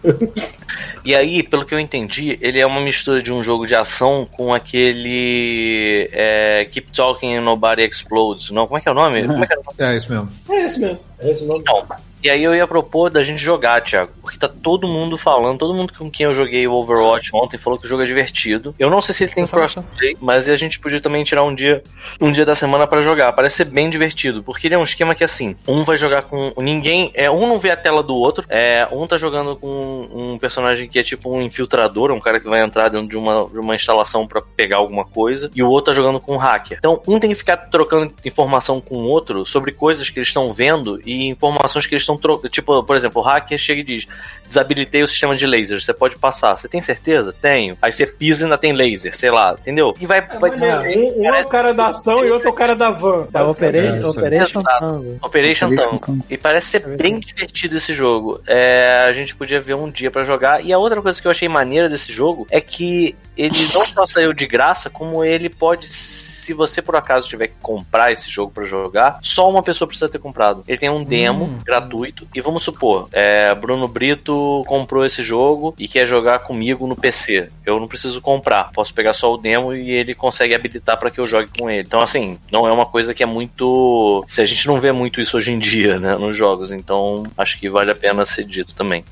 E 1.05 1.15
aí, 1.15 1.43
pelo 1.43 1.65
que 1.65 1.73
eu 1.75 1.79
entendi, 1.79 2.37
ele 2.41 2.61
é 2.61 2.67
uma 2.67 2.81
mistura 2.81 3.23
de 3.23 3.33
um 3.33 3.43
jogo 3.43 3.67
de 3.67 3.75
ação 3.75 4.27
com 4.37 4.53
aquele 4.53 6.09
é, 6.13 6.65
Keep 6.65 6.89
Talking 6.93 7.37
and 7.37 7.43
Nobody 7.43 7.83
Explodes. 7.87 8.51
Não, 8.51 8.67
como 8.67 8.79
é 8.79 8.81
que 8.81 8.89
é 8.89 8.93
o 8.95 9.03
nome? 9.03 9.27
Como 9.27 9.45
é 9.45 9.47
que 9.47 9.55
é 9.55 9.59
o 9.59 9.63
nome? 9.63 9.77
É 9.79 9.97
isso 9.97 10.11
mesmo. 10.11 10.29
É 10.49 10.67
esse 10.67 10.81
mesmo. 10.81 11.01
Esse 11.25 11.45
o 11.45 11.47
nome. 11.47 11.61
Então, 11.61 11.87
e 12.25 12.31
aí 12.31 12.43
eu 12.43 12.55
ia 12.55 12.67
propor 12.67 13.11
da 13.11 13.23
gente 13.23 13.39
jogar, 13.39 13.83
Thiago. 13.83 14.11
Porque 14.23 14.39
tá 14.39 14.49
todo 14.49 14.89
mundo 14.89 15.19
falando, 15.19 15.59
todo 15.59 15.75
mundo 15.75 15.93
com 15.93 16.11
quem 16.11 16.25
eu 16.25 16.33
joguei 16.33 16.67
o 16.67 16.73
Overwatch 16.73 17.29
ontem 17.35 17.59
falou 17.59 17.79
que 17.79 17.85
o 17.85 17.89
jogo 17.89 18.03
é 18.03 18.07
divertido. 18.07 18.75
Eu 18.79 18.89
não 18.89 19.03
sei 19.03 19.15
se 19.15 19.25
ele 19.25 19.33
tem 19.35 19.47
crossplay, 19.47 20.17
mas 20.19 20.49
a 20.49 20.57
gente 20.57 20.81
podia 20.81 21.03
também 21.03 21.23
tirar 21.23 21.43
um 21.43 21.55
dia, 21.55 21.83
um 22.19 22.33
dia 22.33 22.47
da 22.47 22.57
semana 22.57 22.87
pra 22.87 23.03
jogar. 23.03 23.31
Parece 23.35 23.57
ser 23.57 23.67
bem 23.67 23.91
divertido, 23.91 24.43
porque 24.43 24.67
ele 24.67 24.75
é 24.75 24.79
um 24.79 24.85
esquema 24.85 25.15
que 25.15 25.23
assim, 25.23 25.55
um 25.69 25.85
vai 25.85 25.99
jogar 25.99 26.23
com 26.23 26.51
ninguém, 26.57 27.11
é 27.13 27.31
um 27.31 27.47
não 27.47 27.59
vê 27.59 27.71
a 27.71 27.77
tela 27.77 28.03
do 28.03 28.15
outro, 28.15 28.47
é 28.49 28.89
um 28.91 29.07
tá 29.07 29.19
jogando 29.19 29.55
com 29.55 30.09
um 30.11 30.39
personagem 30.39 30.89
que 30.89 30.99
é 30.99 31.03
tipo 31.03 31.31
um 31.31 31.43
infiltrador, 31.43 32.11
um 32.11 32.21
cara 32.21 32.41
que 32.41 32.49
vai 32.49 32.63
entrar 32.63 32.89
dentro 32.89 33.07
de 33.07 33.19
uma, 33.19 33.47
de 33.53 33.59
uma 33.59 33.75
instalação 33.75 34.27
pra 34.27 34.41
pegar 34.57 34.79
alguma 34.79 35.05
coisa, 35.05 35.51
e 35.55 35.63
o 35.63 35.69
outro 35.69 35.93
tá 35.93 35.95
jogando 35.95 36.19
com 36.19 36.37
um 36.37 36.39
hacker. 36.39 36.79
Então, 36.79 37.03
um 37.07 37.21
tem 37.21 37.29
que 37.29 37.37
ficar 37.37 37.59
trocando 37.59 38.15
informação 38.25 38.81
com 38.81 38.95
o 38.97 39.09
outro 39.09 39.45
sobre 39.45 39.73
coisas 39.73 40.09
que 40.09 40.19
eles 40.19 40.29
estão 40.29 40.55
vendo 40.55 41.03
e 41.05 41.14
informações 41.23 41.87
que 41.87 41.95
eles 41.95 42.03
estão 42.03 42.17
trocando. 42.17 42.49
Tipo, 42.49 42.83
por 42.83 42.97
exemplo, 42.97 43.23
o 43.23 43.25
hacker 43.25 43.59
chega 43.59 43.81
e 43.81 43.85
diz: 43.85 44.07
desabilitei 44.47 45.03
o 45.03 45.09
sistema 45.09 45.35
de 45.35 45.47
laser, 45.47 45.81
você 45.81 45.95
pode 45.95 46.17
passar. 46.17 46.57
Você 46.57 46.69
tem 46.69 46.81
certeza? 46.81 47.33
Tenho. 47.33 47.77
Aí 47.81 47.93
você 47.93 48.07
pisa 48.07 48.43
e 48.43 48.45
ainda 48.45 48.59
tem 48.59 48.73
laser, 48.73 49.17
sei 49.17 49.31
lá, 49.31 49.55
entendeu? 49.59 49.95
E 50.01 50.07
vai, 50.07 50.21
vai 50.21 50.55
Maneiro. 50.55 51.01
Um, 51.01 51.23
um 51.23 51.35
é 51.35 51.43
o 51.43 51.49
cara 51.49 51.73
da 51.75 51.89
ação 51.89 52.25
e 52.25 52.31
outro 52.31 52.49
é 52.49 52.51
o 52.51 52.55
cara 52.55 52.75
da 52.75 52.91
van. 52.91 53.27
É 53.33 53.43
Operation, 53.43 53.89
É, 53.89 53.97
aí. 53.97 54.05
Operation. 54.05 54.63
Tango. 54.63 55.19
Operation 55.23 55.67
Operation 55.67 55.99
Tango. 55.99 56.25
E 56.29 56.37
parece 56.37 56.69
ser 56.69 56.87
bem 56.97 57.19
divertido 57.19 57.77
esse 57.77 57.93
jogo. 57.93 58.41
É, 58.47 59.07
a 59.09 59.13
gente 59.13 59.35
podia 59.35 59.61
ver 59.61 59.75
um 59.75 59.91
dia 59.91 60.11
pra 60.11 60.25
jogar. 60.25 60.65
E 60.65 60.73
a 60.73 60.79
outra 60.79 61.01
coisa 61.01 61.21
que 61.21 61.27
eu 61.27 61.31
achei 61.31 61.49
maneira 61.49 61.89
desse 61.89 62.13
jogo 62.13 62.47
é 62.51 62.61
que 62.61 63.17
ele 63.37 63.73
não 63.73 63.85
só 63.87 64.07
saiu 64.07 64.33
de 64.33 64.47
graça, 64.47 64.89
como 64.89 65.25
ele 65.25 65.49
pode, 65.49 65.89
se 65.89 66.53
você 66.53 66.81
por 66.81 66.95
acaso 66.95 67.29
tiver 67.29 67.49
que 67.49 67.55
comprar 67.61 68.13
esse 68.13 68.31
jogo 68.31 68.53
pra 68.53 68.65
jogar, 68.65 69.19
só 69.23 69.49
uma 69.49 69.63
pessoa 69.63 69.89
precisa 69.89 70.09
ter 70.09 70.19
comprado. 70.19 70.63
Ele 70.69 70.79
tem 70.79 70.91
um 70.95 71.05
demo 71.05 71.45
Hum. 71.47 71.59
gratuito. 71.65 72.27
E 72.35 72.41
vamos 72.41 72.63
supor, 72.63 73.09
é, 73.13 73.55
Bruno 73.55 73.87
Brito 73.89 74.63
comprou 74.67 75.05
esse 75.05 75.23
jogo 75.23 75.75
e 75.79 75.87
quer 75.89 76.07
jogar 76.07 76.41
comigo 76.41 76.87
no 76.87 76.97
PC. 76.97 77.49
Eu 77.65 77.79
não 77.81 77.89
preciso 77.89 78.21
comprar, 78.21 78.71
posso 78.73 78.93
pegar 78.95 79.15
só 79.15 79.33
o 79.33 79.37
demo 79.37 79.75
e 79.75 79.91
ele 79.91 80.15
consegue 80.15 80.55
habilitar 80.55 80.99
pra 80.99 81.11
que 81.11 81.19
eu 81.21 81.27
jogue 81.27 81.49
com 81.59 81.69
ele. 81.71 81.83
Então, 81.87 82.01
assim, 82.01 82.39
não 82.51 82.67
é 82.69 82.73
uma 82.73 82.87
coisa 82.87 83.13
que 83.15 83.23
é 83.23 83.27
muito. 83.27 84.25
Se 84.29 84.41
a 84.41 84.47
gente 84.47 84.67
não 84.67 84.81
vê 84.81 84.93
muito 84.93 85.21
isso 85.21 85.37
hoje 85.37 85.53
em 85.53 85.59
dia, 85.59 85.99
né, 85.99 86.15
nos 86.17 86.37
jogos. 86.37 86.71
Então, 86.71 87.25
acho 87.37 87.59
que 87.59 87.69
vale 87.69 87.91
a 87.91 87.95
pena 87.95 88.25
ser 88.27 88.45
dito 88.45 88.75
também. 88.75 89.05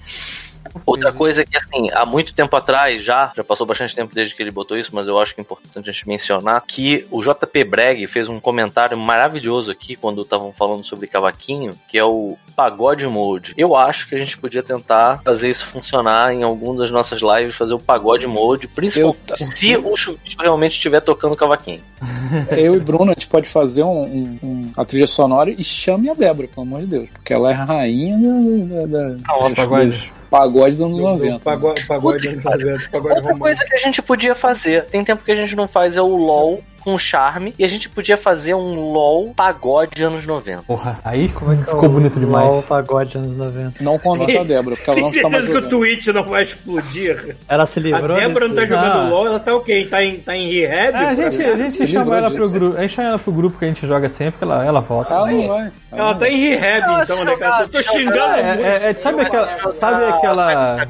Outra 0.86 1.12
coisa 1.12 1.42
é 1.42 1.44
que, 1.44 1.56
assim, 1.56 1.90
há 1.92 2.04
muito 2.04 2.34
tempo 2.34 2.54
atrás 2.56 3.02
já, 3.02 3.32
já 3.36 3.44
passou 3.44 3.66
bastante 3.66 3.94
tempo 3.94 4.14
desde 4.14 4.34
que 4.34 4.42
ele 4.42 4.50
botou 4.50 4.76
isso, 4.76 4.90
mas 4.94 5.06
eu 5.08 5.18
acho 5.18 5.34
que 5.34 5.40
é 5.40 5.42
importante 5.42 5.88
a 5.88 5.92
gente 5.92 6.08
mencionar 6.08 6.62
que 6.66 7.06
o 7.10 7.22
JP 7.22 7.64
Breg 7.64 8.06
fez 8.06 8.28
um 8.28 8.40
comentário 8.40 8.96
maravilhoso 8.96 9.70
aqui 9.70 9.96
quando 9.96 10.22
estavam 10.22 10.52
falando 10.52 10.84
sobre 10.84 11.06
cavaquinho, 11.06 11.72
que 11.88 11.98
é 11.98 12.04
o 12.04 12.36
pagode 12.56 13.06
mode. 13.06 13.54
Eu 13.56 13.74
acho 13.76 14.08
que 14.08 14.14
a 14.14 14.18
gente 14.18 14.36
podia 14.38 14.62
tentar 14.62 15.20
fazer 15.22 15.50
isso 15.50 15.66
funcionar 15.66 16.32
em 16.34 16.42
alguma 16.42 16.80
das 16.82 16.90
nossas 16.90 17.20
lives, 17.20 17.54
fazer 17.56 17.74
o 17.74 17.78
pagode 17.78 18.26
mode, 18.26 18.68
principalmente 18.68 19.18
Eu- 19.30 19.36
se 19.36 19.76
o 19.76 19.96
Chuvisco 19.96 20.42
realmente 20.42 20.72
estiver 20.72 21.00
tocando 21.00 21.36
cavaquinho. 21.36 21.80
Eu 22.56 22.74
e 22.76 22.80
Bruno, 22.80 23.10
a 23.10 23.14
gente 23.14 23.26
pode 23.26 23.48
fazer 23.48 23.82
um, 23.82 24.02
um- 24.02 24.38
um- 24.42 24.72
a 24.76 24.84
trilha 24.84 25.06
sonora 25.06 25.50
e 25.50 25.62
chame 25.62 26.08
a 26.10 26.14
Débora, 26.14 26.48
pelo 26.48 26.62
amor 26.66 26.80
de 26.80 26.86
Deus. 26.86 27.08
Porque 27.12 27.32
ela 27.32 27.50
é 27.50 27.54
a 27.54 27.64
rainha 27.64 28.18
da, 28.18 28.86
da, 28.86 28.86
da- 29.08 29.16
Ah, 29.28 29.48
dos- 29.84 30.12
pagode. 30.32 30.76
dos 30.76 30.78
pagodes 30.78 30.78
dos 30.78 30.86
anos 30.86 30.96
Do 30.96 31.02
90. 31.02 31.44
Pagode, 31.44 31.86
pagode, 31.86 32.28
anos 32.28 32.44
90, 32.44 32.88
pagode 32.90 32.96
Outra 32.96 33.20
romântico. 33.20 33.38
coisa 33.38 33.64
que 33.64 33.74
a 33.74 33.78
gente 33.78 34.02
podia 34.02 34.34
fazer, 34.34 34.86
tem 34.86 35.04
tempo 35.04 35.22
que 35.22 35.32
a 35.32 35.36
gente 35.36 35.54
não 35.54 35.68
faz, 35.68 35.96
é 35.96 36.02
o 36.02 36.16
LOL 36.16 36.62
com 36.82 36.98
charme, 36.98 37.54
e 37.58 37.64
a 37.64 37.68
gente 37.68 37.88
podia 37.88 38.16
fazer 38.16 38.54
um 38.54 38.74
LOL 38.92 39.32
pagode 39.34 40.02
anos 40.02 40.26
90. 40.26 40.62
Porra, 40.62 40.98
aí 41.04 41.28
ficou, 41.28 41.52
É 41.52 41.56
ficou 41.56 41.88
bonito 41.88 42.18
LOL 42.18 42.26
demais. 42.26 42.64
pagode 42.64 43.16
anos 43.18 43.36
90. 43.36 43.82
Não 43.82 43.98
contrata 43.98 44.40
a 44.40 44.44
Débora, 44.44 44.76
porque 44.76 44.90
ela 44.90 44.94
Tem 44.96 45.04
não 45.04 45.10
fica 45.10 45.28
mais 45.28 45.44
certeza 45.44 45.60
que 45.60 45.66
o. 45.66 45.78
Twitch 45.78 46.06
não 46.08 46.24
vai 46.24 46.42
explodir? 46.42 47.36
Ela 47.48 47.66
se 47.66 47.78
A 47.78 47.82
livrou. 47.82 48.16
Débora 48.16 48.48
não 48.48 48.54
tá 48.54 48.64
jogando 48.64 48.84
Ah. 48.98 49.08
LOL, 49.08 49.26
ela 49.26 49.40
tá 49.40 49.54
o 49.54 49.60
quê? 49.60 49.86
Tá 49.90 50.02
em, 50.04 50.18
tá 50.20 50.36
em 50.36 50.50
rehab? 50.52 50.94
Ah, 50.96 51.08
a 51.08 51.14
gente, 51.14 51.42
a 51.42 51.56
gente 51.56 51.70
Se 51.72 51.86
chama 51.86 52.16
ela 52.18 52.30
pro 52.30 52.50
grupo. 52.50 52.76
A 52.76 52.80
gente 52.82 52.94
chama 52.94 53.08
ela 53.08 53.18
pro 53.18 53.32
grupo 53.32 53.58
que 53.58 53.64
a 53.64 53.68
gente 53.68 53.86
joga 53.86 54.08
sempre, 54.08 54.38
que 54.38 54.44
ela, 54.44 54.64
ela 54.64 54.80
volta. 54.80 55.12
Ela 55.14 55.30
não 55.30 55.48
vai. 55.48 55.72
Ela 55.92 56.14
tá 56.14 56.28
em 56.28 56.38
rehab, 56.40 56.82
Ela 56.84 57.02
então, 57.02 57.24
né, 57.24 57.36
cara? 57.36 57.64
jogar- 57.66 57.82
xingando 57.82 58.18
É, 58.18 58.42
muito. 58.54 58.64
é, 58.66 58.90
é, 58.90 58.94
sabe 58.94 59.20
aquela. 59.22 59.68
Sabe 59.68 60.04
aquela. 60.04 60.86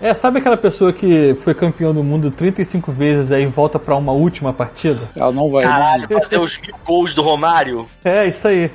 É, 0.00 0.14
sabe 0.14 0.38
aquela 0.38 0.56
pessoa 0.56 0.92
que 0.92 1.34
foi 1.42 1.54
campeão 1.54 1.92
do 1.92 2.02
mundo 2.02 2.30
35 2.30 2.90
vezes 2.92 3.30
aí 3.32 3.46
volta 3.46 3.78
pra 3.78 3.96
uma 3.96 4.12
última 4.12 4.52
partida? 4.52 5.00
Ela 5.18 5.29
não 5.32 5.48
vai. 5.50 5.64
Caralho, 5.64 6.08
fazer 6.08 6.38
os 6.38 6.58
mil 6.60 6.74
gols 6.84 7.14
do 7.14 7.22
Romário 7.22 7.86
É, 8.04 8.26
isso 8.28 8.48
aí. 8.48 8.70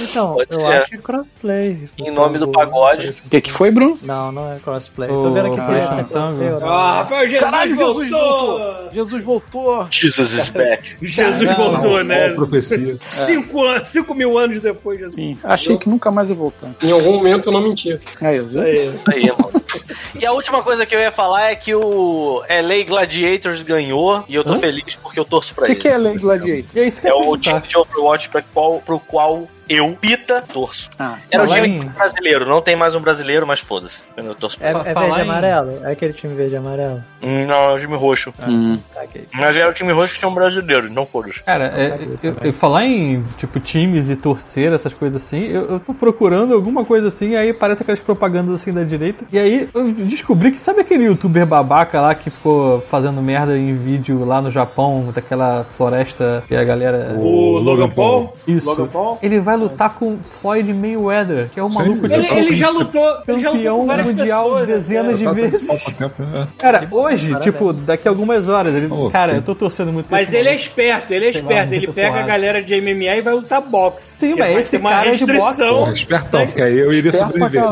Então, 0.00 0.34
Pode 0.34 0.52
eu 0.52 0.60
ser. 0.60 0.66
acho 0.66 0.90
que 0.90 0.98
crossplay. 0.98 1.88
em 1.98 2.10
nome 2.10 2.38
do 2.38 2.48
pagode. 2.50 3.14
O 3.24 3.28
que, 3.30 3.40
que 3.40 3.52
foi, 3.52 3.70
Bruno? 3.70 3.98
Não, 4.02 4.32
não 4.32 4.52
é 4.52 4.58
crossplay. 4.58 5.10
O 5.10 5.22
Tô 5.24 5.30
vendo 5.32 5.46
aqui 5.46 5.60
é 5.60 5.64
crossplay 5.64 6.52
ou 6.52 6.60
não. 6.60 6.68
Ah, 6.68 6.94
Rafael 6.98 7.28
Jesus 7.28 7.42
Caralho, 7.42 7.68
Jesus 7.74 8.10
voltou! 8.10 8.58
voltou! 8.58 8.90
Jesus 8.92 9.24
voltou! 9.24 9.86
Jesus 9.90 10.32
is 10.32 10.48
back. 10.50 10.96
Jesus 11.02 11.50
Não, 11.50 11.56
voltou, 11.56 11.90
Qual 11.90 12.04
né? 12.04 12.30
profecia? 12.30 12.96
Cinco, 13.00 13.62
anos, 13.64 13.88
cinco 13.88 14.14
mil 14.14 14.38
anos 14.38 14.62
depois, 14.62 14.98
Jesus. 14.98 15.14
Sim, 15.14 15.38
achei 15.44 15.76
que 15.76 15.88
nunca 15.88 16.10
mais 16.10 16.28
ia 16.28 16.34
voltar. 16.34 16.70
Em 16.82 16.90
algum 16.90 17.12
momento 17.14 17.48
eu 17.48 17.52
não 17.52 17.62
menti. 17.62 17.98
Aí, 18.20 18.40
viu? 18.40 18.62
Aí. 18.62 18.94
Aí, 19.12 19.26
mano. 19.30 19.52
E 20.18 20.24
a 20.26 20.32
última 20.32 20.62
coisa 20.62 20.86
que 20.86 20.94
eu 20.94 21.00
ia 21.00 21.10
falar 21.10 21.50
é 21.50 21.56
que 21.56 21.74
o 21.74 22.42
LA 22.48 22.84
Gladiators 22.86 23.62
ganhou 23.62 24.24
e 24.28 24.34
eu 24.34 24.44
tô 24.44 24.54
feliz 24.56 24.94
porque 24.96 25.13
eu 25.18 25.24
torço 25.24 25.54
pra 25.54 25.70
O 25.70 25.76
que, 25.76 25.88
é 25.88 25.96
Lei 25.96 26.16
Gladiator? 26.16 26.78
É 26.82 26.86
isso 26.86 27.00
que 27.00 27.08
É 27.08 27.14
o 27.14 27.36
time 27.36 27.60
de 27.60 27.76
Overwatch 27.76 28.28
pra 28.28 28.42
qual, 28.42 28.80
pro 28.80 28.98
qual 29.00 29.48
eu, 29.68 29.96
Pita, 30.00 30.42
torço. 30.42 30.88
Ah, 30.98 31.16
Era 31.32 31.44
o 31.44 31.46
time 31.46 31.68
em- 31.68 31.86
brasileiro, 31.88 32.46
não 32.46 32.60
tem 32.60 32.76
mais 32.76 32.94
um 32.94 33.00
brasileiro, 33.00 33.46
mas 33.46 33.60
foda-se. 33.60 34.02
Eu 34.16 34.34
torço 34.34 34.58
pra 34.58 34.68
É, 34.68 34.70
é 34.90 34.94
falar 34.94 35.06
verde 35.06 35.20
e 35.20 35.24
em- 35.24 35.30
amarelo? 35.30 35.70
É 35.84 35.92
aquele 35.92 36.12
time 36.12 36.34
verde 36.34 36.54
e 36.54 36.56
amarelo? 36.56 37.00
Não, 37.22 37.70
é 37.70 37.74
o 37.74 37.78
time 37.78 37.96
roxo. 37.96 38.32
hum. 38.46 38.78
Tá, 38.92 39.02
ok. 39.02 39.26
Mas 39.32 39.56
era 39.56 39.68
o 39.70 39.72
time 39.72 39.92
roxo 39.92 40.12
que 40.14 40.18
tinha 40.18 40.28
um 40.28 40.34
brasileiro, 40.34 40.90
não 40.90 41.06
foda-se. 41.06 41.42
Cara, 41.42 41.64
é, 41.76 41.98
eu, 42.22 42.36
eu- 42.42 42.52
falar 42.52 42.84
em 42.86 43.22
tipo 43.38 43.58
times 43.60 44.08
e 44.08 44.16
torcer, 44.16 44.72
essas 44.72 44.92
coisas 44.92 45.22
assim, 45.22 45.44
eu, 45.48 45.70
eu 45.70 45.80
tô 45.80 45.94
procurando 45.94 46.54
alguma 46.54 46.84
coisa 46.84 47.08
assim, 47.08 47.34
aí 47.36 47.52
parece 47.52 47.82
aquelas 47.82 48.00
propagandas 48.00 48.54
assim 48.54 48.72
da 48.72 48.84
direita. 48.84 49.24
E 49.32 49.38
aí 49.38 49.68
eu 49.74 49.92
descobri 49.92 50.50
que 50.52 50.58
sabe 50.60 50.80
aquele 50.80 51.04
youtuber 51.04 51.46
babaca 51.46 52.00
lá 52.00 52.14
que 52.14 52.30
ficou 52.30 52.80
fazendo 52.90 53.20
merda 53.22 53.56
em 53.56 53.76
vídeo 53.76 54.24
lá 54.24 54.40
no 54.42 54.50
Japão, 54.50 55.10
daquela 55.14 55.64
floresta 55.76 56.42
que 56.46 56.54
a 56.54 56.64
galera. 56.64 57.16
O 57.18 57.58
Logan 57.58 57.88
Paul? 57.90 58.32
Isso. 58.46 58.66
Logan 58.66 58.86
Paul? 58.88 59.18
Ele 59.22 59.40
vai 59.40 59.53
lutar 59.54 59.94
com 59.94 60.16
Floyd 60.40 60.72
Mayweather, 60.72 61.48
que 61.52 61.58
é 61.60 61.64
um 61.64 61.68
maluco 61.68 62.06
Ele, 62.06 62.22
tipo, 62.22 62.34
ele 62.34 62.54
já 62.54 62.68
lutou, 62.70 63.16
ele 63.28 63.38
já 63.40 63.48
lutou 63.50 63.52
campeão 63.52 63.78
com 63.80 63.86
várias 63.86 64.06
mundial 64.06 64.44
pessoas. 64.44 64.68
né? 64.68 64.74
dezenas 64.74 65.18
de 65.18 65.26
vezes. 65.28 65.60
tempo, 65.94 66.22
né? 66.22 66.48
Cara, 66.58 66.88
hoje, 66.90 67.34
tipo, 67.40 67.72
daqui 67.72 68.08
a 68.08 68.10
algumas 68.10 68.48
horas, 68.48 68.74
ele, 68.74 68.88
cara, 69.10 69.32
eu 69.34 69.42
tô 69.42 69.54
torcendo 69.54 69.92
muito 69.92 70.06
pra 70.08 70.18
Mas 70.18 70.32
ele 70.32 70.48
é 70.48 70.54
esperto, 70.54 71.12
ele 71.12 71.26
é 71.26 71.30
esperto. 71.30 71.72
Ele 71.74 71.86
pega 71.88 72.20
a 72.20 72.22
galera 72.22 72.62
de 72.62 72.80
MMA 72.80 73.16
e 73.16 73.20
vai 73.22 73.34
lutar 73.34 73.60
boxe. 73.60 74.16
Sim, 74.18 74.34
mas 74.38 74.52
vai 74.52 74.60
esse 74.62 74.78
cara 74.78 75.08
é 75.08 75.12
de 75.12 75.26
boxe. 75.26 75.62
Porra, 75.68 75.92
espertão, 75.92 76.46
porque 76.46 76.62
aí 76.62 76.78
eu 76.78 76.92
iria 76.92 77.12
sobreviver. 77.12 77.62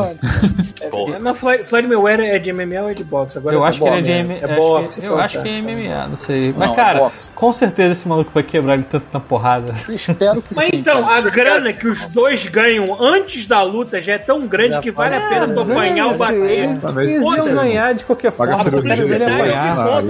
Porra. 0.89 1.19
Mas 1.19 1.37
Floyd, 1.37 1.63
Floyd 1.65 1.87
Mayweather 1.87 2.25
é 2.25 2.39
de 2.39 2.51
MMA 2.53 2.81
ou 2.81 2.89
é 2.89 2.93
de 2.93 3.03
boxe? 3.03 3.37
Agora 3.37 3.55
Eu 3.55 3.61
tá 3.61 3.67
acho 3.67 3.79
que 3.79 3.87
ele 3.87 3.97
é 3.97 4.01
de 4.01 4.11
M- 4.11 4.33
É 4.41 4.45
acho 4.45 4.55
boxe. 4.55 5.03
Eu 5.03 5.17
acho 5.19 5.41
que 5.41 5.49
é 5.49 5.61
MMA, 5.61 6.07
não 6.07 6.17
sei. 6.17 6.53
Mas, 6.57 6.67
Não, 6.69 6.75
cara, 6.75 7.11
com 7.33 7.53
certeza 7.53 7.93
esse 7.93 8.07
maluco 8.07 8.31
vai 8.33 8.43
quebrar 8.43 8.73
ele 8.75 8.83
tanto 8.83 9.05
na 9.13 9.19
porrada. 9.19 9.73
Espero 9.89 10.41
que 10.41 10.53
Mas 10.55 10.65
sim. 10.65 10.71
então, 10.73 11.03
cara. 11.03 11.27
a 11.27 11.29
grana 11.31 11.72
que 11.73 11.87
os 11.87 12.05
dois 12.07 12.45
ganham 12.47 13.01
antes 13.03 13.45
da 13.45 13.61
luta 13.63 14.01
já 14.01 14.13
é 14.13 14.17
tão 14.17 14.47
grande 14.47 14.69
Já 14.73 14.81
que 14.81 14.91
vale 14.91 15.15
a 15.15 15.19
pode- 15.19 15.33
pena 15.33 15.47
tu 15.53 15.59
apanhar 15.61 16.07
ou 16.07 16.17
bater. 16.17 16.69
Eles 17.01 17.21
iam 17.21 17.55
ganhar 17.55 17.93
de 17.93 18.03
qualquer 18.05 18.31
Paga 18.31 18.55
forma, 18.57 18.69
eu 18.77 18.81
só 18.81 18.87
quero 18.87 19.07
ver 19.07 19.15
ele 19.21 19.23
apanhar. 19.25 20.03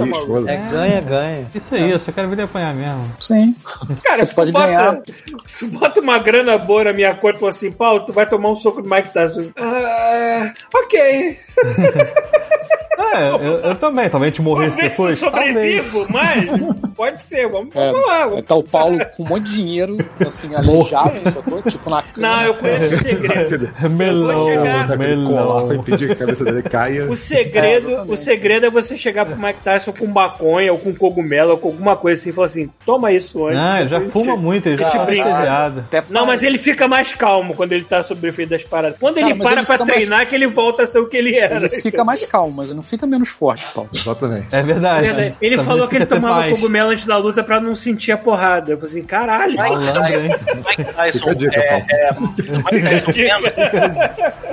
É 0.46 0.56
ganha, 0.70 1.00
ganha. 1.00 1.46
Isso 1.54 1.74
aí, 1.74 1.90
eu 1.90 1.98
só 1.98 2.12
quero 2.12 2.28
ver 2.28 2.34
ele 2.34 2.42
apanhar 2.42 2.74
mesmo. 2.74 3.10
Sim. 3.20 3.54
Cara, 4.02 4.18
Você 4.18 4.26
se 4.26 4.34
pode 4.34 4.50
tu 4.52 4.54
bota, 4.54 4.66
ganhar. 4.66 5.02
Se 5.44 5.66
bota 5.66 6.00
uma 6.00 6.18
grana 6.18 6.58
boa 6.58 6.84
na 6.84 6.92
minha 6.92 7.14
conta 7.16 7.36
e 7.36 7.40
fala 7.40 7.50
assim, 7.50 7.72
Paulo, 7.72 8.00
tu 8.06 8.12
vai 8.12 8.26
tomar 8.26 8.50
um 8.50 8.56
soco 8.56 8.82
do 8.82 8.88
Mike 8.88 9.12
Tyson. 9.12 9.50
Ah, 9.58 10.52
ok. 10.74 11.38
É, 12.98 13.28
eu, 13.30 13.38
eu 13.58 13.74
também. 13.76 14.08
Talvez 14.08 14.28
a 14.28 14.30
gente 14.32 14.42
morresse 14.42 14.76
Talvez 14.78 14.84
eu 14.86 14.90
depois. 14.90 15.20
Talvez. 15.20 15.84
sobrevivo, 15.84 16.06
mas 16.10 16.90
pode 16.96 17.22
ser. 17.22 17.48
Vamos, 17.48 17.74
É, 17.74 17.90
vamos 17.92 18.08
lá. 18.08 18.26
Vamos- 18.26 18.42
tá 18.44 18.54
o 18.54 18.62
Paulo 18.62 18.98
com 19.16 19.22
um 19.22 19.28
monte 19.28 19.44
de 19.44 19.54
dinheiro, 19.54 19.96
assim, 20.20 20.54
aleijado, 20.54 21.30
sacou? 21.32 21.62
Tipo 21.62 21.90
na 21.90 22.02
cama. 22.02 22.28
Não, 22.28 22.42
eu 22.44 22.54
conheço 22.54 22.94
o 22.94 22.98
segredo. 23.02 23.70
Melão, 23.90 24.46
chegar- 24.46 24.64
colar 24.64 24.86
pra 24.86 24.96
melão. 24.96 25.74
impedir 25.74 26.06
que 26.08 26.12
a 26.12 26.16
cabeça 26.16 26.44
dele 26.44 26.62
caia. 26.62 27.04
O 27.10 27.16
segredo, 27.16 28.02
o 28.12 28.16
segredo 28.16 28.66
é 28.66 28.70
você 28.70 28.96
chegar 28.96 29.26
pro 29.26 29.36
Mike 29.36 29.62
Tyson 29.62 29.92
com 29.92 30.06
maconha 30.06 30.72
ou 30.72 30.78
com 30.78 30.94
cogumelo 30.94 31.52
ou 31.52 31.58
com 31.58 31.68
alguma 31.68 31.96
coisa 31.96 32.20
assim 32.20 32.30
e 32.30 32.32
falar 32.32 32.46
assim: 32.46 32.70
toma 32.84 33.12
isso 33.12 33.46
antes. 33.46 33.58
Não, 33.60 33.76
ele 33.78 33.88
já 33.88 34.00
fuma 34.02 34.34
te- 34.34 34.38
muito, 34.40 34.66
ele 34.66 34.76
já 34.78 34.88
te 34.90 34.96
tá 34.96 35.04
brinca. 35.04 35.68
Até 35.78 36.02
Não, 36.10 36.26
mas 36.26 36.42
ele 36.42 36.58
fica 36.58 36.86
mais 36.88 37.14
calmo 37.14 37.54
quando 37.54 37.72
ele 37.72 37.84
tá 37.84 38.02
sob 38.02 38.24
o 38.26 38.28
efeito 38.28 38.50
das 38.50 38.62
paradas. 38.64 38.98
Quando 38.98 39.16
Cara, 39.16 39.30
ele 39.30 39.38
para 39.38 39.52
ele 39.56 39.66
pra 39.66 39.74
fica 39.74 39.84
mais- 39.84 39.94
treinar, 39.94 40.28
que 40.28 40.34
ele 40.34 40.46
volta 40.46 40.82
a 40.82 40.86
ser 40.86 40.98
o 40.98 41.06
que 41.08 41.16
ele 41.16 41.36
era. 41.36 41.56
Ele 41.56 41.68
fica 41.68 42.04
mais 42.04 42.24
calmo, 42.26 42.54
mas 42.56 42.66
ele 42.68 42.76
não 42.76 42.82
fica 42.84 43.06
menos 43.06 43.28
forte, 43.28 43.66
Paulo. 43.74 43.90
Exatamente. 43.92 44.46
É 44.52 44.62
verdade. 44.62 45.06
Verdade. 45.06 45.36
Ele 45.40 45.56
Também 45.56 45.66
falou 45.66 45.88
que 45.88 45.96
ele 45.96 46.06
tomava 46.06 46.34
mais. 46.40 46.54
cogumelo 46.54 46.90
antes 46.90 47.04
da 47.06 47.16
luta 47.16 47.42
pra 47.42 47.60
não 47.60 47.74
sentir 47.74 48.12
a 48.12 48.18
porrada. 48.18 48.72
Eu 48.72 48.76
falei 48.78 48.92
assim, 48.92 49.04
caralho. 49.04 49.54
Mike 49.54 50.92
Tyson 50.92 51.30
a 51.30 51.34
dica, 51.34 51.56
é, 51.60 51.78
é, 51.90 52.10
Mike 52.12 53.04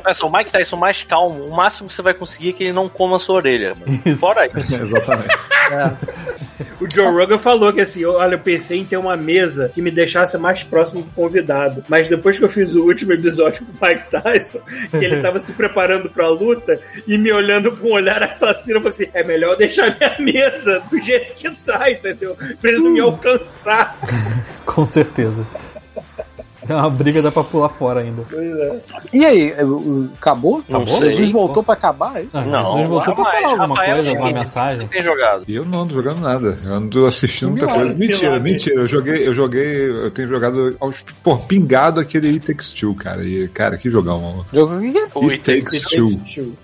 Tyson 0.03 0.29
Mike 0.33 0.51
Tyson 0.51 0.77
mais 0.77 1.03
calmo, 1.03 1.45
o 1.45 1.55
máximo 1.55 1.87
que 1.89 1.95
você 1.95 2.01
vai 2.01 2.13
conseguir 2.13 2.49
é 2.49 2.53
que 2.53 2.63
ele 2.63 2.73
não 2.73 2.87
coma 2.89 3.17
a 3.17 3.19
sua 3.19 3.35
orelha. 3.35 3.73
mano. 3.75 4.17
Fora 4.17 4.45
isso. 4.47 4.75
Exatamente. 4.81 5.37
O 6.79 6.89
Joe 6.91 7.11
Rogan 7.11 7.37
falou 7.37 7.71
que 7.71 7.81
assim, 7.81 8.03
olha, 8.05 8.35
eu 8.35 8.39
pensei 8.39 8.79
em 8.79 8.85
ter 8.85 8.97
uma 8.97 9.15
mesa 9.15 9.71
que 9.73 9.81
me 9.81 9.91
deixasse 9.91 10.37
mais 10.37 10.63
próximo 10.63 11.03
do 11.03 11.13
convidado. 11.13 11.83
Mas 11.87 12.07
depois 12.07 12.37
que 12.37 12.43
eu 12.43 12.49
fiz 12.49 12.75
o 12.75 12.83
último 12.83 13.13
episódio 13.13 13.65
com 13.65 13.71
o 13.71 13.87
Mike 13.87 14.09
Tyson, 14.09 14.59
que 14.89 15.05
ele 15.05 15.21
tava 15.21 15.39
se 15.39 15.53
preparando 15.53 16.09
pra 16.09 16.27
luta 16.29 16.79
e 17.07 17.17
me 17.17 17.31
olhando 17.31 17.71
com 17.75 17.89
um 17.89 17.93
olhar 17.93 18.21
assassino, 18.23 18.77
eu 18.77 18.81
falei 18.81 18.95
assim: 18.95 19.11
é 19.13 19.23
melhor 19.23 19.55
deixar 19.55 19.95
minha 19.97 20.15
mesa 20.19 20.81
do 20.89 20.99
jeito 20.99 21.33
que 21.33 21.51
tá, 21.63 21.89
entendeu? 21.91 22.35
Pra 22.59 22.71
ele 22.71 22.79
não 22.79 22.91
me 22.91 22.99
alcançar. 22.99 23.97
Com 24.65 24.87
certeza. 24.87 25.45
É 26.71 26.75
uma 26.75 26.89
briga, 26.89 27.21
dá 27.21 27.31
pra 27.31 27.43
pular 27.43 27.69
fora 27.69 28.01
ainda. 28.01 28.23
Pois 28.29 28.57
é. 28.57 28.79
E 29.13 29.25
aí, 29.25 29.53
o- 29.63 30.09
acabou? 30.17 30.63
Não 30.69 30.81
Acabou? 30.81 30.99
sei. 30.99 31.11
Jesus 31.11 31.29
voltou 31.31 31.63
pra 31.63 31.73
acabar? 31.73 32.17
É 32.17 32.21
isso? 32.23 32.37
Ah, 32.37 32.41
Não, 32.45 32.71
Jesus 32.73 32.87
voltou 32.87 33.15
pra 33.15 33.25
falar 33.25 33.47
alguma 33.49 33.67
Rafael, 33.75 33.95
coisa, 33.95 34.09
é 34.09 34.13
alguma 34.15 34.31
mensagem. 34.39 34.87
Tem 34.87 35.01
jogado. 35.03 35.43
E 35.47 35.55
eu 35.55 35.65
não 35.65 35.81
ando 35.81 35.93
jogando 35.93 36.21
nada. 36.21 36.57
Eu 36.65 36.73
ando 36.73 37.05
assistindo 37.05 37.51
muita 37.51 37.65
Milagre, 37.65 37.85
coisa. 37.87 37.99
Mentira, 37.99 38.29
milagre. 38.31 38.51
mentira. 38.51 38.75
Eu 38.81 38.87
joguei, 38.87 39.27
eu 39.27 39.33
joguei, 39.35 39.89
eu 39.89 40.11
tenho 40.11 40.27
jogado 40.29 40.75
aos, 40.79 41.03
pô, 41.23 41.37
pingado 41.37 41.99
aquele 41.99 42.29
It 42.29 42.45
Takes 42.47 42.71
Two, 42.71 42.93
cara. 42.95 43.23
E, 43.23 43.47
cara, 43.49 43.77
que 43.77 43.89
jogão, 43.89 44.19
mano. 44.21 44.45
Jogo 44.53 44.75
o 44.75 44.81
que 44.81 44.91
que 44.91 44.97
é? 44.97 45.07
O 45.15 45.29
It 45.29 45.39
Takes 45.61 45.81
Two. 45.81 46.09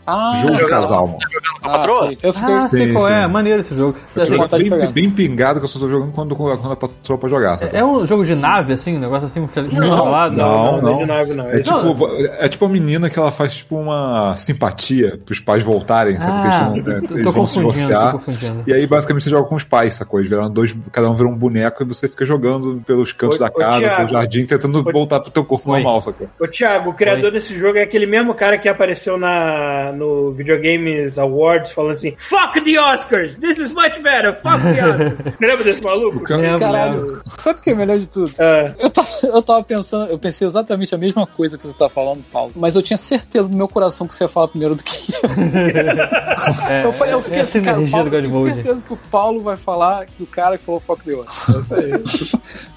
Ah, 0.06 0.40
Jogo 0.42 0.54
de 0.54 0.62
jogando- 0.62 0.70
casal, 0.82 1.08
mano. 1.08 1.20
Com 1.62 1.68
a 1.68 1.72
patroa? 1.72 2.14
eu 2.22 2.34
fiquei... 2.34 2.54
Ah, 2.56 2.70
sei 2.70 2.88
Sim, 2.88 2.94
qual 2.94 3.10
é. 3.10 3.26
sim. 3.26 3.32
Maneiro 3.32 3.60
esse 3.62 3.76
jogo. 3.78 3.98
Eu 4.16 4.24
Assim, 4.44 4.70
bem, 4.70 4.92
bem 4.92 5.10
pingado 5.12 5.60
que 5.60 5.66
eu 5.66 5.70
só 5.70 5.80
tô 5.80 5.90
jogando 5.90 6.12
quando, 6.12 6.36
quando 6.36 6.72
a 6.72 6.76
patroa 6.76 7.30
jogar, 7.30 7.58
sabe? 7.58 7.76
é 7.76 7.84
um 7.84 8.06
jogo 8.06 8.24
de 8.24 8.36
nave, 8.36 8.74
assim, 8.74 8.96
um 8.96 9.00
negócio 9.00 9.26
assim, 9.26 9.46
que 9.48 9.60
Não, 10.06 10.82
não, 10.82 10.82
não 10.82 10.94
é 10.94 10.98
de 10.98 11.06
nave, 11.06 11.34
não. 11.34 11.50
É 11.50 11.60
tipo, 11.60 12.08
é 12.40 12.48
tipo 12.50 12.66
a 12.66 12.70
menina 12.70 13.10
que 13.10 13.18
ela 13.20 13.32
faz 13.32 13.56
tipo 13.58 13.76
uma 13.78 14.36
simpatia 14.38 15.20
pros 15.26 15.40
pais 15.40 15.64
voltarem, 15.64 16.18
sabe? 16.20 16.32
Porque 16.32 16.48
Ah, 16.48 16.72
eles, 16.74 16.84
tão- 16.86 16.94
é, 16.94 17.02
tô- 17.02 17.14
eles 17.14 17.24
tô 17.26 17.32
vão 17.32 17.48
se 17.48 17.62
confundindo, 17.62 17.88
divorciar. 17.88 18.56
E 18.68 18.74
aí, 18.74 18.86
basicamente, 18.88 19.24
você 19.24 19.30
joga 19.30 19.48
com 19.48 19.56
os 19.56 19.64
pais, 19.64 19.96
sacou? 19.96 20.20
Eles 20.20 20.30
viraram 20.30 20.50
dois, 20.50 20.76
cada 20.92 21.10
um 21.10 21.16
vira 21.16 21.28
um 21.30 21.36
boneco 21.36 21.84
e 21.84 21.86
você 21.86 22.08
fica 22.08 22.26
jogando 22.26 22.82
pelos 22.86 23.12
cantos 23.14 23.38
Ô- 23.38 23.40
da 23.40 23.48
ô, 23.48 23.52
casa, 23.52 23.80
Thiago. 23.80 23.96
pelo 23.98 24.10
jardim, 24.10 24.46
tentando 24.46 24.80
Ô- 24.80 24.92
voltar 24.92 25.20
pro 25.20 25.32
teu 25.32 25.44
corpo 25.44 25.72
Oi. 25.72 25.80
normal, 25.82 26.02
sacou? 26.02 26.28
Ô, 26.40 26.48
Thiago, 26.48 26.90
o 26.90 26.94
criador 26.94 27.32
desse 27.32 27.56
jogo 27.58 27.78
é 27.78 27.84
aquele 27.84 28.06
mesmo 28.06 28.34
cara 28.34 28.58
que 28.58 28.68
apareceu 28.70 29.18
na, 29.18 29.92
no 29.94 30.32
Videogames 30.34 31.18
Awards 31.18 31.72
falando 31.72 31.94
assim: 31.94 32.14
Fuck 32.18 32.62
the 32.62 32.80
Oscars! 32.80 33.36
This 33.36 33.58
is 33.58 33.72
much 33.74 34.02
better! 34.02 34.34
Fuck 34.36 34.62
the 34.62 34.86
Oscars! 34.88 35.18
Você 35.38 35.46
lembra 35.46 35.64
desse 35.64 35.84
maluco? 35.84 36.24
Caralho, 36.24 37.22
sabe 37.34 37.60
o 37.60 37.62
que 37.62 37.70
é 37.72 37.76
melhor 37.76 37.98
de 38.00 38.08
tudo? 38.08 38.32
Ah, 38.40 38.74
Eu 38.80 38.90
tava, 38.90 39.08
eu 39.24 39.42
tava 39.42 39.64
pensando, 39.64 39.87
eu 39.96 40.18
pensei 40.20 40.48
exatamente 40.48 40.94
a 40.94 40.98
mesma 40.98 41.26
coisa 41.26 41.58
que 41.58 41.66
você 41.68 41.74
tá 41.78 41.88
falando, 41.90 42.24
Paulo. 42.32 42.52
Mas 42.56 42.76
eu 42.76 42.82
tinha 42.82 42.98
certeza 42.98 43.50
no 43.50 43.56
meu 43.56 43.68
coração 43.68 44.08
que 44.08 44.16
você 44.16 44.24
ia 44.24 44.28
falar 44.30 44.48
primeiro 44.50 44.76
do 44.76 44.84
que 44.84 45.14
eu. 45.14 45.22
É, 46.70 46.86
Eu, 46.86 46.94
falei- 46.94 47.14
eu 47.14 47.22
fiquei 47.22 47.40
é 47.40 47.42
assim, 47.42 47.62
cara, 47.62 47.78
Paulo, 47.90 48.10
do 48.10 48.16
eu 48.16 48.22
tenho 48.22 48.54
certeza 48.54 48.86
que 48.86 48.94
o 48.94 48.98
Paulo 49.12 49.42
vai 49.42 49.58
falar 49.58 50.06
do 50.20 50.26
cara 50.26 50.58
que 50.58 50.64
falou 50.64 50.80
Fuck 50.80 51.04
the 51.04 51.16
Oscar. 51.16 51.56
é 51.56 51.60
isso 51.60 51.76
aí. 51.76 51.92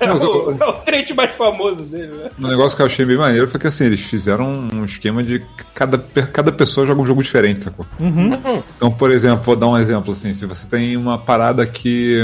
É 0.00 0.12
o, 0.12 0.50
é 0.52 1.12
o 1.12 1.16
mais 1.16 1.34
famoso 1.34 1.82
dele, 1.84 2.12
né? 2.16 2.30
Um 2.38 2.48
negócio 2.48 2.76
que 2.76 2.82
eu 2.82 2.86
achei 2.86 3.04
bem 3.04 3.16
maneiro 3.16 3.48
foi 3.48 3.60
que 3.60 3.66
assim, 3.66 3.84
eles 3.84 4.00
fizeram 4.00 4.52
um 4.74 4.84
esquema 4.84 5.22
de 5.22 5.42
cada, 5.74 5.98
cada 5.98 6.50
pessoa 6.52 6.86
joga 6.86 7.00
um 7.00 7.06
jogo 7.06 7.22
diferente, 7.22 7.64
sacou? 7.64 7.86
Então, 8.76 8.90
por 8.90 9.10
exemplo, 9.10 9.42
vou 9.44 9.56
dar 9.56 9.68
um 9.68 9.78
exemplo 9.78 10.12
assim, 10.12 10.32
se 10.34 10.46
você 10.46 10.66
tem 10.68 10.96
uma 10.96 11.18
parada 11.18 11.66
que. 11.66 12.18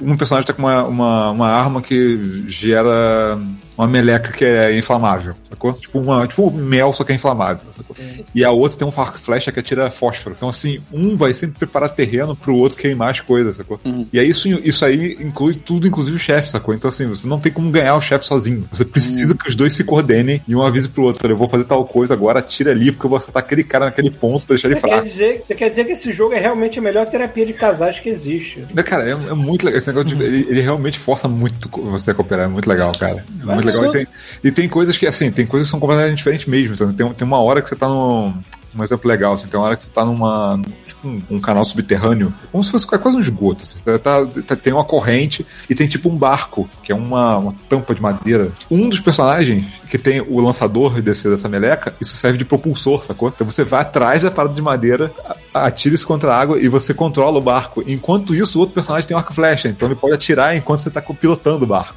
Um 0.00 0.16
personagem 0.16 0.46
tá 0.46 0.52
com 0.52 0.62
uma, 0.62 0.84
uma, 0.84 1.30
uma 1.30 1.48
arma 1.48 1.82
que 1.82 2.44
gera 2.48 3.38
uma 3.76 3.86
meleca 3.86 4.32
que 4.32 4.44
é 4.44 4.76
inflamável, 4.76 5.34
sacou? 5.48 5.72
Tipo, 5.74 5.98
uma, 5.98 6.26
tipo 6.26 6.48
um 6.48 6.50
mel, 6.50 6.92
só 6.92 7.04
que 7.04 7.12
é 7.12 7.14
inflamável, 7.14 7.66
sacou? 7.72 7.94
E 8.34 8.44
a 8.44 8.50
outra 8.50 8.78
tem 8.78 8.88
um 8.88 8.92
flecha 8.92 9.52
que 9.52 9.60
atira 9.60 9.90
fósforo. 9.90 10.34
Então, 10.36 10.48
assim, 10.48 10.80
um 10.92 11.16
vai 11.16 11.34
sempre 11.34 11.58
preparar 11.58 11.90
terreno 11.90 12.34
pro 12.34 12.56
outro 12.56 12.78
queimar 12.78 13.10
as 13.10 13.20
coisas, 13.20 13.56
sacou? 13.56 13.78
E 14.12 14.18
aí 14.18 14.28
isso, 14.28 14.48
isso 14.48 14.84
aí 14.84 15.16
inclui 15.20 15.54
tudo, 15.54 15.86
inclusive 15.86 16.16
o 16.16 16.20
chefe, 16.20 16.50
sacou? 16.50 16.74
Então, 16.74 16.88
assim, 16.88 17.06
você 17.06 17.28
não 17.28 17.38
tem 17.38 17.52
como 17.52 17.70
ganhar 17.70 17.96
o 17.96 18.00
chefe 18.00 18.26
sozinho. 18.26 18.66
Você 18.70 18.84
precisa 18.84 19.34
que 19.34 19.48
os 19.48 19.54
dois 19.54 19.74
se 19.74 19.84
coordenem 19.84 20.40
e 20.48 20.56
um 20.56 20.62
avise 20.62 20.88
pro 20.88 21.02
outro, 21.02 21.30
eu 21.30 21.36
vou 21.36 21.48
fazer 21.48 21.64
tal 21.64 21.84
coisa 21.84 22.14
agora, 22.14 22.38
atira 22.38 22.70
ali, 22.70 22.92
porque 22.92 23.06
eu 23.06 23.10
vou 23.10 23.18
acertar 23.18 23.42
aquele 23.42 23.64
cara 23.64 23.86
naquele 23.86 24.10
ponto, 24.10 24.46
deixar 24.46 24.68
ele 24.68 24.76
Você 24.76 24.80
quer, 24.80 24.88
fraco. 24.88 25.04
dizer, 25.04 25.44
você 25.46 25.54
quer 25.54 25.68
dizer 25.68 25.84
que 25.84 25.92
esse 25.92 26.12
jogo 26.12 26.34
é 26.34 26.38
realmente 26.38 26.78
a 26.78 26.82
melhor 26.82 27.06
terapia 27.06 27.44
de 27.44 27.52
casais 27.52 27.98
que 27.98 28.08
existe. 28.08 28.66
Cara, 28.84 29.08
é, 29.08 29.12
é 29.12 29.34
muito 29.34 29.55
legal. 29.64 29.78
Esse 29.78 29.88
negócio 29.88 30.08
de, 30.08 30.22
ele, 30.22 30.46
ele 30.48 30.60
realmente 30.60 30.98
força 30.98 31.26
muito 31.28 31.68
você 31.82 32.10
a 32.10 32.14
cooperar. 32.14 32.46
É 32.46 32.48
muito 32.48 32.68
legal, 32.68 32.92
cara. 32.98 33.24
É 33.40 33.44
muito 33.44 33.66
legal. 33.66 33.86
E 33.86 33.92
tem, 33.92 34.06
e 34.44 34.50
tem 34.50 34.68
coisas 34.68 34.98
que, 34.98 35.06
assim, 35.06 35.30
tem 35.30 35.46
coisas 35.46 35.68
que 35.68 35.70
são 35.70 35.80
completamente 35.80 36.18
diferentes 36.18 36.46
mesmo. 36.46 36.74
Então, 36.74 36.92
tem, 36.92 37.12
tem 37.14 37.26
uma 37.26 37.40
hora 37.40 37.62
que 37.62 37.68
você 37.68 37.76
tá 37.76 37.88
num. 37.88 38.34
Um 38.78 38.82
exemplo 38.84 39.08
legal, 39.08 39.32
assim, 39.34 39.48
tem 39.48 39.58
uma 39.58 39.66
hora 39.66 39.76
que 39.76 39.82
você 39.84 39.90
tá 39.90 40.04
numa. 40.04 40.60
Tipo, 40.86 41.08
um, 41.08 41.22
um 41.30 41.40
canal 41.40 41.64
subterrâneo, 41.64 42.32
como 42.50 42.62
se 42.64 42.70
fosse 42.70 42.86
quase 42.86 43.16
um 43.16 43.20
esgoto. 43.20 43.62
Assim, 43.62 43.78
você 43.78 43.98
tá, 43.98 44.26
tá- 44.46 44.56
tem 44.56 44.72
uma 44.72 44.84
corrente 44.84 45.46
e 45.68 45.74
tem 45.74 45.86
tipo 45.86 46.08
um 46.08 46.16
barco, 46.16 46.68
que 46.82 46.92
é 46.92 46.94
uma, 46.94 47.36
uma 47.38 47.54
tampa 47.68 47.94
de 47.94 48.02
madeira. 48.02 48.50
Um 48.70 48.88
dos 48.88 49.00
personagens 49.00 49.66
que 49.88 49.98
tem 49.98 50.20
o 50.20 50.40
lançador 50.40 51.00
desse, 51.00 51.28
dessa 51.28 51.48
meleca, 51.48 51.94
isso 52.00 52.16
serve 52.16 52.38
de 52.38 52.44
propulsor, 52.44 53.04
sacou? 53.04 53.28
Então 53.28 53.48
você 53.48 53.64
vai 53.64 53.82
atrás 53.82 54.22
da 54.22 54.30
parada 54.30 54.54
de 54.54 54.62
madeira, 54.62 55.12
atira 55.54 55.94
isso 55.94 56.06
contra 56.06 56.34
a 56.34 56.38
água 56.40 56.58
e 56.60 56.68
você 56.68 56.92
controla 56.92 57.38
o 57.38 57.42
barco. 57.42 57.82
Enquanto 57.86 58.34
isso, 58.34 58.58
o 58.58 58.60
outro 58.60 58.74
personagem 58.74 59.06
tem 59.06 59.16
um 59.16 59.20
arco 59.20 59.32
flecha, 59.32 59.68
então 59.68 59.88
ele 59.88 59.94
pode 59.96 60.14
atirar 60.14 60.56
enquanto 60.56 60.80
você 60.80 60.90
tá 60.90 61.00
pilotando 61.00 61.64
o 61.64 61.66
barco. 61.68 61.94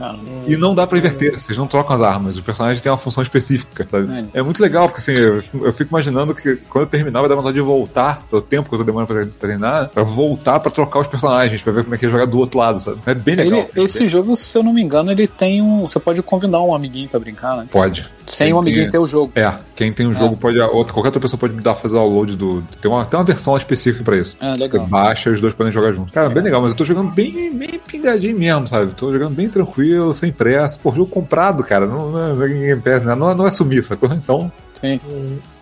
E 0.47 0.55
não 0.55 0.73
dá 0.75 0.85
pra 0.85 0.97
inverter, 0.97 1.39
vocês 1.39 1.57
não 1.57 1.67
trocam 1.67 1.95
as 1.95 2.01
armas, 2.01 2.37
o 2.37 2.43
personagem 2.43 2.81
tem 2.81 2.91
uma 2.91 2.97
função 2.97 3.23
específica, 3.23 3.87
sabe? 3.89 4.07
É 4.33 4.41
muito 4.41 4.61
legal, 4.61 4.87
porque 4.87 5.01
assim, 5.11 5.19
eu, 5.19 5.41
eu 5.65 5.73
fico 5.73 5.89
imaginando 5.91 6.33
que 6.35 6.55
quando 6.69 6.83
eu 6.83 6.89
terminar 6.89 7.19
vai 7.21 7.29
dar 7.29 7.35
vontade 7.35 7.55
de 7.55 7.61
voltar, 7.61 8.21
pelo 8.29 8.41
tempo 8.41 8.69
que 8.69 8.75
eu 8.75 8.79
tô 8.79 8.85
demorando 8.85 9.13
pra 9.13 9.25
treinar, 9.39 9.89
pra 9.89 10.03
voltar 10.03 10.59
pra 10.59 10.71
trocar 10.71 10.99
os 10.99 11.07
personagens, 11.07 11.61
pra 11.61 11.73
ver 11.73 11.83
como 11.83 11.95
é 11.95 11.97
que 11.97 12.05
é 12.05 12.09
jogar 12.09 12.25
do 12.25 12.37
outro 12.39 12.59
lado, 12.59 12.79
sabe? 12.79 12.97
É 13.05 13.13
bem 13.13 13.35
legal. 13.35 13.59
Ele- 13.59 13.83
esse 13.83 14.07
jogo, 14.07 14.35
se 14.35 14.57
eu 14.57 14.63
não 14.63 14.73
me 14.73 14.81
engano, 14.81 15.11
ele 15.11 15.27
tem 15.27 15.61
um. 15.61 15.79
Você 15.87 15.99
pode 15.99 16.21
convidar 16.21 16.61
um 16.61 16.73
amiguinho 16.73 17.09
pra 17.09 17.19
brincar, 17.19 17.57
né? 17.57 17.65
Pode. 17.71 18.09
Sem 18.27 18.47
Quem 18.47 18.53
o 18.53 18.59
amiguinho 18.59 18.83
tem- 18.83 18.91
ter 18.91 18.97
o 18.99 19.07
jogo. 19.07 19.31
É, 19.35 19.51
quem 19.75 19.91
tem 19.91 20.05
o 20.05 20.13
jogo 20.13 20.37
pode. 20.37 20.59
Outra, 20.59 20.93
qualquer 20.93 21.07
outra 21.07 21.19
pessoa 21.19 21.39
pode 21.39 21.53
me 21.53 21.61
dar 21.63 21.73
fazer 21.73 21.95
o 21.95 21.99
download 21.99 22.35
do. 22.35 22.61
Tem 22.79 22.89
uma, 22.91 23.03
tem 23.03 23.17
uma 23.19 23.25
versão 23.25 23.57
específica 23.57 24.03
pra 24.03 24.17
isso. 24.17 24.37
Ah, 24.39 24.53
legal. 24.53 24.83
Você 24.83 24.89
baixa 24.89 25.29
e 25.31 25.33
os 25.33 25.41
dois 25.41 25.53
podem 25.53 25.73
jogar 25.73 25.91
juntos. 25.93 26.13
Cara, 26.13 26.29
bem 26.29 26.43
legal, 26.43 26.61
mas 26.61 26.71
eu 26.71 26.77
tô 26.77 26.85
jogando 26.85 27.09
bem, 27.09 27.51
bem 27.51 27.79
pingadinho 27.87 28.37
mesmo, 28.37 28.67
sabe? 28.67 28.93
Tô 28.93 29.11
jogando 29.11 29.33
bem 29.33 29.49
tranquilo, 29.49 30.13
sem 30.13 30.31
pressa. 30.31 30.79
Pô, 30.81 30.91
jogo 30.91 31.07
comprado, 31.09 31.63
cara. 31.63 31.87
Não, 31.87 32.11
não, 32.11 32.35
não 32.35 32.43
é 32.45 32.75
né? 32.99 33.15
não, 33.15 33.33
não 33.33 33.47
é 33.47 33.51
sumir, 33.51 33.83
sacou? 33.83 34.09
Então. 34.13 34.51
Sim. 34.79 34.99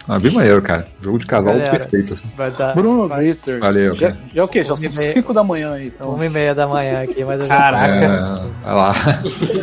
Ah, 0.10 0.18
bem 0.20 0.32
maneiro, 0.32 0.62
cara. 0.62 0.88
Jogo 1.02 1.20
de 1.20 1.26
casal 1.26 1.54
Galera. 1.54 1.72
perfeito, 1.80 2.14
assim. 2.14 2.24
Vai 2.38 2.50
dar 2.52 2.74
Bruno 2.74 3.08
Ritter. 3.08 3.60
Valeu, 3.60 3.94
Já, 3.96 4.08
cara. 4.12 4.20
já 4.34 4.42
é 4.42 4.44
o 4.44 4.48
quê? 4.48 4.64
Já 4.64 4.76
são 4.76 4.86
Uma 4.88 4.94
e 4.94 4.98
meia. 4.98 5.12
5 5.14 5.34
da 5.34 5.44
manhã 5.44 5.74
aí. 5.74 5.92
São 5.92 6.10
uma 6.12 6.26
e 6.26 6.30
meia 6.30 6.56
da 6.56 6.66
manhã 6.66 7.02
aqui, 7.04 7.26
mas 7.26 7.42
eu 7.42 7.48
já 7.48 7.58
Caraca. 7.58 8.06
É, 8.06 8.66
vai 8.66 8.74
lá. 8.74 8.94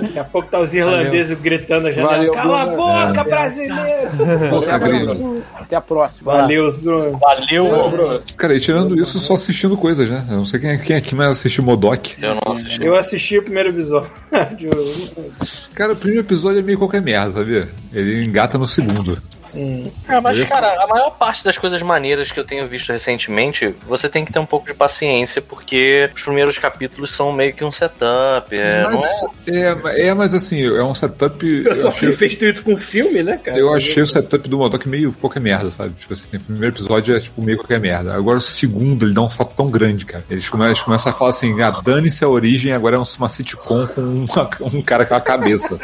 Daqui 0.03 0.19
a 0.19 0.25
pouco 0.25 0.49
tá 0.51 0.61
os 0.61 0.75
irlandeses 0.75 1.41
gritando 1.41 1.87
a 1.87 1.91
janela. 1.91 2.13
Valeu, 2.17 2.33
Cala 2.35 2.63
a 2.63 2.67
Bruno. 2.67 2.77
boca, 2.77 3.25
brasileiro! 3.25 4.11
Puta 4.51 4.79
grilo. 4.79 5.43
Até 5.55 5.77
a 5.77 5.81
próxima. 5.81 6.33
Valeu, 6.33 6.71
Bruno. 6.79 7.19
Valeu, 7.19 7.91
Bruno. 7.91 8.21
Cara, 8.37 8.55
e 8.55 8.61
tirando 8.61 8.95
isso, 9.01 9.19
só 9.21 9.35
assistindo 9.35 9.77
coisas, 9.79 10.11
né? 10.11 10.27
Eu 10.29 10.37
não 10.37 10.45
sei 10.45 10.61
quem, 10.61 10.71
é- 10.71 10.77
quem 10.77 10.97
aqui 10.97 11.15
mais 11.15 11.31
assistiu 11.31 11.65
Modok. 11.65 12.17
Eu 12.23 12.35
não 12.45 12.53
assisti. 12.53 12.85
Eu 12.85 12.97
assisti 12.97 13.39
o 13.39 13.43
primeiro 13.43 13.71
episódio. 13.71 14.11
Cara, 15.75 15.93
o 15.93 15.97
primeiro 15.97 16.23
episódio 16.27 16.59
é 16.59 16.63
meio 16.63 16.79
qualquer 16.79 17.01
merda, 17.03 17.33
sabia? 17.33 17.69
Ele 17.93 18.23
engata 18.25 18.59
no 18.59 18.67
segundo. 18.67 19.19
É, 20.09 20.21
mas, 20.21 20.43
cara, 20.45 20.83
a 20.83 20.87
maior 20.87 21.11
parte 21.11 21.45
das 21.45 21.57
coisas 21.57 21.81
maneiras 21.83 22.33
que 22.33 22.39
eu 22.41 22.45
tenho 22.45 22.67
visto 22.67 22.91
recentemente, 22.93 23.75
você 23.87 24.09
tem 24.09 24.25
que 24.25 24.33
ter 24.33 24.39
um 24.39 24.47
pouco 24.47 24.67
de 24.67 24.75
paciência, 24.75 25.41
porque 25.41 26.11
os 26.15 26.23
primeiros 26.23 26.59
capítulos 26.59 27.13
são 27.15 27.33
meio 27.33 27.53
que 27.55 27.65
um 27.65 27.71
setup. 27.73 28.55
É, 28.55 28.83
não 28.83 28.91
é? 28.91 28.95
Mas, 28.95 29.25
é, 29.49 30.07
é, 30.09 30.15
mas 30.15 30.35
assim, 30.35 30.65
é 30.65 30.83
um 30.83 30.95
setup. 30.95 31.45
O 31.45 31.59
Eu 31.59 31.65
pessoal 31.65 31.93
achei, 31.95 32.13
fez 32.13 32.35
feito 32.35 32.63
com 32.63 32.77
filme, 32.77 33.23
né, 33.23 33.39
cara? 33.43 33.59
eu 33.59 33.73
achei 33.73 34.03
o 34.03 34.07
setup 34.07 34.49
do 34.49 34.59
Modok 34.59 34.89
meio 34.89 35.13
qualquer 35.13 35.41
merda, 35.41 35.71
sabe? 35.71 35.95
Tipo 35.95 36.13
assim, 36.13 36.29
o 36.37 36.41
primeiro 36.41 36.75
episódio 36.75 37.17
é 37.17 37.21
tipo 37.21 37.41
meio 37.43 37.59
qualquer 37.59 37.79
merda. 37.81 38.15
Agora 38.15 38.39
o 38.39 38.41
segundo, 38.41 39.05
ele 39.07 39.15
dá 39.15 39.23
um 39.23 39.31
salto 39.31 39.55
tão 39.57 39.71
grande, 39.71 40.05
cara. 40.05 40.25
Eles 40.31 40.49
começam, 40.49 40.71
eles 40.73 40.83
começam 40.83 41.13
a 41.13 41.15
falar 41.15 41.31
assim: 41.31 41.61
ah, 41.63 41.71
dane-se 41.71 42.25
a 42.25 42.29
origem, 42.29 42.73
agora 42.73 42.97
é 42.97 42.99
uma 42.99 43.29
sitcom 43.29 43.87
com 43.89 44.01
uma- 44.01 44.51
um 44.73 44.83
cara 44.83 45.05
com 45.07 45.15
a 45.15 45.21
cabeça. 45.21 45.79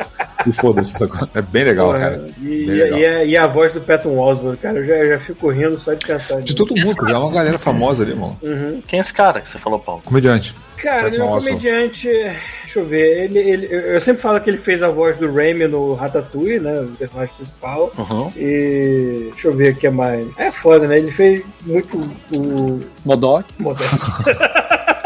E 0.46 0.52
foda-se? 0.52 0.94
É 1.34 1.42
bem 1.42 1.64
legal, 1.64 1.86
Porra, 1.88 1.98
cara. 2.00 2.26
E, 2.40 2.44
Bem 2.44 2.50
e- 2.58 2.66
legal. 2.66 2.98
e 2.98 3.06
a, 3.06 3.24
e 3.24 3.36
a 3.36 3.46
voz 3.46 3.72
do 3.72 3.80
Patton 3.80 4.18
Oswalt, 4.18 4.58
cara, 4.60 4.78
eu 4.78 4.84
já, 4.86 4.94
eu 4.94 5.08
já 5.10 5.18
fico 5.20 5.50
rindo 5.50 5.78
só 5.78 5.92
de 5.94 6.06
pensar 6.06 6.40
De 6.40 6.54
todo 6.54 6.74
mundo, 6.74 6.96
cara. 6.96 7.12
É 7.14 7.18
uma 7.18 7.32
galera 7.32 7.58
famosa 7.58 8.02
ali, 8.02 8.14
mano. 8.14 8.38
Uhum. 8.42 8.82
Quem 8.86 8.98
é 8.98 9.00
esse 9.00 9.12
cara 9.12 9.40
que 9.40 9.48
você 9.48 9.58
falou, 9.58 9.78
Paulo? 9.78 10.02
Comediante. 10.04 10.54
Cara, 10.76 11.08
ele 11.08 11.18
é 11.18 11.24
um 11.24 11.28
comediante. 11.38 12.08
Deixa 12.08 12.78
eu 12.78 12.86
ver. 12.86 13.24
Ele, 13.24 13.38
ele, 13.38 13.68
eu 13.70 14.00
sempre 14.00 14.22
falo 14.22 14.40
que 14.40 14.48
ele 14.48 14.56
fez 14.56 14.82
a 14.82 14.88
voz 14.88 15.18
do 15.18 15.30
Raimi 15.30 15.66
no 15.66 15.92
Ratatouille, 15.92 16.58
né? 16.58 16.72
O 16.80 16.86
personagem 16.96 17.34
principal. 17.34 17.92
Uhum. 17.98 18.32
E. 18.34 19.28
Deixa 19.32 19.48
eu 19.48 19.52
ver 19.52 19.74
o 19.74 19.76
que 19.76 19.86
é 19.88 19.90
mais. 19.90 20.26
É 20.38 20.50
foda, 20.50 20.88
né? 20.88 20.96
Ele 20.96 21.10
fez 21.12 21.42
muito 21.66 21.98
o. 22.32 22.76
Modok. 23.04 23.60
Moderno. 23.60 23.98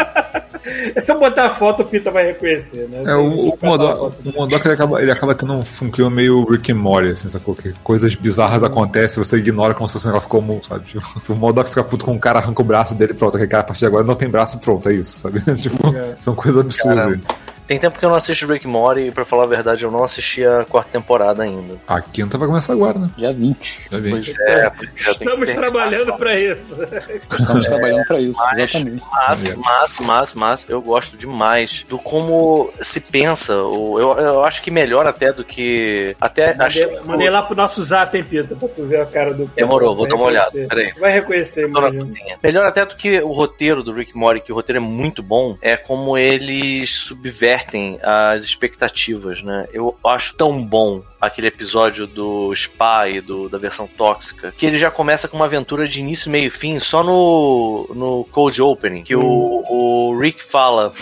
É 0.94 1.00
só 1.00 1.18
botar 1.18 1.46
a 1.46 1.50
foto, 1.54 1.82
o 1.82 1.84
Pita 1.84 2.10
vai 2.10 2.26
reconhecer, 2.26 2.88
né? 2.88 3.02
É, 3.06 3.14
o, 3.14 3.48
o, 3.52 3.56
foto. 3.56 4.14
o 4.24 4.32
Modok, 4.32 4.66
ele 4.66 4.74
acaba, 4.74 5.02
ele 5.02 5.10
acaba 5.12 5.34
tendo 5.34 5.52
um, 5.54 5.62
um 5.82 5.90
clima 5.90 6.10
meio 6.10 6.44
Rick 6.44 6.72
and 6.72 6.76
Morty, 6.76 7.10
assim, 7.10 7.28
sacou? 7.28 7.54
Que 7.54 7.72
coisas 7.82 8.14
bizarras 8.14 8.62
acontecem, 8.62 9.22
você 9.22 9.36
ignora 9.36 9.74
como 9.74 9.86
se 9.88 9.94
fosse 9.94 10.06
um 10.06 10.10
negócio 10.10 10.28
comum, 10.28 10.60
sabe? 10.62 10.84
Tipo, 10.94 11.32
o 11.32 11.36
Modok 11.36 11.68
fica 11.68 11.84
puto 11.84 12.04
com 12.04 12.12
um 12.12 12.18
cara, 12.18 12.38
arranca 12.38 12.62
o 12.62 12.64
braço 12.64 12.94
dele, 12.94 13.14
pronto, 13.14 13.36
aquele 13.36 13.50
cara 13.50 13.62
a 13.62 13.66
partir 13.66 13.80
de 13.80 13.86
agora 13.86 14.04
não 14.04 14.14
tem 14.14 14.28
braço, 14.28 14.58
pronto, 14.58 14.88
é 14.88 14.94
isso, 14.94 15.18
sabe? 15.18 15.40
tipo, 15.60 15.94
É. 15.94 16.14
são 16.18 16.34
coisas 16.34 16.60
absurdas. 16.60 16.98
Caramba. 16.98 17.20
Tem 17.66 17.78
tempo 17.78 17.98
que 17.98 18.04
eu 18.04 18.10
não 18.10 18.16
assisto 18.16 18.46
Rick 18.46 18.66
Morty 18.66 19.00
e, 19.02 19.10
pra 19.10 19.24
falar 19.24 19.44
a 19.44 19.46
verdade, 19.46 19.84
eu 19.84 19.90
não 19.90 20.04
assisti 20.04 20.44
a 20.44 20.64
quarta 20.66 20.90
temporada 20.92 21.42
ainda. 21.42 21.76
A 21.88 22.00
quinta 22.00 22.36
vai 22.36 22.46
começar 22.46 22.74
agora, 22.74 22.98
né? 22.98 23.10
Dia 23.16 23.30
20. 23.32 23.88
Já 23.90 23.98
vi. 23.98 24.10
Pois 24.10 24.28
é, 24.38 24.66
é, 24.66 24.70
Estamos 24.96 25.52
trabalhando 25.54 26.14
pra 26.16 26.38
isso. 26.38 26.76
Estamos 27.08 27.66
trabalhando 27.66 28.06
pra 28.06 28.20
isso, 28.20 28.38
mas- 28.38 28.58
exatamente. 28.58 29.02
Mas, 29.10 29.54
mas, 29.56 29.96
mas, 30.00 30.34
mas, 30.34 30.66
eu 30.68 30.82
gosto 30.82 31.16
demais 31.16 31.84
do 31.88 31.98
como 31.98 32.70
se 32.82 33.00
pensa. 33.00 33.52
Eu, 33.54 34.16
eu 34.18 34.44
acho 34.44 34.60
que 34.62 34.70
melhor 34.70 35.06
até 35.06 35.32
do 35.32 35.42
que. 35.42 36.14
Até. 36.20 36.54
Mandei, 36.54 37.00
mandei 37.04 37.30
lá 37.30 37.42
pro 37.42 37.56
nosso 37.56 37.82
zap, 37.82 38.14
hein, 38.16 38.24
Pita, 38.24 38.54
pra 38.54 38.68
tu 38.68 38.84
ver 38.86 39.00
a 39.00 39.06
cara 39.06 39.32
do. 39.32 39.46
Demorou, 39.46 39.94
vou 39.94 40.06
dar 40.06 40.16
uma 40.16 40.26
olhada. 40.26 40.50
Peraí. 40.68 40.92
Vai 40.98 41.12
reconhecer, 41.12 41.70
cozinha. 41.70 42.38
Melhor 42.42 42.66
até 42.66 42.84
do 42.84 42.94
que 42.94 43.20
o 43.20 43.32
roteiro 43.32 43.82
do 43.82 43.92
Rick 43.92 44.14
Morty, 44.16 44.40
que 44.42 44.52
o 44.52 44.54
roteiro 44.54 44.82
é 44.82 44.84
muito 44.86 45.22
bom, 45.22 45.56
é 45.62 45.76
como 45.76 46.18
eles 46.18 46.90
subvertem 46.90 47.53
as 48.02 48.42
expectativas, 48.42 49.42
né? 49.42 49.66
Eu 49.72 49.96
acho 50.04 50.34
tão 50.34 50.62
bom 50.62 51.02
aquele 51.20 51.48
episódio 51.48 52.06
do 52.06 52.54
Spa 52.54 53.08
e 53.08 53.20
do, 53.20 53.48
da 53.48 53.58
versão 53.58 53.86
tóxica, 53.86 54.52
que 54.56 54.66
ele 54.66 54.78
já 54.78 54.90
começa 54.90 55.28
com 55.28 55.36
uma 55.36 55.46
aventura 55.46 55.88
de 55.88 56.00
início, 56.00 56.30
meio 56.30 56.48
e 56.48 56.50
fim, 56.50 56.78
só 56.78 57.02
no, 57.02 57.90
no 57.94 58.24
Cold 58.30 58.60
Opening, 58.60 59.02
que 59.02 59.16
o, 59.16 59.22
o 59.22 60.18
Rick 60.18 60.44
fala. 60.44 60.92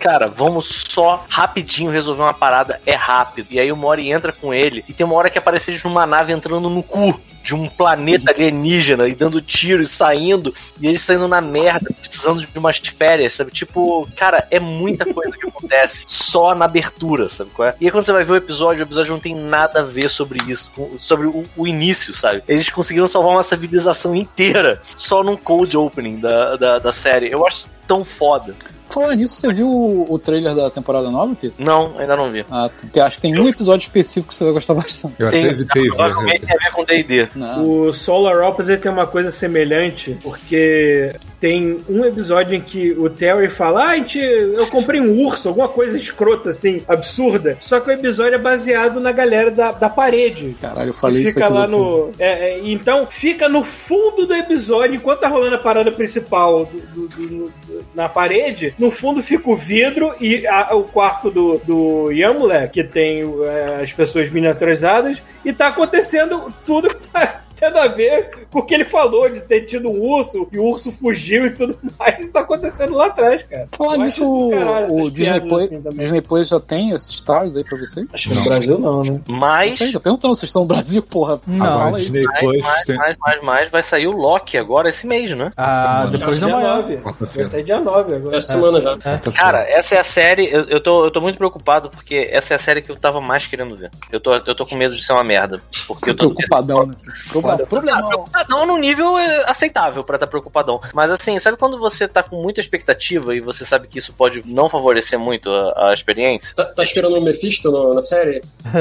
Cara, 0.00 0.28
vamos 0.28 0.84
só 0.88 1.26
rapidinho 1.28 1.90
resolver 1.90 2.22
uma 2.22 2.32
parada, 2.32 2.80
é 2.86 2.94
rápido. 2.94 3.48
E 3.50 3.60
aí 3.60 3.70
o 3.70 3.76
Mori 3.76 4.10
entra 4.10 4.32
com 4.32 4.52
ele 4.52 4.82
e 4.88 4.94
tem 4.94 5.04
uma 5.04 5.14
hora 5.14 5.28
que 5.28 5.36
aparece 5.36 5.70
eles 5.70 5.84
numa 5.84 6.06
nave 6.06 6.32
entrando 6.32 6.70
no 6.70 6.82
cu 6.82 7.20
de 7.42 7.54
um 7.54 7.68
planeta 7.68 8.30
alienígena 8.30 9.06
e 9.06 9.14
dando 9.14 9.42
tiro 9.42 9.82
e 9.82 9.86
saindo, 9.86 10.54
e 10.80 10.86
eles 10.86 11.02
saindo 11.02 11.28
na 11.28 11.40
merda, 11.40 11.90
precisando 12.00 12.40
de 12.40 12.58
umas 12.58 12.78
férias, 12.78 13.34
sabe? 13.34 13.50
Tipo, 13.50 14.08
cara, 14.16 14.46
é 14.50 14.58
muita 14.58 15.04
coisa 15.04 15.36
que 15.36 15.46
acontece 15.46 16.04
só 16.06 16.54
na 16.54 16.64
abertura, 16.64 17.28
sabe 17.28 17.50
qual 17.50 17.68
é? 17.68 17.74
E 17.78 17.84
aí 17.84 17.90
quando 17.90 18.04
você 18.04 18.12
vai 18.12 18.24
ver 18.24 18.32
o 18.32 18.36
episódio, 18.36 18.82
o 18.82 18.88
episódio 18.88 19.12
não 19.12 19.20
tem 19.20 19.34
nada 19.34 19.80
a 19.80 19.84
ver 19.84 20.08
sobre 20.08 20.38
isso, 20.50 20.70
sobre 20.98 21.26
o, 21.26 21.44
o 21.56 21.66
início, 21.66 22.14
sabe? 22.14 22.42
Eles 22.48 22.70
conseguiram 22.70 23.06
salvar 23.06 23.32
uma 23.32 23.42
civilização 23.42 24.14
inteira 24.14 24.80
só 24.82 25.22
num 25.22 25.36
cold 25.36 25.76
opening 25.76 26.20
da, 26.20 26.56
da, 26.56 26.78
da 26.78 26.92
série. 26.92 27.30
Eu 27.30 27.46
acho 27.46 27.68
tão 27.86 28.04
foda. 28.04 28.54
Falar 28.90 29.14
nisso, 29.14 29.36
você 29.36 29.52
viu 29.52 29.68
o, 29.68 30.12
o 30.12 30.18
trailer 30.18 30.54
da 30.54 30.70
temporada 30.70 31.10
nova, 31.10 31.34
Pito? 31.34 31.54
Não, 31.58 31.94
ainda 31.98 32.16
não 32.16 32.30
vi. 32.30 32.44
Ah, 32.50 32.68
tem- 32.92 33.02
acho 33.02 33.16
que 33.16 33.22
tem 33.22 33.38
um 33.40 33.48
episódio 33.48 33.84
específico 33.84 34.28
que 34.28 34.34
você 34.34 34.44
vai 34.44 34.52
gostar 34.52 34.74
bastante. 34.74 35.14
Eu 35.18 35.28
até 35.28 35.40
Tem, 35.42 35.50
evitei 35.50 35.82
ver. 35.84 35.88
provavelmente 35.96 36.46
tem 36.46 36.56
a 36.56 36.58
ver 36.64 36.72
com 36.72 36.84
D&D. 36.84 37.28
O 37.58 37.92
Solar 37.92 38.42
Opposite 38.48 38.80
tem 38.82 38.90
uma 38.92 39.06
coisa 39.06 39.30
semelhante, 39.30 40.18
porque 40.22 41.12
tem 41.38 41.78
um 41.88 42.04
episódio 42.04 42.54
em 42.54 42.60
que 42.60 42.92
o 42.92 43.08
Terry 43.08 43.48
fala: 43.48 43.90
Ah, 43.90 43.96
gente, 43.96 44.18
eu 44.18 44.66
comprei 44.68 45.00
um 45.00 45.24
urso, 45.24 45.48
alguma 45.48 45.68
coisa 45.68 45.96
escrota 45.96 46.50
assim, 46.50 46.82
absurda. 46.88 47.56
Só 47.60 47.80
que 47.80 47.90
o 47.90 47.92
episódio 47.92 48.34
é 48.34 48.38
baseado 48.38 49.00
na 49.00 49.12
galera 49.12 49.50
da, 49.50 49.72
da 49.72 49.88
parede. 49.88 50.56
Caralho, 50.60 50.90
eu 50.90 50.94
falei 50.94 51.22
isso 51.22 51.32
fica 51.34 51.44
aqui. 51.46 51.54
lá 51.54 51.66
no 51.66 52.10
é, 52.18 52.50
é, 52.54 52.60
então, 52.64 53.06
fica 53.08 53.48
no 53.48 53.62
fundo 53.62 54.26
do 54.26 54.34
episódio, 54.34 54.96
enquanto 54.96 55.20
tá 55.20 55.28
rolando 55.28 55.54
a 55.54 55.58
parada 55.58 55.90
principal 55.92 56.64
do- 56.66 56.80
do- 56.80 57.08
do- 57.08 57.26
do- 57.66 57.84
na 57.94 58.08
parede, 58.08 58.74
no 58.80 58.90
fundo 58.90 59.22
fica 59.22 59.48
o 59.50 59.54
vidro 59.54 60.14
e 60.20 60.46
a- 60.46 60.74
o 60.74 60.84
quarto 60.84 61.30
do, 61.30 61.58
do 61.58 62.10
Yamule, 62.10 62.66
que 62.72 62.82
tem 62.82 63.22
é, 63.44 63.82
as 63.82 63.92
pessoas 63.92 64.30
miniaturizadas, 64.30 65.22
e 65.44 65.52
tá 65.52 65.68
acontecendo 65.68 66.52
tudo 66.66 66.88
que 66.88 67.06
tá 67.08 67.42
tendo 67.54 67.78
a 67.78 67.88
ver 67.88 68.46
com 68.50 68.60
o 68.60 68.62
que 68.62 68.74
ele 68.74 68.84
falou 68.84 69.28
de 69.28 69.40
ter 69.40 69.62
tido 69.62 69.90
um 69.90 70.00
urso 70.00 70.48
e 70.52 70.58
o 70.58 70.64
urso 70.64 70.92
fugiu 70.92 71.46
e 71.46 71.50
tudo 71.50 71.76
mais. 71.98 72.18
Isso 72.20 72.32
tá 72.32 72.40
acontecendo 72.40 72.94
lá 72.94 73.06
atrás, 73.06 73.42
cara. 73.44 73.68
Falar 73.76 73.94
Eu 73.94 74.00
nisso, 74.00 74.24
o 74.24 75.10
Disney 75.10 75.40
Play, 75.40 75.64
assim. 75.64 75.82
Disney 75.90 76.20
Play 76.20 76.44
já 76.44 76.60
tem 76.60 76.90
esses 76.90 77.10
stars 77.14 77.56
aí 77.56 77.64
pra 77.64 77.78
vocês? 77.78 78.06
Acho 78.12 78.28
que 78.28 78.34
no 78.34 78.44
Brasil 78.44 78.78
não, 78.78 79.02
né? 79.02 79.20
Mas, 79.28 79.70
Não 79.70 79.76
sei, 79.76 79.92
tô 79.92 80.00
perguntando, 80.00 80.34
vocês 80.34 80.48
estão 80.48 80.62
no 80.62 80.68
Brasil, 80.68 81.02
porra. 81.02 81.40
Não. 81.46 81.94
Aí. 81.94 82.00
Disney 82.00 82.24
mais, 82.24 82.40
Plus 82.40 82.62
mais, 82.62 82.84
tem. 82.84 82.96
mais, 82.96 83.16
mais, 83.18 83.42
mais, 83.42 83.70
vai 83.70 83.82
sair 83.82 84.06
o 84.06 84.12
Loki 84.12 84.56
agora 84.58 84.88
esse 84.88 85.06
mês, 85.06 85.30
né? 85.36 85.52
Ah, 85.56 86.06
depois 86.06 86.38
da 86.38 86.46
dia 86.46 86.56
manhã. 86.56 86.76
9. 86.76 86.96
Vai 87.34 87.44
sair 87.44 87.62
dia 87.64 87.80
9 87.80 88.14
agora. 88.14 88.36
Essa 88.36 88.52
semana 88.52 88.80
já. 88.80 88.98
Cara, 89.32 89.62
essa 89.68 89.94
é 89.94 89.98
a 89.98 90.04
série. 90.04 90.50
Eu, 90.50 90.64
eu, 90.64 90.82
tô, 90.82 91.04
eu 91.04 91.10
tô 91.10 91.20
muito 91.20 91.36
preocupado 91.36 91.90
porque 91.90 92.28
essa 92.30 92.54
é 92.54 92.56
a 92.56 92.58
série 92.58 92.82
que 92.82 92.90
eu 92.90 92.96
tava 92.96 93.20
mais 93.20 93.46
querendo 93.46 93.76
ver. 93.76 93.90
Eu 94.10 94.20
tô, 94.20 94.32
eu 94.32 94.54
tô 94.54 94.66
com 94.66 94.76
medo 94.76 94.94
de 94.94 95.04
ser 95.04 95.12
uma 95.12 95.24
merda. 95.24 95.60
Porque 95.86 96.10
eu 96.10 96.14
tô. 96.14 96.30
Preocupadão, 96.30 96.86
né? 96.86 96.92
Problema, 97.40 97.62
Ah, 97.64 97.66
problemão. 97.66 98.08
preocupadão 98.08 98.66
num 98.66 98.78
nível 98.78 99.18
é, 99.18 99.44
aceitável 99.50 100.02
pra 100.04 100.16
estar 100.16 100.26
preocupadão. 100.26 100.80
Mas 100.94 101.10
assim, 101.10 101.38
sabe 101.38 101.56
quando 101.56 101.78
você 101.78 102.06
tá 102.08 102.22
com 102.22 102.36
muita 102.42 102.60
expectativa 102.60 103.34
e 103.34 103.40
você 103.40 103.64
sabe 103.64 103.88
que 103.88 103.98
isso 103.98 104.12
pode 104.12 104.42
não 104.46 104.68
favorecer 104.68 105.18
muito 105.18 105.50
a, 105.50 105.90
a 105.90 105.94
experiência? 105.94 106.54
Tá, 106.54 106.64
tá 106.64 106.82
esperando 106.82 107.16
o 107.16 107.22
Mephisto 107.22 107.70
no- 107.70 107.92
na 107.94 108.02
série? 108.02 108.40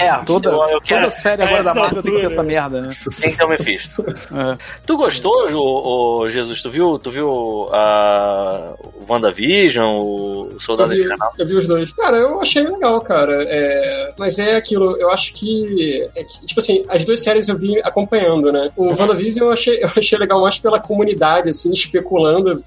É, 0.00 0.12
Toda, 0.26 0.50
eu, 0.50 0.62
eu 0.70 0.80
quero. 0.80 1.02
toda 1.02 1.10
série 1.10 1.42
agora 1.42 1.62
da 1.64 1.70
essa 1.70 1.80
Marvel 1.80 2.02
tem 2.02 2.12
que 2.14 2.20
ter 2.20 2.26
essa 2.26 2.42
merda, 2.42 2.80
né? 2.82 2.88
Tem 3.20 3.30
que 3.30 3.36
ter 3.36 3.44
o 3.44 3.48
Mephisto. 3.48 4.02
É. 4.10 4.58
Tu 4.86 4.96
gostou, 4.96 5.48
o, 5.50 6.22
o 6.22 6.30
Jesus? 6.30 6.60
Tu 6.62 6.70
viu, 6.70 6.98
tu 6.98 7.10
viu 7.10 7.66
a 7.72 8.74
o 8.84 9.04
WandaVision, 9.12 9.98
o 10.00 10.48
Eu 10.52 10.60
Soldado 10.60 10.90
vi, 10.90 11.02
Invernal? 11.02 11.32
eu 11.38 11.46
vi 11.46 11.54
os 11.54 11.66
dois. 11.66 11.92
Cara, 11.92 12.16
eu 12.18 12.40
achei 12.40 12.62
legal, 12.62 13.00
cara. 13.00 13.44
É, 13.48 14.12
mas 14.18 14.38
é 14.38 14.56
aquilo, 14.56 14.96
eu 14.98 15.10
acho 15.10 15.32
que, 15.32 16.08
é 16.14 16.24
que, 16.24 16.46
Tipo 16.46 16.60
assim, 16.60 16.84
as 16.88 17.04
duas 17.04 17.20
séries 17.22 17.48
eu 17.48 17.56
vi 17.56 17.80
acompanhando, 17.88 18.50
né? 18.52 18.70
O 18.76 18.88
WandaVision 18.88 19.46
eu 19.46 19.52
achei, 19.52 19.82
eu 19.82 19.90
achei 19.96 20.18
legal 20.18 20.40
mais 20.40 20.58
pela 20.58 20.78
comunidade, 20.80 21.50
assim, 21.50 21.72
especulando. 21.72 22.62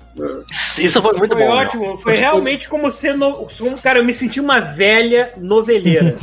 Isso 0.79 1.01
foi 1.01 1.13
muito 1.17 1.33
Foi 1.35 1.43
bom. 1.47 1.55
né? 1.55 1.61
ótimo, 1.61 1.97
foi 1.99 2.15
realmente 2.15 2.67
como 2.69 2.91
ser. 2.91 3.17
No... 3.17 3.47
como- 3.57 3.77
Cara, 3.81 3.99
eu 3.99 4.05
me 4.05 4.13
senti 4.13 4.39
uma 4.39 4.59
velha 4.59 5.31
noveleira. 5.37 6.15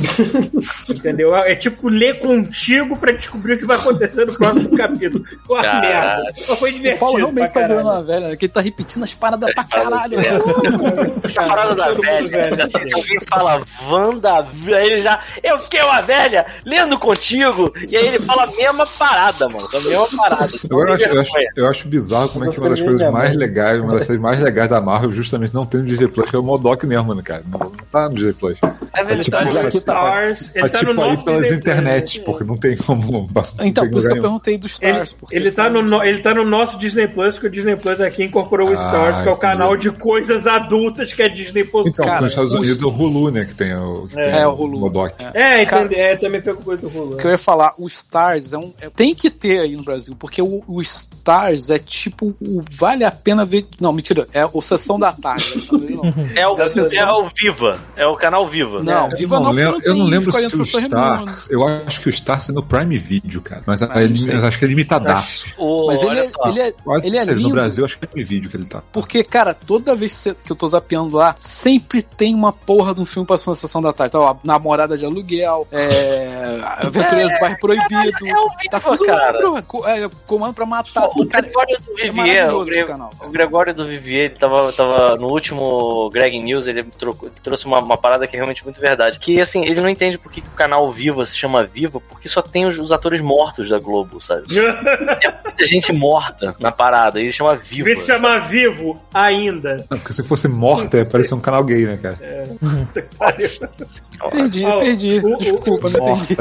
Entendeu? 0.89 1.35
É 1.35 1.55
tipo 1.55 1.89
ler 1.89 2.19
contigo 2.19 2.97
pra 2.97 3.11
descobrir 3.11 3.53
o 3.53 3.57
que 3.59 3.65
vai 3.65 3.77
acontecer 3.77 4.25
no 4.25 4.33
próximo 4.33 4.75
capítulo. 4.77 5.23
Uma 5.49 5.61
Caralho. 5.61 6.23
merda. 6.23 6.33
Foi 6.57 6.69
O 6.69 6.73
divertido. 6.73 6.99
Paulo 6.99 7.17
realmente 7.17 7.51
pra 7.51 7.61
tá 7.61 7.67
virando 7.67 7.89
uma 7.89 8.03
velha, 8.03 8.27
né? 8.29 8.35
Que 8.35 8.45
ele 8.45 8.53
tá 8.53 8.61
repetindo 8.61 9.03
as 9.03 9.13
paradas 9.13 9.53
pra 9.53 9.63
caralho. 9.63 10.21
de 10.21 10.27
né? 10.29 10.39
Essa 11.23 11.43
parada 11.47 11.75
da 11.75 11.91
velha, 11.93 12.69
alguém 12.95 13.19
fala 13.27 13.61
Wanda, 13.87 14.39
aí 14.39 14.85
ele 14.87 15.01
já. 15.01 15.19
Eu 15.43 15.59
fiquei 15.59 15.81
uma 15.81 16.01
velha 16.01 16.45
lendo 16.65 16.97
contigo, 16.99 17.73
e 17.87 17.95
aí 17.95 18.07
ele 18.07 18.19
fala 18.19 18.43
a 18.43 18.47
mesma 18.47 18.85
parada, 18.89 19.47
mano. 19.49 19.67
A 19.73 19.79
mesma 19.79 20.07
parada. 20.17 20.51
Agora 20.65 20.89
eu 20.91 20.95
acho, 20.95 21.05
eu, 21.05 21.21
acho, 21.21 21.31
eu 21.55 21.67
acho 21.67 21.87
bizarro 21.87 22.29
como 22.29 22.45
é 22.45 22.49
que 22.49 22.59
uma 22.59 22.69
das 22.69 22.81
coisas 22.81 22.99
feliz, 22.99 23.13
mais 23.13 23.31
né, 23.31 23.37
legais, 23.37 23.79
uma 23.79 23.93
das 23.95 24.05
séries 24.05 24.21
mais 24.21 24.39
legais 24.39 24.69
da 24.69 24.81
Marvel, 24.81 25.11
justamente 25.11 25.53
não 25.53 25.65
tem 25.65 25.81
no 25.81 25.85
Disney 25.87 26.07
Plus, 26.07 26.29
que 26.29 26.35
é 26.35 26.39
o 26.39 26.43
Modok 26.43 26.85
mesmo, 26.85 27.13
né, 27.13 27.21
cara? 27.23 27.43
Não, 27.49 27.59
não 27.59 27.71
tá 27.91 28.09
no 28.09 28.15
Disney 28.15 28.33
Plus. 28.33 28.57
É 28.93 29.01
Ele 29.11 29.23
tá 29.23 29.39
Tipo, 29.45 29.53
no 29.53 29.59
aqui 29.67 29.81
tá- 29.81 29.93
Stars, 29.93 30.51
ele 30.55 30.69
tá 30.69 30.81
no 30.81 30.87
tipo, 30.89 31.01
aí 31.01 31.09
novo 31.11 31.23
pelas 31.25 31.41
Disney 31.41 31.57
internet, 31.57 32.19
Plus. 32.21 32.25
porque 32.37 32.43
não 32.43 32.57
tem 32.57 32.77
como. 32.77 33.27
não 33.57 33.65
Então, 33.65 33.83
tem 33.83 33.91
por 33.91 33.97
isso 33.99 34.09
que 34.09 34.17
eu 34.17 34.21
perguntei 34.21 34.57
do 34.57 34.67
Ele, 34.81 34.91
Stars. 35.03 35.15
ele, 35.31 35.51
tá 35.51 35.69
no, 35.69 35.81
no- 35.81 36.03
ele 36.03 36.19
tá 36.21 36.33
no 36.33 36.43
nosso 36.45 36.77
Disney 36.77 37.07
Plus, 37.07 37.35
porque 37.35 37.47
o 37.47 37.51
Disney 37.51 37.75
Plus 37.75 37.99
aqui 38.01 38.23
incorporou 38.23 38.69
o 38.69 38.71
Ah, 38.71 38.75
Stars, 38.75 39.21
que 39.21 39.27
é 39.27 39.31
o 39.31 39.37
canal 39.37 39.75
de 39.77 39.91
coisas 39.91 40.47
adultas 40.47 41.13
que 41.13 41.21
é 41.21 41.29
Disney 41.29 41.63
Plus. 41.63 41.87
Então, 41.87 42.05
Cara, 42.05 42.21
nos 42.21 42.31
Estados 42.31 42.51
os- 42.53 42.59
Unidos 42.59 42.81
é 42.81 42.85
o 42.85 42.89
Hulu, 42.89 43.31
né? 43.31 43.45
Que 43.45 43.55
tem 43.55 43.75
o. 43.75 44.07
Que 44.07 44.15
tem 44.15 44.23
É, 44.25 44.47
o 44.47 44.51
Hulu. 44.53 44.79
Modoc. 44.79 45.13
É. 45.33 45.61
É, 45.61 46.15
também 46.15 46.41
pegou 46.41 46.61
coisa 46.61 46.81
do 46.81 46.87
Hulu. 46.89 47.13
O 47.13 47.17
que 47.17 47.25
eu 47.27 47.31
ia 47.31 47.37
falar, 47.37 47.73
o 47.77 47.87
Stars 47.87 48.53
é 48.53 48.57
um. 48.57 48.73
É- 48.81 48.89
tem 48.89 49.13
que 49.15 49.29
ter 49.29 49.59
aí 49.59 49.75
no 49.75 49.83
Brasil, 49.83 50.15
porque 50.17 50.41
o, 50.41 50.63
o 50.67 50.81
Stars 50.81 51.69
é 51.69 51.79
tipo 51.79 52.35
o 52.41 52.63
vale 52.71 53.03
a 53.03 53.11
pena 53.11 53.45
ver. 53.45 53.65
Não, 53.79 53.91
mentira, 53.93 54.27
é 54.33 54.45
o 54.51 54.61
Sessão 54.61 54.99
da 54.99 55.11
Tarde. 55.11 55.67
não. 55.71 56.01
É 56.35 56.47
o, 56.47 56.55
Deve 56.55 56.69
ser 56.69 56.97
é 56.97 57.05
o 57.11 57.29
Viva. 57.35 57.77
É 57.95 58.07
o 58.07 58.15
canal 58.15 58.45
Viva. 58.45 58.81
Não, 58.83 59.09
Eu 59.09 59.17
Viva 59.17 59.35
não, 59.37 59.45
não, 59.45 59.51
lembro, 59.51 59.79
eu 59.83 59.95
não 59.95 60.05
lembro 60.05 60.31
40 60.31 60.49
se 60.49 60.61
o 60.61 60.65
Star. 60.65 61.23
Eu 61.49 61.67
acho 61.67 62.01
que 62.01 62.09
o 62.09 62.13
Star 62.13 62.41
é 62.47 62.51
no 62.51 62.63
Prime 62.63 62.97
Video, 62.97 63.41
cara. 63.41 63.63
Mas, 63.65 63.81
Ah, 63.83 64.01
ele- 64.03 64.31
eu 64.31 64.45
acho 64.45 64.57
que 64.59 64.65
é 64.65 64.67
limitadaço. 64.67 65.45
O, 65.57 65.87
Mas 65.87 66.01
ele 66.03 66.19
é, 66.19 66.31
ele 66.47 66.59
é, 66.61 66.71
Quase 66.71 67.07
ele 67.07 67.17
é 67.17 67.25
lindo. 67.25 67.41
no 67.41 67.49
Brasil, 67.49 67.83
acho 67.85 67.97
que 67.97 68.05
é 68.05 68.07
Prime 68.07 68.23
Video 68.25 68.49
que 68.49 68.57
ele 68.57 68.65
tá. 68.65 68.81
Porque, 68.91 69.23
cara, 69.23 69.53
toda 69.53 69.95
vez 69.95 70.23
que 70.43 70.51
eu 70.51 70.55
tô 70.55 70.67
zapeando 70.67 71.15
lá, 71.17 71.35
sempre 71.39 72.01
tem 72.01 72.33
uma 72.35 72.51
porra 72.53 72.93
de 72.93 73.01
um 73.01 73.05
filme 73.05 73.27
passando 73.27 73.49
na 73.49 73.55
sessão 73.55 73.81
da 73.81 73.91
tarde. 73.93 74.13
Tá, 74.13 74.19
ó, 74.19 74.35
Namorada 74.43 74.97
de 74.97 75.05
Aluguel, 75.05 75.67
é, 75.71 76.59
Aventureiros 76.79 77.33
do 77.33 77.39
Bairro 77.39 77.57
Proibido. 77.59 78.27
é 78.27 78.33
o 78.39 78.49
Tá 78.69 78.79
tudo 78.79 79.05
cara. 79.05 79.31
lá, 79.31 79.37
bro. 79.51 79.63
Co- 79.63 79.87
é, 79.87 80.09
comando 80.27 80.53
pra 80.53 80.65
matar. 80.65 81.07
O 81.15 81.25
Cara, 81.27 81.43
Gregório 81.43 81.77
do 81.77 81.91
é 81.91 82.03
Vivier, 82.03 82.11
o, 82.11 82.15
maravilhoso 82.15 82.69
Gre- 82.69 82.83
canal. 82.85 83.09
o 83.21 83.29
Gregório 83.29 83.73
do 83.73 83.85
Vivier, 83.85 84.25
ele 84.25 84.35
tava, 84.35 84.71
tava 84.73 85.15
no 85.17 85.27
último 85.27 86.09
Greg 86.11 86.39
News, 86.39 86.67
ele 86.67 86.83
trocou- 86.83 87.27
ele 87.29 87.35
trouxe 87.41 87.65
uma, 87.65 87.79
uma 87.79 87.97
parada 87.97 88.27
que 88.27 88.35
é 88.35 88.39
realmente 88.39 88.63
muito 88.63 88.79
verdade. 88.79 89.19
Que 89.19 89.39
assim, 89.41 89.65
ele 89.65 89.81
não 89.81 89.89
entende 89.89 90.17
por 90.17 90.31
que, 90.31 90.41
o 90.41 90.51
canal 90.55 90.89
Viva 90.91 91.25
se 91.25 91.35
chama 91.35 91.63
Viva, 91.63 91.99
porque 92.09 92.27
só 92.27 92.41
tem 92.41 92.65
os, 92.65 92.77
os 92.79 92.91
atores 92.91 93.21
mortos 93.21 93.69
da 93.69 93.77
Globo, 93.79 94.19
sabe? 94.21 94.43
Tem 94.47 94.61
muita 95.45 95.65
gente 95.65 95.91
morta 95.91 96.55
na 96.59 96.71
parada, 96.71 97.19
ele 97.19 97.31
chama 97.31 97.55
Viva. 97.55 97.85
Vê 97.85 97.95
se 97.95 98.07
chamar 98.07 98.39
vivo 98.47 98.99
ainda. 99.13 99.77
Não, 99.89 99.97
porque 99.97 100.13
se 100.13 100.23
fosse 100.23 100.47
morta, 100.47 100.97
ia 100.97 101.05
parecer 101.05 101.33
um 101.33 101.39
canal 101.39 101.63
gay, 101.63 101.85
né, 101.85 101.97
cara? 101.97 102.17
Perdi, 104.29 104.65
Ó, 104.65 104.79
perdi. 104.79 105.19
o- 105.19 105.35
o- 105.35 105.37
Desculpa, 105.37 105.89
não 105.89 106.09
entendi. 106.11 106.37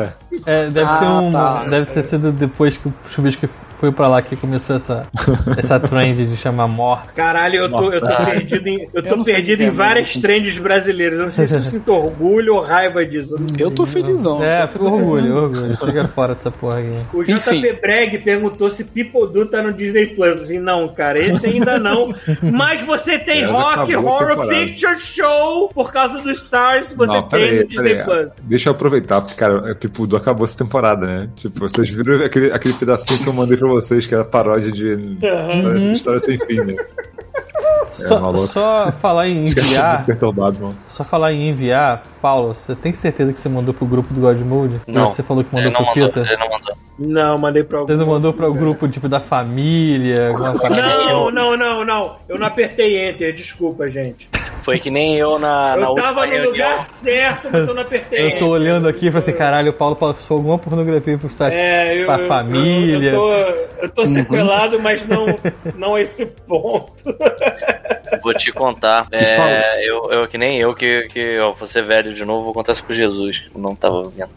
É, 0.46 0.70
deve 0.70 0.90
Ah, 0.90 0.98
ser 0.98 1.04
um. 1.06 1.32
tá. 1.32 1.64
Deve 1.64 1.86
ter 1.92 2.04
sido 2.04 2.32
depois 2.32 2.76
que 2.76 2.88
o 2.88 2.94
Chubisco 3.08 3.48
foi 3.78 3.92
pra 3.92 4.08
lá 4.08 4.20
que 4.22 4.36
começou 4.36 4.76
essa, 4.76 5.02
essa 5.56 5.78
trend 5.80 6.26
de 6.26 6.36
chamar 6.36 6.66
morta. 6.68 7.12
Caralho, 7.14 7.56
eu 7.56 7.70
tô, 7.70 7.92
eu 7.92 8.00
tô 8.00 8.24
perdido 8.24 8.66
em, 8.68 8.82
eu 8.82 8.88
Eu 8.94 9.02
tô 9.02 9.24
sei 9.24 9.34
perdido 9.34 9.62
em 9.62 9.66
é, 9.66 9.70
várias 9.70 10.14
mas- 10.14 10.22
trends 10.22 10.58
brasileiras. 10.58 11.18
Eu 11.18 11.24
não 11.26 11.30
sei 11.32 11.46
se 11.46 11.54
eu 11.54 11.62
sinto 11.64 11.92
orgulho 11.92 12.54
ou 12.54 12.62
raiva 12.62 13.04
disso. 13.06 13.36
Eu. 13.58 13.68
Eu 13.68 13.74
tô 13.74 13.84
felizão. 13.86 14.42
É, 14.42 14.66
Tô 14.66 14.84
orgulho, 14.84 15.36
orgulho. 15.36 15.76
Fica 15.76 16.08
fora 16.08 16.34
dessa 16.34 16.50
porra 16.50 16.78
aqui. 16.80 17.00
O 17.12 17.22
Enfim. 17.22 17.60
JP 17.60 17.72
Breg 17.80 18.18
perguntou 18.18 18.70
se 18.70 18.82
Do 19.32 19.46
tá 19.46 19.62
no 19.62 19.72
Disney 19.72 20.06
Plus. 20.06 20.40
Assim, 20.42 20.58
não, 20.58 20.88
cara, 20.88 21.18
esse 21.18 21.46
ainda 21.46 21.78
não. 21.78 22.08
Mas 22.42 22.80
você 22.80 23.18
tem 23.18 23.42
É, 23.42 23.46
Rock 23.46 23.94
Horror. 23.94 24.48
Picture 24.48 24.98
Show 24.98 25.68
por 25.74 25.92
causa 25.92 26.18
do 26.20 26.30
Stars, 26.32 26.92
você 26.92 27.12
Não, 27.12 27.22
tem 27.28 27.40
peraí, 27.40 27.58
no 27.60 27.66
Disney. 27.68 28.02
Plus. 28.04 28.48
Deixa 28.48 28.68
eu 28.68 28.72
aproveitar, 28.72 29.20
porque, 29.20 29.36
cara, 29.36 29.70
é, 29.70 29.74
Pipudo 29.74 30.16
acabou 30.16 30.44
essa 30.44 30.56
temporada, 30.56 31.06
né? 31.06 31.28
Tipo, 31.36 31.60
vocês 31.60 31.88
viram 31.90 32.24
aquele, 32.24 32.50
aquele 32.52 32.74
pedacinho 32.74 33.20
que 33.22 33.26
eu 33.28 33.32
mandei 33.32 33.56
pra 33.56 33.67
vocês, 33.68 34.06
que 34.06 34.14
era 34.14 34.24
paródia 34.24 34.72
de 34.72 34.94
Uhum. 34.94 35.92
história 35.92 36.20
sem 36.20 36.38
fim, 36.38 36.60
né? 36.60 36.74
Só, 37.92 38.20
maluco. 38.20 38.46
só 38.46 38.92
falar 39.00 39.28
em 39.28 39.44
enviar. 39.44 40.04
Só 40.88 41.02
falar 41.04 41.32
em 41.32 41.48
enviar, 41.48 42.02
Paulo, 42.22 42.54
você 42.54 42.74
tem 42.74 42.92
certeza 42.92 43.32
que 43.32 43.38
você 43.38 43.48
mandou 43.48 43.72
pro 43.74 43.86
grupo 43.86 44.12
do 44.14 44.20
God 44.20 44.38
Mode? 44.40 44.80
Não. 44.86 45.06
Você 45.08 45.22
falou 45.22 45.42
que 45.42 45.54
Ele 45.56 45.64
mandou 45.70 45.80
não 45.84 45.92
pro 45.92 46.00
mandou, 46.02 46.12
Peter? 46.22 46.32
ele 46.32 46.40
não 46.40 46.50
mandou. 46.50 46.76
Não, 46.98 47.38
mandei 47.38 47.62
pra 47.64 47.78
algum. 47.78 47.92
Você 47.92 47.96
não 47.98 48.06
mandou 48.06 48.32
para 48.32 48.48
o 48.48 48.54
grupo 48.54 48.88
tipo 48.88 49.08
da 49.08 49.20
família? 49.20 50.28
Alguma? 50.28 50.52
Não, 50.70 51.30
não, 51.30 51.56
não, 51.56 51.84
não. 51.84 52.16
Eu 52.28 52.38
não 52.38 52.46
apertei 52.46 53.08
Enter, 53.10 53.34
desculpa, 53.34 53.88
gente. 53.88 54.28
Foi 54.62 54.78
que 54.78 54.90
nem 54.90 55.16
eu 55.16 55.38
na, 55.38 55.76
na 55.76 55.82
Eu 55.82 55.88
última 55.90 56.06
tava 56.08 56.26
no 56.26 56.32
reunião. 56.32 56.52
lugar 56.52 56.86
certo, 56.92 57.48
mas 57.50 57.66
eu 57.68 57.74
não 57.74 57.82
apertei 57.82 58.34
Eu 58.34 58.38
tô 58.38 58.48
olhando 58.48 58.86
aqui 58.88 59.06
e 59.06 59.10
falei 59.10 59.18
assim, 59.28 59.32
caralho, 59.32 59.70
o 59.70 59.74
Paulo 59.74 59.96
passou 59.96 60.36
alguma 60.36 60.58
pornografia 60.58 61.16
pro 61.16 61.30
site 61.30 61.54
É, 61.54 62.02
eu, 62.02 62.06
pra 62.06 62.18
eu- 62.20 62.28
família. 62.28 63.10
Eu, 63.10 63.28
eu 63.28 63.44
tô, 63.48 63.82
eu 63.82 63.88
tô 63.90 64.06
sequelado, 64.06 64.78
mas 64.80 65.06
não, 65.06 65.26
não 65.76 65.94
a 65.94 66.00
esse 66.00 66.26
ponto. 66.26 66.92
Vou 68.22 68.32
te 68.34 68.50
contar. 68.50 69.06
É, 69.12 69.86
eu, 69.88 70.10
eu, 70.10 70.26
que 70.28 70.38
nem 70.38 70.58
eu, 70.58 70.74
que, 70.74 71.02
que 71.12 71.38
ó, 71.38 71.52
vou 71.52 71.66
ser 71.68 71.84
velho 71.84 72.14
de 72.14 72.24
novo, 72.24 72.44
vou 72.44 72.54
contar 72.54 72.72
isso 72.72 72.82
pro 72.82 72.94
Jesus, 72.94 73.44
não 73.54 73.76
tava 73.76 74.02
vendo. 74.08 74.30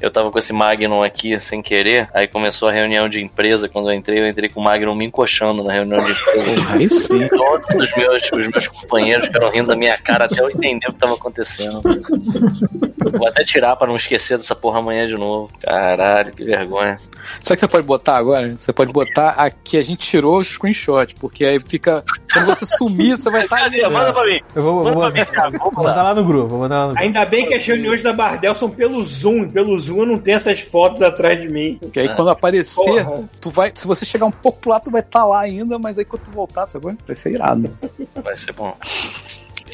Eu 0.00 0.10
tava 0.10 0.30
com 0.30 0.38
esse 0.38 0.54
Magnum 0.54 1.02
aqui 1.02 1.38
sem 1.38 1.60
querer, 1.60 2.08
aí 2.14 2.26
começou 2.26 2.68
a 2.68 2.72
reunião 2.72 3.08
de 3.10 3.20
empresa. 3.22 3.68
Quando 3.68 3.90
eu 3.90 3.94
entrei, 3.94 4.20
eu 4.20 4.26
entrei 4.26 4.48
com 4.48 4.60
o 4.60 4.64
Magnum 4.64 4.94
me 4.94 5.04
encoxando 5.04 5.62
na 5.62 5.70
reunião 5.72 6.02
de 6.02 6.10
empresa. 6.12 6.72
Aí 6.72 6.88
sim. 6.90 7.28
Todos 7.28 7.68
os 7.76 7.94
meus, 7.96 8.30
os 8.32 8.48
meus 8.48 8.66
companheiros 8.68 9.26
ficaram 9.26 9.50
rindo 9.50 9.59
da 9.68 9.76
minha 9.76 9.96
cara 9.98 10.24
até 10.24 10.40
eu 10.40 10.48
entender 10.50 10.86
o 10.88 10.92
que 10.92 10.98
tava 10.98 11.14
acontecendo. 11.14 11.80
Vou 13.16 13.26
até 13.28 13.44
tirar 13.44 13.76
pra 13.76 13.86
não 13.86 13.96
esquecer 13.96 14.36
dessa 14.38 14.54
porra 14.54 14.78
amanhã 14.78 15.06
de 15.06 15.14
novo. 15.14 15.50
Caralho, 15.62 16.32
que 16.32 16.44
vergonha. 16.44 16.98
Sabe 17.42 17.54
o 17.54 17.56
que 17.56 17.60
você 17.60 17.68
pode 17.68 17.86
botar 17.86 18.16
agora? 18.16 18.48
Você 18.58 18.72
pode 18.72 18.92
botar 18.92 19.30
aqui, 19.30 19.76
a 19.76 19.82
gente 19.82 19.98
tirou 20.08 20.38
o 20.38 20.44
screenshot, 20.44 21.14
porque 21.16 21.44
aí 21.44 21.60
fica. 21.60 22.04
Quando 22.32 22.46
você 22.46 22.66
sumir, 22.66 23.16
você 23.18 23.30
vai 23.30 23.44
estar 23.44 23.56
ali. 23.62 23.80
Cadê? 23.80 23.92
Manda 23.94 24.12
pra 24.12 24.24
mim. 24.24 24.40
Eu 24.54 24.62
vou, 24.62 24.84
Manda 24.84 24.92
vou, 24.92 25.10
pra 25.10 25.20
mim, 25.20 25.26
cara. 25.30 25.50
vou 25.50 25.70
Vamos 25.72 25.84
lá. 25.84 26.14
no 26.14 26.24
grupo, 26.24 26.48
vou 26.48 26.60
lá 26.66 26.68
no 26.68 26.84
grupo. 26.88 27.00
Ainda 27.00 27.24
bem 27.24 27.46
que 27.46 27.54
as 27.54 27.64
reuniões 27.64 28.02
da 28.02 28.12
Bardel 28.12 28.54
são 28.54 28.70
pelo 28.70 29.02
Zoom. 29.02 29.48
Pelo 29.48 29.78
Zoom 29.78 30.00
eu 30.00 30.06
não 30.06 30.18
tenho 30.18 30.36
essas 30.36 30.60
fotos 30.60 31.02
atrás 31.02 31.40
de 31.40 31.48
mim. 31.48 31.78
Porque 31.80 32.00
aí 32.00 32.14
quando 32.14 32.30
aparecer, 32.30 32.74
Porra. 32.74 33.28
tu 33.40 33.50
vai. 33.50 33.72
Se 33.74 33.86
você 33.86 34.04
chegar 34.04 34.26
um 34.26 34.30
pouco 34.30 34.60
pro 34.60 34.70
lado, 34.70 34.84
tu 34.84 34.90
vai 34.90 35.00
estar 35.00 35.24
lá 35.24 35.40
ainda, 35.40 35.78
mas 35.78 35.98
aí 35.98 36.04
quando 36.04 36.22
tu 36.22 36.30
voltar, 36.30 36.66
tu 36.66 36.78
vai 36.80 36.96
vai 37.06 37.14
ser 37.14 37.32
irado. 37.32 37.70
Vai 38.22 38.36
ser 38.36 38.52
bom. 38.52 38.74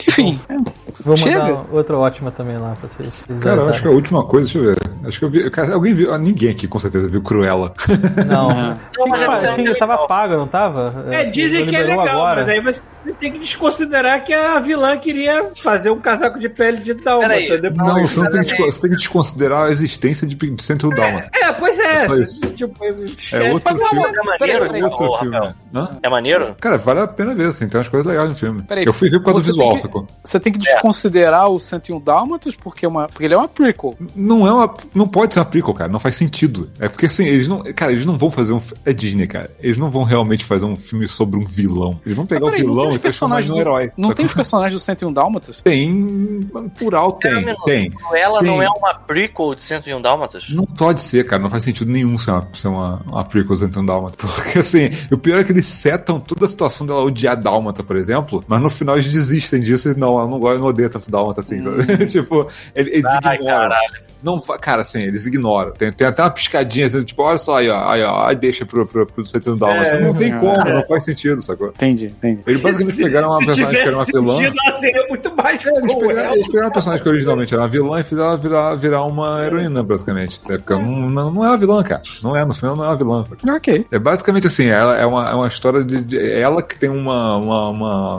Enfim, 0.09 0.41
é. 0.49 0.57
Vou 1.05 1.17
Chega. 1.17 1.39
mandar 1.45 1.65
outra 1.73 1.97
ótima 1.99 2.31
também 2.31 2.57
lá 2.59 2.75
pra 2.81 2.89
vocês. 2.89 3.25
Cara, 3.41 3.61
eu 3.63 3.69
acho 3.69 3.83
que 3.83 3.89
a 3.89 3.91
última 3.91 4.25
coisa, 4.25 4.47
deixa 4.47 4.59
eu 4.59 4.65
ver. 4.75 5.09
Acho 5.09 5.19
que 5.19 5.25
eu 5.25 5.31
vi. 5.31 5.51
Cara, 5.51 5.75
alguém 5.75 5.95
viu. 5.95 6.13
ah, 6.13 6.19
Ninguém 6.19 6.51
aqui 6.51 6.67
com 6.67 6.79
certeza 6.79 7.07
viu 7.09 7.23
Cruella. 7.23 7.73
Não, 8.27 8.51
É. 8.51 8.77
tinha, 8.93 9.15
que- 9.15 9.23
é 9.47 9.49
tinha- 9.53 9.57
legal. 9.73 9.79
tava 9.79 10.07
pago, 10.07 10.37
não 10.37 10.47
tava? 10.47 11.05
É, 11.11 11.25
dizem 11.25 11.67
que 11.67 11.77
é 11.77 11.83
legal, 11.83 12.09
agora. 12.09 12.41
mas 12.43 12.49
aí 12.51 12.61
você 12.61 13.13
tem 13.21 13.31
que 13.33 13.39
desconsiderar 13.39 14.25
que 14.25 14.33
a 14.33 14.59
vilã 14.59 14.99
queria 14.99 15.51
fazer 15.63 15.91
um 15.91 16.01
casaco 16.01 16.39
de 16.39 16.49
pele 16.49 16.79
de 16.79 16.95
dálmata. 16.95 17.29
Peraí. 17.29 17.61
Depois- 17.61 17.77
Não, 17.89 18.01
você, 18.07 18.19
não 18.21 18.31
tem 18.31 18.41
que, 18.41 18.47
desco- 18.49 18.65
você 18.65 18.81
tem 18.81 18.91
que 18.91 18.97
desconsiderar 18.97 19.67
a 19.67 19.71
existência 19.71 20.27
de, 20.27 20.37
Centro 20.63 20.91
Dálmata. 20.91 21.31
É, 21.35 21.53
pois 21.53 21.79
é. 21.79 21.85
É 22.05 22.07
só 22.09 22.17
você- 22.17 22.47
tipo, 22.51 22.85
esquece. 23.05 23.37
É 23.37 23.53
outro 23.53 23.77
Mas, 23.79 23.89
filme. 23.89 24.07
mas, 24.07 24.17
É 24.17 24.39
maneiro, 24.59 24.73
né? 24.73 24.85
outro 24.85 25.19
filme. 25.19 25.37
Hã? 25.75 25.99
É 26.03 26.09
maneiro? 26.09 26.57
Cara, 26.61 26.79
vale 26.79 27.01
a 27.01 27.07
pena 27.07 27.35
ver, 27.35 27.49
assim. 27.49 27.69
Tem 27.69 27.79
umas 27.79 27.89
coisas 27.89 28.07
legais 28.07 28.29
no 28.29 28.35
filme. 28.35 28.63
Peraí, 28.63 28.85
eu 28.85 28.93
fui 28.93 29.09
ver 29.11 29.19
por 29.21 29.27
causa 29.33 29.41
do 29.41 29.47
visual, 29.47 29.75
que- 29.77 29.86
sacou? 29.87 30.07
Você 30.25 30.41
tem 30.41 30.53
que 30.53 30.59
desconsiderar 30.59 31.49
o 31.49 31.59
101 31.59 32.01
Dálmatas 32.01 32.55
porque, 32.55 32.85
é 32.87 32.89
uma, 32.89 33.07
porque 33.09 33.25
ele 33.25 33.35
é 33.35 33.37
uma 33.37 33.49
prequel. 33.49 33.97
Não 34.15 34.47
é 34.47 34.53
uma. 34.53 34.75
Não 34.95 35.07
pode 35.09 35.35
ser 35.35 35.41
uma 35.41 35.47
prequel, 35.47 35.75
cara. 35.75 35.91
Não 35.93 35.99
faz 36.01 36.17
sentido. 36.17 36.71
É 36.79 36.89
porque 36.89 37.07
assim, 37.07 37.25
eles 37.25 37.49
não. 37.49 37.63
Cara, 37.75 37.93
eles 37.93 38.07
não 38.07 38.17
vão 38.19 38.31
fazer 38.31 38.53
um. 38.53 38.61
É 38.85 38.93
Disney, 38.93 39.27
cara. 39.27 39.51
Eles 39.61 39.79
não 39.79 39.91
vão 39.91 40.03
realmente 40.03 40.45
fazer 40.45 40.65
um 40.65 40.77
filme 40.77 41.07
sobre 41.09 41.39
um 41.39 41.45
vilão. 41.45 42.01
Eles 42.05 42.17
vão 42.17 42.27
pegar 42.27 42.47
o 42.47 42.51
peraí, 42.51 42.63
não 42.65 42.75
vilão 42.75 42.93
e 42.93 42.99
transformar 42.99 43.39
ele 43.41 43.49
num 43.49 43.55
do- 43.55 43.61
herói. 43.61 43.85
Não 43.97 44.09
sacou? 44.09 44.15
tem 44.15 44.27
os 44.27 44.33
personagens 44.35 44.75
do 44.81 44.85
101 44.85 45.13
Dálmatas? 45.13 45.61
Tem. 45.63 46.41
Por 46.79 46.95
alto 46.95 47.19
tem. 47.21 47.37
Um 47.37 47.55
Tem. 47.65 47.93
Ela 48.15 48.39
Tem. 48.41 48.49
não 48.49 48.63
é 48.63 48.69
uma 48.69 48.95
prequel 48.95 49.55
de 49.55 49.63
101 49.65 50.01
Dálmatas? 50.01 50.45
Não 50.51 50.65
pode 50.65 51.01
ser, 51.01 51.25
cara. 51.27 51.43
Não 51.43 51.51
faz 51.51 51.63
sentido 51.65 51.91
nenhum 51.91 52.17
ser 52.19 52.31
uma, 52.31 52.49
ser 52.53 52.69
uma, 52.69 53.03
uma 53.07 53.25
prequel 53.25 53.57
Zenton 53.57 53.85
Dálmata. 53.85 54.17
Porque, 54.27 54.59
assim, 54.59 54.91
o 55.11 55.19
pior 55.19 55.41
é 55.41 55.45
que 55.45 55.53
eles 55.53 55.67
setam 55.67 56.19
toda 56.21 56.45
a 56.45 56.49
situação 56.49 56.87
dela 56.87 57.03
odiar 57.03 57.41
Dálmata, 57.41 57.83
por 57.83 57.97
exemplo, 57.97 58.45
mas 58.49 58.61
no 58.63 58.71
final 58.71 58.97
eles 58.97 59.13
desistem 59.13 59.61
disso 59.61 59.76
e 59.85 59.95
não, 59.97 60.19
ela 60.19 60.29
não 60.29 60.39
gosta, 60.39 60.59
não 60.59 60.67
odeia 60.69 60.89
tanto 60.89 61.11
Dálmata 61.11 61.41
assim. 61.41 61.63
sabe? 61.63 62.07
tipo, 62.07 62.47
eles, 62.75 62.93
eles 62.93 63.05
Ai, 63.25 63.37
ignoram. 63.37 63.69
caralho. 63.69 64.07
Não, 64.23 64.41
cara, 64.41 64.83
assim, 64.83 65.03
eles 65.03 65.27
ignoram. 65.27 65.73
Tem, 65.73 65.93
tem 65.93 66.07
até 66.07 66.23
uma 66.23 66.31
piscadinha 66.31 66.87
assim, 66.87 67.05
tipo, 67.05 67.23
olha 67.23 67.37
só 67.39 67.59
aí, 67.59 67.69
ó, 67.69 67.89
aí, 67.89 68.03
ó, 68.03 68.27
aí 68.27 68.35
deixa 68.35 68.65
pro, 68.65 68.85
pro, 68.87 69.07
pro 69.07 69.25
Zetão 69.27 69.57
Dálmata. 69.57 69.89
É, 69.89 70.01
não 70.01 70.15
tem 70.15 70.33
é. 70.33 70.39
como, 70.39 70.65
não 70.65 70.83
faz 70.87 71.05
sentido, 71.05 71.41
sacou? 71.43 71.69
Entendi, 71.69 72.07
entendi. 72.07 72.41
Eles 72.47 72.61
basicamente 72.61 72.97
Se- 72.97 73.05
pegaram 73.05 73.29
uma 73.29 73.41
se 73.41 73.47
personagem 73.47 73.83
que 73.83 73.87
era 73.89 73.97
uma 73.97 74.05
vilã. 74.05 74.35
sentido, 74.35 74.57
ela 74.67 74.79
seria 74.81 75.07
muito 75.09 75.37
mais 75.37 75.67
É, 75.67 75.69
eles 75.69 75.95
pegaram, 75.95 76.33
eles 76.35 76.47
pegaram 76.49 76.67
uma 76.67 76.73
personagem 76.73 77.03
que 77.05 77.09
originalmente 77.11 77.55
era 77.55 77.63
uma 77.63 77.69
vilã 77.69 78.01
e 78.01 78.03
fizeram 78.03 78.29
ela 78.31 78.37
virar, 78.39 78.75
virar 78.75 79.05
uma 79.05 79.45
heroína, 79.45 79.83
basicamente. 79.83 80.41
É, 80.49 80.57
porque 80.59 80.73
não, 80.73 80.83
não, 81.11 81.31
não 81.31 81.45
é 81.45 81.49
uma 81.49 81.59
vilã, 81.59 81.83
cara. 81.83 82.03
Não 82.23 82.35
é, 82.35 82.45
no 82.45 82.55
final 82.55 82.75
não 82.75 82.85
é 82.85 82.89
uma 82.89 82.97
vilã. 82.97 83.23
sabe? 83.23 83.51
Ok. 83.51 83.87
É 83.93 83.99
basicamente 83.99 84.47
assim, 84.47 84.67
ela 84.67 84.97
é 84.97 85.05
uma, 85.07 85.31
é 85.31 85.35
uma 85.35 85.47
história 85.47 85.85
de, 85.85 86.03
de- 86.03 86.33
Ela 86.33 86.63
que 86.63 86.77
tem 86.79 86.89
uma. 86.89 87.37
uma, 87.37 87.69
uma 87.69 88.19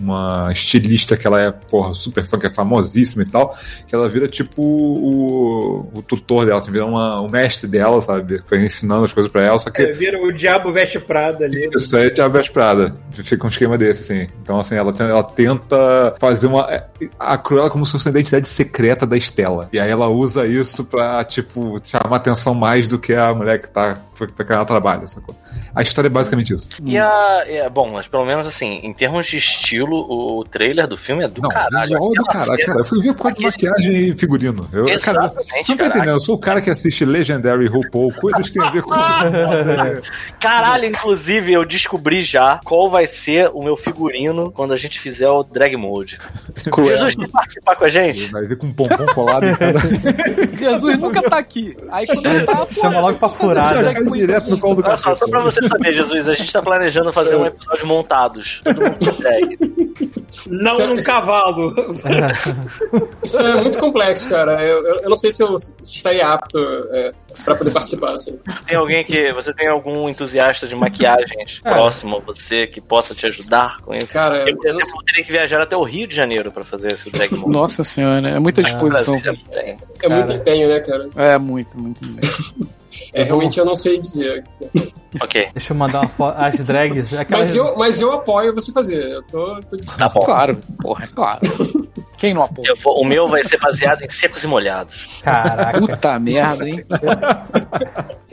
uma 0.00 0.48
estilista 0.52 1.16
que 1.16 1.26
ela 1.26 1.40
é, 1.42 1.50
porra, 1.50 1.94
super 1.94 2.24
fã, 2.24 2.38
que 2.38 2.46
é 2.46 2.52
famosíssima 2.52 3.22
e 3.22 3.26
tal, 3.26 3.56
que 3.86 3.94
ela 3.94 4.08
vira 4.08 4.28
tipo 4.28 4.62
o, 4.62 5.90
o 5.94 6.02
tutor 6.02 6.46
dela, 6.46 6.58
assim, 6.58 6.70
vira 6.72 6.84
uma, 6.86 7.20
o 7.20 7.30
mestre 7.30 7.68
dela, 7.68 8.00
sabe? 8.00 8.42
Foi 8.46 8.58
ensinando 8.64 9.04
as 9.04 9.12
coisas 9.12 9.30
pra 9.30 9.42
ela, 9.42 9.58
só 9.58 9.70
que. 9.70 9.82
É, 9.82 9.92
vira 9.92 10.20
o 10.22 10.32
Diabo 10.32 10.72
Veste 10.72 10.98
Prada 10.98 11.44
ali. 11.44 11.68
Isso 11.74 11.96
aí 11.96 12.12
é 12.16 12.20
a 12.20 12.28
Vesprada. 12.28 12.94
Fica 13.12 13.46
um 13.46 13.48
esquema 13.50 13.76
desse, 13.78 14.00
assim. 14.00 14.28
Então, 14.42 14.58
assim, 14.58 14.74
ela, 14.74 14.92
tem- 14.92 15.06
ela 15.06 15.22
tenta 15.24 16.14
fazer 16.18 16.46
uma. 16.46 16.62
é, 16.70 16.84
A 17.18 17.36
Cruella 17.38 17.68
é 17.68 17.70
como 17.70 17.84
se 17.84 17.92
fosse 17.92 18.06
uma 18.06 18.10
identidade 18.10 18.48
secreta 18.48 19.06
da 19.06 19.16
Estela. 19.16 19.68
E 19.72 19.78
aí 19.78 19.90
ela 19.90 20.08
usa 20.08 20.46
isso 20.46 20.84
pra, 20.84 21.24
tipo, 21.24 21.80
chamar 21.84 22.16
atenção 22.16 22.54
mais 22.54 22.88
do 22.88 22.98
que 22.98 23.14
a 23.14 23.32
mulher 23.34 23.60
que 23.60 23.68
tá. 23.68 23.96
pra 24.16 24.44
que 24.44 24.52
ela 24.52 24.64
trabalha, 24.64 25.06
sacou? 25.06 25.34
A 25.74 25.82
história 25.82 26.08
é 26.08 26.10
basicamente 26.10 26.54
isso. 26.54 26.68
E 26.82 26.96
a. 26.98 27.42
é, 27.46 27.68
bom, 27.68 27.90
mas 27.90 28.08
pelo 28.08 28.24
menos 28.24 28.46
assim, 28.46 28.80
em 28.82 28.92
termos 28.92 29.26
de 29.26 29.36
estilo, 29.36 29.85
o 29.94 30.44
trailer 30.44 30.86
do 30.86 30.96
filme 30.96 31.24
é 31.24 31.28
do 31.28 31.40
Não, 31.42 31.48
caralho. 31.48 31.88
visual 31.88 32.10
do 32.12 32.24
caralho. 32.24 32.66
Cara, 32.66 32.78
eu 32.80 32.84
fui 32.84 33.00
ver 33.00 33.14
por 33.14 33.22
causa 33.24 33.38
de 33.38 33.44
maquiagem 33.44 34.08
e 34.08 34.16
figurino. 34.16 34.68
Eu, 34.72 34.86
cara, 35.00 35.28
você 35.28 35.72
não 35.72 35.76
tá 35.76 35.86
entendendo? 35.86 36.10
Eu 36.10 36.20
sou 36.20 36.34
o 36.34 36.38
cara 36.38 36.60
que 36.60 36.70
assiste 36.70 37.04
Legendary 37.04 37.66
RuPaul, 37.66 38.12
coisas 38.14 38.48
que 38.48 38.58
tem 38.58 38.62
a 38.62 38.70
ver 38.70 38.82
com. 38.82 38.90
Caralho, 40.40 40.86
inclusive, 40.86 41.52
eu 41.52 41.64
descobri 41.64 42.22
já 42.22 42.60
qual 42.64 42.88
vai 42.88 43.06
ser 43.06 43.50
o 43.52 43.62
meu 43.62 43.76
figurino 43.76 44.50
quando 44.50 44.72
a 44.72 44.76
gente 44.76 44.98
fizer 44.98 45.28
o 45.28 45.42
drag 45.42 45.76
mode. 45.76 46.18
Jesus, 46.84 47.14
quer 47.14 47.28
participar 47.28 47.76
com 47.76 47.84
a 47.84 47.88
gente? 47.88 48.26
Vai 48.26 48.46
ver 48.46 48.56
com 48.56 48.66
um 48.66 48.72
pompom 48.72 49.06
colado 49.14 49.46
em 49.46 49.56
cada. 49.56 49.80
Jesus 50.56 50.98
nunca 50.98 51.22
tá 51.22 51.38
aqui. 51.38 51.76
Aí 51.90 52.06
quando 52.06 52.26
ele 52.26 52.44
tá, 52.44 52.66
Chama 52.70 53.00
logo 53.00 53.18
pra 53.18 53.28
furada. 53.28 53.92
Cai 53.92 54.04
direto 54.04 54.50
no 54.50 54.58
colo 54.58 54.82
do 54.82 54.86
Olha 54.86 54.96
só, 54.96 55.14
pra 55.28 55.40
você 55.40 55.62
saber, 55.66 55.92
Jesus, 55.92 56.28
a 56.28 56.34
gente 56.34 56.52
tá 56.52 56.62
planejando 56.62 57.12
fazer 57.12 57.36
um 57.36 57.46
episódio 57.46 57.86
montados. 57.86 58.60
Todo 58.64 58.80
mundo 58.80 59.12
drag. 59.18 59.56
Não 60.48 60.76
Isso- 60.76 60.86
num 60.86 61.02
cavalo. 61.02 61.74
Isso 63.22 63.40
é 63.40 63.60
muito 63.60 63.78
complexo, 63.78 64.28
cara. 64.28 64.62
Eu, 64.62 64.86
eu, 64.86 64.96
eu 65.00 65.10
não 65.10 65.16
sei 65.16 65.32
se 65.32 65.42
eu 65.42 65.54
estaria 65.82 66.26
apto 66.26 66.58
é, 66.92 67.12
pra 67.44 67.56
poder 67.56 67.72
participar, 67.72 68.12
assim. 68.12 68.38
Tem 68.66 68.76
alguém 68.76 69.04
que. 69.04 69.32
Você 69.32 69.52
tem 69.52 69.68
algum 69.68 70.08
entusiasta 70.08 70.66
de 70.66 70.74
maquiagens 70.74 71.60
próximo 71.60 72.16
a 72.16 72.20
você 72.20 72.66
que 72.66 72.80
possa 72.80 73.14
te 73.14 73.26
ajudar 73.26 73.78
com 73.82 73.94
isso? 73.94 74.12
Cara, 74.12 74.38
eu, 74.48 74.56
eu 74.62 74.70
exemplo, 74.70 75.04
teria 75.04 75.24
que 75.24 75.32
viajar 75.32 75.60
até 75.60 75.76
o 75.76 75.82
Rio 75.82 76.06
de 76.06 76.14
Janeiro 76.14 76.50
pra 76.52 76.64
fazer 76.64 76.92
esse 76.92 77.10
drag 77.10 77.32
mode. 77.34 77.52
Nossa 77.52 77.84
senhora, 77.84 78.28
é 78.28 78.38
muita 78.38 78.62
disposição. 78.62 79.20
Não 79.24 79.36
tem. 79.36 79.78
É 80.02 80.08
muito 80.08 80.32
empenho, 80.32 80.68
né, 80.68 80.80
cara? 80.80 81.08
É, 81.16 81.38
muito, 81.38 81.78
muito. 81.78 82.00
É, 83.12 83.22
realmente 83.24 83.58
eu 83.58 83.64
não 83.64 83.76
sei 83.76 83.98
dizer. 84.00 84.44
Ok, 85.20 85.48
Deixa 85.54 85.72
eu 85.72 85.76
mandar 85.76 86.00
uma 86.02 86.08
foto. 86.08 86.36
As 86.38 86.58
drags. 86.60 87.12
Aquela... 87.18 87.40
Mas 87.40 87.54
eu, 87.54 87.76
mas 87.76 88.00
eu 88.00 88.12
apoio 88.12 88.54
você 88.54 88.72
fazer. 88.72 89.02
Eu 89.02 89.22
tô. 89.22 89.60
tô... 89.62 89.76
tá 89.98 90.08
bom. 90.08 90.20
Claro, 90.20 90.58
porra, 90.80 91.04
é 91.04 91.06
claro. 91.08 91.40
Quem 92.16 92.32
não 92.32 92.44
apoia? 92.44 92.68
Eu 92.70 92.76
vou- 92.78 92.98
o 93.00 93.04
meu 93.04 93.28
vai 93.28 93.44
ser 93.44 93.58
baseado 93.58 94.00
em 94.02 94.08
secos 94.08 94.42
e 94.42 94.46
molhados. 94.46 95.20
Caraca. 95.22 95.78
Puta 95.78 96.18
merda, 96.18 96.66
hein? 96.66 96.82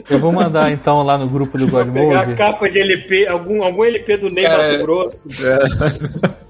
Eu 0.10 0.19
vou 0.19 0.31
mandar 0.31 0.72
então 0.72 1.03
lá 1.03 1.18
no 1.18 1.27
grupo 1.27 1.57
do 1.57 1.68
God 1.68 1.90
Pegar 1.91 2.22
a 2.22 2.26
Mode. 2.26 2.35
capa 2.35 2.69
de 2.69 2.80
LP, 2.80 3.27
algum, 3.27 3.61
algum 3.61 3.84
LP 3.84 4.18
do 4.18 4.30
Ney 4.30 4.48
Mato 4.48 4.77
Grosso. 4.84 5.23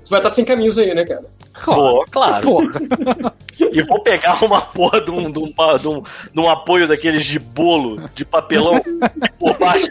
Tu 0.04 0.10
vai 0.10 0.20
estar 0.20 0.30
sem 0.30 0.44
camisa 0.44 0.82
aí, 0.82 0.94
né, 0.94 1.06
cara? 1.06 1.24
Pô, 1.66 2.04
claro. 2.12 2.44
Porra. 2.46 2.82
E 3.72 3.84
vou 3.84 4.02
pegar 4.02 4.44
uma 4.44 4.60
porra 4.62 5.00
de 5.00 5.12
um, 5.12 5.32
de 5.32 5.40
um, 5.40 5.46
de 5.46 5.88
um, 5.88 6.02
de 6.34 6.40
um 6.40 6.50
apoio 6.50 6.88
daqueles 6.88 7.24
de 7.24 7.38
bolo, 7.38 8.02
de 8.16 8.26
papelão, 8.26 8.82
por 9.40 9.58
baixo 9.60 9.86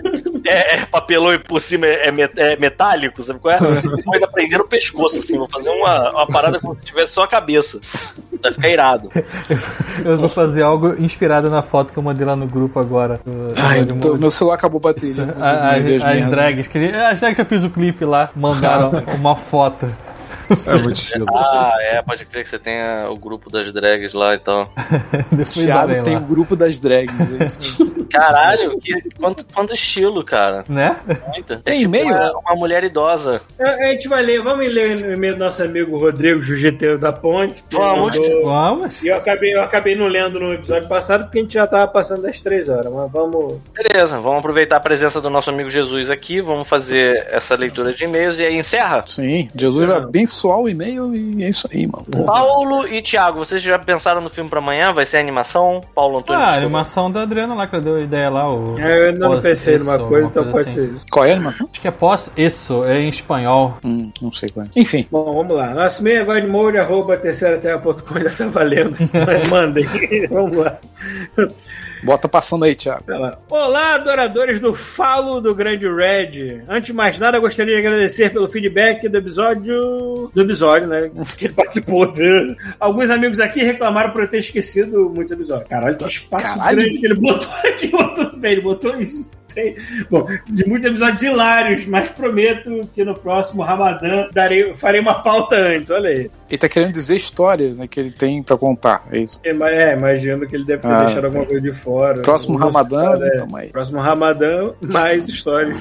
é, 0.46 0.74
é 0.78 0.84
papelão 0.86 1.32
e 1.32 1.38
por 1.38 1.60
cima 1.60 1.86
é, 1.86 2.08
é 2.08 2.10
met- 2.12 2.36
é 2.38 2.56
metálico, 2.56 3.22
sabe 3.22 3.38
qual 3.38 3.54
é? 3.54 3.58
Vou 3.58 4.14
ainda 4.14 4.26
prender 4.26 4.58
no 4.58 4.66
pescoço, 4.66 5.18
assim, 5.20 5.38
vou 5.38 5.48
fazer 5.48 5.70
uma, 5.70 6.10
uma 6.10 6.26
parada 6.26 6.58
como 6.58 6.74
se 6.74 6.82
tivesse 6.82 7.12
só 7.12 7.22
a 7.22 7.28
cabeça. 7.28 7.80
Vai 8.42 8.52
ficar 8.52 8.68
irado. 8.68 9.08
Eu 10.04 10.18
vou 10.18 10.28
fazer 10.28 10.62
algo 10.62 10.94
inspirado 11.00 11.48
na 11.48 11.62
foto 11.62 11.92
que 11.92 11.98
eu 11.98 12.02
mandei 12.02 12.26
lá 12.26 12.34
no 12.34 12.46
grupo 12.46 12.80
agora. 12.80 13.20
Ai, 13.56 13.84
tô- 14.00 14.16
meu 14.16 14.30
celular 14.30 14.56
acabou 14.56 14.80
ver 15.80 16.02
As, 16.02 16.18
as 16.22 16.26
drags, 16.28 16.66
que, 16.66 16.78
as 16.78 17.20
drags 17.20 17.36
que 17.36 17.40
eu 17.42 17.46
fiz 17.46 17.64
o 17.64 17.70
clipe 17.70 18.04
lá, 18.04 18.30
mandaram 18.34 18.90
uma 19.14 19.36
foto. 19.36 19.86
É 20.66 20.74
muito 20.74 20.92
estilo. 20.92 21.26
Ah, 21.34 21.74
é, 21.80 22.02
pode 22.02 22.24
crer 22.26 22.44
que 22.44 22.50
você 22.50 22.58
tenha 22.58 23.08
o 23.10 23.16
grupo 23.16 23.50
das 23.50 23.72
drags 23.72 24.12
lá 24.12 24.34
e 24.34 24.38
tal. 24.38 24.68
Depois 25.30 25.50
Thiago 25.52 26.02
tem 26.02 26.14
lá. 26.14 26.20
o 26.20 26.24
grupo 26.24 26.54
das 26.56 26.78
drags. 26.78 27.14
é. 27.20 28.02
Caralho, 28.10 28.78
que, 28.78 28.92
quanto, 29.18 29.44
quanto 29.54 29.74
estilo, 29.74 30.22
cara. 30.24 30.64
Né? 30.68 30.96
Muito. 31.28 31.56
Tem 31.58 31.76
é 31.76 31.78
tipo 31.78 31.96
e-mail? 31.96 32.14
Uma, 32.14 32.38
uma 32.40 32.54
mulher 32.56 32.84
idosa. 32.84 33.40
A, 33.58 33.64
a 33.68 33.86
gente 33.92 34.08
vai 34.08 34.22
ler, 34.22 34.42
vamos 34.42 34.66
ler 34.68 35.02
o 35.02 35.12
e-mail 35.14 35.34
do 35.34 35.38
nosso 35.38 35.62
amigo 35.62 35.98
Rodrigo 35.98 36.42
Jiu-Jiteiro 36.42 36.98
da 36.98 37.12
Ponte. 37.12 37.64
Vamos. 37.70 38.16
mandou- 38.18 38.44
Vamos. 38.44 39.02
E 39.02 39.08
eu 39.08 39.16
acabei, 39.16 39.54
eu 39.54 39.62
acabei 39.62 39.96
não 39.96 40.06
lendo 40.08 40.38
no 40.38 40.52
episódio 40.52 40.88
passado 40.88 41.24
porque 41.24 41.38
a 41.38 41.42
gente 41.42 41.54
já 41.54 41.66
tava 41.66 41.86
passando 41.88 42.22
das 42.22 42.40
três 42.40 42.68
horas, 42.68 42.92
mas 42.92 43.10
vamos. 43.10 43.58
Beleza, 43.74 44.18
vamos 44.18 44.38
aproveitar 44.38 44.76
a 44.76 44.80
presença 44.80 45.20
do 45.20 45.30
nosso 45.30 45.50
amigo 45.50 45.70
Jesus 45.70 46.10
aqui, 46.10 46.40
vamos 46.40 46.68
fazer 46.68 47.26
essa 47.30 47.54
leitura 47.56 47.92
de 47.92 48.04
e-mails 48.04 48.38
e 48.38 48.44
aí 48.44 48.56
encerra. 48.56 49.04
Sim, 49.06 49.48
Jesus 49.54 49.88
vai 49.88 49.98
abençoar 49.98 50.41
o 50.50 50.68
e-mail 50.68 51.14
e 51.14 51.44
é 51.44 51.48
isso 51.48 51.68
aí, 51.72 51.86
mano. 51.86 52.04
Porra. 52.04 52.24
Paulo 52.24 52.86
e 52.88 53.00
Thiago, 53.02 53.38
vocês 53.38 53.62
já 53.62 53.78
pensaram 53.78 54.20
no 54.20 54.28
filme 54.30 54.48
pra 54.50 54.58
amanhã? 54.58 54.92
Vai 54.92 55.06
ser 55.06 55.18
animação? 55.18 55.82
Paulo 55.94 56.18
Antônio. 56.18 56.40
Ah, 56.40 56.44
a 56.44 56.46
desculpa. 56.46 56.66
animação 56.66 57.10
da 57.10 57.22
Adriana 57.22 57.54
lá, 57.54 57.66
que 57.66 57.74
ela 57.76 57.84
deu 57.84 57.96
a 57.96 58.00
ideia 58.00 58.30
lá. 58.30 58.52
O 58.52 58.78
É, 58.78 58.98
Eu 59.00 59.06
ainda 59.10 59.28
não 59.28 59.40
pensei 59.40 59.78
numa 59.78 59.98
coisa, 59.98 60.26
então 60.28 60.42
pode 60.44 60.52
coisa 60.52 60.70
ser 60.70 60.94
isso. 60.94 61.04
Qual 61.10 61.24
é 61.24 61.30
a 61.30 61.34
animação? 61.34 61.68
Acho 61.70 61.80
que 61.80 61.88
é 61.88 61.90
pós 61.90 62.30
isso, 62.36 62.84
é 62.84 62.98
em 63.00 63.08
espanhol. 63.08 63.78
Hum, 63.84 64.10
não 64.20 64.32
sei 64.32 64.48
qual 64.48 64.66
é. 64.66 64.68
Enfim, 64.74 65.06
Bom, 65.10 65.34
vamos 65.34 65.56
lá. 65.56 65.74
Nosso 65.74 66.00
e-mail 66.00 66.20
é 66.22 66.24
godmode, 66.24 66.78
arroba 66.78 67.16
terceiraterra.com, 67.16 68.16
ainda 68.18 68.30
tá 68.30 68.46
valendo. 68.48 68.96
Mas 69.26 69.48
mandem. 69.50 69.84
vamos 70.30 70.56
lá. 70.56 70.78
Bota 72.02 72.28
passando 72.28 72.64
aí, 72.64 72.74
Thiago. 72.74 73.04
Olá, 73.48 73.94
adoradores 73.94 74.60
do 74.60 74.74
Falo 74.74 75.40
do 75.40 75.54
Grande 75.54 75.86
Red. 75.88 76.64
Antes 76.68 76.86
de 76.86 76.92
mais 76.92 77.18
nada, 77.18 77.38
gostaria 77.38 77.74
de 77.74 77.86
agradecer 77.86 78.30
pelo 78.30 78.48
feedback 78.48 79.08
do 79.08 79.18
episódio. 79.18 80.30
Do 80.34 80.42
episódio, 80.42 80.88
né? 80.88 81.10
Que 81.36 81.46
ele 81.46 81.54
participou. 81.54 82.10
De... 82.10 82.56
Alguns 82.78 83.10
amigos 83.10 83.40
aqui 83.40 83.62
reclamaram 83.62 84.10
por 84.10 84.22
eu 84.22 84.28
ter 84.28 84.38
esquecido 84.38 85.10
muitos 85.14 85.32
episódios. 85.32 85.68
Caralho, 85.68 85.96
que 85.96 86.04
espaço 86.04 86.58
Caralho. 86.58 86.76
grande 86.76 86.98
que 86.98 87.06
ele 87.06 87.14
botou 87.14 87.52
aqui. 87.64 87.88
Botou 87.88 88.32
ele 88.42 88.60
botou 88.60 89.00
isso. 89.00 89.30
Tem- 89.54 89.74
Bom, 90.10 90.26
de 90.48 90.66
muitos 90.66 90.88
episódios 90.88 91.22
hilários, 91.22 91.86
mas 91.86 92.08
prometo 92.10 92.80
que 92.94 93.04
no 93.04 93.14
próximo 93.14 93.62
Ramadã 93.62 94.28
darei, 94.32 94.72
farei 94.74 95.00
uma 95.00 95.22
pauta 95.22 95.56
antes. 95.56 95.90
Olha 95.90 96.08
aí. 96.08 96.30
Ele 96.50 96.58
tá 96.58 96.68
querendo 96.68 96.92
dizer 96.92 97.16
histórias, 97.16 97.78
né, 97.78 97.86
que 97.86 97.98
ele 97.98 98.10
tem 98.10 98.42
pra 98.42 98.58
contar, 98.58 99.06
é 99.10 99.18
isso. 99.20 99.40
É, 99.42 99.52
mas- 99.54 99.72
é, 99.74 99.94
imagino 99.94 100.46
que 100.46 100.54
ele 100.54 100.64
deve 100.64 100.82
ter 100.82 100.88
Ah, 100.88 101.04
deixado 101.04 101.20
sim. 101.22 101.26
alguma 101.28 101.46
coisa 101.46 101.60
de 101.62 101.72
fora. 101.72 102.20
Próximo 102.22 102.58
Ramadã, 102.58 103.02
história, 103.02 103.24
é. 103.26 103.36
tamo 103.38 103.56
aí. 103.56 103.68
Próximo 103.68 104.00
Ramadã, 104.00 104.72
mais 104.82 105.28
histórias 105.28 105.76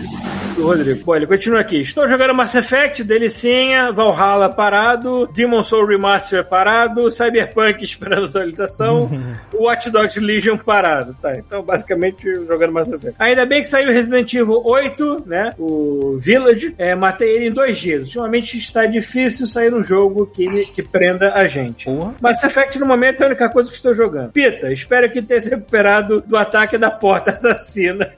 do 0.56 0.64
Rodrigo. 0.64 1.04
Bom, 1.04 1.16
ele 1.16 1.28
continua 1.28 1.60
aqui. 1.60 1.82
Estou 1.82 2.08
jogando 2.08 2.34
Mass 2.34 2.56
Effect, 2.56 3.04
delicinha, 3.04 3.92
Valhalla 3.92 4.50
parado, 4.50 5.28
Demon 5.34 5.62
Soul 5.64 5.88
Remaster 5.88 6.48
parado, 6.48 7.12
Cyberpunk 7.12 7.84
esperando 7.84 8.28
atualização, 8.28 9.10
Watch 9.54 9.90
Dogs 9.90 10.20
Legion 10.20 10.58
parado. 10.58 11.16
Tá, 11.22 11.36
então 11.38 11.62
basicamente 11.64 12.24
jogando 12.48 12.72
Mass 12.74 12.90
Effect. 12.92 13.16
Ainda 13.20 13.46
bem 13.46 13.61
que 13.62 13.68
saiu 13.68 13.92
Resident 13.92 14.34
Evil 14.34 14.62
8, 14.64 15.24
né? 15.26 15.54
O 15.58 16.18
Village. 16.18 16.74
É, 16.78 16.96
matei 16.96 17.30
ele 17.36 17.48
em 17.48 17.52
dois 17.52 17.78
dias. 17.78 18.04
Ultimamente 18.06 18.58
está 18.58 18.86
difícil 18.86 19.46
sair 19.46 19.74
um 19.74 19.84
jogo 19.84 20.28
que, 20.28 20.66
que 20.68 20.84
prenda 20.84 21.34
a 21.34 21.48
gente. 21.48 21.86
Porra. 21.86 22.16
Mass 22.20 22.44
Effect 22.44 22.80
no 22.80 22.86
momento 22.86 23.22
é 23.22 23.24
a 23.24 23.28
única 23.28 23.50
coisa 23.50 23.70
que 23.70 23.76
estou 23.76 23.94
jogando. 23.94 24.32
Pita, 24.32 24.72
espero 24.72 25.10
que 25.12 25.22
tenha 25.22 25.42
se 25.42 25.50
recuperado 25.50 26.22
do 26.22 26.38
ataque 26.38 26.78
da 26.78 26.92
porta 26.92 27.32
assassina. 27.32 28.12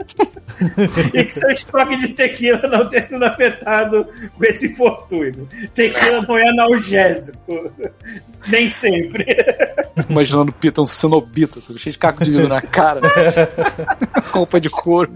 e 1.13 1.23
que 1.23 1.33
seu 1.33 1.49
estoque 1.49 1.97
de 1.97 2.09
tequila 2.09 2.67
não 2.67 2.87
tenha 2.87 3.03
sido 3.03 3.23
afetado 3.23 4.05
com 4.37 4.45
esse 4.45 4.67
infortúnio. 4.67 5.47
Tequila 5.73 6.21
não 6.21 6.37
é 6.37 6.49
analgésico. 6.49 7.71
Nem 8.47 8.69
sempre. 8.69 9.25
Imaginando 10.09 10.49
o 10.49 10.53
Pita 10.53 10.81
um 10.81 10.87
cenobita, 10.87 11.61
sabe? 11.61 11.79
cheio 11.79 11.93
de 11.93 11.99
caco 11.99 12.23
de 12.23 12.31
vidro 12.31 12.47
na 12.47 12.61
cara. 12.61 13.01
Roupa 14.31 14.59
de 14.59 14.69
couro. 14.69 15.11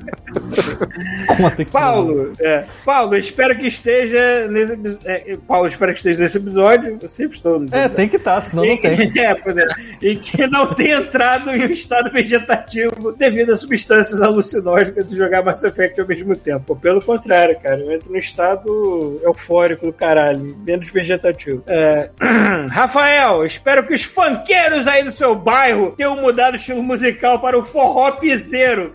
Paulo, 1.72 2.34
é, 2.40 2.66
Paulo, 2.86 3.16
espero 3.16 3.58
que 3.58 3.68
esteja 3.68 4.48
nesse 4.48 4.78
é, 5.06 5.38
Paulo, 5.48 5.68
espero 5.68 5.92
que 5.92 5.98
esteja 5.98 6.20
nesse 6.20 6.38
episódio. 6.38 6.98
Eu 7.02 7.10
sempre 7.10 7.38
estou 7.38 7.60
no 7.60 7.76
É, 7.76 7.90
tem 7.90 8.08
que 8.08 8.18
estar, 8.18 8.42
senão 8.42 8.66
não 8.66 8.78
tem. 8.78 9.08
É, 9.18 9.34
pois 9.34 9.58
é. 9.58 9.66
E 10.02 10.16
que 10.16 10.46
não 10.48 10.68
tenha 10.68 10.98
entrado 10.98 11.50
em 11.50 11.62
um 11.62 11.72
estado 11.72 12.12
vegetativo 12.12 13.12
devido 13.14 13.52
a 13.52 13.58
substâncias 13.58 14.22
alucinógenas 14.22 15.10
de 15.10 15.18
jogar 15.18 15.44
Mass 15.44 15.64
Effect 15.64 16.00
ao 16.00 16.08
mesmo 16.08 16.36
tempo. 16.36 16.76
Pelo 16.76 17.02
contrário, 17.02 17.58
cara, 17.60 17.80
eu 17.80 17.92
entro 17.92 18.12
num 18.12 18.18
estado 18.18 19.20
eufórico 19.24 19.88
do 19.88 19.94
caralho, 19.94 20.56
menos 20.64 20.92
vegetativo. 20.92 21.64
É, 21.68 22.10
Rafael, 22.70 23.44
espero 23.44 23.86
que 23.88 23.94
os 23.94 24.04
funkeiros 24.04 24.67
forrozeiros 24.68 24.88
aí 24.88 25.04
do 25.04 25.12
seu 25.12 25.36
bairro 25.36 25.92
tenham 25.92 26.16
mudado 26.16 26.54
o 26.54 26.58
estilo 26.58 26.84
musical 26.84 27.40
para 27.40 27.58
o 27.58 27.64
forró 27.64 28.12
piseiro. 28.12 28.92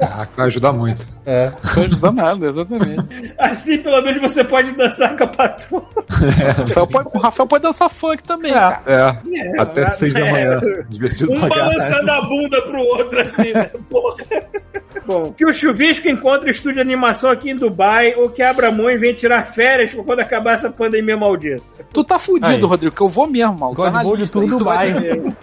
Ah, 0.00 0.26
vai 0.36 0.46
ajudar 0.46 0.72
muito. 0.72 1.13
É. 1.26 1.52
Não 1.76 1.84
ajuda 1.84 2.12
nada, 2.12 2.46
exatamente. 2.46 3.34
Assim, 3.38 3.78
pelo 3.78 4.02
menos, 4.02 4.20
você 4.20 4.44
pode 4.44 4.72
dançar 4.72 5.16
com 5.16 5.24
a 5.24 5.26
patroa. 5.26 5.84
O 5.96 6.62
Rafael 6.68 6.86
pode, 6.86 7.08
o 7.14 7.18
Rafael 7.18 7.46
pode 7.46 7.62
dançar 7.62 7.90
funk 7.90 8.22
também, 8.22 8.52
cara. 8.52 8.82
É, 8.86 9.60
até 9.60 9.82
mas- 9.82 9.94
seis 9.96 10.12
da 10.12 10.20
é. 10.20 10.32
manhã. 10.32 10.60
Divertido 10.88 11.32
Um 11.32 11.48
balançando 11.48 12.10
a 12.10 12.20
bunda 12.22 12.62
pro 12.62 12.78
outro, 12.78 13.20
assim, 13.20 13.52
né? 13.52 13.70
Porra. 13.88 14.24
Bom, 15.06 15.32
que 15.32 15.44
o 15.44 15.52
Chuvisco 15.52 16.08
encontre 16.08 16.50
estúdio 16.50 16.76
de 16.76 16.80
animação 16.80 17.30
aqui 17.30 17.50
em 17.50 17.56
Dubai 17.56 18.14
ou 18.14 18.30
que 18.30 18.42
a 18.42 18.50
Abramon 18.50 18.98
venha 18.98 19.14
tirar 19.14 19.42
férias 19.44 19.92
pra 19.92 20.02
quando 20.02 20.20
acabar 20.20 20.54
essa 20.54 20.70
pandemia 20.70 21.16
maldita. 21.16 21.62
Tu 21.92 22.02
tá 22.02 22.18
fudido, 22.18 22.46
Aí. 22.46 22.60
Rodrigo, 22.60 22.94
que 22.94 23.00
eu 23.00 23.08
vou 23.08 23.28
mesmo, 23.28 23.58
mal. 23.58 23.72
God 23.72 23.92
Tá 23.92 24.02
lista, 24.02 24.32
tudo 24.32 24.46
e 24.46 24.58
tu 24.58 24.64
vai 24.64 24.90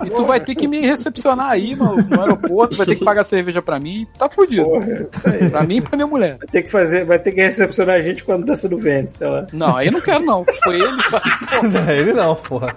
E 0.05 0.09
tu 0.09 0.23
vai 0.25 0.39
ter 0.41 0.53
que 0.55 0.67
me 0.67 0.81
recepcionar 0.81 1.49
aí 1.49 1.75
no, 1.75 1.95
no 1.95 2.21
aeroporto, 2.21 2.75
vai 2.75 2.85
ter 2.85 2.95
que 2.95 3.05
pagar 3.05 3.23
cerveja 3.23 3.61
pra 3.61 3.79
mim. 3.79 4.05
Tá 4.17 4.29
fudido. 4.29 4.63
Porra, 4.63 5.07
isso 5.13 5.29
aí. 5.29 5.49
Pra 5.49 5.63
mim 5.63 5.70
e 5.77 5.81
pra 5.81 5.95
minha 5.95 6.07
mulher. 6.07 6.37
Vai 6.37 6.47
ter 6.47 6.61
que 6.63 6.69
fazer, 6.71 7.05
vai 7.05 7.19
ter 7.19 7.31
que 7.31 7.41
recepcionar 7.41 7.95
a 7.97 8.01
gente 8.01 8.23
quando 8.23 8.45
dança 8.45 8.67
no 8.69 8.77
vento, 8.77 9.09
sei 9.11 9.27
lá. 9.27 9.45
Não, 9.53 9.75
aí 9.77 9.87
eu 9.87 9.93
não 9.93 10.01
quero, 10.01 10.25
não. 10.25 10.45
Foi 10.63 10.75
ele. 10.75 10.91
Ele 12.01 12.13
não, 12.13 12.35
porra. 12.35 12.75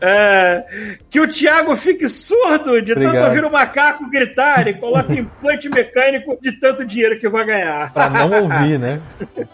É, 0.00 0.64
que 1.08 1.20
o 1.20 1.28
Thiago 1.28 1.74
fique 1.76 2.08
surdo 2.08 2.80
de 2.82 2.94
tanto 2.94 3.06
Obrigado. 3.06 3.28
ouvir 3.28 3.44
o 3.44 3.50
macaco 3.50 4.10
gritar 4.10 4.66
e 4.68 4.74
coloque 4.74 5.12
implante 5.18 5.68
mecânico 5.68 6.36
de 6.40 6.52
tanto 6.58 6.84
dinheiro 6.84 7.18
que 7.18 7.28
vai 7.28 7.44
ganhar. 7.44 7.92
Pra 7.92 8.10
não 8.10 8.30
ouvir, 8.42 8.78
né? 8.78 9.00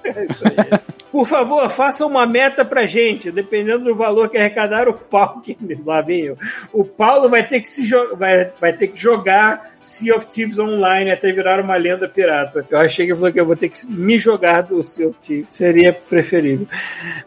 É 0.04 0.24
isso 0.24 0.44
aí. 0.46 0.80
Por 1.10 1.26
favor, 1.26 1.68
faça 1.70 2.06
uma 2.06 2.26
meta 2.26 2.64
pra 2.64 2.86
gente. 2.86 3.30
Dependendo 3.30 3.84
do 3.84 3.94
valor 3.94 4.30
que 4.30 4.38
arrecadar, 4.38 4.88
o 4.88 4.94
Paulo. 4.94 5.40
que- 5.42 5.56
Lá 5.84 6.00
vem 6.00 6.20
eu. 6.26 6.36
O 6.72 6.84
Paulo 6.84 7.28
vai 7.28 7.42
ter 7.46 7.60
que 7.60 7.68
se 7.68 7.86
jo- 7.86 8.16
vai, 8.16 8.50
vai 8.60 8.72
ter 8.72 8.88
que 8.88 8.98
jogar 9.00 9.70
Sea 9.80 10.14
of 10.16 10.26
Thieves 10.26 10.58
online 10.58 11.10
até 11.10 11.30
virar 11.32 11.60
uma 11.60 11.76
lenda 11.76 12.08
pirata. 12.08 12.41
Eu 12.70 12.78
achei 12.78 13.06
que 13.06 13.12
ele 13.12 13.18
falou 13.18 13.32
que 13.32 13.40
eu 13.40 13.46
vou 13.46 13.56
ter 13.56 13.68
que 13.68 13.86
me 13.88 14.18
jogar 14.18 14.62
do 14.62 14.80
of 14.80 14.94
Thieves. 15.22 15.46
Seria 15.52 15.92
preferível. 15.92 16.66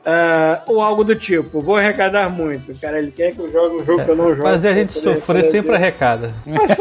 Ah, 0.06 0.62
ou 0.68 0.82
algo 0.82 1.04
do 1.04 1.16
tipo. 1.16 1.62
Vou 1.62 1.78
arrecadar 1.78 2.30
muito. 2.30 2.74
Cara, 2.80 3.00
ele 3.00 3.12
quer 3.12 3.32
que 3.34 3.40
eu 3.40 3.52
jogue 3.52 3.76
um 3.82 3.86
jogo 3.86 4.04
que 4.04 4.12
eu 4.12 4.16
não 4.16 4.30
jogo. 4.30 4.44
Fazer 4.44 4.70
a 4.70 4.74
gente 4.74 4.94
sofrer 4.94 5.44
sempre 5.46 5.76
arrecada. 5.76 6.32
Mas 6.46 6.72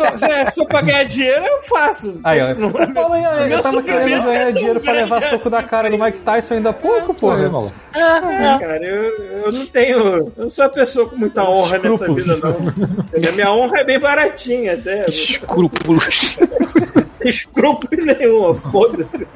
se 0.50 0.60
é- 0.60 0.64
pra 0.66 0.80
ganhar 0.82 1.04
dinheiro, 1.04 1.44
eu 1.44 1.62
faço. 1.62 2.20
Aí, 2.24 2.40
ó. 2.40 2.54
Não- 2.54 2.74
Eu, 3.04 3.12
aí, 3.12 3.42
eu 3.42 3.48
Meu 3.48 3.62
tava 3.62 3.82
querendo 3.82 4.22
ganhar 4.24 4.40
é 4.40 4.44
tão 4.44 4.52
dinheiro 4.52 4.80
pra 4.80 4.92
levar 4.92 5.22
soco 5.24 5.50
da 5.50 5.62
cara 5.62 5.90
do 5.90 5.98
Mike 5.98 6.20
Tyson 6.20 6.54
ainda 6.54 6.70
há 6.70 6.72
pouco, 6.72 7.14
maluco. 7.26 7.72
É, 7.94 8.58
cara, 8.58 8.80
eu, 8.84 9.02
eu 9.44 9.52
não 9.52 9.66
tenho. 9.66 9.98
Eu 9.98 10.32
não 10.36 10.50
sou 10.50 10.64
uma 10.64 10.70
pessoa 10.70 11.08
com 11.08 11.16
muita 11.16 11.42
honra 11.48 11.78
nessa 11.78 12.12
vida, 12.12 12.36
não. 12.36 13.28
A 13.28 13.32
minha 13.32 13.52
honra 13.52 13.80
é 13.80 13.84
bem 13.84 13.98
baratinha 13.98 14.74
até. 14.74 15.06
Escrúpulos. 15.08 16.38
Escrúpulo 17.24 18.04
nenhum, 18.04 18.54
foda-se. 18.54 19.26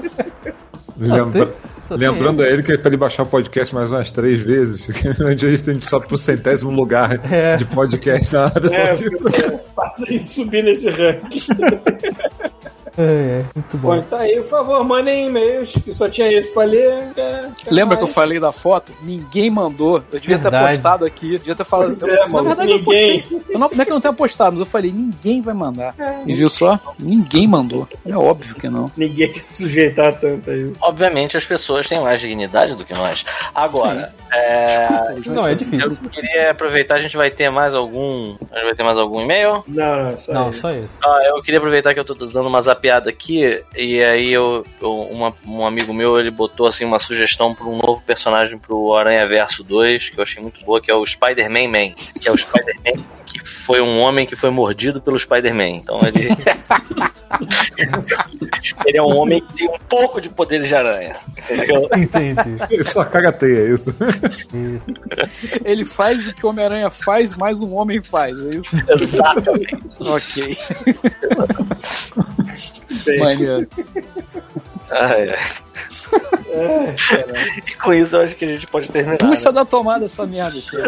Lembra- 0.96 1.48
Lembrando 1.90 2.42
a 2.42 2.46
ele 2.46 2.62
que 2.62 2.72
é 2.72 2.76
pra 2.76 2.88
ele 2.90 2.98
baixar 2.98 3.22
o 3.22 3.26
podcast 3.26 3.74
mais 3.74 3.90
umas 3.90 4.10
três 4.12 4.40
vezes. 4.40 4.86
a 5.24 5.34
gente 5.34 5.86
sobe 5.88 6.06
pro 6.06 6.18
centésimo 6.18 6.70
lugar 6.70 7.18
É. 7.32 7.56
de 7.56 7.64
podcast 7.64 8.30
na 8.32 8.44
Arábia 8.44 8.76
É, 8.76 8.86
Saudita. 8.96 9.16
porque 9.22 9.42
passa 9.74 10.02
a 10.02 10.06
gente 10.06 10.28
subir 10.28 10.62
nesse 10.64 10.90
ranking. 10.90 11.46
É, 12.98 13.02
é, 13.02 13.44
muito 13.54 13.76
bom. 13.78 13.96
Bom, 13.96 14.02
tá 14.02 14.18
aí, 14.18 14.36
por 14.40 14.48
favor, 14.50 14.82
mandem 14.84 15.26
e-mails, 15.26 15.72
que 15.84 15.92
só 15.92 16.08
tinha 16.08 16.30
isso 16.32 16.52
pra 16.52 16.64
ler. 16.64 16.92
é, 17.16 17.48
Lembra 17.70 17.96
que 17.96 18.02
eu 18.02 18.06
mais. 18.08 18.14
falei 18.14 18.40
da 18.40 18.50
foto? 18.52 18.92
Ninguém 19.02 19.48
mandou. 19.50 20.02
Eu 20.12 20.18
devia 20.18 20.36
ter 20.36 20.42
Verdade. 20.42 20.72
postado 20.74 21.04
aqui, 21.04 21.30
devia 21.38 21.54
ter 21.54 21.64
falado. 21.64 21.86
Pois 21.88 22.02
eu- 22.02 22.14
é, 22.14 22.18
na 22.18 22.28
mano, 22.28 22.48
verdade, 22.48 22.70
eu 22.72 22.78
ninguém. 22.78 23.20
postei. 23.20 23.40
Eu 23.50 23.58
não, 23.58 23.70
não 23.70 23.80
é 23.82 23.84
que 23.84 23.90
eu 23.90 23.94
não 23.94 24.00
tenha 24.00 24.12
postado, 24.12 24.50
mas 24.52 24.60
eu 24.60 24.66
falei, 24.66 24.90
ninguém 24.90 25.40
vai 25.40 25.54
mandar. 25.54 25.94
E 26.26 26.32
viu 26.32 26.48
só? 26.48 26.78
Ninguém 26.98 27.46
mandou. 27.46 27.86
É 28.04 28.16
óbvio 28.16 28.54
que 28.56 28.68
não. 28.68 28.90
Ninguém 28.96 29.30
quer 29.30 29.44
se 29.44 29.54
sujeitar 29.62 30.14
tanto 30.18 30.50
aí. 30.50 30.72
Obviamente 30.80 31.36
as 31.36 31.44
pessoas 31.46 31.88
têm 31.88 32.00
mais 32.00 32.20
dignidade 32.20 32.74
do 32.74 32.84
que 32.84 32.94
nós. 32.94 33.24
Agora, 33.54 34.12
é, 34.32 34.88
Não, 35.26 35.46
é 35.46 35.52
eu 35.52 35.56
difícil. 35.56 35.96
queria 36.12 36.50
aproveitar, 36.50 36.96
a 36.96 36.98
gente 37.00 37.16
vai 37.16 37.30
ter 37.30 37.48
mais 37.50 37.74
algum. 37.74 38.34
A 38.50 38.56
gente 38.56 38.64
vai 38.64 38.74
ter 38.74 38.82
mais 38.82 38.98
algum 38.98 39.20
e-mail? 39.20 39.62
Não, 39.68 40.04
não, 40.10 40.18
só 40.18 40.32
Não, 40.32 40.50
isso. 40.50 40.60
só 40.60 40.72
isso. 40.72 40.94
Ah, 41.04 41.18
eu 41.36 41.42
queria 41.42 41.58
aproveitar 41.58 41.94
que 41.94 42.00
eu 42.00 42.04
tô 42.04 42.14
dando 42.14 42.48
uma 42.48 42.60
zapeada 42.88 43.10
aqui, 43.10 43.62
e 43.76 44.02
aí 44.02 44.32
eu, 44.32 44.64
eu- 44.80 45.02
uma- 45.10 45.34
um 45.46 45.66
amigo 45.66 45.92
meu, 45.92 46.18
ele 46.18 46.30
botou 46.30 46.66
assim 46.66 46.84
uma 46.84 46.98
sugestão 46.98 47.54
para 47.54 47.66
um 47.66 47.76
novo 47.76 48.02
personagem 48.02 48.58
pro 48.58 48.94
Aranha 48.94 49.26
Verso 49.26 49.62
2, 49.62 50.08
que 50.08 50.18
eu 50.18 50.22
achei 50.22 50.42
muito 50.42 50.64
boa, 50.64 50.80
que 50.80 50.90
é 50.90 50.94
o 50.94 51.04
Spider-Man 51.04 51.68
Man, 51.68 51.92
que 52.20 52.28
é 52.28 52.32
o 52.32 52.36
Spider-Man 52.36 53.04
que 53.26 53.44
foi 53.44 53.82
um 53.82 54.00
homem 54.00 54.26
que 54.26 54.34
foi 54.34 54.50
mordido 54.50 55.00
pelo 55.00 55.18
Spider-Man. 55.18 55.68
Então 55.68 56.00
ele 56.02 56.28
Ele 58.86 58.98
é 58.98 59.02
um 59.02 59.16
homem 59.16 59.40
que 59.40 59.54
tem 59.54 59.68
um 59.68 59.78
pouco 59.88 60.20
de 60.20 60.28
poderes 60.28 60.68
de 60.68 60.74
aranha. 60.74 61.16
Entendeu? 61.36 61.88
Entendi. 61.96 62.56
Ele 62.70 62.84
só 62.84 63.04
cagateia 63.04 63.74
isso. 63.74 63.94
Ele 65.64 65.84
faz 65.84 66.26
o 66.26 66.34
que 66.34 66.44
o 66.44 66.48
Homem-Aranha 66.50 66.90
faz, 66.90 67.34
mais 67.34 67.60
um 67.60 67.74
homem 67.74 68.00
faz. 68.00 68.36
É 68.38 68.56
isso? 68.56 68.76
Exatamente. 68.88 69.78
Ok. 70.00 70.58
Maneiro. 73.18 73.68
Ai, 74.90 75.30
ai. 75.30 75.38
E 77.66 77.74
com 77.74 77.92
isso 77.92 78.16
eu 78.16 78.22
acho 78.22 78.34
que 78.34 78.44
a 78.44 78.48
gente 78.48 78.66
pode 78.66 78.90
terminar. 78.90 79.18
Puxa 79.18 79.50
né? 79.50 79.54
da 79.54 79.64
tomada 79.64 80.06
essa 80.06 80.26
merda, 80.26 80.58
tio. 80.60 80.80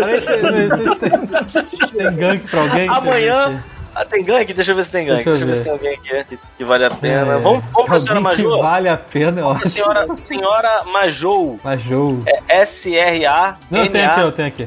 Tem 1.96 2.16
gank 2.16 2.48
pra 2.48 2.60
alguém? 2.62 2.88
Amanhã. 2.88 3.62
Ah, 4.00 4.04
tem 4.06 4.24
gank? 4.24 4.52
Deixa 4.54 4.72
eu 4.72 4.76
ver 4.76 4.84
se 4.86 4.90
tem 4.90 5.04
gank. 5.04 5.16
Deixa 5.24 5.30
eu 5.30 5.34
Deixa 5.36 5.44
eu 5.44 5.48
ver 5.48 5.56
se 5.56 5.62
tem 5.64 5.72
alguém 5.72 5.94
aqui 5.94 6.36
que, 6.36 6.38
que 6.56 6.64
vale 6.64 6.84
a 6.86 6.90
pena. 6.90 7.34
É, 7.34 7.36
Vamos, 7.36 7.64
vamos 7.66 7.86
pra 7.86 7.98
senhora 8.00 8.18
alguém 8.30 8.36
que 8.46 8.62
vale 8.62 8.88
a 8.88 8.96
pena, 8.96 9.46
ó. 9.46 9.58
Senhora, 9.66 10.06
senhora 10.24 10.84
Majou. 10.84 11.60
Mas 11.62 11.82
jogo. 11.82 12.22
É 12.26 12.62
S-R-A. 12.62 13.56
Não, 13.70 13.88
tem 13.88 14.04
aqui, 14.04 14.20
eu 14.20 14.32
tenho 14.32 14.48
aqui. 14.48 14.66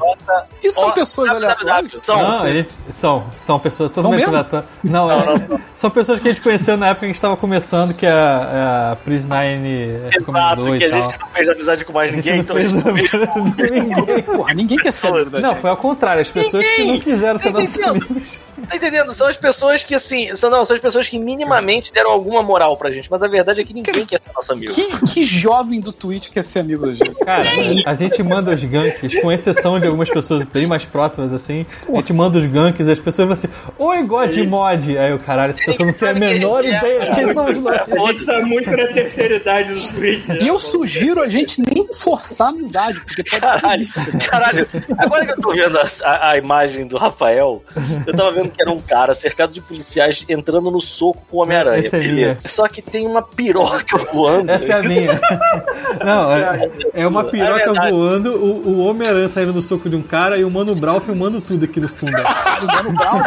E 0.63 0.71
são 0.71 0.91
pessoas 0.91 1.29
aleatórias? 1.31 1.99
São, 2.03 2.17
Não, 2.17 2.47
ele- 2.47 2.67
são, 2.91 3.23
são 3.43 3.59
pessoas 3.59 3.91
São 3.91 4.03
totalmente 4.03 4.19
mesmo? 4.19 4.35
aleatórias. 4.35 4.69
Não, 4.83 5.11
é, 5.11 5.59
são 5.73 5.89
pessoas 5.89 6.19
que 6.19 6.27
a 6.27 6.31
gente 6.31 6.41
conheceu 6.43 6.77
na 6.77 6.87
época 6.87 6.99
que 6.99 7.05
a 7.05 7.07
gente 7.07 7.15
estava 7.15 7.35
começando, 7.35 7.93
que 7.95 8.05
a, 8.05 8.91
a 8.91 8.95
Pris 8.97 9.25
Nine 9.25 9.83
Exato, 9.85 10.09
recomendou 10.19 10.77
que 10.77 10.83
a 10.83 10.87
e 10.87 10.91
tal. 10.91 11.01
gente 11.01 11.19
não 11.19 11.27
fez 11.27 11.49
amizade 11.49 11.85
com 11.85 11.93
mais 11.93 12.11
ninguém, 12.11 12.33
não 12.35 12.41
então 12.41 12.55
fez 12.55 12.67
a 12.67 12.77
gente 12.77 12.85
não 13.17 13.53
fez 13.53 13.71
ninguém. 13.71 14.23
Porra, 14.23 14.53
ninguém 14.53 14.77
quer 14.77 14.93
ser 14.93 15.11
Não, 15.41 15.55
foi 15.55 15.69
ao 15.69 15.77
contrário, 15.77 16.21
as 16.21 16.29
pessoas 16.29 16.65
que 16.65 16.83
não 16.83 16.99
quiseram 16.99 17.39
ser 17.39 17.51
nossos 17.51 17.79
amigos. 17.81 18.39
Tá 18.69 18.75
entendendo? 18.77 19.13
São 19.23 19.29
as 19.29 19.37
pessoas 19.37 19.83
que, 19.85 19.95
assim, 19.95 20.35
são, 20.35 20.49
não, 20.49 20.65
são 20.65 20.75
as 20.75 20.81
pessoas 20.81 21.07
que 21.07 21.17
minimamente 21.17 21.93
deram 21.93 22.11
alguma 22.11 22.41
moral 22.43 22.75
pra 22.75 22.91
gente, 22.91 23.09
mas 23.09 23.23
a 23.23 23.27
verdade 23.29 23.61
é 23.61 23.63
que 23.63 23.73
ninguém 23.73 24.05
quer 24.05 24.19
ser 24.21 24.33
nosso 24.35 24.51
amigo. 24.51 24.73
Que, 24.73 25.05
que 25.13 25.23
jovem 25.23 25.79
do 25.79 25.93
Twitch 25.93 26.29
quer 26.29 26.43
ser 26.43 26.59
amigo 26.59 26.85
da 26.85 26.93
gente? 26.93 27.15
Cara, 27.23 27.43
a 27.85 27.93
gente 27.95 28.21
manda 28.21 28.53
os 28.53 28.61
ganks, 28.63 29.15
com 29.21 29.31
exceção 29.31 29.79
de 29.79 29.85
algumas 29.87 30.09
pessoas 30.09 30.43
bem 30.51 30.67
mais 30.67 30.83
próximas, 30.83 31.31
assim, 31.31 31.65
a 31.87 31.95
gente 31.95 32.11
manda 32.11 32.37
os 32.37 32.45
ganks 32.45 32.85
e 32.85 32.91
as 32.91 32.99
pessoas 32.99 33.15
falam 33.15 33.31
assim, 33.31 33.71
oi, 33.79 34.03
God 34.03 34.35
Mod! 34.49 34.97
Aí 34.97 35.13
o 35.13 35.19
caralho, 35.19 35.51
essa 35.51 35.63
pessoa 35.63 35.87
não 35.87 35.93
tem 35.93 36.09
a 36.09 36.13
menor 36.13 36.65
ideia 36.65 36.99
de 36.99 37.11
quem 37.11 37.33
somos 37.33 37.57
nós. 37.59 37.79
A 37.93 38.07
gente 38.11 38.25
tá 38.25 38.41
muito 38.41 38.69
na 38.71 38.87
terceira 38.87 39.35
idade 39.37 39.73
do 39.73 39.93
Twitch. 39.93 40.27
né? 40.27 40.39
E 40.41 40.47
eu 40.47 40.59
sugiro 40.59 41.21
a 41.21 41.29
gente 41.29 41.61
nem 41.61 41.87
forçar 41.93 42.47
a 42.47 42.49
amizade, 42.49 42.99
porque 42.99 43.23
pode 43.23 43.41
dar 43.41 43.61
Caralho, 43.61 43.81
isso, 43.83 44.17
né? 44.17 44.25
caralho. 44.25 44.67
Agora 44.97 45.25
que 45.25 45.31
eu 45.31 45.37
tô 45.41 45.53
vendo 45.53 45.77
a, 45.79 45.87
a- 46.03 46.31
a 46.31 46.37
imagem 46.37 46.87
do 46.87 46.97
Rafael, 46.97 47.63
eu 48.05 48.13
tava 48.15 48.31
vendo 48.31 48.49
que 48.49 48.61
era 48.61 48.71
um 48.71 48.79
cara 48.79 49.02
cercado 49.13 49.53
de 49.53 49.59
policiais 49.61 50.23
entrando 50.29 50.71
no 50.71 50.79
soco 50.79 51.21
com 51.29 51.37
o 51.37 51.41
Homem-Aranha. 51.41 51.89
É. 51.93 52.37
Só 52.39 52.67
que 52.67 52.81
tem 52.81 53.05
uma 53.05 53.21
piroca 53.21 53.97
voando. 54.13 54.49
Essa 54.51 54.65
é 54.65 54.73
a 54.79 54.83
minha. 54.83 55.19
Não, 56.03 56.31
é, 56.31 56.69
é 56.93 57.07
uma 57.07 57.21
É 57.21 57.23
piroca 57.25 57.65
verdade. 57.65 57.91
voando, 57.91 58.29
o, 58.35 58.67
o 58.69 58.85
Homem-Aranha 58.85 59.27
saindo 59.29 59.51
do 59.53 59.61
soco 59.61 59.89
de 59.89 59.95
um 59.95 60.01
cara 60.01 60.37
e 60.37 60.43
o 60.43 60.49
Mano 60.51 60.73
Brown 60.75 60.99
filmando 61.01 61.41
tudo 61.41 61.65
aqui 61.65 61.79
no 61.79 61.87
fundo. 61.89 62.11
Caralho, 62.23 62.67
Mano 62.67 62.93
Brown, 62.93 63.21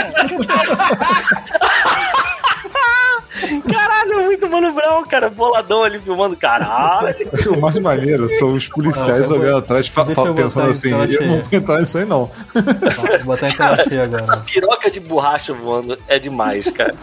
muito 4.40 4.48
Mano 4.50 4.72
Brown, 4.72 5.02
cara. 5.04 5.28
Boladão 5.30 5.82
ali 5.82 5.98
filmando. 5.98 6.36
Caralho. 6.36 7.16
O 7.56 7.60
mais 7.60 7.78
maneiro 7.78 8.28
são 8.28 8.52
os 8.52 8.68
policiais 8.68 9.10
Ah, 9.30 9.34
eu 9.34 9.38
vou- 9.38 9.38
olhando 9.40 9.58
atrás, 9.58 9.88
fa- 9.88 10.04
deixa 10.04 10.22
fa- 10.22 10.34
pensando 10.34 10.70
assim, 10.70 10.90
eu 10.90 11.08
cheia. 11.08 11.26
não 11.26 11.38
vou 11.42 11.48
entrar 11.52 11.80
nisso 11.80 11.98
aí 11.98 12.04
não. 12.04 12.30
Vou 12.54 13.24
botar 13.24 13.48
em 13.48 13.52
tela 13.56 13.76
cheia 13.84 14.04
agora. 14.04 14.36
Piroca 14.38 14.90
de 14.90 15.00
borracha 15.00 15.52
voando 15.52 15.98
é 16.08 16.18
demais, 16.18 16.70
cara. 16.70 16.94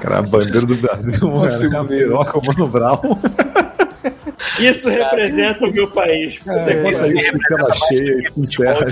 Cara, 0.00 0.18
a 0.18 0.22
bandeira 0.22 0.66
do 0.66 0.76
Brasil, 0.76 1.20
Consigo 1.20 1.74
era 1.74 1.80
a 1.80 1.82
ver. 1.84 2.04
piroca, 2.04 2.38
o 2.38 2.42
Mano 2.44 2.66
Brown. 2.66 3.00
Isso 4.58 4.88
representa 4.88 5.64
o 5.66 5.70
meu 5.72 5.88
país. 5.88 6.38
É, 6.46 6.82
bota 6.82 7.06
isso 7.08 7.36
em 7.36 7.38
tela 7.40 7.74
cheia 7.74 8.18
e 8.36 8.40
encerra. 8.40 8.86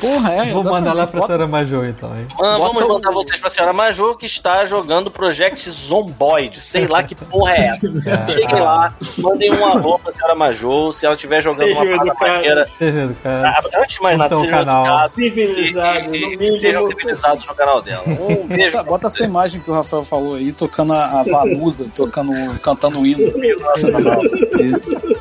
Porra, 0.00 0.32
é. 0.32 0.52
Vou 0.52 0.64
mandar 0.64 0.92
lá 0.92 1.06
pra 1.06 1.20
Bota- 1.20 1.32
senhora 1.32 1.46
Major 1.48 1.84
então, 1.86 2.16
hein? 2.16 2.26
Ah, 2.40 2.56
vamos 2.58 2.86
mandar 2.86 3.10
vocês 3.12 3.38
pra 3.40 3.48
senhora 3.50 3.72
Major 3.72 4.16
que 4.16 4.26
está 4.26 4.64
jogando 4.64 5.10
Project 5.10 5.70
Zomboid. 5.70 6.58
Sei 6.60 6.86
lá 6.86 7.02
que 7.02 7.14
porra 7.14 7.52
é 7.52 7.66
essa. 7.68 8.28
Cheguem 8.28 8.60
lá, 8.60 8.94
mandem 9.18 9.52
um 9.52 9.64
alô 9.64 9.98
pra 9.98 10.12
senhora 10.12 10.34
Major. 10.34 10.92
Se 10.92 11.06
ela 11.06 11.14
estiver 11.14 11.42
jogando 11.42 11.68
Sejam 11.68 11.84
uma 11.84 12.14
parada 12.14 12.34
maneira. 12.36 12.68
Seja 12.78 13.00
educado. 13.02 13.46
Ah, 13.46 13.80
Antes 13.80 13.96
de 13.96 14.02
mais 14.02 14.18
nada, 14.18 14.36
sejam 14.36 14.50
canal. 14.50 14.84
educados 14.84 15.14
Civilizado, 15.14 16.14
e, 16.14 16.18
e, 16.18 16.34
e 16.56 16.60
sejam 16.60 16.86
civilizados 16.86 17.46
no 17.46 17.54
canal 17.54 17.82
dela. 17.82 18.02
Um 18.06 18.46
beijo. 18.46 18.76
Bota, 18.76 18.88
bota 18.90 19.06
essa 19.06 19.24
imagem 19.24 19.60
que 19.60 19.70
o 19.70 19.74
Rafael 19.74 20.02
falou 20.04 20.34
aí, 20.34 20.52
tocando 20.52 20.92
a, 20.92 21.20
a 21.20 21.24
tocando, 21.94 22.32
cantando 22.60 23.00
o 23.00 23.06
hino. 23.06 23.32
Isso. 24.70 25.14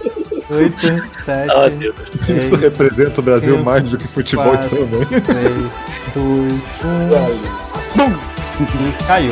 8, 0.50 1.08
7, 1.24 1.52
Ah, 1.52 1.70
Deus. 1.70 1.96
Isso 2.30 2.56
representa 2.58 3.22
o 3.22 3.24
Brasil 3.24 3.54
Cinco, 3.54 3.66
mais 3.66 3.90
do 3.90 3.98
que 3.98 4.08
futebol 4.08 4.56
de 4.56 4.68
quatro, 4.70 4.78
samba. 4.78 5.06
3, 5.06 5.22
2, 6.14 6.54
1. 9.02 9.08
Caiu. 9.08 9.32